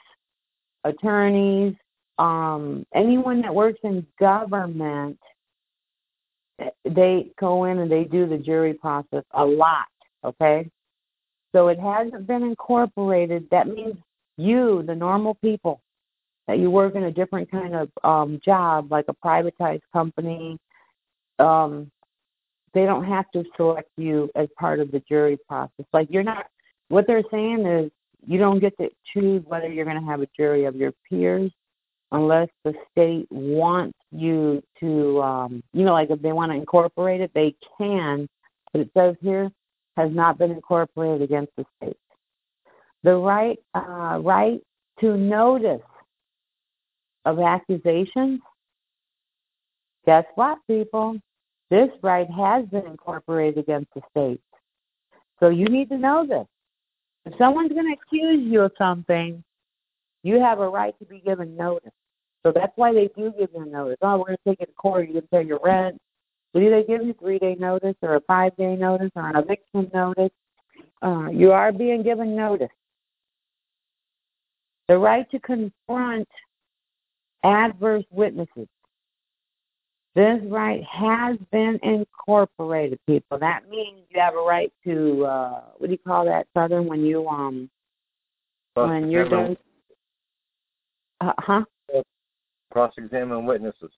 attorneys, 0.83 1.75
um, 2.17 2.85
anyone 2.93 3.41
that 3.41 3.53
works 3.53 3.79
in 3.83 4.05
government, 4.19 5.19
they 6.83 7.31
go 7.39 7.65
in 7.65 7.79
and 7.79 7.91
they 7.91 8.05
do 8.05 8.27
the 8.27 8.37
jury 8.37 8.73
process 8.73 9.23
a 9.31 9.45
lot, 9.45 9.87
okay? 10.23 10.69
So 11.55 11.69
it 11.69 11.79
hasn't 11.79 12.27
been 12.27 12.43
incorporated. 12.43 13.47
That 13.49 13.69
means 13.69 13.95
you, 14.35 14.83
the 14.85 14.93
normal 14.93 15.35
people, 15.35 15.79
that 16.47 16.59
you 16.59 16.69
work 16.69 16.95
in 16.95 17.03
a 17.03 17.11
different 17.11 17.49
kind 17.49 17.73
of 17.73 17.89
um, 18.03 18.41
job, 18.43 18.91
like 18.91 19.05
a 19.07 19.13
privatized 19.13 19.81
company, 19.93 20.59
um, 21.39 21.89
they 22.73 22.85
don't 22.85 23.05
have 23.05 23.31
to 23.31 23.45
select 23.55 23.89
you 23.95 24.29
as 24.35 24.49
part 24.59 24.81
of 24.81 24.91
the 24.91 24.99
jury 25.07 25.37
process. 25.47 25.85
Like 25.93 26.09
you're 26.11 26.23
not. 26.23 26.47
What 26.89 27.07
they're 27.07 27.23
saying 27.31 27.65
is 27.65 27.89
you 28.27 28.37
don't 28.37 28.59
get 28.59 28.77
to 28.77 28.89
choose 29.13 29.41
whether 29.47 29.69
you're 29.69 29.85
going 29.85 29.99
to 29.99 30.05
have 30.05 30.21
a 30.21 30.27
jury 30.35 30.65
of 30.65 30.75
your 30.75 30.91
peers 31.09 31.51
unless 32.11 32.49
the 32.65 32.73
state 32.91 33.27
wants 33.31 33.97
you 34.11 34.61
to 34.79 35.21
um 35.23 35.63
you 35.73 35.83
know 35.83 35.91
like 35.91 36.11
if 36.11 36.21
they 36.21 36.31
want 36.31 36.51
to 36.51 36.55
incorporate 36.55 37.19
it 37.19 37.31
they 37.33 37.55
can 37.77 38.29
but 38.71 38.81
it 38.81 38.91
says 38.95 39.15
here 39.21 39.51
has 39.95 40.11
not 40.11 40.37
been 40.37 40.51
incorporated 40.51 41.21
against 41.21 41.51
the 41.57 41.65
state 41.77 41.97
the 43.03 43.15
right 43.15 43.59
uh 43.73 44.19
right 44.21 44.61
to 44.99 45.17
notice 45.17 45.81
of 47.25 47.39
accusations 47.39 48.39
guess 50.05 50.25
what 50.35 50.57
people 50.67 51.17
this 51.69 51.89
right 52.01 52.29
has 52.29 52.65
been 52.67 52.85
incorporated 52.85 53.57
against 53.57 53.89
the 53.95 54.01
state 54.11 54.41
so 55.39 55.49
you 55.49 55.65
need 55.65 55.89
to 55.89 55.97
know 55.97 56.25
this 56.25 56.45
if 57.25 57.37
someone's 57.37 57.71
going 57.71 57.85
to 57.85 57.93
accuse 57.93 58.41
you 58.41 58.61
of 58.61 58.71
something 58.77 59.43
you 60.25 60.39
have 60.39 60.59
a 60.59 60.67
right 60.67 60.97
to 60.97 61.05
be 61.05 61.19
given 61.19 61.55
notice. 61.55 61.91
So 62.41 62.51
that's 62.51 62.71
why 62.77 62.91
they 62.91 63.09
do 63.15 63.31
give 63.37 63.51
you 63.53 63.65
notice. 63.65 63.97
Oh, 64.01 64.17
we're 64.17 64.25
going 64.25 64.37
to 64.37 64.49
take 64.49 64.59
it 64.59 64.65
to 64.65 64.73
court. 64.73 65.07
You 65.07 65.13
didn't 65.13 65.29
pay 65.29 65.43
your 65.43 65.59
rent. 65.63 66.01
But 66.55 66.61
do 66.61 66.69
they 66.69 66.83
give 66.83 67.05
you 67.05 67.13
three 67.19 67.37
day 67.37 67.57
notice 67.59 67.97
or 68.01 68.15
a 68.15 68.21
five 68.21 68.55
day 68.55 68.77
notice 68.77 69.11
or 69.13 69.27
an 69.27 69.35
eviction 69.35 69.91
notice? 69.93 70.31
Uh, 71.01 71.27
you 71.27 71.51
are 71.51 71.73
being 71.73 72.01
given 72.01 72.33
notice. 72.33 72.69
The 74.87 74.97
right 74.97 75.29
to 75.31 75.39
confront 75.41 76.29
adverse 77.43 78.05
witnesses. 78.09 78.69
This 80.15 80.39
right 80.45 80.81
has 80.85 81.37
been 81.51 81.77
incorporated, 81.83 82.99
people. 83.05 83.37
That 83.37 83.69
means 83.69 84.03
you 84.09 84.21
have 84.21 84.35
a 84.35 84.37
right 84.37 84.71
to 84.85 85.25
uh 85.25 85.61
what 85.77 85.87
do 85.87 85.91
you 85.91 85.97
call 85.97 86.23
that, 86.23 86.47
Southern, 86.53 86.87
when 86.87 87.03
you 87.03 87.27
um 87.27 87.69
when 88.75 89.11
you're 89.11 89.27
done 89.27 89.57
uh 91.19 91.33
huh? 91.37 91.65
Cross 92.71 92.93
examine 92.97 93.45
witnesses. 93.45 93.91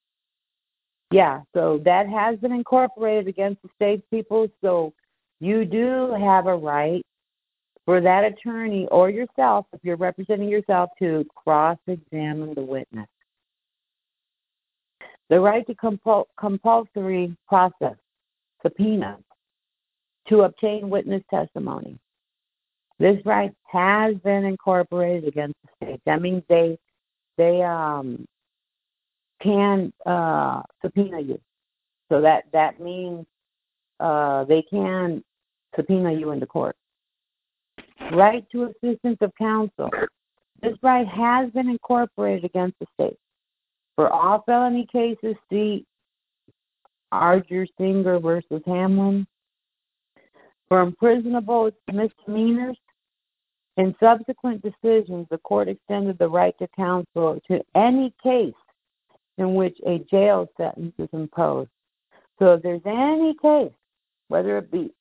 Yeah, 1.12 1.42
so 1.54 1.80
that 1.86 2.10
has 2.10 2.38
been 2.40 2.52
incorporated 2.52 3.28
against 3.28 3.62
the 3.62 3.70
state 3.76 4.04
people. 4.10 4.48
So 4.62 4.94
you 5.40 5.64
do 5.64 6.14
have 6.20 6.48
a 6.48 6.56
right 6.56 7.06
for 7.86 8.02
that 8.02 8.26
attorney 8.26 8.88
or 8.92 9.10
yourself, 9.10 9.66
if 9.72 9.80
you're 9.84 9.96
representing 9.96 10.50
yourself, 10.50 10.90
to 11.00 11.26
cross 11.34 11.78
examine 11.88 12.54
the 12.54 12.62
witness. 12.62 13.08
The 15.30 15.40
right 15.40 15.66
to 15.68 15.76
compul- 15.76 16.26
compulsory 16.38 17.36
process, 17.48 17.96
subpoena, 18.62 19.18
to 20.28 20.42
obtain 20.42 20.90
witness 20.90 21.24
testimony. 21.30 21.98
This 23.00 23.18
right 23.26 23.54
has 23.72 24.16
been 24.18 24.44
incorporated 24.44 25.28
against 25.28 25.56
the 25.62 25.86
state. 25.86 26.02
That 26.06 26.22
means 26.22 26.44
they 26.50 26.78
they 27.38 27.62
um 27.62 28.26
can 29.42 29.94
uh 30.06 30.62
subpoena 30.82 31.20
you. 31.20 31.40
So 32.10 32.22
that 32.22 32.46
that 32.54 32.80
means 32.80 33.26
uh 34.00 34.44
they 34.46 34.62
can 34.64 35.24
subpoena 35.76 36.14
you 36.14 36.32
in 36.32 36.40
the 36.40 36.46
court. 36.46 36.76
Right 38.14 38.46
to 38.52 38.64
assistance 38.64 39.18
of 39.22 39.32
counsel. 39.38 39.90
This 40.62 40.78
right 40.82 41.08
has 41.08 41.52
been 41.52 41.70
incorporated 41.70 42.46
against 42.46 42.80
the 42.80 42.88
state. 42.94 43.18
For 43.96 44.10
all 44.10 44.44
felony 44.46 44.88
cases, 44.92 45.36
see 45.50 45.86
Arger 47.12 47.68
Singer 47.78 48.20
versus 48.20 48.62
Hamlin. 48.66 49.28
For 50.68 50.82
imprisonable 50.82 51.72
misdemeanors, 51.92 52.78
in 53.78 53.96
subsequent 54.00 54.64
decisions, 54.64 55.28
the 55.30 55.38
court 55.38 55.70
extended 55.70 56.18
the 56.18 56.28
right 56.28 56.58
to 56.60 56.68
counsel 56.76 57.40
to 57.48 57.62
any 57.76 58.14
case 58.22 58.54
in 59.38 59.56
which 59.56 59.78
a 59.86 60.00
jail 60.10 60.48
sentence 60.58 60.94
is 60.98 61.10
imposed. 61.14 61.70
So 62.40 62.54
if 62.54 62.64
there's 62.64 62.82
any 62.86 63.36
case, 63.42 63.72
whether 64.28 64.58
it 64.58 64.72
be 64.72 64.92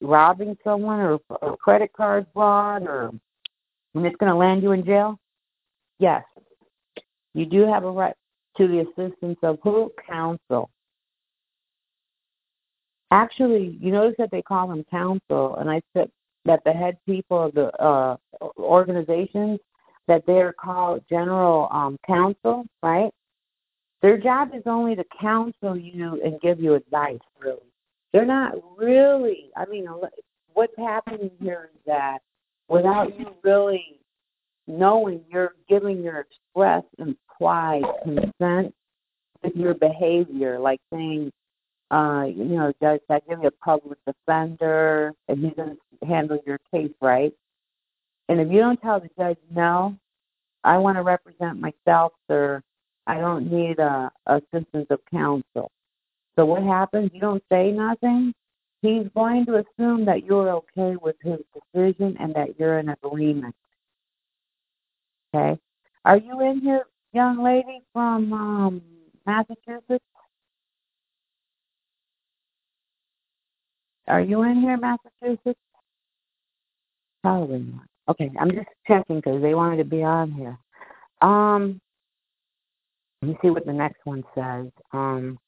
robbing 0.00 0.56
someone 0.62 1.00
or, 1.00 1.18
or 1.40 1.56
credit 1.56 1.92
card 1.92 2.26
fraud 2.32 2.82
or 2.82 3.12
when 3.92 4.04
it's 4.04 4.16
going 4.16 4.30
to 4.30 4.36
land 4.36 4.62
you 4.62 4.72
in 4.72 4.84
jail, 4.84 5.18
yes, 5.98 6.22
you 7.32 7.46
do 7.46 7.66
have 7.66 7.84
a 7.84 7.90
right 7.90 8.14
to 8.56 8.68
the 8.68 8.80
assistance 8.80 9.38
of 9.42 9.58
who? 9.62 9.92
Counsel. 10.08 10.70
Actually, 13.10 13.78
you 13.80 13.92
notice 13.92 14.16
that 14.18 14.30
they 14.30 14.42
call 14.42 14.68
them 14.68 14.84
counsel, 14.90 15.56
and 15.56 15.70
I 15.70 15.80
said 15.92 16.10
that 16.44 16.62
the 16.64 16.72
head 16.72 16.96
people 17.06 17.44
of 17.44 17.54
the 17.54 17.66
uh, 17.80 18.16
organizations 18.58 19.60
that 20.08 20.24
they're 20.26 20.52
called 20.52 21.02
general 21.08 21.68
um, 21.70 21.98
counsel, 22.06 22.64
right? 22.82 23.10
Their 24.04 24.18
job 24.18 24.50
is 24.54 24.64
only 24.66 24.94
to 24.96 25.04
counsel 25.18 25.78
you 25.78 26.20
and 26.22 26.38
give 26.42 26.60
you 26.60 26.74
advice. 26.74 27.20
Really, 27.40 27.56
they're 28.12 28.26
not 28.26 28.52
really. 28.76 29.48
I 29.56 29.64
mean, 29.64 29.86
what's 30.52 30.76
happening 30.76 31.30
here 31.40 31.70
is 31.72 31.80
that 31.86 32.18
without 32.68 33.18
you 33.18 33.28
really 33.42 33.98
knowing, 34.66 35.22
you're 35.30 35.54
giving 35.70 36.02
your 36.02 36.20
express 36.20 36.84
implied 36.98 37.80
consent 38.02 38.74
with 39.42 39.56
your 39.56 39.72
behavior, 39.72 40.58
like 40.58 40.82
saying, 40.92 41.32
uh, 41.90 42.24
you 42.26 42.44
know, 42.44 42.74
judge, 42.82 43.00
I 43.08 43.20
give 43.26 43.40
you 43.40 43.48
a 43.48 43.64
public 43.64 43.98
defender, 44.06 45.14
and 45.28 45.42
he's 45.42 45.54
going 45.54 45.78
to 46.02 46.06
handle 46.06 46.38
your 46.46 46.58
case, 46.70 46.92
right? 47.00 47.32
And 48.28 48.38
if 48.38 48.52
you 48.52 48.60
don't 48.60 48.82
tell 48.82 49.00
the 49.00 49.08
judge, 49.16 49.38
no, 49.50 49.96
I 50.62 50.76
want 50.76 50.98
to 50.98 51.02
represent 51.02 51.58
myself, 51.58 52.12
sir, 52.28 52.62
I 53.06 53.18
don't 53.18 53.50
need 53.50 53.78
a 53.78 54.10
assistance 54.26 54.86
of 54.90 55.00
counsel. 55.10 55.70
So 56.36 56.44
what 56.44 56.62
happens? 56.62 57.10
You 57.12 57.20
don't 57.20 57.42
say 57.50 57.70
nothing. 57.70 58.32
He's 58.82 59.06
going 59.14 59.46
to 59.46 59.56
assume 59.56 60.04
that 60.06 60.24
you're 60.24 60.50
okay 60.50 60.96
with 61.00 61.16
his 61.22 61.38
decision 61.54 62.16
and 62.20 62.34
that 62.34 62.58
you're 62.58 62.78
in 62.78 62.90
agreement. 62.90 63.54
Okay. 65.34 65.58
Are 66.04 66.18
you 66.18 66.40
in 66.40 66.60
here, 66.60 66.84
young 67.12 67.42
lady 67.42 67.80
from 67.92 68.32
um, 68.32 68.82
Massachusetts? 69.26 70.04
Are 74.06 74.20
you 74.20 74.42
in 74.42 74.60
here, 74.60 74.76
Massachusetts? 74.76 75.58
Probably 77.22 77.60
not. 77.60 77.86
Okay, 78.10 78.30
I'm 78.38 78.50
just 78.50 78.68
checking 78.86 79.16
because 79.16 79.40
they 79.40 79.54
wanted 79.54 79.78
to 79.78 79.84
be 79.84 80.02
on 80.02 80.30
here. 80.30 80.58
Um, 81.22 81.80
let 83.24 83.30
me 83.30 83.38
see 83.40 83.50
what 83.50 83.64
the 83.64 83.72
next 83.72 84.04
one 84.04 84.22
says. 84.34 84.66
Um, 84.92 85.38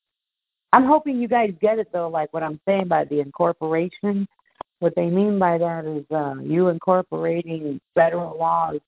I'm 0.72 0.86
hoping 0.86 1.20
you 1.20 1.28
guys 1.28 1.52
get 1.60 1.78
it 1.78 1.88
though, 1.92 2.08
like 2.08 2.32
what 2.32 2.42
I'm 2.42 2.58
saying 2.66 2.88
by 2.88 3.04
the 3.04 3.20
incorporation. 3.20 4.26
What 4.78 4.94
they 4.96 5.10
mean 5.10 5.38
by 5.38 5.58
that 5.58 5.84
is 5.84 6.04
uh, 6.10 6.36
you 6.42 6.68
incorporating 6.68 7.78
federal 7.94 8.38
laws. 8.38 8.80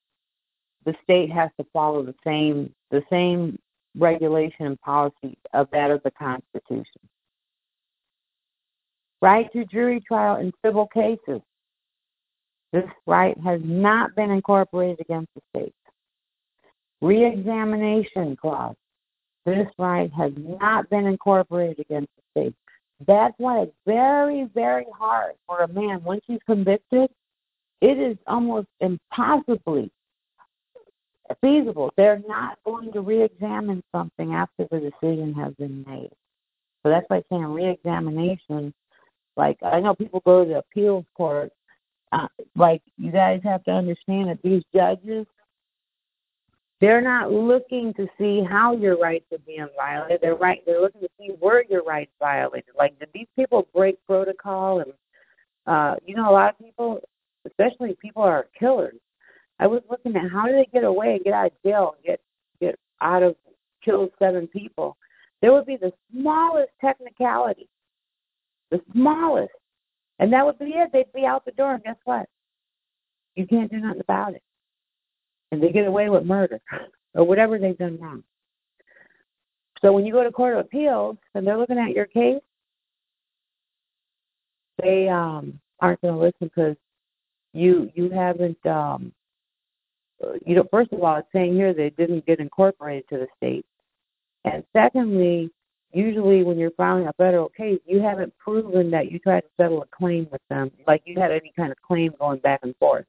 The 0.87 0.95
state 1.03 1.31
has 1.31 1.51
to 1.61 1.67
follow 1.71 2.03
the 2.03 2.15
same 2.25 2.75
the 2.91 3.03
same 3.11 3.59
regulation 3.95 4.67
and 4.67 4.81
policy 4.81 5.37
of 5.53 5.69
that 5.73 5.91
of 5.91 6.03
the 6.03 6.11
Constitution. 6.13 7.03
Right 9.21 9.53
to 9.53 9.67
jury 9.67 10.01
trial 10.01 10.37
in 10.37 10.51
civil 10.65 10.87
cases. 10.87 11.43
This 12.73 12.85
right 13.07 13.37
has 13.45 13.61
not 13.63 14.15
been 14.15 14.31
incorporated 14.31 15.01
against 15.01 15.29
the 15.35 15.43
state. 15.51 15.75
Reexamination 17.01 18.37
clause. 18.37 18.75
This 19.47 19.69
right 19.79 20.13
has 20.13 20.33
not 20.37 20.91
been 20.91 21.07
incorporated 21.07 21.81
against 21.81 22.11
the 22.17 22.41
state. 22.41 22.55
That's 23.07 23.35
why 23.39 23.61
it's 23.61 23.77
very, 23.87 24.49
very 24.55 24.87
hard 24.97 25.35
for 25.47 25.61
a 25.61 25.69
man, 25.69 26.03
once 26.03 26.23
he's 26.27 26.41
convicted, 26.47 27.11
it 27.81 27.99
is 27.99 28.17
almost 28.27 28.67
impossibly 28.81 29.91
feasible. 31.41 31.93
They're 31.97 32.23
not 32.27 32.59
going 32.65 32.93
to 32.93 33.01
re-examine 33.01 33.83
something 33.93 34.35
after 34.35 34.67
the 34.71 34.81
decision 34.81 35.33
has 35.35 35.55
been 35.55 35.85
made. 35.87 36.11
So 36.83 36.91
that's 36.91 37.05
why 37.09 37.19
I'm 37.19 37.25
saying 37.31 37.45
re-examination 37.45 38.75
Like 39.37 39.59
I 39.63 39.81
know 39.81 39.95
people 39.95 40.23
go 40.25 40.45
to 40.45 40.49
the 40.49 40.59
appeals 40.59 41.05
court. 41.17 41.53
Uh, 42.11 42.29
like 42.57 42.83
you 42.97 43.13
guys 43.13 43.41
have 43.45 43.63
to 43.65 43.71
understand 43.71 44.31
that 44.31 44.43
these 44.43 44.63
judges, 44.75 45.27
they're 46.81 47.01
not 47.01 47.33
looking 47.33 47.93
to 47.95 48.07
see 48.19 48.43
how 48.49 48.77
your 48.77 48.97
rights 48.99 49.27
are 49.33 49.39
being 49.47 49.67
violated. 49.77 50.21
They're 50.23 50.37
right. 50.37 50.63
They're 50.65 50.81
looking 50.81 51.01
to 51.01 51.09
see 51.19 51.31
where 51.41 51.65
your 51.65 51.83
rights 51.83 52.13
violated. 52.21 52.71
Like 52.77 52.99
did 52.99 53.09
these 53.13 53.27
people 53.35 53.67
break 53.75 53.99
protocol? 54.07 54.81
And 54.81 54.93
uh, 55.67 55.97
you 56.07 56.15
know, 56.15 56.31
a 56.31 56.33
lot 56.33 56.51
of 56.51 56.59
people, 56.59 57.01
especially 57.47 57.97
people 58.01 58.23
are 58.23 58.47
killers. 58.59 58.95
I 59.59 59.67
was 59.67 59.83
looking 59.91 60.15
at 60.15 60.31
how 60.31 60.47
do 60.47 60.53
they 60.53 60.69
get 60.73 60.85
away 60.85 61.17
and 61.17 61.25
get 61.25 61.35
out 61.35 61.47
of 61.47 61.63
jail, 61.65 61.95
and 61.97 62.05
get 62.05 62.21
get 62.61 62.79
out 63.01 63.23
of 63.25 63.35
kill 63.85 64.09
seven 64.19 64.47
people. 64.47 64.97
There 65.43 65.53
would 65.53 65.67
be 65.67 65.77
the 65.77 65.93
smallest 66.13 66.71
technicality, 66.81 67.69
the 68.71 68.81
smallest, 68.93 69.53
and 70.21 70.33
that 70.33 70.47
would 70.47 70.59
be 70.59 70.67
it. 70.67 70.91
They'd 70.93 71.13
be 71.13 71.27
out 71.27 71.45
the 71.45 71.53
door, 71.53 71.75
and 71.75 71.83
guess 71.83 71.97
what? 72.05 72.29
You 73.35 73.47
can't 73.47 73.71
do 73.71 73.79
nothing 73.79 74.01
about 74.01 74.35
it, 74.35 74.43
and 75.53 75.63
they 75.63 75.71
get 75.71 75.87
away 75.87 76.09
with 76.09 76.25
murder 76.25 76.61
or 77.15 77.25
whatever 77.25 77.59
they've 77.59 77.79
done 77.79 77.99
wrong. 78.01 78.23
So 79.81 79.93
when 79.93 80.05
you 80.05 80.13
go 80.13 80.25
to 80.25 80.33
court 80.33 80.55
of 80.55 80.61
appeals 80.61 81.17
and 81.35 81.47
they're 81.47 81.59
looking 81.59 81.79
at 81.79 81.91
your 81.91 82.07
case, 82.07 82.43
they 84.83 85.09
um 85.09 85.61
aren't 85.81 86.01
going 86.01 86.15
to 86.15 86.21
listen 86.21 86.51
because 86.55 86.77
you 87.53 87.91
you 87.95 88.11
haven't 88.11 88.65
um 88.67 89.13
you 90.45 90.55
know, 90.55 90.67
first 90.71 90.93
of 90.93 91.03
all, 91.03 91.17
it's 91.17 91.29
saying 91.33 91.55
here 91.55 91.73
they 91.73 91.91
didn't 91.91 92.27
get 92.27 92.41
incorporated 92.41 93.09
to 93.09 93.19
the 93.19 93.27
state. 93.37 93.65
And 94.45 94.65
secondly, 94.73 95.51
usually 95.93 96.43
when 96.43 96.59
you're 96.59 96.73
filing 96.73 97.07
a 97.07 97.13
federal 97.13 97.49
case, 97.51 97.81
you 97.87 98.01
haven't 98.01 98.37
proven 98.39 98.91
that 98.91 99.11
you 99.11 99.19
tried 99.19 99.41
to 99.41 99.49
settle 99.57 99.83
a 99.83 99.87
claim 99.87 100.27
with 100.31 100.43
them, 100.51 100.71
like 100.87 101.03
you 101.05 101.19
had 101.21 101.31
any 101.31 101.53
kind 101.57 101.71
of 101.71 101.81
claim 101.83 102.13
going 102.19 102.41
back 102.41 102.61
and 102.63 102.75
forth. 102.77 103.07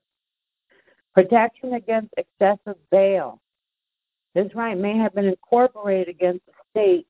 Protection 1.20 1.74
against 1.74 2.14
excessive 2.16 2.78
bail. 2.92 3.42
This 4.36 4.56
right 4.56 4.78
may 4.78 4.96
have 4.98 5.14
been 5.14 5.26
incorporated 5.26 6.08
against 6.08 6.46
the 6.46 6.54
state. 6.72 7.08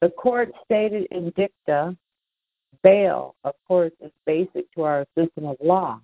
The 0.00 0.08
court 0.08 0.50
stated 0.64 1.06
in 1.12 1.32
dicta, 1.36 1.96
bail, 2.82 3.36
of 3.44 3.54
course, 3.68 3.92
is 4.00 4.10
basic 4.26 4.68
to 4.72 4.82
our 4.82 5.06
system 5.16 5.46
of 5.46 5.58
law. 5.62 6.00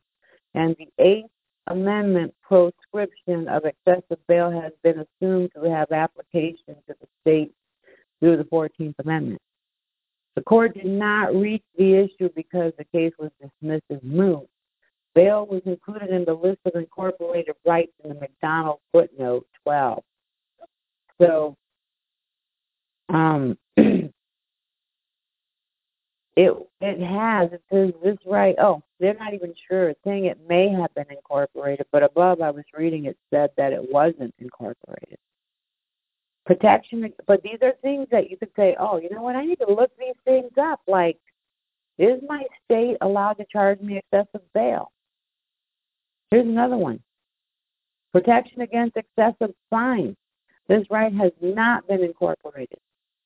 And 0.54 0.76
the 0.78 0.86
Eighth 1.02 1.30
Amendment 1.66 2.32
proscription 2.42 3.48
of 3.48 3.64
excessive 3.64 4.24
bail 4.28 4.52
has 4.52 4.70
been 4.84 5.04
assumed 5.04 5.50
to 5.56 5.68
have 5.68 5.90
application 5.90 6.76
to 6.86 6.94
the 7.00 7.08
state 7.22 7.52
through 8.20 8.36
the 8.36 8.44
14th 8.44 8.94
Amendment. 9.00 9.42
The 10.36 10.42
court 10.42 10.74
did 10.74 10.86
not 10.86 11.34
reach 11.34 11.64
the 11.76 11.94
issue 11.94 12.30
because 12.36 12.72
the 12.78 12.84
case 12.84 13.14
was 13.18 13.32
dismissed 13.40 13.86
as 13.90 13.98
moot. 14.04 14.46
Bail 15.14 15.46
was 15.46 15.62
included 15.66 16.10
in 16.10 16.24
the 16.24 16.34
list 16.34 16.60
of 16.64 16.74
incorporated 16.74 17.54
rights 17.66 17.92
in 18.02 18.10
the 18.10 18.14
McDonald 18.14 18.78
footnote 18.92 19.46
12. 19.64 20.02
So, 21.20 21.56
um, 23.08 23.58
It 26.36 26.52
it 26.80 27.00
has. 27.00 27.52
It 27.52 27.62
says 27.70 27.92
this 28.02 28.16
right. 28.24 28.54
Oh, 28.58 28.82
they're 28.98 29.14
not 29.14 29.34
even 29.34 29.54
sure. 29.68 29.92
Saying 30.04 30.26
it 30.26 30.38
may 30.48 30.70
have 30.70 30.94
been 30.94 31.10
incorporated, 31.10 31.86
but 31.92 32.02
above 32.02 32.40
I 32.40 32.50
was 32.50 32.64
reading 32.76 33.04
it 33.04 33.18
said 33.30 33.50
that 33.56 33.72
it 33.72 33.92
wasn't 33.92 34.34
incorporated. 34.38 35.18
Protection, 36.46 37.12
but 37.26 37.42
these 37.42 37.58
are 37.62 37.72
things 37.82 38.08
that 38.10 38.30
you 38.30 38.36
could 38.36 38.50
say, 38.56 38.74
oh, 38.80 38.96
you 38.96 39.08
know 39.10 39.22
what? 39.22 39.36
I 39.36 39.44
need 39.44 39.60
to 39.60 39.72
look 39.72 39.92
these 39.98 40.16
things 40.24 40.50
up. 40.60 40.80
Like, 40.88 41.18
is 41.98 42.20
my 42.26 42.44
state 42.64 42.96
allowed 43.00 43.34
to 43.34 43.44
charge 43.52 43.80
me 43.80 43.98
excessive 43.98 44.40
bail? 44.54 44.90
Here's 46.32 46.46
another 46.46 46.78
one. 46.78 46.98
Protection 48.14 48.62
against 48.62 48.96
excessive 48.96 49.54
fines. 49.68 50.16
This 50.66 50.86
right 50.88 51.12
has 51.12 51.32
not 51.42 51.86
been 51.86 52.02
incorporated. 52.02 52.78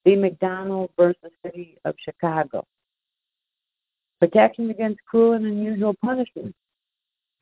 The 0.04 0.16
McDonald 0.16 0.90
versus 0.98 1.30
City 1.44 1.78
of 1.84 1.94
Chicago. 2.00 2.66
Protection 4.18 4.70
against 4.70 5.04
cruel 5.04 5.34
and 5.34 5.46
unusual 5.46 5.94
punishment. 6.04 6.52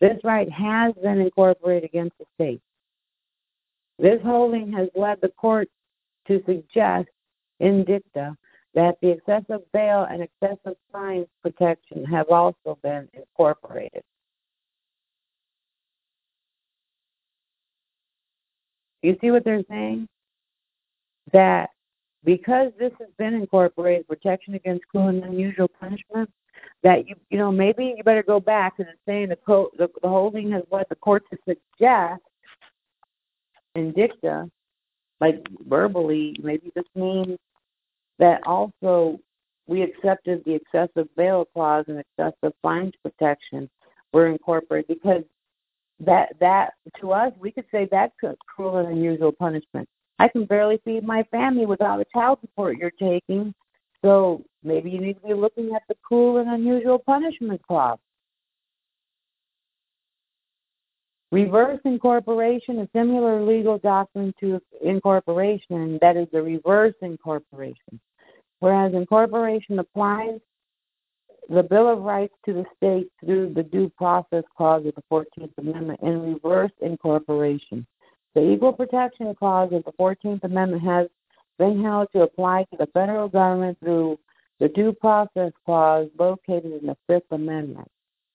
This 0.03 0.19
right 0.23 0.53
has 0.53 0.93
been 1.03 1.23
incorporated 1.23 1.85
against 1.85 2.19
the 2.19 2.27
state. 2.35 2.61
This 3.99 4.21
holding 4.23 4.71
has 4.75 4.91
led 4.95 5.23
the 5.23 5.31
court 5.31 5.71
to 6.29 6.43
suggest 6.45 7.09
in 7.61 7.85
dicta 7.85 8.37
that 8.75 8.97
the 9.01 9.13
excessive 9.13 9.63
bail 9.73 10.07
and 10.11 10.23
excessive 10.23 10.77
fines 10.93 11.29
protection 11.43 12.05
have 12.05 12.29
also 12.29 12.79
been 12.83 13.09
incorporated. 13.15 14.03
You 19.05 19.19
see 19.21 19.31
what 19.31 19.45
they're 19.45 19.63
saying? 19.69 20.09
That 21.33 21.69
because 22.25 22.73
this 22.79 22.93
has 22.99 23.09
been 23.19 23.35
incorporated, 23.35 24.09
protection 24.09 24.55
against 24.55 24.89
cruel 24.89 25.09
and 25.09 25.23
unusual 25.23 25.69
punishment, 25.69 26.31
that 26.83 27.07
you 27.07 27.15
you 27.29 27.37
know 27.37 27.53
maybe 27.53 27.95
you 27.97 28.03
better 28.03 28.23
go 28.23 28.41
back 28.41 28.75
and 28.79 28.89
saying 29.07 29.29
the 29.29 29.37
co- 29.37 29.71
the, 29.77 29.89
the 30.01 30.09
holding 30.09 30.51
has 30.53 30.63
what 30.71 30.89
the 30.89 30.95
court 30.95 31.23
to 31.31 31.39
suggest 31.47 32.23
in 33.75 33.93
dicta, 33.93 34.51
like 35.21 35.47
verbally, 35.69 36.35
maybe 36.43 36.73
this 36.75 36.85
means 36.95 37.37
that 38.19 38.41
also 38.47 39.21
we 39.67 39.83
accepted 39.83 40.43
the 40.47 40.55
excessive 40.55 41.09
bail 41.15 41.45
clause 41.53 41.85
and 41.89 41.99
excessive 41.99 42.55
fines 42.63 42.95
protection 43.03 43.69
were 44.15 44.29
incorporated 44.29 44.89
because 44.89 45.25
that 46.07 46.35
that 46.41 46.75
to 47.01 47.13
us 47.13 47.33
we 47.39 47.51
could 47.51 47.65
say 47.71 47.89
that's 47.91 48.15
a 48.25 48.35
cruel 48.47 48.79
and 48.79 48.89
unusual 48.89 49.33
punishment. 49.33 49.89
I 50.19 50.29
can 50.29 50.45
barely 50.45 50.81
feed 50.85 51.05
my 51.05 51.25
family 51.25 51.67
without 51.67 51.99
the 51.99 52.07
child 52.13 52.39
support 52.41 52.77
you're 52.77 52.91
taking. 52.91 53.55
So 54.03 54.45
maybe 54.63 54.91
you 54.91 55.01
need 55.01 55.15
to 55.15 55.29
be 55.29 55.35
looking 55.35 55.75
at 55.75 55.83
the 55.89 55.95
cruel 56.03 56.39
and 56.39 56.49
unusual 56.51 56.99
punishment 56.99 57.61
clause. 57.67 57.99
Reverse 61.33 61.81
incorporation, 61.85 62.79
a 62.79 62.89
similar 62.95 63.43
legal 63.43 63.79
doctrine 63.79 64.33
to 64.39 64.61
incorporation, 64.85 65.99
that 66.01 66.17
is 66.17 66.29
the 66.33 66.41
reverse 66.41 66.95
incorporation. 67.03 67.99
Whereas 68.61 68.95
incorporation 68.95 69.81
applies 69.81 70.39
the 71.49 71.63
Bill 71.63 71.93
of 71.93 72.03
Rights 72.03 72.35
to 72.47 72.53
the 72.53 72.65
state 72.77 73.11
through 73.25 73.55
the 73.55 73.63
Due 73.63 73.91
Process 73.97 74.45
Clause 74.57 74.87
of 74.87 74.95
the 74.95 75.03
14th 75.11 75.53
Amendment 75.59 76.01
in 76.03 76.35
reverse 76.35 76.73
incorporation. 76.81 77.87
The 78.35 78.53
Equal 78.53 78.73
Protection 78.73 79.35
Clause 79.35 79.73
of 79.73 79.85
the 79.85 79.93
14th 79.93 80.43
Amendment 80.45 80.83
has 80.83 81.09
been 81.59 81.83
held 81.83 82.09
to 82.13 82.23
apply 82.23 82.65
to 82.71 82.77
the 82.77 82.87
federal 82.89 83.29
government 83.29 83.79
through 83.81 84.19
the 84.61 84.69
Due 84.69 84.93
Process 84.93 85.53
Clause 85.65 86.09
located 86.19 86.81
in 86.81 86.87
the 86.87 86.97
Fifth 87.07 87.31
Amendment. 87.31 87.89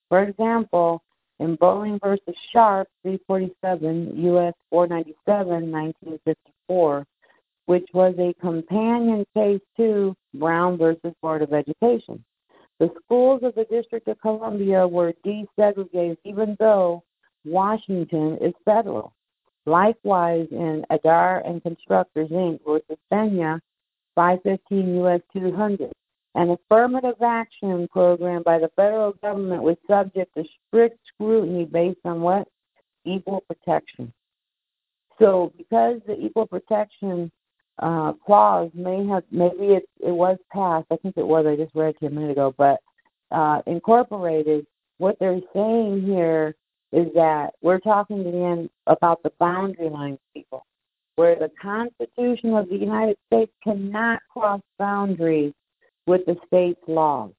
For 0.09 0.23
example, 0.23 1.03
in 1.39 1.55
Bolling 1.55 1.99
versus 2.03 2.35
Sharpe, 2.51 2.89
347 3.03 4.23
U.S. 4.23 4.53
497, 4.69 5.71
1954, 5.71 7.05
which 7.65 7.87
was 7.93 8.15
a 8.19 8.33
companion 8.41 9.25
case 9.33 9.61
to 9.77 10.15
Brown 10.33 10.77
versus 10.77 11.13
Board 11.21 11.41
of 11.41 11.53
Education. 11.53 12.23
The 12.79 12.89
schools 13.03 13.41
of 13.43 13.55
the 13.55 13.65
District 13.65 14.07
of 14.07 14.21
Columbia 14.21 14.87
were 14.87 15.13
desegregated 15.25 16.17
even 16.23 16.55
though 16.59 17.03
Washington 17.43 18.37
is 18.41 18.53
federal. 18.63 19.13
Likewise, 19.65 20.47
in 20.51 20.85
Adarand 20.89 21.61
Constructors 21.61 22.29
Inc. 22.29 22.59
versus 22.65 22.97
Peña, 23.11 23.59
515 24.15 24.95
U.S. 24.95 25.21
200, 25.33 25.91
an 26.35 26.51
affirmative 26.51 27.21
action 27.21 27.87
program 27.91 28.43
by 28.43 28.57
the 28.57 28.71
federal 28.75 29.11
government 29.13 29.61
was 29.61 29.77
subject 29.85 30.33
to 30.35 30.45
strict 30.67 30.97
scrutiny 31.13 31.65
based 31.65 31.99
on 32.05 32.21
what? 32.21 32.47
Equal 33.05 33.41
protection. 33.41 34.13
So, 35.19 35.51
because 35.57 35.99
the 36.07 36.17
equal 36.17 36.47
protection 36.47 37.29
uh, 37.79 38.13
clause 38.25 38.69
may 38.73 39.05
have, 39.07 39.23
maybe 39.31 39.73
it, 39.73 39.83
it 39.99 40.11
was 40.11 40.37
passed, 40.51 40.87
I 40.91 40.97
think 40.97 41.15
it 41.17 41.25
was, 41.25 41.45
I 41.47 41.55
just 41.55 41.75
read 41.75 41.95
it 42.01 42.05
a 42.05 42.09
minute 42.09 42.31
ago, 42.31 42.53
but 42.57 42.79
uh, 43.31 43.61
incorporated, 43.67 44.65
what 44.97 45.17
they're 45.19 45.39
saying 45.53 46.03
here 46.05 46.55
is 46.91 47.07
that 47.15 47.51
we're 47.61 47.79
talking 47.79 48.25
again 48.25 48.69
about 48.87 49.23
the 49.23 49.31
boundary 49.39 49.89
lines, 49.89 50.19
people, 50.33 50.65
where 51.15 51.35
the 51.35 51.51
Constitution 51.61 52.53
of 52.53 52.67
the 52.69 52.75
United 52.75 53.17
States 53.27 53.51
cannot 53.63 54.19
cross 54.31 54.61
boundaries 54.77 55.53
with 56.05 56.25
the 56.25 56.35
state's 56.47 56.81
laws. 56.87 57.31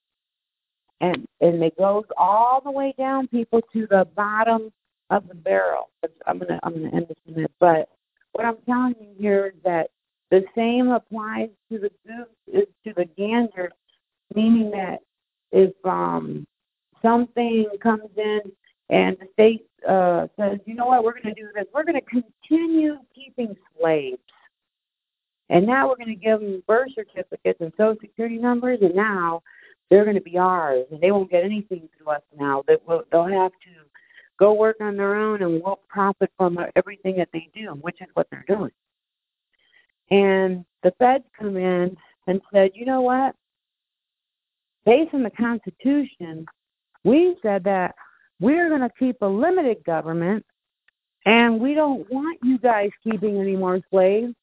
And 1.03 1.27
and 1.41 1.63
it 1.63 1.77
goes 1.79 2.05
all 2.19 2.61
the 2.63 2.71
way 2.71 2.95
down, 2.99 3.27
people, 3.29 3.61
to 3.73 3.87
the 3.87 4.07
bottom 4.15 4.71
of 5.09 5.27
the 5.29 5.35
barrel. 5.35 5.89
I'm 6.27 6.39
gonna 6.39 6.61
I'm 6.63 6.75
gonna 6.75 6.95
end 6.95 7.07
this 7.09 7.17
minute, 7.27 7.53
but 7.59 7.89
what 8.33 8.45
I'm 8.45 8.59
telling 8.67 8.95
you 9.01 9.15
here 9.19 9.47
is 9.47 9.63
that 9.65 9.91
the 10.31 10.45
same 10.55 10.91
applies 10.91 11.49
to 11.71 11.79
the 11.79 11.91
goose 12.07 12.27
is 12.47 12.67
to 12.85 12.93
the 12.95 13.05
gander 13.17 13.71
meaning 14.35 14.71
that 14.71 15.01
if 15.53 15.73
um, 15.85 16.47
something 17.03 17.67
comes 17.83 18.11
in 18.17 18.41
and 18.89 19.17
the 19.19 19.27
state 19.33 19.67
uh, 19.89 20.27
says, 20.39 20.59
you 20.67 20.75
know 20.75 20.87
what, 20.87 21.05
we're 21.05 21.21
going 21.21 21.35
to 21.35 21.41
do 21.41 21.49
this, 21.55 21.65
we're 21.75 21.85
going 21.85 22.01
to 22.01 22.23
continue 22.23 22.97
keeping 23.15 23.57
slaves. 23.79 24.19
And 25.49 25.67
now 25.67 25.89
we're 25.89 25.97
going 25.97 26.09
to 26.09 26.15
give 26.15 26.41
them 26.41 26.63
birth 26.67 26.91
certificates 26.95 27.61
and 27.61 27.73
social 27.77 27.97
security 28.01 28.37
numbers, 28.37 28.79
and 28.83 28.95
now 28.95 29.43
they're 29.91 30.05
going 30.05 30.17
to 30.17 30.23
be 30.23 30.39
ours, 30.39 30.87
and 30.93 31.01
they 31.01 31.11
won't 31.11 31.31
get 31.31 31.45
anything 31.45 31.89
through 31.97 32.13
us 32.13 32.23
now. 32.39 32.63
They 32.69 32.77
will, 32.87 33.03
they'll 33.11 33.25
have 33.25 33.51
to 33.51 33.89
go 34.39 34.53
work 34.53 34.77
on 34.81 34.97
their 34.97 35.17
own, 35.17 35.43
and 35.43 35.61
we'll 35.61 35.81
profit 35.89 36.31
from 36.37 36.57
everything 36.77 37.17
that 37.17 37.31
they 37.33 37.49
do, 37.53 37.71
which 37.81 38.01
is 38.01 38.07
what 38.15 38.29
they're 38.31 38.45
doing. 38.47 38.71
And 40.11 40.65
the 40.83 40.93
feds 40.99 41.25
come 41.39 41.57
in 41.57 41.97
and 42.27 42.41
said, 42.53 42.73
you 42.75 42.85
know 42.85 43.03
what? 43.03 43.35
Based 44.85 45.15
on 45.15 45.23
the 45.23 45.31
Constitution, 45.31 46.47
we 47.05 47.37
said 47.43 47.65
that 47.65 47.95
we're 48.41 48.69
going 48.69 48.81
to 48.81 48.91
keep 48.99 49.21
a 49.21 49.27
limited 49.27 49.85
government, 49.85 50.45
and 51.27 51.61
we 51.61 51.75
don't 51.75 52.11
want 52.11 52.39
you 52.43 52.59
guys 52.59 52.91
keeping 53.05 53.39
any 53.39 53.57
more 53.57 53.81
slaves 53.91 54.35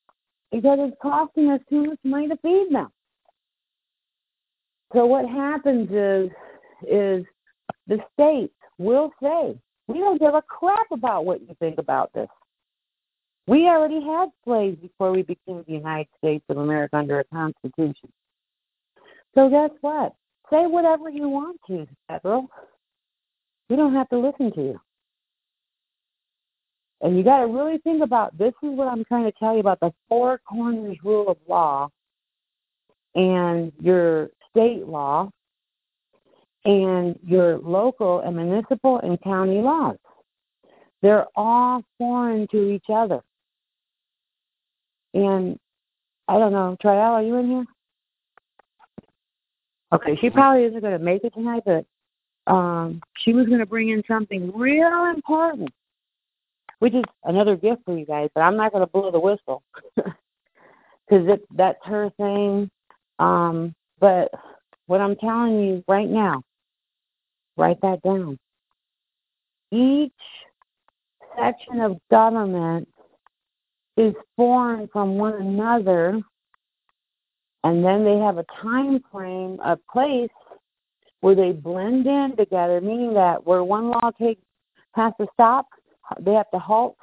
because 0.52 0.78
it's 0.82 0.98
costing 1.02 1.50
us 1.50 1.60
too 1.70 1.86
much 1.86 2.00
money 2.04 2.28
to 2.28 2.38
feed 2.38 2.68
them. 2.72 2.90
So 4.94 5.06
what 5.06 5.28
happens 5.28 5.90
is 5.92 6.30
is 6.88 7.26
the 7.88 8.00
states 8.14 8.54
will 8.78 9.12
say, 9.22 9.58
we 9.88 10.00
don't 10.00 10.20
give 10.20 10.34
a 10.34 10.42
crap 10.42 10.92
about 10.92 11.26
what 11.26 11.42
you 11.42 11.56
think 11.60 11.80
about 11.80 12.14
this. 12.14 12.28
We 13.48 13.67
already 13.67 14.01
had 14.01 14.30
slaves 14.43 14.77
before 14.82 15.11
we 15.11 15.22
became 15.22 15.64
the 15.66 15.74
United 15.74 16.09
States 16.17 16.43
of 16.50 16.58
America 16.58 16.98
under 16.98 17.19
a 17.22 17.24
constitution. 17.26 18.11
So 19.35 19.50
guess 19.50 19.69
what? 19.82 20.14
Say 20.50 20.66
whatever 20.66 21.09
you 21.09 21.30
want 21.30 21.59
to, 21.67 21.88
federal. 22.08 22.48
We 23.69 23.77
don't 23.77 23.93
have 23.93 24.09
to 24.09 24.19
listen 24.19 24.51
to 24.53 24.61
you. 24.61 24.82
And 27.01 27.17
you 27.17 27.24
got 27.24 27.40
to 27.40 27.48
really 27.48 27.77
think 27.80 28.03
about 28.03 28.38
this 28.38 28.53
is 28.64 28.69
what 28.69 28.88
I'm 28.88 29.06
trying 29.06 29.26
to 29.26 29.38
tell 29.38 29.53
you 29.53 29.59
about 29.59 29.80
the 29.80 29.93
four 30.09 30.40
corners 30.40 30.98
rule 31.03 31.30
of 31.30 31.38
law 31.48 31.90
and 33.16 33.72
your 33.80 34.30
state 34.50 34.88
law 34.88 35.30
and 36.66 37.17
your 37.26 37.59
local 37.59 38.22
and 38.22 38.35
municipal 38.35 39.00
and 39.00 39.22
county 39.22 39.61
laws. 39.61 39.98
They're 41.01 41.27
all 41.35 41.84
foreign 41.98 42.48
to 42.51 42.72
each 42.72 42.85
other. 42.93 43.22
And 45.14 45.60
I 46.27 46.38
don't 46.38 46.52
know, 46.52 46.76
Trial, 46.82 47.14
are 47.14 47.24
you 47.24 47.36
in 47.38 47.48
here? 47.48 47.66
Okay, 49.94 50.18
she 50.19 50.30
probably 50.30 50.64
isn't 50.66 50.82
going 50.82 50.98
to 50.98 51.03
make 51.03 51.24
it 51.24 51.34
tonight, 51.34 51.64
but 51.66 51.86
um, 52.52 53.02
she 53.18 53.34
was 53.34 53.48
going 53.48 53.60
to 53.60 53.66
bring 53.66 53.90
in 53.90 54.03
something 54.08 54.52
real 54.53 55.06
important, 55.06 55.69
which 56.80 56.94
is 56.94 57.03
another 57.24 57.56
gift 57.56 57.84
for 57.86 57.98
you 57.98 58.06
guys. 58.06 58.30
But 58.36 58.42
I'm 58.42 58.58
not 58.58 58.74
going 58.74 58.86
to 58.86 58.92
blow 58.92 59.11
the 59.11 59.19
whistle 59.19 59.64
because 59.95 61.40
that's 61.56 61.80
her 61.86 62.10
thing. 62.18 62.69
Um, 63.19 63.74
but 64.00 64.30
what 64.88 65.00
I'm 65.00 65.16
telling 65.16 65.60
you 65.60 65.84
right 65.88 66.10
now, 66.10 66.44
write 67.56 67.80
that 67.82 68.02
down. 68.02 68.38
Each 69.72 70.11
section 71.38 71.80
of 71.80 71.98
government 72.11 72.90
is 73.98 74.14
foreign 74.35 74.88
from 74.93 75.17
one 75.17 75.34
another, 75.34 76.22
and 77.64 77.84
then 77.84 78.03
they 78.03 78.17
have 78.17 78.38
a 78.38 78.45
time 78.61 79.03
frame, 79.11 79.59
a 79.64 79.77
place 79.92 80.30
where 81.22 81.35
they 81.35 81.51
blend 81.51 82.06
in 82.06 82.35
together, 82.38 82.80
meaning 82.80 83.14
that 83.16 83.45
where 83.45 83.64
one 83.64 83.90
law 83.90 84.11
takes 84.19 84.42
has 84.93 85.14
to 85.19 85.27
stop, 85.34 85.67
they 86.19 86.34
have 86.34 86.50
to 86.51 86.59
halt. 86.59 86.98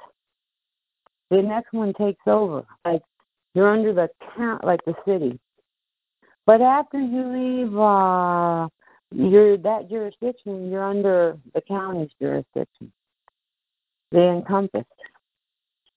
The 1.29 1.41
next 1.41 1.73
one 1.73 1.93
takes 1.93 2.21
over. 2.27 2.65
Like 2.85 3.01
you're 3.53 3.69
under 3.69 3.93
the 3.93 4.09
count, 4.35 4.63
like 4.63 4.83
the 4.85 4.95
city. 5.05 5.39
But 6.45 6.61
after 6.61 6.99
you 6.99 7.23
leave 7.23 7.77
uh, 7.77 8.67
your 9.11 9.57
that 9.57 9.89
jurisdiction, 9.89 10.69
you're 10.69 10.83
under 10.83 11.37
the 11.53 11.61
county's 11.61 12.09
jurisdiction. 12.21 12.91
They 14.11 14.27
encompass. 14.27 14.85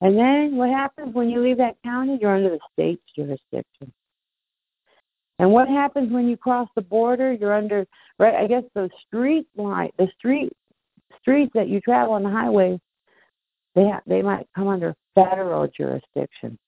And 0.01 0.17
then 0.17 0.57
what 0.57 0.71
happens 0.71 1.15
when 1.15 1.29
you 1.29 1.43
leave 1.43 1.59
that 1.59 1.77
county? 1.83 2.19
You're 2.21 2.37
under 2.37 2.51
the 2.51 2.61
state's 2.73 3.03
jurisdiction. 3.17 3.93
And 5.41 5.51
what 5.51 5.69
happens 5.69 6.13
when 6.13 6.29
you 6.29 6.37
cross 6.37 6.69
the 6.75 6.83
border? 6.83 7.33
You're 7.33 7.55
under 7.55 7.87
right. 8.19 8.35
I 8.35 8.47
guess 8.47 8.65
those 8.75 8.91
street 9.07 9.47
light, 9.57 9.95
the 9.99 10.09
street 10.19 10.53
streets 11.21 11.53
that 11.55 11.69
you 11.69 11.81
travel 11.81 12.15
on 12.15 12.23
the 12.23 12.31
highway, 12.31 12.81
they 13.75 13.85
ha- 13.85 14.03
they 14.07 14.23
might 14.23 14.49
come 14.55 14.69
under 14.69 14.95
federal 15.15 15.69
jurisdiction. 15.69 16.59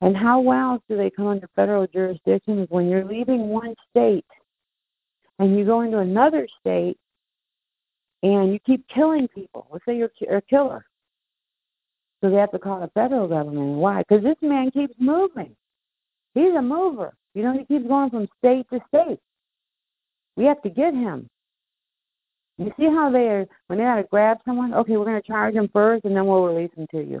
And 0.00 0.16
how 0.16 0.48
else 0.50 0.82
do 0.88 0.96
they 0.96 1.10
come 1.10 1.26
under 1.26 1.48
federal 1.56 1.86
jurisdiction? 1.86 2.60
Is 2.60 2.70
when 2.70 2.88
you're 2.88 3.04
leaving 3.04 3.48
one 3.48 3.74
state 3.90 4.24
and 5.38 5.58
you 5.58 5.64
go 5.64 5.80
into 5.82 5.98
another 5.98 6.46
state 6.60 6.96
and 8.22 8.52
you 8.52 8.58
keep 8.64 8.86
killing 8.88 9.28
people. 9.28 9.66
Let's 9.70 9.84
say 9.84 9.96
you're 9.96 10.10
a 10.36 10.42
killer. 10.42 10.84
So 12.20 12.30
they 12.30 12.36
have 12.36 12.50
to 12.52 12.58
call 12.58 12.80
the 12.80 12.88
federal 12.88 13.28
government. 13.28 13.78
Why? 13.78 14.02
Because 14.02 14.24
this 14.24 14.36
man 14.42 14.70
keeps 14.70 14.94
moving. 14.98 15.54
He's 16.34 16.54
a 16.56 16.62
mover. 16.62 17.14
You 17.34 17.42
know, 17.42 17.52
he 17.52 17.64
keeps 17.64 17.86
going 17.86 18.10
from 18.10 18.28
state 18.38 18.66
to 18.72 18.80
state. 18.88 19.20
We 20.36 20.44
have 20.44 20.60
to 20.62 20.70
get 20.70 20.94
him. 20.94 21.28
You 22.58 22.72
see 22.76 22.86
how 22.86 23.10
they're 23.10 23.46
when 23.68 23.78
they 23.78 23.84
got 23.84 23.96
to 23.96 24.02
grab 24.04 24.38
someone? 24.44 24.74
Okay, 24.74 24.96
we're 24.96 25.04
going 25.04 25.20
to 25.20 25.26
charge 25.26 25.54
him 25.54 25.68
first, 25.72 26.04
and 26.04 26.16
then 26.16 26.26
we'll 26.26 26.42
release 26.42 26.70
him 26.76 26.86
to 26.90 27.00
you. 27.00 27.20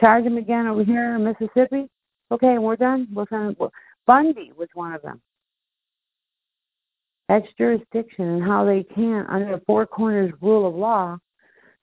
Charge 0.00 0.24
him 0.24 0.36
again 0.38 0.66
over 0.68 0.84
here 0.84 1.16
in 1.16 1.24
Mississippi. 1.24 1.88
Okay, 2.30 2.58
we're 2.58 2.76
done. 2.76 3.08
We'll 3.12 3.26
send 3.28 3.56
him. 3.56 3.68
Bundy 4.06 4.52
was 4.56 4.68
one 4.74 4.92
of 4.92 5.02
them. 5.02 5.20
That's 7.28 7.46
jurisdiction 7.58 8.24
and 8.24 8.42
how 8.42 8.64
they 8.64 8.82
can, 8.82 9.26
under 9.28 9.56
the 9.56 9.62
four 9.66 9.86
corners 9.86 10.32
rule 10.40 10.66
of 10.66 10.74
law, 10.74 11.18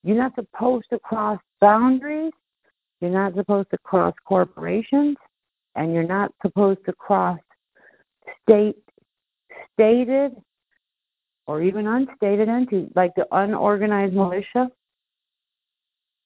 you're 0.08 0.18
not 0.18 0.34
supposed 0.36 0.86
to 0.90 1.00
cross 1.00 1.40
boundaries. 1.60 2.32
You're 3.02 3.12
not 3.12 3.36
supposed 3.36 3.70
to 3.72 3.78
cross 3.80 4.14
corporations 4.26 5.18
and 5.76 5.94
you're 5.94 6.04
not 6.04 6.32
supposed 6.42 6.80
to 6.86 6.94
cross 6.94 7.40
state 8.44 8.78
stated 9.74 10.32
or 11.46 11.62
even 11.62 11.88
unstated 11.88 12.48
entities 12.48 12.90
like 12.96 13.14
the 13.16 13.28
unorganized 13.32 14.14
militia. 14.14 14.70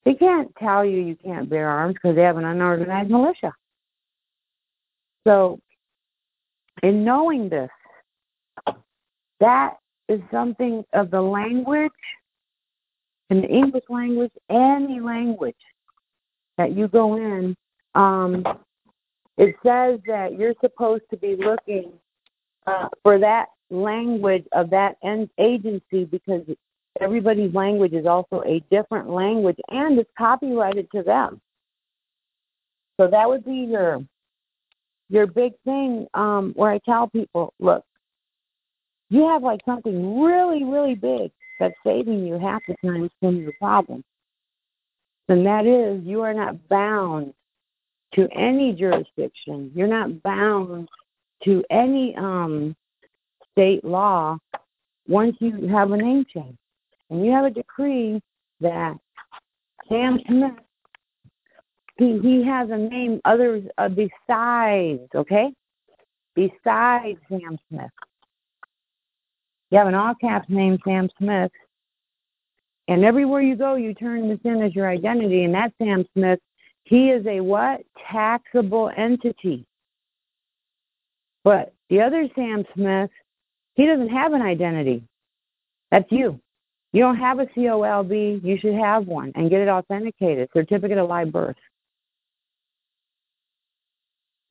They 0.06 0.14
can't 0.14 0.54
tell 0.58 0.86
you 0.86 1.00
you 1.00 1.16
can't 1.16 1.50
bear 1.50 1.68
arms 1.68 1.96
because 1.96 2.16
they 2.16 2.24
have 2.24 2.38
an 2.38 2.46
unorganized 2.46 3.10
militia. 3.10 3.54
So, 5.28 5.60
in 6.82 7.04
knowing 7.04 7.50
this, 7.50 7.70
that 9.40 9.74
is 10.08 10.22
something 10.32 10.84
of 10.94 11.12
the 11.12 11.22
language, 11.22 11.92
in 13.32 13.42
the 13.42 13.48
English 13.48 13.86
language, 13.88 14.32
any 14.50 15.00
language 15.00 15.56
that 16.58 16.76
you 16.76 16.90
go 16.90 17.16
in, 17.16 17.56
um, 17.96 18.44
it 19.38 19.56
says 19.66 20.00
that 20.06 20.36
you're 20.38 20.54
supposed 20.60 21.04
to 21.10 21.18
be 21.18 21.38
looking 21.38 21.94
uh, 22.68 22.90
for 23.02 23.18
that 23.18 23.48
language 23.70 24.46
of 24.52 24.70
that 24.70 24.98
agency 25.40 26.04
because 26.04 26.42
everybody's 27.00 27.54
language 27.54 27.94
is 27.94 28.06
also 28.06 28.44
a 28.46 28.62
different 28.70 29.10
language 29.10 29.58
and 29.70 29.98
it's 29.98 30.12
copyrighted 30.18 30.92
to 30.94 31.02
them. 31.02 31.40
So 33.00 33.08
that 33.08 33.28
would 33.28 33.46
be 33.46 33.66
your 33.72 34.06
your 35.10 35.26
big 35.26 35.54
thing 35.66 36.08
um, 36.14 36.54
where 36.56 36.72
I 36.72 36.80
tell 36.86 37.08
people, 37.08 37.54
look, 37.60 37.84
you 39.10 39.28
have 39.28 39.42
like 39.42 39.62
something 39.66 40.22
really, 40.22 40.64
really 40.64 40.96
big 40.96 41.32
that's 41.62 41.76
saving 41.86 42.26
you 42.26 42.40
half 42.40 42.64
the 42.68 42.76
time 42.84 43.08
from 43.20 43.38
your 43.38 43.54
problem. 43.60 44.04
And 45.30 45.46
that 45.46 45.68
is 45.68 46.04
you 46.04 46.22
are 46.22 46.34
not 46.34 46.68
bound 46.68 47.34
to 48.16 48.28
any 48.36 48.74
jurisdiction. 48.74 49.72
You're 49.76 49.88
not 49.88 50.24
bound 50.24 50.90
to 51.44 51.64
any 51.70 52.16
um, 52.18 52.76
state 53.52 53.86
law 53.86 54.40
once 55.08 55.38
you 55.40 55.68
have 55.68 55.92
a 55.92 55.98
name 55.98 56.26
change. 56.34 56.58
And 57.12 57.24
you 57.24 57.32
have 57.32 57.46
a 57.46 57.52
decree 57.52 58.20
that 58.60 58.98
Sam 59.88 60.20
Smith, 60.28 60.54
he, 61.98 62.20
he 62.24 62.44
has 62.44 62.70
a 62.72 62.78
name 62.78 63.22
others 63.24 63.64
uh, 63.78 63.88
besides, 63.88 65.08
okay? 65.14 65.54
Besides 66.36 67.20
Sam 67.30 67.60
Smith. 67.70 67.92
You 69.72 69.78
have 69.80 69.88
an 69.88 69.96
all 69.96 70.14
caps 70.16 70.48
name, 70.50 70.78
Sam 70.86 71.10
Smith. 71.18 71.52
And 72.88 73.04
everywhere 73.04 73.42
you 73.42 73.56
go, 73.56 73.76
you 73.76 73.94
turn 73.94 74.30
this 74.30 74.40
in 74.44 74.62
as 74.62 74.76
your 74.76 74.90
identity, 74.90 75.46
and 75.46 75.54
that's 75.54 75.74
Sam 75.80 76.06
Smith 76.14 76.40
he 76.84 77.10
is 77.10 77.26
a 77.26 77.40
what? 77.40 77.82
Taxable 78.12 78.92
entity. 78.96 79.66
But 81.44 81.74
The 81.90 82.02
other 82.02 82.28
Sam 82.36 82.66
Smith, 82.74 83.10
he 83.76 83.86
doesn't 83.86 84.10
have 84.10 84.34
an 84.34 84.42
identity. 84.42 85.04
That's 85.90 86.12
you. 86.12 86.40
You 86.94 87.02
don't 87.02 87.18
have 87.18 87.40
a 87.40 87.46
COLB. 87.46 88.44
You 88.44 88.58
should 88.60 88.76
have 88.76 89.08
one 89.08 89.32
and 89.36 89.50
get 89.50 89.62
it 89.62 89.70
authenticated. 89.70 90.50
Certificate 90.54 90.98
of 90.98 91.10
live 91.10 91.32
birth. 91.32 91.56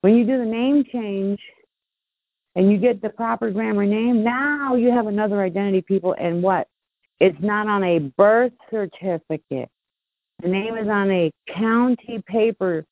When 0.01 0.17
you 0.17 0.25
do 0.25 0.39
the 0.39 0.45
name 0.45 0.85
change 0.91 1.41
and 2.57 2.71
you 2.71 2.79
get 2.79 3.01
the 3.01 3.09
proper 3.09 3.51
grammar 3.51 3.87
name, 3.87 4.25
now 4.25 4.75
you 4.75 4.91
have 4.91 5.07
another 5.07 5.43
identity, 5.43 5.83
people. 5.83 6.15
And 6.19 6.43
what? 6.43 6.67
It's 7.21 7.39
not 7.41 7.69
on 7.69 7.85
a 7.85 7.99
birth 7.99 8.53
certificate. 8.71 9.69
The 10.43 10.49
name 10.49 10.77
is 10.77 10.89
on 10.89 11.11
a 11.11 11.31
county 11.55 12.23
paper 12.27 12.85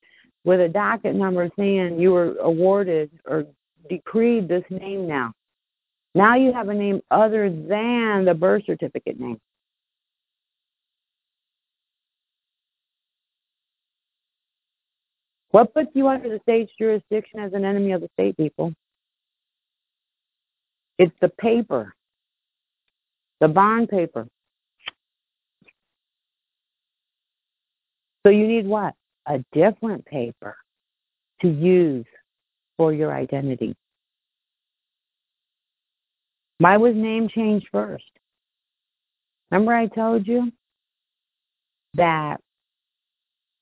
with 0.45 0.61
a 0.61 0.69
docket 0.69 1.15
number 1.15 1.51
saying 1.59 1.99
you 1.99 2.13
were 2.13 2.37
awarded 2.37 3.11
or 3.27 3.47
decreed 3.89 4.49
this 4.49 4.65
name 4.71 5.09
now. 5.09 5.33
Now 6.15 6.37
you 6.37 6.53
have 6.53 6.69
a 6.69 6.75
name 6.75 7.01
other 7.11 7.51
than 7.51 8.25
the 8.25 8.35
birth 8.39 8.65
certificate 8.67 9.19
name. 9.19 9.39
What 15.51 15.73
puts 15.73 15.91
you 15.95 16.09
under 16.09 16.29
the 16.29 16.41
state's 16.43 16.71
jurisdiction 16.79 17.41
as 17.41 17.55
an 17.55 17.65
enemy 17.65 17.93
of 17.93 18.03
the 18.03 18.09
state, 18.15 18.37
people? 18.37 18.75
It's 20.99 21.15
the 21.21 21.29
paper, 21.29 21.95
the 23.41 23.49
bond 23.49 23.89
paper. 23.89 24.27
So 28.27 28.31
you 28.31 28.47
need 28.47 28.67
what? 28.67 28.95
A 29.27 29.45
different 29.53 30.05
paper 30.07 30.57
to 31.43 31.49
use 31.49 32.07
for 32.77 32.93
your 32.93 33.13
identity. 33.15 33.77
Why 36.59 36.77
was 36.77 36.95
name 36.95 37.29
changed 37.29 37.69
first? 37.71 38.05
Remember 39.51 39.73
I 39.73 39.87
told 39.87 40.27
you 40.27 40.51
that 41.95 42.39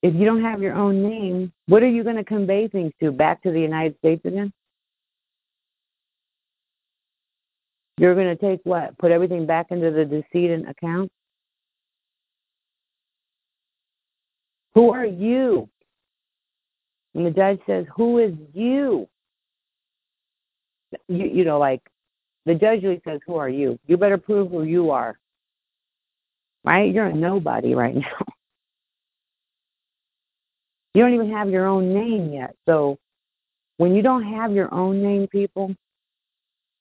if 0.03 0.15
you 0.15 0.25
don't 0.25 0.43
have 0.43 0.63
your 0.63 0.75
own 0.75 1.03
name, 1.03 1.53
what 1.67 1.83
are 1.83 1.89
you 1.89 2.03
going 2.03 2.17
to 2.17 2.25
convey 2.25 2.69
things 2.69 2.93
to? 3.01 3.13
Back 3.13 3.43
to 3.43 3.53
the 3.53 3.61
United 3.61 3.97
States 3.99 4.25
again? 4.25 4.53
You're 7.99 8.15
going 8.15 8.37
to 8.37 8.37
take 8.37 8.61
what? 8.65 8.97
Put 8.99 9.11
everything 9.11 9.47
back 9.47 9.67
into 9.71 9.91
the 9.91 10.05
decedent 10.05 10.69
account? 10.69 11.11
Who 14.75 14.93
are 14.93 15.07
you? 15.07 15.69
And 17.15 17.25
the 17.25 17.31
judge 17.31 17.59
says, 17.67 17.87
Who 17.97 18.19
is 18.19 18.35
you? 18.53 19.09
You, 21.09 21.27
you 21.27 21.45
know, 21.45 21.59
like 21.59 21.81
the 22.45 22.55
judge 22.55 22.83
usually 22.83 23.01
says, 23.07 23.21
Who 23.27 23.37
are 23.37 23.49
you? 23.49 23.79
You 23.87 23.97
better 23.97 24.19
prove 24.19 24.51
who 24.51 24.65
you 24.65 24.91
are. 24.91 25.19
Right? 26.63 26.93
You're 26.93 27.07
a 27.07 27.15
nobody 27.15 27.75
right 27.75 27.95
now. 27.95 28.25
You 30.95 31.03
don't 31.03 31.13
even 31.13 31.31
have 31.31 31.51
your 31.51 31.67
own 31.67 31.93
name 31.93 32.33
yet. 32.33 32.57
So 32.67 32.97
when 33.77 33.95
you 33.95 34.01
don't 34.01 34.23
have 34.23 34.53
your 34.53 34.73
own 34.73 35.03
name, 35.03 35.29
people, 35.29 35.75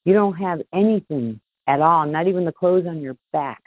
you 0.06 0.14
don't 0.14 0.36
have 0.36 0.62
anything 0.74 1.40
at 1.68 1.82
all, 1.82 2.06
not 2.06 2.28
even 2.28 2.46
the 2.46 2.52
clothes 2.52 2.86
on 2.88 3.02
your 3.02 3.18
back. 3.34 3.62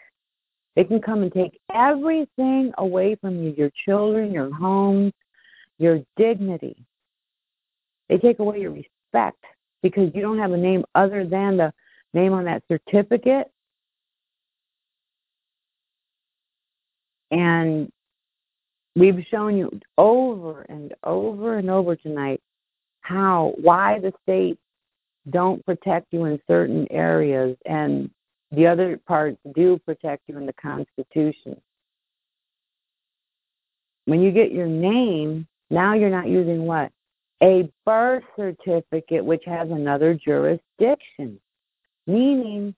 They 0.76 0.84
can 0.84 1.00
come 1.00 1.22
and 1.22 1.32
take 1.32 1.60
everything 1.74 2.72
away 2.78 3.16
from 3.16 3.42
you 3.42 3.54
your 3.56 3.70
children, 3.84 4.32
your 4.32 4.54
home, 4.54 5.12
your 5.78 6.00
dignity. 6.16 6.76
They 8.08 8.18
take 8.18 8.38
away 8.38 8.60
your 8.60 8.70
respect 8.70 9.44
because 9.82 10.14
you 10.14 10.22
don't 10.22 10.38
have 10.38 10.52
a 10.52 10.56
name 10.56 10.84
other 10.94 11.24
than 11.24 11.56
the 11.56 11.72
name 12.14 12.32
on 12.32 12.44
that 12.44 12.62
certificate. 12.68 13.50
And 17.30 17.92
We've 18.98 19.24
shown 19.30 19.56
you 19.56 19.70
over 19.96 20.62
and 20.62 20.92
over 21.04 21.56
and 21.56 21.70
over 21.70 21.94
tonight 21.94 22.40
how 23.00 23.54
why 23.60 24.00
the 24.00 24.12
states 24.24 24.58
don't 25.30 25.64
protect 25.64 26.06
you 26.12 26.24
in 26.24 26.40
certain 26.46 26.86
areas 26.90 27.56
and 27.66 28.10
the 28.50 28.66
other 28.66 28.98
parts 29.06 29.38
do 29.54 29.78
protect 29.78 30.22
you 30.26 30.38
in 30.38 30.46
the 30.46 30.52
Constitution. 30.54 31.60
When 34.06 34.22
you 34.22 34.30
get 34.30 34.52
your 34.52 34.66
name, 34.66 35.46
now 35.70 35.92
you're 35.94 36.08
not 36.08 36.28
using 36.28 36.64
what? 36.64 36.90
A 37.42 37.70
birth 37.84 38.24
certificate, 38.36 39.24
which 39.24 39.44
has 39.44 39.70
another 39.70 40.14
jurisdiction, 40.14 41.38
meaning 42.06 42.74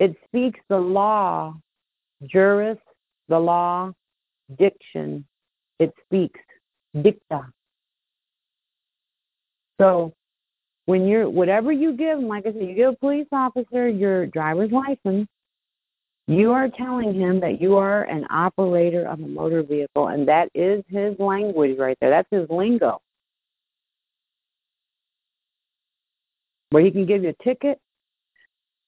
it 0.00 0.16
speaks 0.26 0.58
the 0.68 0.78
law, 0.78 1.54
juris, 2.24 2.78
the 3.28 3.38
law, 3.38 3.92
diction, 4.58 5.24
it 5.78 5.94
speaks 6.04 6.40
dicta. 7.00 7.46
So 9.80 10.12
when 10.86 11.06
you're 11.06 11.28
whatever 11.28 11.72
you 11.72 11.92
give 11.92 12.18
them, 12.18 12.28
like 12.28 12.46
I 12.46 12.52
said, 12.52 12.62
you 12.62 12.74
give 12.74 12.94
a 12.94 12.96
police 12.96 13.26
officer 13.32 13.88
your 13.88 14.26
driver's 14.26 14.70
license, 14.70 15.28
you 16.28 16.52
are 16.52 16.68
telling 16.68 17.14
him 17.14 17.40
that 17.40 17.60
you 17.60 17.76
are 17.76 18.04
an 18.04 18.26
operator 18.30 19.06
of 19.06 19.20
a 19.20 19.26
motor 19.26 19.62
vehicle, 19.62 20.08
and 20.08 20.26
that 20.28 20.48
is 20.54 20.82
his 20.88 21.14
language 21.18 21.78
right 21.78 21.96
there. 22.00 22.10
That's 22.10 22.28
his 22.30 22.48
lingo. 22.50 23.00
Where 26.70 26.84
he 26.84 26.90
can 26.90 27.06
give 27.06 27.22
you 27.22 27.30
a 27.30 27.44
ticket, 27.44 27.78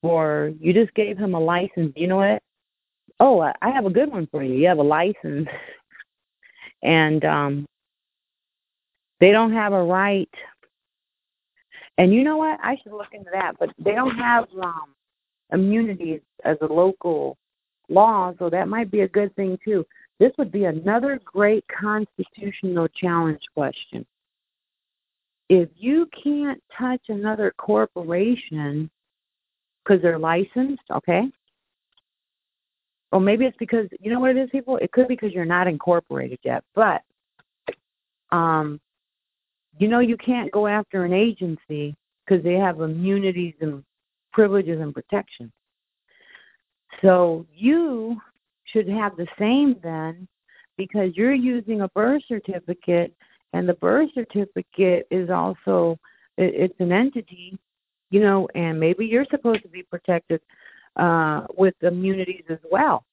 or 0.02 0.52
you 0.60 0.72
just 0.72 0.94
gave 0.94 1.18
him 1.18 1.34
a 1.34 1.40
license. 1.40 1.92
You 1.96 2.08
know 2.08 2.16
what? 2.16 2.42
Oh, 3.20 3.40
I 3.40 3.70
have 3.70 3.86
a 3.86 3.90
good 3.90 4.10
one 4.10 4.28
for 4.30 4.42
you. 4.42 4.54
You 4.54 4.68
have 4.68 4.78
a 4.78 4.82
license 4.82 5.48
and 6.82 7.24
um 7.24 7.66
they 9.20 9.32
don't 9.32 9.52
have 9.52 9.72
a 9.72 9.82
right 9.82 10.30
and 11.98 12.14
you 12.14 12.24
know 12.24 12.36
what? 12.36 12.58
I 12.62 12.76
should 12.82 12.92
look 12.92 13.12
into 13.12 13.30
that 13.32 13.52
but 13.58 13.70
they 13.78 13.92
don't 13.92 14.16
have 14.16 14.46
um 14.62 14.94
immunities 15.52 16.20
as 16.44 16.56
a 16.62 16.72
local 16.72 17.36
law 17.88 18.32
so 18.38 18.50
that 18.50 18.68
might 18.68 18.90
be 18.90 19.00
a 19.00 19.08
good 19.08 19.34
thing 19.36 19.58
too. 19.64 19.84
This 20.18 20.32
would 20.38 20.50
be 20.50 20.64
another 20.64 21.20
great 21.24 21.64
constitutional 21.68 22.88
challenge 22.88 23.42
question. 23.54 24.04
If 25.48 25.68
you 25.76 26.08
can't 26.22 26.62
touch 26.76 27.00
another 27.08 27.54
corporation 27.56 28.90
because 29.84 30.02
they're 30.02 30.18
licensed 30.18 30.82
okay? 30.90 31.30
Or 33.10 33.20
maybe 33.20 33.46
it's 33.46 33.56
because 33.56 33.86
you 34.00 34.12
know 34.12 34.20
what 34.20 34.30
it 34.30 34.36
is, 34.36 34.50
people. 34.50 34.76
It 34.76 34.92
could 34.92 35.08
be 35.08 35.14
because 35.14 35.32
you're 35.32 35.44
not 35.46 35.66
incorporated 35.66 36.38
yet, 36.42 36.62
but 36.74 37.02
um, 38.30 38.80
you 39.78 39.88
know 39.88 40.00
you 40.00 40.16
can't 40.16 40.50
go 40.52 40.66
after 40.66 41.04
an 41.04 41.12
agency 41.12 41.94
because 42.24 42.42
they 42.44 42.54
have 42.54 42.80
immunities 42.80 43.54
and 43.60 43.84
privileges 44.32 44.80
and 44.80 44.94
protections. 44.94 45.52
So 47.02 47.46
you 47.54 48.20
should 48.64 48.88
have 48.88 49.16
the 49.16 49.26
same 49.38 49.76
then, 49.82 50.28
because 50.76 51.16
you're 51.16 51.34
using 51.34 51.82
a 51.82 51.88
birth 51.88 52.22
certificate, 52.28 53.14
and 53.52 53.68
the 53.68 53.74
birth 53.74 54.10
certificate 54.14 55.06
is 55.10 55.30
also 55.30 55.98
it's 56.36 56.78
an 56.78 56.92
entity, 56.92 57.58
you 58.10 58.20
know, 58.20 58.48
and 58.54 58.78
maybe 58.78 59.06
you're 59.06 59.26
supposed 59.30 59.62
to 59.62 59.68
be 59.68 59.82
protected 59.82 60.40
uh, 60.96 61.46
with 61.56 61.74
immunities 61.82 62.44
as 62.48 62.58
well. 62.70 63.04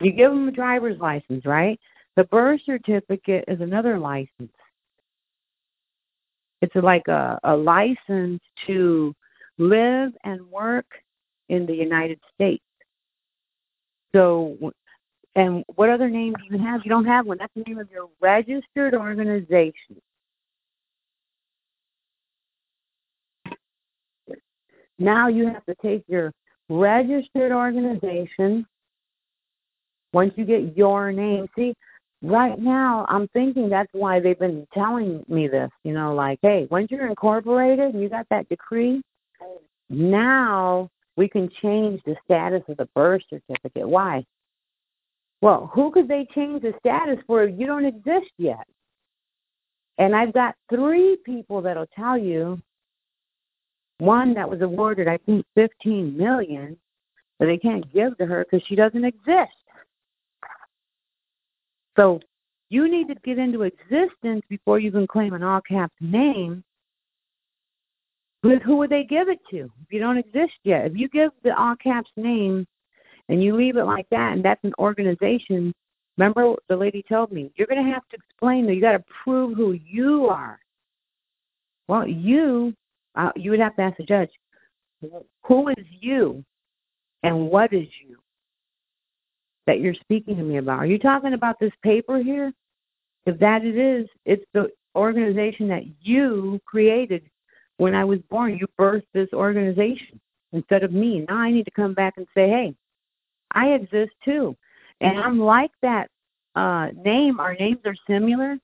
You 0.00 0.12
give 0.12 0.30
them 0.30 0.48
a 0.48 0.52
driver's 0.52 0.98
license, 1.00 1.44
right? 1.44 1.78
The 2.16 2.24
birth 2.24 2.60
certificate 2.64 3.44
is 3.48 3.60
another 3.60 3.98
license. 3.98 4.52
It's 6.60 6.74
like 6.74 7.06
a, 7.08 7.38
a 7.44 7.56
license 7.56 8.40
to 8.66 9.14
live 9.58 10.12
and 10.24 10.40
work 10.50 10.86
in 11.48 11.66
the 11.66 11.74
United 11.74 12.20
States. 12.34 12.62
So, 14.14 14.56
and 15.34 15.64
what 15.76 15.90
other 15.90 16.08
name 16.08 16.34
do 16.34 16.56
you 16.56 16.62
have? 16.62 16.80
You 16.84 16.90
don't 16.90 17.04
have 17.04 17.26
one. 17.26 17.38
That's 17.38 17.52
the 17.54 17.62
name 17.66 17.78
of 17.78 17.90
your 17.90 18.08
registered 18.20 18.94
organization. 18.94 20.00
Now 24.98 25.28
you 25.28 25.46
have 25.46 25.64
to 25.66 25.76
take 25.80 26.02
your 26.08 26.32
registered 26.68 27.52
organization. 27.52 28.66
Once 30.12 30.32
you 30.36 30.44
get 30.44 30.76
your 30.76 31.12
name, 31.12 31.46
see, 31.54 31.74
right 32.22 32.58
now 32.58 33.06
I'm 33.08 33.28
thinking 33.28 33.68
that's 33.68 33.92
why 33.92 34.20
they've 34.20 34.38
been 34.38 34.66
telling 34.72 35.24
me 35.28 35.48
this, 35.48 35.70
you 35.84 35.92
know, 35.92 36.14
like, 36.14 36.38
hey, 36.42 36.66
once 36.70 36.88
you're 36.90 37.06
incorporated 37.06 37.94
and 37.94 38.02
you 38.02 38.08
got 38.08 38.26
that 38.30 38.48
decree, 38.48 39.02
now 39.90 40.88
we 41.16 41.28
can 41.28 41.50
change 41.62 42.00
the 42.04 42.16
status 42.24 42.62
of 42.68 42.76
the 42.76 42.88
birth 42.94 43.22
certificate. 43.28 43.88
Why? 43.88 44.24
Well, 45.40 45.70
who 45.72 45.90
could 45.90 46.08
they 46.08 46.26
change 46.34 46.62
the 46.62 46.72
status 46.78 47.18
for 47.26 47.44
if 47.44 47.58
you 47.58 47.66
don't 47.66 47.84
exist 47.84 48.30
yet? 48.38 48.66
And 49.98 50.14
I've 50.14 50.32
got 50.32 50.54
three 50.70 51.16
people 51.24 51.60
that'll 51.60 51.86
tell 51.86 52.16
you 52.16 52.60
one 53.98 54.34
that 54.34 54.48
was 54.48 54.60
awarded, 54.62 55.08
I 55.08 55.18
think, 55.18 55.44
fifteen 55.54 56.16
million, 56.16 56.76
but 57.38 57.46
they 57.46 57.58
can't 57.58 57.92
give 57.92 58.16
to 58.18 58.26
her 58.26 58.44
because 58.44 58.66
she 58.66 58.76
doesn't 58.76 59.04
exist. 59.04 59.57
So 61.98 62.20
you 62.70 62.88
need 62.88 63.08
to 63.08 63.14
get 63.24 63.38
into 63.38 63.62
existence 63.62 64.42
before 64.48 64.78
you 64.78 64.92
can 64.92 65.06
claim 65.06 65.34
an 65.34 65.42
all 65.42 65.60
caps 65.60 65.94
name. 66.00 66.62
But 68.42 68.62
who 68.62 68.76
would 68.76 68.90
they 68.90 69.02
give 69.02 69.28
it 69.28 69.40
to 69.50 69.64
if 69.82 69.90
you 69.90 69.98
don't 69.98 70.16
exist 70.16 70.52
yet? 70.62 70.86
If 70.86 70.92
you 70.96 71.08
give 71.08 71.32
the 71.42 71.58
all 71.58 71.74
caps 71.82 72.10
name 72.16 72.66
and 73.28 73.42
you 73.42 73.56
leave 73.56 73.76
it 73.76 73.84
like 73.84 74.08
that, 74.10 74.34
and 74.34 74.44
that's 74.44 74.62
an 74.62 74.74
organization. 74.78 75.74
Remember, 76.16 76.54
the 76.68 76.76
lady 76.76 77.04
told 77.08 77.32
me 77.32 77.50
you're 77.56 77.66
going 77.66 77.84
to 77.84 77.92
have 77.92 78.06
to 78.10 78.16
explain 78.16 78.66
that 78.66 78.74
you 78.74 78.80
got 78.80 78.92
to 78.92 79.04
prove 79.24 79.56
who 79.56 79.72
you 79.72 80.26
are. 80.26 80.60
Well, 81.88 82.06
you, 82.06 82.74
uh, 83.16 83.32
you 83.34 83.50
would 83.50 83.60
have 83.60 83.74
to 83.76 83.82
ask 83.82 83.96
the 83.96 84.04
judge, 84.04 84.30
who 85.42 85.68
is 85.68 85.84
you, 86.00 86.44
and 87.24 87.48
what 87.48 87.72
is 87.72 87.88
you 88.06 88.18
that 89.68 89.80
you're 89.80 89.94
speaking 89.94 90.34
to 90.34 90.42
me 90.42 90.56
about? 90.56 90.78
Are 90.78 90.86
you 90.86 90.98
talking 90.98 91.34
about 91.34 91.60
this 91.60 91.72
paper 91.84 92.22
here? 92.22 92.54
If 93.26 93.38
that 93.40 93.66
it 93.66 93.76
is, 93.76 94.08
it's 94.24 94.44
the 94.54 94.70
organization 94.96 95.68
that 95.68 95.82
you 96.00 96.58
created 96.64 97.22
when 97.76 97.94
I 97.94 98.02
was 98.02 98.18
born. 98.30 98.56
You 98.56 98.66
birthed 98.80 99.06
this 99.12 99.28
organization 99.34 100.18
instead 100.54 100.84
of 100.84 100.92
me. 100.92 101.26
Now 101.28 101.36
I 101.36 101.50
need 101.50 101.66
to 101.66 101.70
come 101.70 101.92
back 101.92 102.14
and 102.16 102.26
say, 102.34 102.48
hey, 102.48 102.74
I 103.52 103.72
exist 103.72 104.12
too. 104.24 104.56
And 105.02 105.18
I'm 105.18 105.38
like 105.38 105.72
that 105.82 106.08
uh, 106.56 106.88
name. 107.04 107.38
Our 107.38 107.54
names 107.54 107.80
are 107.84 107.94
similar, 108.08 108.56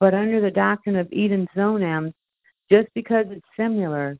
but 0.00 0.14
under 0.14 0.40
the 0.40 0.50
doctrine 0.50 0.96
of 0.96 1.08
idem 1.12 1.46
sonans, 1.56 2.12
just 2.72 2.88
because 2.96 3.26
it's 3.30 3.46
similar, 3.56 4.18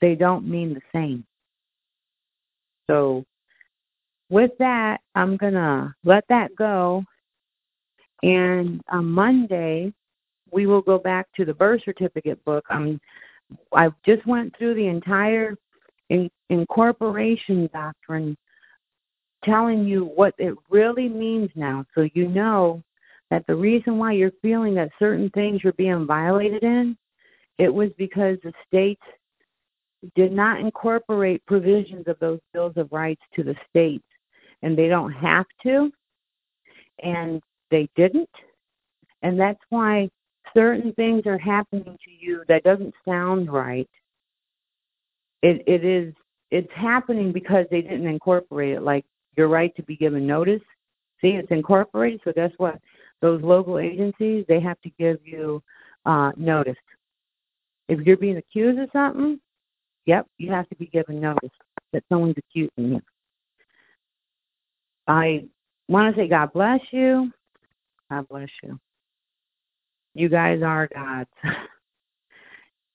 they 0.00 0.16
don't 0.16 0.44
mean 0.44 0.74
the 0.74 0.82
same. 0.92 1.24
So 2.90 3.24
with 4.30 4.52
that, 4.58 5.00
I'm 5.14 5.36
going 5.36 5.54
to 5.54 5.94
let 6.04 6.24
that 6.28 6.54
go. 6.56 7.04
And 8.22 8.80
on 8.90 9.06
Monday, 9.06 9.92
we 10.50 10.66
will 10.66 10.82
go 10.82 10.98
back 10.98 11.26
to 11.36 11.44
the 11.44 11.54
birth 11.54 11.82
certificate 11.84 12.44
book. 12.44 12.64
I'm, 12.68 13.00
I 13.72 13.90
just 14.04 14.26
went 14.26 14.56
through 14.56 14.74
the 14.74 14.86
entire 14.86 15.56
in, 16.08 16.30
incorporation 16.50 17.68
doctrine 17.72 18.36
telling 19.44 19.84
you 19.84 20.04
what 20.04 20.34
it 20.38 20.54
really 20.68 21.08
means 21.08 21.50
now 21.54 21.84
so 21.94 22.08
you 22.14 22.26
know 22.28 22.82
that 23.30 23.46
the 23.46 23.54
reason 23.54 23.98
why 23.98 24.12
you're 24.12 24.32
feeling 24.42 24.74
that 24.74 24.90
certain 24.98 25.30
things 25.30 25.62
you're 25.62 25.72
being 25.74 26.06
violated 26.06 26.64
in 26.64 26.96
it 27.58 27.72
was 27.72 27.90
because 27.98 28.36
the 28.42 28.52
states 28.66 29.02
did 30.16 30.32
not 30.32 30.60
incorporate 30.60 31.44
provisions 31.46 32.06
of 32.08 32.18
those 32.20 32.40
bills 32.52 32.72
of 32.76 32.90
rights 32.90 33.22
to 33.34 33.42
the 33.42 33.54
states 33.68 34.04
and 34.62 34.76
they 34.76 34.88
don't 34.88 35.12
have 35.12 35.46
to 35.62 35.90
and 37.02 37.42
they 37.70 37.88
didn't 37.96 38.30
and 39.22 39.38
that's 39.38 39.60
why 39.70 40.08
certain 40.54 40.92
things 40.94 41.26
are 41.26 41.38
happening 41.38 41.96
to 42.04 42.10
you 42.10 42.42
that 42.48 42.62
doesn't 42.64 42.94
sound 43.06 43.52
right 43.52 43.88
it 45.42 45.62
it 45.66 45.84
is 45.84 46.12
it's 46.50 46.72
happening 46.74 47.32
because 47.32 47.66
they 47.70 47.82
didn't 47.82 48.06
incorporate 48.06 48.72
it 48.72 48.82
like 48.82 49.04
your 49.36 49.48
right 49.48 49.74
to 49.76 49.82
be 49.82 49.96
given 49.96 50.26
notice. 50.26 50.62
See, 51.20 51.30
it's 51.30 51.50
incorporated, 51.50 52.20
so 52.24 52.32
guess 52.32 52.52
what? 52.58 52.78
Those 53.20 53.42
local 53.42 53.78
agencies, 53.78 54.44
they 54.48 54.60
have 54.60 54.80
to 54.82 54.90
give 54.98 55.18
you 55.24 55.62
uh, 56.06 56.32
notice. 56.36 56.76
If 57.88 58.06
you're 58.06 58.16
being 58.16 58.36
accused 58.36 58.78
of 58.78 58.88
something, 58.92 59.40
yep, 60.06 60.26
you 60.38 60.50
have 60.50 60.68
to 60.68 60.76
be 60.76 60.86
given 60.86 61.20
notice 61.20 61.50
that 61.92 62.04
someone's 62.08 62.36
accusing 62.36 62.94
you. 62.94 63.00
I 65.08 65.44
want 65.88 66.14
to 66.14 66.20
say 66.20 66.28
God 66.28 66.52
bless 66.52 66.80
you. 66.90 67.32
God 68.10 68.28
bless 68.28 68.48
you. 68.62 68.78
You 70.14 70.28
guys 70.28 70.62
are 70.62 70.88
gods. 70.88 71.30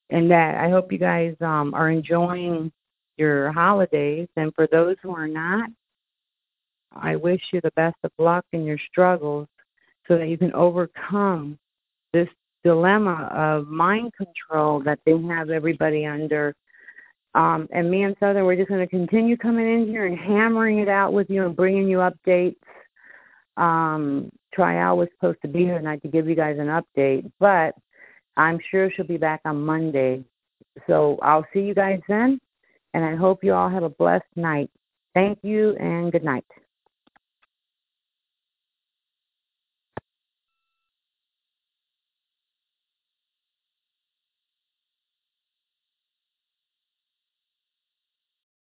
and 0.09 0.30
that 0.30 0.56
I 0.56 0.69
hope 0.69 0.92
you 0.92 0.98
guys 0.98 1.35
um, 1.42 1.74
are 1.74 1.90
enjoying 1.90 2.72
your 3.17 3.51
holidays. 3.51 4.27
And 4.35 4.53
for 4.56 4.67
those 4.72 4.95
who 5.01 5.16
are 5.16 5.27
not, 5.27 5.69
I 6.92 7.16
wish 7.16 7.42
you 7.51 7.61
the 7.61 7.72
best 7.75 7.95
of 8.03 8.11
luck 8.19 8.45
in 8.53 8.64
your 8.64 8.77
struggles 8.92 9.48
so 10.08 10.17
that 10.17 10.27
you 10.27 10.38
can 10.38 10.53
overcome 10.53 11.58
this 12.11 12.30
dilemma 12.64 13.30
of 13.33 13.67
mind 13.67 14.11
control 14.14 14.82
that 14.83 15.00
they 15.06 15.19
have 15.30 15.50
everybody 15.50 16.06
under. 16.06 16.53
Um, 17.35 17.67
and 17.71 17.89
me 17.89 18.03
and 18.03 18.15
Southern, 18.19 18.45
we're 18.45 18.55
just 18.55 18.69
going 18.69 18.81
to 18.81 18.87
continue 18.87 19.37
coming 19.37 19.67
in 19.67 19.87
here 19.87 20.05
and 20.05 20.17
hammering 20.17 20.79
it 20.79 20.89
out 20.89 21.13
with 21.13 21.29
you 21.29 21.45
and 21.45 21.55
bringing 21.55 21.87
you 21.87 21.97
updates. 21.97 22.55
Um, 23.57 24.31
Trial 24.53 24.97
was 24.97 25.07
supposed 25.15 25.41
to 25.41 25.47
be 25.47 25.59
here 25.59 25.77
tonight 25.77 26.01
to 26.03 26.07
give 26.07 26.27
you 26.27 26.35
guys 26.35 26.57
an 26.59 26.67
update, 26.67 27.31
but 27.39 27.73
I'm 28.37 28.59
sure 28.69 28.91
she'll 28.91 29.07
be 29.07 29.17
back 29.17 29.41
on 29.45 29.65
Monday. 29.65 30.23
So 30.87 31.17
I'll 31.21 31.45
see 31.53 31.61
you 31.61 31.73
guys 31.73 31.99
then, 32.07 32.39
and 32.93 33.03
I 33.03 33.15
hope 33.15 33.43
you 33.43 33.53
all 33.53 33.69
have 33.69 33.83
a 33.83 33.89
blessed 33.89 34.25
night. 34.35 34.69
Thank 35.13 35.39
you 35.43 35.75
and 35.77 36.11
good 36.11 36.23
night. 36.23 36.45